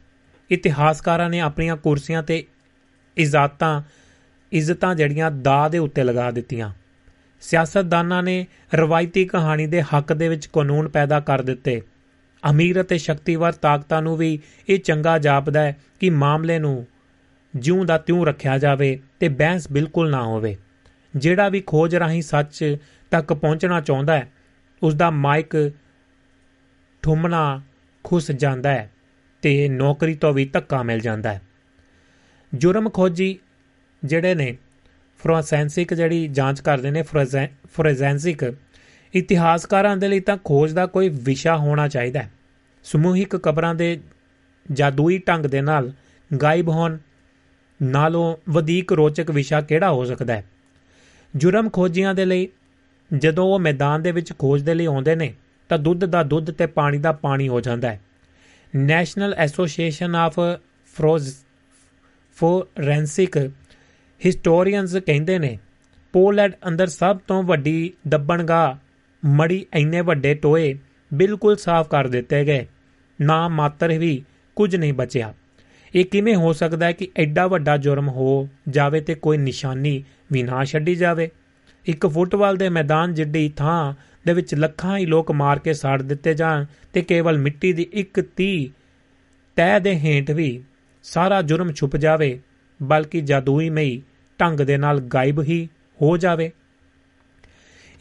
ਇਤਿਹਾਸਕਾਰਾਂ 0.51 1.29
ਨੇ 1.29 1.39
ਆਪਣੀਆਂ 1.39 1.77
ਕੁਰਸੀਆਂ 1.77 2.23
ਤੇ 2.23 2.45
ਇਜ਼ਾਤਾਂ, 3.17 3.81
ਇੱਜ਼ਤਾਂ 4.51 4.95
ਜੜੀਆਂ 4.95 5.31
ਦਾ 5.31 5.69
ਦੇ 5.69 5.77
ਉੱਤੇ 5.77 6.03
ਲਗਾ 6.03 6.31
ਦਿੱਤੀਆਂ। 6.31 6.71
ਸਿਆਸਤਦਾਨਾਂ 7.41 8.23
ਨੇ 8.23 8.47
ਰਵਾਇਤੀ 8.73 9.25
ਕਹਾਣੀ 9.25 9.67
ਦੇ 9.67 9.81
ਹੱਕ 9.81 10.13
ਦੇ 10.13 10.29
ਵਿੱਚ 10.29 10.45
ਕਾਨੂੰਨ 10.45 10.87
ਪੈਦਾ 10.87 11.19
ਕਰ 11.19 11.41
ਦਿੱਤੇ। 11.41 11.81
ਅਮੀਰ 12.49 12.81
ਅਤੇ 12.81 12.97
ਸ਼ਕਤੀਵਰ 12.97 13.51
ਤਾਕਤਾਂ 13.51 14.01
ਨੂੰ 14.01 14.17
ਵੀ 14.17 14.39
ਇਹ 14.69 14.79
ਚੰਗਾ 14.79 15.17
ਜਾਪਦਾ 15.17 15.61
ਹੈ 15.61 15.77
ਕਿ 15.99 16.09
ਮਾਮਲੇ 16.09 16.59
ਨੂੰ 16.59 16.87
ਜਿਉਂ 17.55 17.85
ਦਾ 17.85 17.97
ਤਿਉਂ 17.97 18.25
ਰੱਖਿਆ 18.25 18.57
ਜਾਵੇ 18.57 18.99
ਤੇ 19.19 19.27
ਬਹਿਸ 19.27 19.71
ਬਿਲਕੁਲ 19.71 20.09
ਨਾ 20.09 20.23
ਹੋਵੇ। 20.23 20.57
ਜਿਹੜਾ 21.15 21.49
ਵੀ 21.49 21.63
ਖੋਜ 21.65 21.95
ਰਾਹੀਂ 21.95 22.21
ਸੱਚ 22.21 22.77
ਤੱਕ 23.11 23.33
ਪਹੁੰਚਣਾ 23.33 23.81
ਚਾਹੁੰਦਾ 23.81 24.13
ਹੈ 24.13 24.31
ਉਸ 24.83 24.93
ਦਾ 24.93 25.09
ਮਾਈਕ 25.09 25.71
ਠੁੰਮਣਾ 27.05 27.61
ਖੁੱਸ 28.03 28.31
ਜਾਂਦਾ 28.31 28.69
ਹੈ 28.69 28.91
ਤੇ 29.41 29.69
ਨੌਕਰੀ 29.69 30.15
ਤੋਂ 30.15 30.33
ਵੀ 30.33 30.45
ਧੱਕਾ 30.45 30.83
ਮਿਲ 30.83 30.99
ਜਾਂਦਾ 30.99 31.33
ਹੈ। 31.33 31.41
ਜੁਰਮ 32.53 32.89
ਖੋਜੀ 32.89 33.39
ਜਿਹੜੇ 34.05 34.35
ਨੇ, 34.35 34.57
ਫੋਰੈਂਸਿਕ 35.19 35.93
ਜਿਹੜੀ 35.93 36.27
ਜਾਂਚ 36.27 36.61
ਕਰਦੇ 36.61 36.91
ਨੇ 36.91 37.01
ਫੋਰੈਂਸਿਕ 37.73 38.53
ਇਤਿਹਾਸਕਾਰਾਂ 39.13 39.97
ਦੇ 39.97 40.07
ਲਈ 40.07 40.19
ਤਾਂ 40.19 40.37
ਖੋਜ 40.43 40.71
ਦਾ 40.71 40.85
ਕੋਈ 40.85 41.09
ਵਿਸ਼ਾ 41.09 41.57
ਹੋਣਾ 41.57 41.87
ਚਾਹੀਦਾ 41.87 42.21
ਹੈ। 42.21 42.31
ਸਮੂਹਿਕ 42.83 43.35
ਕਬਰਾਂ 43.35 43.75
ਦੇ 43.75 43.99
ਜਾਦੂਈ 44.71 45.17
ਢੰਗ 45.17 45.45
ਦੇ 45.45 45.61
ਨਾਲ 45.61 45.91
ਗਾਇਬ 46.41 46.69
ਹੋਣ 46.69 46.97
ਨਾਲੋਂ 47.83 48.37
ਵਧੇਕ 48.49 48.93
ਰੋਚਕ 48.93 49.31
ਵਿਸ਼ਾ 49.31 49.61
ਕਿਹੜਾ 49.61 49.91
ਹੋ 49.91 50.05
ਸਕਦਾ 50.05 50.33
ਹੈ? 50.33 50.45
ਜੁਰਮ 51.35 51.69
ਖੋਜੀਆਂ 51.69 52.15
ਦੇ 52.15 52.25
ਲਈ 52.25 52.47
ਜਦੋਂ 53.17 53.45
ਉਹ 53.45 53.59
ਮੈਦਾਨ 53.59 54.01
ਦੇ 54.01 54.11
ਵਿੱਚ 54.11 54.33
ਖੋਜ 54.39 54.61
ਦੇ 54.61 54.73
ਲਈ 54.73 54.85
ਆਉਂਦੇ 54.85 55.15
ਨੇ 55.15 55.33
ਤਾਂ 55.69 55.77
ਦੁੱਧ 55.77 56.05
ਦਾ 56.05 56.23
ਦੁੱਧ 56.23 56.51
ਤੇ 56.51 56.65
ਪਾਣੀ 56.65 56.97
ਦਾ 56.97 57.11
ਪਾਣੀ 57.11 57.47
ਹੋ 57.47 57.61
ਜਾਂਦਾ 57.61 57.91
ਹੈ। 57.91 58.01
ਨੈਸ਼ਨਲ 58.75 59.33
ਐਸੋਸੀਏਸ਼ਨ 59.33 60.15
ਆਫ 60.15 60.39
ਫਰੋਜ਼ 60.95 61.35
ਫੋਰੈਂਸਿਕ 62.35 63.37
ਹਿਸਟੋਰੀਅਨਸ 64.25 64.95
ਕਹਿੰਦੇ 64.95 65.39
ਨੇ 65.39 65.59
ਪੋਲੈਂਡ 66.13 66.53
ਅੰਦਰ 66.67 66.87
ਸਭ 66.87 67.17
ਤੋਂ 67.27 67.43
ਵੱਡੀ 67.43 67.93
ਦੱਬਣਗਾ 68.07 68.79
ਮੜੀ 69.25 69.65
ਇੰਨੇ 69.73 70.01
ਵੱਡੇ 70.01 70.35
ਟੋਏ 70.35 70.79
ਬਿਲਕੁਲ 71.13 71.55
ਸਾਫ਼ 71.55 71.89
ਕਰ 71.89 72.07
ਦਿੱਤੇ 72.07 72.45
ਗਏ। 72.45 72.67
ਨਾ 73.21 73.47
ਮਾਤਰ 73.47 73.97
ਵੀ 73.97 74.23
ਕੁਝ 74.55 74.75
ਨਹੀਂ 74.75 74.93
ਬਚਿਆ। 74.93 75.33
ਇਹ 75.95 76.05
ਕਿਵੇਂ 76.05 76.35
ਹੋ 76.35 76.53
ਸਕਦਾ 76.53 76.85
ਹੈ 76.85 76.91
ਕਿ 76.91 77.07
ਐਡਾ 77.17 77.47
ਵੱਡਾ 77.47 77.77
ਜੁਰਮ 77.77 78.09
ਹੋ 78.09 78.49
ਜਾਵੇ 78.69 79.01
ਤੇ 79.01 79.15
ਕੋਈ 79.15 79.37
ਨਿਸ਼ਾਨੀ 79.37 80.03
ਵੀ 80.31 80.43
ਨਾ 80.43 80.63
ਛੱਡੀ 80.63 80.95
ਜਾਵੇ? 80.95 81.29
ਇੱਕ 81.85 82.07
ਫੁੱਟਬਾਲ 82.07 82.55
ਦੇ 82.55 82.69
ਮੈਦਾਨ 82.69 83.13
ਜਿੱਡੀ 83.13 83.49
ਥਾਂ 83.49 83.93
ਦੇ 84.25 84.33
ਵਿੱਚ 84.33 84.55
ਲੱਖਾਂ 84.55 84.97
ਹੀ 84.97 85.05
ਲੋਕ 85.05 85.31
ਮਾਰ 85.31 85.59
ਕੇ 85.59 85.73
ਸਾੜ 85.73 86.01
ਦਿੱਤੇ 86.01 86.33
ਜਾਣ 86.33 86.65
ਤੇ 86.93 87.01
ਕੇਵਲ 87.01 87.37
ਮਿੱਟੀ 87.37 87.73
ਦੀ 87.73 87.87
ਇੱਕ 87.93 88.21
ਤੀ 88.21 88.71
ਤੈ 89.55 89.79
ਦੇ 89.79 89.95
ਹੇਠ 89.95 90.31
ਵੀ 90.31 90.63
ਸਾਰਾ 91.03 91.41
ਜੁਰਮ 91.41 91.73
ਛੁਪ 91.73 91.95
ਜਾਵੇ, 91.95 92.39
ਬਲਕਿ 92.83 93.21
ਜਾਦੂਈ 93.21 93.69
ਮਈ 93.69 94.01
ਢੰਗ 94.41 94.59
ਦੇ 94.59 94.77
ਨਾਲ 94.77 94.99
ਗਾਇਬ 94.99 95.41
ਹੀ 95.41 95.69
ਹੋ 96.01 96.17
ਜਾਵੇ। 96.17 96.51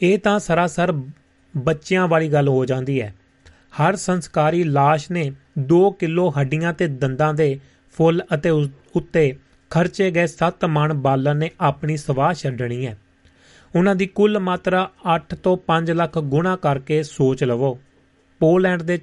ਇਹ 0.01 0.19
ਤਾਂ 0.19 0.39
ਸਰਾਸਰ 0.39 0.91
ਬੱਚਿਆਂ 1.57 2.07
ਵਾਲੀ 2.07 2.31
ਗੱਲ 2.31 2.47
ਹੋ 2.47 2.65
ਜਾਂਦੀ 2.65 3.01
ਹੈ। 3.01 3.15
ਹਰ 3.49 3.95
ਸੰਸਕਾਰੀ 3.95 4.63
লাশ 4.63 5.01
ਨੇ 5.11 5.31
2 5.73 5.91
ਕਿਲੋ 5.91 6.29
ਹੱਡੀਆਂ 6.29 6.73
ਤੇ 6.73 6.87
ਦੰਦਾਂ 6.87 7.33
ਦੇ 7.33 7.59
ਫੁੱਲ 7.97 8.23
ਅਤੇ 8.33 8.49
ਉਸ 8.49 8.69
ਉੱਤੇ 8.95 9.35
ਖਰਚੇ 9.69 10.11
ਗਏ 10.11 10.25
7 10.25 10.65
ਮਣ 10.67 10.93
ਬਾਲਣ 10.93 11.35
ਨੇ 11.35 11.51
ਆਪਣੀ 11.59 11.97
ਸਵਾਹ 11.97 12.33
ਛੱਡਣੀ 12.33 12.85
ਹੈ। 12.85 12.97
ਉਹਨਾਂ 13.75 13.95
ਦੀ 13.95 14.05
ਕੁੱਲ 14.07 14.39
ਮਾਤਰਾ 14.39 14.89
8 15.15 15.35
ਤੋਂ 15.43 15.57
5 15.67 15.93
ਲੱਖ 15.93 16.17
ਗੁਣਾ 16.25 16.55
ਕਰਕੇ 16.55 17.01
ਸੋਚ 17.03 17.43
ਲਵੋ। 17.43 17.79
ਪੋਲੈਂਡ 18.41 18.81
ਦੇ 18.81 18.99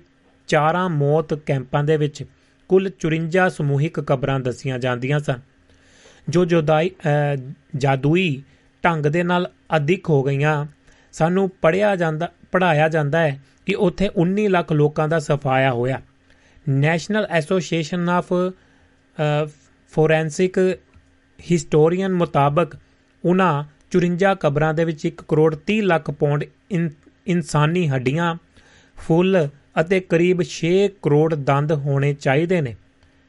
ਚਾਰਾਂ 0.49 0.89
ਮੌਤ 0.89 1.35
ਕੈਂਪਾਂ 1.35 1.83
ਦੇ 1.85 1.97
ਵਿੱਚ 1.97 2.23
ਕੁੱਲ 2.71 2.91
54 3.01 3.49
ਸਮੂਹਿਕ 3.49 4.01
ਕਬਰਾਂ 4.01 4.39
ਦੱਸੀਆਂ 4.41 4.79
ਜਾਂਦੀਆਂ 4.79 5.19
ਸਨ, 5.19 5.41
ਜੋ 6.29 6.45
ਜੋਦਾਈ 6.45 6.91
ਜਾਦੂਈ 7.77 8.43
ਢੰਗ 8.85 9.07
ਦੇ 9.07 9.23
ਨਾਲ 9.23 9.51
ਅਧਿਕ 9.77 10.09
ਹੋ 10.09 10.23
ਗਈਆਂ। 10.23 10.67
ਸਾਨੂੰ 11.13 11.49
ਪੜਿਆ 11.63 11.95
ਜਾਂਦਾ 11.97 12.31
ਪੜਾਇਆ 12.53 12.89
ਜਾਂਦਾ 12.89 13.21
ਹੈ 13.21 13.41
ਕਿ 13.67 13.75
ਉੱਥੇ 13.75 14.11
19 14.17 14.49
ਲੱਖ 14.49 14.73
ਲੋਕਾਂ 14.73 15.09
ਦਾ 15.09 15.19
ਸਫਾਇਆ 15.19 15.73
ਹੋਇਆ। 15.73 16.01
National 16.67 17.27
association 17.31 18.09
of 18.09 18.33
forensic 19.93 20.59
historian 21.51 22.13
ਮੁਤਾਬਕ 22.13 22.77
ਉਹਨਾਂ 23.25 23.63
54 23.93 24.35
ਕਬਰਾਂ 24.41 24.75
ਦੇ 24.75 24.85
ਵਿੱਚ 24.85 25.07
1 25.07 25.25
ਕਰੋੜ 25.29 25.55
30 25.67 25.81
ਲੱਖ 25.81 26.11
ਪੌਂਡ 26.11 26.45
ਇਨਸਾਨੀ 27.27 27.89
ਹੱਡੀਆਂ, 27.89 28.37
ਫੁੱਲ 28.97 29.49
ਅਤੇ 29.81 30.01
ਕਰੀਬ 30.01 30.43
6 30.43 30.73
ਕਰੋੜ 31.03 31.35
ਦੰਦ 31.35 31.73
ਹੋਣੇ 31.73 32.13
ਚਾਹੀਦੇ 32.15 32.61
ਨੇ। 32.61 32.75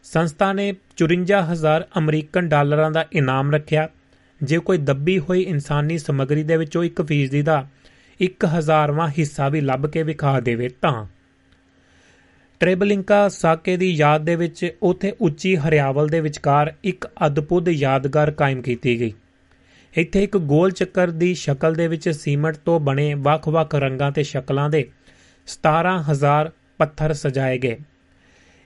ਸੰਸਥਾ 0.04 0.54
ਨੇ 0.54 0.74
54000 0.98 1.88
ਅਮਰੀਕਨ 1.98 2.50
ਡਾਲਰਾਂ 2.50 2.92
ਦਾ 2.92 3.06
ਇਨਾਮ 3.14 3.52
ਰੱਖਿਆ। 3.52 3.88
ਜੇ 4.44 4.58
ਕੋਈ 4.58 4.78
ਦੱਬੀ 4.78 5.20
ਹੋਈ 5.20 5.42
ਇਨਸਾਨੀ 5.42 5.98
ਸਮੱਗਰੀ 5.98 6.44
ਦੇ 6.44 6.58
ਵਿੱਚੋਂ 6.58 6.84
1% 6.84 7.42
ਦਾ 7.42 7.68
1000ਵਾਂ 8.20 9.08
ਹਿੱਸਾ 9.10 9.50
ਵੀ 9.50 9.62
ਲੱਭ 9.62 9.88
ਕੇ 9.88 10.04
ਵਿਖਾ 10.04 10.40
ਦੇਵੇ 10.40 10.70
ਤਾਂ। 10.82 11.06
ਟ੍ਰੇਬਲਿੰਕਾ 12.60 13.28
ਸਾਕੇ 13.30 13.78
ਦੀ 13.78 13.92
ਯਾਦ 13.92 14.26
ਦੇ 14.26 14.36
ਵਿੱਚ 14.36 14.76
ਉਥੇ 14.84 15.14
ਉੱਚੀ 15.22 15.56
ਹਰਿਆਵਲ 15.56 16.08
ਦੇ 16.08 16.20
ਵਿਚਕਾਰ 16.20 16.74
ਇੱਕ 16.84 17.08
ਅਦਭੁਤ 17.28 17.70
ਯਾਦਗਾਰ 17.70 18.32
ਕਾਇਮ 18.32 18.62
ਕੀਤੀ 18.62 19.00
ਗਈ। 19.00 19.14
ਇੱਥੇ 19.98 20.24
ਇੱਕ 20.24 20.38
ਗੋਲ 20.38 20.72
ਚੱਕਰ 20.72 21.08
ਦੀ 21.08 21.34
ਸ਼ਕਲ 21.34 21.74
ਦੇ 21.74 21.88
ਵਿੱਚ 21.88 22.10
ਸੀਮੈਂਟ 22.10 22.56
ਤੋਂ 22.56 22.80
ਬਣੇ 22.80 23.14
ਵੱਖ-ਵੱਖ 23.14 23.76
ਰੰਗਾਂ 23.76 24.12
ਤੇ 24.12 24.24
ਸ਼ਕਲਾਂ 24.24 24.70
ਦੇ 24.70 24.90
17000 25.48 26.52
ਪੱਥਰ 26.78 27.14
ਸਜਾਏ 27.14 27.58
ਗਏ। 27.58 27.78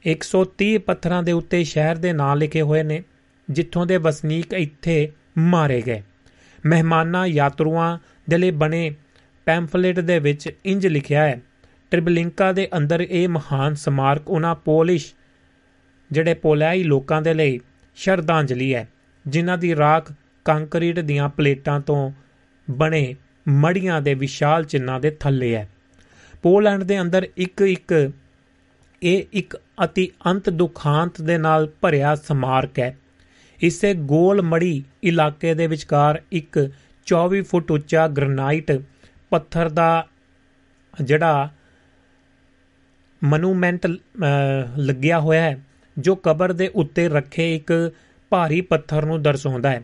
130 0.06 0.78
ਪੱਥਰਾਂ 0.78 1.24
ਦੇ 1.24 1.32
ਉੱਤੇ 1.32 1.64
ਸ਼ਹਿਰ 1.64 1.96
ਦੇ 1.96 2.14
ਨਾਂ 2.14 2.36
ਲਿਖੇ 2.36 2.62
ਹੋਏ 2.62 2.84
ਨੇ, 2.84 3.04
ਜਿੱਥੋਂ 3.50 3.86
ਦੇ 3.86 3.98
ਵਸਨੀਕ 3.98 4.54
ਇੱਥੇ 4.54 5.12
ਮਾਰੇ 5.38 5.82
ਗਏ। 5.82 6.02
ਮਹਿਮਾਨਾਂ, 6.66 7.28
ਯਾਤਰੂਆਂ 7.28 8.00
ਦੇ 8.30 8.38
ਲਈ 8.38 8.52
ਬਣੇ 8.52 8.96
ਪੈਂਫਲੇਟ 9.46 10.00
ਦੇ 10.00 10.20
ਵਿੱਚ 10.20 10.50
ਇੰਜ 10.66 10.88
ਲਿਖਿਆ 10.88 11.24
ਹੈ 11.24 11.42
ਟ੍ਰਿਬਲਿੰਕਾ 11.92 12.52
ਦੇ 12.52 12.68
ਅੰਦਰ 12.78 13.02
ਇਹ 13.02 13.30
ਮਹਾਨ 13.30 13.76
ਸਮਾਰਕ 13.76 14.30
ਉਹਨਾਂ 14.30 14.56
ਪੋਲਿਸ਼, 14.56 15.14
ਜਿਹੜੇ 16.12 16.34
ਪੋਲਾਈ 16.34 16.84
ਲੋਕਾਂ 16.84 17.22
ਦੇ 17.22 17.34
ਲਈ 17.34 17.60
ਸ਼ਰਧਾਂਜਲੀ 17.96 18.76
ਹੈ, 18.76 18.88
ਜਿਨ੍ਹਾਂ 19.28 19.58
ਦੀ 19.58 19.76
ਰਾਖ 19.76 20.14
ਕੰਕਰੀਟ 20.48 21.00
ਦੀਆਂ 21.00 21.30
ਪਲੇਟਾਂ 21.30 21.80
ਤੋਂ 21.80 22.12
ਬਣੇ 22.68 23.16
ਮੜੀਆਂ 23.48 24.02
ਦੇ 24.02 24.14
ਵਿਸ਼ਾਲ 24.14 24.66
ਚਿੰਨ੍ਹਾਂ 24.66 25.00
ਦੇ 25.00 25.10
ਥੱਲੇ 25.10 25.56
ਹੈ। 25.56 25.68
ਪੋਲੈਂਡ 26.42 26.84
ਦੇ 26.84 27.02
ਅੰਦਰ 27.02 27.28
ਇੱਕ 27.38 27.62
ਇੱਕ, 27.62 28.12
ਇਹ 29.02 29.24
ਇੱਕ 29.34 29.58
ਅਤੀ 29.84 30.10
ਅੰਤ 30.28 30.50
ਦੁਖਾਂਤ 30.50 31.22
ਦੇ 31.22 31.38
ਨਾਲ 31.38 31.68
ਭਰਿਆ 31.82 32.16
ਸਮਾਰਕ 32.16 32.80
ਹੈ। 32.80 32.98
ਇਸੇ 33.60 33.94
ਗੋਲ 33.94 34.42
ਮੜੀ 34.42 34.84
ਇਲਾਕੇ 35.04 35.54
ਦੇ 35.54 35.68
ਵਿਚਕਾਰ 35.68 36.22
ਇੱਕ 36.32 36.60
24 37.08 37.42
ਫੁੱਟ 37.42 37.72
ਉੱਚਾ 37.72 38.08
ਗ੍ਰਨਾਈਟ 38.08 38.72
ਪੱਥਰ 39.32 39.70
ਦਾ 39.70 40.08
ਜਿਹੜਾ 41.02 41.50
ਮਨੂਮੈਂਟ 43.22 43.88
ਲੱਗਿਆ 44.78 45.20
ਹੋਇਆ 45.20 45.42
ਹੈ, 45.42 45.58
ਜੋ 45.98 46.16
ਕਬਰ 46.16 46.54
ਦੇ 46.54 46.70
ਉੱਤੇ 46.76 47.08
ਰੱਖੇ 47.10 47.56
ਇੱਕ 47.56 47.92
ਭਾਰੀ 48.32 48.62
ਪੱਥਰ 48.62 49.06
ਨੂੰ 49.06 49.22
ਦਰਸਾਉਂਦਾ 49.22 49.70
ਹੈ। 49.70 49.84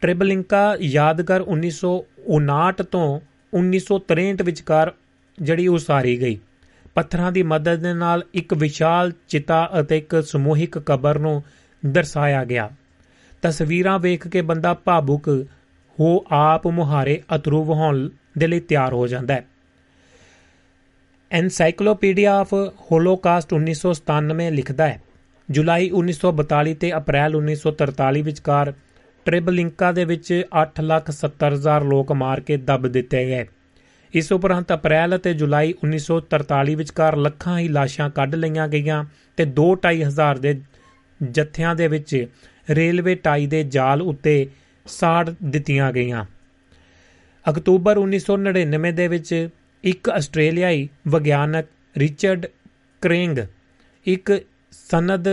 ਟ੍ਰਿਬਲਿੰਕਾ 0.00 0.76
ਯਾਦਗਾਰ 0.80 1.40
1959 1.40 2.84
ਤੋਂ 2.84 3.20
1963 3.54 4.44
ਵਿਚਕਾਰ 4.44 4.92
ਜਿਹੜੀ 5.42 5.68
ਉਸਾਰੀ 5.68 6.20
ਗਈ। 6.20 6.38
ਪੱਥਰਾਂ 6.94 7.32
ਦੀ 7.32 7.42
ਮਦਦ 7.42 7.74
ਦੇ 7.74 7.94
ਨਾਲ 7.94 8.24
ਇੱਕ 8.34 8.54
ਵਿਸ਼ਾਲ 8.54 9.12
ਚਿਤਾ 9.28 9.70
ਅਤੇ 9.80 9.98
ਇੱਕ 9.98 10.22
ਸਮੂਹਿਕ 10.22 10.78
ਕਬਰ 10.78 11.18
ਨੂੰ 11.18 11.42
ਦਰਸਾਇਆ 11.86 12.44
ਗਿਆ। 12.44 12.70
ਤਸਵੀਰਾਂ 13.42 13.98
ਵੇਖ 13.98 14.28
ਕੇ 14.28 14.42
ਬੰਦਾ 14.42 14.74
ਭਾਵੁਕ 14.74 15.46
ਹੋ 16.00 16.24
ਆਪ 16.30 16.66
ਮੁਹਾਰੇ 16.66 17.22
ਅਥਰੂ 17.36 17.64
ਵਹਾਉਣ 17.64 18.08
ਦੇ 18.38 18.46
ਲਈ 18.46 18.60
ਤਿਆਰ 18.60 18.92
ਹੋ 18.92 19.06
ਜਾਂਦਾ 19.06 19.34
ਹੈ। 19.34 19.44
ਐਨਸਾਈਕਲੋਪੀਡੀਆ 21.30 22.34
ਆਫ 22.36 22.54
ਹੋਲੋਕਾਸਟ 22.92 23.54
1997 23.54 24.50
ਲਿਖਦਾ 24.50 24.88
ਹੈ। 24.88 25.02
ਜੁਲਾਈ 25.50 25.90
1942 25.90 26.74
ਤੇ 26.74 26.96
ਅਪ੍ਰੈਲ 26.96 27.36
1943 27.36 28.22
ਵਿਚਕਾਰ 28.22 28.72
ਟ੍ਰਿਬਲਿੰਕਾ 29.28 29.92
ਦੇ 29.92 30.04
ਵਿੱਚ 30.04 30.28
8,70,000 30.58 31.84
ਲੋਕ 31.84 32.12
ਮਾਰ 32.12 32.40
ਕੇ 32.40 32.56
ਦੱਬ 32.56 32.86
ਦਿੱਤੇ 32.88 33.24
ਗਏ। 33.26 33.46
ਇਸ 34.14 34.32
ਉਪਰੰਤ 34.32 34.72
ਅਪ੍ਰੈਲ 34.72 35.16
ਅਤੇ 35.16 35.34
ਜੁਲਾਈ 35.34 35.74
1943 35.84 36.74
ਵਿਚਕਾਰ 36.74 37.16
ਲੱਖਾਂ 37.16 37.58
ਹੀ 37.58 37.68
ਲਾਸ਼ਾਂ 37.68 38.10
ਕੱਢ 38.10 38.34
ਲਈਆਂ 38.34 38.68
ਗਈਆਂ 38.68 39.04
ਤੇ 39.36 39.44
2-2.5 39.44 40.00
ਹਜ਼ਾਰ 40.04 40.38
ਦੇ 40.38 40.60
ਜਥਿਆਂ 41.22 41.74
ਦੇ 41.74 41.88
ਵਿੱਚ 41.88 42.26
ਰੇਲਵੇ 42.70 43.14
ਟਾਈ 43.14 43.46
ਦੇ 43.46 43.62
ਜਾਲ 43.64 44.02
ਉੱਤੇ 44.02 44.34
ਸਾੜ 44.86 45.34
ਦਿੱਤੀਆਂ 45.44 45.92
ਗਈਆਂ। 45.92 46.24
ਅਕਤੂਬਰ 47.46 47.98
1999 47.98 48.92
ਦੇ 48.92 49.08
ਵਿੱਚ 49.08 49.48
ਇੱਕ 49.84 50.10
ਆਸਟ੍ਰੇਲੀਆਈ 50.10 50.88
ਵਿਗਿਆਨਕ 51.08 51.66
ਰਿਚਰਡ 51.96 52.46
ਕ੍ਰੇਂਗ 53.02 53.38
ਇੱਕ 54.06 54.32
ਸਨਦ 54.72 55.28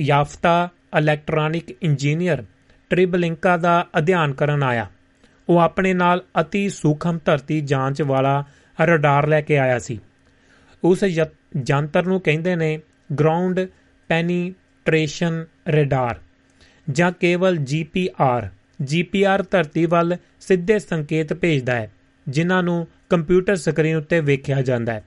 ਯਾਫਤਾ 0.00 0.68
ਇਲੈਕਟ੍ਰੋਨਿਕ 0.98 1.76
ਇੰਜੀਨੀਅਰ 1.82 2.44
ਟ੍ਰਿਬਲਿੰਕਾ 2.90 3.56
ਦਾ 3.56 3.86
ਅਧਿਐਨ 3.98 4.32
ਕਰਨ 4.32 4.62
ਆਇਆ। 4.62 4.86
ਉਹ 5.48 5.58
ਆਪਣੇ 5.58 5.92
ਨਾਲ 5.94 6.22
ਅਤੀ 6.40 6.68
ਸੂਖਮ 6.68 7.18
ਧਰਤੀ 7.24 7.60
ਜਾਂਚ 7.60 8.02
ਵਾਲਾ 8.02 8.42
ਰਡਾਰ 8.78 9.26
ਲੈ 9.26 9.40
ਕੇ 9.40 9.58
ਆਇਆ 9.58 9.78
ਸੀ। 9.78 9.98
ਉਸ 10.82 11.04
ਯੰਤਰ 11.04 12.06
ਨੂੰ 12.06 12.20
ਕਹਿੰਦੇ 12.20 12.56
ਨੇ 12.56 12.78
ਗਰਾਊਂਡ 13.20 13.60
ਪੈਨੀਟ੍ਰੇਸ਼ਨ 14.10 15.44
ਰਡਾਰ, 15.68 16.18
ਜਾਂ 16.90 17.12
ਕੇਵਲ 17.12 17.56
ਜੀਪੀਆਰ 17.56 18.48
ਜੀਪੀਆਰ 18.82 19.42
ਧਰਤੀ 19.50 19.84
ਵੱਲ 19.86 20.16
ਸਿੱਧੇ 20.40 20.78
ਸੰਕੇਤ 20.78 21.32
ਭੇਜਦਾ 21.32 21.74
ਹੈ, 21.74 21.90
ਜਿਨ੍ਹਾਂ 22.26 22.62
ਨੂੰ 22.62 22.86
ਕੰਪਿਊਟਰ 23.10 23.56
ਸਕਰੀਨ 23.56 23.96
ਉੱਤੇ 23.96 24.20
ਵੇਖਿਆ 24.20 24.62
ਜਾਂਦਾ 24.62 24.92
ਹੈ। 24.92 25.02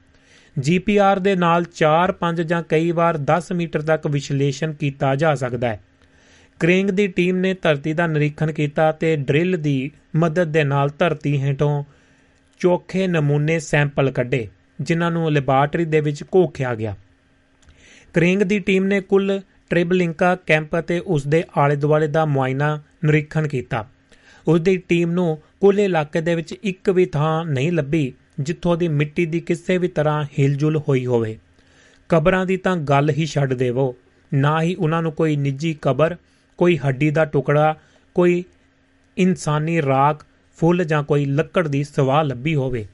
ਜੀਪੀਆਰ 0.60 1.19
ਦੇ 1.19 1.35
ਨਾਲ 1.35 1.64
4 1.73 2.11
5 2.11 2.41
ਜਾਂ 2.41 2.61
ਕਈ 2.64 2.91
ਵਾਰ 2.91 3.18
10 3.26 3.51
ਮੀਟਰ 3.51 3.81
ਤੱਕ 3.81 4.07
ਵਿਸ਼ਲੇਸ਼ਣ 4.07 4.73
ਕੀਤਾ 4.73 5.15
ਜਾ 5.15 5.34
ਸਕਦਾ 5.35 5.68
ਹੈ। 5.68 5.80
ਕ੍ਰੇਂਗ 6.64 6.88
ਦੀ 6.88 7.07
ਟੀਮ 7.07 7.38
ਨੇ 7.38 7.53
ਧਰਤੀ 7.53 7.94
ਦਾ 7.94 8.07
ਨਿਰੀਖਣ 8.07 8.52
ਕੀਤਾ 8.52 8.91
ਤੇ 8.91 9.15
ਡਰਿਲ 9.15 9.57
ਦੀ 9.61 9.91
ਮਦਦ 10.15 10.52
ਦੇ 10.52 10.64
ਨਾਲ 10.64 10.90
ਧਰਤੀ 10.99 11.41
ਹੇਠੋਂ 11.41 11.84
ਚੋਖੇ 12.60 13.07
ਨਮੂਨੇ 13.07 13.60
ਸੈਂਪਲ 13.60 14.11
ਕੱਢੇ, 14.11 14.48
ਜਿਨ੍ਹਾਂ 14.81 15.11
ਨੂੰ 15.11 15.31
ਲੈਬਾਰਟਰੀ 15.31 15.85
ਦੇ 15.85 16.02
ਵਿੱਚ 16.02 16.23
ਘੋਖਿਆ 16.23 16.76
ਗਿਆ। 16.76 16.95
ਕ੍ਰੇਂਗ 18.14 18.40
ਦੀ 18.40 18.60
ਟੀਮ 18.60 18.84
ਨੇ 18.85 19.02
ਕੁੱਲ 19.02 19.41
ਟ੍ਰਿਬਲਿੰਕਾ 19.69 20.35
ਕੈਂਪ 20.35 20.80
ਅਤੇ 20.80 20.99
ਉਸ 20.99 21.27
ਦੇ 21.27 21.44
ਆਲੇ-ਦੁਆਲੇ 21.57 22.07
ਦਾ 22.07 22.26
ਮੁਆਇਨਾ 22.26 22.81
ਨਿਰੀਖਣ 23.06 23.48
ਕੀਤਾ। 23.48 23.90
ਉਸ 24.48 24.61
ਦੀ 24.61 24.77
ਟੀਮ 24.77 25.11
ਨੂੰ 25.11 25.38
ਕੁੱਲ 25.61 25.80
ਇਲਾਕੇ 25.80 26.22
ਦੇ 26.22 26.35
ਵਿੱਚ 26.35 26.52
ਇੱਕ 26.64 26.90
ਵੀ 26.90 27.06
ਥਾਂ 27.06 27.45
ਨਹੀਂ 27.45 27.72
ਲੱਭੀ, 27.72 28.14
ਜਿੱਥੋਂ 28.40 28.77
ਦੀ 28.77 28.88
ਮਿੱਟੀ 28.88 29.26
ਦੀ 29.26 29.40
ਕਿਸੇ 29.40 29.77
ਵੀ 29.77 29.88
ਤਰ੍ਹਾਂ 29.88 30.23
ਹਿਲਜੁਲ 30.23 30.77
ਹੋਈ 30.77 31.06
ਹੋਵੇ। 31.06 31.40
ਕਬਰਾਂ 32.10 32.45
ਦੀ 32.45 32.57
ਤਾਂ 32.57 32.77
ਗੱਲ 32.77 33.10
ਹੀ 33.10 33.26
ਛੱਡ 33.26 33.53
ਦੇਵੋ, 33.53 33.95
ਨਾ 34.34 34.61
ਹੀ 34.61 34.76
ਉਹਨਾਂ 34.76 35.02
ਨੂੰ 35.02 35.11
ਕੋਈ 35.11 35.35
ਨਿੱਜੀ 35.35 35.77
ਕਬਰ 35.81 36.15
ਕੋਈ 36.57 36.77
ਹੱਡੀ 36.77 37.09
ਦਾ 37.09 37.25
ਟੁਕੜਾ, 37.25 37.75
ਕੋਈ 38.15 38.43
ਇਨਸਾਨੀ 39.17 39.81
ਰਾਖ, 39.81 40.25
ਫੁੱਲ 40.57 40.84
ਜਾਂ 40.84 41.03
ਕੋਈ 41.03 41.25
ਲੱਕੜ 41.25 41.67
ਦੀ 41.67 41.84
ਸਵਾਹ 41.84 42.23
ਲੱਭੀ 42.23 42.55
ਹੋਵੇ। 42.55 42.88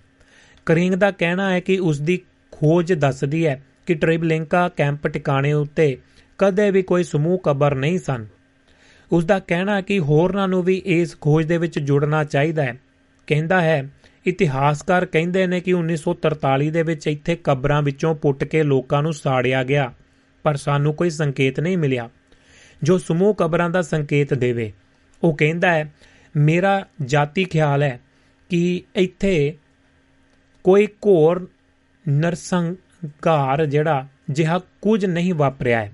ਕਰਿੰਗ 0.66 0.94
ਦਾ 0.94 1.12
ਕਹਿਣਾ 1.12 1.52
ਹੈ 1.52 1.60
ਕਿ 1.60 1.80
ਉਸ 1.80 2.02
ਦੀ 2.02 2.20
ਖੋਜ 2.52 2.94
ਦੱਸਦੀ 2.94 3.48
ਹੈ 3.48 3.64
ਕਿ 3.86 3.94
ਟ੍ਰਿਬਲਿੰਕਾ 3.94 4.70
ਕੈਂਪ 4.70 5.08
ਟਿਕਾਣੇ 5.08 5.54
ਉੱਤੇ 5.54 5.98
ਕਦੇ 6.38 6.72
ਵੀ 6.72 6.82
ਕੋਈ 6.82 7.04
ਸਮੂਹ 7.04 7.40
ਕਬਰ 7.40 7.76
ਨਹੀਂ 7.76 8.00
ਸਨ। 8.00 8.26
ਉਸ 9.12 9.26
ਦਾ 9.26 9.40
ਕਹਿਣਾ 9.40 9.76
ਹੈ 9.76 9.82
ਕਿ 9.82 10.00
ਹੋਰਨਾਂ 10.00 10.48
ਨੂੰ 10.48 10.64
ਵੀ 10.64 10.82
ਇਸ 10.86 11.18
ਖੋਜ 11.22 11.46
ਦੇ 11.46 11.58
ਵਿੱਚ 11.58 11.80
ਜੁੜਨਾ 11.80 12.24
ਚਾਹੀਦਾ 12.24 12.64
ਹੈ। 12.64 12.80
ਕਹਿੰਦਾ 13.28 13.62
ਹੈ, 13.62 13.90
ਇਤਿਹਾਸਕਾਰ 14.26 15.06
ਕਹਿੰਦੇ 15.06 15.48
ਨੇ 15.48 15.60
ਕਿ 15.60 15.74
1943 15.74 16.72
ਦੇ 16.72 16.84
ਵਿੱਚ 16.84 17.08
ਇੱਥੇ 17.08 17.36
ਕਬਰਾਂ 17.36 17.82
ਵਿੱਚੋਂ 17.82 18.16
ਪੁੱਟ 18.16 18.44
ਕੇ 18.44 18.64
ਲੋਕਾਂ 18.64 19.04
ਨੂੰ 19.04 19.14
ਸਾੜਿਆ 19.14 19.64
ਗਿਆ, 19.64 19.94
ਪਰ 20.44 20.56
ਸਾਨੂੰ 20.56 20.94
ਕੋਈ 20.94 21.10
ਸੰਕੇਤ 21.10 21.60
ਨਹੀਂ 21.60 21.78
ਮਿਲਿਆ। 21.78 22.10
ਜੋ 22.84 22.98
ਸਮੂਹ 22.98 23.36
ਕਬਰਾਂ 23.36 23.70
ਦਾ 23.70 23.82
ਸੰਕੇਤ 23.82 24.34
ਦੇਵੇ। 24.34 24.72
ਉਹ 25.24 25.36
ਕਹਿੰਦਾ 25.38 25.72
ਹੈ, 25.72 25.94
ਮੇਰਾ 26.38 26.86
ਜਾਤੀ 27.06 27.44
ਖਿਆਲ 27.44 27.84
ਹੈ 27.84 28.00
ਕਿ 28.50 28.84
ਇੱਥੇ 28.96 29.58
ਕੋਈ 30.64 30.88
ਘੋਰ 30.88 31.48
ਨਰਸੰਘਾਰ 32.10 33.66
ਜਿਹੜਾ, 33.66 34.08
ਜਿਹਾ 34.30 34.60
ਕੁਝ 34.82 35.06
ਨਹੀਂ 35.06 35.34
ਵਾਪਰਿਆ 35.34 35.80
ਹੈ। 35.80 35.92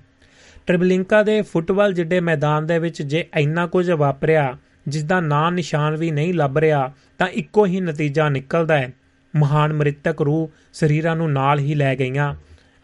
ਟ੍ਰਿਬਲਿੰਕਾ 0.66 1.22
ਦੇ 1.22 1.42
ਫੁੱਟਬਾਲ 1.42 1.92
ਜਿੱਡੇ 1.92 2.20
ਮੈਦਾਨ 2.20 2.66
ਦੇ 2.66 2.78
ਵਿੱਚ 2.78 3.02
ਜੇ 3.02 3.28
ਇੰਨਾ 3.36 3.66
ਕੁਝ 3.66 3.90
ਵਾਪਰਿਆ 3.90 4.58
ਜਿਸ 4.88 5.04
ਦਾ 5.04 5.20
ਨਾਂ 5.20 5.52
ਨਿਸ਼ਾਨ 5.52 5.96
ਵੀ 5.96 6.10
ਨਹੀਂ 6.10 6.34
ਲੱਭ 6.34 6.58
ਰਿਹਾ, 6.58 6.92
ਤਾਂ 7.18 7.28
ਇੱਕੋ 7.28 7.66
ਹੀ 7.66 7.80
ਨਤੀਜਾ 7.80 8.28
ਨਿਕਲਦਾ 8.28 8.78
ਹੈ। 8.78 8.92
ਮਹਾਨ 9.36 9.72
ਮ੍ਰਿਤਕ 9.72 10.22
ਰੂਹ 10.22 10.50
ਸਰੀਰਾਂ 10.72 11.16
ਨੂੰ 11.16 11.32
ਨਾਲ 11.32 11.58
ਹੀ 11.58 11.74
ਲੈ 11.74 11.94
ਗਈਆਂ 11.96 12.34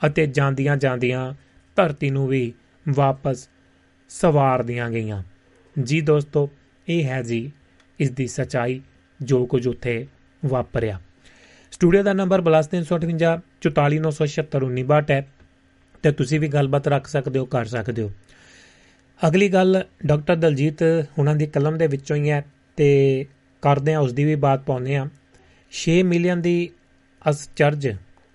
ਅਤੇ 0.06 0.26
ਜਾਂਦੀਆਂ 0.26 0.76
ਜਾਂਦੀਆਂ 0.76 1.34
ਧਰਤੀ 1.76 2.10
ਨੂੰ 2.10 2.28
ਵੀ 2.28 2.52
ਵਾਪਸ 2.88 3.48
ਸਵਾਰ 4.12 4.62
ਦੀਆਂ 4.62 4.90
ਗਈਆਂ। 4.90 5.22
ਜੀ 5.82 6.00
ਦੋਸਤੋ, 6.00 6.50
ਇਹ 6.88 7.04
ਹੈ 7.04 7.22
ਜੀ 7.22 7.52
ਇਸ 8.00 8.10
ਦੀ 8.10 8.26
ਸਚਾਈ 8.26 8.80
ਜੋ 9.20 9.46
ਕੁਝ 9.46 9.66
ਉੱਥੇ 9.68 10.06
ਵਾਪਰਿਆ। 10.44 11.00
ਸਟੂਡੀਓ 11.72 12.02
ਦਾ 12.02 12.12
ਨੰਬਰ 12.12 12.40
+358 12.40 13.40
44976 13.60 15.10
ਹੈ। 15.10 15.26
ਤੇ 16.02 16.12
ਤੁਸੀਂ 16.12 16.40
ਵੀ 16.40 16.48
ਗੱਲਬਾਤ 16.48 16.88
ਰੱਖ 16.88 17.06
ਸਕਦੇ 17.06 17.38
ਹੋ, 17.38 17.44
ਕਰ 17.44 17.64
ਸਕਦੇ 17.64 18.02
ਹੋ। 18.02 18.10
ਅਗਲੀ 19.20 19.48
ਗੱਲ, 19.48 19.84
ਡਾਕਟਰ 20.06 20.36
ਦਲਜੀਤ 20.36 20.82
ਉਹਨਾਂ 21.18 21.34
ਦੀ 21.36 21.46
ਕਲਮ 21.46 21.78
ਦੇ 21.78 21.86
ਵਿੱਚੋਂ 21.86 22.16
ਹੀ 22.16 22.30
ਹੈ 22.30 22.44
ਤੇ 22.76 22.88
ਕਰਦੇ 23.62 23.94
ਆ 23.94 24.00
ਉਸ 24.00 24.12
ਦੀ 24.12 24.24
ਵੀ 24.24 24.34
ਬਾਤ 24.34 24.64
ਪਾਉਂਦੇ 24.66 24.96
ਆ 24.96 25.08
6 25.72 25.96
ਮਿਲੀਅਨ 26.02 26.42
ਦੀ 26.42 26.70
ਅਸਚਰਜ 27.30 27.88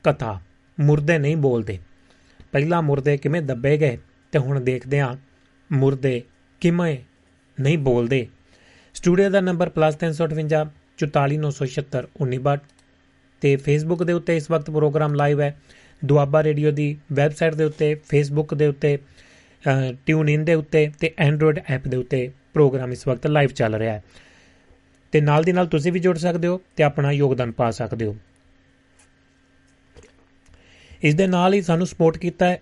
ਕਥਾ, 0.04 0.40
ਮੁਰਦੇ 0.78 1.18
ਨਹੀਂ 1.18 1.38
ਬੋਲਦੇ। 1.38 1.80
ਪਹਿਲਾਂ 2.52 2.82
ਮੁਰਦੇ 2.82 3.18
ਕਿਵੇਂ 3.18 3.42
ਦੱਬੇ 3.42 3.78
ਗਏ, 3.78 3.98
ਤੇ 4.34 4.40
ਹੁਣ 4.40 4.60
ਦੇਖਦੇ 4.60 5.00
ਆ 5.00 5.16
ਮੁਰਦੇ 5.70 6.22
ਕਿਵੇਂ 6.62 6.98
ਨਹੀਂ 7.58 7.78
ਬੋਲਦੇ। 7.78 8.28
ਸਟੂਡੀਓ 8.96 9.30
ਦਾ 9.30 9.42
ਨੰਬਰ 9.42 9.70
+358 9.70 10.66
44976 11.00 12.60
ਤੇ 13.42 13.56
ਫੇਸਬੁੱਕ 13.56 14.04
ਦੇ 14.04 14.14
ਉੱਤੇ 14.14 14.36
ਇਸ 14.38 14.50
ਵਕਤ 14.52 14.70
ਪ੍ਰੋਗਰਾਮ 14.70 15.14
ਲਾਈਵ 15.14 15.42
ਹੈ। 15.42 15.56
ਦੁਆਬਾ 16.02 16.44
ਰੇਡੀਓ 16.44 16.72
ਦੀ 16.72 16.88
ਵੈਬਸਾਈਟ 17.14 17.56
ਦੇ 17.56 17.64
ਉੱਤੇ 17.64 17.94
ਫੇਸਬੁੱਕ 18.10 18.54
ਦੇ 18.54 18.68
ਉੱਤੇ 18.68 18.98
ਟਿਊਨ 20.06 20.30
ਇਨ 20.30 20.46
ਦੇ 20.46 20.54
ਉੱਤੇ 20.54 20.92
ਤੇ 21.00 21.14
ਐਂਡਰੋਇਡ 21.18 21.60
ਐਪ 21.70 21.88
ਦੇ 21.88 21.98
ਉੱਤੇ 21.98 22.30
ਪ੍ਰੋਗਰਾਮ 22.54 22.92
ਇਸ 22.92 23.08
ਵਕਤ 23.08 23.28
ਲਾਈਵ 23.28 23.50
ਚੱਲ 23.50 23.76
ਰਿਹਾ 23.76 23.94
ਹੈ। 23.94 24.04
ਤੇ 25.14 25.22
ਨਾਲ 25.22 25.44
ਦੀ 25.44 25.52
ਨਾਲ 25.52 25.68
ਤੁਸੀਂ 25.68 25.92
ਵੀ 25.92 26.00
ਜੁੜ 26.00 26.18
ਸਕਦੇ 26.18 26.48
ਹੋ 26.48 26.60
ਤੇ 26.76 26.84
ਆਪਣਾ 26.84 27.12
ਯੋਗਦਾਨ 27.12 27.52
ਪਾ 27.52 27.70
ਸਕਦੇ 27.72 28.06
ਹੋ। 28.06 28.16
ਇਸ 31.04 31.16
ਦੇ 31.16 31.28
ਨਾਲ 31.28 31.54
ਹੀ 31.54 31.62
ਸਾਨੂੰ 31.62 31.88
ਸਪੋਰਟ 31.88 32.18
ਕੀਤਾ 32.18 32.46
ਹੈ 32.46 32.62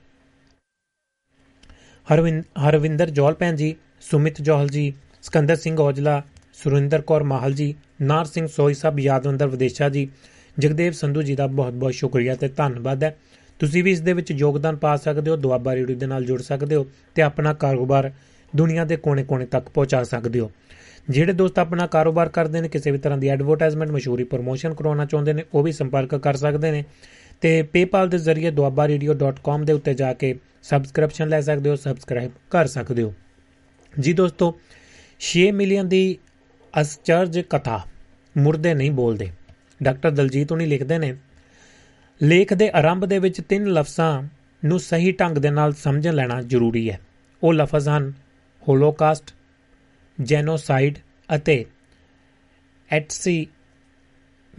ਹਰਵਿੰਦਰ 2.13 3.09
ਜੋਲ 3.09 3.33
ਭੈਣ 3.33 3.55
ਜੀ, 3.55 3.75
ਸੁਮਿਤ 4.01 4.41
ਜੋਹਲ 4.41 4.69
ਜੀ, 4.69 4.93
ਸਕੰਦਰ 5.21 5.55
ਸਿੰਘ 5.55 5.77
ਔਜਲਾ, 5.77 6.21
ਸੁਰਿੰਦਰ 6.53 7.01
ਕੌਰ 7.01 7.23
ਮਾਹਲ 7.23 7.53
ਜੀ, 7.53 7.75
ਨਾਰ 8.01 8.25
ਸਿੰਘ 8.25 8.47
ਸੋਈ 8.47 8.73
ਸਾਹਿਬ 8.73 8.99
ਯਾਦਵੰਦਰ 8.99 9.47
ਵਿਦੇਸ਼ਾ 9.47 9.89
ਜੀ। 9.89 10.07
ਜਗਦੇਵ 10.59 10.91
ਸੰਧੂ 10.91 11.21
ਜੀ 11.21 11.35
ਦਾ 11.35 11.47
ਬਹੁਤ-ਬਹੁਤ 11.47 11.93
ਸ਼ੁਕਰੀਆ 11.93 12.35
ਤੇ 12.35 12.47
ਧੰਨਵਾਦ 12.47 13.03
ਹੈ। 13.03 13.17
ਤੁਸੀਂ 13.59 13.83
ਵੀ 13.83 13.91
ਇਸ 13.91 14.01
ਦੇ 14.01 14.13
ਵਿੱਚ 14.13 14.31
ਯੋਗਦਾਨ 14.31 14.75
ਪਾ 14.75 14.95
ਸਕਦੇ 14.95 15.31
ਹੋ, 15.31 15.35
ਦੁਆਬਾ 15.35 15.75
ਰੇਡੀਓ 15.75 15.95
ਦੇ 15.95 16.05
ਨਾਲ 16.05 16.25
ਜੁੜ 16.25 16.41
ਸਕਦੇ 16.41 16.75
ਹੋ 16.75 16.85
ਤੇ 17.15 17.21
ਆਪਣਾ 17.21 17.53
ਕਾਰੋਬਾਰ 17.53 18.11
ਦੁਨੀਆ 18.55 18.85
ਦੇ 18.85 18.95
ਕੋਨੇ-ਕੋਨੇ 18.95 19.45
ਤੱਕ 19.45 19.69
ਪਹੁੰਚਾ 19.69 20.03
ਸਕਦੇ 20.03 20.39
ਹੋ। 20.39 20.51
ਜਿਹੜੇ 21.09 21.33
ਦੋਸਤ 21.33 21.59
ਆਪਣਾ 21.59 21.87
ਕਾਰੋਬਾਰ 21.87 22.29
ਕਰਦੇ 22.29 22.61
ਨੇ, 22.61 22.69
ਕਿਸੇ 22.69 22.91
ਵੀ 22.91 22.97
ਤਰ੍ਹਾਂ 22.97 23.17
ਦੀ 23.17 23.27
ਐਡਵਰਟਾਈਜ਼ਮੈਂਟ 23.27 23.91
ਮਸ਼ਹੂਰੀ 23.91 24.23
ਪ੍ਰੋਮੋਸ਼ਨ 24.23 24.73
ਕਰਾਉਣਾ 24.73 25.05
ਚਾਹੁੰਦੇ 25.05 25.33
ਨੇ, 25.33 25.43
ਉਹ 25.53 25.63
ਵੀ 25.63 25.71
ਸੰਪਰਕ 25.71 26.15
ਕਰ 26.15 26.33
ਸਕਦੇ 26.33 26.71
ਨੇ। 26.71 26.85
ਤੇ 27.41 27.61
PayPal 27.61 28.09
ਦੇ 28.09 28.17
ਜ਼ਰੀਏ 28.17 28.51
dwabaradio.com 28.51 29.65
ਦੇ 29.65 29.73
ਉੱਤੇ 29.73 29.93
ਜਾ 29.93 30.13
ਕੇ 30.13 30.35
ਸਬਸਕ੍ਰਿਪਸ਼ਨ 30.63 31.29
ਲੈ 31.29 31.41
ਸਕਦੇ 31.41 31.69
ਹੋ 31.69 31.75
ਸਬਸਕ੍ਰਾਈਬ 31.75 32.31
ਕਰ 32.49 32.67
ਸਕਦੇ 32.67 33.03
ਹੋ। 33.03 33.13
ਜੀ 33.99 34.13
ਦੋਸਤੋ 34.13 34.59
6 35.19 35.49
ਮਿਲੀਅਨ 35.51 35.89
ਦੀ 35.89 36.17
ਅਸਚਰਜ 36.81 37.39
ਕਥਾ 37.39 37.87
ਮੁਰਦੇ 38.37 38.73
ਨਹੀਂ 38.73 38.91
ਬੋਲਦੇ। 38.91 39.29
ਡਾਕਟਰ 39.83 40.11
ਦਲਜੀਤ 40.11 40.51
ਹੁਣੀ 40.51 40.65
ਲਿਖਦੇ 40.65 40.97
ਨੇ, 40.97 41.15
ਲੇਖ 42.23 42.53
ਦੇ 42.53 42.69
ਆਰੰਭ 42.69 43.05
ਦੇ 43.05 43.19
ਵਿੱਚ 43.19 43.41
ਤਿੰਨ 43.41 43.65
ਲਫ਼ਜ਼ਾਂ 43.65 44.23
ਨੂੰ 44.65 44.79
ਸਹੀ 44.79 45.11
ਢੰਗ 45.11 45.37
ਦੇ 45.37 45.49
ਨਾਲ 45.49 45.73
ਸਮਝ 45.73 46.07
ਲੈਣਾ 46.07 46.41
ਜ਼ਰੂਰੀ 46.41 46.89
ਹੈ। 46.91 46.99
ਉਹ 47.43 47.53
ਲਫ਼ਜ਼ 47.53 47.89
ਹਨ 47.89 48.13
ਹੋਲੋਕਾਸਟ 48.67 49.33
ਜੈਨੋਸਾਈਡ 50.21 50.99
ਅਤੇ 51.35 51.65
ਐਟਸੀ 52.91 53.47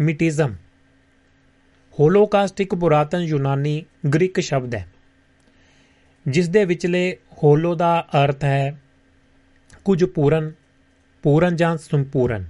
ਮਿਟਿਜ਼ਮ 0.00 0.54
ਹੋਲੋਕਾਸਟ 2.00 2.60
ਇੱਕ 2.60 2.74
ਪੁਰਾਤਨ 2.74 3.18
ਯੂਨਾਨੀ 3.18 3.84
ਗ੍ਰੀਕ 4.14 4.40
ਸ਼ਬਦ 4.40 4.74
ਹੈ 4.74 4.86
ਜਿਸ 6.28 6.48
ਦੇ 6.48 6.64
ਵਿਚਲੇ 6.64 7.16
ਹੋਲੋ 7.42 7.74
ਦਾ 7.74 8.06
ਅਰਥ 8.24 8.44
ਹੈ 8.44 8.80
ਕੁਝ 9.84 10.04
ਪੂਰਨ 10.04 10.52
ਪੂਰਨ 11.22 11.56
ਜਾਂ 11.56 11.76
ਸੰਪੂਰਨ। 11.76 12.44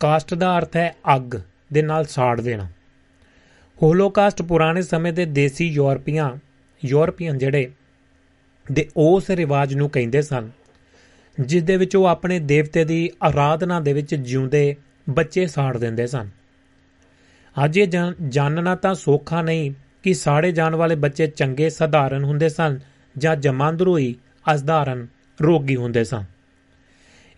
ਕਾਸਟ 0.00 0.34
ਦਾ 0.34 0.58
ਅਰਥ 0.58 0.76
ਹੈ 0.76 0.94
ਅੱਗ 1.16 1.36
ਦੇ 1.72 1.82
ਨਾਲ 1.82 2.04
ਸਾੜ 2.04 2.40
ਦੇਣਾ। 2.40 2.66
ਹੋਲੋਕਾਸਟ 3.82 4.42
ਪੁਰਾਣੇ 4.42 4.82
ਸਮੇਂ 4.82 5.12
ਦੇ 5.12 5.24
ਦੇਸੀ 5.24 5.68
ਯੂਰਪੀਆਂ 5.68 6.30
ਯੂਰਪੀਅਨ 6.84 7.38
ਜਿਹੜੇ 7.38 7.70
ਦੇ 8.72 8.88
ਉਸ 8.96 9.30
ਰਿਵਾਜ 9.30 9.74
ਨੂੰ 9.74 9.90
ਕਹਿੰਦੇ 9.90 10.22
ਸਨ 10.22 10.50
ਜਿਸ 11.40 11.62
ਦੇ 11.62 11.76
ਵਿੱਚ 11.76 11.96
ਉਹ 11.96 12.04
ਆਪਣੇ 12.04 12.38
ਦੇਵਤੇ 12.38 12.84
ਦੀ 12.84 13.10
ਆਰਾਧਨਾ 13.22 13.80
ਦੇ 13.80 13.92
ਵਿੱਚ 13.92 14.14
ਜਿਉਂਦੇ 14.14 14.76
ਬੱਚੇ 15.10 15.46
ਸਾੜ 15.46 15.76
ਦਿੰਦੇ 15.78 16.06
ਸਨ। 16.06 16.28
ਅੱਜ 17.64 17.78
ਇਹ 17.78 17.88
ਜਾਣਨਾ 18.28 18.74
ਤਾਂ 18.74 18.94
ਸੌਖਾ 18.94 19.42
ਨਹੀਂ 19.42 19.72
ਕਿ 20.02 20.14
ਸਾੜੇ 20.14 20.52
ਜਾਣ 20.52 20.74
ਵਾਲੇ 20.74 20.94
ਬੱਚੇ 20.94 21.26
ਚੰਗੇ 21.26 21.70
ਸਧਾਰਨ 21.70 22.24
ਹੁੰਦੇ 22.24 22.48
ਸਨ 22.48 22.78
ਜਾਂ 23.18 23.36
ਜਮਾਂਦਰੂ 23.36 23.98
ਹੀ 23.98 24.14
ਅਸਧਾਰਨ 24.54 25.06
ਰੋਗੀ 25.42 25.76
ਹੁੰਦੇ 25.76 26.04
ਸਨ। 26.04 26.24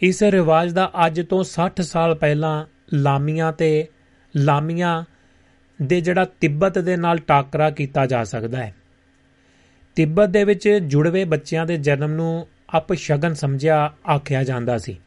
ਇਸ 0.01 0.23
ਰਿਵਾਜ 0.23 0.73
ਦਾ 0.73 0.91
ਅੱਜ 1.07 1.21
ਤੋਂ 1.21 1.45
60 1.45 1.83
ਸਾਲ 1.83 2.15
ਪਹਿਲਾਂ 2.15 2.65
ਲਾਮੀਆਂ 2.93 3.53
ਤੇ, 3.53 3.87
ਲਾਮੀਆਂ 4.37 5.05
ਦੇ 5.83 6.01
ਜਿਹੜਾ 6.01 6.25
ਤਿੱਬਤ 6.25 6.79
ਦੇ 6.79 6.97
ਨਾਲ 6.97 7.19
ਟਾਕਰਾ 7.19 7.71
ਕੀਤਾ 7.71 8.07
ਜਾ 8.07 8.25
ਸਕਦਾ 8.25 8.59
ਹੈ। 8.59 8.75
ਤਿੱਬਤ 9.95 10.29
ਦੇ 10.29 10.45
ਵਿੱਚ 10.45 10.69
ਜੁੜਵੇ 10.69 11.25
ਬੱਚਿਆਂ 11.25 11.67
ਦੇ 11.67 11.77
ਜਨਮ 11.77 12.13
ਨੂੰ 12.13 12.47
ਅਪਸ਼ਗਨ 12.79 13.35
ਸਮਝਿਆ, 13.35 13.93
ਆਖਿਆ 14.11 14.45
ਜਾਂਦਾ 14.45 14.79
ਸੀ 14.79 15.01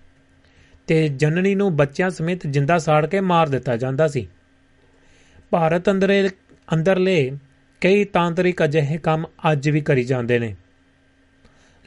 ਤੇ 0.87 1.07
ਜਨਨੀ 1.09 1.55
ਨੂੰ 1.55 1.75
ਬੱਚਿਆਂ 1.75 2.09
ਸਮੇਤ 2.09 2.47
ਜਿੰਦਾ 2.47 2.77
ਸਾੜ 2.77 3.05
ਕੇ 3.05 3.19
ਮਾਰ 3.19 3.49
ਦਿੱਤਾ 3.49 3.77
ਜਾਂਦਾ 3.77 4.07
ਸੀ। 4.07 4.27
ਭਾਰਤ 5.53 5.89
ਅੰਦਰੇ, 5.89 6.29
ਅੰਦਰਲੇ 6.73 7.31
ਕਈ 7.81 8.05
ਤਾਂਤਰਿਕ 8.05 8.63
ਅਜਿਹੇ 8.63 8.97
ਕੰਮ 8.97 9.25
ਅੱਜ 9.51 9.69
ਵੀ 9.69 9.81
ਕਰੀ 9.81 10.03
ਜਾਂਦੇ 10.03 10.39
ਨੇ। 10.39 10.55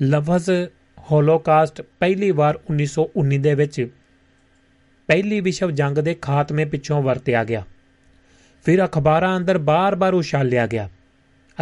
ਲਫ਼ਜ਼ 0.03 0.51
ਹੋਲੋਕਾਸਟ 0.99 1.83
ਪਹਿਲੀ 2.01 2.31
ਵਾਰ 2.31 2.61
1919 2.71 3.39
ਦੇ 3.39 3.55
ਵਿੱਚ 3.55 3.89
ਪਹਿਲੀ 5.07 5.41
ਵਿਸ਼ਵ 5.41 5.71
ਜੰਗ 5.71 5.99
ਦੇ 5.99 6.15
ਖਾਤਮੇ 6.15 6.65
ਪਿੱਛੋਂ 6.65 7.03
ਵਰਤਿਆ 7.03 7.45
ਗਿਆ। 7.45 7.65
ਫਿਰ 8.65 8.85
ਅਖਬਾਰਾਂ 8.85 9.37
ਅੰਦਰ 9.37 9.59
ਬਾਰ-ਬਾਰ 9.59 10.15
ਉਛਾਲਿਆ 10.15 10.67
ਗਿਆ। 10.67 10.89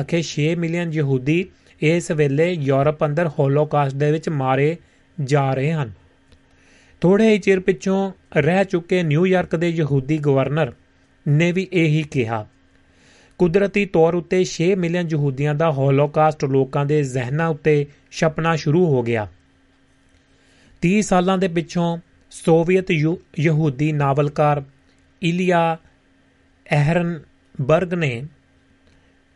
ਅਖੇ 0.00 0.22
6 0.22 0.54
ਮਿਲੀਅਨ 0.56 0.92
ਯਹੂਦੀ 0.92 1.50
ਇਸ 1.80 2.10
ਵੇਲੇ 2.10 2.52
ਯੂਰਪ 2.52 3.04
ਅੰਦਰ 3.04 3.28
ਹੋਲੋਕਾਸਟ 3.28 3.96
ਦੇ 3.96 4.12
ਵਿੱਚ 4.12 4.28
ਮਾਰੇ 4.28 4.76
ਜਾ 5.24 5.54
ਰਹੇ 5.54 5.72
ਹਨ। 5.72 5.92
ਥੋੜੇ 7.00 7.32
ਹੀ 7.32 7.38
ਚਿਰ 7.38 7.60
ਪਿੱਛੋਂ 7.60 8.12
ਰਹਿ 8.36 8.64
ਚੁੱਕੇ 8.64 9.02
ਨਿਊਯਾਰਕ 9.02 9.56
ਦੇ 9.56 9.68
ਯਹੂਦੀ 9.68 10.18
ਗਵਰਨਰ 10.18 10.72
ਨੇ 11.28 11.52
ਵੀ 11.52 11.68
ਇਹੀ 11.72 12.02
ਕਿਹਾ। 12.02 12.46
ਕੁਦਰਤੀ 13.38 13.86
ਤੌਰ 13.86 14.14
ਉੱਤੇ 14.14 14.44
6 14.44 14.74
ਮਿਲੀਅਨ 14.76 15.08
ਯਹੂਦੀਆਂ 15.10 15.54
ਦਾ 15.54 15.70
ਹੋਲੋਕਾਸਟ 15.70 16.44
ਲੋਕਾਂ 16.44 16.86
ਦੇ 16.86 17.02
ਜ਼ਿਹਨਾਂ 17.02 17.48
ਉੱਤੇ 17.48 17.86
ਛਪਣਾ 18.10 18.56
ਸ਼ੁਰੂ 18.56 18.86
ਹੋ 18.86 19.02
ਗਿਆ। 19.02 19.28
30 20.82 21.00
ਸਾਲਾਂ 21.00 21.38
ਦੇ 21.38 21.48
ਪਿੱਛੋਂ 21.48 21.98
ਸੋਵੀਅਤ 22.30 22.90
ਯਹੂਦੀ 23.38 23.92
ਨਾਵਲਕਾਰ 23.92 24.62
ਇਲੀਆ 25.22 25.78
ਐਹਰਨਬਰਗ 26.66 27.94
ਨੇ 27.94 28.26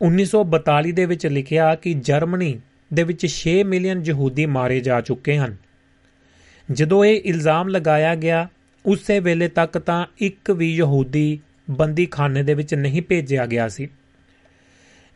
1942 0.03 0.93
ਦੇ 0.93 1.07
ਵਿੱਚ 1.07 1.27
ਲਿਖਿਆ 1.27 1.75
ਕਿ 1.75 1.95
ਜਰਮਨੀ 1.95 2.61
ਦੇ 2.95 3.03
ਵਿੱਚ 3.03 3.27
6 3.27 3.63
ਮਿਲੀਅਨ 3.67 4.03
ਯਹੂਦੀ 4.05 4.47
ਮਾਰੇ 4.47 4.81
ਜਾ 4.81 5.01
ਚੁੱਕੇ 5.01 5.39
ਹਨ। 5.39 5.57
ਜਦੋਂ 6.73 7.05
ਇਹ 7.05 7.21
ਇਲਜ਼ਾਮ 7.25 7.69
ਲਗਾਇਆ 7.69 8.15
ਗਿਆ, 8.15 8.49
ਉਸੇ 8.87 9.21
ਵੇਲੇ 9.21 9.49
ਤੱਕ 9.49 9.79
ਤਾਂ 9.79 10.07
ਇੱਕ 10.19 10.51
ਵੀ 10.51 10.75
ਯਹੂਦੀ 10.75 11.41
ਬੰਦੀ 11.71 12.07
ਖਾਨੇ 12.07 12.43
ਦੇ 12.43 12.55
ਵਿੱਚ 12.55 12.75
ਨਹੀਂ 12.75 13.03
ਭੇਜਿਆ 13.03 13.47
ਗਿਆ 13.47 13.69
ਸੀ। 13.69 13.89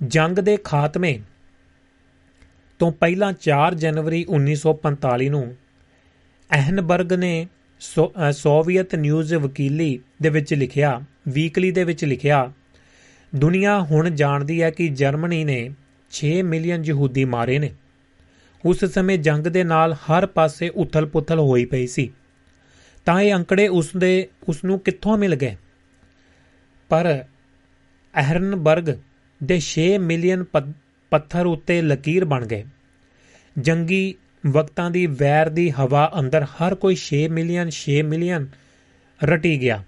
ਜੰਗ 0.06 0.36
ਦੇ 0.36 0.56
ਖਾਤਮੇ 0.56 1.20
ਤੋਂ 2.78 2.92
ਪਹਿਲਾਂ 2.92 3.32
4 3.32 3.74
ਜਨਵਰੀ 3.74 4.24
1945 4.28 5.28
ਨੂੰ 5.28 5.56
ਐਹਨਬਰਗ 6.50 7.12
ਨੇ 7.12 7.48
ਸੋਵੀਅਤ 8.32 8.94
ਨਿਊਜ਼ 8.94 9.34
ਵਕੀਲੀ 9.34 9.98
ਦੇ 10.22 10.28
ਵਿੱਚ 10.28 10.54
ਲਿਖਿਆ, 10.54 11.04
ਵੀਕਲੀ 11.28 11.70
ਦੇ 11.70 11.84
ਵਿੱਚ 11.84 12.04
ਲਿਖਿਆ, 12.04 12.52
ਦੁਨੀਆ 13.34 13.80
ਹੁਣ 13.80 14.10
ਜਾਣਦੀ 14.10 14.62
ਹੈ 14.62 14.70
ਕਿ 14.70 14.88
ਜਰਮਨੀ 14.88 15.44
ਨੇ 15.44 15.70
6 16.10 16.42
ਮਿਲੀਅਨ 16.42 16.84
ਯਹੂਦੀ 16.84 17.24
ਮਾਰੇ 17.24 17.58
ਨੇ। 17.58 17.74
ਉਸ 18.64 18.84
ਸਮੇਂ 18.84 19.18
ਜੰਗ 19.18 19.46
ਦੇ 19.46 19.64
ਨਾਲ 19.64 19.92
ਹਰ 19.92 20.26
ਪਾਸੇ 20.26 20.68
ਉਥਲ-ਪੁਥਲ 20.68 21.38
ਹੋਈ 21.38 21.64
ਪਈ 21.64 21.86
ਸੀ। 21.86 22.12
ਤਾਂ 23.04 23.20
ਇਹ 23.20 23.34
ਅੰਕੜੇ 23.34 23.68
ਉਸ 23.68 23.96
ਦੇ 23.96 24.28
ਉਸ 24.48 24.64
ਨੂੰ 24.64 24.80
ਕਿੱਥੋਂ 24.80 25.18
ਮਿਲ 25.18 25.34
ਗਏ? 25.34 25.56
ਪਰ 26.93 27.06
ਐਹਰਨਬਰਗ 28.14 28.89
ਦੇ 29.40 29.56
6 29.66 29.85
ਮਿਲੀਅਨ 30.01 30.43
ਪੱਥਰ 31.12 31.47
ਉੱਤੇ 31.47 31.82
ਲਕੀਰ 31.82 32.24
ਬਣ 32.24 32.44
ਗਏ। 32.47 32.64
ਜੰਗੀ 33.59 34.02
ਵਕਤਾਂ 34.47 34.90
ਦੀ 34.90 35.06
ਵੈਰ 35.06 35.48
ਦੀ 35.48 35.70
ਹਵਾ 35.70 36.02
ਅੰਦਰ 36.19 36.47
ਹਰ 36.51 36.74
ਕੋਈ 36.74 36.98
6 37.05 37.23
ਮਿਲੀਅਨ 37.31 37.73
6 37.78 37.97
ਮਿਲੀਅਨ 38.10 38.47
ਰਟੀ 39.24 39.55
ਗਿਆ। 39.60 39.78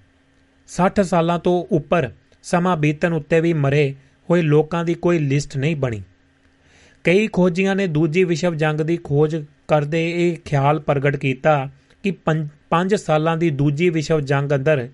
60 0.68 1.04
ਸਾਲਾਂ 1.04 1.38
ਤੋਂ 1.38 1.54
ਉੱਪਰ 1.70 2.10
ਸਮਾਂ 2.42 2.76
ਬੀਤਣ 2.76 3.12
ਉੱਤੇ 3.12 3.40
ਵੀ 3.40 3.52
ਮਰੇ 3.58 3.84
ਹੋਏ 4.30 4.42
ਲੋਕਾਂ 4.42 4.84
ਦੀ 4.84 4.94
ਕੋਈ 4.94 5.18
ਲਿਸਟ 5.18 5.56
ਨਹੀਂ 5.56 5.76
ਬਣੀ। 5.76 6.02
ਕਈ 7.04 7.28
ਖੋਜੀਆਂ 7.28 7.76
ਨੇ 7.76 7.86
ਦੂਜੀ 7.86 8.24
ਵਿਸ਼ਵ 8.24 8.54
ਜੰਗ 8.54 8.80
ਦੀ 8.80 8.96
ਖੋਜ 9.04 9.36
ਕਰਦੇ 9.68 10.04
ਇਹ 10.16 10.36
ਖਿਆਲ 10.44 10.80
ਪ੍ਰਗਟ 10.80 11.16
ਕੀਤਾ 11.16 11.56
ਕਿ 12.02 12.16
5 12.70 13.00
ਸਾਲਾਂ 13.06 13.36
ਦੀ 13.36 13.50
ਦੂਜੀ 13.50 13.88
ਵਿਸ਼ਵ 13.90 14.20
ਜੰਗ 14.20 14.54
ਅੰਦਰ 14.54 14.88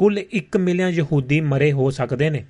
ਕੁੱਲ 0.00 0.18
1 0.34 0.56
ਮਿਲੀਅਨ 0.58 0.88
ਯਹੂਦੀ 0.90 1.40
ਮਰੇ 1.42 1.70
ਹੋ 1.72 1.90
ਸਕਦੇ 1.90 2.30
ਨੇ। 2.30 2.44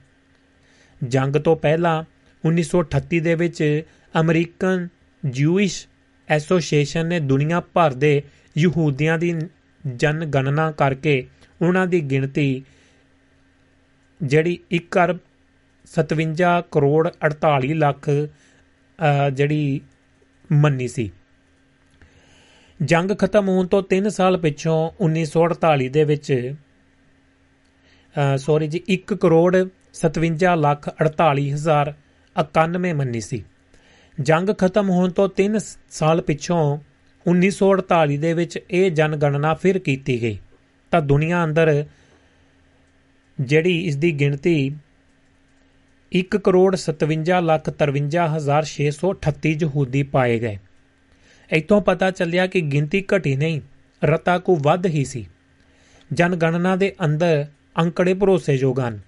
ਜੰਗ 1.00 1.36
ਤੋਂ 1.36 1.56
ਪਹਿਲਾਂ 1.56 2.02
1938 2.44 3.20
ਦੇ 3.20 3.34
ਵਿੱਚ 3.34 3.82
ਅਮਰੀਕਨ 4.14 4.88
ਜੂਇਸ਼ 5.22 5.86
ਐਸੋਸੀਏਸ਼ਨ 6.28 7.06
ਨੇ 7.06 7.20
ਦੁਨੀਆ 7.20 7.60
ਭਰ 7.74 7.94
ਦੇ 7.94 8.12
ਯਹੂਦੀਆਂ 8.56 9.18
ਦੀ 9.18 9.34
ਜਨਗਣਨਾ 9.84 10.70
ਕਰਕੇ 10.72 11.26
ਉਹਨਾਂ 11.60 11.86
ਦੀ 11.86 12.00
ਗਿਣਤੀ, 12.00 12.62
ਜਿਹੜੀ 14.20 14.58
1 14.72 14.98
ਅਰਬ 15.04 15.18
57 15.92 16.60
ਕਰੋੜ 16.72 17.08
48 17.22 17.74
ਲੱਖ 17.74 18.08
ਜਿਹੜੀ 19.32 19.80
ਮੰਨੀ 20.52 20.88
ਸੀ। 20.88 21.10
ਜੰਗ 22.80 23.10
ਖਤਮ 23.18 23.48
ਹੋਣ 23.48 23.66
ਤੋਂ 23.66 23.82
3 23.90 24.08
ਸਾਲ 24.10 24.36
ਪਿੱਛੋਂ 24.38 24.78
1948 25.00 25.88
ਦੇ 25.88 26.04
ਵਿੱਚ 26.04 26.54
ਸੌਰੀ 28.38 28.66
ਜੀ 28.66 28.80
1 28.90 29.16
ਕਰੋੜ 29.16 29.56
57 29.94 30.54
ਲੱਖ 30.56 30.88
48 31.02 31.50
ਹਜ਼ਾਰ 31.52 31.94
91 32.36 32.92
ਮੰਨੀ 32.92 33.20
ਸੀ। 33.20 33.44
ਜੰਗ 34.20 34.50
ਖਤਮ 34.58 34.90
ਹੋਣ 34.90 35.10
ਤੋਂ 35.10 35.28
3 35.36 35.58
ਸਾਲ 35.90 36.20
ਪਿੱਛੋਂ 36.20 36.78
1948 37.26 38.16
ਦੇ 38.16 38.32
ਵਿੱਚ 38.32 38.58
ਇਹ 38.70 38.90
ਜਨਗਣਨਾ 38.90 39.54
ਫਿਰ 39.54 39.78
ਕੀਤੀ 39.78 40.22
ਗਈ। 40.22 40.38
ਤਾਂ 40.90 41.02
ਦੁਨੀਆ 41.02 41.44
ਅੰਦਰ 41.44 41.84
ਜਿਹੜੀ 43.40 43.78
ਇਸ 43.84 43.96
ਦੀ 43.96 44.12
ਗਿਣਤੀ 44.12 44.56
1 46.12 46.38
ਕਰੋੜ 46.38 46.76
57 46.76 47.40
ਲੱਖ 47.40 47.70
53 47.70 48.26
ਹਜ਼ਾਰ 48.26 48.68
638 48.72 49.54
ਯਹੂਦੀ 49.60 50.02
ਪਾਏ 50.02 50.38
ਗਏ। 50.38 50.58
ਇਤੋਂ 51.52 51.80
ਪਤਾ 51.80 52.10
ਚੱਲਿਆ 52.10 52.46
ਕਿ 52.46 52.60
ਗਿਣਤੀ 52.60 53.04
ਘਟੀ 53.16 53.36
ਨਹੀਂ, 53.36 53.60
ਰਤਾ 54.04 54.38
ਕੋ 54.38 54.56
ਵੱਧ 54.56 54.86
ਹੀ 54.86 55.04
ਸੀ। 55.04 55.26
ਜਨਗਣਨਾ 56.12 56.76
ਦੇ 56.76 56.94
ਅੰਦਰ 57.04 57.46
ਅੰਕੜੇ 57.76 58.14
ਭਰੋਸੇਯੋਗ 58.14 58.80
ਹਨ, 58.80 59.00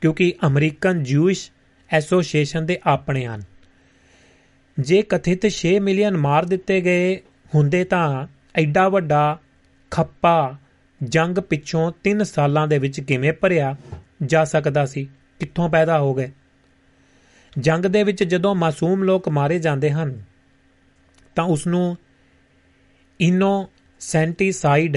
ਕਿਉਂਕਿ 0.00 0.32
ਅਮਰੀਕਨ 0.46 1.02
ਜੂਇਸ਼ 1.02 1.50
ਐਸੋਸੀਏਸ਼ਨ 1.90 2.66
ਦੇ 2.66 2.78
ਆਪਣੇ 2.84 3.26
ਹਨ। 3.26 3.42
ਜੇ 4.76 5.02
ਕਥਿਤ 5.02 5.46
6 5.50 5.78
ਮਿਲੀਅਨ 5.80 6.16
ਮਾਰ 6.16 6.44
ਦਿੱਤੇ 6.44 6.80
ਗਏ 6.80 7.16
ਹੁੰਦੇ 7.54 7.84
ਤਾਂ 7.84 8.26
ਐਡਾ 8.54 8.88
ਵੱਡਾ 8.88 9.38
ਖੱਪਾ 9.90 10.56
ਜੰਗ 11.00 11.38
ਪਿੱਛੋਂ 11.38 11.92
3 12.04 12.24
ਸਾਲਾਂ 12.24 12.66
ਦੇ 12.68 12.78
ਵਿੱਚ 12.78 13.00
ਕਿਵੇਂ 13.00 13.32
ਭਰਿਆ 13.32 13.76
ਜਾ 14.22 14.44
ਸਕਦਾ 14.44 14.86
ਸੀ? 14.86 15.08
ਕਿੱਥੋਂ 15.40 15.68
ਪੈਦਾ 15.68 15.98
ਹੋ 15.98 16.14
ਗਏ? 16.14 16.30
ਜੰਗ 17.58 17.84
ਦੇ 17.86 18.02
ਵਿੱਚ 18.02 18.24
ਜਦੋਂ 18.24 18.54
ਮਾਸੂਮ 18.54 19.02
ਲੋਕ 19.02 19.28
ਮਾਰੇ 19.28 19.58
ਜਾਂਦੇ 19.58 19.90
ਹਨ, 19.90 20.22
ਤਾਂ 21.34 21.44
ਉਸ 21.44 21.66
ਨੂੰ 21.66 21.96
ਇਨੋਸੈਂਟੀਸਾਈਡ 23.20 24.96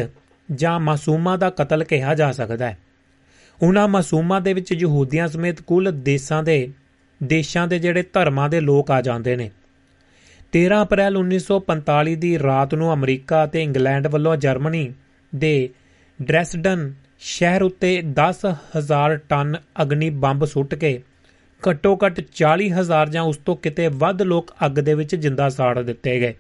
ਜਾਂ 0.52 0.80
ਮਾਸੂਮਾਂ 0.80 1.38
ਦਾ 1.38 1.50
ਕਤਲ 1.50 1.84
ਕਿਹਾ 1.84 2.16
ਜਾ 2.16 2.32
ਸਕਦਾ 2.32 2.70
ਹੈ। 2.70 2.78
ਉਹਨਾਂ 3.62 3.88
ਮਾਸੂਮਾਂ 3.88 4.42
ਦੇ 4.42 4.54
ਵਿੱਚ 4.54 4.72
ਯਹੂਦੀਆਂ 4.72 5.28
ਸਮੇਤ 5.28 5.62
ਕੁੱਲ 5.62 5.92
ਦੇਸ਼ਾਂ 5.94 6.44
ਦੇ 6.44 6.72
ਦੇਸ਼ਾਂ 7.22 7.68
ਦੇ 7.68 7.80
ਜਿਹੜੇ 7.80 8.04
ਧਰਮਾਂ 8.14 8.50
ਦੇ 8.50 8.60
ਲੋਕ 8.60 8.92
ਆ 8.92 9.02
ਜਾਂਦੇ 9.02 9.36
ਨੇ। 9.36 9.50
13 10.54 10.82
ਅਪ੍ਰੈਲ 10.82 11.18
1945 11.18 12.16
ਦੀ 12.16 12.38
ਰਾਤ 12.40 12.76
ਨੂੰ 12.76 12.94
ਅਮਰੀਕਾ 12.94 13.44
ਅਤੇ 13.46 13.64
ਇੰਗਲੈਂਡ 13.64 14.08
ਵੱਲੋਂ 14.08 14.36
ਜਰਮਨੀ 14.36 14.94
ਦੇ 15.34 15.70
ਡ੍ਰੈਸਡਨ 16.20 16.94
ਸ਼ਹਿਰ 17.20 17.64
ਉੱਤੇ 17.64 18.02
10000 18.02 19.18
ਟਨ 19.30 19.56
ਅਗਨੀ 19.82 20.10
ਬੰਬ 20.10 20.46
ਸੁੱਟ 20.46 20.76
ਕੇ 20.76 21.02
ਘੱਟੋ 21.64 21.98
ਘੱਟ 22.06 22.22
40000 22.34 23.10
ਜਾਂ 23.10 23.24
ਉਸ 23.24 23.38
ਤੋਂ 23.38 23.56
ਕਿਤੇ 23.56 23.88
ਵੱਧ 23.88 24.22
ਲੋਕ 24.22 24.56
ਅੱਗ 24.66 24.72
ਦੇ 24.72 24.94
ਵਿੱਚ 24.94 25.16
ਜਿੰਦਾ 25.16 25.50
ਸਾੜ 25.50 25.80
ਦਿੱਤੇ 25.80 26.20
ਗਏ। 26.22 26.34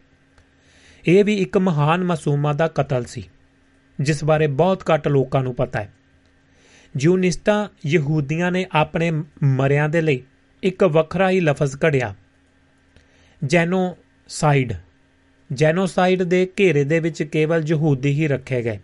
ਇਹ 1.07 1.23
ਵੀ 1.25 1.35
ਇੱਕ 1.35 1.57
ਮਹਾਨ 1.57 2.03
ਮਾਸੂਮਾਂ 2.03 2.53
ਦਾ 2.53 2.67
ਕਤਲ 2.67 3.03
ਸੀ, 3.03 3.23
ਜਿਸ 3.99 4.23
ਬਾਰੇ 4.23 4.47
ਬਹੁਤ 4.47 4.83
ਘੱਟ 4.93 5.07
ਲੋਕਾਂ 5.07 5.43
ਨੂੰ 5.43 5.55
ਪਤਾ 5.55 5.79
ਹੈ। 5.79 5.93
ਜਿਉਨਿਸਟਾਂ 6.95 7.67
ਯਹੂਦੀਆਂ 7.85 8.51
ਨੇ 8.51 8.65
ਆਪਣੇ 8.71 9.11
ਮਰਿਆਂ 9.43 9.89
ਦੇ 9.89 10.01
ਲਈ 10.01 10.23
ਇੱਕ 10.63 10.83
ਵੱਖਰਾ 10.83 11.29
ਹੀ 11.29 11.39
ਲਫ਼ਜ਼ 11.39 11.75
ਘੜਿਆ। 11.75 12.15
ਜੈਨੋਸਾਈਡ। 13.43 14.73
ਜੈਨੋਸਾਈਡ 15.53 16.23
ਦੇ 16.23 16.49
ਘੇਰੇ 16.59 16.83
ਦੇ 16.83 16.99
ਵਿੱਚ 16.99 17.23
ਕੇਵਲ 17.23 17.63
ਯਹੂਦੀ 17.67 18.09
ਹੀ 18.09 18.27
ਰੱਖੇ 18.27 18.63
ਗਏ। 18.63 18.77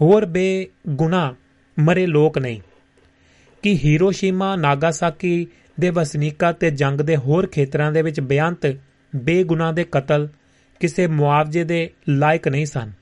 ਹੋਰ 0.00 0.26
ਬੇਗੁਨਾਹ 0.26 1.32
ਮਰੇ 1.78 2.06
ਲੋਕ 2.06 2.38
ਨਹੀਂ। 2.38 2.60
ਕਿ 3.62 3.78
ਹੀਰੋਸ਼ੀਮਾ, 3.84 4.56
ਨਾਗਾਸਾਕੀ 4.56 5.46
ਦੇ 5.80 5.90
ਵਸਨੀਕਾਂ 5.90 6.52
ਤੇ 6.52 6.70
ਜੰਗ 6.70 7.00
ਦੇ 7.00 7.16
ਹੋਰ 7.16 7.46
ਖੇਤਰਾਂ 7.46 7.92
ਦੇ 7.92 8.02
ਵਿੱਚ 8.02 8.20
ਬੇਅੰਤ, 8.20 8.76
ਬੇਗੁਨਾਹ 9.16 9.72
ਦੇ 9.72 9.84
ਕਤਲ 9.92 10.28
ਕਿਸੇ 10.80 11.06
ਮੁਆਵਜ਼ੇ 11.06 11.64
ਦੇ 11.64 11.90
ਲਾਇਕ 12.08 12.48
ਨਹੀਂ 12.48 12.66
ਸਨ। 12.66 12.92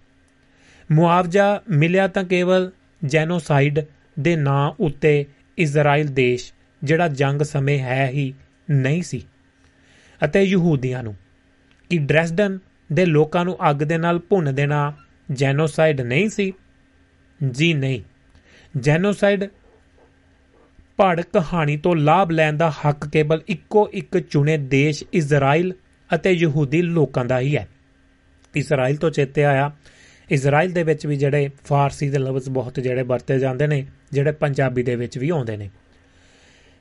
ਮੁਆਵਜ਼ਾ 0.92 1.62
ਮਿਲਿਆ 1.70 2.08
ਤਾਂ 2.08 2.24
ਕੇਵਲ 2.24 2.70
ਜੈਨੋਸਾਈਡ 3.04 3.80
ਦੇ 4.20 4.36
ਨਾਂ 4.36 4.72
ਉੱਤੇ 4.80 5.26
ਇਜ਼ਰਾਈਲ 5.58 6.06
ਦੇਸ਼, 6.06 6.52
ਜਿਹੜਾ 6.84 7.08
ਜੰਗ 7.08 7.42
ਸਮੇਂ 7.42 7.78
ਹੈ 7.78 8.08
ਹੀ 8.08 8.34
ਨਹੀਂ 8.70 9.02
ਸੀ। 9.02 9.22
ਅਤੇ 10.24 10.42
ਯਹੂਦੀਆਂ 10.42 11.02
ਨੂੰ, 11.02 11.16
ਕਿ 11.90 11.98
ਡ੍ਰੈਸਡਨ 11.98 12.58
ਦੇ 12.92 13.06
ਲੋਕਾਂ 13.06 13.44
ਨੂੰ 13.44 13.70
ਅੱਗ 13.70 13.76
ਦੇ 13.76 13.98
ਨਾਲ 13.98 14.18
ਭੁੰਨ 14.18 14.54
ਦੇਣਾ 14.54 14.92
ਜੈਨੋਸਾਈਡ 15.32 16.00
ਨਹੀਂ 16.00 16.28
ਸੀ? 16.28 16.52
ਜੀ 17.50 17.74
ਨਹੀਂ। 17.74 18.02
ਜੈਨੋਸਾਈਡ 18.76 19.44
ਪੜ 20.96 21.20
ਕਹਾਣੀ 21.20 21.76
ਤੋਂ 21.76 21.96
ਲਾਭ 21.96 22.30
ਲੈਣ 22.30 22.56
ਦਾ 22.56 22.70
ਹੱਕ 22.70 23.08
ਕੇਵਲ 23.08 23.42
ਇੱਕੋ 23.48 23.90
ਇੱਕ 23.92 24.18
ਚੁਣੇ 24.18 24.56
ਦੇਸ਼ 24.58 25.04
ਇਜ਼ਰਾਈਲ 25.12 25.74
ਅਤੇ 26.14 26.32
ਯਹੂਦੀ 26.32 26.82
ਲੋਕਾਂ 26.82 27.24
ਦਾ 27.24 27.40
ਹੀ 27.40 27.56
ਹੈ। 27.56 27.68
ਇਜ਼ਰਾਈਲ 28.54 28.96
ਤੋਂ 28.96 29.10
ਚੇਤੇ 29.10 29.44
ਆਇਆ 29.44 29.72
ਇਜ਼ਰਾਈਲ 30.30 30.72
ਦੇ 30.72 30.82
ਵਿੱਚ 30.82 31.06
ਵੀ 31.06 31.16
ਜਿਹੜੇ 31.16 31.50
ਫਾਰਸੀ 31.64 32.10
ਦੇ 32.10 32.18
ਲਫ਼ਜ਼ 32.18 32.48
ਬਹੁਤ 32.48 32.80
ਜਿਹੜੇ 32.80 33.02
ਵਰਤੇ 33.02 33.38
ਜਾਂਦੇ 33.38 33.66
ਨੇ 33.66 33.86
ਜਿਹੜੇ 34.12 34.32
ਪੰਜਾਬੀ 34.32 34.82
ਦੇ 34.82 34.96
ਵਿੱਚ 34.96 35.18
ਵੀ 35.18 35.28
ਆਉਂਦੇ 35.28 35.56
ਨੇ। 35.56 35.68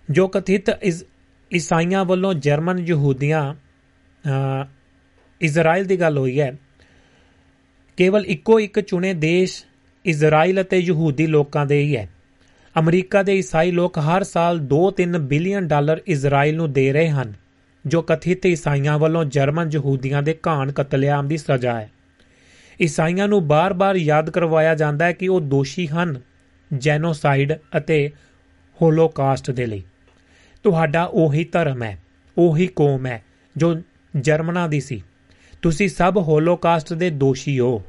ਜੋ 0.09 0.27
ਕਥਿਤ 0.27 0.69
ਈਸਾਈਆਂ 1.51 2.03
ਵੱਲੋਂ 2.05 2.33
ਜਰਮਨ 2.35 2.79
ਯਹੂਦੀਆਂ 2.79 3.53
ਇਜ਼ਰਾਈਲ 5.41 5.85
ਦੀ 5.85 5.99
ਗੱਲ 5.99 6.17
ਹੋਈ 6.17 6.39
ਹੈ, 6.39 6.53
ਕੇਵਲ 7.97 8.25
ਇੱਕੋ 8.25 8.59
ਇੱਕ 8.59 8.79
ਚੁਣੇ 8.79 9.13
ਦੇਸ਼ 9.13 9.63
ਇਜ਼ਰਾਈਲ 10.05 10.61
ਅਤੇ 10.61 10.77
ਯਹੂਦੀ 10.79 11.27
ਲੋਕਾਂ 11.27 11.65
ਦੇ 11.65 11.81
ਹੀ 11.81 11.95
ਹੈ। 11.95 12.07
ਅਮਰੀਕਾ 12.75 13.23
ਦੇ 13.23 13.37
ਈਸਾਈ 13.37 13.71
ਲੋਕ 13.71 13.97
ਹਰ 13.99 14.23
ਸਾਲ 14.23 14.59
2-3 14.67 15.17
ਬਿਲੀਅਨ 15.19 15.67
ਡਾਲਰ 15.67 16.01
ਇਜ਼ਰਾਈਲ 16.07 16.55
ਨੂੰ 16.55 16.71
ਦੇ 16.73 16.91
ਰਹੇ 16.93 17.09
ਹਨ, 17.09 17.33
ਜੋ 17.85 18.01
ਕਥਿਤ 18.01 18.45
ਈਸਾਈਆਂ 18.45 18.97
ਵੱਲੋਂ 18.99 19.23
ਜਰਮਨ 19.25 19.69
ਯਹੂਦੀਆਂ 19.73 20.21
ਦੇ 20.23 20.37
ਘਾਣ 20.47 20.71
ਕਤਲੇਆਮ 20.71 21.27
ਦੀ 21.27 21.37
ਸਜ਼ਾ 21.37 21.79
ਹੈ। 21.79 21.89
ਈਸਾਈਆਂ 22.79 23.27
ਨੂੰ 23.27 23.47
ਬਾਰ-ਬਾਰ 23.47 23.95
ਯਾਦ 23.95 24.29
ਕਰਵਾਇਆ 24.29 24.75
ਜਾਂਦਾ 24.75 25.05
ਹੈ 25.05 25.11
ਕਿ 25.11 25.27
ਉਹ 25.27 25.41
ਦੋਸ਼ੀ 25.41 25.87
ਹਨ। 25.87 26.19
ਜੈਨੋਸਾਈਡ 26.73 27.53
ਅਤੇ 27.77 28.11
ਹੋਲੋਕਾਸਟ 28.81 29.51
ਦੇ 29.51 29.65
ਲਈ। 29.65 29.83
ਤੁਹਾਡਾ 30.63 31.03
ਉਹੀ 31.03 31.43
ਧਰਮ 31.43 31.83
ਹੈ, 31.83 31.99
ਉਹੀ 32.37 32.67
ਕੌਮ 32.67 33.05
ਹੈ 33.05 33.23
ਜੋ 33.57 33.81
ਜਰਮਨਾ 34.19 34.67
ਦੀ 34.67 34.81
ਸੀ। 34.81 35.03
ਤੁਸੀਂ 35.61 35.89
ਸਭ 35.89 36.13
ਹੋਲੋਕਾਸਟ 36.17 36.93
ਦੇ 36.93 37.09
ਦੋਸ਼ੀ 37.09 37.59
ਹੋ। 37.59 37.83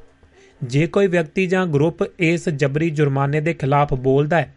ਜੇ 0.62 0.86
ਕੋਈ 0.86 1.06
ਵਿਅਕਤੀ 1.06 1.46
ਜਾਂ 1.46 1.66
ਗਰੁੱਪ 1.66 2.20
ਇਸ 2.20 2.48
ਜਬਰੀ 2.48 2.90
ਜੁਰਮਾਨੇ 2.90 3.40
ਦੇ 3.40 3.54
ਖਿਲਾਫ 3.54 3.94
ਬੋਲਦਾ 3.94 4.36
ਹੈ, 4.36 4.54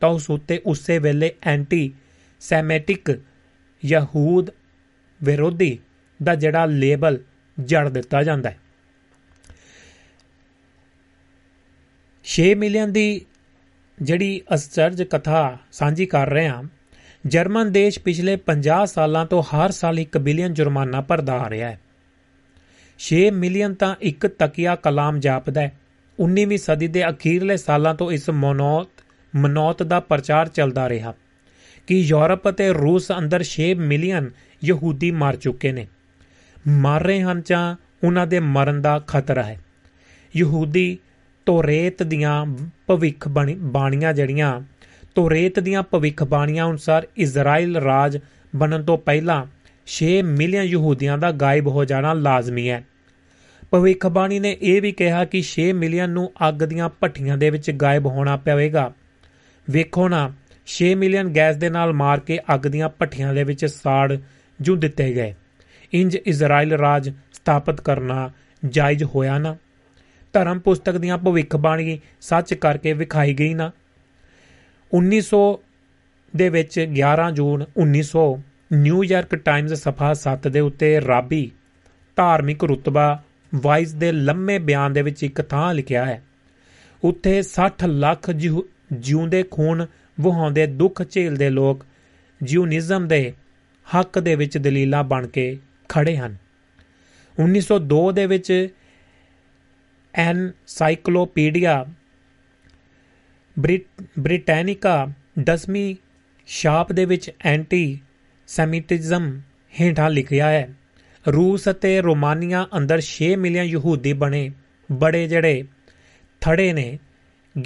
ਤਾਂ 0.00 0.08
ਉਸ 0.08 0.30
ਉੱਤੇ 0.30 0.62
ਉਸੇ 0.66 0.98
ਵੇਲੇ 0.98 1.32
ਐਂਟੀ 1.42 1.92
ਸੈਮੈਟਿਕ 2.40 3.20
ਯਹੂਦ 3.84 4.50
ਵਿਰੋਧੀ 5.22 5.78
ਦਾ 6.22 6.34
ਜਿਹੜਾ 6.34 6.66
ਲੇਬਲ 6.66 7.18
ਜੜ 7.64 7.88
ਦਿੱਤਾ 7.88 8.22
ਜਾਂਦਾ 8.22 8.50
ਹੈ। 8.50 8.58
6 12.24 12.54
ਮਿਲੀਅਨ 12.54 12.92
ਦੀ 12.92 13.26
ਜਿਹੜੀ 14.02 14.40
ਅਸਚਰਜ 14.54 15.02
ਕਥਾ 15.02 15.58
ਸਾਂਝੀ 15.72 16.06
ਕਰ 16.06 16.30
ਰਹੇ 16.30 16.48
ਹਾਂ, 16.48 16.62
ਜਰਮਨ 17.26 17.72
ਦੇਸ਼ 17.72 17.98
ਪਿਛਲੇ 17.98 18.36
50 18.36 18.86
ਸਾਲਾਂ 18.86 19.26
ਤੋਂ 19.26 19.42
ਹਰ 19.42 19.70
ਸਾਲ 19.70 19.98
1 19.98 20.18
ਬਿਲੀਅਨ 20.18 20.54
ਜੁਰਮਾਨਾ 20.54 21.00
ਭਰਦਾ 21.00 21.32
ਆ 21.32 21.50
ਰਿਹਾ 21.50 21.70
ਹੈ। 21.70 21.80
6 22.98 23.30
ਮਿਲੀਅਨ 23.32 23.74
ਤਾਂ 23.74 23.94
ਇੱਕ 24.00 24.26
ਤਕੀਆ 24.26 24.74
ਕਲਾਮ 24.74 25.20
ਜਾਪਦਾ 25.20 25.60
ਹੈ। 25.60 25.72
19ਵੀਂ 26.20 26.58
ਸਦੀ 26.58 26.88
ਦੇ 26.88 27.08
ਅਖੀਰਲੇ 27.08 27.56
ਸਾਲਾਂ 27.56 27.94
ਤੋਂ 27.94 28.12
ਇਸ 28.12 28.30
ਮਨੌਤ 28.30 28.88
ਮਨੌਤ 29.36 29.82
ਦਾ 29.82 30.00
ਪ੍ਰਚਾਰ 30.00 30.48
ਚੱਲਦਾ 30.48 30.88
ਰਿਹਾ 30.88 31.14
ਕਿ 31.86 31.94
ਯੂਰਪ 31.94 32.48
ਅਤੇ 32.48 32.72
ਰੂਸ 32.72 33.12
ਅੰਦਰ 33.12 33.44
6 33.44 33.74
ਮਿਲੀਅਨ 33.74 34.30
ਯਹੂਦੀ 34.64 35.10
ਮਰ 35.10 35.36
ਚੁੱਕੇ 35.36 35.72
ਨੇ। 35.72 35.86
ਮਰ 36.68 37.02
ਰਹੇ 37.02 37.22
ਹਨ 37.22 37.42
ਜਾਂ 37.46 37.76
ਉਹਨਾਂ 38.06 38.26
ਦੇ 38.26 38.40
ਮਰਨ 38.40 38.82
ਦਾ 38.82 38.98
ਖਤਰਾ 38.98 39.42
ਹੈ। 39.42 39.60
ਯਹੂਦੀ 40.36 40.98
ਤੋਰੇਤ 41.46 42.02
ਦੀਆਂ 42.02 42.46
ਭਵਿੱਖ 42.86 43.28
ਬਾਣੀਆਂ 43.58 44.12
ਜਿਹੜੀਆਂ 44.12 44.60
ਤੋਰੇਤ 45.14 45.60
ਦੀਆਂ 45.60 45.82
ਭਵਿੱਖ 45.82 46.24
ਬਾਣੀਆਂ 46.24 46.68
ਅਨੁਸਾਰ 46.68 47.08
ਇਜ਼ਰਾਈਲ 47.16 47.76
ਰਾਜ 47.76 48.18
ਬਣਨ 48.56 48.84
ਤੋਂ 48.84 48.98
ਪਹਿਲਾਂ 48.98 49.46
6 49.86 50.06
ਮਿਲੀਅਨ 50.24 50.62
ਯਹੂਦੀਆਂ 50.62 51.18
ਦਾ 51.18 51.30
ਗਾਇਬ 51.30 51.66
ਹੋ 51.66 51.84
ਜਾਣਾ 51.84 52.12
ਲਾਜ਼ਮੀ 52.12 52.70
ਹੈ। 52.70 52.84
ਭਵਿੱਖਬਾਣੀ 53.70 54.38
ਨੇ 54.38 54.56
ਇਹ 54.62 54.82
ਵੀ 54.82 54.92
ਕਿਹਾ 54.92 55.24
ਕਿ 55.24 55.42
6 55.42 55.72
ਮਿਲੀਅਨ 55.72 56.10
ਨੂੰ 56.10 56.32
ਅੱਗ 56.48 56.54
ਦੀਆਂ 56.54 56.88
ਭੱਠੀਆਂ 56.88 57.38
ਦੇ 57.38 57.50
ਵਿੱਚ 57.50 57.70
ਗਾਇਬ 57.70 58.06
ਹੋਣਾ 58.06 58.36
ਪਵੇਗਾ। 58.36 58.92
ਵੇਖੋ 59.70 60.08
ਨਾ 60.08 60.32
6 60.66 60.94
ਮਿਲੀਅਨ 60.94 61.32
ਗੈਸ 61.36 61.56
ਦੇ 61.56 61.70
ਨਾਲ 61.70 61.92
ਮਾਰ 61.92 62.20
ਕੇ 62.20 62.38
ਅੱਗ 62.54 62.60
ਦੀਆਂ 62.60 62.88
ਭੱਠੀਆਂ 62.88 63.34
ਦੇ 63.34 63.44
ਵਿੱਚ 63.44 63.64
ਸਾੜ 63.64 64.18
ਜੂ 64.60 64.76
ਦਿੱਤੇ 64.76 65.14
ਗਏ। 65.14 65.34
ਇੰਜ 65.92 66.16
ਇਜ਼ਰਾਈਲ 66.16 66.72
ਰਾਜ 66.72 67.10
ਸਥਾਪਿਤ 67.32 67.80
ਕਰਨਾ 67.80 68.30
ਜਾਇਜ਼ 68.66 69.04
ਹੋਇਆ 69.04 69.38
ਨਾ? 69.38 69.56
ਧਰਮ 70.34 70.58
ਪੁਸਤਕ 70.58 70.98
ਦੀਆਂ 70.98 71.18
ਭਵਿੱਖਬਾਣੀ 71.18 72.00
ਸੱਚ 72.20 72.54
ਕਰਕੇ 72.54 72.92
ਵਿਖਾਈ 72.92 73.34
ਗਈ 73.34 73.54
ਨਾ। 73.54 73.70
1900 74.92 75.44
ਦੇ 76.36 76.48
ਵਿੱਚ 76.48 76.80
11 76.94 77.30
ਜੂਨ 77.32 77.64
1900 77.76 78.26
ਨਿਊਯਾਰਕ 78.72 79.34
ਟਾਈਮਜ਼ 79.34 79.74
ਸਫਾ 79.74 80.14
7 80.22 80.48
ਦੇ 80.50 80.60
ਉੱਤੇ 80.60 81.00
ਰਾਬੀ 81.00 81.50
ਧਾਰਮਿਕ 82.16 82.64
ਰੁਤਬਾ 82.64 83.22
ਵਾਈਸ 83.54 83.92
ਦੇ 83.94 84.12
ਲੰਮੇ 84.12 84.58
ਬਿਆਨ 84.58 84.92
ਦੇ 84.92 85.02
ਵਿੱਚ 85.02 85.22
ਇੱਕ 85.22 85.42
ਥਾਂ 85.42 85.74
ਲਿਖਿਆ 85.74 86.04
ਹੈ। 86.04 86.22
ਉੱਥੇ 87.04 87.42
60 87.42 87.86
ਲੱਖ 87.86 88.30
ਜਿਉਂਦੇ 88.92 89.44
ਖੂਨ 89.50 89.86
ਵਹਾਉਂਦੇ 90.20 90.66
ਦੁੱਖ 90.66 91.02
ਝੇਲਦੇ 91.10 91.50
ਲੋਕ 91.50 91.86
ਜਿਊਨਿਜ਼ਮ 92.42 93.08
ਦੇ 93.08 93.32
ਹੱਕ 93.86 94.18
ਦੇ 94.18 94.34
ਵਿੱਚ 94.34 94.58
ਦਲੀਲਾਂ 94.58 95.04
ਬਣ 95.04 95.26
ਕੇ 95.26 95.58
ਖੜੇ 95.88 96.16
ਹਨ। 96.16 96.36
1902 97.38 98.12
ਦੇ 98.12 98.26
ਵਿੱਚ 98.26 98.68
ਐਨਸਾਈਕਲੋਪੀਡੀਆ 100.14 101.84
ਬ੍ਰਿਟੈਨਿਕਾ, 104.18 105.06
ਦਸਵੀਂ 105.44 105.96
ਸ਼ਾਪ 106.46 106.92
ਦੇ 106.92 107.04
ਵਿੱਚ 107.04 107.30
ਐਂਟੀ 107.44 108.00
ਸੈਮਿਟਿਜ਼ਮ 108.46 109.40
ਹੇਠਾਂ 109.80 110.10
ਲਿਖਿਆ 110.10 110.48
ਹੈ। 110.48 110.68
ਰੂਸ 111.32 111.68
ਅਤੇ 111.70 112.00
ਰੋਮਾਨੀਆ 112.00 112.66
ਅੰਦਰ 112.76 113.00
6 113.00 113.36
ਮਿਲੀਅਨ 113.36 113.64
ਯਹੂਦੀ 113.64 114.12
ਬਣੇ। 114.12 114.50
ਬੜੇ 114.92 115.28
ਜਿਹੜੇ 115.28 115.64
ਥੜੇ 116.40 116.72
ਨੇ, 116.72 116.98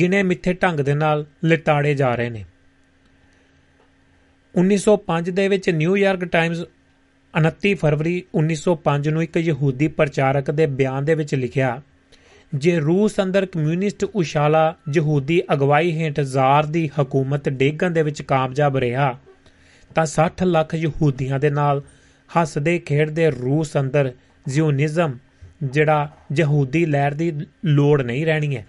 ਗਿਣੇ 0.00 0.22
ਮਿੱਥੇ 0.22 0.52
ਢੰਗ 0.52 0.80
ਦੇ 0.80 0.94
ਨਾਲ 0.94 1.26
ਲਿਤਾੜੇ 1.44 1.94
ਜਾ 1.94 2.14
ਰਹੇ 2.14 2.30
ਨੇ। 2.30 2.44
1905 4.54 5.30
ਦੇ 5.30 5.48
ਵਿੱਚ 5.48 5.70
ਨਿਊਯਾਰਕ 5.70 6.24
ਟਾਈਮਜ਼ 6.24 6.62
29 7.34 7.74
ਫਰਵਰੀ 7.74 8.24
1905 8.34 9.10
ਨੂੰ 9.10 9.22
ਇੱਕ 9.22 9.36
ਯਹੂਦੀ 9.36 9.88
ਪ੍ਰਚਾਰਕ 9.88 10.50
ਦੇ 10.50 10.66
ਬਿਆਨ 10.66 11.04
ਦੇ 11.04 11.14
ਵਿੱਚ 11.14 11.34
ਲਿਖਿਆ 11.34 11.82
ਜੇ 12.52 12.78
ਰੂਸ 12.80 13.20
ਅੰਦਰ 13.20 13.46
ਕਮਿਊਨਿਸਟ 13.46 14.04
ਉਸ਼ਾਲਾ 14.04 14.74
ਯਹੂਦੀ 14.94 15.42
ਅਗਵਾਈ 15.52 15.90
ਹੇਠ 15.92 16.20
ਜ਼ਾਰ 16.20 16.66
ਦੀ 16.66 16.88
ਹਕੂਮਤ 17.00 17.48
ਡੇਗਣ 17.48 17.90
ਦੇ 17.90 18.02
ਵਿੱਚ 18.02 18.22
ਕਾਮਯਾਬ 18.22 18.76
ਰਿਹਾ, 18.76 19.18
ਤਾਂ 19.90 20.06
60 20.06 20.44
ਲੱਖ 20.44 20.74
ਯਹੂਦੀਆਂ 20.74 21.38
ਦੇ 21.38 21.50
ਨਾਲ 21.50 21.82
ਹੱਸਦੇ 22.30 22.78
ਖੇਡਦੇ 22.78 23.30
ਰੂਸ 23.30 23.76
ਅੰਦਰ 23.76 24.12
ਜ਼ਿਓਨਿਜ਼ਮ, 24.48 25.16
ਜਿਹੜਾ 25.62 26.08
ਯਹੂਦੀ 26.32 26.84
ਲਹਿਰ 26.86 27.14
ਦੀ 27.14 27.32
ਲੋੜ 27.64 28.02
ਨਹੀਂ 28.02 28.26
ਰਹਿਣੀ 28.26 28.56
ਹੈ। 28.56 28.66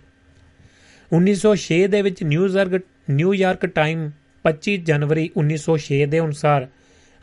1906 1.12 1.82
ਦੇ 1.88 2.02
ਵਿੱਚ 2.02 2.24
ਨਿਊਯਾਰਕ 2.24 2.82
ਨਿਊਯਾਰਕ 3.10 3.66
ਟਾਈਮ 3.66 4.10
25 4.46 4.78
ਜਨਵਰੀ 4.86 5.30
1906 5.38 6.06
ਦੇ 6.06 6.20
ਅਨੁਸਾਰ 6.20 6.68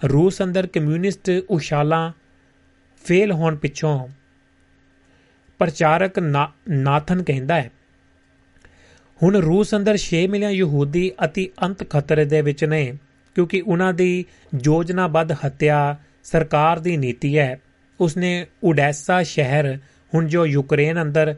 ਰੂਸ 0.01 0.43
ਅੰਦਰ 0.43 0.67
ਕਮਿਊਨਿਸਟ 0.67 1.31
ਉਸ਼ਾਲਾ 1.51 2.01
ਫੇਲ 3.05 3.33
ਹੋਣ 3.33 3.57
ਪਿੱਛੋਂ 3.57 3.99
ਪ੍ਰਚਾਰਕ 5.59 6.19
ਨਾਥਨ 6.19 7.23
ਕਹਿੰਦਾ 7.23 7.55
ਹੈ। 7.55 7.71
ਹੁਣ 9.21 9.37
ਰੂਸ 9.37 9.75
ਅੰਦਰ 9.75 9.97
6 9.97 10.27
ਮਿਲੀਅਨ 10.27 10.51
ਯਹੂਦੀ 10.51 11.11
ਅਤੀ 11.25 11.49
ਅੰਤ 11.63 11.91
ਖਤਰੇ 11.91 12.25
ਦੇ 12.25 12.41
ਵਿੱਚ 12.43 12.65
ਨੇ, 12.65 12.83
ਕਿਉਂਕਿ 13.37 13.61
ਉਹਨਾਂ 13.61 13.93
ਦੀ 13.93 14.25
ਯੋਜਨਾਬੱਧ 14.65 15.33
ਹੱਤਿਆ 15.33 15.97
ਸਰਕਾਰ 16.25 16.79
ਦੀ 16.79 16.97
ਨੀਤੀ 16.97 17.39
ਹੈ। 17.39 17.61
ਉਸਨੇ 18.01 18.47
ਉਡੈਸਾ 18.63 19.23
ਸ਼ਹਿਰ, 19.23 19.77
ਹੁਣ 20.13 20.27
ਜੋ 20.27 20.45
ਯੂਕਰੇਨ 20.47 21.03
ਅੰਦਰ, 21.03 21.35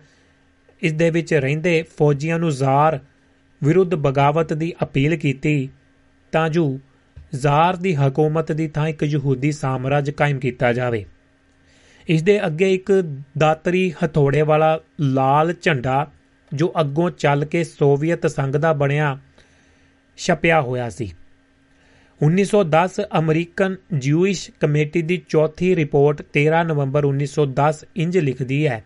ਇਸ 0.82 0.93
ਦੇ 0.93 1.11
ਵਿੱਚ 1.11 1.35
ਰਹਿੰਦੇ 1.35 1.82
ਫੌਜੀਆਂ 1.99 2.39
ਨੂੰ 2.39 2.51
ਜ਼ਾਰ 2.51 2.99
ਵਿਰੁੱਧ 3.62 3.95
ਬਗਾਵਤ 3.95 4.53
ਦੀ 4.53 4.73
ਅਪੀਲ 4.82 5.16
ਕੀਤੀ, 5.16 5.69
ਤਾਂ 6.32 6.49
ਜੋ 6.49 6.78
ਜ਼ਾਰ 7.35 7.77
ਦੀ 7.77 7.95
ਹਕੂਮਤ 7.95 8.53
ਦੀ 8.53 8.69
ਥਾਂ 8.69 8.89
ਇੱਕ 8.89 9.03
ਯਹੂਦੀ 9.03 9.53
ਸਾਮਰਾਜ 9.53 10.11
ਕਾਇਮ 10.11 10.39
ਕੀਤਾ 10.39 10.73
ਜਾਵੇ। 10.73 11.05
ਇਸ 12.09 12.22
ਦੇ 12.22 12.47
ਅੱਗੇ 12.47 12.74
ਇੱਕ 12.74 12.93
ਦਾਤਰੀ 13.39 13.93
ਹਥੋੜੇ 14.05 14.43
ਵਾਲਾ 14.43 14.80
ਲਾਲ 15.01 15.55
ਝੰਡਾ 15.62 16.10
ਜੋ 16.55 16.72
ਅੱਗੋਂ 16.80 17.10
ਚੱਲ 17.10 17.44
ਕੇ 17.44 17.64
ਸੋਵੀਅਤ 17.64 18.26
ਸੰਘ 18.26 18.52
ਦਾ 18.52 18.72
ਬਣਿਆ 18.72 19.18
ਛਪਿਆ 20.16 20.60
ਹੋਇਆ 20.60 20.90
ਸੀ। 20.90 21.12
1910 22.20 23.02
ਅਮਰੀਕਨ 23.18 23.76
ਜਿਊਇਸ਼ 23.93 24.51
ਕਮੇਟੀ 24.60 25.02
ਦੀ 25.02 25.22
ਚੌਥੀ 25.28 25.76
ਰਿਪੋਰਟ 25.76 26.22
13 26.39 26.64
ਨਵੰਬਰ 26.64 27.06
1910 27.06 27.85
ਇੰਜ 27.97 28.18
ਲਿਖਦੀ 28.18 28.66
ਹੈ 28.66 28.85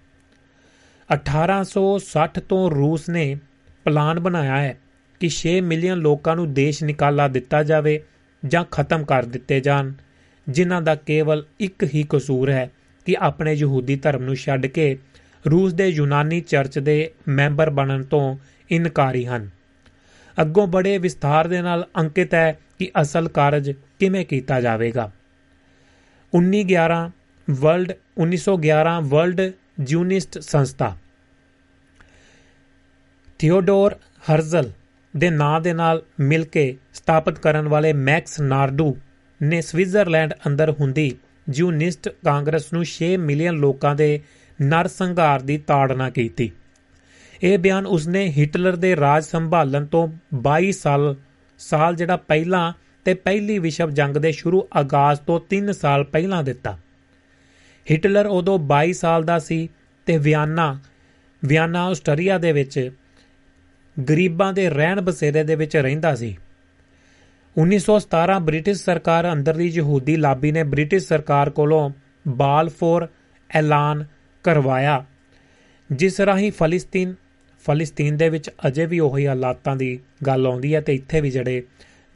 1860 1.10 2.42
ਤੋਂ 2.48 2.70
ਰੂਸ 2.70 3.08
ਨੇ 3.08 3.36
ਪਲਾਨ 3.84 4.20
ਬਣਾਇਆ 4.20 4.56
ਹੈ 4.56 4.76
ਕਿ 5.20 5.32
6 5.38 5.56
ਮਿਲੀਅਨ 5.62 5.98
ਲੋਕਾਂ 5.98 6.36
ਨੂੰ 6.36 6.52
ਦੇਸ਼ 6.54 6.84
ਨਿਕਾਲਾ 6.84 7.28
ਦਿੱਤਾ 7.28 7.62
ਜਾਵੇ 7.62 8.02
ਜਾਂ 8.46 8.64
ਖਤਮ 8.64 9.04
ਕਰ 9.04 9.24
ਦਿੱਤੇ 9.24 9.60
ਜਾਣ, 9.60 9.92
ਜਿਨ੍ਹਾਂ 10.48 10.82
ਦਾ 10.82 10.94
ਕੇਵਲ 10.94 11.44
ਇੱਕ 11.60 11.84
ਹੀ 11.94 12.06
ਕਸੂਰ 12.10 12.50
ਹੈ 12.50 12.70
ਕਿ 13.06 13.16
ਆਪਣੇ 13.18 13.54
ਯਹੂਦੀ 13.54 13.96
ਧਰਮ 13.96 14.22
ਨੂੰ 14.22 14.34
ਛੱਡ 14.34 14.66
ਕੇ 14.66 14.98
ਰੂਸ 15.50 15.74
ਦੇ 15.74 15.86
ਯੂਨਾਨੀ 15.86 16.40
ਚਰਚ 16.40 16.78
ਦੇ 16.78 17.10
ਮੈਂਬਰ 17.28 17.70
ਬਣਨ 17.70 18.02
ਤੋਂ 18.02 18.36
ਇਨਕਾਰੀ 18.70 19.26
ਹਨ। 19.26 19.50
ਅੱਗੋਂ 20.40 20.66
ਬੜੇ 20.66 20.98
ਵਿਸਥਾਰ 20.98 21.48
ਦੇ 21.48 21.62
ਨਾਲ 21.62 21.88
ਅੰਕਿਤ 21.98 22.34
ਹੈ 22.34 22.58
ਕਿ 22.78 22.90
ਅਸਲ 23.00 23.28
ਕਾਰਜ 23.28 23.70
ਕਿਵੇਂ 23.70 24.26
ਕੀਤਾ 24.26 24.60
ਜਾਵੇਗਾ। 24.60 25.10
1911 26.34 27.10
ਵਰਲਡ 27.50 27.92
1911 28.18 29.00
ਵਰਲਡ 29.02 29.52
ਜੂਨਿਸਟ 29.80 30.38
ਸੰਸਥਾ। 30.38 30.96
ਥੀਓਡੋਰ 33.38 33.96
ਹਰਜ਼ਲ 34.32 34.70
ਦੇ 35.16 35.30
ਨਾਂ 35.30 35.60
ਦੇ 35.60 35.72
ਨਾਲ 35.72 36.02
ਮਿਲ 36.20 36.44
ਕੇ 36.44 36.76
ਸਥਾਪਿਤ 36.94 37.38
ਕਰਨ 37.38 37.68
ਵਾਲੇ 37.68 37.92
ਮੈਕਸ 37.92 38.40
ਨਾਰਡੂ 38.40 38.96
ਨੇ 39.42 39.60
ਸਵਿਟਜ਼ਰਲੈਂਡ 39.60 40.34
ਅੰਦਰ 40.46 40.70
ਹੁੰਦੀ 40.70 41.16
ਜੂਨਿਸਟ 41.48 42.08
ਕਾਂਗਰਸ 42.08 42.72
ਨੂੰ 42.72 42.84
6 42.84 43.16
ਮਿਲੀਅਨ 43.18 43.54
ਲੋਕਾਂ 43.54 43.94
ਦੇ 43.94 44.20
ਨਰ 44.62 44.86
ਸੰਘਾਰ 44.86 45.40
ਦੀ 45.40 45.58
ਤਾੜਨਾ 45.58 46.10
ਕੀਤੀ। 46.10 46.50
ਇਹ 47.42 47.58
ਬਿਆਨ 47.58 47.86
ਉਸਨੇ 47.86 48.32
ਹਿਟਲਰ 48.38 48.76
ਦੇ 48.76 48.96
ਰਾਜ 48.96 49.24
ਸੰਭਾਲਣ 49.24 49.86
ਤੋਂ 49.86 50.08
22 50.34 50.72
ਸਾਲ 50.72 51.16
ਸਾਲ 51.58 51.96
ਜਿਹੜਾ 51.96 52.16
ਪਹਿਲਾਂ 52.16 52.72
ਤੇ 53.04 53.14
ਪਹਿਲੀ 53.14 53.58
ਵਿਸ਼ਵ 53.58 53.90
ਜੰਗ 53.90 54.16
ਦੇ 54.16 54.32
ਸ਼ੁਰੂ 54.32 54.68
ਆਗਾਜ਼ 54.76 55.20
ਤੋਂ 55.20 55.40
3 55.50 55.72
ਸਾਲ 55.72 56.04
ਪਹਿਲਾਂ 56.04 56.42
ਦਿੱਤਾ। 56.42 56.78
ਹਿਟਲਰ 57.90 58.26
ਉਦੋਂ 58.26 58.58
22 58.58 58.92
ਸਾਲ 58.92 59.22
ਦਾ 59.22 59.38
ਸੀ 59.38 59.68
ਤੇ 60.06 60.18
ਵਿਆਨਾ 60.18 60.80
ਵਿਆਨਾ 61.44 61.84
ਆਸਟਰੀਆ 61.84 62.38
ਦੇ 62.38 62.52
ਵਿੱਚ 62.52 62.90
ਗਰੀਬਾਂ 64.08 64.52
ਦੇ 64.52 64.70
ਰਹਿਣ 64.70 65.00
ਬਸੇਰੇ 65.00 65.42
ਦੇ 65.42 65.54
ਵਿੱਚ 65.54 65.76
ਰਹਿੰਦਾ 65.76 66.14
ਸੀ। 66.14 66.36
1917 67.56 68.38
ਬ੍ਰਿਟਿਸ਼ 68.40 68.82
ਸਰਕਾਰ 68.82 69.32
ਅੰਦਰ 69.32 69.54
ਦੀ 69.54 69.66
ਯਹੂਦੀ 69.68 70.16
ਲਾਬੀ 70.16 70.52
ਨੇ 70.52 70.62
ਬ੍ਰਿਟਿਸ਼ 70.64 71.06
ਸਰਕਾਰ 71.06 71.50
ਕੋਲੋਂ 71.50 71.90
ਬਾਲਫੋਰ 72.28 73.06
ਐਲਾਨ 73.50 74.04
ਕਰਵਾਇਆ, 74.44 75.04
ਜਿਸ 75.90 76.20
ਰਾਹੀਂ 76.20 76.50
ਫਲਸਤੀਨ 76.52 77.14
ਫਲਸਤੀਨ 77.64 78.16
ਦੇ 78.16 78.28
ਵਿੱਚ 78.28 78.50
ਅਜੇ 78.66 78.86
ਵੀ 78.86 78.98
ਉਹੀ 79.00 79.26
ਹਾਲਾਤਾਂ 79.26 79.74
ਦੀ 79.76 79.98
ਗੱਲ 80.26 80.46
ਆਉਂਦੀ 80.46 80.74
ਹੈ 80.74 80.80
ਤੇ 80.80 80.94
ਇੱਥੇ 80.94 81.20
ਵੀ 81.20 81.30
ਜਿਹੜੇ, 81.30 81.62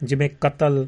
ਜਿਵੇਂ 0.01 0.29
ਕਤਲ 0.41 0.87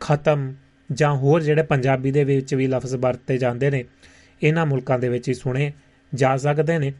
ਖਤਮ 0.00 0.52
ਜਾਂ 0.90 1.14
ਹੋਰ 1.14 1.42
ਜਿਹੜੇ 1.42 1.62
ਪੰਜਾਬੀ 1.62 2.10
ਦੇ 2.10 2.24
ਵਿੱਚ 2.24 2.54
ਵੀ 2.54 2.66
ਲਫ਼ਜ਼ 2.66 2.94
ਵਰਤੇ 2.96 3.38
ਜਾਂਦੇ 3.38 3.70
ਨੇ, 3.70 3.84
ਇਹਨਾਂ 4.42 4.66
ਮੁਲਕਾਂ 4.66 4.98
ਦੇ 4.98 5.08
ਵਿੱਚ 5.08 5.28
ਹੀ 5.28 5.34
ਸੁਣੇ 5.34 5.72
ਜਾ 6.12 6.36
ਸਕਦੇ 6.36 6.78
ਨੇ। 6.78 6.92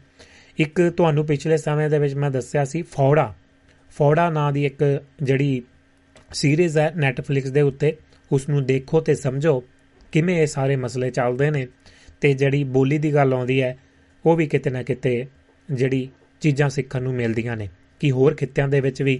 ਇੱਕ 0.57 0.81
ਤੁਹਾਨੂੰ 0.97 1.25
ਪਿਛਲੇ 1.25 1.57
ਸਮੇਂ 1.57 1.89
ਦੇ 1.89 1.99
ਵਿੱਚ 1.99 2.13
ਮੈਂ 2.15 2.31
ਦੱਸਿਆ 2.31 2.65
ਸੀ, 2.65 2.81
ਫੌੜਾ। 2.81 3.33
ਫੌੜਾ 3.89 4.29
ਨਾਂ 4.29 4.51
ਦੀ 4.51 4.65
ਇੱਕ 4.65 5.03
ਜਿਹੜੀ 5.23 5.63
ਸੀਰੀਜ਼ 6.33 6.77
ਹੈ 6.77 6.93
ਨੈਟਫਲਿਕਸ 6.95 7.49
ਦੇ 7.49 7.61
ਉੱਤੇ 7.61 7.97
ਉਸ 8.31 8.49
ਨੂੰ 8.49 8.65
ਦੇਖੋ 8.65 8.99
ਤੇ 8.99 9.15
ਸਮਝੋ 9.15 9.63
ਕਿਵੇਂ 10.11 10.41
ਇਹ 10.41 10.47
ਸਾਰੇ 10.47 10.75
ਮਸਲੇ 10.75 11.09
ਚੱਲਦੇ 11.09 11.51
ਨੇ 11.51 11.67
ਤੇ 12.21 12.33
ਜਿਹੜੀ 12.33 12.63
ਬੋਲੀ 12.63 12.97
ਦੀ 12.97 13.13
ਗੱਲ 13.13 13.33
ਆਉਂਦੀ 13.33 13.61
ਹੈ, 13.61 13.77
ਉਹ 14.25 14.35
ਵੀ 14.35 14.47
ਕਿਤੇ 14.47 14.69
ਨਾ 14.69 14.83
ਕਿਤੇ 14.83 15.25
ਜਿਹੜੀ 15.71 16.09
ਚੀਜ਼ਾਂ 16.41 16.69
ਸਿੱਖਣ 16.69 17.01
ਨੂੰ 17.01 17.13
ਮਿਲਦੀਆਂ 17.13 17.57
ਨੇ। 17.57 17.69
ਕਿ 17.99 18.11
ਹੋਰ 18.11 18.35
ਖਿੱਤਿਆਂ 18.35 18.67
ਦੇ 18.67 18.79
ਵਿੱਚ 18.79 19.01
ਵੀ 19.01 19.19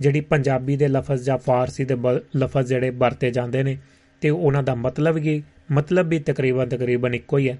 ਜਿਹੜੀ 0.00 0.20
ਪੰਜਾਬੀ 0.20 0.76
ਦੇ 0.76 0.88
ਲਫ਼ਜ਼ 0.88 1.24
ਜਾਂ 1.24 1.38
ਫਾਰਸੀ 1.38 1.84
ਦੇ 1.84 1.94
ਬ- 1.94 2.22
ਲਫ਼ਜ਼ 2.36 2.68
ਜਿਹੜੇ 2.68 2.90
ਵਰਤੇ 2.90 3.30
ਜਾਂਦੇ 3.30 3.62
ਨੇ 3.62 3.76
ਤੇ 4.20 4.30
ਉਹਨਾਂ 4.30 4.62
ਦਾ 4.62 4.74
ਮਤਲਬ 4.74 5.18
ਕੀ, 5.18 5.42
ਮਤਲਬ 5.72 6.08
ਵੀ 6.08 6.18
ਤਕਰੀਬਨ 6.18 6.68
ਤਕਰੀਬਨ 6.68 7.14
ਇੱਕੋ 7.14 7.38
ਹੀ 7.38 7.48
ਹੈ। 7.48 7.58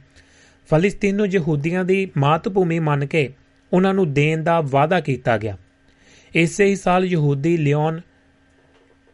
ਫਲਸਤੀਨ 0.70 1.16
ਨੂੰ 1.16 1.27
ਯਹੂਦੀਆਂ 1.27 1.85
ਦੀ 1.85 2.11
ਮਾਤ 2.16 2.49
ਭੂਮੀ 2.49 2.78
ਮੰਨ 2.78 3.07
ਕੇ 3.07 3.32
ਉਹਨਾਂ 3.73 3.95
ਨੂੰ 3.95 4.12
ਦੇਣ 4.12 4.43
ਦਾ 4.43 4.61
ਵਾਅਦਾ 4.61 5.01
ਕੀਤਾ 5.01 5.39
ਗਿਆ। 5.39 5.59
ਇਸੇ 6.35 6.65
ਹੀ 6.65 6.77
ਸਾਲ 6.77 7.05
ਯਹੂਦੀ 7.05 7.57
ਲਿਓਨ 7.57 8.01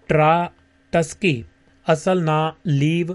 ਟਰਾਟਸਕੀ 0.09 1.45
ਅਸਲ 1.93 2.23
ਨਾਂ 2.23 2.53
ਲੀਵ 2.67 3.15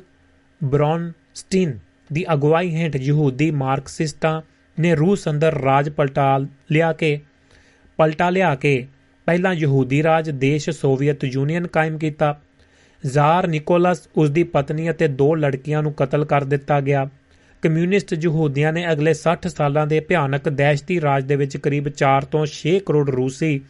ਬ੍ਰੌਨਸਟੀਨ 0.64 1.80
ਦੀ 2.14 2.26
ਅਗਵਾਈ 2.34 2.76
ਹੇਠ 2.76 2.96
ਯਹੂਦੀ 2.96 3.52
ਮਾਰਕਸਿਸਟਾਂ 3.52 4.42
ਨੇ 4.80 4.96
ਰੂਸ 4.96 5.30
ਅੰਦਰ 5.30 5.62
ਰਾਜ 5.62 5.90
ਪਲਟਾ 5.90 6.38
ਲਿਆ 6.72 6.94
ਕੇ, 6.94 7.20
ਪਲਟਾ 7.98 8.30
ਲਿਆ 8.30 8.56
ਕੇ 8.56 8.88
ਪਹਿਲਾਂ 9.26 9.54
ਯਹੂਦੀ 9.54 10.04
ਰਾਜ, 10.04 10.30
ਦੇਸ਼ 10.30 10.70
ਸੋਵੀਅਤ 10.70 11.24
ਯੂਨੀਅਨ 11.24 11.68
ਕਾਇਮ 11.68 11.98
ਕੀਤਾ। 11.98 12.42
ਜ਼ਾਰ 13.06 13.48
ਨਿਕੋਲਸ 13.48 14.10
ਉਸ 14.16 14.30
ਦੀ 14.30 14.44
ਪਤਨੀ 14.44 14.90
ਅਤੇ 14.90 15.08
ਦੋ 15.08 15.36
ਲੜਕੀਆਂ 15.36 15.84
ਨੂੰ 15.84 15.94
ਕਤਲ 15.94 16.26
ਕਰ 16.26 16.44
ਦਿੱਤਾ 16.44 16.82
ਗਿਆ। 16.82 17.10
ਕਮਿਊਨਿਸਟ 17.62 18.14
ਯਹੂਦੀਆਂ 18.22 18.74
ਨੇ 18.74 18.92
ਅਗਲੇ 18.92 19.14
60 19.14 19.50
ਸਾਲਾਂ 19.50 19.88
ਦੇ 19.88 20.00
ਭਿਆਨਕ 20.00 20.50
ਦਹਿਸ਼ਤੀ 20.50 21.02
ਰਾਜ 21.02 21.26
ਦੇ 21.26 21.36
ਵਿੱਚ 21.36 21.58
ਕਰੀਬ 21.58 21.88
4 21.88 22.26
ਤੋਂ 22.32 22.46
6 22.46 22.80
ਕਰੋੜ 22.86 23.10
ਰੂਸੀ 23.10 23.62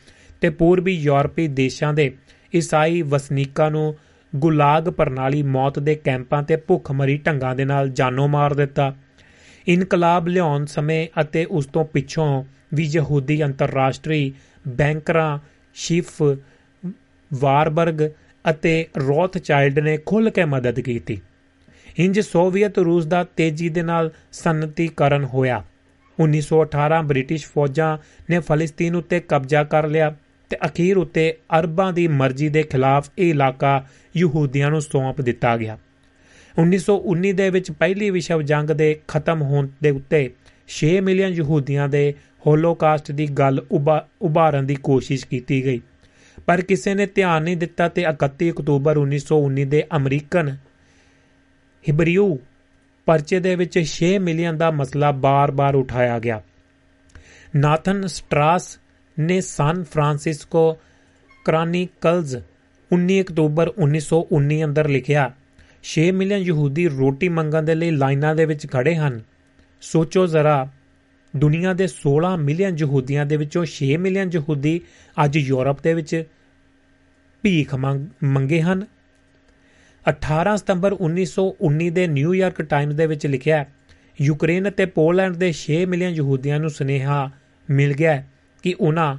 ਤੇ 0.42 0.50
ਪੂਰਬੀ 0.50 0.92
ਯੂਰਪੀ 0.92 1.48
ਦੇਸ਼ਾਂ 1.48 1.94
ਦੇ 1.94 2.12
ਈਸਾਈ 2.56 3.02
ਵਸਨੀਕਾਂ 3.02 3.72
ਨੂੰ 3.72 3.96
ਗੁਲਾਗ 4.36 4.90
ਪ੍ਰਣਾਲੀ 4.90 5.44
ਮੌਤ 5.44 5.80
ਦੇ 5.80 5.96
ਕੈਂਪਾਂ 5.96 6.44
ਤੇ 6.44 6.56
ਭੁੱਖਮਰੀ 6.56 7.18
ਢੰਗਾਂ 7.18 7.56
ਦੇ 7.56 7.66
ਨਾਲ 7.66 7.90
ਜਾਨੋਂ 7.90 8.28
ਮਾਰ 8.28 8.54
ਦਿੱਤਾ। 8.54 8.96
ਇਨਕਲਾਬ 9.68 10.28
ਲਿਆਉਣ 10.28 10.66
ਸਮੇਂ 10.66 11.08
ਅਤੇ 11.22 11.46
ਉਸ 11.46 11.66
ਤੋਂ 11.66 11.86
ਪਿੱਛੋਂ 11.86 12.44
ਵੀ 12.74 12.84
ਯਹੂਦੀ 12.84 13.44
ਅੰਤਰਰਾਸ਼ਟਰੀ 13.44 14.34
ਬੈਂਕਰਾਂ, 14.68 15.40
ਸ਼ਿਫ, 15.74 16.24
ਵਾਰਬਰਗ 17.34 18.02
ਅਤੇ 18.50 18.88
ਰੋਥਚਾਈਲਡ 18.98 19.80
ਨੇ 19.80 19.98
ਖੁੱਲ੍ਹ 20.06 20.32
ਕੇ 20.32 20.46
ਮਦਦ 20.46 20.80
ਕੀਤੀ। 20.80 21.22
ਇੰਜ 22.00 22.20
ਸੋਵੀਅਤ 22.20 22.80
ਰੂਸ 22.80 23.06
ਦਾ 23.06 23.24
ਤੇਜ਼ੀ 23.24 23.70
ਦੇ 23.70 23.82
ਨਾਲ 23.82 24.12
ਸਨਅਤੀਕਰਨ 24.32 25.24
ਹੋਇਆ। 25.24 25.64
1918 26.20 27.02
ਬ੍ਰਿਟਿਸ਼ 27.02 27.48
ਫੌਜਾਂ 27.48 27.98
ਨੇ 28.30 28.40
ਫਲਸਤੀਨ 28.40 28.96
ਉੱਤੇ 28.96 29.20
ਕਬਜ਼ਾ 29.20 29.64
ਕਰ 29.64 29.88
ਲਿਆ। 29.88 30.16
ਤੇ 30.52 30.58
ਅਖੀਰ 30.66 30.98
ਉੱਤੇ 30.98 31.38
ਅਰਬਾਂ 31.60 31.94
ਦੀ 31.94 32.08
ਮਰਜ਼ੀ 32.08 32.50
ਦੇ 32.50 32.64
ਖਿਲਾਫ 32.64 33.10
ਇਹ 33.18 33.30
ਇਲਾਕਾ 33.30 33.86
ਯਹੂਦੀਆਂ 34.18 34.72
ਨੂੰ 34.72 34.82
ਸੌਂਪ 34.82 35.22
ਦਿੱਤਾ 35.22 35.58
ਗਿਆ। 35.58 35.78
1919 36.60 37.34
ਦੇ 37.34 37.50
ਵਿੱਚ 37.50 37.72
ਪਹਿਲੀ 37.72 38.10
ਵਿਸ਼ਵ 38.10 38.42
ਜੰਗ 38.42 38.70
ਦੇ 38.70 39.00
ਖਤਮ 39.08 39.42
ਹੋਣ 39.42 39.68
ਦੇ 39.84 39.90
ਉੱਤੇ 39.90 40.34
6 40.68 41.02
ਮਿਲੀਅਨ 41.02 41.30
ਯਹੂਦੀਆਂ 41.30 41.88
ਦੇ 41.88 42.14
ਹੋਲੋਕਾਸਟ 42.48 43.12
ਦੀ 43.12 43.28
ਗੱਲ 43.28 43.66
ਉਭਾ- 43.72 44.10
ਉਭਾਰਨ 44.22 44.66
ਦੀ 44.66 44.76
ਕੋਸ਼ਿਸ਼ 44.76 45.26
ਕੀਤੀ 45.26 45.66
ਗਈ। 45.66 45.82
ਪਰ 46.46 46.62
ਕਿਸੇ 46.62 46.94
ਨੇ 46.94 47.06
ਧਿਆਨ 47.06 47.44
ਨਹੀਂ 47.44 47.58
ਦਿੱਤਾ 47.58 47.88
ਤੇ 47.88 48.06
31 48.10 48.52
ਅਕਤੂਬਰ 48.52 48.98
1919 48.98 49.66
ਦੇ 49.66 49.84
ਅਮਰੀਕਨ 49.96 50.58
ਹਿਬਰੀਊ 51.90 52.38
ਪਰਚੇ 53.06 53.40
ਦੇ 53.40 53.56
ਵਿੱਚ 53.56 53.80
6 53.84 54.20
ਮਿਲੀਅਨ 54.20 54.58
ਦਾ 54.58 54.72
ਮਸਲਾ 54.72 55.12
ਬਾਰ-ਬਾਰ 55.12 55.76
ਉਠਾਇਆ 55.76 56.20
ਗਿਆ। 56.20 56.42
ਨਾਥਨ 57.56 58.08
ਸਟਰਾਸ 58.08 58.81
ਨੇ 59.22 59.42
ਸਾਨ 59.42 59.84
ਫਰਾਂਸਿਸਕੋ 59.84 60.78
ਕ੍ਰਾਨੀਕਲਜ਼ 61.46 62.38
19 62.94 63.22
ਅਕਤੂਬਰ 63.22 63.74
1919 63.78 64.64
ਅੰਦਰ 64.64 64.90
ਲਿਖਿਆ 64.90 65.34
6 65.84 66.12
ਮਿਲੀਅਨ 66.12 66.40
ਯਹੂਦੀ 66.40 66.88
ਰੋਟੀ 66.88 67.30
ਮੰਗਣ 67.30 67.64
ਦੇ 67.64 67.76
ਲਈ 67.76 67.92
ਲਾਈਨਾਂ 67.92 68.36
ਦੇ 68.36 68.46
ਵਿੱਚ 68.46 68.68
ਖੜੇ 68.72 68.96
ਹਨ। 68.96 69.22
ਸੋਚੋ 69.82 70.28
ਜ਼ਰਾ 70.28 70.70
ਦੁਨੀਆ 71.36 71.74
ਦੇ 71.74 71.88
16 71.88 72.38
ਮਿਲੀਅਨ 72.38 72.78
ਯਹੂਦੀਆਂ 72.78 73.26
ਦੇ 73.26 73.38
ਵਿੱਚੋਂ 73.38 73.66
6 73.66 73.98
ਮਿਲੀਅਨ 73.98 74.30
ਯਹੂਦੀ 74.34 74.82
ਅੱਜ 75.26 75.38
ਯੂਰਪ 75.38 75.84
ਦੇ 75.84 75.94
ਵਿੱਚ 75.94 76.24
ਭੀਖ 77.42 77.76
ਮੰਗ- 77.76 78.08
ਮੰਗੇ 78.24 78.62
ਹਨ। 78.62 78.86
18 80.08 80.58
ਸਤੰਬਰ 80.58 80.94
1919 80.94 81.90
ਦੇ 81.90 82.08
ਨਿਊਯਾਰਕ 82.08 82.62
ਟਾਈਮਜ਼ 82.62 82.98
ਦੇ 82.98 83.06
ਵਿੱਚ 83.06 83.28
ਲਿਖਿਆ 83.28 83.58
ਹੈ, 83.58 83.74
ਯੂਕਰੇਨ 84.22 84.70
ਅਤੇ 84.70 84.86
ਪੋਲੈਂਡ 84.86 85.36
ਦੇ 85.36 85.54
6 85.54 85.86
ਮਿਲੀਅਨ 85.86 86.12
ਯਹੂਦੀਆਂ 86.12 86.60
ਨੂੰ 86.60 86.70
ਸੁਨੇਹਾ 86.70 87.32
ਮਿਲ 87.70 87.94
ਗਿਆ। 87.94 88.14
ਹੈ 88.14 88.31
ਕਿ 88.64 88.76
ਉਹਨਾਂ 88.80 89.18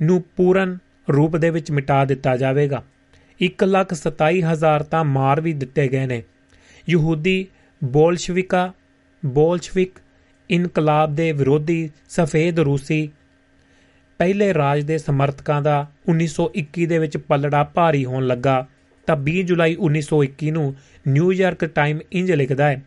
ਨੂੰ 0.00 0.22
ਪੂਰਨ 0.36 0.78
ਰੂਪ 1.12 1.36
ਦੇ 1.36 1.50
ਵਿੱਚ 1.50 1.70
ਮਿਟਾ 1.70 2.04
ਦਿੱਤਾ 2.04 2.36
ਜਾਵੇਗਾ। 2.36 2.82
127000 3.40 4.82
ਤਾਂ 4.82 5.04
ਮਾਰ 5.04 5.40
ਵੀ 5.40 5.52
ਦਿੱਤੇ 5.52 5.88
ਗਏ 5.88 6.06
ਨੇ। 6.06 6.22
ਯਹੂਦੀ 6.88 7.46
ਬੋਲਸ਼ਵਿਕਾ, 7.84 8.72
ਬੋਲਸ਼ਵਿਕ 9.26 9.98
ਇਨਕਲਾਬ 10.50 11.14
ਦੇ 11.14 11.32
ਵਿਰੋਧੀ 11.32 11.90
ਸਫੇਦ 12.08 12.60
ਰੂਸੀ 12.60 13.10
ਪਹਿਲੇ 14.18 14.54
ਰਾਜ 14.54 14.82
ਦੇ 14.82 14.98
ਸਮਰਥਕਾਂ 14.98 15.62
ਦਾ 15.62 15.86
1921 16.08 16.86
ਦੇ 16.86 16.98
ਵਿੱਚ 16.98 17.16
ਪਲੜਾ 17.16 17.64
ਭਾਰੀ 17.64 18.04
ਹੋਣ 18.04 18.26
ਲੱਗਾ। 18.26 18.66
ਤਾਂ 19.06 19.16
20 19.16 19.42
ਜੁਲਾਈ 19.42 19.76
1921 19.80 20.50
ਨੂੰ 20.50 20.74
ਨਿਊਯਾਰਕ 21.08 21.64
ਟਾਈਮ 21.64 21.98
ਇੰਜ 22.12 22.32
ਲਿਖਦਾ 22.32 22.70
ਹੈ, 22.70 22.82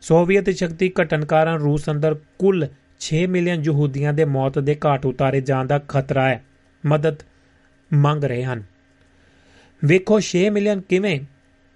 ਸੋਵੀਅਤ 0.00 0.50
ਸ਼ਕਤੀ 0.50 0.92
ਘਟਨ 1.02 1.24
ਕਾਰਨ 1.24 1.56
ਰੂਸ 1.56 1.90
ਅੰਦਰ 1.90 2.14
ਕੁੱਲ 2.38 2.68
6 3.00 3.26
ਮਿਲੀਅਨ 3.26 3.62
ਯਹੂਦੀਆਂ 3.64 4.12
ਦੇ 4.12 4.24
ਮੌਤ 4.24 4.58
ਦੇ 4.58 4.76
ਘਾਟ 4.86 5.06
ਉਤਾਰੇ 5.06 5.40
ਜਾਣ 5.40 5.66
ਦਾ 5.66 5.78
ਖਤਰਾ 5.78 6.28
ਹੈ। 6.28 6.44
ਮਦਦ 6.86 7.16
ਮੰਗ 7.92 8.24
ਰਹੇ 8.24 8.44
ਹਨ। 8.44 8.62
ਵੇਖੋ 9.84 10.20
6 10.20 10.50
ਮਿਲੀਅਨ 10.50 10.80
ਕਿਵੇਂ 10.80 11.20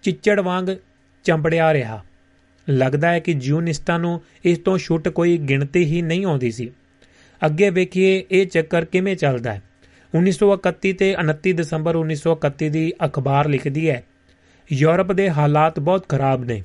ਚਿੱਚੜ 0.02 0.40
ਵਾਂਗ 0.40 0.76
ਚੰਬੜਿਆ 1.24 1.72
ਰਿਹਾ। 1.72 2.04
ਲੱਗਦਾ 2.68 3.10
ਹੈ 3.10 3.18
ਕਿ 3.18 3.34
ਜਿਊਨਿਸਟਾਂ 3.34 3.98
ਨੂੰ 3.98 4.20
ਇਸ 4.44 4.58
ਤੋਂ 4.58 4.78
ਛੁੱਟ 4.78 5.08
ਕੋਈ 5.08 5.38
ਗਿਣਤੀ 5.38 5.84
ਹੀ 5.84 6.02
ਨਹੀਂ 6.02 6.24
ਆਉਂਦੀ 6.24 6.50
ਸੀ। 6.50 6.72
ਅੱਗੇ 7.46 7.70
ਵੇਖੀਏ, 7.70 8.26
ਇਹ 8.30 8.46
ਚੱਕਰ 8.46 8.84
ਕਿਵੇਂ 8.84 9.16
ਚੱਲਦਾ 9.16 9.52
ਹੈ। 9.52 9.62
1931 10.14 10.92
ਤੇ 10.92 11.14
29 11.14 11.52
ਦਸੰਬਰ 11.52 11.96
1931 11.96 12.68
ਦੀ 12.68 12.92
ਅਖਬਾਰ 13.04 13.48
ਲਿਖਦੀ 13.48 13.90
ਹੈ, 13.90 14.04
ਯੂਰਪ 14.72 15.12
ਦੇ 15.12 15.30
ਹਾਲਾਤ 15.30 15.80
ਬਹੁਤ 15.80 16.08
ਖਰਾਬ 16.08 16.44
ਨੇ, 16.44 16.62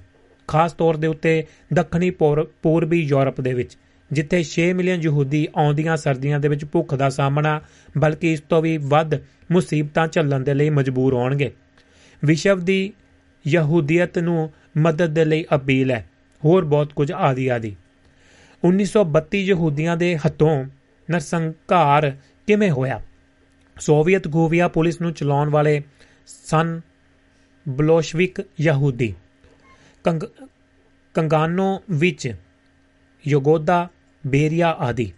ਖਾਸ 0.48 0.74
ਤੌਰ 0.74 0.98
ਦੇ 0.98 1.08
ਉੱਤੇ 1.08 1.46
ਦੱਖਣੀ 1.74 2.10
ਪੂਰ- 2.10 2.46
ਪੂਰਬੀ 2.62 3.02
ਯੂਰਪ 3.02 3.42
ਦੇ 3.42 3.54
ਵਿੱਚ। 3.54 3.78
ਜਿੱਥੇ 4.12 4.44
6 4.44 4.74
ਮਿਲੀਅਨ 4.74 5.02
ਯਹੂਦੀ 5.02 5.48
ਆਉਂਦੀਆਂ 5.56 5.98
ਸਰਦੀਆਂ 5.98 6.40
ਦੇ 6.40 6.48
ਵਿੱਚ 6.48 6.66
ਭੁੱਖ 6.66 6.96
ਦਾ 6.96 7.10
ਸਾਹਮਣਾ, 7.10 7.62
ਬਲਕਿ 7.98 8.34
ਇਸ 8.34 8.42
ਤੋਂ 8.42 8.62
ਵੀ 8.62 8.78
ਵੱਧ 8.78 9.16
ਮੁਸੀਬਤਾਂ 9.52 10.08
ਝੱਲਣ 10.08 10.40
ਦੇ 10.40 10.54
ਲਈ 10.54 10.70
ਮਜਬੂਰ 10.70 11.14
ਹੋਣਗੇ। 11.14 11.52
ਵਿਸ਼ਵ 12.26 12.60
ਦੀ 12.60 12.94
ਯਹੂਦੀਅਤ 13.48 14.20
ਨੂੰ 14.20 14.52
ਮਦਦ 14.78 15.14
ਦੇ 15.14 15.26
ਲਈ 15.26 15.46
ਅਪੀਲ 15.56 15.92
ਹੈ। 15.92 16.10
ਹੋਰ 16.46 16.66
ਬਹੁਤ 16.66 16.94
ਕੁਝ 16.94 17.12
ਆਦਿ 17.12 17.52
ਆਦਿ। 17.52 17.76
1932 18.64 19.38
ਯਹੂਦੀਆਂ 19.38 19.98
ਦੇ 19.98 20.18
ਹੱਥੋਂ 20.18 20.66
ਨਰਸੰਹਾਰ 21.12 22.18
ਕਿਵੇਂ 22.48 22.72
ਹੋਇਆ? 22.72 23.02
ਸੋਵੀਅਤ 23.80 24.32
ਖੂਫੀਆ 24.32 24.68
ਪੁਲਿਸ 24.68 25.02
ਨੂੰ 25.02 25.14
ਚਲਾਉਣ 25.14 25.50
ਵਾਲੇ 25.50 25.84
ਸਨ 26.28 26.82
ਬਲੋਸ਼ਵਿਕ 27.70 28.40
ਯਹੂਦੀ। 28.62 29.16
ਕੰਗ, 30.04 30.24
ਕੰਗਾਨੋ 31.14 31.84
ਵਿੱਚ 31.92 32.36
ਯੋਗੋਦਾ 33.28 33.90
ਬੇਰੀਆ 34.28 34.72
ਆਦਿ। 34.80 35.12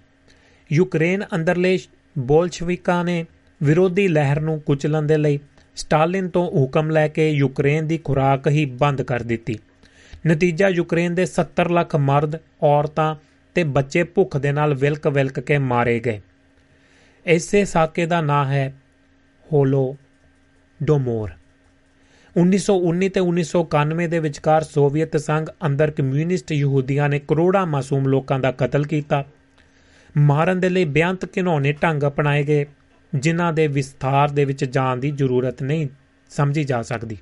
ਯੂਕਰੇਨ 0.71 1.23
ਅੰਦਰਲੇ 1.35 1.79
ਬੋਲਸ਼ਵਿਕਾਂ 2.17 3.05
ਨੇ 3.05 3.25
ਵਿਰੋਧੀ 3.63 4.07
ਲਹਿਰ 4.07 4.39
ਨੂੰ 4.39 4.61
ਕੁਚਲਣ 4.61 5.01
ਦੇ 5.01 5.17
ਲਈ 5.17 5.39
ਸਟਾਲਿਨ 5.75 6.29
ਤੋਂ 6.29 6.47
ਹੁਕਮ 6.47 6.89
ਲੈ 6.89 7.07
ਕੇ 7.07 7.29
ਯੂਕਰੇਨ 7.29 7.87
ਦੀ 7.87 7.97
ਖੁਰਾਕ 7.97 8.47
ਹੀ 8.47 8.65
ਬੰਦ 8.65 9.01
ਕਰ 9.01 9.23
ਦਿੱਤੀ। 9.23 9.59
ਨਤੀਜਾ 10.27 10.67
ਯੂਕਰੇਨ 10.67 11.15
ਦੇ 11.15 11.25
70 11.25 11.69
ਲੱਖ 11.69 11.95
ਮਰਦ, 11.95 12.35
ਔਰਤਾਂ 12.63 13.15
ਤੇ 13.55 13.63
ਬੱਚੇ 13.63 14.03
ਭੁੱਖ 14.03 14.37
ਦੇ 14.37 14.51
ਨਾਲ 14.51 14.73
ਵਿਲਕ-ਵਿਲਕ 14.73 15.39
ਕੇ 15.39 15.57
ਮਾਰੇ 15.57 15.99
ਗਏ। 15.99 16.21
ਇਸੇ 17.25 17.65
ਸਾਕੇ 17.65 18.05
ਦਾ 18.05 18.21
ਨਾਂ 18.21 18.45
ਹੈ 18.45 18.75
ਹੋਲੋ 19.53 19.97
ਡੋਮੋਰ 20.83 21.29
1919 22.39 23.09
ਤੇ 23.09 23.19
1991 23.19 24.07
ਦੇ 24.07 24.19
ਵਿਚਕਾਰ 24.19 24.63
ਸੋਵੀਅਤ 24.63 25.17
ਸੰਘ 25.17 25.45
ਅੰਦਰ 25.65 25.91
ਕਮਿਊਨਿਸਟ 25.91 26.51
ਯਹੂਦੀਆਂ 26.51 27.09
ਨੇ 27.09 27.19
ਕਰੋੜਾਂ 27.19 27.65
ਮਾਸੂਮ 27.65 28.07
ਲੋਕਾਂ 28.07 28.39
ਦਾ 28.39 28.51
ਕਤਲ 28.51 28.83
ਕੀਤਾ। 28.83 29.25
ਮਾਰਨ 30.17 30.59
ਦੇ 30.59 30.69
ਲਈ 30.69 30.85
ਬਿਆੰਤ 30.85 31.25
ਘਿਨੌਣੇ 31.25 31.73
ਢੰਗ 31.73 32.03
ਅਪਣਾਏ 32.07 32.43
ਗਏ, 32.43 32.65
ਜਿਨ੍ਹਾਂ 33.15 33.53
ਦੇ 33.53 33.67
ਵਿਸਥਾਰ 33.67 34.29
ਦੇ 34.29 34.45
ਵਿੱਚ 34.45 34.65
ਜਾਣ 34.65 34.97
ਦੀ 34.97 35.11
ਜ਼ਰੂਰਤ 35.11 35.63
ਨਹੀਂ 35.63 35.87
ਸਮਝੀ 36.29 36.63
ਜਾ 36.63 36.81
ਸਕਦੀ। 36.81 37.17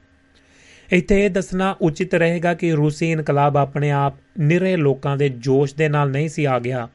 ਇੱਥੇ 0.91 1.25
ਇਹ 1.25 1.29
ਦੱਸਣਾ 1.29 1.75
ਉਚਿਤ 1.81 2.13
ਰਹੇਗਾ 2.13 2.53
ਕਿ 2.53 2.71
ਰੂਸੀ 2.71 3.11
ਇਨਕਲਾਬ 3.11 3.57
ਆਪਣੇ 3.57 3.91
ਆਪ 3.91 4.13
ਨਿਰੇ 4.39 4.75
ਲੋਕਾਂ 4.75 5.17
ਦੇ 5.17 5.29
ਜੋਸ਼ 5.29 5.75
ਦੇ 5.75 5.89
ਨਾਲ 5.89 6.11
ਨਹੀਂ 6.11 6.29
ਸੀ 6.29 6.45
ਆ 6.45 6.59
ਗਿਆ। 6.59 6.87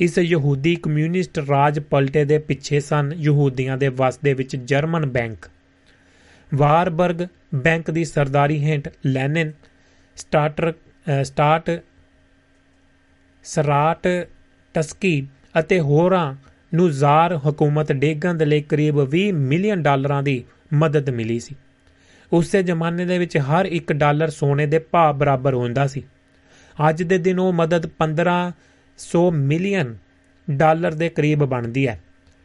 ਇਸ 0.00 0.18
ਯਹੂਦੀ 0.18 0.76
ਕਮਿਊਨਿਸਟ 0.76 1.38
ਰਾਜ 1.38 1.78
ਪਲਟੇ 1.78 2.24
ਦੇ 2.24 2.38
ਪਿੱਛੇ 2.38 2.80
ਸਨ। 2.80 3.12
ਯਹੂਦੀਆਂ 3.14 3.76
ਦੇ 3.76 3.88
ਵਸ 3.88 4.18
ਦੇ 4.18 4.34
ਵਿੱਚ 4.34 4.56
ਜਰਮਨ 4.56 5.06
ਬੈਂਕ 5.06 5.50
ਵਾਰਬਰਗ 6.54 7.26
ਬੈਂਕ 7.54 7.90
ਦੀ 7.90 8.04
ਸਰਦਾਰੀ 8.04 8.64
ਹੇਠ 8.64 8.88
ਲੈਨਿਨ 9.06 9.52
ਸਟਾਰਟਰ 10.16 10.72
ਅ, 10.72 11.22
ਸਟਾਰਟ 11.22 11.82
ਸਰਾਟ 13.44 14.08
ਟਸਕੀ 14.74 15.26
ਅਤੇ 15.58 15.80
ਹੋਰਾਂ 15.80 16.34
ਨੂੰ 16.74 16.90
ਜ਼ਾਰ 16.90 17.36
ਹਕੂਮਤ 17.36 17.92
ਡੇਗਣ 17.92 18.34
ਦੇ 18.34 18.44
ਲਈ 18.44 18.62
ਕਰੀਬ 18.62 19.08
20 19.16 19.30
ਮਿਲੀਅਨ 19.32 19.82
ਡਾਲਰਾਂ 19.82 20.22
ਦੀ 20.22 20.44
ਮਦਦ 20.72 21.10
ਮਿਲੀ 21.10 21.40
ਸੀ। 21.40 21.54
ਉਸੇ 22.32 22.62
ਜ਼ਮਾਨੇ 22.62 23.04
ਦੇ 23.04 23.18
ਵਿੱਚ 23.18 23.38
ਹਰ 23.38 23.66
1 23.66 23.92
ਡਾਲਰ 23.92 24.30
ਸੋਨੇ 24.30 24.66
ਦੇ 24.66 24.78
ਭਾਅ 24.78 25.12
ਬਰਾਬਰ 25.12 25.54
ਹੁੰਦਾ 25.54 25.86
ਸੀ। 25.86 26.02
ਅੱਜ 26.88 27.02
ਦੇ 27.02 27.18
ਦਿਨ 27.18 27.38
ਉਹ 27.38 27.52
ਮਦਦ 27.52 27.86
1500 27.86 29.30
ਮਿਲੀਅਨ 29.30 29.96
ਡਾਲਰ 30.50 30.94
ਦੇ 30.94 31.08
ਕਰੀਬ 31.08 31.44
ਬਣਦੀ 31.44 31.88
ਹੈ। 31.88 32.00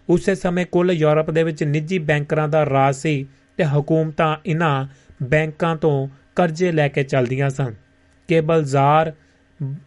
ਉਸੇ 0.09 0.35
ਸਮੇਂ 0.35 0.65
ਕੁੱਲ 0.65 0.91
ਯੂਰਪ 0.91 1.31
ਦੇ 1.31 1.43
ਵਿੱਚ 1.43 1.63
ਨਿੱਜੀ 1.63 1.99
ਬੈਂਕਰਾਂ 1.99 2.47
ਦਾ 2.47 2.65
ਰਾਜ 2.65 2.95
ਸੀ 2.95 3.27
ਤੇ 3.57 3.65
ਹਕੂਮਤਾਂ 3.65 4.38
ਇਹਨਾਂ 4.45 4.88
ਬੈਂਕਾਂ 5.23 5.75
ਤੋਂ 5.75 6.07
ਕਰਜ਼ੇ 6.35 6.71
ਲੈ 6.71 6.88
ਕੇ 6.88 7.03
ਚੱਲਦੀਆਂ 7.03 7.49
ਸਨ। 7.49 7.73
ਕੇਵਲ 8.27 8.63
ਜ਼ਾਰ 8.63 9.13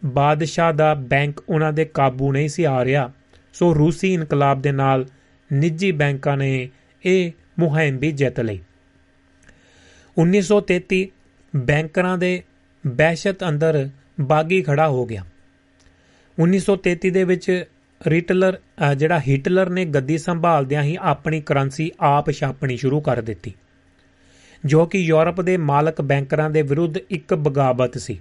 ਬਾਦਸ਼ਾਹ 0.05 0.73
ਦਾ 0.73 0.93
ਬੈਂਕ 0.93 1.43
ਉਹਨਾਂ 1.49 1.73
ਦੇ 1.73 1.85
ਕਾਬੂ 1.85 2.31
ਨਹੀਂ 2.31 2.49
ਸੀ 2.49 2.63
ਆ 2.63 2.85
ਰਿਹਾ। 2.85 3.11
ਸੋ 3.53 3.75
ਰੂਸੀ 3.75 4.13
ਇਨਕਲਾਬ 4.13 4.61
ਦੇ 4.61 4.71
ਨਾਲ 4.71 5.05
ਨਿੱਜੀ 5.53 5.91
ਬੈਂਕਾਂ 5.91 6.37
ਨੇ 6.37 6.69
ਇਹ 7.05 7.31
ਮੁਹਿੰਮ 7.59 7.97
ਵੀ 7.97 8.11
ਜਿੱਤ 8.11 8.39
ਲਈ। 8.39 8.59
1933 10.17 11.07
ਬੈਂਕਰਾਂ 11.55 12.17
ਦੇ 12.17 12.43
ਬਹਿਸ਼ਤ 12.87 13.49
ਅੰਦਰ 13.49 13.89
ਬਾਗੀ 14.21 14.61
ਖੜਾ 14.61 14.87
ਹੋ 14.87 15.05
ਗਿਆ। 15.05 15.25
1933 16.39 17.09
ਦੇ 17.09 17.23
ਵਿੱਚ 17.23 17.65
ਰਿਟਲਰ 18.07 18.57
ਅ, 18.57 18.93
ਜਿਹੜਾ 18.93 19.19
ਹਿਟਲਰ 19.19 19.69
ਨੇ 19.69 19.85
ਗੱਦੀ 19.85 20.17
ਸੰਭਾਲਦਿਆਂ 20.17 20.83
ਹੀ 20.83 20.97
ਆਪਣੀ 21.01 21.41
ਕਰੰਸੀ 21.41 21.91
ਆਪ 21.99 22.31
ਛਾਪਣੀ 22.31 22.77
ਸ਼ੁਰੂ 22.77 23.01
ਕਰ 23.01 23.21
ਦਿੱਤੀ 23.21 23.53
ਜੋ 24.65 24.85
ਕਿ 24.85 24.99
ਯੂਰਪ 24.99 25.41
ਦੇ 25.41 25.57
ਮਾਲਕ 25.57 26.01
ਬੈਂਕਰਾਂ 26.01 26.49
ਦੇ 26.49 26.61
ਵਿਰੁੱਧ 26.61 26.97
ਇੱਕ 26.97 27.33
ਬਗਾਵਤ 27.33 27.97
ਸੀ। 27.97 28.19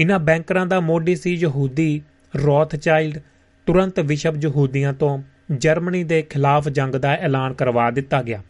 ਇਹਨਾਂ 0.00 0.18
ਬੈਂਕਰਾਂ 0.18 0.66
ਦਾ 0.66 0.80
ਮੋਢੀ 0.80 1.16
ਸੀ 1.16 1.34
ਯਹੂਦੀ 1.34 2.02
ਰੋਥਚਾਈਲਡ 2.36 3.18
ਤੁਰੰਤ 3.66 4.00
ਵਿਸ਼ਵ 4.00 4.34
ਯਹੂਦੀਆਂ 4.42 4.92
ਤੋਂ 4.92 5.22
ਜਰਮਨੀ 5.52 6.04
ਦੇ 6.04 6.22
ਖਿਲਾਫ 6.22 6.68
ਜੰਗ 6.68 6.94
ਦਾ 6.94 7.12
ਐਲਾਨ 7.12 7.52
ਕਰਵਾ 7.54 7.90
ਦਿੱਤਾ 7.90 8.22
ਗਿਆ। 8.22 8.42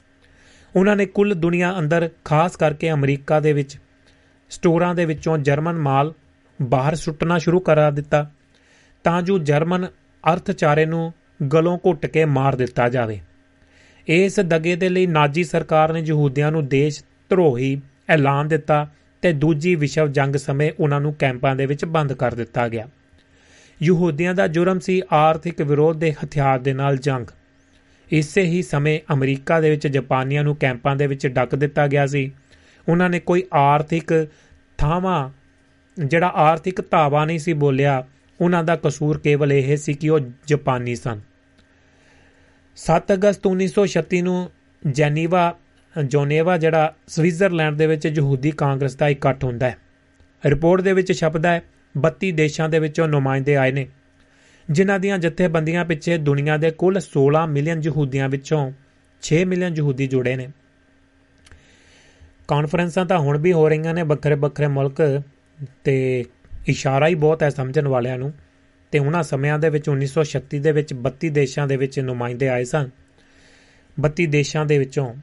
ਉਹਨਾਂ 0.77 0.97
ਨੇ 0.97 1.07
ਕੁੱਲ 1.07 1.35
ਦੁਨੀਆ 1.35 1.79
ਅੰਦਰ 1.79 2.11
ਖਾਸ 2.25 2.57
ਕਰਕੇ 2.57 2.91
ਅਮਰੀਕਾ 2.91 3.41
ਦੇ 3.41 3.53
ਵਿੱਚ 3.53 3.79
ਸਟੋਰਾਂ 4.51 4.95
ਦੇ 4.95 5.05
ਵਿੱਚੋਂ 5.05 5.39
ਜਰਮਨ 5.39 5.79
ਮਾਲ 5.79 6.15
ਬਾਹਰ 6.63 6.95
ਸੁੱਟਣਾ 6.95 7.39
ਸ਼ੁਰੂ 7.39 7.61
ਕਰਾ 7.61 7.91
ਦਿੱਤਾ। 7.91 8.31
ਤਾਂ 9.05 9.23
ਜੋ 9.23 9.39
ਜਰਮਨ 9.39 9.87
ਅਰਥਚਾਰੇ 10.33 10.87
ਨੂੰ 10.87 11.13
ਗਲੋਂ 11.53 11.79
ਘੁੱਟ 11.79 12.07
ਕੇ 12.07 12.25
ਮਾਰ 12.25 12.57
ਦਿੱਤਾ 12.57 12.89
ਜਾਵੇ। 12.89 13.21
ਇਸ 14.07 14.41
ਦਗੇ 14.41 14.77
ਦੇ 14.77 14.89
ਲਈ 14.89 15.07
ਨਾਜੀ 15.07 15.45
ਸਰਕਾਰ 15.45 15.93
ਨੇ 15.93 16.01
ਯਹੂਦੀਆਂ 16.01 16.53
ਨੂੰ 16.53 16.69
ਦੇਸ਼ 16.69 17.05
ਧਰੋਹੀ 17.29 17.81
ਐਲਾਨ 18.09 18.49
ਦਿੱਤਾ 18.49 18.87
ਤੇ 19.23 19.33
ਦੂਜੀ 19.33 19.75
ਵਿਸ਼ਵ 19.75 20.09
ਜੰਗ 20.09 20.37
ਸਮੇਂ 20.37 20.73
ਉਹਨਾਂ 20.81 21.01
ਨੂੰ 21.01 21.15
ਕੈਂਪਾਂ 21.15 21.57
ਦੇ 21.57 21.67
ਵਿੱਚ 21.67 21.85
ਬੰਦ 21.85 22.13
ਕਰ 22.13 22.35
ਦਿੱਤਾ 22.35 22.69
ਗਿਆ। 22.69 22.89
ਯਹੂਦੀਆਂ 23.83 24.35
ਦਾ 24.35 24.47
ਜੁਰਮ 24.47 24.79
ਸੀ 24.79 25.03
ਆਰਥਿਕ 25.13 25.63
ਵਿਰੋਧ 25.63 25.97
ਦੇ 25.97 26.13
ਹਥਿਆਰ 26.13 26.59
ਦੇ 26.59 26.73
ਨਾਲ 26.73 26.97
ਜੰਗ। 26.97 27.27
ਇਸੇ 28.11 28.43
ਹੀ 28.43 28.63
ਸਮੇਂ 28.63 29.01
ਅਮਰੀਕਾ 29.13 29.61
ਦੇ 29.61 29.71
ਵਿੱਚ 29.71 29.87
ਜਾਪਾਨੀਆਂ 29.87 30.45
ਨੂੰ 30.45 30.57
ਕੈਂਪਾਂ 30.57 30.97
ਦੇ 30.97 31.07
ਵਿੱਚ 31.07 31.27
ਡੱਕ 31.27 31.55
ਦਿੱਤਾ 31.55 31.87
ਗਿਆ 31.87 32.07
ਸੀ। 32.07 32.31
ਉਹਨਾਂ 32.89 33.11
ਨੇ 33.11 33.21
ਕੋਈ 33.21 33.43
ਆਰਥਿਕ 33.53 34.29
ਥਾਵਾਂ, 34.79 35.31
ਜਿਹੜਾ 36.05 36.27
ਆਰਥਿਕ 36.27 36.81
ਧਾਵਾ 36.91 37.25
ਨਹੀਂ 37.25 37.39
ਸੀ 37.39 37.53
ਬੋਲਿਆ 37.53 38.05
ਉਹਨਾਂ 38.41 38.65
ਦਾ 38.65 38.77
ਕਸੂਰ 38.77 39.19
ਕੇਵਲ 39.19 39.53
ਇਹ 39.53 39.77
ਸੀ 39.77 39.95
ਕਿ 39.95 40.09
ਉਹ 40.09 40.21
ਜਾਪਾਨੀ 40.47 40.95
ਸਨ। 40.95 41.21
7 42.77 43.13
ਅਗਸਤ 43.13 43.47
1936 43.47 44.23
ਨੂੰ 44.23 44.51
ਜੈਨੀਵਾ, 44.87 45.59
ਜੋਨੇਵਾ 46.05 46.57
ਜਿਹੜਾ 46.59 46.95
ਸਵਿਟਜ਼ਰਲੈਂਡ 47.07 47.77
ਦੇ 47.77 47.87
ਵਿੱਚ 47.87 48.07
ਯਹੂਦੀ 48.07 48.51
ਕਾਂਗਰਸ 48.51 48.97
ਦਾ 48.97 49.09
ਇਕੱਠ 49.09 49.45
ਹੁੰਦਾ 49.45 49.71
ਹੈ। 49.71 49.77
ਰਿਪੋਰਟ 50.47 50.81
ਦੇ 50.81 50.93
ਵਿੱਚ 50.93 51.13
ਛਪਦਾ 51.13 51.53
ਹੈ 51.53 51.63
32 51.99 52.33
ਦੇਸ਼ਾਂ 52.33 52.69
ਦੇ 52.69 52.79
ਵਿੱਚੋਂ 52.79 53.09
ਨੁਮਾਇੰਦੇ 53.09 53.57
ਆਏ 53.57 53.73
ਨੇ, 53.73 53.87
ਜਿਨ੍ਹਾਂ 54.71 54.99
ਦੀਆਂ 54.99 55.19
ਜਥੇਬੰਦੀਆਂ 55.19 55.85
ਪਿੱਛੇ 55.85 56.19
ਦੁਨੀਆ 56.19 56.57
ਦੇ 56.57 56.71
ਕੁੱਲ 56.71 57.01
16 57.01 57.47
ਮਿਲੀਅਨ 57.47 57.83
ਯਹੂਦੀਆਂ 57.83 58.29
ਵਿੱਚੋਂ 58.29 58.73
6 59.23 59.45
ਮਿਲੀਅਨ 59.45 59.75
ਯਹੂਦੀ 59.77 60.07
ਜੁੜੇ 60.07 60.37
ਨੇ। 60.37 60.49
ਕਾਨਫਰੰਸਾਂ 62.49 63.07
ਤਾਂ 63.07 63.19
ਹੁਣ 63.19 63.39
ਵੀ 63.39 63.53
ਹੋ 63.53 63.69
ਰਹੀਆਂ 63.69 63.95
ਨੇ 63.95 64.03
ਵੱਖਰੇ 64.03 64.35
ਵੱਖਰੇ 64.35 64.67
ਮੁਲਕ 64.67 65.23
ਤੇ 65.85 66.25
ਇਸ਼ਾਰਾ 66.69 67.07
ਹੀ 67.07 67.15
ਬਹੁਤ 67.15 67.43
ਹੈ 67.43 67.49
ਸਮਝਣ 67.49 67.89
ਵਾਲਿਆਂ 67.89 68.19
ਨੂੰ। 68.19 68.33
ਤੇ 68.93 68.99
ਉਹਨਾਂ 68.99 69.23
ਸਮਿਆਂ 69.23 69.59
ਦੇ 69.59 69.69
ਵਿੱਚ 69.69 69.89
1936 69.89 70.59
ਦੇ 70.59 70.73
ਵਿੱਚ 70.73 70.95
32 70.95 71.31
ਦੇਸ਼ਾਂ 71.31 71.67
ਦੇ 71.67 71.77
ਵਿੱਚ 71.77 72.01
ਨੁਮਾਇੰਦੇ 72.01 72.49
ਆਏ 72.49 72.65
ਸਨ। 72.65 72.91
32 74.01 74.27
ਦੇਸ਼ਾਂ 74.27 74.67
ਦੇ 74.67 74.79
ਵਿੱਚੋਂ 74.79 75.15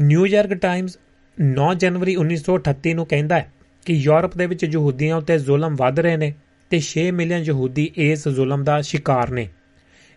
ਨਿਊਯਾਰਕ 0.00 0.54
ਟਾਈਮਜ਼ 0.54 0.96
9 1.40 1.74
ਜਨਵਰੀ 1.74 2.16
1938 2.16 2.94
ਨੂੰ 2.94 3.06
ਕਹਿੰਦਾ 3.06 3.36
ਹੈ 3.36 3.52
ਕਿ 3.86 3.92
ਯੂਰਪ 3.92 4.36
ਦੇ 4.36 4.46
ਵਿੱਚ 4.46 4.64
ਯਹੂਦੀਆਂ 4.64 5.16
ਉੱਤੇ 5.16 5.38
ਜ਼ੁਲਮ 5.38 5.76
ਵੱਧ 5.76 6.00
ਰਹੇ 6.00 6.16
ਨੇ 6.16 6.34
ਤੇ 6.70 6.80
6 6.80 7.10
ਮਿਲੀਅਨ 7.10 7.40
ਯਹੂਦੀ 7.40 7.92
ਇਸ 7.96 8.28
ਜ਼ੁਲਮ 8.28 8.64
ਦਾ 8.64 8.80
ਸ਼ਿਕਾਰ 8.80 9.30
ਨੇ। 9.30 9.48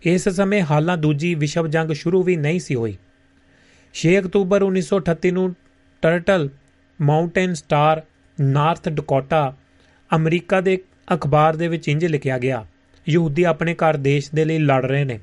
ਇਸ 0.03 0.29
ਸਮੇਂ 0.29 0.61
ਹਾਲਾਂ 0.61 0.97
ਦੂਜੀ 0.97 1.35
ਵਿਸ਼ਵ 1.35 1.67
ਜੰਗ 1.67 1.91
ਸ਼ੁਰੂ 1.91 2.23
ਵੀ 2.23 2.35
ਨਹੀਂ 2.35 2.59
ਸੀ 2.59 2.75
ਹੋਈ। 2.75 2.97
6 3.93 4.19
ਅਕਤੂਬਰ 4.19 4.63
1938 4.63 5.31
ਨੂੰ 5.31 5.55
Turtle 6.01 6.49
Mountain 7.01 7.53
Star 7.53 8.03
North 8.41 8.89
Dakota 8.89 9.57
America 10.15 10.61
ਦੇ 10.61 10.77
ਅਖਬਾਰ 11.13 11.55
ਦੇ 11.55 11.67
ਵਿੱਚ 11.67 11.87
ਇੰਜ 11.87 12.05
ਲਿਖਿਆ 12.05 12.37
ਗਿਆ, 12.37 12.65
ਯਹੂਦੀ 13.09 13.43
ਆਪਣੇ 13.43 13.73
ਘਰ 13.73 13.97
ਦੇਸ਼ 13.97 14.29
ਦੇ 14.35 14.45
ਲਈ 14.45 14.57
ਲੜ 14.59 14.85
ਰਹੇ 14.85 15.03
ਨੇ। 15.03 15.19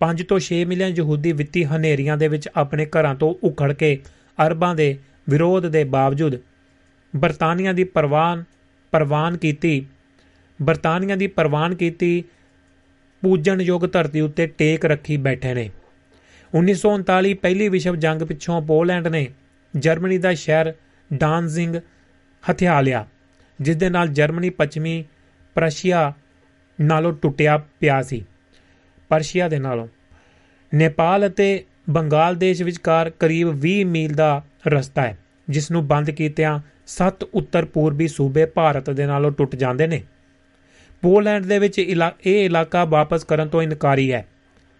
5 0.00 0.22
ਤੋਂ 0.22 0.38
6 0.38 0.64
ਮਿਲੀਅਨ 0.64 0.94
ਯਹੂਦੀ 0.96 1.32
ਵਿੱਤੀ 1.32 1.64
ਹਨੇਰੀਆਂ 1.64 2.16
ਦੇ 2.16 2.28
ਵਿੱਚ 2.28 2.48
ਆਪਣੇ 2.56 2.86
ਘਰਾਂ 2.86 3.14
ਤੋਂ 3.14 3.34
ਉਖੜ 3.42 3.72
ਕੇ 3.72 3.98
ਅਰਬਾਂ 4.38 4.74
ਦੇ 4.74 4.96
ਵਿਰੋਧ 5.28 5.66
ਦੇ 5.66 5.84
ਬਾਵਜੂਦ 5.84 6.36
ਬਰਤਾਨੀਆ 7.16 7.72
ਦੀ 7.72 7.84
ਪ੍ਰਵਾਨ 7.84 8.44
ਪ੍ਰਵਾਨ 8.92 9.36
ਕੀਤੀ, 9.36 9.86
ਬਰਤਾਨੀਆ 10.62 11.16
ਦੀ 11.16 11.26
ਪ੍ਰਵਾਨ 11.26 11.74
ਕੀਤੀ 11.74 12.24
ਪੂਜਣਯੋਗ 13.22 13.86
ਧਰਤੀ 13.92 14.20
ਉੱਤੇ 14.20 14.46
ਟੇਕ 14.46 14.84
ਰੱਖੀ 14.84 15.16
ਬੈਠੇ 15.16 15.54
ਨੇ। 15.54 15.70
1939 16.54 17.34
ਪਹਿਲੀ 17.34 17.68
ਵਿਸ਼ਵ 17.68 17.96
ਜੰਗ 17.96 18.22
ਪਿੱਛੋਂ 18.22 18.62
ਪੋਲੈਂਡ 18.62 19.08
ਨੇ 19.08 19.26
ਜਰਮਨੀ 19.76 20.18
ਦਾ 20.18 20.34
ਸ਼ਹਿਰ 20.34 20.72
ਡਾਂਜ਼ਿੰਗ 21.14 21.76
ਹਥਿਆ 22.44 22.80
ਲਿਆ। 22.80 23.06
ਜਿਸ 23.60 23.76
ਦੇ 23.76 23.90
ਨਾਲ 23.90 24.08
ਜਰਮਨੀ, 24.08 24.50
ਪੱਛਮੀ 24.50 25.04
ਪ੍ਰਸ਼ੀਆ 25.54 26.12
ਨਾਲੋਂ 26.80 27.12
ਟੁੱਟਿਆ 27.12 27.58
ਪਿਆ 27.80 28.02
ਸੀ। 28.02 28.24
ਪਰਸ਼ੀਆ 29.08 29.48
ਦੇ 29.48 29.58
ਨਾਲੋਂ। 29.58 29.88
ਨੇਪਾਲ 30.74 31.28
ਅਤੇ 31.28 31.64
ਬੰਗਾਲ 31.90 32.36
ਦੇਸ਼ 32.36 32.62
ਵਿਚਕਾਰ 32.62 33.10
ਕਰੀਬ 33.10 33.48
20 33.48 33.84
ਮੀਲ 33.84 34.14
ਦਾ 34.14 34.42
ਰਸਤਾ 34.66 35.02
ਹੈ 35.02 35.18
ਜਿਸ 35.48 35.70
ਨੂੰ 35.70 35.86
ਬੰਦ 35.86 36.10
ਕੀਤਿਆਂ 36.10 36.58
ਸੱਤ 36.86 37.22
ਉੱਤਰ 37.22 37.64
ਪੂਰਬੀ 37.64 38.08
ਸੂਬੇ 38.08 38.46
ਭਾਰਤ 38.46 38.90
ਦੇ 38.90 39.06
ਨਾਲੋਂ 39.06 39.30
ਟੁੱਟ 39.30 39.56
ਜਾਂਦੇ 39.56 39.86
ਨੇ। 39.86 40.02
ਪੋਲੈਂਡ 41.02 41.44
ਦੇ 41.44 41.58
ਵਿੱਚ 41.58 41.78
ਇਲਾ- 41.78 42.18
ਇਹ 42.26 42.46
ਇਲਾਕਾ 42.46 42.84
ਵਾਪਸ 42.84 43.24
ਕਰਨ 43.24 43.48
ਤੋਂ 43.48 43.62
ਇਨਕਾਰੀ 43.62 44.12
ਹੈ। 44.12 44.28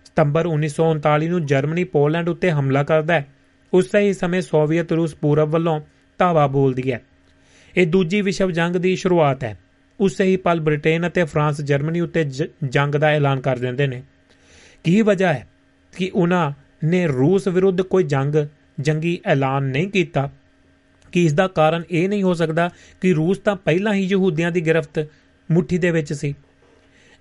ਸਤੰਬਰ 0.04 0.46
1939 0.46 1.28
ਨੂੰ 1.28 1.46
ਜਰਮਨੀ 1.46 1.84
ਪੋਲੈਂਡ 1.84 2.28
ਉੱਤੇ 2.28 2.50
ਹਮਲਾ 2.50 2.82
ਕਰਦਾ 2.82 3.14
ਹੈ। 3.14 3.26
ਉਸੇ 3.74 3.98
ਹੀ 3.98 4.12
ਸਮੇਂ 4.12 4.40
ਸੋਵੀਅਤ 4.40 4.92
ਰੂਸ 4.92 5.14
ਪੂਰਬ 5.14 5.48
ਵੱਲੋਂ 5.48 5.80
ਧਾਵਾ 6.18 6.46
ਬੋਲਦੀ 6.46 6.92
ਹੈ। 6.92 7.00
ਇਹ 7.78 7.86
ਦੂਜੀ 7.86 8.20
ਵਿਸ਼ਵ 8.20 8.50
ਜੰਗ 8.50 8.76
ਦੀ 8.76 8.96
ਸ਼ੁਰੂਆਤ 8.96 9.44
ਹੈ। 9.44 9.58
ਉਸੇ 10.00 10.24
ਹੀ 10.24 10.36
ਪਲ 10.36 10.60
ਬ੍ਰਿਟੇਨ 10.60 11.08
ਅਤੇ 11.08 11.24
ਫਰਾਂਸ 11.24 11.60
ਜਰਮਨੀ 11.60 12.00
ਉੱਤੇ 12.00 12.24
ਜ- 12.24 12.50
ਜੰਗ 12.68 12.94
ਦਾ 12.94 13.06
ਐਲਾਨ 13.06 13.40
ਕਰ 13.40 13.56
ਦਿੰਦੇ 13.56 13.86
ਨੇ। 13.86 14.02
ਕੀ 14.84 15.02
ਵਜ੍ਹਾ 15.02 15.32
ਹੈ 15.32 15.48
ਕਿ 15.96 16.10
ਉਹਨਾਂ 16.14 16.50
ਨੇ 16.84 17.06
ਰੂਸ 17.06 17.48
ਵਿਰੁੱਧ 17.48 17.82
ਕੋਈ 17.82 18.04
ਜੰਗ, 18.04 18.46
ਜੰਗੀ 18.80 19.20
ਐਲਾਨ 19.26 19.64
ਨਹੀਂ 19.64 19.88
ਕੀਤਾ? 19.88 20.30
ਕਿ 21.12 21.24
ਇਸ 21.24 21.32
ਦਾ 21.32 21.48
ਕਾਰਨ 21.48 21.82
ਇਹ 21.90 22.08
ਨਹੀਂ 22.08 22.22
ਹੋ 22.22 22.34
ਸਕਦਾ 22.34 22.70
ਕਿ 23.00 23.12
ਰੂਸ 23.12 23.38
ਤਾਂ 23.38 23.56
ਪਹਿਲਾਂ 23.56 23.94
ਹੀ 23.94 24.04
ਯਹੂਦੀਆਂ 24.04 24.50
ਦੀ 24.50 24.60
ਗ੍ਰਿਫਤ 24.60 25.06
ਮੁੱਠੀ 25.50 25.78
ਦੇ 25.78 25.90
ਵਿੱਚ 25.90 26.12
ਸੀ? 26.12 26.34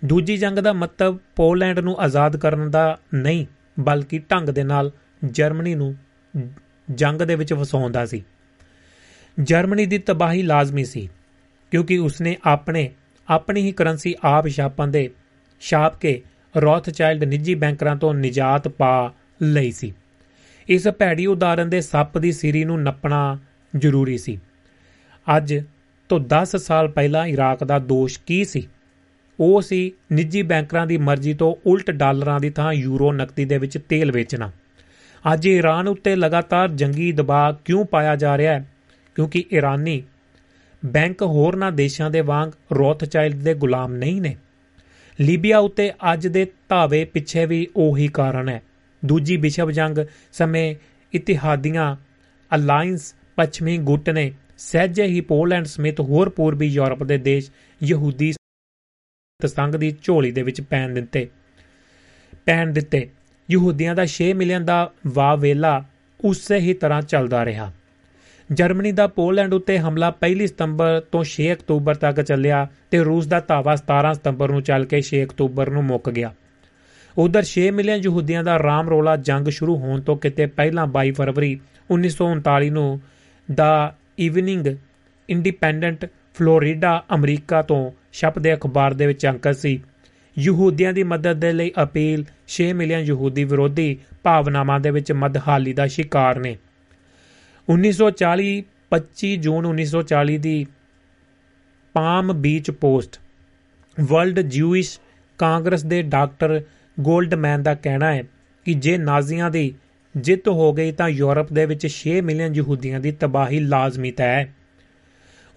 ਦੂਜੀ 0.06 0.38
ਜੰਗ 0.38 0.60
ਦਾ 0.60 0.74
ਮਤਲਬ 0.74 1.20
ਪੋਲੈਂਡ 1.36 1.80
ਨੂੰ 1.80 2.00
ਆਜ਼ਾਦ 2.00 2.38
ਕਰਨ 2.38 2.72
ਦਾ 2.72 3.00
ਨਹੀਂ, 3.14 3.46
ਬਲਕਿ 3.80 4.20
ਢੰਗ 4.20 4.50
ਦੇ 4.50 4.64
ਨਾਲ 4.64 4.92
ਜਰਮਨੀ 5.26 5.76
ਨੂੰ 5.76 5.96
ਜੰਗ 6.92 7.22
ਦੇ 7.22 7.36
ਵਿੱਚ 7.36 7.54
ਫਸਾਉਣ 7.54 7.92
ਦਾ 7.92 8.06
ਸੀ। 8.06 8.26
ਜਰਮਨੀ 9.40 9.86
ਦੀ 9.86 9.98
ਤਬਾਹੀ 9.98 10.42
ਲਾਜ਼ਮੀ 10.42 10.86
ਸੀ, 10.86 11.10
ਕਿਉਂਕਿ 11.72 11.98
ਉਸਨੇ 11.98 12.38
ਆਪਣੇ, 12.44 12.90
ਆਪਣੀ 13.30 13.62
ਹੀ 13.62 13.72
ਕਰੰਸੀ 13.72 14.16
ਆਪ 14.24 14.48
ਛਾਪਣ 14.48 14.88
ਦੇ 14.88 15.10
ਛਾਪ 15.62 16.00
ਕੇ 16.00 16.22
ਰੋਥਚਾਈਲਡ 16.58 17.24
ਨਿੱਜੀ 17.24 17.56
ਬੈਂਕਰਾਂ 17.56 17.96
ਤੋਂ 17.96 18.14
ਨਿਜਾਤ 18.14 18.68
ਪਾ 18.68 19.14
ਲਈ 19.42 19.72
ਸੀ। 19.72 19.94
ਇਸ 20.70 20.88
ਭੈੜੀ 20.88 21.26
ਉਦਾਹਰਨ 21.26 21.70
ਦੇ 21.70 21.82
ਸੱਪ 21.82 22.18
ਦੀ 22.18 22.32
ਸਿਰੀ 22.32 22.64
ਨੂੰ 22.66 22.84
ਨੱਪਣਾ 22.84 23.38
ਜ਼ਰੂਰੀ 23.78 24.18
ਸੀ। 24.18 24.40
ਅੱਜ 25.38 25.56
ਤੋਂ 26.10 26.20
10 26.20 26.56
ਸਾਲ 26.56 26.88
ਪਹਿਲਾਂ 26.88 27.28
ਇਰਾਕ 27.28 27.64
ਦਾ 27.64 27.80
ਦੋਸ਼ 27.80 28.20
ਕੀ 28.26 28.46
ਸੀ? 28.46 28.68
ਉਹ 29.40 29.62
ਸੀ 29.62 29.92
ਨਿੱਜੀ 30.12 30.42
ਬੈਂਕਰਾਂ 30.42 30.88
ਦੀ 30.88 30.98
ਮਰਜ਼ੀ 30.98 31.34
ਤੋਂ 31.34 31.56
ਉਲਟ 31.66 31.92
ਡਾਲਰਾਂ 31.92 32.40
ਦੀ 32.40 32.50
ਥਾਂ 32.50 32.74
ਯੂਰੋ 32.74 33.12
ਨਕਦੀ 33.12 33.46
ਦੇ 33.46 33.58
ਵਿੱਚ 33.58 33.78
ਤੇਲ 33.78 34.12
ਵੇਚਣਾ। 34.12 34.52
ਅੱਜ 35.34 35.48
ਈਰਾਨ 35.48 35.88
ਉੱਤੇ 35.88 36.16
ਲਗਾਤਾਰ 36.16 36.70
ਜੰਗੀ 36.70 37.12
ਦਬਾਅ 37.12 37.52
ਕਿਉਂ 37.66 37.86
ਪਾਇਆ 37.86 38.16
ਜਾ 38.16 38.38
ਰਿਹਾ 38.38 38.54
ਹੈ? 38.54 38.66
ਕਿਉਂਕਿ 39.18 39.46
ਈਰਾਨੀ 39.54 40.04
ਬੈਂਕ 40.86 41.22
ਹੋਰਨਾਂ 41.22 41.72
ਦੇਸ਼ਾਂ 41.72 42.10
ਦੇ 42.10 42.22
ਵਾਂਗ 42.22 42.52
ਰੋਥਚਾਈਲਡ 42.74 43.36
ਦੇ 43.36 43.54
ਗੁਲਾਮ 43.54 43.94
ਨਹੀਂ 43.94 44.22
ਨੇ। 44.22 44.36
ਲੀਬੀਆ 45.22 45.60
ਉੱਤੇ 45.60 45.92
ਅੱਜ 46.14 46.28
ਦੇ 46.28 46.48
ਧਾਵੇ 46.70 47.06
ਪਿੱਛੇ 47.06 47.46
ਵੀ 47.46 47.68
ਉਹੀ 47.76 48.08
ਕਾਰਨ 48.08 48.50
ਹੈ। 48.50 48.62
ਦੂਜੀ 49.06 49.38
ਵਿਸ਼ਵ 49.38 49.72
ਜੰਗ 49.72 49.98
ਸਮੇਂ 50.32 50.76
ਇਤਿਹਾਦੀਆਂ 51.14 51.96
ਅਲਾਈਅੰਸ 52.56 53.16
ਪੱਛਮੀ 53.36 53.78
ਗੁੱਟ 53.78 54.10
ਨੇ 54.10 54.34
ਸਹਿਜੇ 54.58 55.04
ਹੀ 55.04 55.22
ਪੋਲੈਂਡ 55.22 55.66
ਸਮੇਤ 55.66 56.00
ਹੋਰ 56.00 56.30
ਪੂਰਬੀ 56.30 56.68
ਯੂਰਪ 56.68 57.04
ਦੇ 57.04 57.18
ਦੇਸ਼ 57.18 57.52
ਯਹੂਦੀ 57.84 58.34
ਸੰਘ 59.46 59.78
ਦੀ 59.78 59.96
ਝੋਲੀ 60.04 60.32
ਦੇ 60.32 60.42
ਵਿੱਚ 60.42 60.62
ਪੈਣ 60.62 60.94
ਦਿੱਤੇ। 60.94 61.30
ਪੈਣ 62.46 62.74
ਦਿੱਤੇ। 62.74 63.10
ਯਹੂਦੀਆਂ 63.52 63.96
ਦਾ 63.96 64.06
6 64.06 64.34
ਮਿਲੀਅਨ 64.34 64.66
ਦਾ 64.66 64.92
ਵਾਵੇਲਾ 65.08 65.86
ਉਸੇ 66.26 66.58
ਹੀ 66.58 66.74
ਤਰ੍ਹਾਂ 66.74 67.02
ਚੱਲਦਾ 67.02 67.46
ਰਿਹਾ। 67.46 67.74
ਜਰਮਨੀ 68.52 68.92
ਦਾ 68.92 69.08
ਪੋਲੈਂਡ 69.08 69.54
ਉੱਤੇ 69.54 69.80
ਹਮਲਾ 69.80 70.12
1 70.28 70.46
ਸਤੰਬਰ 70.46 71.00
ਤੋਂ 71.12 71.24
6 71.24 71.48
ਅਕਤੂਬਰ 71.52 71.96
ਤੱਕ 71.96 72.22
ਚੱਲਿਆ 72.22 72.68
ਤੇ 72.92 73.00
ਰੂਸ 73.00 73.28
ਦਾ 73.28 73.40
ਧਾਵਾ 73.40 73.76
17 73.76 74.14
ਸਤੰਬਰ 74.14 74.52
ਨੂੰ 74.52 74.62
ਚੱਲ 74.62 74.86
ਕੇ 74.86 75.02
6 75.02 75.24
ਅਕਤੂਬਰ 75.24 75.70
ਨੂੰ 75.70 75.84
ਮੁੱਕ 75.84 76.10
ਗਿਆ। 76.10 76.34
ਉਧਰ 77.18 77.44
6 77.44 77.66
ਮਿਲੀਅਨ 77.72 78.02
ਯਹੂਦੀਆਂ 78.04 78.44
ਦਾ 78.44 78.60
ਰਾਮ 78.60 78.90
ਰੋਲਾ 78.90 79.16
ਜੰਗ 79.18 79.48
ਸ਼ੁਰੂ 79.48 79.78
ਹੋਣ 79.78 80.02
ਤੋਂ 80.02 80.18
ਕਿਤੇ 80.18 80.46
ਪਹਿਲਾਂ 80.46 80.88
22 80.88 81.12
ਫਰਵਰੀ 81.12 81.60
1939 81.92 82.70
ਨੂੰ 82.70 83.02
the 83.54 83.96
evening 84.20 84.68
independent 85.30 86.06
Florida, 86.34 87.04
America 87.16 87.62
ਤੋਂ 87.62 87.92
ਛਪਦੇ 88.14 88.54
ਅਖਬਾਰ 88.54 88.94
ਦੇ 88.94 89.08
ਵਿੱਚ 89.08 89.28
ਅੰਕਤ 89.28 89.56
ਸੀ। 89.56 89.84
ਯਹੂਦੀਆਂ 90.40 90.94
ਦੀ 90.94 91.04
ਮਦਦ 91.04 91.40
ਦੇ 91.40 91.52
ਲਈ 91.52 91.72
ਅਪੀਲ 91.84 92.26
6 92.48 92.72
ਮਿਲੀਅਨ 92.74 93.00
ਯਹੂਦੀ 93.00 93.44
ਵਿਰੋਧੀ 93.44 93.98
ਭਾਵਨਾਵਾਂ 94.24 94.80
ਦੇ 94.80 94.92
ਵਿੱਚ 94.92 95.12
ਮਦਹਾਲੀ 95.12 95.74
ਦਾ 95.74 95.88
ਸ਼ਿਕਾਰ 95.88 96.40
ਨੇ। 96.40 96.58
1940 97.70 98.64
25 98.92 99.36
ਜੂਨ 99.36 99.66
1940 99.66 100.38
ਦੀ 100.38 100.66
Palm 101.94 102.34
Beach 102.34 102.72
Post, 102.72 103.20
world 104.02 104.40
Jewish 104.40 105.00
Congress 105.38 105.84
ਦੇ 105.84 106.02
ਡਾਕਟਰ 106.02 106.62
ਗੋਲਡਮੈਨ 107.00 107.64
ਦਾ 107.64 107.74
ਕਹਿਣਾ 107.76 108.14
ਹੈ 108.14 108.24
ਕਿ 108.66 108.74
ਜੇ 108.74 108.98
ਨਾਜ਼ੀਆਂ 108.98 109.52
ਦੀ 109.52 109.74
ਜਿੱਤ 110.18 110.48
ਹੋ 110.48 110.74
ਗਈ 110.74 110.92
ਤਾਂ 110.92 111.10
ਯੂਰਪ 111.10 111.54
ਦੇ 111.54 111.66
ਵਿੱਚ 111.66 111.88
6 111.90 112.22
ਮਿਲੀਅਨ 112.22 112.56
ਯਹੂਦੀਆਂ 112.56 113.00
ਦੀ 113.00 113.12
ਤਬਾਹੀ 113.12 113.60
ਲਾਜ਼ਮੀ 113.60 114.12
ਤੈਅ 114.12 114.38
ਹੈ। 114.38 114.54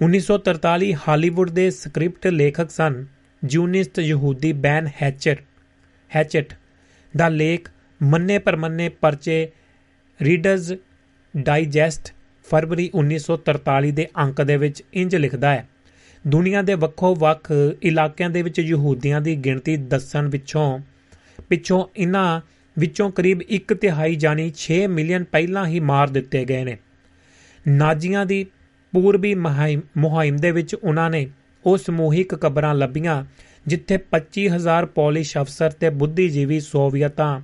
1943 0.02 0.92
ਹਾਲੀਵੁੱਡ 1.08 1.50
ਦੇ 1.50 1.70
ਸਕ੍ਰਿਪਟ 1.70 2.26
ਲੇਖਕ 2.26 2.70
ਸਨ 2.70 3.05
ਜੂਨਿਸਟ 3.44 3.98
ਯਹੂਦੀ 3.98 4.52
ਬੈਨ 4.52 4.89
ਹੈਚਟ 5.02 5.42
ਹੈਚਟ 6.16 6.55
ਦਾ 7.16 7.28
ਲੇਖ 7.28 7.70
ਮੰਨੇ 8.02 8.39
ਪਰਮੰਨੇ 8.39 8.89
ਪਰਚੇ, 8.89 9.50
ਰੀਡਰਜ਼ 10.22 10.72
ਡਾਈਜੈਸਟ 11.36 12.12
ਫਰਵਰੀ 12.50 12.91
1943 12.94 13.91
ਦੇ 13.91 14.07
ਅੰਕ 14.18 14.42
ਦੇ 14.42 14.57
ਵਿੱਚ 14.57 14.83
ਇੰਜ 14.94 15.17
ਲਿਖਦਾ 15.17 15.50
ਹੈ, 15.50 15.67
ਦੁਨੀਆ 16.26 16.62
ਦੇ 16.62 16.75
ਵੱਖੋ 16.75 17.15
ਵੱਖ 17.15 17.52
ਇਲਾਕਿਆਂ 17.83 18.31
ਦੇ 18.31 18.42
ਵਿੱਚ 18.42 18.59
ਯਹੂਦੀਆਂ 18.59 19.20
ਦੀ 19.20 19.36
ਗਿਣਤੀ 19.36 19.76
ਦੱਸਣ 19.76 20.28
ਵਿੱਚੋਂ, 20.28 20.78
ਪਿੱਛੋਂ 21.49 21.84
ਇਨ੍ਹਾਂ 21.97 22.41
ਵਿੱਚੋਂ 22.76 23.10
ਕਰੀਬ 23.10 23.42
1 23.50 23.75
ਤਿਹਾਈ 23.75 24.17
ਜਾਨੀ 24.17 24.52
6 24.57 24.81
ਮਿਲੀਅਨ 24.89 25.25
ਪਹਿਲਾਂ 25.25 25.67
ਹੀ 25.67 25.81
ਮਾਰ 25.81 26.09
ਦਿੱਤੇ 26.09 26.44
ਗਏ 26.44 26.65
ਨੇ। 26.65 26.76
ਨਾਜ਼ੀਆਂ 27.68 28.26
ਦੀ 28.26 28.44
ਪੂਰਬੀ 28.92 29.34
ਮੁਹਿੰਮ 29.34 30.36
ਦੇ 30.36 30.50
ਵਿੱਚ 30.50 30.75
ਉਹਨਾਂ 30.75 31.10
ਨੇ 31.10 31.26
ਉਹ 31.65 31.76
ਸਮੂਹਿਕ 31.78 32.34
ਕਬਰਾਂ 32.34 32.75
ਲੱਭੀਆਂ, 32.75 33.25
ਜਿੱਥੇ 33.67 33.99
25000 34.12 34.86
ਪੋਲਿਸ਼ 34.94 35.39
ਅਫਸਰ 35.39 35.70
ਤੇ 35.70 35.91
ਬੁੱਧੀਜੀਵੀ 35.91 36.60
ਸੋਵੀਅਤਾਂ 36.60 37.41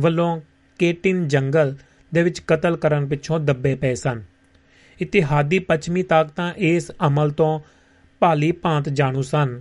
ਵੱਲੋਂ 0.00 0.40
ਕੇਟਿਨ 0.78 1.28
ਜੰਗਲ 1.28 1.74
ਦੇ 2.14 2.22
ਵਿੱਚ 2.22 2.40
ਕਤਲ 2.40 2.76
ਕਰਨ 2.76 3.06
ਪਿੱਛੋਂ 3.06 3.40
ਦੱਬੇ 3.40 3.74
ਪਏ 3.74 3.94
ਸਨ। 3.94 4.22
ਇਤਿਹਾਦੀ 5.00 5.58
ਪੱਛਮੀ 5.58 6.02
ਤਾਕਤਾਂ 6.02 6.52
ਇਸ 6.56 6.90
ਅਮਲ 7.06 7.30
ਤੋਂ 7.30 7.60
ਭਾਲੀ 8.22 8.52
ਭਾਂਤ 8.52 8.88
ਜਾਣੂ 8.88 9.22
ਸਨ, 9.22 9.60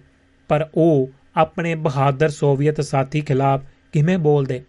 ਪਰ 0.50 0.68
ਉਹ 0.76 1.10
ਆਪਣੇ 1.36 1.76
ਬਹਾਦਰ 1.76 2.30
ਸੋਵੀਅਤ 2.30 2.82
ਸਾਥੀ 2.82 3.22
ਖਿਲਾਫ 3.22 3.64
ਕਿਵੇਂ 3.94 4.18
ਬੋਲਦੇ? 4.18 4.64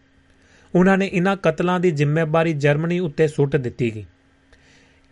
ਉਹਨਾਂ 0.75 0.97
ਨੇ 0.99 1.07
ਇਨ੍ਹਾਂ 1.07 1.37
ਕਤਲਾਂ 1.37 1.81
ਦੀ 1.81 1.91
ਜ਼ਿੰਮੇਵਾਰੀ 1.91 2.53
ਜਰਮਨੀ 2.53 2.99
ਉੱਤੇ 2.99 3.29
ਸੁੱਟ 3.29 3.57
ਦਿੱਤੀ 3.57 3.95
ਗਈ। 3.95 4.05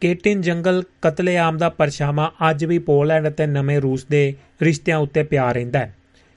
ਕੇਟਿਨ 0.01 0.41
ਜੰਗਲ 0.41 0.83
ਕਤਲੇਆਮ 1.03 1.59
ਦਾ 1.59 1.69
ਪਰਛਾਵਾਂ 1.69 2.31
ਅੱਜ 2.51 2.65
ਵੀ 2.65 2.79
ਪੋਲੈਂਡ 2.79 3.29
ਅਤੇ 3.29 3.47
ਨਵੇਂ 3.47 3.81
ਰੂਸ 3.81 4.05
ਦੇ 4.05 4.35
ਰਿਸ਼ਤਿਆਂ 4.63 4.99
ਉੱਤੇ 4.99 5.23
ਪਿਆ 5.23 5.51
ਰਹਿੰਦਾ 5.53 5.79
ਹੈ, 5.79 5.95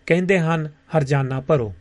ਕਹਿੰਦੇ 0.07 0.39
ਹਨ 0.39 0.69
ਹਰਜਾਨਾ 0.97 1.39
ਭਰੋ। 1.41 1.73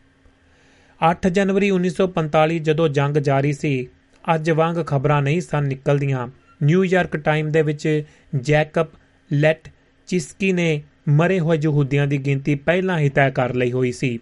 8 1.01 1.29
ਜਨਵਰੀ 1.29 1.69
1945 1.71 2.59
ਜਦੋਂ 2.59 2.89
ਜੰਗ 2.89 3.17
ਜਾਰੀ 3.17 3.53
ਸੀ 3.53 3.87
ਅੱਜ 4.35 4.49
ਵਾਂਗ 4.51 4.75
ਖਬਰਾਂ 4.87 5.21
ਨਹੀਂ 5.21 5.41
ਸਨ 5.41 5.63
ਨਿਕਲਦੀਆਂ। 5.63 6.27
ਨਿਊਯਾਰਕ 6.63 7.17
ਟਾਈਮ 7.17 7.51
ਦੇ 7.51 7.61
ਵਿੱਚ 7.61 8.03
ਜੈਕਬ 8.35 8.87
ਲੈਟ 9.31 9.69
ਚਿਸਕੀ 10.07 10.51
ਨੇ 10.53 10.81
ਮਰੇ 11.09 11.39
ਹੋਏ 11.39 11.57
ਯਹੂਦੀਆਂ 11.61 12.07
ਦੀ 12.07 12.17
ਗਿਣਤੀ 12.17 12.55
ਪਹਿਲਾਂ 12.55 12.97
ਹੀ 12.99 13.09
ਤੈਅ 13.09 13.31
ਕਰ 13.31 13.53
ਲਈ 13.53 13.71
ਹੋਈ 13.71 13.91
ਸੀ। 13.91 14.19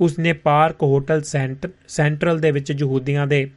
ਉਸਨੇ 0.00 0.32
ਪਾਰਕ 0.32 0.82
ਹੋਟਲ 0.82 1.22
ਸੈਂਟਰਲ 1.88 2.38
ਦੇ 2.40 2.50
ਵਿੱਚ 2.50 2.72
ਯਹੂਦੀਆਂ 2.78 3.26
ਦੇ 3.26 3.50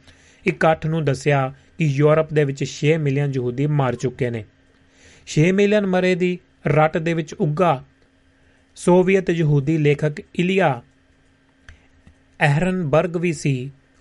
ਇਕੱਠ 0.46 0.86
ਨੂੰ 0.86 1.04
ਦੱਸਿਆ 1.04 1.52
ਕਿ 1.78 1.84
ਯੂਰਪ 1.84 2.32
ਦੇ 2.32 2.44
ਵਿੱਚ 2.44 2.64
6 2.70 2.96
ਮਿਲੀਅਨ 2.98 3.32
ਯਹੂਦੀ 3.34 3.66
ਮਰ 3.78 3.94
ਚੁੱਕੇ 3.94 4.30
ਨੇ। 4.30 4.44
6 5.26 5.46
ਮਿਲੀਅਨ 5.52 5.86
ਮਰੇ 5.86 6.14
ਦੀ 6.14 6.38
ਰੱਟ 6.66 6.98
ਦੇ 6.98 7.14
ਵਿੱਚ 7.14 7.34
ਉੱਗਾ 7.34 7.72
ਸੋਵੀਅਤ 8.76 9.30
ਯਹੂਦੀ 9.30 9.78
ਲੇਖਕ 9.78 10.20
ਇਲੀਆ 10.34 10.70
ਐਹਰਨਬਰਗ 12.40 13.16
ਵੀ 13.16 13.32
ਸੀ। 13.32 13.54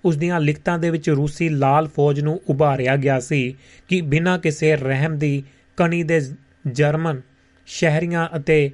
ਉਸ 0.05 0.17
ਦੀਆਂ 0.17 0.39
ਲਿਖਤਾਂ 0.39 0.79
ਦੇ 0.79 0.89
ਵਿੱਚ 0.89 1.09
ਰੂਸੀ 1.09 1.49
ਲਾਲ 1.49 1.87
ਫੌਜ 1.87 2.19
ਨੂੰ 2.19 2.41
ਉਭਾਰਿਆ 2.49 2.95
ਗਿਆ 2.95 3.19
ਸੀ 3.19 3.55
ਕਿ 3.87 4.01
ਬਿਨਾਂ 4.01 4.39
ਕਿਸੇ 4.39 4.75
ਰਹਿਮ 4.75 5.17
ਦੀ 5.17 5.43
ਕਣੀ 5.77 6.03
ਦੇ 6.03 6.21
ਜਰਮਨ 6.67 7.21
ਸ਼ਹਿਰੀਆਂ 7.65 8.27
ਅਤੇ 8.35 8.71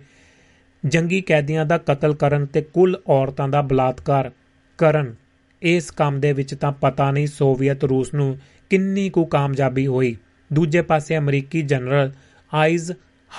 ਜੰਗੀ 0.86 1.22
ਕੈਦੀਆਂ 1.22 1.66
ਦਾ 1.66 1.78
ਕਤਲ 1.78 2.14
ਕਰਨ 2.16 2.46
ਤੇ 2.46 2.62
ਕੁੱਲ 2.62 3.02
ਔਰਤਾਂ 3.08 3.50
ਦਾ 3.50 3.62
ਬਲਾਤਕਾਰ 3.62 4.32
ਕਰਨ। 4.78 5.16
ਇਸ 5.62 5.92
ਕੰਮ 5.92 6.20
ਦੇ 6.20 6.34
ਵਿੱਚ 6.34 6.56
ਤਾਂ 6.56 6.72
ਪਤਾ 6.72 7.12
ਨਹੀਂ 7.12 7.28
ਸੋਵੀਅਤ 7.28 7.84
ਰੂਸ 7.84 8.14
ਨੂੰ 8.14 8.38
ਕਿੰਨੀ 8.70 9.10
ਕੁ 9.10 9.26
ਕਾਮਯਾਬੀ 9.26 9.88
ਹੋਈ। 9.88 10.16
ਦੂਜੇ 10.54 10.82
ਪਾਸੇ 10.82 11.18
ਅਮਰੀਕੀ 11.18 11.62
ਜਨਰਲ 11.62 12.12
ਆਈਜ਼ 12.54 12.92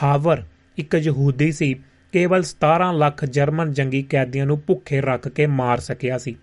ਹਾਵਰ 0.03 0.43
ਇੱਕ 0.79 0.95
ਯਹੂਦੀ 0.95 1.53
ਸੀ, 1.53 1.75
ਕੇਵਲ 2.13 2.43
17 2.43 2.93
ਲੱਖ 2.93 3.25
ਜਰਮਨ 3.25 3.73
ਜੰਗੀ 3.73 4.03
ਕੈਦੀਆਂ 4.03 4.47
ਨੂੰ 4.47 4.63
ਭੁੱਖੇ 4.67 5.01
ਰੱਖ 5.01 5.29
ਕੇ 5.29 5.47
ਮਾਰ 5.47 5.81
ਸਕਿਆ 5.81 6.19
ਸੀ। 6.19 6.37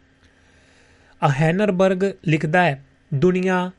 ਅਹੈਨਰਬਰਗ 1.25 2.03
ਲਿਖਦਾ 2.27 2.63
ਹੈ, 2.63 2.85
ਦੁਨੀਆ 3.13 3.71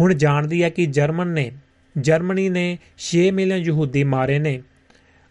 ਹੁਣ 0.00 0.14
ਜਾਣਦੀ 0.14 0.62
ਹੈ 0.62 0.68
ਕਿ 0.68 0.86
ਜਰਮਨ 0.86 1.28
ਨੇ, 1.28 1.52
ਜਰਮਨੀ 1.98 2.48
ਨੇ 2.48 2.78
6 2.98 3.30
ਮਿਲੀਅਨ 3.30 3.58
ਯਹੂਦੀ 3.58 4.04
ਮਾਰੇ 4.04 4.38
ਨੇ। 4.38 4.62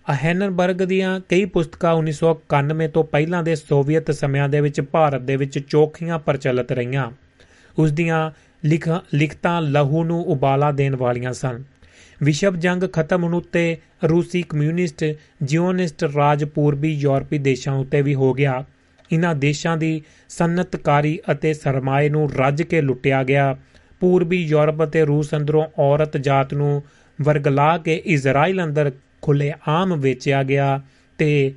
ਅਹੈਨਰਬਰਗ 0.10 0.76
ਦੀਆਂ 0.76 1.20
ਕਈ 1.30 1.46
ਪੁਸਤਕਾਂ 1.46 1.94
1991 1.94 2.88
ਤੋਂ 2.88 3.04
ਪਹਿਲਾਂ 3.04 3.44
ਦੇ 3.44 3.56
ਸੋਵੀਅਤ 3.56 4.12
ਸਮਿਆਂ 4.12 4.50
ਦੇ 4.50 4.62
ਵਿੱਚ 4.62 4.82
ਭਾਰਤ 4.82 5.22
ਦੇ 5.22 5.36
ਵਿੱਚ 5.36 5.60
ਚੋਖੀਆਂ 5.60 6.20
ਪ੍ਰਚਲਿਤ 6.20 6.72
ਰਹੀਆਂ। 6.72 7.12
ਉਸ 7.78 7.92
ਦੀਆਂ 7.92 8.32
ਲਿਖਤਾਂ 9.14 9.62
ਲਹੂ 9.62 10.04
ਨੂੰ 10.04 10.24
ਉਬਾਲਾ 10.24 10.72
ਦੇਣ 10.72 10.96
ਵਾਲੀਆਂ 10.96 11.34
ਸਨ। 11.34 11.64
ਵਿਸ਼ਵ 12.24 12.56
ਜੰਗ 12.56 12.84
ਖਤਮ 12.94 13.24
ਹੋਣ 13.24 13.34
ਉੱਤੇ 13.34 13.78
ਰੂਸੀ 14.10 14.42
ਕਮਿਊਨਿਸਟ, 14.42 15.16
ਜਿਓਨਿਸਟ 15.44 16.04
ਰਾਜ 16.04 16.44
ਪੂਰਬੀ 16.44 16.94
ਯੂਰਪੀ 16.94 17.38
ਦੇਸ਼ਾਂ 17.38 17.74
ਉੱਤੇ 17.74 18.02
ਵੀ 18.02 18.16
ਹੋ 18.16 18.34
ਗਿਆ। 18.34 18.66
ਇਨ੍ਹਾਂ 19.12 19.36
ਦੇਸ਼ਾਂ 19.36 19.78
ਦੀ 19.78 20.02
ਸਨਅਤਕਾਰੀ 20.30 21.20
ਅਤੇ 21.32 21.54
ਸਰਮਾਏ 21.54 22.10
ਨੂੰ 22.10 22.32
ਰੱਜ 22.36 22.64
ਕੇ 22.64 22.82
ਲੁੱਟਿਆ 22.82 23.24
ਗਿਆ। 23.24 23.58
ਪੂਰਬੀ 24.00 24.44
ਯੂਰਪ 24.44 24.84
ਅਤੇ 24.84 25.06
ਰੂਸ 25.06 25.34
ਅੰਦਰੋਂ 25.36 25.68
ਔਰਤ 25.80 26.18
ਜਾਤ 26.18 26.54
ਨੂੰ 26.54 26.84
ਵਰਗਲਾ 27.22 27.78
ਕੇ 27.78 28.02
ਇਜ਼ਰਾਈਲ 28.06 28.64
ਅੰਦਰ 28.64 28.92
ਖੁੱਲੇ 29.22 29.54
ਆਮ 29.68 30.00
ਵੇਚਿਆ 30.00 30.44
ਗਿਆ 30.44 30.82
ਤੇ 31.18 31.54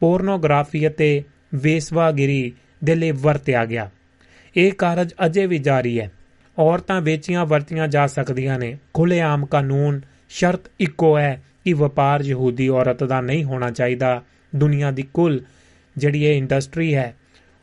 ਪੋਰਨੋਗ੍ਰਾਫੀ 0.00 0.88
ਅਤੇ 0.88 1.22
ਵੇਸਵਾਗਿਰੀ 1.54 2.52
ਦੇ 2.84 2.94
ਲਈ 2.94 3.10
ਵਰਤਿਆ 3.10 3.64
ਗਿਆ। 3.64 3.90
ਇਹ 4.56 4.72
ਕਾਰਜ 4.72 5.14
ਅਜੇ 5.26 5.46
ਵੀ 5.46 5.58
ਜਾਰੀ 5.58 6.00
ਹੈ। 6.00 6.12
ਔਰਤਾਂ 6.58 7.00
ਵੇਚੀਆਂ 7.00 7.46
ਵਰਤੀਆਂ 7.46 7.88
ਜਾ 7.88 8.06
ਸਕਦੀਆਂ 8.06 8.58
ਨੇ। 8.58 8.78
ਖੁੱਲੇ 8.94 9.20
ਆਮ 9.20 9.46
ਕਾਨੂੰਨ, 9.46 10.00
ਸ਼ਰਤ 10.28 10.60
ਇੱਕੋ 10.80 11.18
ਹੈ 11.18 11.42
ਕਿ 11.64 11.72
ਵਪਾਰ 11.72 12.20
ਯਹੂਦੀ 12.20 12.68
ਔਰਤ 12.68 13.04
ਦਾ 13.04 13.20
ਨਹੀਂ 13.20 13.44
ਹੋਣਾ 13.44 13.70
ਚਾਹੀਦਾ। 13.70 14.22
ਦੁਨੀਆ 14.56 14.90
ਦੀ 14.90 15.04
ਕੁੱਲ 15.14 15.40
ਜਿਹੜੀ 15.98 16.24
ਇਹ 16.24 16.36
ਇੰਡਸਟਰੀ 16.36 16.94
ਹੈ, 16.94 17.14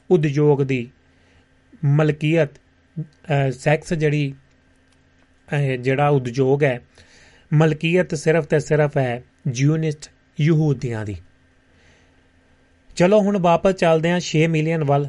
ਉਦਯੋਗ 0.10 0.64
ਦੀ 0.64 0.88
ਮਲਕੀਅਤ 1.86 2.50
ਸੈਕਸ 3.54 3.94
ਜਿਹੜੀ 3.94 4.34
ਜਿਹੜਾ 5.80 6.08
ਉਦਯੋਗ 6.10 6.64
ਹੈ, 6.64 6.80
ਮਲਕੀਅਤ 7.52 8.16
ਸਿਰਫ 8.16 8.46
ਤੇ 8.46 8.60
ਸਿਰਫ 8.60 8.98
ਹੈ 8.98 9.24
ਜਿਊਨਿਸਟ 9.48 10.10
ਯਹੂਦੀਆਂ 10.40 11.06
ਦੀ। 11.06 11.16
ਚਲੋ 12.96 13.20
ਹੁਣ 13.20 13.38
ਵਾਪਸ 13.38 13.74
ਚੱਲਦੇ 13.76 14.12
ਹਾਂ 14.12 14.20
6 14.24 14.46
ਮਿਲੀਅਨ 14.50 14.84
ਵੱਲ। 14.84 15.08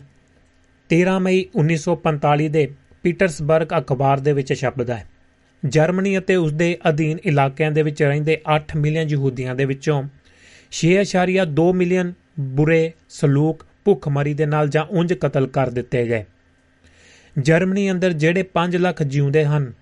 13 0.90 1.18
ਮਈ 1.20 1.44
1945 1.56 2.48
ਦੇ 2.48 2.68
ਪੀਟਰਸਬਰਗ 3.02 3.72
ਅਖਬਾਰ 3.78 4.20
ਦੇ 4.20 4.32
ਵਿੱਚ 4.32 4.52
ਛਪਦਾ 4.55 4.96
ਹੈ। 4.96 5.06
ਜਰਮਨੀ 5.62 6.16
ਅਤੇ 6.18 6.36
ਉਸ 6.36 6.52
ਦੇ 6.52 6.68
ਅਧੀਨ 6.88 7.18
ਇਲਾਕਿਆਂ 7.24 7.70
ਦੇ 7.72 7.82
ਵਿੱਚ 7.82 8.02
ਰਹਿੰਦੇ 8.02 8.40
8 8.56 8.76
ਮਿਲੀਅਨ 8.76 9.08
ਯਹੂਦੀਆਂ 9.08 9.55
ਦੇ 9.55 9.64
ਵਿੱਚੋਂ 9.64 10.02
6.2 10.72 11.66
ਮਿਲੀਅਨ 11.74 12.12
ਬੁਰੇ 12.40 12.92
ਸਲੂਕ 13.08 13.66
ਭੁੱਖਮਰੀ 13.84 14.34
ਦੇ 14.34 14.47
ਨਾਲ 14.47 14.68
ਜਾਂ 14.68 14.84
ਉਂਝ 14.84 15.12
ਕਤਲ 15.12 15.47
ਕਰ 15.47 15.70
ਦਿੱਤੇ 15.70 16.06
ਗਏ। 16.06 16.24
ਜਰਮਨੀ 17.39 17.90
ਅੰਦਰ 17.90 18.12
ਜਿਹੜੇ 18.12 18.42
5 18.42 18.76
ਲੱਖ 18.76 19.02
ਜਿਉਂਦੇ 19.02 19.44
ਹਨ, 19.44 19.73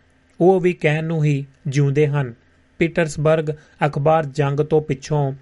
ਉਹ 0.41 0.61
ਵੀ 0.61 0.73
ਕਹਿਣ 0.73 1.05
ਨੂੰ 1.05 1.25
ਹੀ 1.25 1.47
ਜਿਉਂਦੇ 1.67 2.07
ਹਨ। 2.07 2.35
ਪੀਟਰਸਬਰਗ 2.79 3.51
ਅਖਬਾਰ 3.87 4.27
ਜੰਗ 4.27 4.61
ਤੋਂ 4.61 4.83
ਪਿੱਛੋਂ 4.83 5.33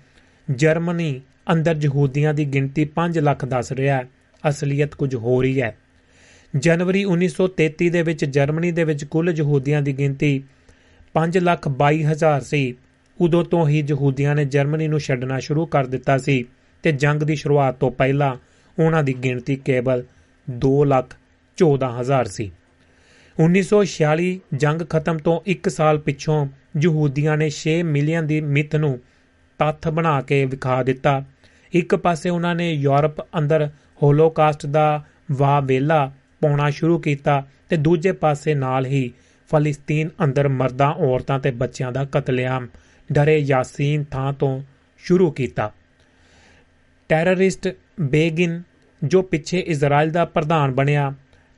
ਜਰਮਨੀ 0.50 1.20
ਅੰਦਰ 1.52 1.76
ਯਹੂਦੀਆਂ 1.80 2.34
ਦੀ 2.34 2.44
ਗਿਣਤੀ 2.44 2.84
5 2.84 3.18
ਲੱਖ 3.18 3.44
ਦੱਸ 3.44 3.72
ਰਿਹਾ 3.72 3.96
ਹੈ, 3.96 4.08
ਅਸਲੀਅਤ 4.48 4.94
ਕੁਝ 4.94 5.14
ਹੋ 5.14 5.42
ਰਹੀ 5.42 5.62
ਹੈ। 5.62 5.76
ਜਨਵਰੀ 6.56 7.04
1933 7.04 7.90
ਦੇ 7.90 8.02
ਵਿੱਚ 8.02 8.24
ਜਰਮਨੀ 8.24 8.72
ਦੇ 8.72 8.84
ਵਿੱਚ 8.84 9.04
ਕੁੱਲ 9.04 9.34
ਯਹੂਦੀਆਂ 9.36 9.82
ਦੀ 9.82 9.98
ਗਿਣਤੀ 9.98 10.44
5 11.14 11.38
ਲੱਖ 11.38 11.68
22 11.68 12.04
ਹਜ਼ਾਰ 12.04 12.40
ਸੀ। 12.40 12.74
ਉਦੋਂ 13.20 13.44
ਤੋਂ 13.44 13.68
ਹੀ 13.68 13.84
ਯਹੂਦੀਆਂ 13.88 14.34
ਨੇ 14.34 14.44
ਜਰਮਨੀ 14.44 14.88
ਨੂੰ 14.88 15.00
ਛੱਡਣਾ 15.00 15.38
ਸ਼ੁਰੂ 15.38 15.66
ਕਰ 15.66 15.86
ਦਿੱਤਾ 15.86 16.18
ਸੀ। 16.18 16.44
ਤੇ 16.82 16.92
ਜੰਗ 16.92 17.22
ਦੀ 17.22 17.36
ਸ਼ੁਰੂਆਤ 17.36 17.76
ਤੋਂ 17.76 17.90
ਪਹਿਲਾਂ 17.90 18.36
ਉਹਨਾਂ 18.82 19.02
ਦੀ 19.02 19.14
ਗਿਣਤੀ 19.14 19.56
ਕੇਵਲ 19.56 20.04
2 20.66 20.84
ਲੱਖ 20.84 21.16
14 21.56 22.00
ਹਜ਼ਾਰ 22.00 22.24
ਸੀ। 22.24 22.52
1946 23.40 24.40
ਜੰਗ 24.54 24.82
ਖਤਮ 24.90 25.18
ਤੋਂ 25.18 25.40
1 25.46 25.68
ਸਾਲ 25.68 25.98
ਪਿੱਛੋਂ 25.98 26.48
ਯਹੂਦੀਆਂ 26.80 27.36
ਨੇ 27.36 27.50
6 27.50 27.82
ਮਿਲੀਅਨ 27.82 28.26
ਦੀ 28.26 28.40
ਮਿੱਥ 28.40 28.76
ਨੂੰ 28.76 29.00
ਤੱਥ 29.58 29.88
ਬਣਾ 29.88 30.20
ਕੇ 30.20 30.44
ਵਿਖਾ 30.44 30.82
ਦਿੱਤਾ। 30.82 31.24
ਇੱਕ 31.72 31.96
ਪਾਸੇ 31.96 32.30
ਉਹਨਾਂ 32.30 32.54
ਨੇ 32.54 32.72
ਯੂਰਪ 32.72 33.20
ਅੰਦਰ 33.20 33.70
ਹੋਲੋਕਾਸਟ 34.02 34.66
ਦਾ 34.66 35.04
ਵਾਵੇਲਾ 35.32 36.12
ਪਾਉਣਾ 36.40 36.70
ਸ਼ੁਰੂ 36.70 36.98
ਕੀਤਾ 36.98 37.46
ਤੇ 37.68 37.76
ਦੂਜੇ 37.76 38.12
ਪਾਸੇ 38.12 38.54
ਨਾਲ 38.54 38.86
ਹੀ 38.86 39.12
ਫਲਸਤੀਨ 39.50 40.10
ਅੰਦਰ 40.24 40.48
ਮਰਦਾਂ 40.48 40.92
ਔਰਤਾਂ 40.92 41.38
ਤੇ 41.38 41.50
ਬੱਚਿਆਂ 41.50 41.92
ਦਾ 41.92 42.04
ਕਤਲੇਆਮ 42.04 42.68
ਡਰੇ 43.12 43.38
ਯਾਸੀਨ 43.38 44.04
ਥਾਂ 44.04 44.32
ਤੋਂ 44.32 44.62
ਸ਼ੁਰੂ 44.98 45.30
ਕੀਤਾ। 45.30 45.72
ਟੈਰਰਿਸਟ 47.12 47.68
ਬੇਗਿਨ, 48.00 48.62
ਜੋ 49.02 49.20
ਪਿੱਛੇ 49.22 49.58
ਇਜ਼ਰਾਈਲ 49.58 50.10
ਦਾ 50.10 50.24
ਪ੍ਰਧਾਨ 50.24 50.70
ਬਣਿਆ, 50.70 51.12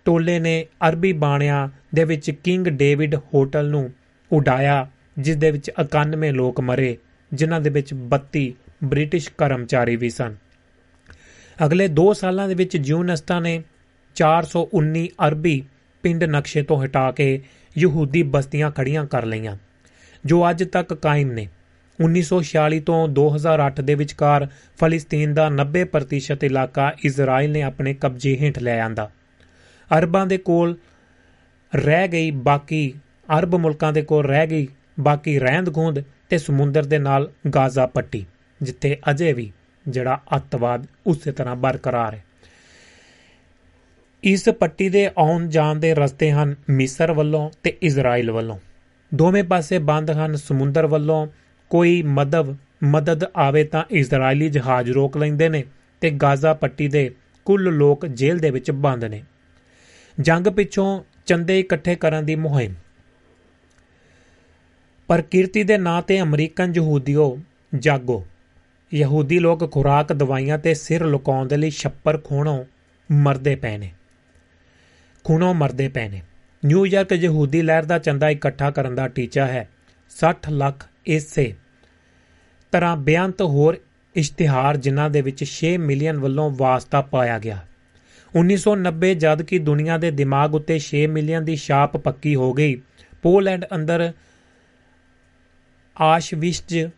ਟੋਲੇ 0.07 0.39
ਨੇ 0.39 0.67
ਅਰਬੀ 0.89 1.13
ਬਾਣਿਆਂ 1.13 1.69
ਦੇ 1.95 2.05
ਵਿੱਚ 2.05 2.31
ਕਿੰਗ 2.31 2.67
ਡੇਵਿਡ 2.69 3.15
ਹੋਟਲ 3.15 3.69
ਨੂੰ 3.71 3.91
ਉਡਾਇਆ, 4.31 4.87
ਜਿਸ 5.19 5.37
ਦੇ 5.37 5.51
ਵਿੱਚ 5.51 5.71
91 5.79 6.33
ਲੋਕ 6.33 6.61
ਮਰੇ, 6.61 6.97
ਜਿਨ੍ਹਾਂ 7.33 7.61
ਦੇ 7.61 7.71
ਵਿੱਚ 7.71 7.95
32 7.95 8.53
ਬ੍ਰਿਟਿਸ਼ 8.85 9.31
ਕਰਮਚਾਰੀ 9.39 9.97
ਵੀ 9.97 10.11
ਸਨ। 10.11 10.35
ਅਗਲੇ 11.65 11.89
2 11.89 12.13
ਸਾਲਾਂ 12.15 12.49
ਦੇ 12.49 12.55
ਵਿੱਚ 12.55 12.77
ਜਿਊਨਸਟਾਂ 12.77 13.41
ਨੇ 13.41 13.63
419 14.17 15.09
ਅਰਬੀ 15.27 15.63
ਪਿੰਡ 16.05 16.25
ਨਕਸ਼ੇ 16.25 16.63
ਤੋਂ 16.63 16.85
ਹਟਾ 16.85 17.11
ਕੇ 17.13 17.41
ਯਹੂਦੀ 17.79 18.23
ਬਸਤੀਆਂ 18.23 18.71
ਖੜੀਆਂ 18.71 19.07
ਕਰ 19.07 19.27
ਲਈਆਂ, 19.27 19.57
ਜੋ 20.25 20.51
ਅੱਜ 20.51 20.65
ਤੱਕ 20.65 20.95
ਕਾਇਮ 20.95 21.33
ਨੇ। 21.33 21.49
1946 22.01 22.81
ਤੋਂ 22.81 23.09
2008 23.09 23.83
ਦੇ 23.83 23.95
ਵਿਚਕਾਰ 23.95 24.49
ਫਲਸਤੀਨ 24.81 25.35
ਦਾ 25.35 25.51
90% 25.51 26.45
ਇਲਾਕਾ 26.45 26.93
ਇਜ਼ਰਾਈਲ 27.05 27.53
ਨੇ 27.53 27.63
ਆਪਣੇ 27.63 27.95
ਕਬਜ਼ੇ 27.95 28.37
ਹੇਠ 28.37 28.59
ਲੈ 28.59 28.81
ਆਂਦਾ। 28.81 29.11
ਅਰਬਾਂ 29.99 30.27
ਦੇ 30.27 30.39
ਕੋਲ 30.39 30.77
ਰਹਿ 31.77 32.09
ਗਈ 32.09 32.31
ਬਾਕੀ, 32.31 32.95
ਅਰਬ 33.39 33.55
ਮੁਲਕਾਂ 33.55 33.93
ਦੇ 33.93 34.03
ਕੋਲ 34.03 34.25
ਰਹਿ 34.25 34.47
ਗਈ 34.47 34.69
ਬਾਕੀ 35.01 35.39
ਰਹਿੰਦ 35.39 35.75
ਖੂੰਦ 35.75 36.03
ਤੇ 36.29 36.39
ਸਮੁੰਦਰ 36.39 36.85
ਦੇ 36.85 36.99
ਨਾਲ 36.99 37.31
ਗਾਜ਼ਾ 37.55 37.87
ਪੱਟੀ, 37.87 38.27
ਜਿੱਥੇ 38.63 38.99
ਅਜੇ 39.11 39.33
ਵੀ 39.33 39.53
ਜਿਹੜਾ 39.89 40.21
ਅੱਤਵਾਦ 40.37 40.87
ਉਸੇ 41.07 41.33
ਤਰ੍ਹਾਂ 41.33 41.57
ਬਰਕਰਾਰ 41.57 42.15
ਹੈ। 42.15 42.25
ਇਸ 44.25 44.49
ਪੱਟੀ 44.49 44.89
ਦੇ 44.89 45.11
ਆਉਣ 45.19 45.49
ਜਾਣ 45.49 45.77
ਦੇ 45.77 45.95
ਰਸਤੇ 45.95 46.31
ਹਨ 46.31 46.55
ਮਿਸਰ 46.71 47.13
ਵੱਲੋਂ 47.13 47.51
ਤੇ 47.63 47.79
ਇਜ਼ਰਾਈਲ 47.83 48.31
ਵੱਲੋਂ। 48.31 48.59
ਦੋਵੇਂ 49.15 49.45
ਪਾਸੇ 49.45 49.79
ਬੰਦ 49.79 50.11
ਹਨ 50.11 50.37
ਸਮੁੰਦਰ 50.37 50.87
ਵੱਲੋਂ 50.87 51.27
ਕੋਈ 51.75 52.03
ਮਦਦ 52.03 52.57
ਮਦਦ 52.85 53.25
ਆਵੇ 53.37 53.65
ਤਾਂ 53.65 53.85
ਇਜ਼ਰਾਈਲੀ 53.91 54.51
ਜਹਾਜ਼ 54.51 54.91
ਰੋਕ 54.91 55.17
ਲੈਂਦੇ 55.17 55.49
ਨੇ 55.49 55.65
ਤੇ 56.01 56.11
ਗਾਜ਼ਾ 56.11 56.55
ਪੱਟੀ 56.55 56.89
ਦੇ 56.89 57.15
ਕੁੱਲ 57.45 57.63
ਲੋਕ 57.63 58.07
ਜੇਲ੍ਹ 58.07 58.41
ਦੇ 58.41 58.51
ਵਿੱਚ 58.51 58.71
ਬੰਦ 58.71 59.05
ਨੇ। 59.05 59.23
ਜੰਗ 60.21 60.47
ਪਿੱਛੋਂ 60.47 61.05
ਚੰਦੇ 61.27 61.61
ਇਕੱਠੇ 61.61 61.95
ਕਰਨ 61.95 62.25
ਦੀ 62.25 62.35
ਮੁਹਿੰਮ। 62.35 62.75
ਪ੍ਰਕਿਰਤੀ 65.09 65.63
ਦੇ 65.63 65.79
ਨਾਂ 65.79 66.03
ਤੇ 66.03 66.21
ਅਮਰੀਕਨ 66.21 66.73
ਯਹੂਦੀਓ, 66.77 67.39
ਜਾਗੋ। 67.79 68.27
ਯਹੂਦੀ 68.95 69.39
ਲੋਕ 69.39 69.73
ਖੁਰਾਕ 69.73 70.13
ਦਵਾਈਆਂ 70.13 70.59
ਤੇ 70.59 70.75
ਸਿਰ 70.75 71.05
ਲੁਕਾਉਣ 71.05 71.49
ਦੇ 71.49 71.57
ਲਈ 71.57 71.71
ਛੱਪਰ 71.71 72.19
ਖੋਣੋਂ 72.19 72.65
ਮਰਦੇ 73.13 73.57
ਪਏ 73.57 73.79
ਨੇ। 73.79 73.93
ਖੂਨੋਂ 75.25 75.55
ਮਰਦੇ 75.55 75.89
ਪਏ 75.89 76.09
ਨੇ। 76.09 76.23
ਨਿਊਯਾਰਕ 76.65 77.13
ਯਹੂਦੀ 77.13 77.63
ਲਹਿਰ 77.63 77.83
ਦਾ 77.83 77.99
ਚੰਦਾ 77.99 78.31
ਇਕੱਠਾ 78.31 78.71
ਕਰਨ 78.71 78.95
ਦਾ 78.95 79.09
ਟੀਚਾ 79.09 79.47
ਹੈ। 79.47 79.69
60 80.11 80.51
ਲੱਖ 80.51 80.89
ਇਸੇ 81.07 81.55
ਤਰ੍ਹਾਂ 82.75 82.97
ਬੇਅੰਤ 82.97 83.43
ਹੋਰ 83.43 83.77
ਇਸ਼ਤਿਹਾਰ 84.15 84.77
ਜਿਨ੍ਹਾਂ 84.77 85.11
ਦੇ 85.11 85.21
ਵਿੱਚ 85.21 85.45
6 85.49 85.69
ਮਿਲੀਅਨ 85.79 86.19
ਵੱਲੋਂ 86.19 86.51
ਵਾਸਤਾ 86.51 87.01
ਪਾਇਆ 87.01 87.39
ਗਿਆ। 87.39 87.59
1990 88.37 89.15
ਜਦ 89.15 89.43
ਕਿ 89.43 89.59
ਦੁਨੀਆ 89.59 89.99
ਦੇ 89.99 90.11
ਦਿਮਾਗ 90.11 90.55
ਉੱਤੇ 90.55 90.79
6 90.79 91.03
ਮਿਲੀਅਨ 91.11 91.45
ਦੀ 91.45 91.57
ਛਾਪ 91.57 91.97
ਪੱਕੀ 91.97 92.35
ਹੋ 92.35 92.53
ਗਈ। 92.53 92.75
ਪੋਲੈਂਡ 93.23 93.67
ਅੰਦਰ 93.75 94.13
ਆਸ਼ਵਿਸ਼ਜ 96.01 96.89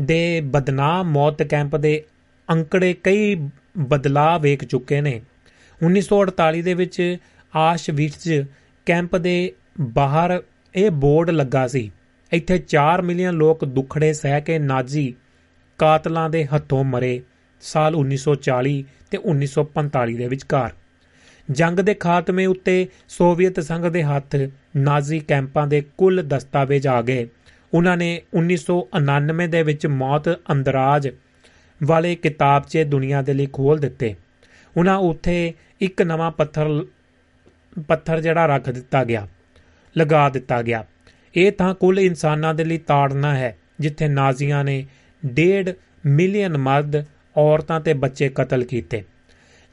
ਦੇ 0.00 0.20
ਬਦਨਾਮ 0.40 1.10
ਮੌਤ 1.10 1.42
ਕੈਂਪ 1.42 1.76
ਦੇ 1.76 1.92
ਅੰਕੜੇ 2.48 2.92
ਕਈ 2.92 3.36
ਬਦਲਾਅ 3.78 4.38
ਵੇਖ 4.38 4.64
ਚੁੱਕੇ 4.64 5.00
ਨੇ। 5.00 5.20
1948 5.82 6.62
ਦੇ 6.62 6.74
ਵਿੱਚ 6.74 7.16
ਆਸ਼ਵਿਸ਼ਜ 7.56 8.32
ਕੈਂਪ 8.86 9.16
ਦੇ 9.16 9.36
ਬਾਹਰ 9.80 10.42
ਇਹ 10.74 10.90
ਬੋਰਡ 10.90 11.30
ਲੱਗਾ 11.30 11.66
ਸੀ। 11.68 11.90
ਇੱਥੇ 12.32 12.58
4 12.58 13.02
ਮਿਲੀਅਨ 13.02 13.34
ਲੋਕ 13.34 13.64
ਦੁੱਖੜੇ 13.64 14.12
ਸਹਿ 14.12 14.40
ਕੇ 14.40 14.58
ਨਾਜ਼ੀ 14.58 15.14
ਕਾਤਲਾਂ 15.78 16.28
ਦੇ 16.30 16.46
ਹੱਥੋਂ 16.46 16.82
ਮਰੇ 16.84 17.20
ਸਾਲ 17.62 17.94
1940 17.94 18.82
ਤੇ 19.10 19.18
1945 19.18 20.16
ਦੇ 20.16 20.28
ਵਿਚਕਾਰ। 20.28 20.72
ਜੰਗ 21.50 21.80
ਦੇ 21.80 21.94
ਖਾਤਮੇ 21.94 22.46
ਉੱਤੇ 22.46 22.76
ਸੋਵੀਅਤ 23.08 23.60
ਸੰਘ 23.60 23.88
ਦੇ 23.88 24.02
ਹੱਥ 24.02 24.36
ਨਾਜ਼ੀ 24.76 25.18
ਕੈਂਪਾਂ 25.20 25.66
ਦੇ 25.66 25.82
ਕੁੱਲ 25.98 26.22
ਦਸਤਾਵੇਜ਼ 26.22 26.86
ਆ 26.86 27.02
ਗਏ। 27.02 27.28
ਉਹਨਾਂ 27.74 27.96
ਨੇ 27.96 28.22
1999 28.34 29.46
ਦੇ 29.46 29.62
ਵਿੱਚ 29.62 29.86
ਮੌਤ 29.86 30.28
ਅੰਦਰਾਜ 30.52 31.08
ਵਾਲੇ 31.80 32.14
ਕਿਤਾਬਚੇ 32.14 32.84
ਦੁਨੀਆ 32.84 33.22
ਦੇ 33.22 33.34
ਲਈ 33.34 33.46
ਖੋਲ 33.52 33.78
ਦਿੱਤੇ। 33.78 34.14
ਉਹਨਾਂ 34.76 34.96
ਉੱਥੇ 34.98 35.52
ਇੱਕ 35.80 36.02
ਨਵਾਂ 36.02 36.30
ਪੱਥਰ 36.30 36.68
ਪੱਥਰ 37.88 38.20
ਜਿਹੜਾ 38.20 38.46
ਰੱਖ 38.46 38.70
ਦਿੱਤਾ 38.70 39.04
ਗਿਆ, 39.04 39.26
ਲਗਾ 39.96 40.28
ਦਿੱਤਾ 40.28 40.62
ਗਿਆ। 40.62 40.84
ਇਹ 41.34 41.52
ਤਾਂ 41.52 41.74
ਕੁੱਲ 41.74 41.98
ਇਨਸਾਨਾਂ 42.00 42.54
ਦੇ 42.54 42.64
ਲਈ 42.64 42.78
ਤਾੜਨਾ 42.78 43.34
ਹੈ, 43.36 43.56
ਜਿੱਥੇ 43.80 44.08
ਨਾਜ਼ੀਆਂ 44.08 44.64
ਨੇ 44.64 44.86
1.5 45.24 45.74
ਮਿਲੀਅਨ 46.06 46.58
ਮਰਦ, 46.58 47.04
ਔਰਤਾਂ 47.36 47.80
ਤੇ 47.80 47.92
ਬੱਚੇ 47.94 48.28
ਕਤਲ 48.28 48.64
ਕੀਤੇ। 48.64 49.04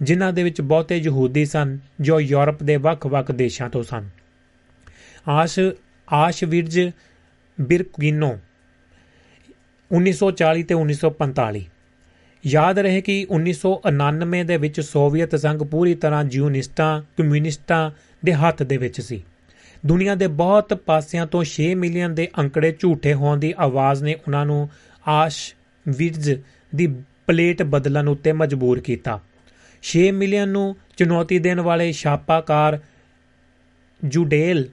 ਜਿਨ੍ਹਾਂ 0.02 0.34
ਦੇ 0.34 0.44
ਵਿੱਚ 0.44 0.62
ਬਹੁਤੇ 0.62 0.98
ਯਹੂਦੀ 0.98 1.46
ਸਨ, 1.46 1.78
ਜੋ 2.02 2.20
ਯੂਰਪ 2.20 2.64
ਦੇ 2.64 2.76
ਵੱਖ-ਵੱਖ 2.76 3.32
ਦੇਸ਼ਾਂ 3.32 3.70
ਤੋਂ 3.70 3.84
ਸਨ। 3.84 4.10
ਆਸ਼, 5.28 5.60
ਆਸ਼ਵਿਰਜ 6.14 6.92
ਬਿਰਕਿਨੋ 7.62 8.40
1940 9.92 10.64
ਤੇ 10.64 10.76
1945 10.76 11.70
ਯਾਦ 12.46 12.80
ਰਹੇ 12.80 13.02
ਕਿ 13.02 13.28
1999 13.30 14.44
ਦੇ 14.44 14.58
ਵਿੱਚ 14.58 14.82
ਸੋਵੀਅਤ 14.82 15.36
ਸੰਘ 15.36 15.64
ਪੂਰੀ 15.64 15.96
ਤਰ੍ਹਾਂ 15.96 16.24
ਜਿਊਨਿਸਟਾਂ, 16.24 17.02
ਕਮਿਊਨਿਸਟਾਂ 17.18 17.92
ਦੇ 18.26 18.34
ਹੱਥ 18.34 18.64
ਦੇ 18.64 18.78
ਵਿੱਚ 18.78 19.02
ਸੀ। 19.02 19.24
ਦੁਨੀਆ 19.86 20.16
ਦੇ 20.16 20.28
ਬਹੁਤ 20.28 20.74
ਪਾਸਿਆਂ 20.74 21.28
ਤੋਂ 21.28 21.44
6 21.44 21.76
ਮਿਲੀਅਨ 21.76 22.16
ਦੇ 22.16 22.28
ਅੰਕੜੇ 22.38 22.76
ਝੂਠੇ 22.80 23.14
ਹੋਣ 23.14 23.38
ਦੀ 23.38 23.54
ਆਵਾਜ਼ 23.60 24.04
ਨੇ 24.04 24.14
ਉਹਨਾਂ 24.14 24.46
ਨੂੰ 24.46 24.70
ਆਸ਼ਵਿਰਜ 25.08 26.42
ਦੀ 26.76 26.88
ਪਲੇਟ 27.28 27.64
ਬਦਲਣ 27.64 28.08
ਉੱਤੇ 28.08 28.32
ਮਜਬੂਰ 28.32 28.80
ਕੀਤਾ। 28.80 29.20
6 29.84 30.12
ਮਿਲੀਅਨ 30.14 30.50
ਨੂੰ 30.50 30.76
ਚੁਣੌਤੀ 30.98 31.40
ਦੇਣ 31.40 31.60
ਵਾਲੇ 31.60 31.92
ਛਾਪਾਕਾਰ 31.92 32.80
ਜੁਡੇਲ 34.06 34.70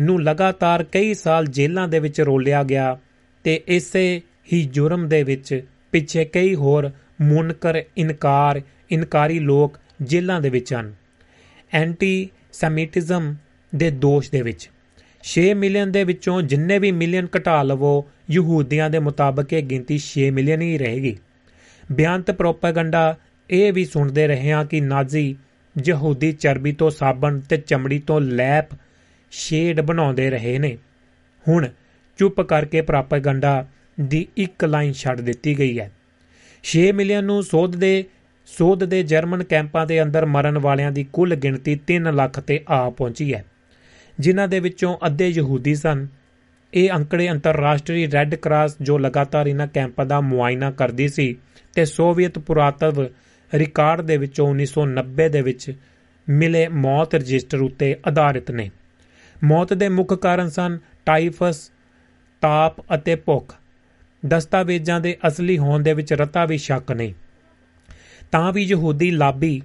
ਨੂੰ 0.00 0.22
ਲਗਾਤਾਰ 0.22 0.84
ਕਈ 0.84 1.14
ਸਾਲ 1.14 1.46
ਜੇਲ੍ਹਾਂ 1.46 1.88
ਦੇ 1.88 1.98
ਵਿੱਚ 1.98 2.20
ਰੋਲਿਆ 2.20 2.62
ਗਿਆ 2.62 2.98
ਤੇ 3.44 3.62
ਇਸੇ 3.66 4.22
ਹੀ 4.52 4.62
ਜੁਰਮ 4.64 5.08
ਦੇ 5.08 5.22
ਵਿੱਚ 5.22 5.64
ਪਿੱਛੇ 5.92 6.24
ਕਈ 6.24 6.54
ਹੋਰ 6.54 6.90
ਮੁਨਕਰ 7.20 7.82
ਇਨਕਾਰ, 7.96 8.62
ਇਨਕਾਰੀ 8.90 9.38
ਲੋਕ 9.38 9.78
ਜੇਲ੍ਹਾਂ 10.02 10.40
ਦੇ 10.40 10.50
ਵਿੱਚ 10.50 10.74
ਹਨ। 10.74 10.94
ਐਂਟੀ 11.72 12.28
ਸੈਮਿਟਿਜ਼ਮ 12.52 13.34
ਦੇ 13.74 13.90
ਦੋਸ਼ 13.90 14.30
ਦੇ 14.30 14.42
ਵਿੱਚ 14.42 14.70
6 15.24 15.54
ਮਿਲੀਅਨ 15.54 15.92
ਦੇ 15.92 16.04
ਵਿੱਚੋਂ 16.04 16.42
ਜਿੰਨੇ 16.42 16.78
ਵੀ 16.78 16.92
ਮਿਲੀਅਨ 16.92 17.28
ਘਟਾ 17.38 17.62
ਲਵੋ, 17.62 18.06
ਯਹੂਦੀਆਂ 18.30 18.90
ਦੇ 18.90 18.98
ਮੁਤਾਬਕ 18.98 19.52
ਇਹ 19.52 19.62
ਗਿਣਤੀ 19.62 19.98
6 19.98 20.30
ਮਿਲੀਅਨ 20.30 20.60
ਹੀ 20.60 20.78
ਰਹੇਗੀ। 20.78 21.16
ਬਿਆੰਤ 21.92 22.30
ਪ੍ਰੋਪਾਗੈਂਡਾ 22.30 23.16
ਇਹ 23.50 23.72
ਵੀ 23.72 23.84
ਸੁਣਦੇ 23.84 24.26
ਰਹੇ 24.26 24.52
ਹਾਂ 24.52 24.64
ਕਿ 24.64 24.80
ਨਾਜ਼ੀ 24.80 25.36
ਯਹੂਦੀ 25.84 26.32
ਚਰਬੀ 26.32 26.72
ਤੋਂ 26.72 26.90
ਸਾਬਣ 26.90 27.40
ਤੇ 27.40 27.56
ਚਮੜੀ 27.56 27.98
ਤੋਂ 27.98 28.20
ਲੈਪ 28.20 28.68
ਸ਼ੇਡ 29.30 29.80
ਬਣਾਉਂਦੇ 29.80 30.30
ਰਹੇ 30.30 30.58
ਨੇ। 30.58 30.78
ਹੁਣ 31.48 31.68
ਚੁੱਪ 32.18 32.40
ਕਰਕੇ 32.40 32.80
ਪ੍ਰੋਪਾਗੈਂਡਾ 32.80 33.66
ਦੀ 34.00 34.26
ਇੱਕ 34.36 34.64
ਲਾਈਨ 34.64 34.92
ਛੱਡ 34.92 35.20
ਦਿੱਤੀ 35.20 35.58
ਗਈ 35.58 35.78
ਹੈ। 35.78 35.90
6 36.64 36.92
ਮਿਲੀਅਨ 36.92 37.24
ਨੂੰ 37.24 37.42
ਸੋਧ 37.42 37.76
ਦੇ 37.76 38.04
ਸੋਧ 38.46 38.84
ਦੇ 38.84 39.02
ਜਰਮਨ 39.02 39.44
ਕੈਂਪਾਂ 39.44 39.86
ਦੇ 39.86 40.02
ਅੰਦਰ 40.02 40.26
ਮਰਨ 40.26 40.58
ਵਾਲਿਆਂ 40.58 40.92
ਦੀ 40.92 41.06
ਕੁੱਲ 41.12 41.34
ਗਿਣਤੀ 41.34 41.80
3 41.86 42.12
ਲੱਖ 42.12 42.40
ਤੇ 42.40 42.60
ਆ 42.68 42.90
ਪਹੁੰਚੀ 42.90 43.34
ਹੈ। 43.34 43.44
ਜਿਨ੍ਹਾਂ 44.20 44.48
ਦੇ 44.48 44.60
ਵਿੱਚੋਂ 44.60 44.96
ਅੱਧੇ 45.06 45.28
ਯਹੂਦੀ 45.28 45.74
ਸਨ। 45.74 46.06
ਇਹ 46.74 46.90
ਅੰਕੜੇ 46.90 47.30
ਅੰਤਰਰਾਸ਼ਟਰੀ 47.30 48.10
ਰੈੱਡ 48.10 48.34
ਕਰਾਸ 48.34 48.76
ਜੋ 48.82 48.98
ਲਗਾਤਾਰ 48.98 49.46
ਇਹਨਾਂ 49.46 49.66
ਕੈਂਪਾਂ 49.66 50.06
ਦਾ 50.06 50.20
ਮੁਆਇਨਾ 50.20 50.70
ਕਰਦੀ 50.70 51.08
ਸੀ 51.08 51.36
ਤੇ 51.74 51.84
ਸੋਵੀਅਤ 51.84 52.38
ਪੁਰਾਤਵ 52.38 53.06
ਰਿਕਾਰਡ 53.54 54.00
ਦੇ 54.00 54.16
ਵਿੱਚੋਂ 54.16 54.54
1990 54.54 55.28
ਦੇ 55.28 55.40
ਵਿੱਚ 55.40 55.72
ਮਿਲੇ 56.28 56.68
ਮੌਤ 56.68 57.14
ਰਜਿਸਟਰ 57.14 57.58
ਉੱਤੇ 57.58 57.96
ਆਧਾਰਿਤ 58.06 58.50
ਨੇ। 58.50 58.70
ਮੌਤ 59.44 59.72
ਦੇ 59.72 59.88
ਮੁੱਖ 59.88 60.14
ਕਾਰਨ 60.14 60.48
ਸਨ 60.48 60.78
ਟਾਈਫਸ, 61.06 61.70
ਤਾਪ 62.40 62.94
ਅਤੇ 62.94 63.14
ਭੁੱਖ। 63.14 63.54
ਦਸਤਾਵੇਜ਼ਾਂ 64.26 65.00
ਦੇ 65.00 65.16
ਅਸਲੀ 65.26 65.58
ਹੋਣ 65.58 65.82
ਦੇ 65.82 65.92
ਵਿੱਚ 65.92 66.12
ਰਤਾ 66.12 66.44
ਵੀ 66.44 66.58
ਸ਼ੱਕ 66.58 66.92
ਨਹੀਂ 66.92 67.14
ਤਾਂ 68.32 68.52
ਵੀ 68.52 68.62
ਯਹੂਦੀ 68.62 69.10
ਲਾਬੀ 69.10 69.62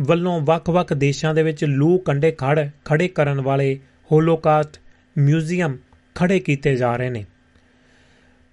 ਵੱਲੋਂ 0.00 0.40
ਵੱਖ-ਵੱਖ 0.40 0.92
ਦੇਸ਼ਾਂ 0.92 1.34
ਦੇ 1.34 1.42
ਵਿੱਚ 1.42 1.64
ਲੂ 1.64 1.98
ਕੰਡੇ 1.98 2.30
ਖੜ 2.30 2.68
ਖੜੇ 2.84 3.08
ਕਰਨ 3.08 3.40
ਵਾਲੇ 3.40 3.80
ਹੋਲੋਕਾਸਟ 4.12 4.80
ਮਿਊਜ਼ੀਅਮ 5.18 5.76
ਖੜੇ 6.14 6.38
ਕੀਤੇ 6.38 6.76
ਜਾ 6.76 6.96
ਰਹੇ 6.96 7.10
ਨੇ। 7.10 7.24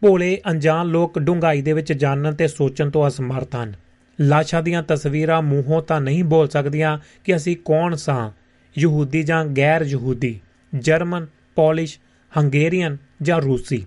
ਭੋਲੇ 0.01 0.41
ਅਣਜਾਣ 0.51 0.85
ਲੋਕ 0.85 1.19
ਡੂੰਘਾਈ 1.19 1.61
ਦੇ 1.61 1.73
ਵਿੱਚ 1.73 1.93
ਜਾਣਨ 1.93 2.35
ਤੇ 2.35 2.47
ਸੋਚਣ 2.47 2.89
ਤੋਂ 2.89 3.07
ਅਸਮਰਥ 3.07 3.55
ਹਨ। 3.55 3.73
ਲਾਸ਼ਾਂ 4.21 4.63
ਦੀਆਂ 4.63 4.83
ਤਸਵੀਰਾਂ 4.83 5.41
ਮੂੰਹੋਂ 5.41 5.81
ਤਾਂ 5.81 6.01
ਨਹੀਂ 6.01 6.23
ਬੋਲ 6.23 6.49
ਸਕਦੀਆਂ 6.49 6.99
ਕਿ 7.23 7.35
ਅਸੀਂ 7.35 7.57
ਕੌਣ 7.65 7.95
ਸਾਂ। 7.95 8.31
ਯਹੂਦੀ 8.77 9.23
ਜਾਂ 9.23 9.45
ਗੈਰ 9.45 9.81
ਯਹੂਦੀ, 9.81 10.39
ਜਰਮਨ, 10.75 11.27
ਪੋਲਿਸ਼, 11.55 11.99
ਹੰਗੇਰੀਅਨ 12.37 12.97
ਜਾਂ 13.21 13.41
ਰੂਸੀ। 13.41 13.85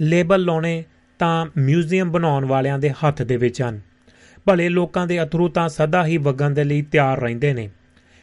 ਲੇਬਲ 0.00 0.44
ਲਾਉਣੇ 0.44 0.84
ਤਾਂ 1.18 1.46
ਮਿਊਜ਼ੀਅਮ 1.56 2.10
ਬਣਾਉਣ 2.10 2.44
ਵਾਲਿਆਂ 2.44 2.78
ਦੇ 2.78 2.90
ਹੱਥ 2.90 3.22
ਦੇ 3.22 3.36
ਵਿੱਚ 3.36 3.62
ਹਨ। 3.62 3.80
ਭਲੇ 4.44 4.68
ਲੋਕਾਂ 4.68 5.06
ਦੇ 5.06 5.22
ਅਥਰੂ 5.22 5.48
ਤਾਂ 5.48 5.68
ਸਦਾ 5.68 6.06
ਹੀ 6.06 6.16
ਵਗਣ 6.16 6.50
ਦੇ 6.50 6.64
ਲਈ 6.64 6.82
ਤਿਆਰ 6.82 7.20
ਰਹਿੰਦੇ 7.20 7.54
ਨੇ। 7.54 7.70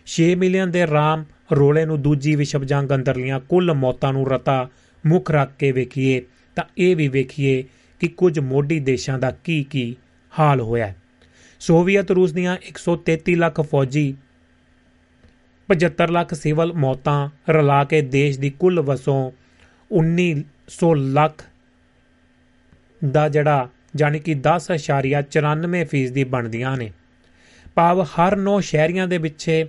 6 0.07 0.35
ਮਿਲੀਅਨ 0.35 0.71
ਦੇ 0.71 0.87
ਰਾਮ 0.87 1.25
ਰੋਲੇ 1.55 1.85
ਨੂੰ 1.85 2.01
ਦੂਜੀ 2.01 2.35
ਵਿਸ਼ਵ 2.35 2.63
ਜੰਗ 2.63 2.95
ਅੰਦਰਲੀਆਂ 2.95 3.39
ਕੁੱਲ 3.39 3.73
ਮੌਤਾਂ 3.73 4.13
ਨੂੰ 4.13 4.29
ਰਤਾ 4.29 4.69
ਮੁੱਖ 5.05 5.31
ਰੱਖ 5.31 5.51
ਕੇ 5.59 5.71
ਵੇਖੀਏ, 5.71 6.21
ਤਾਂ 6.55 6.63
ਇਹ 6.77 6.95
ਵੀ 6.95 7.07
ਵੇਖੀਏ 7.07 7.63
ਕਿ 7.99 8.07
ਕੁਝ 8.07 8.39
ਮੋਢੀ 8.39 8.79
ਦੇਸ਼ਾਂ 8.79 9.19
ਦਾ 9.19 9.31
ਕੀ 9.31 9.63
ਕੀ 9.63 9.95
ਹਾਲ 10.39 10.61
ਹੋਇਆ 10.61 10.93
ਸੋਵੀਅਤ 11.59 12.11
ਰੂਸ 12.11 12.31
ਦੀਆਂ 12.31 12.57
133 12.69 13.35
ਲੱਖ 13.35 13.61
ਫੌਜੀ 13.61 14.15
75 15.69 16.11
ਲੱਖ 16.11 16.33
ਸਿਵਲ 16.33 16.73
ਮੌਤਾਂ 16.73 17.29
ਰਲਾ 17.49 17.83
ਕੇ 17.83 18.01
ਦੇਸ਼ 18.01 18.39
ਦੀ 18.39 18.49
ਕੁੱਲ 18.49 18.79
ਵਸੋਂ 18.79 19.31
1900 19.91 20.93
ਲੱਖ 20.93 21.43
ਦਾ 23.11 23.29
ਜਿਹੜਾ 23.29 23.69
ਜਾਨੀ 23.95 24.19
ਕਿ 24.19 24.31
10.94% 24.31 26.11
ਦੀ 26.11 26.23
ਬਣਦੀਆਂ 26.23 26.77
ਨੇ। 26.77 26.91
ਭਾਵ 27.75 28.01
ਹਰ 28.03 28.35
ਨੌ 28.35 28.59
ਸ਼ਹਿਰੀਆਂ 28.59 29.07
ਦੇ 29.07 29.17
ਪਿੱਛੇ 29.17 29.65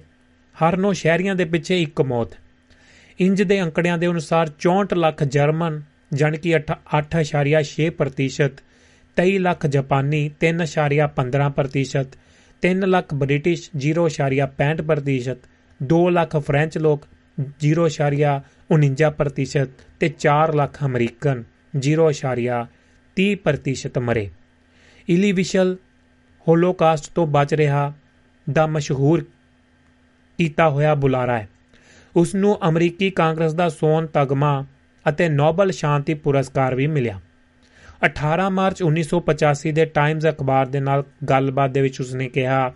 ਹਰ 0.58 0.76
ਨੌ 0.76 0.92
ਸ਼ਹਿਰੀਆਂ 0.92 1.34
ਦੇ 1.34 1.44
ਪਿੱਛੇ 1.44 1.82
ਇੱਕ 1.82 2.00
ਮੌਤ। 2.00 2.28
ਇੰਜ 3.20 3.42
ਦੇ 3.42 3.62
ਅੰਕੜਿਆਂ 3.62 3.98
ਦੇ 3.98 4.06
ਅਨੁਸਾਰ 4.06 4.50
64 4.62 4.96
ਲੱਖ 4.96 5.24
ਜਰਮਨ 5.24 5.82
ਜਾਨੀ 6.14 6.38
ਕਿ 6.38 6.56
8.6% 6.56 8.50
23 9.16 9.38
ਲੱਖ 9.38 9.66
ਜਾਪਾਨੀ 9.66 10.30
3.15% 10.40 12.04
3 12.62 12.86
ਲੱਖ 12.86 13.14
ਬ੍ਰਿਟਿਸ਼ 13.14 13.70
0.65% 13.84 15.36
2 15.80 16.10
ਲੱਖ 16.10 16.36
ਫ੍ਰੈਂਚ 16.36 16.78
ਲੋਕ 16.78 17.02
0.49% 17.64 19.68
ਤੇ 20.00 20.14
4 20.18 20.54
ਲੱਖ 20.54 20.84
ਅਮਰੀਕਨ 20.84 21.44
0.30% 21.78 24.00
ਮਰੇ। 24.00 24.30
ਇਲੀਵਿਸ਼ਲ 25.08 25.76
ਹੋਲੋਕਾਸਟ 26.48 27.14
ਤੋਂ 27.14 27.26
ਬਚ 27.26 27.54
ਰਿਹਾ 27.54 27.92
ਦਾ 28.46 28.66
ਮਸ਼ਹੂਰ 28.66 29.24
ਕੀਤਾ 30.38 30.68
ਹੋਇਆ 30.70 30.94
ਬੁਲਾਰਾ 30.94 31.38
ਹੈ। 31.38 31.48
ਉਸ 32.16 32.34
ਨੂੰ 32.34 32.68
ਅਮਰੀਕੀ 32.68 33.10
ਕਾਂਗਰਸ 33.10 33.54
ਦਾ 33.54 33.68
ਸੋਨ 33.68 34.06
ਤਗਮਾ 34.06 34.64
ਅਤੇ 35.08 35.28
ਨੋਬਲ 35.28 35.70
ਸ਼ਾਂਤੀ 35.70 36.14
ਪੁਰਸਕਾਰ 36.14 36.74
ਵੀ 36.74 36.86
ਮਿਲਿਆ। 36.86 37.20
18 38.06 38.50
ਮਾਰਚ 38.50 38.82
1985 38.82 39.72
ਦੇ 39.72 39.84
ਟਾਈਮਜ਼ 39.84 40.26
ਅਖਬਾਰ 40.28 40.66
ਦੇ 40.66 40.80
ਨਾਲ 40.80 41.04
ਗੱਲਬਾਤ 41.30 41.70
ਦੇ 41.70 41.80
ਵਿੱਚ 41.80 42.00
ਉਸਨੇ 42.00 42.28
ਕਿਹਾ 42.28 42.72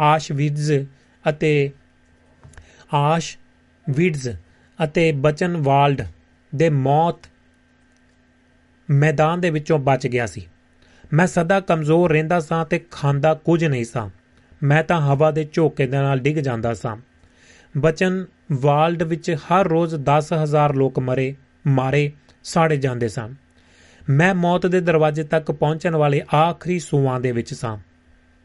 ਆਸ਼ਵਿਟਜ਼ 0.00 0.72
ਅਤੇ 1.28 1.70
ਆਸ਼ਵਿਟਜ਼ 2.94 4.28
ਅਤੇ 4.84 5.12
ਬਚਨਵਾਲਡ 5.12 6.02
ਦੇ 6.54 6.70
ਮੌਤ 6.70 7.16
ਮੈਦਾਨ 8.90 9.40
ਦੇ 9.40 9.50
ਵਿੱਚੋਂ 9.50 9.78
ਬਚ 9.78 10.06
ਗਿਆ 10.06 10.26
ਸੀ। 10.26 10.46
ਮੈਂ 11.12 11.26
ਸਦਾ 11.26 11.60
ਕਮਜ਼ੋਰ 11.60 12.12
ਰਹਿੰਦਾ 12.12 12.40
ਸਾਂ 12.40 12.64
ਤੇ 12.64 12.80
ਖਾਂਦਾ 12.90 13.34
ਕੁਝ 13.34 13.64
ਨਹੀਂ 13.64 13.84
ਸਾਂ। 13.84 14.10
ਮੈਂ 14.62 14.82
ਤਾਂ 14.84 15.00
ਹਵਾ 15.00 15.30
ਦੇ 15.30 15.48
ਝੋਕੇ 15.52 15.86
ਦੇ 15.86 15.96
ਨਾਲ 15.96 16.18
ਡਿੱਗ 16.18 16.36
ਜਾਂਦਾ 16.36 16.74
ਸਾਂ। 16.74 16.96
ਬਚਨ 17.78 18.24
ਵਾਲਡ 18.52 19.02
ਵਿੱਚ 19.02 19.30
ਹਰ 19.30 19.68
ਰੋਜ਼ 19.68 19.94
10000 19.96 20.74
ਲੋਕ 20.74 20.98
ਮਰੇ, 20.98 21.34
ਮਾਰੇ, 21.66 22.12
ਸਾੜੇ 22.44 22.76
ਜਾਂਦੇ 22.76 23.08
ਸਨ 23.08 23.34
ਮੈਂ 24.08 24.34
ਮੌਤ 24.34 24.66
ਦੇ 24.66 24.80
ਦਰਵਾਜ਼ੇ 24.80 25.22
ਤੱਕ 25.24 25.50
ਪਹੁੰਚਣ 25.52 25.96
ਵਾਲੇ 25.96 26.22
ਆਖਰੀ 26.34 26.78
ਸੂਆਂ 26.78 27.20
ਦੇ 27.20 27.32
ਵਿੱਚ 27.32 27.54
ਸਾਂ। 27.54 27.76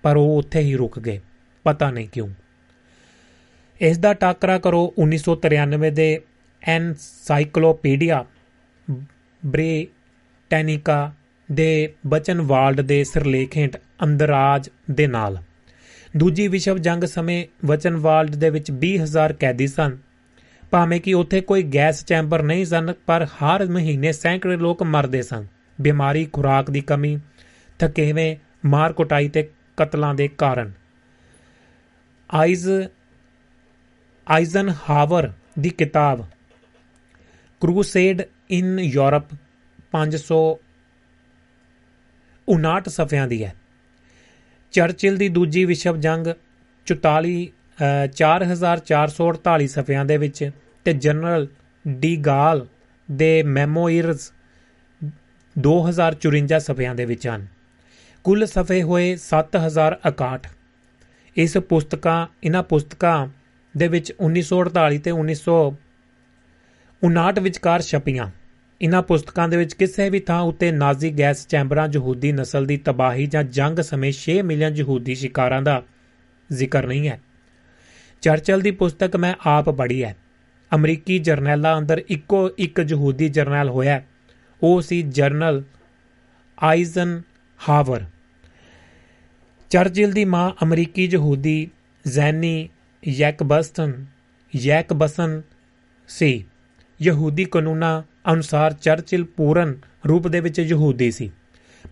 ਪਰ 0.04 0.18
ਉਹ 0.18 0.38
ਉੱਥੇ 0.38 0.60
ਹੀ 0.60 0.76
ਰੁਕ 0.76 1.00
ਗਏ, 1.00 1.20
ਪਤਾ 1.66 1.92
ਨਹੀਂ 1.92 2.10
ਕਿਉਂ। 2.10 2.30
ਇਸ 3.82 3.98
ਦਾ 3.98 4.14
ਟਾਕਰਾ 4.14 4.58
ਕਰੋ 4.58 4.94
1993 4.98 5.92
ਦੇ 5.92 6.22
ਐਨਸਾਈਕਲੋਪੀਡੀਆ 6.62 8.26
ਬ੍ਰਿਟੈਨਿਕਾ 9.46 11.12
ਦੇ 11.52 11.94
ਬਚਨਵਾਲਡ 12.08 12.82
ਦੇ 12.82 13.04
ਸਿਰਲੇਖ 13.04 13.58
ਹੇਠ 13.58 13.78
ਅੰਦਰਾਜ 14.04 14.70
ਦੇ 14.92 15.08
ਨਾਲ। 15.08 15.38
ਦੂਜੀ 16.18 16.48
ਵਿਸ਼ਵ 16.48 16.78
ਜੰਗ 16.78 17.04
ਸਮੇਂ 17.04 17.46
ਵਚਨਵਾਲਡ 17.66 18.36
ਦੇ 18.36 18.50
ਵਿੱਚ 18.50 18.72
20000 18.72 19.34
ਕੈਦੀ 19.34 19.68
ਸਨ। 19.68 19.98
ਭਾਵੇਂ 20.72 21.02
ਕਿ 21.02 21.14
ਉੱਥੇ 21.14 21.42
ਕੋਈ 21.42 21.64
ਗੈਸ 21.64 22.06
ਚੈਂਬਰ 22.06 22.44
ਨਹੀਂ 22.44 22.66
ਸਨ, 22.66 22.94
ਪਰ 23.06 23.26
ਹਰ 23.26 23.66
ਮਹੀਨੇ 23.66 24.12
ਸੈਂਕੜੇ 24.12 24.58
ਲੋਕ 24.58 24.84
ਮਰਦੇ 24.84 25.22
ਸਨ। 25.22 25.48
ਬਿਮਾਰੀ, 25.82 26.30
ਖੁਰਾਕ 26.34 26.72
ਦੀ 26.72 26.82
ਕਮੀ, 26.82 27.20
ਥਕੇਵੇਂ, 27.80 28.38
ਮਾਰ 28.66 28.94
ਕੁਟਾਈ 28.94 29.30
ਤੇ 29.30 29.50
ਕਤਲਾਂ 29.78 30.16
ਦੇ 30.16 30.28
ਕਾਰਨ। 30.28 30.72
ਆਈਜ਼ 32.34 32.70
ਆਈਜ਼ਨ 34.30 34.74
ਹਾਵਰ 34.90 35.32
ਦੀ 35.60 35.70
ਕਿਤਾਬ, 35.70 36.26
ਕਰੂਸੇਡ 37.62 38.22
ਇਨ 38.50 38.80
ਯੂਰਪ 38.80 39.24
559 39.92 42.90
ਸਫ਼ਿਆਂ 42.90 43.28
ਦੀ 43.28 43.44
ਹੈ। 43.44 43.56
ਚਰਚਿਲ 44.72 45.18
ਦੀ 45.18 45.30
ਦੂਜੀ 45.30 45.66
ਵਿਸ਼ਵ 45.66 45.98
ਜੰਗ 45.98 46.28
44 46.88 47.48
4448 48.16 49.68
ਸਫ਼ਿਆਂ 49.68 50.06
ਦੇ 50.06 50.18
ਵਿੱਚ 50.18 50.52
ਤੇ 50.86 50.96
ਜਨਰਲ 50.96 51.48
ਡੀ 51.88 52.18
ਗਾਲ 52.18 52.68
ਦੇ 53.10 53.44
ਮੈਮੋਇਰਸ 53.44 54.34
2054 55.56 56.60
ਸਫ਼ਿਆਂ 56.60 56.96
ਦੇ 56.96 57.06
ਵਿੱਚ 57.06 57.28
ਹਨ। 57.28 57.48
ਕੁੱਲ 58.24 58.46
ਸਫ਼ੇ 58.46 58.84
ਹੋਏ 58.84 59.18
7061 59.22 60.40
ਇਸ 61.36 61.58
ਪੁਸਤਕਾਂ, 61.58 62.28
ਇਹਨਾਂ 62.44 62.64
ਪੁਸਤਕਾਂ 62.64 63.28
ਦੇ 63.76 63.88
ਵਿੱਚ 63.88 64.14
1948 64.20 65.00
ਤੇ 65.00 65.12
1959 65.12 67.40
ਵਿਚਕਾਰ 67.40 67.82
ਛਪੀਆਂ। 67.82 68.32
ਇਹਨਾਂ 68.82 69.02
ਪੁਸਤਕਾਂ 69.02 69.50
ਦੇ 69.50 69.58
ਵਿੱਚ 69.58 69.74
ਕਿਸੇ 69.74 70.10
ਵੀ 70.10 70.20
ਥਾਂ 70.20 70.42
ਉੱਤੇ 70.42 70.72
ਨਾਜ਼ੀ 70.72 71.12
ਗੈਸ 71.20 71.48
ਚੈਂਬਰਾਂ 71.48 71.90
ਯਹੂਦੀ 71.94 72.32
ਨਸਲ 72.32 72.66
ਦੀ 72.66 72.78
ਤਬਾਹੀ 72.78 73.28
ਜਾਂ 73.28 73.44
ਜੰਗ 73.44 73.80
ਸਮੇਂ 73.80 74.14
6 74.14 74.42
ਮਿਲੀਅਨ 74.42 74.76
ਯਹੂਦੀ 74.76 75.16
ਸ਼ਿਕਾਰਾਂ 75.16 75.62
ਦਾ 75.62 75.84
ਜ਼ਿਕਰ 76.54 76.88
ਨਹੀਂ 76.88 77.10
ਹੈ। 77.10 77.22
ਚਰਚਲ 78.22 78.62
ਦੀ 78.62 78.72
ਪੁਸਤਕ 78.72 79.16
ਮੈਂ 79.16 79.36
ਆਪ 79.46 79.70
ਪੜ੍ਹੀ 79.70 80.04
ਹੈ। 80.04 80.18
ਅਮਰੀਕੀ 80.76 81.20
ਜਰਨੈਲਾਂ 81.20 81.78
ਅੰਦਰ 81.78 82.02
ਇੱਕੋ 82.10 82.50
ਇੱਕ 82.58 82.86
ਯਹੂਦੀ 82.88 83.30
ਜਰਨੈਲ 83.30 83.70
ਹੋਇਆ 83.70 84.02
ਉਹ 84.64 84.82
ਸੀ 84.82 85.02
ਜਰਨਲ 85.02 85.64
ਆਈਜ਼ਨ 86.64 87.22
ਹਾਵਰ। 87.70 88.04
ਚਰਚਿਲ 89.70 90.12
ਦੀ 90.12 90.26
ਮਾਂ 90.26 90.52
ਅਮਰੀਕੀ 90.64 91.10
ਯਹੂਦੀ 91.12 91.70
ਜ਼ੈਨੀ 92.08 92.70
ਯੈਕਬਸਟਨ 93.08 94.06
ਯੈਕਬਸਨ 94.56 95.42
ਸੀ। 96.08 96.46
ਯਹੂਦੀ 97.02 97.46
ਕਾਨੂੰਨਾਂ 97.46 98.04
ਅਨੁਸਾਰ 98.34 98.74
ਚਰਚਿਲ 98.74 99.24
ਪੂਰਨ 99.24 99.76
ਰੂਪ 100.08 100.28
ਦੇ 100.28 100.40
ਵਿੱਚ 100.40 100.60
ਯਹੂਦੀ 100.60 101.12
ਸੀ। 101.12 101.32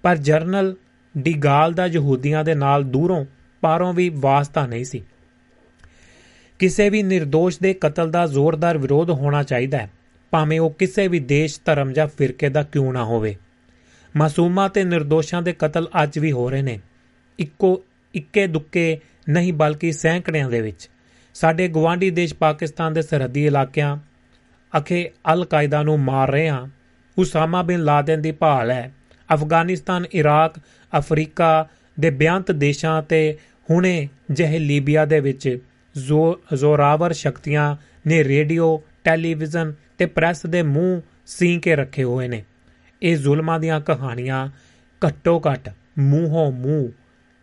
ਪਰ 0.03 0.17
ਜਰਨਲ 0.17 0.75
ਡੀ 1.17 1.33
ਗਾਲ 1.33 1.73
ਦਾ 1.73 1.85
ਯਹੂਦੀਆਂ 1.85 2.43
ਦੇ 2.43 2.55
ਨਾਲ 2.55 2.83
ਦੂਰੋਂ 2.83 3.25
ਪਾਰੋਂ 3.61 3.93
ਵੀ 3.93 4.09
ਵਾਸਤਾ 4.09 4.65
ਨਹੀਂ 4.65 4.85
ਸੀ। 4.85 5.03
ਕਿਸੇ 6.59 6.89
ਵੀ 6.89 7.03
નિર્ਦੋਸ਼ 7.03 7.59
ਦੇ 7.61 7.73
ਕਤਲ 7.73 8.11
ਦਾ 8.11 8.25
ਜ਼ੋਰਦਾਰ 8.25 8.77
ਵਿਰੋਧ 8.77 9.09
ਹੋਣਾ 9.09 9.43
ਚਾਹੀਦਾ 9.43 9.77
ਹੈ। 9.77 9.91
ਭਾਵੇਂ 10.31 10.59
ਉਹ 10.59 10.69
ਕਿਸੇ 10.69 11.07
ਵੀ 11.07 11.19
ਦੇਸ਼, 11.19 11.61
ਧਰਮ 11.65 11.93
ਜਾਂ 11.93 12.07
ਫਿਰਕੇ 12.07 12.49
ਦਾ 12.49 12.63
ਕਿਉਂ 12.63 12.93
ਨਾ 12.93 13.05
ਹੋਵੇ। 13.05 13.35
ਮਾਸੂਮਾਂ 14.17 14.69
ਤੇ 14.69 14.83
નિર્ਦੋਸ਼ਾਂ 14.83 15.41
ਦੇ 15.41 15.53
ਕਤਲ 15.53 15.87
ਅੱਜ 16.03 16.19
ਵੀ 16.19 16.31
ਹੋ 16.31 16.49
ਰਹੇ 16.49 16.61
ਨੇ। 16.61 16.79
ਇੱਕੋ, 17.39 17.83
ਇੱਕੇ 18.15 18.47
ਦੁੱਕੇ 18.47 18.99
ਨਹੀਂ 19.29 19.53
ਬਲਕਿ 19.53 19.91
ਸੈਂਕੜਿਆਂ 19.91 20.49
ਦੇ 20.49 20.61
ਵਿੱਚ। 20.61 20.89
ਸਾਡੇ 21.33 21.67
ਗਵਾਂਢੀ 21.67 22.09
ਦੇਸ਼ 22.09 22.33
ਪਾਕਿਸਤਾਨ 22.33 22.93
ਦੇ 22.93 23.01
ਸਰਹੱਦੀ 23.01 23.45
ਇਲਾਕਿਆਂ 23.45 23.97
ਅਖੇ 24.77 25.11
ਅਲ 25.33 25.45
ਕਾਇਦਾ 25.45 25.83
ਨੂੰ 25.83 25.99
ਮਾਰ 25.99 26.31
ਰਹੇ 26.31 26.49
ਹਾਂ। 26.49 26.67
ਉਸਾਮਾ 27.17 27.61
ਬਿਨ 27.61 27.83
ਲਾਦਨ 27.83 28.21
ਦੀ 28.21 28.31
ਭਾਲ 28.31 28.71
ਹੈ। 28.71 28.93
ਅਫਗਾਨਿਸਤਾਨ, 29.33 30.05
ਇਰਾਕ, 30.13 30.59
ਅਫਰੀਕਾ 30.97 31.67
ਦੇ 31.99 32.09
ਬਿਆੰਤ 32.09 32.51
ਦੇਸ਼ਾਂ 32.51 33.03
ਤੇ 33.03 33.37
ਹੁਣੇ 33.69 34.09
ਜਿਹੇ 34.31 34.59
ਲੀਬੀਆ 34.59 35.05
ਦੇ 35.05 35.19
ਵਿੱਚ 35.19 35.59
ਜ਼ੋਰਾਵਰ 36.53 37.13
ਸ਼ਕਤੀਆਂ 37.13 37.75
ਨੇ 38.07 38.23
ਰੇਡੀਓ, 38.23 38.83
ਟੈਲੀਵਿਜ਼ਨ 39.03 39.73
ਤੇ 39.97 40.05
ਪ੍ਰੈਸ 40.05 40.45
ਦੇ 40.45 40.61
ਮੂੰਹ 40.61 41.01
ਸੀ 41.27 41.59
ਕੇ 41.59 41.75
ਰੱਖੇ 41.75 42.03
ਹੋਏ 42.03 42.27
ਨੇ। 42.27 42.43
ਇਹ 43.01 43.17
ਜ਼ੁਲਮਾਂ 43.17 43.59
ਦੀਆਂ 43.59 43.81
ਕਹਾਣੀਆਂ 43.81 44.47
ਘੱਟੋ 45.07 45.41
ਘੱਟ 45.51 45.69
ਮੂੰਹੋਂ 45.99 46.51
ਮੂੰਹ 46.51 46.89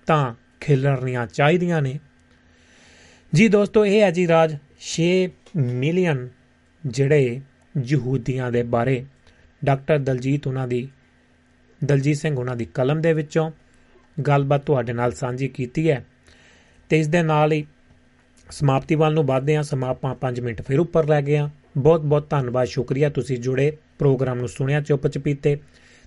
ਤਾਂ 0.07 0.35
ਖਿਲਰਨੀਆਂ 0.61 1.27
ਚਾਹੀਦੀਆਂ 1.27 1.83
ਨੇ। 1.83 1.99
ਜੀ 3.35 3.49
ਦੋਸਤੋ, 3.49 3.87
ਇਹ 3.87 4.01
ਹੈ 4.01 4.11
ਜੀ 4.11 4.29
ਰਾਜ 4.29 4.57
6 4.81 5.29
ਮਿਲੀਅਨ 5.57 6.29
ਜਿਹੜੇ 6.87 7.41
ਯਹੂਦੀਆਂ 7.85 8.53
ਦੇ 8.53 8.63
ਬਾਰੇ 8.63 9.05
ਡਾਕਟਰ 9.65 9.99
ਦਲਜੀਤ 9.99 10.47
ਉਹਨਾਂ 10.47 10.69
ਦੀ, 10.69 10.89
ਦਲਜੀਤ 11.85 12.17
ਸਿੰਘ 12.17 12.37
ਉਹਨਾਂ 12.37 12.57
ਦੀ 12.57 12.65
ਕਲਮ 12.65 13.01
ਦੇ 13.01 13.13
ਵਿੱਚੋਂ 13.13 13.51
ਗੱਲਬਾਤ 14.27 14.63
ਤੁਹਾਡੇ 14.63 14.93
ਨਾਲ 14.93 15.13
ਸਾਂਝੀ 15.13 15.49
ਕੀਤੀ 15.49 15.91
ਹੈ। 15.91 16.07
ਤੇ 16.89 16.99
ਇਸ 16.99 17.09
ਦੇ 17.09 17.23
ਨਾਲ 17.23 17.53
ਹੀ 17.53 17.67
ਸਮਾਪਤੀ 18.51 18.95
ਵੱਲ 18.95 19.15
ਨੂੰ 19.15 19.25
ਵਧਦੇ 19.27 19.57
ਹਾਂ। 19.57 19.63
ਸਮਾਪਾਂ 19.63 20.15
5 20.15 20.41
ਮਿੰਟ 20.41 20.63
ਫਿਰ 20.63 20.81
ਉੱਪਰ 20.81 21.09
ਲੈ 21.09 21.23
ਗਏ 21.23 21.39
ਹਾਂ। 21.39 21.49
ਬਹੁਤ 21.77 22.01
ਬਹੁਤ 22.01 22.31
ਧੰਨਵਾਦ। 22.31 22.69
ਸ਼ੁਕਰੀਆ 22.69 23.09
ਤੁਸੀਂ 23.09 23.39
ਜੁੜੇ 23.39 23.77
ਪ੍ਰੋਗਰਾਮ 23.99 24.39
ਨੂੰ 24.39 24.49
ਸੁਣਿਆ 24.49 24.81
ਚੁੱਪ 24.81 25.07
ਚਪੀਤੇ 25.07 25.59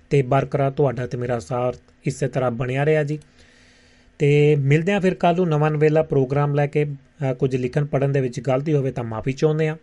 ਤੇ 0.09 0.21
ਬਰਕਰਾਰ 0.21 0.71
ਤੁਹਾਡਾ 0.71 1.07
ਤੇ 1.07 1.17
ਮੇਰਾ 1.17 1.39
ਸਾਥ 1.39 1.75
ਇਸੇ 2.05 2.27
ਤਰ੍ਹਾਂ 2.27 2.51
ਬਣਿਆ 2.51 2.85
ਰਿਹਾ 2.85 3.03
ਜੀ। 3.03 3.19
ਤੇ 4.19 4.55
ਮਿਲਦੇ 4.55 4.93
ਹਾਂ 4.93 5.01
ਫਿਰ 5.01 5.13
ਕੱਲ 5.15 5.35
ਨੂੰ 5.35 5.47
ਨਵਾਂ 5.49 5.71
ਨਵੇਲਾ 5.71 6.03
ਪ੍ਰੋਗਰਾਮ 6.03 6.53
ਲੈ 6.55 6.67
ਕੇ। 6.67 6.85
ਕੁਝ 7.39 7.55
ਲਿਖਣ 7.55 7.85
ਪੜਨ 7.85 8.11
ਦੇ 8.11 8.21
ਵਿੱਚ 8.21 8.39
ਗਲਤੀ 8.39 8.73
ਹੋਵੇ 8.73 8.91
ਤਾਂ 8.91 9.03
ਮਾਫੀ 9.03 9.33
ਚਾਹੁੰਦੇ 9.33 9.69
ਹਾਂ। 9.69 9.77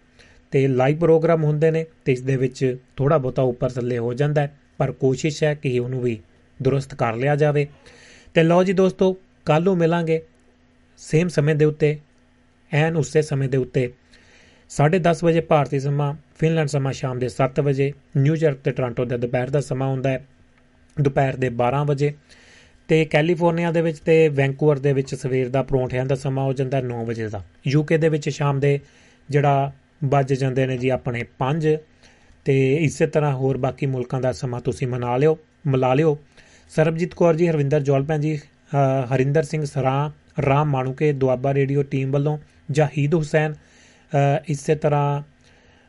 ਤੇ 0.56 0.66
ਲਾਈਵ 0.68 0.98
ਪ੍ਰੋਗਰਾਮ 0.98 1.44
ਹੁੰਦੇ 1.44 1.70
ਨੇ 1.70 1.84
ਤੇ 2.04 2.12
ਇਸ 2.12 2.20
ਦੇ 2.22 2.36
ਵਿੱਚ 2.36 2.76
ਥੋੜਾ 2.96 3.16
ਬਹੁਤਾ 3.18 3.42
ਉੱਪਰ 3.42 3.70
ਥੱਲੇ 3.70 3.98
ਹੋ 3.98 4.12
ਜਾਂਦਾ 4.14 4.42
ਹੈ, 4.42 4.52
ਪਰ 4.78 4.92
ਕੋਸ਼ਿਸ਼ 4.92 5.42
ਹੈ 5.44 5.54
ਕਿ 5.54 5.78
ਉਹਨੂੰ 5.78 6.00
ਵੀ 6.02 6.18
ਦਰੁਸਤ 6.62 6.94
ਕਰ 6.94 7.16
ਲਿਆ 7.16 7.36
ਜਾਵੇ। 7.36 7.66
ਤੇ 8.34 8.42
ਲਓ 8.42 8.62
ਜੀ 8.64 8.72
ਦੋਸਤੋ 8.72 9.12
ਕੱਲ 9.46 9.62
ਨੂੰ 9.62 9.76
ਮਿਲਾਂਗੇ 9.78 10.20
ਸੇਮ 10.98 11.28
ਸਮੇਂ 11.28 11.54
ਦੇ 11.54 11.64
ਉੱਤੇ, 11.64 11.98
ਐਨ 12.72 12.96
ਉਸੇ 12.96 13.22
ਸਮੇਂ 13.22 13.48
ਦੇ 13.48 13.56
ਉੱਤੇ 13.56 13.92
10:30 14.70 15.24
ਵਜੇ 15.24 15.40
ਭਾਰਤੀ 15.40 15.80
ਸਮਾਂ 15.80 16.14
ਫਿਨਲੈਂਡ 16.38 16.68
ਸਮਾਂ 16.68 16.92
ਸ਼ਾਮ 16.92 17.18
ਦੇ 17.18 17.28
7 17.28 17.62
ਵਜੇ 17.62 17.92
ਨਿਊਯਾਰਕ 18.16 18.58
ਤੇ 18.58 18.70
ਟੋਰਾਂਟੋ 18.70 19.04
ਦਾ 19.04 19.16
ਦੁਪਹਿਰ 19.16 19.50
ਦਾ 19.50 19.60
ਸਮਾਂ 19.60 19.88
ਹੁੰਦਾ 19.88 20.10
ਹੈ, 20.10 20.24
ਦੁਪਹਿਰ 20.96 21.36
ਦੇ 21.36 21.50
12 21.56 21.84
ਵਜੇ, 21.86 22.12
ਤੇ 22.88 23.04
ਕੈਲੀਫੋਰਨੀਆ 23.04 23.70
ਦੇ 23.72 23.82
ਵਿੱਚ 23.82 23.98
ਤੇ 23.98 24.28
ਵੈਂਕੂਵਰ 24.28 24.78
ਦੇ 24.78 24.92
ਵਿੱਚ 24.92 25.14
ਸਵੇਰ 25.14 25.48
ਦਾ 25.48 25.62
ਪਰੌਂਠਿਆਂ 25.62 26.06
ਦਾ 26.06 26.14
ਸਮਾਂ 26.14 26.44
ਹੋ 26.44 26.52
ਜਾਂਦਾ 26.52 26.82
9 26.82 27.04
ਵਜੇ 27.06 27.28
ਦਾ 27.28 27.42
ਯੂਕੇ 27.66 27.98
ਦੇ 27.98 28.08
ਵਿੱਚ 28.08 28.28
ਸ਼ਾਮ 28.28 28.60
ਦੇ 28.60 28.78
ਜਿਹੜਾ 29.30 29.72
ਵੱਜ 30.04 30.32
ਜਾਂਦੇ 30.32 30.66
ਨੇ 30.66 30.76
ਜੀ 30.78 30.88
ਆਪਣੇ 30.88 31.24
5 31.38 31.76
ਤੇ 32.44 32.76
ਇਸੇ 32.76 33.06
ਤਰ੍ਹਾਂ 33.06 33.32
ਹੋਰ 33.32 33.56
ਬਾਕੀ 33.56 33.86
ਮੁਲਕਾਂ 33.86 34.20
ਦਾ 34.20 34.32
ਸਮਾਂ 34.32 34.60
ਤੁਸੀਂ 34.60 34.88
ਮਨਾ 34.88 35.16
ਲਿਓ 35.16 35.38
ਮਿਲਾ 35.66 35.94
ਲਿਓ। 35.94 36.18
ਸਰਬਜੀਤ 36.68 37.14
ਕੌਰ 37.14 37.34
ਜੀ 37.34 37.48
ਹਰਵਿੰਦਰ 37.48 37.80
ਜੋਲਪੈਨ 37.80 38.20
ਜੀ 38.20 38.36
ਅ, 38.36 39.14
ਹਰਿੰਦਰ 39.14 39.42
ਸਿੰਘ 39.42 39.64
ਸਰਾਂ 39.64 40.10
ਰਾਮ 40.42 40.68
ਮਾਣੂਕੇ 40.70 41.12
ਦੁਆਬਾ 41.12 41.54
ਰੇਡੀਓ 41.54 41.82
ਟੀਮ 41.82 42.10
ਵੱਲੋਂ 42.10 42.38
ਜਾਹੀਦ 42.70 43.14
ਹੁਸੈਨ 43.14 43.52
ਅ, 43.52 44.42
ਇਸੇ 44.48 44.74
ਤਰ੍ਹਾਂ 44.74 45.22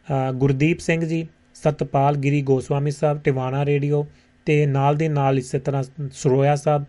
ਅ, 0.07 0.31
ਗੁਰਦੀਪ 0.31 0.79
ਸਿੰਘ 0.79 1.05
ਜੀ 1.05 1.27
ਸਤਪਾਲ 1.53 2.15
ਗਿਰੀ 2.15 2.41
ਗੋਸਵਾਮੀ 2.41 2.91
ਸਾਹਿਬ 2.91 3.21
ਟਿਵਾਣਾ 3.21 3.65
ਰੇਡੀਓ 3.65 4.05
ਤੇ 4.45 4.65
ਨਾਲ 4.65 4.95
ਦੇ 4.95 5.09
ਨਾਲ 5.09 5.37
ਇਸੇ 5.37 5.59
ਤਰ੍ਹਾਂ 5.59 5.83
ਸਰੋਇਆ 6.11 6.55
ਸਾਹਿਬ 6.55 6.85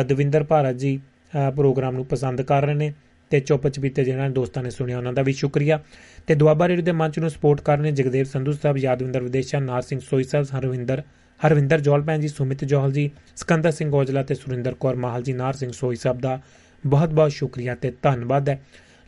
ਅ, 0.00 0.02
ਦਵਿੰਦਰ 0.02 0.44
ਭਾਰਤ 0.44 0.76
ਜੀ 0.76 1.00
ਅ, 1.48 1.50
ਪ੍ਰੋਗਰਾਮ 1.50 1.94
ਨੂੰ 1.94 2.04
ਪਸੰਦ 2.06 2.42
ਕਰ 2.42 2.62
ਰਹੇ 2.62 2.74
ਨੇ। 2.74 2.92
ਤੇ 3.30 3.40
ਚੁੱਪ 3.40 3.68
ਚਪੀਤੇ 3.68 4.04
ਜਿਹਨਾਂ 4.04 4.28
ਨੇ 4.28 4.34
ਦੋਸਤਾਂ 4.34 4.62
ਨੇ 4.62 4.70
ਸੁਣਿਆ 4.70 4.98
ਉਹਨਾਂ 4.98 5.12
ਦਾ 5.12 5.22
ਵੀ 5.22 5.32
ਸ਼ੁਕਰੀਆ। 5.32 5.80
ਤੇ 6.26 6.34
ਦੁਆਬਾ 6.34 6.68
ਰੇਡੀਓ 6.68 6.84
ਦੇ 6.84 6.92
ਮੰਚ 6.92 7.18
ਨੂੰ 7.18 7.30
ਸਪੋਰਟ 7.30 7.60
ਕਰ 7.60 7.76
ਰਹੇ 7.78 7.82
ਨੇ 7.82 7.92
ਜਗਦੇਵ 7.92 8.24
ਸੰਧੂ 8.24 8.52
ਸਾਹਿਬ, 8.52 8.78
ਯਾਦਵਿੰਦਰ 8.78 9.22
ਵਿਦੇਸ਼ਾ 9.22 9.60
ਨਾਰ 9.60 9.82
ਸਿੰਘ 9.82 10.00
ਸੋਈ 10.00 10.24
ਸਾਹਿਬ, 10.24 10.46
ਹਰਵਿੰਦਰ 10.58 11.02
ਹਰਵਿੰਦਰ 11.46 11.80
ਜੋਲ 11.80 12.02
ਭੈਣ 12.02 12.20
ਜੀ, 12.20 12.28
ਸੁਮਿਤ 12.28 12.64
ਜੋਹਲ 12.64 12.92
ਜੀ, 12.92 13.10
ਸਿਕੰਦਰ 13.36 13.70
ਸਿੰਘ 13.70 13.94
ਔਜਲਾ 13.94 14.22
ਤੇ 14.22 14.34
ਸੁਰਿੰਦਰ 14.34 14.74
ਕੌਰ 14.74 14.96
ਮਾਹਲ 14.96 15.22
ਜੀ 15.22 15.32
ਨਾਰ 15.32 15.54
ਸਿੰਘ 15.54 15.72
ਸੋਈ 15.72 15.96
ਸਾਹਿਬ 15.96 16.20
ਦਾ 16.20 16.40
ਬਹੁਤ 16.86 17.08
ਬਹੁਤ 17.08 17.32
ਸ਼ੁਕਰੀਆ 17.32 17.74
ਤੇ 17.74 17.92
ਧੰਨਵਾਦ 18.02 18.48
ਹੈ। 18.48 18.60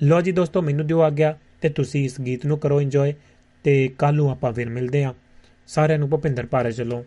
ਲੋ 0.03 0.21
ਜੀ 0.21 0.33
ਦੋਸਤੋ, 0.33 0.63
ਮੈਨੂੰ 0.63 0.87
ਦਿਓ 0.87 1.01
ਆ 1.01 1.11
ਗਿਆ 1.11 1.39
ਤੇ 1.61 1.69
ਤੁਸੀਂ 1.69 2.05
ਇਸ 2.05 2.21
ਗੀਤ 2.21 2.47
ਨੂੰ 2.47 2.59
ਕਰੋ 2.59 2.81
ਇੰਜੋਏ 2.81 3.15
ਤੇ 3.65 3.89
ਕੱਲ 3.99 4.15
ਨੂੰ 4.15 4.31
ਆਪਾਂ 4.31 4.53
ਫਿਰ 4.53 4.71
ਮਿਲਦੇ 4.71 5.05
ਹਾਂ। 5.05 5.15
ਸਾਰਿਆਂ 5.67 5.99
ਨੂੰ 5.99 6.09
ਭੁਪਿੰਦਰ 6.09 6.47
ਭਾਰੇ 6.47 6.73
ਚਲੋ 6.73 7.05